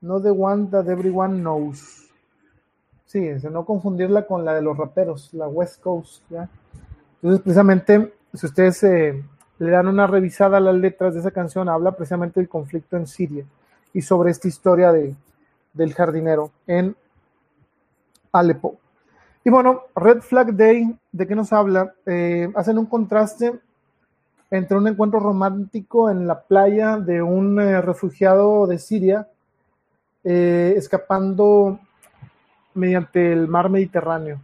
not 0.00 0.22
the 0.22 0.32
one 0.32 0.68
that 0.70 0.86
everyone 0.88 1.40
knows. 1.40 2.08
Sí, 3.06 3.28
no 3.50 3.64
confundirla 3.64 4.26
con 4.26 4.44
la 4.44 4.54
de 4.54 4.62
los 4.62 4.76
raperos, 4.76 5.32
la 5.32 5.48
West 5.48 5.80
Coast. 5.80 6.22
Entonces, 6.30 7.42
precisamente, 7.42 8.14
si 8.34 8.46
ustedes 8.46 8.82
eh, 8.84 9.24
le 9.60 9.70
dan 9.70 9.88
una 9.88 10.06
revisada 10.06 10.56
a 10.56 10.60
las 10.60 10.74
letras 10.74 11.12
de 11.12 11.20
esa 11.20 11.30
canción, 11.30 11.68
habla 11.68 11.92
precisamente 11.92 12.40
del 12.40 12.48
conflicto 12.48 12.96
en 12.96 13.06
Siria 13.06 13.44
y 13.92 14.00
sobre 14.00 14.30
esta 14.30 14.48
historia 14.48 14.90
de, 14.90 15.14
del 15.74 15.92
jardinero 15.92 16.50
en 16.66 16.96
Alepo. 18.32 18.78
Y 19.44 19.50
bueno, 19.50 19.82
Red 19.94 20.22
Flag 20.22 20.54
Day, 20.54 20.98
¿de 21.12 21.26
qué 21.26 21.34
nos 21.34 21.52
habla? 21.52 21.92
Eh, 22.06 22.50
hacen 22.56 22.78
un 22.78 22.86
contraste 22.86 23.52
entre 24.50 24.78
un 24.78 24.88
encuentro 24.88 25.20
romántico 25.20 26.08
en 26.08 26.26
la 26.26 26.40
playa 26.40 26.96
de 26.96 27.20
un 27.20 27.60
eh, 27.60 27.82
refugiado 27.82 28.66
de 28.66 28.78
Siria, 28.78 29.28
eh, 30.24 30.72
escapando 30.74 31.78
mediante 32.72 33.30
el 33.30 33.46
mar 33.46 33.68
Mediterráneo. 33.68 34.40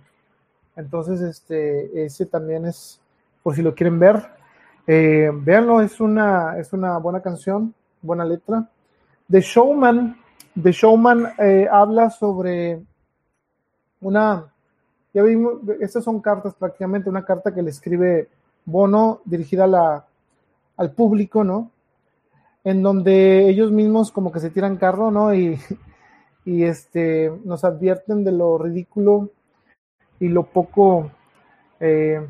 Entonces, 0.77 1.23
este, 1.23 2.05
ese 2.05 2.27
también 2.27 2.67
es, 2.67 3.01
por 3.43 3.55
si 3.55 3.63
lo 3.63 3.75
quieren 3.75 3.99
ver, 3.99 4.36
eh, 4.87 5.31
véanlo, 5.33 5.81
es 5.81 6.01
una, 6.01 6.59
es 6.59 6.73
una 6.73 6.99
buena 6.99 7.21
canción, 7.21 7.75
buena 8.03 8.25
letra. 8.25 8.69
The 9.31 9.41
Showman, 9.41 10.17
The 10.61 10.73
Showman 10.73 11.35
eh, 11.39 11.67
habla 11.71 12.11
sobre 12.11 12.81
una, 14.01 14.53
ya 15.13 15.23
vimos, 15.23 15.55
estas 15.81 16.05
son 16.05 16.21
cartas 16.21 16.55
prácticamente, 16.55 17.09
una 17.09 17.25
carta 17.25 17.53
que 17.53 17.63
le 17.63 17.71
escribe 17.71 18.29
Bono 18.65 19.21
dirigida 19.25 19.67
la, 19.67 20.05
al 20.77 20.91
público, 20.93 21.45
¿no? 21.45 21.71
En 22.65 22.83
donde 22.83 23.49
ellos 23.49 23.71
mismos 23.71 24.11
como 24.11 24.33
que 24.33 24.41
se 24.41 24.51
tiran 24.51 24.77
carro, 24.77 25.11
¿no? 25.11 25.35
Y, 25.35 25.59
y 26.45 26.63
este, 26.63 27.33
nos 27.45 27.65
advierten 27.65 28.25
de 28.25 28.33
lo 28.33 28.57
ridículo 28.57 29.31
y 30.21 30.29
lo 30.29 30.45
poco 30.45 31.11
eh, 31.81 32.27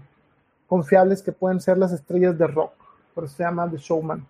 confiables 0.66 1.22
que 1.22 1.32
pueden 1.32 1.60
ser 1.60 1.78
las 1.78 1.92
estrellas 1.92 2.36
de 2.38 2.46
rock. 2.46 2.72
Por 3.14 3.24
eso 3.24 3.36
se 3.36 3.42
llama 3.42 3.70
The 3.70 3.78
Showman. 3.78 4.26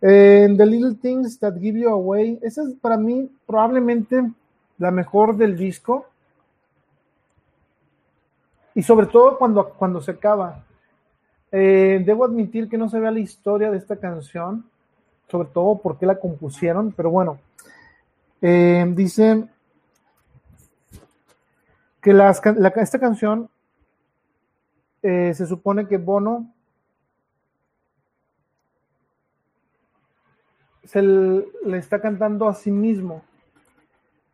Eh, 0.00 0.54
the 0.56 0.66
Little 0.66 0.94
Things 0.94 1.38
That 1.38 1.58
Give 1.58 1.80
You 1.80 1.88
Away. 1.88 2.38
Esa 2.42 2.62
es 2.62 2.74
para 2.74 2.96
mí 2.96 3.30
probablemente 3.46 4.30
la 4.78 4.90
mejor 4.90 5.36
del 5.36 5.56
disco. 5.56 6.06
Y 8.74 8.82
sobre 8.82 9.06
todo 9.06 9.38
cuando, 9.38 9.70
cuando 9.70 10.00
se 10.00 10.10
acaba. 10.10 10.62
Eh, 11.50 12.02
debo 12.04 12.24
admitir 12.24 12.68
que 12.68 12.76
no 12.76 12.88
se 12.88 13.00
vea 13.00 13.10
la 13.10 13.20
historia 13.20 13.70
de 13.70 13.78
esta 13.78 13.96
canción, 13.96 14.64
sobre 15.28 15.48
todo 15.48 15.78
por 15.78 15.96
qué 15.96 16.04
la 16.04 16.18
compusieron, 16.18 16.92
pero 16.92 17.10
bueno, 17.10 17.38
eh, 18.42 18.84
dice 18.94 19.48
que 22.02 22.10
esta 22.76 22.98
canción 22.98 23.48
eh, 25.08 25.34
se 25.34 25.46
supone 25.46 25.86
que 25.86 25.98
Bono 25.98 26.52
se 30.82 31.00
le, 31.00 31.46
está 31.78 32.00
cantando 32.00 32.48
a 32.48 32.54
sí 32.54 32.72
mismo. 32.72 33.22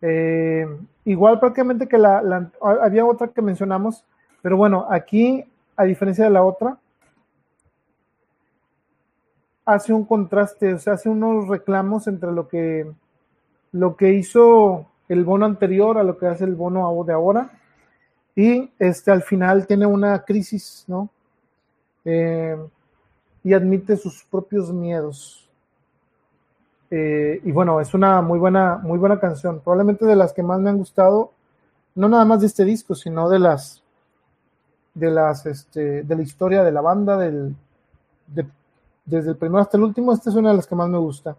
Eh, 0.00 0.66
igual 1.04 1.38
prácticamente 1.40 1.86
que 1.86 1.98
la, 1.98 2.22
la, 2.22 2.50
había 2.80 3.04
otra 3.04 3.28
que 3.28 3.42
mencionamos, 3.42 4.02
pero 4.40 4.56
bueno, 4.56 4.86
aquí, 4.88 5.44
a 5.76 5.84
diferencia 5.84 6.24
de 6.24 6.30
la 6.30 6.42
otra, 6.42 6.78
hace 9.66 9.92
un 9.92 10.06
contraste, 10.06 10.72
o 10.72 10.78
sea, 10.78 10.94
hace 10.94 11.10
unos 11.10 11.48
reclamos 11.48 12.06
entre 12.06 12.32
lo 12.32 12.48
que, 12.48 12.90
lo 13.72 13.94
que 13.94 14.14
hizo 14.14 14.86
el 15.10 15.22
bono 15.26 15.44
anterior 15.44 15.98
a 15.98 16.02
lo 16.02 16.16
que 16.16 16.28
hace 16.28 16.44
el 16.44 16.54
bono 16.54 17.04
de 17.04 17.12
ahora. 17.12 17.50
Y 18.34 18.70
este 18.78 19.10
al 19.10 19.22
final 19.22 19.66
tiene 19.66 19.86
una 19.86 20.24
crisis, 20.24 20.84
¿no? 20.86 21.10
Eh, 22.04 22.56
y 23.44 23.52
admite 23.52 23.96
sus 23.96 24.24
propios 24.24 24.72
miedos. 24.72 25.48
Eh, 26.90 27.40
y 27.44 27.52
bueno, 27.52 27.80
es 27.80 27.94
una 27.94 28.22
muy 28.22 28.38
buena, 28.38 28.78
muy 28.78 28.98
buena 28.98 29.18
canción. 29.18 29.60
Probablemente 29.60 30.04
de 30.04 30.16
las 30.16 30.32
que 30.32 30.42
más 30.42 30.60
me 30.60 30.70
han 30.70 30.78
gustado, 30.78 31.32
no 31.94 32.08
nada 32.08 32.24
más 32.24 32.40
de 32.40 32.46
este 32.46 32.64
disco, 32.64 32.94
sino 32.94 33.28
de 33.28 33.38
las, 33.38 33.82
de 34.94 35.10
las, 35.10 35.46
este, 35.46 36.02
de 36.02 36.16
la 36.16 36.22
historia 36.22 36.62
de 36.62 36.72
la 36.72 36.80
banda, 36.80 37.16
del, 37.16 37.54
de, 38.26 38.46
desde 39.04 39.30
el 39.30 39.36
primero 39.36 39.62
hasta 39.62 39.76
el 39.76 39.84
último, 39.84 40.12
esta 40.12 40.30
es 40.30 40.36
una 40.36 40.50
de 40.50 40.56
las 40.56 40.66
que 40.66 40.74
más 40.74 40.88
me 40.88 40.98
gusta. 40.98 41.36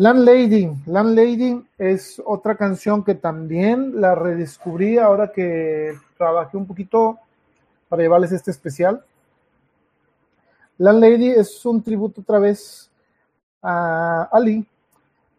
Landlady, 0.00 0.72
Landlady 0.86 1.62
es 1.76 2.22
otra 2.24 2.56
canción 2.56 3.04
que 3.04 3.14
también 3.14 4.00
la 4.00 4.14
redescubrí 4.14 4.96
ahora 4.96 5.30
que 5.30 5.92
trabajé 6.16 6.56
un 6.56 6.66
poquito 6.66 7.18
para 7.86 8.00
llevarles 8.00 8.32
este 8.32 8.50
especial. 8.50 9.04
Landlady 10.78 11.32
es 11.32 11.66
un 11.66 11.82
tributo 11.82 12.22
otra 12.22 12.38
vez 12.38 12.90
a 13.60 14.22
Ali, 14.32 14.66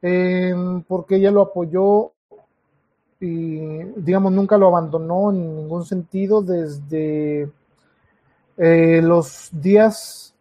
eh, 0.03 0.53
porque 0.87 1.15
ella 1.15 1.31
lo 1.31 1.41
apoyó 1.41 2.11
y, 3.19 3.59
digamos, 3.95 4.31
nunca 4.31 4.59
lo 4.59 4.67
abandonó 4.67 5.31
en 5.31 5.55
ningún 5.55 5.85
sentido 5.85 6.43
desde 6.43 7.49
eh, 8.57 9.01
los 9.01 9.49
días 9.53 10.35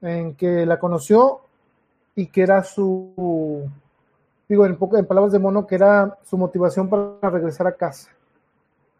en 0.00 0.34
que 0.34 0.64
la 0.64 0.78
conoció 0.78 1.42
y 2.18 2.26
que 2.26 2.42
era 2.42 2.64
su, 2.64 3.70
digo, 4.48 4.66
en, 4.66 4.76
en 4.76 5.06
palabras 5.06 5.32
de 5.32 5.38
mono, 5.38 5.68
que 5.68 5.76
era 5.76 6.18
su 6.24 6.36
motivación 6.36 6.90
para 6.90 7.30
regresar 7.30 7.68
a 7.68 7.76
casa. 7.76 8.10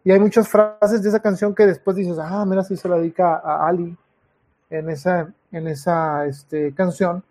Y 0.05 0.13
hay 0.13 0.21
muchas 0.21 0.47
frases 0.47 1.03
de 1.03 1.09
esa 1.09 1.19
canción 1.19 1.53
que 1.53 1.67
después 1.67 1.97
dices, 1.97 2.17
ah, 2.21 2.45
mira, 2.47 2.63
si 2.63 2.77
se 2.77 2.89
la 2.89 2.95
dedica 2.95 3.35
a 3.39 3.67
Ali 3.67 3.97
en 4.71 4.89
esa, 4.89 5.33
en 5.51 5.67
esa 5.67 6.27
este, 6.27 6.73
canción. 6.73 7.25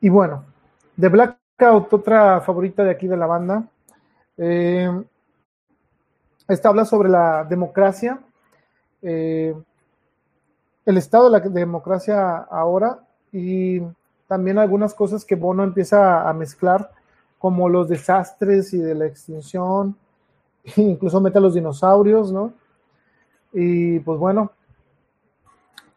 Y 0.00 0.08
bueno, 0.08 0.44
The 0.98 1.10
Blackout, 1.10 1.92
otra 1.92 2.40
favorita 2.40 2.82
de 2.82 2.90
aquí 2.90 3.06
de 3.06 3.16
la 3.16 3.26
banda. 3.26 3.68
Eh, 4.36 4.90
esta 6.48 6.70
habla 6.70 6.84
sobre 6.84 7.08
la 7.08 7.44
democracia, 7.44 8.18
eh, 9.00 9.54
el 10.86 10.96
estado 10.96 11.30
de 11.30 11.38
la 11.38 11.48
democracia 11.48 12.38
ahora 12.38 12.98
y 13.30 13.80
también 14.26 14.58
algunas 14.58 14.94
cosas 14.94 15.24
que 15.24 15.34
Bono 15.34 15.64
empieza 15.64 16.28
a 16.28 16.32
mezclar, 16.32 16.90
como 17.38 17.68
los 17.68 17.88
desastres 17.88 18.72
y 18.72 18.78
de 18.78 18.94
la 18.94 19.06
extinción, 19.06 19.96
incluso 20.76 21.20
mete 21.20 21.38
a 21.38 21.42
los 21.42 21.54
dinosaurios, 21.54 22.32
¿no? 22.32 22.52
Y 23.52 24.00
pues 24.00 24.18
bueno, 24.18 24.50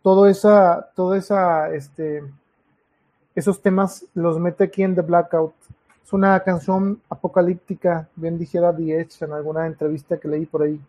todo 0.02 0.28
esa, 0.28 0.90
todo 0.96 1.16
esa, 1.16 1.74
este, 1.74 2.24
esos 3.36 3.62
temas 3.62 4.06
los 4.14 4.40
mete 4.40 4.66
aquí 4.66 4.84
en 4.84 4.96
The 4.96 5.02
Blackout. 5.02 5.54
Es 6.04 6.14
una 6.14 6.40
canción 6.42 7.02
apocalíptica, 7.10 8.08
bien 8.16 8.38
dijera 8.38 8.76
The 8.76 9.02
Edge 9.02 9.26
en 9.26 9.34
alguna 9.34 9.68
entrevista 9.68 10.18
que 10.18 10.28
leí 10.28 10.46
por 10.46 10.64
ahí. 10.64 10.80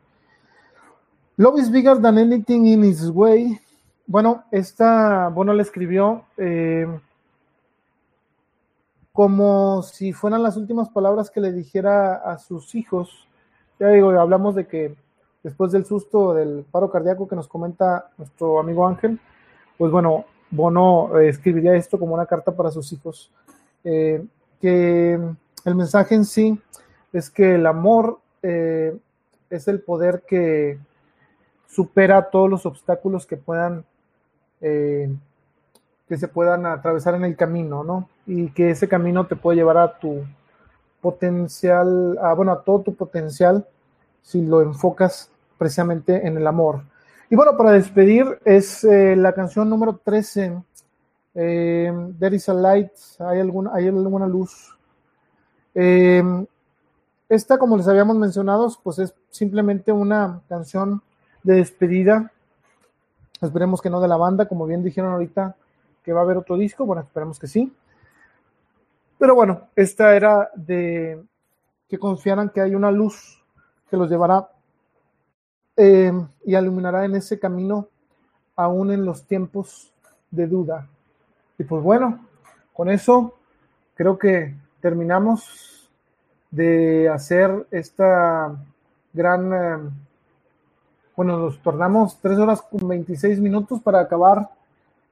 Love 1.36 1.60
is 1.60 1.70
bigger 1.70 2.00
than 2.00 2.18
anything 2.18 2.66
in 2.66 2.84
its 2.84 3.08
way. 3.08 3.58
Bueno, 4.06 4.44
esta, 4.50 5.28
Bono 5.28 5.52
le 5.52 5.62
escribió 5.62 6.24
eh, 6.36 6.86
como 9.18 9.82
si 9.82 10.12
fueran 10.12 10.44
las 10.44 10.56
últimas 10.56 10.90
palabras 10.90 11.28
que 11.28 11.40
le 11.40 11.50
dijera 11.50 12.14
a 12.14 12.38
sus 12.38 12.76
hijos. 12.76 13.26
Ya 13.80 13.88
digo, 13.88 14.10
hablamos 14.10 14.54
de 14.54 14.68
que 14.68 14.94
después 15.42 15.72
del 15.72 15.84
susto 15.84 16.34
del 16.34 16.64
paro 16.70 16.88
cardíaco 16.88 17.26
que 17.26 17.34
nos 17.34 17.48
comenta 17.48 18.12
nuestro 18.16 18.60
amigo 18.60 18.86
Ángel, 18.86 19.18
pues 19.76 19.90
bueno, 19.90 20.24
Bono 20.52 21.18
eh, 21.18 21.30
escribiría 21.30 21.74
esto 21.74 21.98
como 21.98 22.14
una 22.14 22.26
carta 22.26 22.52
para 22.52 22.70
sus 22.70 22.92
hijos. 22.92 23.32
Eh, 23.82 24.24
que 24.60 25.18
el 25.64 25.74
mensaje 25.74 26.14
en 26.14 26.24
sí 26.24 26.56
es 27.12 27.28
que 27.28 27.56
el 27.56 27.66
amor 27.66 28.20
eh, 28.44 28.96
es 29.50 29.66
el 29.66 29.80
poder 29.80 30.22
que 30.28 30.78
supera 31.66 32.30
todos 32.30 32.48
los 32.48 32.66
obstáculos 32.66 33.26
que 33.26 33.36
puedan 33.36 33.84
que 36.08 36.16
se 36.16 36.28
puedan 36.28 36.66
atravesar 36.66 37.14
en 37.14 37.24
el 37.24 37.36
camino, 37.36 37.84
¿no? 37.84 38.08
Y 38.26 38.50
que 38.50 38.70
ese 38.70 38.88
camino 38.88 39.26
te 39.26 39.36
puede 39.36 39.58
llevar 39.58 39.76
a 39.76 39.98
tu 39.98 40.24
potencial, 41.00 42.18
a, 42.22 42.34
bueno, 42.34 42.52
a 42.52 42.62
todo 42.62 42.80
tu 42.80 42.94
potencial 42.94 43.66
si 44.22 44.42
lo 44.44 44.62
enfocas 44.62 45.30
precisamente 45.56 46.26
en 46.26 46.36
el 46.36 46.46
amor. 46.46 46.82
Y 47.30 47.36
bueno, 47.36 47.56
para 47.56 47.72
despedir 47.72 48.38
es 48.44 48.84
eh, 48.84 49.14
la 49.16 49.32
canción 49.32 49.68
número 49.68 50.00
13, 50.02 50.62
eh, 51.34 51.92
There 52.18 52.34
is 52.34 52.48
a 52.48 52.54
Light, 52.54 52.90
hay 53.18 53.40
alguna, 53.40 53.70
hay 53.74 53.88
alguna 53.88 54.26
luz. 54.26 54.76
Eh, 55.74 56.22
esta, 57.28 57.58
como 57.58 57.76
les 57.76 57.86
habíamos 57.86 58.16
mencionado, 58.16 58.72
pues 58.82 58.98
es 58.98 59.14
simplemente 59.30 59.92
una 59.92 60.40
canción 60.48 61.02
de 61.42 61.56
despedida. 61.56 62.32
Esperemos 63.42 63.82
que 63.82 63.90
no 63.90 64.00
de 64.00 64.08
la 64.08 64.16
banda, 64.16 64.48
como 64.48 64.66
bien 64.66 64.82
dijeron 64.82 65.12
ahorita, 65.12 65.54
que 66.08 66.12
va 66.14 66.20
a 66.20 66.22
haber 66.22 66.38
otro 66.38 66.56
disco, 66.56 66.86
bueno, 66.86 67.02
esperemos 67.02 67.38
que 67.38 67.46
sí. 67.46 67.70
Pero 69.18 69.34
bueno, 69.34 69.68
esta 69.76 70.16
era 70.16 70.50
de 70.54 71.22
que 71.86 71.98
confiaran 71.98 72.48
que 72.48 72.62
hay 72.62 72.74
una 72.74 72.90
luz 72.90 73.44
que 73.90 73.98
los 73.98 74.08
llevará 74.08 74.48
eh, 75.76 76.10
y 76.46 76.56
iluminará 76.56 77.04
en 77.04 77.16
ese 77.16 77.38
camino 77.38 77.88
aún 78.56 78.90
en 78.90 79.04
los 79.04 79.26
tiempos 79.26 79.92
de 80.30 80.46
duda. 80.46 80.88
Y 81.58 81.64
pues 81.64 81.82
bueno, 81.82 82.26
con 82.72 82.88
eso 82.88 83.34
creo 83.94 84.16
que 84.16 84.54
terminamos 84.80 85.90
de 86.50 87.10
hacer 87.10 87.66
esta 87.70 88.56
gran, 89.12 89.52
eh, 89.52 89.90
bueno, 91.14 91.36
nos 91.36 91.60
tornamos 91.60 92.18
tres 92.18 92.38
horas 92.38 92.62
con 92.62 92.88
26 92.88 93.40
minutos 93.40 93.82
para 93.82 94.00
acabar 94.00 94.56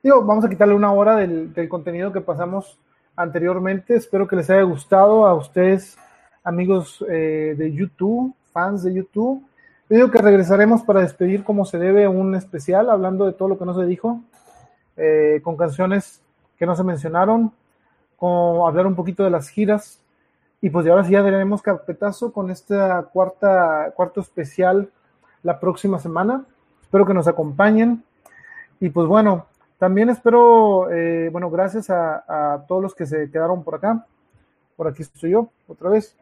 digo, 0.06 0.22
vamos 0.22 0.44
a 0.44 0.48
quitarle 0.48 0.72
una 0.72 0.92
hora 0.92 1.16
del, 1.16 1.52
del 1.52 1.68
contenido 1.68 2.12
que 2.12 2.20
pasamos 2.20 2.78
anteriormente. 3.16 3.96
Espero 3.96 4.28
que 4.28 4.36
les 4.36 4.48
haya 4.48 4.62
gustado 4.62 5.26
a 5.26 5.34
ustedes, 5.34 5.98
amigos 6.44 7.04
eh, 7.08 7.56
de 7.58 7.72
YouTube, 7.72 8.32
fans 8.52 8.84
de 8.84 8.94
YouTube. 8.94 9.42
Yo 9.90 9.96
digo 9.96 10.10
que 10.12 10.22
regresaremos 10.22 10.82
para 10.82 11.00
despedir 11.00 11.42
como 11.42 11.64
se 11.64 11.78
debe 11.78 12.06
un 12.06 12.36
especial, 12.36 12.88
hablando 12.88 13.26
de 13.26 13.32
todo 13.32 13.48
lo 13.48 13.58
que 13.58 13.64
no 13.64 13.74
se 13.74 13.84
dijo, 13.84 14.20
eh, 14.96 15.40
con 15.42 15.56
canciones 15.56 16.22
que 16.56 16.66
no 16.66 16.76
se 16.76 16.84
mencionaron, 16.84 17.50
con 18.16 18.68
hablar 18.68 18.86
un 18.86 18.94
poquito 18.94 19.24
de 19.24 19.30
las 19.30 19.48
giras. 19.48 19.98
Y 20.60 20.70
pues 20.70 20.86
ahora 20.86 21.02
sí 21.02 21.10
ya 21.10 21.22
daremos 21.22 21.62
carpetazo 21.62 22.32
con 22.32 22.52
esta 22.52 23.02
cuarta, 23.12 23.92
cuarto 23.96 24.20
especial 24.20 24.88
la 25.42 25.58
próxima 25.58 25.98
semana. 25.98 26.44
Espero 26.80 27.04
que 27.04 27.14
nos 27.14 27.26
acompañen. 27.26 28.04
Y 28.78 28.88
pues 28.90 29.08
bueno, 29.08 29.46
también 29.78 30.08
espero, 30.08 30.90
eh, 30.90 31.28
bueno, 31.30 31.50
gracias 31.50 31.90
a, 31.90 32.64
todos 32.66 32.82
los 32.82 32.94
que 32.94 33.06
se 33.06 33.30
quedaron 33.30 33.62
por 33.62 33.74
acá. 33.74 34.06
Por 34.76 34.88
aquí 34.88 35.02
estoy 35.02 35.30
yo, 35.30 35.50
otra 35.68 35.90
vez. 35.90 36.16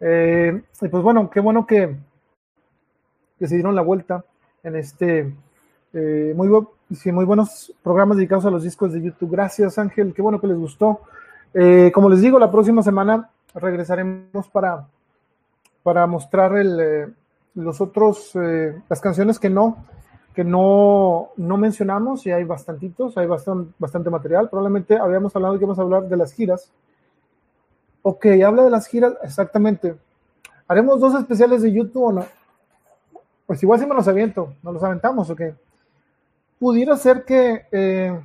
Eh, 0.00 0.62
y 0.80 0.88
pues 0.88 1.02
bueno, 1.02 1.28
qué 1.30 1.40
bueno 1.40 1.66
que, 1.66 1.96
que 3.38 3.48
se 3.48 3.54
dieron 3.54 3.74
la 3.74 3.82
vuelta 3.82 4.24
en 4.62 4.76
este 4.76 5.32
eh, 5.92 6.34
muy, 6.36 6.48
sí, 6.94 7.12
muy 7.12 7.24
buenos 7.24 7.72
programas 7.82 8.16
dedicados 8.16 8.44
a 8.46 8.50
los 8.50 8.62
discos 8.62 8.92
de 8.92 9.02
YouTube. 9.02 9.30
Gracias, 9.30 9.78
Ángel, 9.78 10.12
qué 10.14 10.22
bueno 10.22 10.40
que 10.40 10.46
les 10.46 10.58
gustó. 10.58 11.00
Eh, 11.54 11.90
como 11.94 12.08
les 12.10 12.20
digo, 12.20 12.38
la 12.38 12.50
próxima 12.50 12.82
semana 12.82 13.30
regresaremos 13.54 14.48
para, 14.52 14.86
para 15.82 16.06
mostrar 16.06 16.56
el, 16.56 16.80
eh, 16.80 17.08
los 17.54 17.80
otros, 17.80 18.32
las 18.88 19.00
canciones 19.00 19.38
que 19.38 19.50
no 19.50 19.84
que 20.34 20.44
no, 20.44 21.30
no 21.36 21.56
mencionamos 21.56 22.26
y 22.26 22.30
hay 22.30 22.44
bastantitos, 22.44 23.16
hay 23.18 23.26
bastante, 23.26 23.72
bastante 23.78 24.10
material. 24.10 24.48
Probablemente 24.48 24.96
habíamos 24.96 25.34
hablado 25.34 25.58
que 25.58 25.64
vamos 25.64 25.78
a 25.78 25.82
hablar 25.82 26.08
de 26.08 26.16
las 26.16 26.32
giras. 26.32 26.70
Ok, 28.02 28.26
habla 28.44 28.64
de 28.64 28.70
las 28.70 28.86
giras, 28.86 29.14
exactamente. 29.22 29.96
¿Haremos 30.68 31.00
dos 31.00 31.14
especiales 31.14 31.62
de 31.62 31.72
YouTube 31.72 32.04
o 32.04 32.12
no? 32.12 32.26
Pues 33.46 33.62
igual 33.62 33.80
si 33.80 33.86
me 33.86 33.94
los 33.94 34.06
aviento, 34.06 34.54
nos 34.62 34.74
los 34.74 34.82
aventamos, 34.82 35.30
ok. 35.30 35.40
Pudiera 36.58 36.96
ser 36.96 37.24
que, 37.24 37.66
eh, 37.72 38.20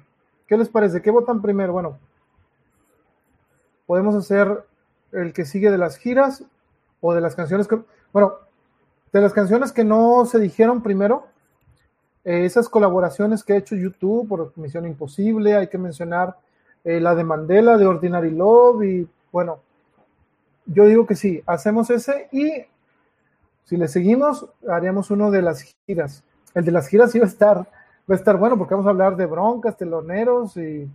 ¿qué 0.48 0.58
les 0.58 0.70
parece? 0.70 1.02
¿Qué 1.02 1.10
votan 1.10 1.42
primero? 1.42 1.74
Bueno, 1.74 1.98
podemos 3.86 4.16
hacer 4.16 4.66
el 5.12 5.34
que 5.34 5.46
sigue 5.46 5.72
de 5.72 5.78
las 5.78 5.98
giras 5.98 6.44
o 7.00 7.14
de 7.14 7.22
las 7.22 7.36
canciones 7.36 7.68
que, 7.68 7.80
bueno, 8.12 8.34
de 9.12 9.22
las 9.22 9.34
canciones 9.34 9.72
que 9.72 9.84
no 9.84 10.26
se 10.26 10.40
dijeron 10.40 10.82
primero, 10.82 11.28
eh, 12.26 12.46
esas 12.46 12.70
colaboraciones 12.70 13.44
que 13.44 13.54
ha 13.54 13.58
hecho 13.58 13.76
YouTube 13.76 14.28
por 14.28 14.54
Misión 14.56 14.86
Imposible, 14.86 15.56
hay 15.56 15.68
que 15.68 15.78
mencionar 15.78 16.38
eh, 16.84 17.00
la 17.00 17.16
de 17.16 17.24
Mandela, 17.24 17.78
de 17.78 17.86
Ordinary 17.86 18.32
Love, 18.32 18.84
y 18.84 19.08
bueno, 19.32 19.60
yo 20.66 20.86
digo 20.86 21.06
que 21.06 21.16
sí, 21.16 21.42
hacemos 21.46 21.90
ese 21.90 22.30
y 22.32 22.52
si 23.66 23.78
le 23.78 23.88
seguimos, 23.88 24.48
haríamos 24.70 25.12
uno 25.12 25.32
de 25.32 25.42
las 25.42 25.64
giras. 25.86 26.24
El 26.54 26.66
de 26.66 26.72
las 26.72 26.88
giras 26.88 27.12
sí 27.12 27.20
va 27.20 27.26
a 27.26 27.30
estar, 27.30 27.58
va 27.58 28.16
a 28.16 28.16
estar 28.16 28.38
bueno 28.38 28.58
porque 28.58 28.74
vamos 28.74 28.88
a 28.88 28.92
hablar 28.92 29.16
de 29.16 29.26
broncas, 29.26 29.78
teloneros 29.78 30.58
y, 30.58 30.90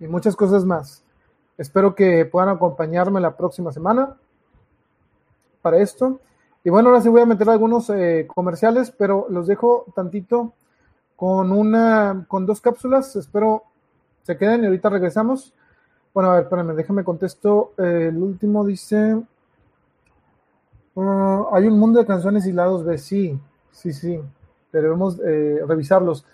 y 0.00 0.06
muchas 0.06 0.36
cosas 0.36 0.64
más. 0.64 1.02
Espero 1.56 1.94
que 1.94 2.24
puedan 2.24 2.48
acompañarme 2.48 3.20
la 3.20 3.36
próxima 3.36 3.72
semana 3.72 4.16
para 5.62 5.78
esto. 5.78 6.20
Y 6.66 6.70
bueno, 6.70 6.88
ahora 6.88 7.02
sí 7.02 7.10
voy 7.10 7.20
a 7.20 7.26
meter 7.26 7.48
algunos 7.50 7.90
eh, 7.90 8.26
comerciales, 8.26 8.90
pero 8.90 9.26
los 9.28 9.46
dejo 9.46 9.84
tantito 9.94 10.54
con 11.14 11.52
una, 11.52 12.24
con 12.26 12.46
dos 12.46 12.62
cápsulas. 12.62 13.14
Espero 13.16 13.64
se 14.22 14.38
queden 14.38 14.62
y 14.62 14.66
ahorita 14.66 14.88
regresamos. 14.88 15.52
Bueno, 16.14 16.30
a 16.30 16.36
ver, 16.36 16.44
espérame, 16.44 16.74
déjame 16.74 17.04
contesto. 17.04 17.72
El 17.76 18.16
último 18.16 18.64
dice, 18.64 19.22
uh, 20.94 21.46
hay 21.52 21.66
un 21.66 21.78
mundo 21.78 22.00
de 22.00 22.06
canciones 22.06 22.46
y 22.46 22.52
lados 22.52 22.82
B. 22.82 22.96
Sí, 22.96 23.38
sí, 23.70 23.92
sí. 23.92 24.18
Debemos 24.72 25.20
eh, 25.20 25.60
revisarlos. 25.68 26.24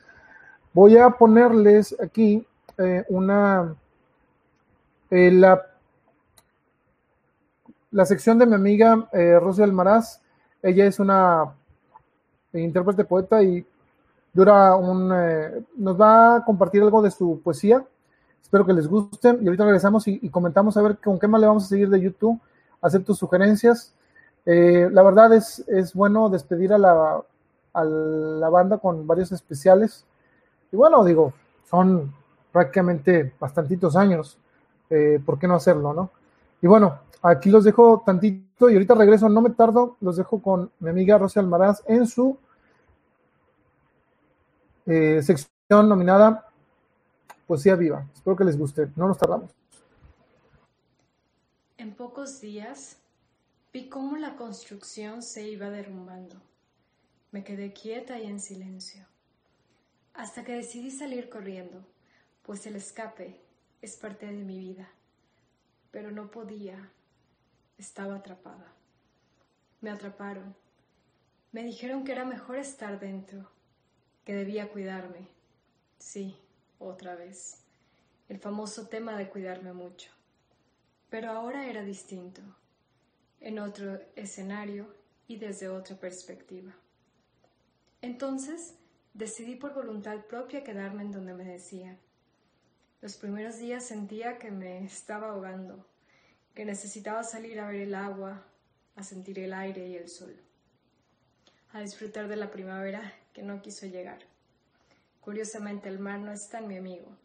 Voy 0.73 0.97
a 0.97 1.11
ponerles 1.11 1.97
aquí 2.01 2.47
eh, 2.79 3.05
una, 3.09 3.75
la 5.11 5.70
la 7.91 8.05
sección 8.05 8.39
de 8.39 8.47
mi 8.47 8.55
amiga 8.55 9.09
eh, 9.13 9.39
Rosy 9.41 9.63
Almaraz. 9.63 10.21
Ella 10.63 10.87
es 10.87 10.99
una 10.99 11.55
intérprete 12.53 13.05
poeta 13.05 13.43
y 13.43 13.67
dura 14.33 14.77
un. 14.77 15.13
Eh, 15.15 15.65
nos 15.77 16.01
va 16.01 16.37
a 16.37 16.45
compartir 16.45 16.83
algo 16.83 17.03
de 17.03 17.11
su 17.11 17.41
poesía. 17.43 17.85
Espero 18.43 18.67
que 18.67 18.73
les 18.73 18.87
guste. 18.87 19.37
Y 19.41 19.47
ahorita 19.47 19.65
regresamos 19.65 20.07
y, 20.09 20.29
comentamos 20.31 20.77
a 20.77 20.83
ver 20.83 20.99
con 20.99 21.19
qué 21.19 21.29
más 21.29 21.41
le 21.41 21.47
vamos 21.47 21.65
a 21.65 21.69
seguir 21.69 21.89
de 21.89 22.01
YouTube. 22.01 22.41
Acepto 22.83 23.15
sugerencias. 23.15 23.95
Eh, 24.47 24.89
la 24.91 25.03
verdad 25.03 25.33
es, 25.35 25.61
es 25.69 25.95
bueno 25.95 26.29
despedir 26.31 26.73
a 26.73 26.79
la, 26.79 27.23
a 27.73 27.85
la 27.85 28.49
banda 28.49 28.79
con 28.79 29.07
varios 29.07 29.33
especiales. 29.33 30.05
Y 30.73 30.77
bueno, 30.77 31.05
digo, 31.05 31.33
son 31.69 32.13
prácticamente 32.53 33.33
bastantitos 33.39 33.97
años. 33.97 34.39
Eh, 34.89 35.21
¿Por 35.25 35.39
qué 35.39 35.47
no 35.47 35.55
hacerlo, 35.55 35.93
no? 35.93 36.11
Y 36.63 36.67
bueno, 36.67 37.01
aquí 37.23 37.51
los 37.51 37.65
dejo 37.65 38.03
tantito 38.05 38.69
y 38.69 38.75
ahorita 38.75 38.95
regreso, 38.95 39.29
no 39.29 39.41
me 39.41 39.51
tardo, 39.51 39.97
los 40.01 40.17
dejo 40.17 40.43
con 40.43 40.71
mi 40.81 40.91
amiga 40.91 41.19
Rosy 41.19 41.39
Almaraz 41.39 41.83
en 41.87 42.07
su 42.07 42.39
eh, 44.87 45.23
sección 45.23 45.89
nominada 45.89 46.47
Poesía 47.47 47.77
Viva. 47.77 48.07
Espero 48.15 48.37
que 48.37 48.45
les 48.45 48.59
guste, 48.59 48.91
no 48.97 49.09
nos 49.09 49.19
tardamos. 49.19 49.51
En 51.79 51.95
pocos 51.95 52.41
días 52.41 52.99
vi 53.73 53.89
cómo 53.89 54.17
la 54.17 54.37
construcción 54.37 55.23
se 55.23 55.49
iba 55.49 55.71
derrumbando. 55.71 56.37
Me 57.33 57.45
quedé 57.45 57.73
quieta 57.73 58.19
y 58.19 58.27
en 58.27 58.41
silencio, 58.41 59.07
hasta 60.15 60.45
que 60.45 60.53
decidí 60.53 60.91
salir 60.91 61.31
corriendo, 61.31 61.81
pues 62.43 62.67
el 62.67 62.75
escape 62.75 63.41
es 63.81 63.97
parte 63.97 64.27
de 64.27 64.33
mi 64.33 64.59
vida 64.59 64.91
pero 65.91 66.11
no 66.11 66.31
podía. 66.31 66.91
Estaba 67.79 68.17
atrapada. 68.17 68.73
Me 69.81 69.91
atraparon. 69.91 70.55
Me 71.53 71.63
dijeron 71.65 72.05
que 72.05 72.13
era 72.13 72.25
mejor 72.25 72.59
estar 72.59 73.01
dentro, 73.01 73.51
que 74.25 74.35
debía 74.35 74.71
cuidarme. 74.71 75.27
Sí, 75.99 76.37
otra 76.79 77.15
vez. 77.17 77.65
El 78.29 78.39
famoso 78.39 78.87
tema 78.87 79.17
de 79.17 79.29
cuidarme 79.29 79.73
mucho. 79.73 80.11
Pero 81.09 81.31
ahora 81.33 81.67
era 81.67 81.83
distinto, 81.83 82.41
en 83.41 83.59
otro 83.59 84.01
escenario 84.15 84.95
y 85.27 85.37
desde 85.37 85.69
otra 85.69 85.97
perspectiva. 85.97 86.73
Entonces 88.03 88.77
decidí 89.15 89.57
por 89.57 89.75
voluntad 89.75 90.25
propia 90.27 90.63
quedarme 90.63 91.03
en 91.03 91.13
donde 91.13 91.35
me 91.35 91.45
decían. 91.45 91.99
Los 93.03 93.17
primeros 93.17 93.59
días 93.59 93.87
sentía 93.87 94.39
que 94.39 94.51
me 94.51 94.85
estaba 94.85 95.31
ahogando, 95.31 95.87
que 96.55 96.67
necesitaba 96.67 97.25
salir 97.25 97.59
a 97.59 97.69
ver 97.69 97.81
el 97.81 97.95
agua, 97.95 98.45
a 98.95 99.03
sentir 99.03 99.39
el 99.39 99.55
aire 99.55 99.89
y 99.89 99.97
el 99.97 100.07
sol, 100.07 100.37
a 101.73 101.81
disfrutar 101.81 102.29
de 102.29 102.37
la 102.37 102.51
primavera 102.51 103.15
que 103.33 103.43
no 103.43 103.63
quiso 103.63 103.87
llegar. 103.87 104.19
Curiosamente 105.23 105.89
el 105.89 105.99
mar 105.99 106.19
no 106.19 106.31
es 106.31 106.51
tan 106.51 106.69
mi 106.69 106.77
amigo, 106.77 107.17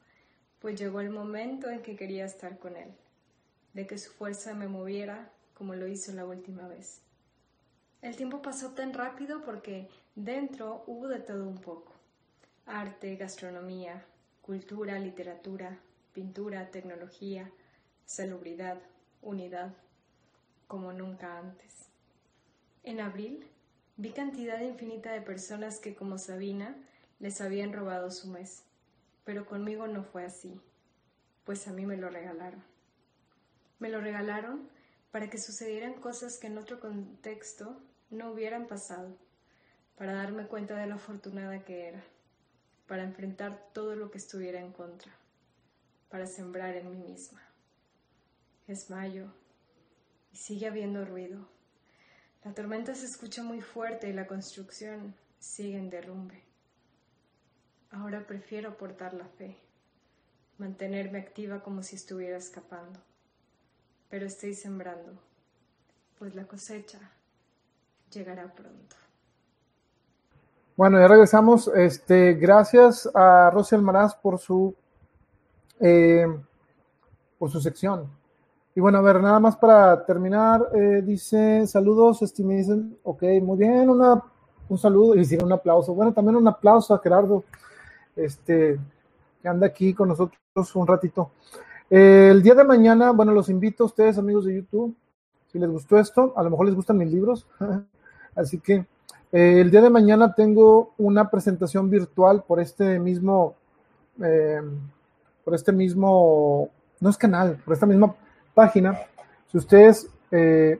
pues 0.62 0.80
llegó 0.80 1.02
el 1.02 1.10
momento 1.10 1.70
en 1.70 1.82
que 1.82 1.98
quería 1.98 2.24
estar 2.24 2.58
con 2.58 2.78
él, 2.78 2.94
de 3.74 3.86
que 3.86 3.98
su 3.98 4.14
fuerza 4.14 4.54
me 4.54 4.70
moviera 4.70 5.30
como 5.56 5.76
lo 5.76 5.88
hizo 5.88 6.14
la 6.14 6.26
última 6.26 6.70
vez. 6.70 7.02
El 8.02 8.16
tiempo 8.16 8.42
pasó 8.42 8.72
tan 8.72 8.94
rápido 8.94 9.44
porque 9.44 9.90
dentro 10.16 10.86
hubo 10.88 11.10
de 11.10 11.20
todo 11.20 11.46
un 11.46 11.58
poco. 11.58 11.92
Arte, 12.66 13.18
gastronomía, 13.18 14.06
cultura, 14.46 15.00
literatura, 15.00 15.80
pintura, 16.14 16.70
tecnología, 16.70 17.50
salubridad, 18.06 18.78
unidad, 19.24 19.74
como 20.68 20.94
nunca 20.94 21.40
antes. 21.40 21.90
En 22.84 23.00
abril 23.00 23.48
vi 23.98 24.12
cantidad 24.12 24.62
infinita 24.62 25.12
de 25.14 25.22
personas 25.22 25.80
que, 25.80 25.96
como 25.96 26.20
Sabina, 26.20 26.78
les 27.18 27.42
habían 27.42 27.74
robado 27.74 28.12
su 28.12 28.28
mes, 28.28 28.62
pero 29.24 29.48
conmigo 29.48 29.88
no 29.88 30.04
fue 30.04 30.24
así, 30.26 30.62
pues 31.44 31.68
a 31.68 31.74
mí 31.74 31.88
me 31.88 31.98
lo 31.98 32.12
regalaron. 32.12 32.64
Me 33.80 33.90
lo 33.90 34.00
regalaron 34.00 34.70
para 35.10 35.28
que 35.28 35.40
sucedieran 35.40 35.96
cosas 35.96 36.38
que 36.38 36.46
en 36.46 36.60
otro 36.60 36.80
contexto 36.80 37.82
no 38.12 38.30
hubieran 38.30 38.68
pasado, 38.68 39.18
para 39.98 40.14
darme 40.14 40.46
cuenta 40.46 40.76
de 40.76 40.86
lo 40.86 40.96
afortunada 40.96 41.66
que 41.66 41.88
era 41.88 42.15
para 42.88 43.04
enfrentar 43.04 43.70
todo 43.74 43.96
lo 43.96 44.12
que 44.12 44.18
estuviera 44.18 44.60
en 44.60 44.72
contra, 44.72 45.12
para 46.10 46.28
sembrar 46.28 46.76
en 46.76 46.92
mí 46.92 46.98
misma. 46.98 47.42
Es 48.68 48.90
mayo 48.90 49.28
y 50.32 50.38
sigue 50.38 50.68
habiendo 50.68 51.06
ruido. 51.06 51.48
La 52.44 52.54
tormenta 52.54 52.94
se 52.94 53.06
escucha 53.06 53.44
muy 53.44 53.62
fuerte 53.62 54.10
y 54.10 54.14
la 54.14 54.28
construcción 54.28 55.16
sigue 55.40 55.78
en 55.78 55.90
derrumbe. 55.90 56.44
Ahora 57.92 58.28
prefiero 58.28 58.78
portar 58.78 59.14
la 59.14 59.28
fe, 59.28 59.58
mantenerme 60.58 61.20
activa 61.20 61.64
como 61.64 61.82
si 61.82 61.96
estuviera 61.96 62.38
escapando. 62.38 63.00
Pero 64.10 64.26
estoy 64.26 64.54
sembrando, 64.54 65.20
pues 66.20 66.36
la 66.36 66.48
cosecha 66.48 67.00
llegará 68.12 68.54
pronto. 68.54 68.96
Bueno, 70.78 71.00
ya 71.00 71.08
regresamos. 71.08 71.70
Este, 71.70 72.34
gracias 72.34 73.10
a 73.14 73.50
Rosy 73.50 73.76
Almaraz 73.76 74.14
por 74.16 74.38
su 74.40 74.76
eh, 75.80 76.28
por 77.40 77.50
su 77.50 77.62
sección. 77.62 78.10
Y 78.76 78.82
bueno, 78.82 78.98
a 78.98 79.02
ver, 79.02 79.22
nada 79.22 79.40
más 79.40 79.56
para 79.56 80.06
terminar, 80.06 80.68
eh, 80.74 81.02
dice 81.02 81.66
saludos, 81.66 82.22
estimisen, 82.22 82.98
ok, 83.04 83.24
muy 83.42 83.58
bien, 83.58 83.90
una, 83.90 84.22
un 84.68 84.78
saludo 84.78 85.16
y 85.16 85.36
un 85.42 85.54
aplauso. 85.54 85.94
Bueno, 85.94 86.12
también 86.12 86.36
un 86.36 86.48
aplauso 86.48 86.94
a 86.94 87.00
Gerardo, 87.00 87.46
este, 88.18 88.78
que 89.42 89.48
anda 89.48 89.68
aquí 89.68 89.94
con 89.94 90.10
nosotros 90.10 90.76
un 90.76 90.88
ratito. 90.88 91.32
El 91.90 92.44
día 92.44 92.54
de 92.54 92.66
mañana, 92.66 93.12
bueno, 93.12 93.32
los 93.32 93.48
invito 93.48 93.84
a 93.84 93.88
ustedes, 93.88 94.18
amigos 94.18 94.44
de 94.44 94.56
YouTube, 94.56 94.94
si 95.54 95.58
les 95.58 95.70
gustó 95.70 95.98
esto, 95.98 96.34
a 96.36 96.44
lo 96.44 96.50
mejor 96.50 96.66
les 96.66 96.76
gustan 96.76 96.98
mis 96.98 97.10
libros, 97.10 97.48
así 98.36 98.60
que 98.60 98.86
eh, 99.32 99.62
el 99.62 99.72
día 99.72 99.82
de 99.82 99.90
mañana 99.90 100.34
tengo 100.34 100.94
una 100.98 101.30
presentación 101.30 101.90
virtual 101.90 102.44
por 102.48 102.60
este 102.60 103.00
mismo, 103.00 103.56
eh, 104.22 104.62
por 105.44 105.56
este 105.56 105.72
mismo, 105.72 106.70
no 107.00 107.10
es 107.10 107.18
canal, 107.18 107.58
por 107.66 107.74
esta 107.74 107.86
misma 107.86 108.16
página. 108.54 109.00
Si 109.52 109.58
ustedes 109.58 110.10
eh, 110.32 110.80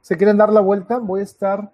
se 0.00 0.16
quieren 0.16 0.36
dar 0.36 0.52
la 0.52 0.60
vuelta, 0.60 0.98
voy 0.98 1.20
a 1.20 1.24
estar 1.24 1.72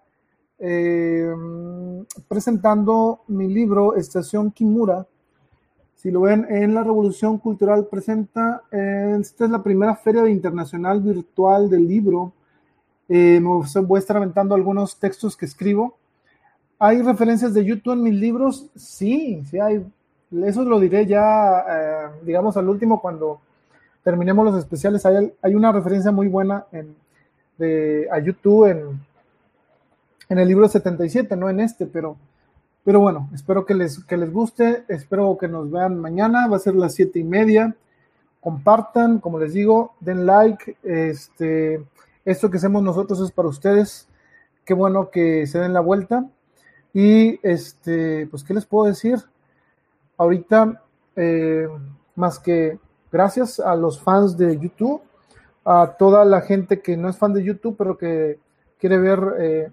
presentando 2.26 3.20
mi 3.28 3.46
libro 3.46 3.94
Estación 3.94 4.50
Kimura. 4.50 5.06
Si 5.94 6.10
lo 6.10 6.22
ven 6.22 6.48
en 6.50 6.74
la 6.74 6.82
Revolución 6.82 7.38
Cultural 7.38 7.86
presenta, 7.86 8.64
esta 8.72 9.44
es 9.44 9.50
la 9.50 9.62
primera 9.62 9.94
feria 9.94 10.28
internacional 10.28 11.00
virtual 11.00 11.70
del 11.70 11.86
libro 11.86 12.32
eh, 13.08 13.40
me 13.40 13.48
voy 13.82 13.96
a 13.96 14.00
estar 14.00 14.16
aventando 14.16 14.54
algunos 14.54 14.98
textos 14.98 15.36
que 15.36 15.46
escribo. 15.46 15.96
¿Hay 16.78 17.02
referencias 17.02 17.54
de 17.54 17.64
YouTube 17.64 17.94
en 17.94 18.02
mis 18.02 18.14
libros? 18.14 18.66
Sí, 18.76 19.42
sí 19.50 19.58
hay. 19.58 19.84
Eso 20.44 20.62
lo 20.62 20.78
diré 20.78 21.06
ya, 21.06 21.64
eh, 21.68 22.08
digamos, 22.22 22.56
al 22.56 22.68
último 22.68 23.00
cuando 23.00 23.40
terminemos 24.04 24.44
los 24.44 24.58
especiales. 24.58 25.06
Hay, 25.06 25.32
hay 25.40 25.54
una 25.54 25.72
referencia 25.72 26.12
muy 26.12 26.28
buena 26.28 26.66
en, 26.70 26.94
de, 27.56 28.08
a 28.12 28.18
YouTube 28.18 28.66
en, 28.66 29.00
en 30.28 30.38
el 30.38 30.46
libro 30.46 30.68
77, 30.68 31.34
no 31.34 31.48
en 31.48 31.60
este, 31.60 31.86
pero, 31.86 32.16
pero 32.84 33.00
bueno, 33.00 33.30
espero 33.34 33.64
que 33.64 33.74
les, 33.74 34.04
que 34.04 34.18
les 34.18 34.30
guste. 34.30 34.84
Espero 34.88 35.38
que 35.38 35.48
nos 35.48 35.70
vean 35.70 35.98
mañana. 35.98 36.46
Va 36.46 36.56
a 36.56 36.60
ser 36.60 36.74
las 36.74 36.94
siete 36.94 37.18
y 37.18 37.24
media. 37.24 37.74
Compartan, 38.40 39.18
como 39.18 39.38
les 39.38 39.54
digo, 39.54 39.94
den 40.00 40.26
like. 40.26 40.76
Este 40.82 41.80
esto 42.30 42.50
que 42.50 42.58
hacemos 42.58 42.82
nosotros 42.82 43.20
es 43.20 43.32
para 43.32 43.48
ustedes. 43.48 44.06
Qué 44.66 44.74
bueno 44.74 45.10
que 45.10 45.46
se 45.46 45.58
den 45.58 45.72
la 45.72 45.80
vuelta. 45.80 46.26
Y 46.92 47.40
este, 47.42 48.26
pues, 48.26 48.44
¿qué 48.44 48.52
les 48.52 48.66
puedo 48.66 48.86
decir? 48.86 49.16
Ahorita, 50.18 50.82
eh, 51.16 51.66
más 52.16 52.38
que 52.38 52.78
gracias 53.10 53.60
a 53.60 53.74
los 53.76 54.02
fans 54.02 54.36
de 54.36 54.58
YouTube, 54.58 55.00
a 55.64 55.96
toda 55.98 56.26
la 56.26 56.42
gente 56.42 56.82
que 56.82 56.98
no 56.98 57.08
es 57.08 57.16
fan 57.16 57.32
de 57.32 57.42
YouTube, 57.42 57.76
pero 57.78 57.96
que 57.96 58.38
quiere 58.78 58.98
ver 58.98 59.20
eh, 59.38 59.70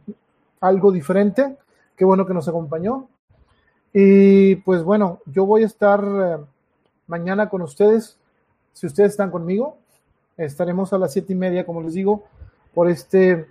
algo 0.61 0.93
diferente. 0.93 1.58
Qué 1.98 2.06
bueno 2.06 2.25
que 2.25 2.34
nos 2.34 2.48
acompañó. 2.48 3.09
Y 3.92 4.56
pues 4.58 4.82
bueno, 4.82 5.19
yo 5.25 5.45
voy 5.45 5.64
a 5.64 5.67
estar 5.67 6.01
eh, 6.01 6.38
mañana 7.08 7.50
con 7.50 7.61
ustedes. 7.64 8.17
Si 8.72 8.88
ustedes 8.88 9.11
están 9.11 9.30
conmigo, 9.30 9.77
estaremos 10.38 10.93
a 10.93 10.98
las 10.98 11.11
siete 11.11 11.34
y 11.34 11.35
media, 11.35 11.66
como 11.66 11.82
les 11.82 11.93
digo, 11.93 12.24
por 12.76 12.90
este 12.90 13.48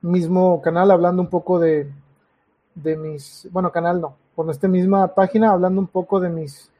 mismo 0.00 0.60
canal 0.60 0.90
hablando 0.90 1.22
un 1.22 1.28
poco 1.28 1.60
de, 1.60 1.88
de 2.74 2.96
mis, 2.96 3.46
bueno, 3.52 3.70
canal 3.70 4.00
no, 4.00 4.16
por 4.34 4.50
esta 4.50 4.66
misma 4.66 5.14
página 5.14 5.52
hablando 5.52 5.80
un 5.80 5.86
poco 5.86 6.18
de 6.18 6.30
mis 6.30 6.72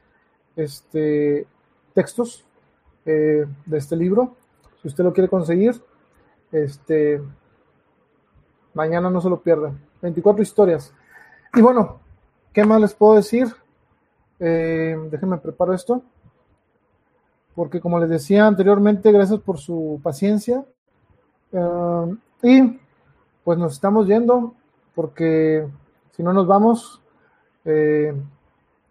este, 0.55 1.47
textos 1.93 2.43
eh, 3.05 3.45
de 3.65 3.77
este 3.77 3.95
libro. 3.95 4.35
Si 4.81 4.87
usted 4.87 5.03
lo 5.03 5.13
quiere 5.13 5.29
conseguir, 5.29 5.81
este, 6.51 7.21
mañana 8.73 9.09
no 9.09 9.21
se 9.21 9.29
lo 9.29 9.41
pierda. 9.41 9.73
24 10.01 10.41
historias. 10.41 10.93
Y 11.53 11.61
bueno, 11.61 11.99
¿qué 12.51 12.65
más 12.65 12.81
les 12.81 12.93
puedo 12.93 13.15
decir? 13.15 13.47
Eh, 14.39 14.97
déjenme 15.09 15.37
preparo 15.37 15.73
esto. 15.73 16.01
Porque 17.55 17.79
como 17.79 17.99
les 17.99 18.09
decía 18.09 18.47
anteriormente, 18.47 19.11
gracias 19.11 19.39
por 19.39 19.59
su 19.59 20.01
paciencia. 20.03 20.65
Eh, 21.53 22.15
y 22.43 22.79
pues 23.43 23.57
nos 23.57 23.73
estamos 23.73 24.07
yendo 24.07 24.53
porque 24.95 25.67
si 26.11 26.23
no 26.23 26.33
nos 26.33 26.47
vamos, 26.47 27.01
eh, 27.65 28.13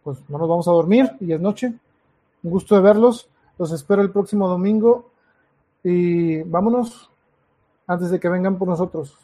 pues 0.02 0.18
no 0.28 0.38
nos 0.38 0.48
vamos 0.48 0.68
a 0.68 0.72
dormir 0.72 1.12
y 1.20 1.32
es 1.32 1.40
noche. 1.40 1.74
Un 2.42 2.50
gusto 2.50 2.74
de 2.74 2.80
verlos. 2.80 3.28
Los 3.58 3.72
espero 3.72 4.02
el 4.02 4.10
próximo 4.10 4.48
domingo 4.48 5.10
y 5.84 6.42
vámonos 6.42 7.10
antes 7.86 8.10
de 8.10 8.18
que 8.18 8.28
vengan 8.28 8.58
por 8.58 8.68
nosotros. 8.68 9.16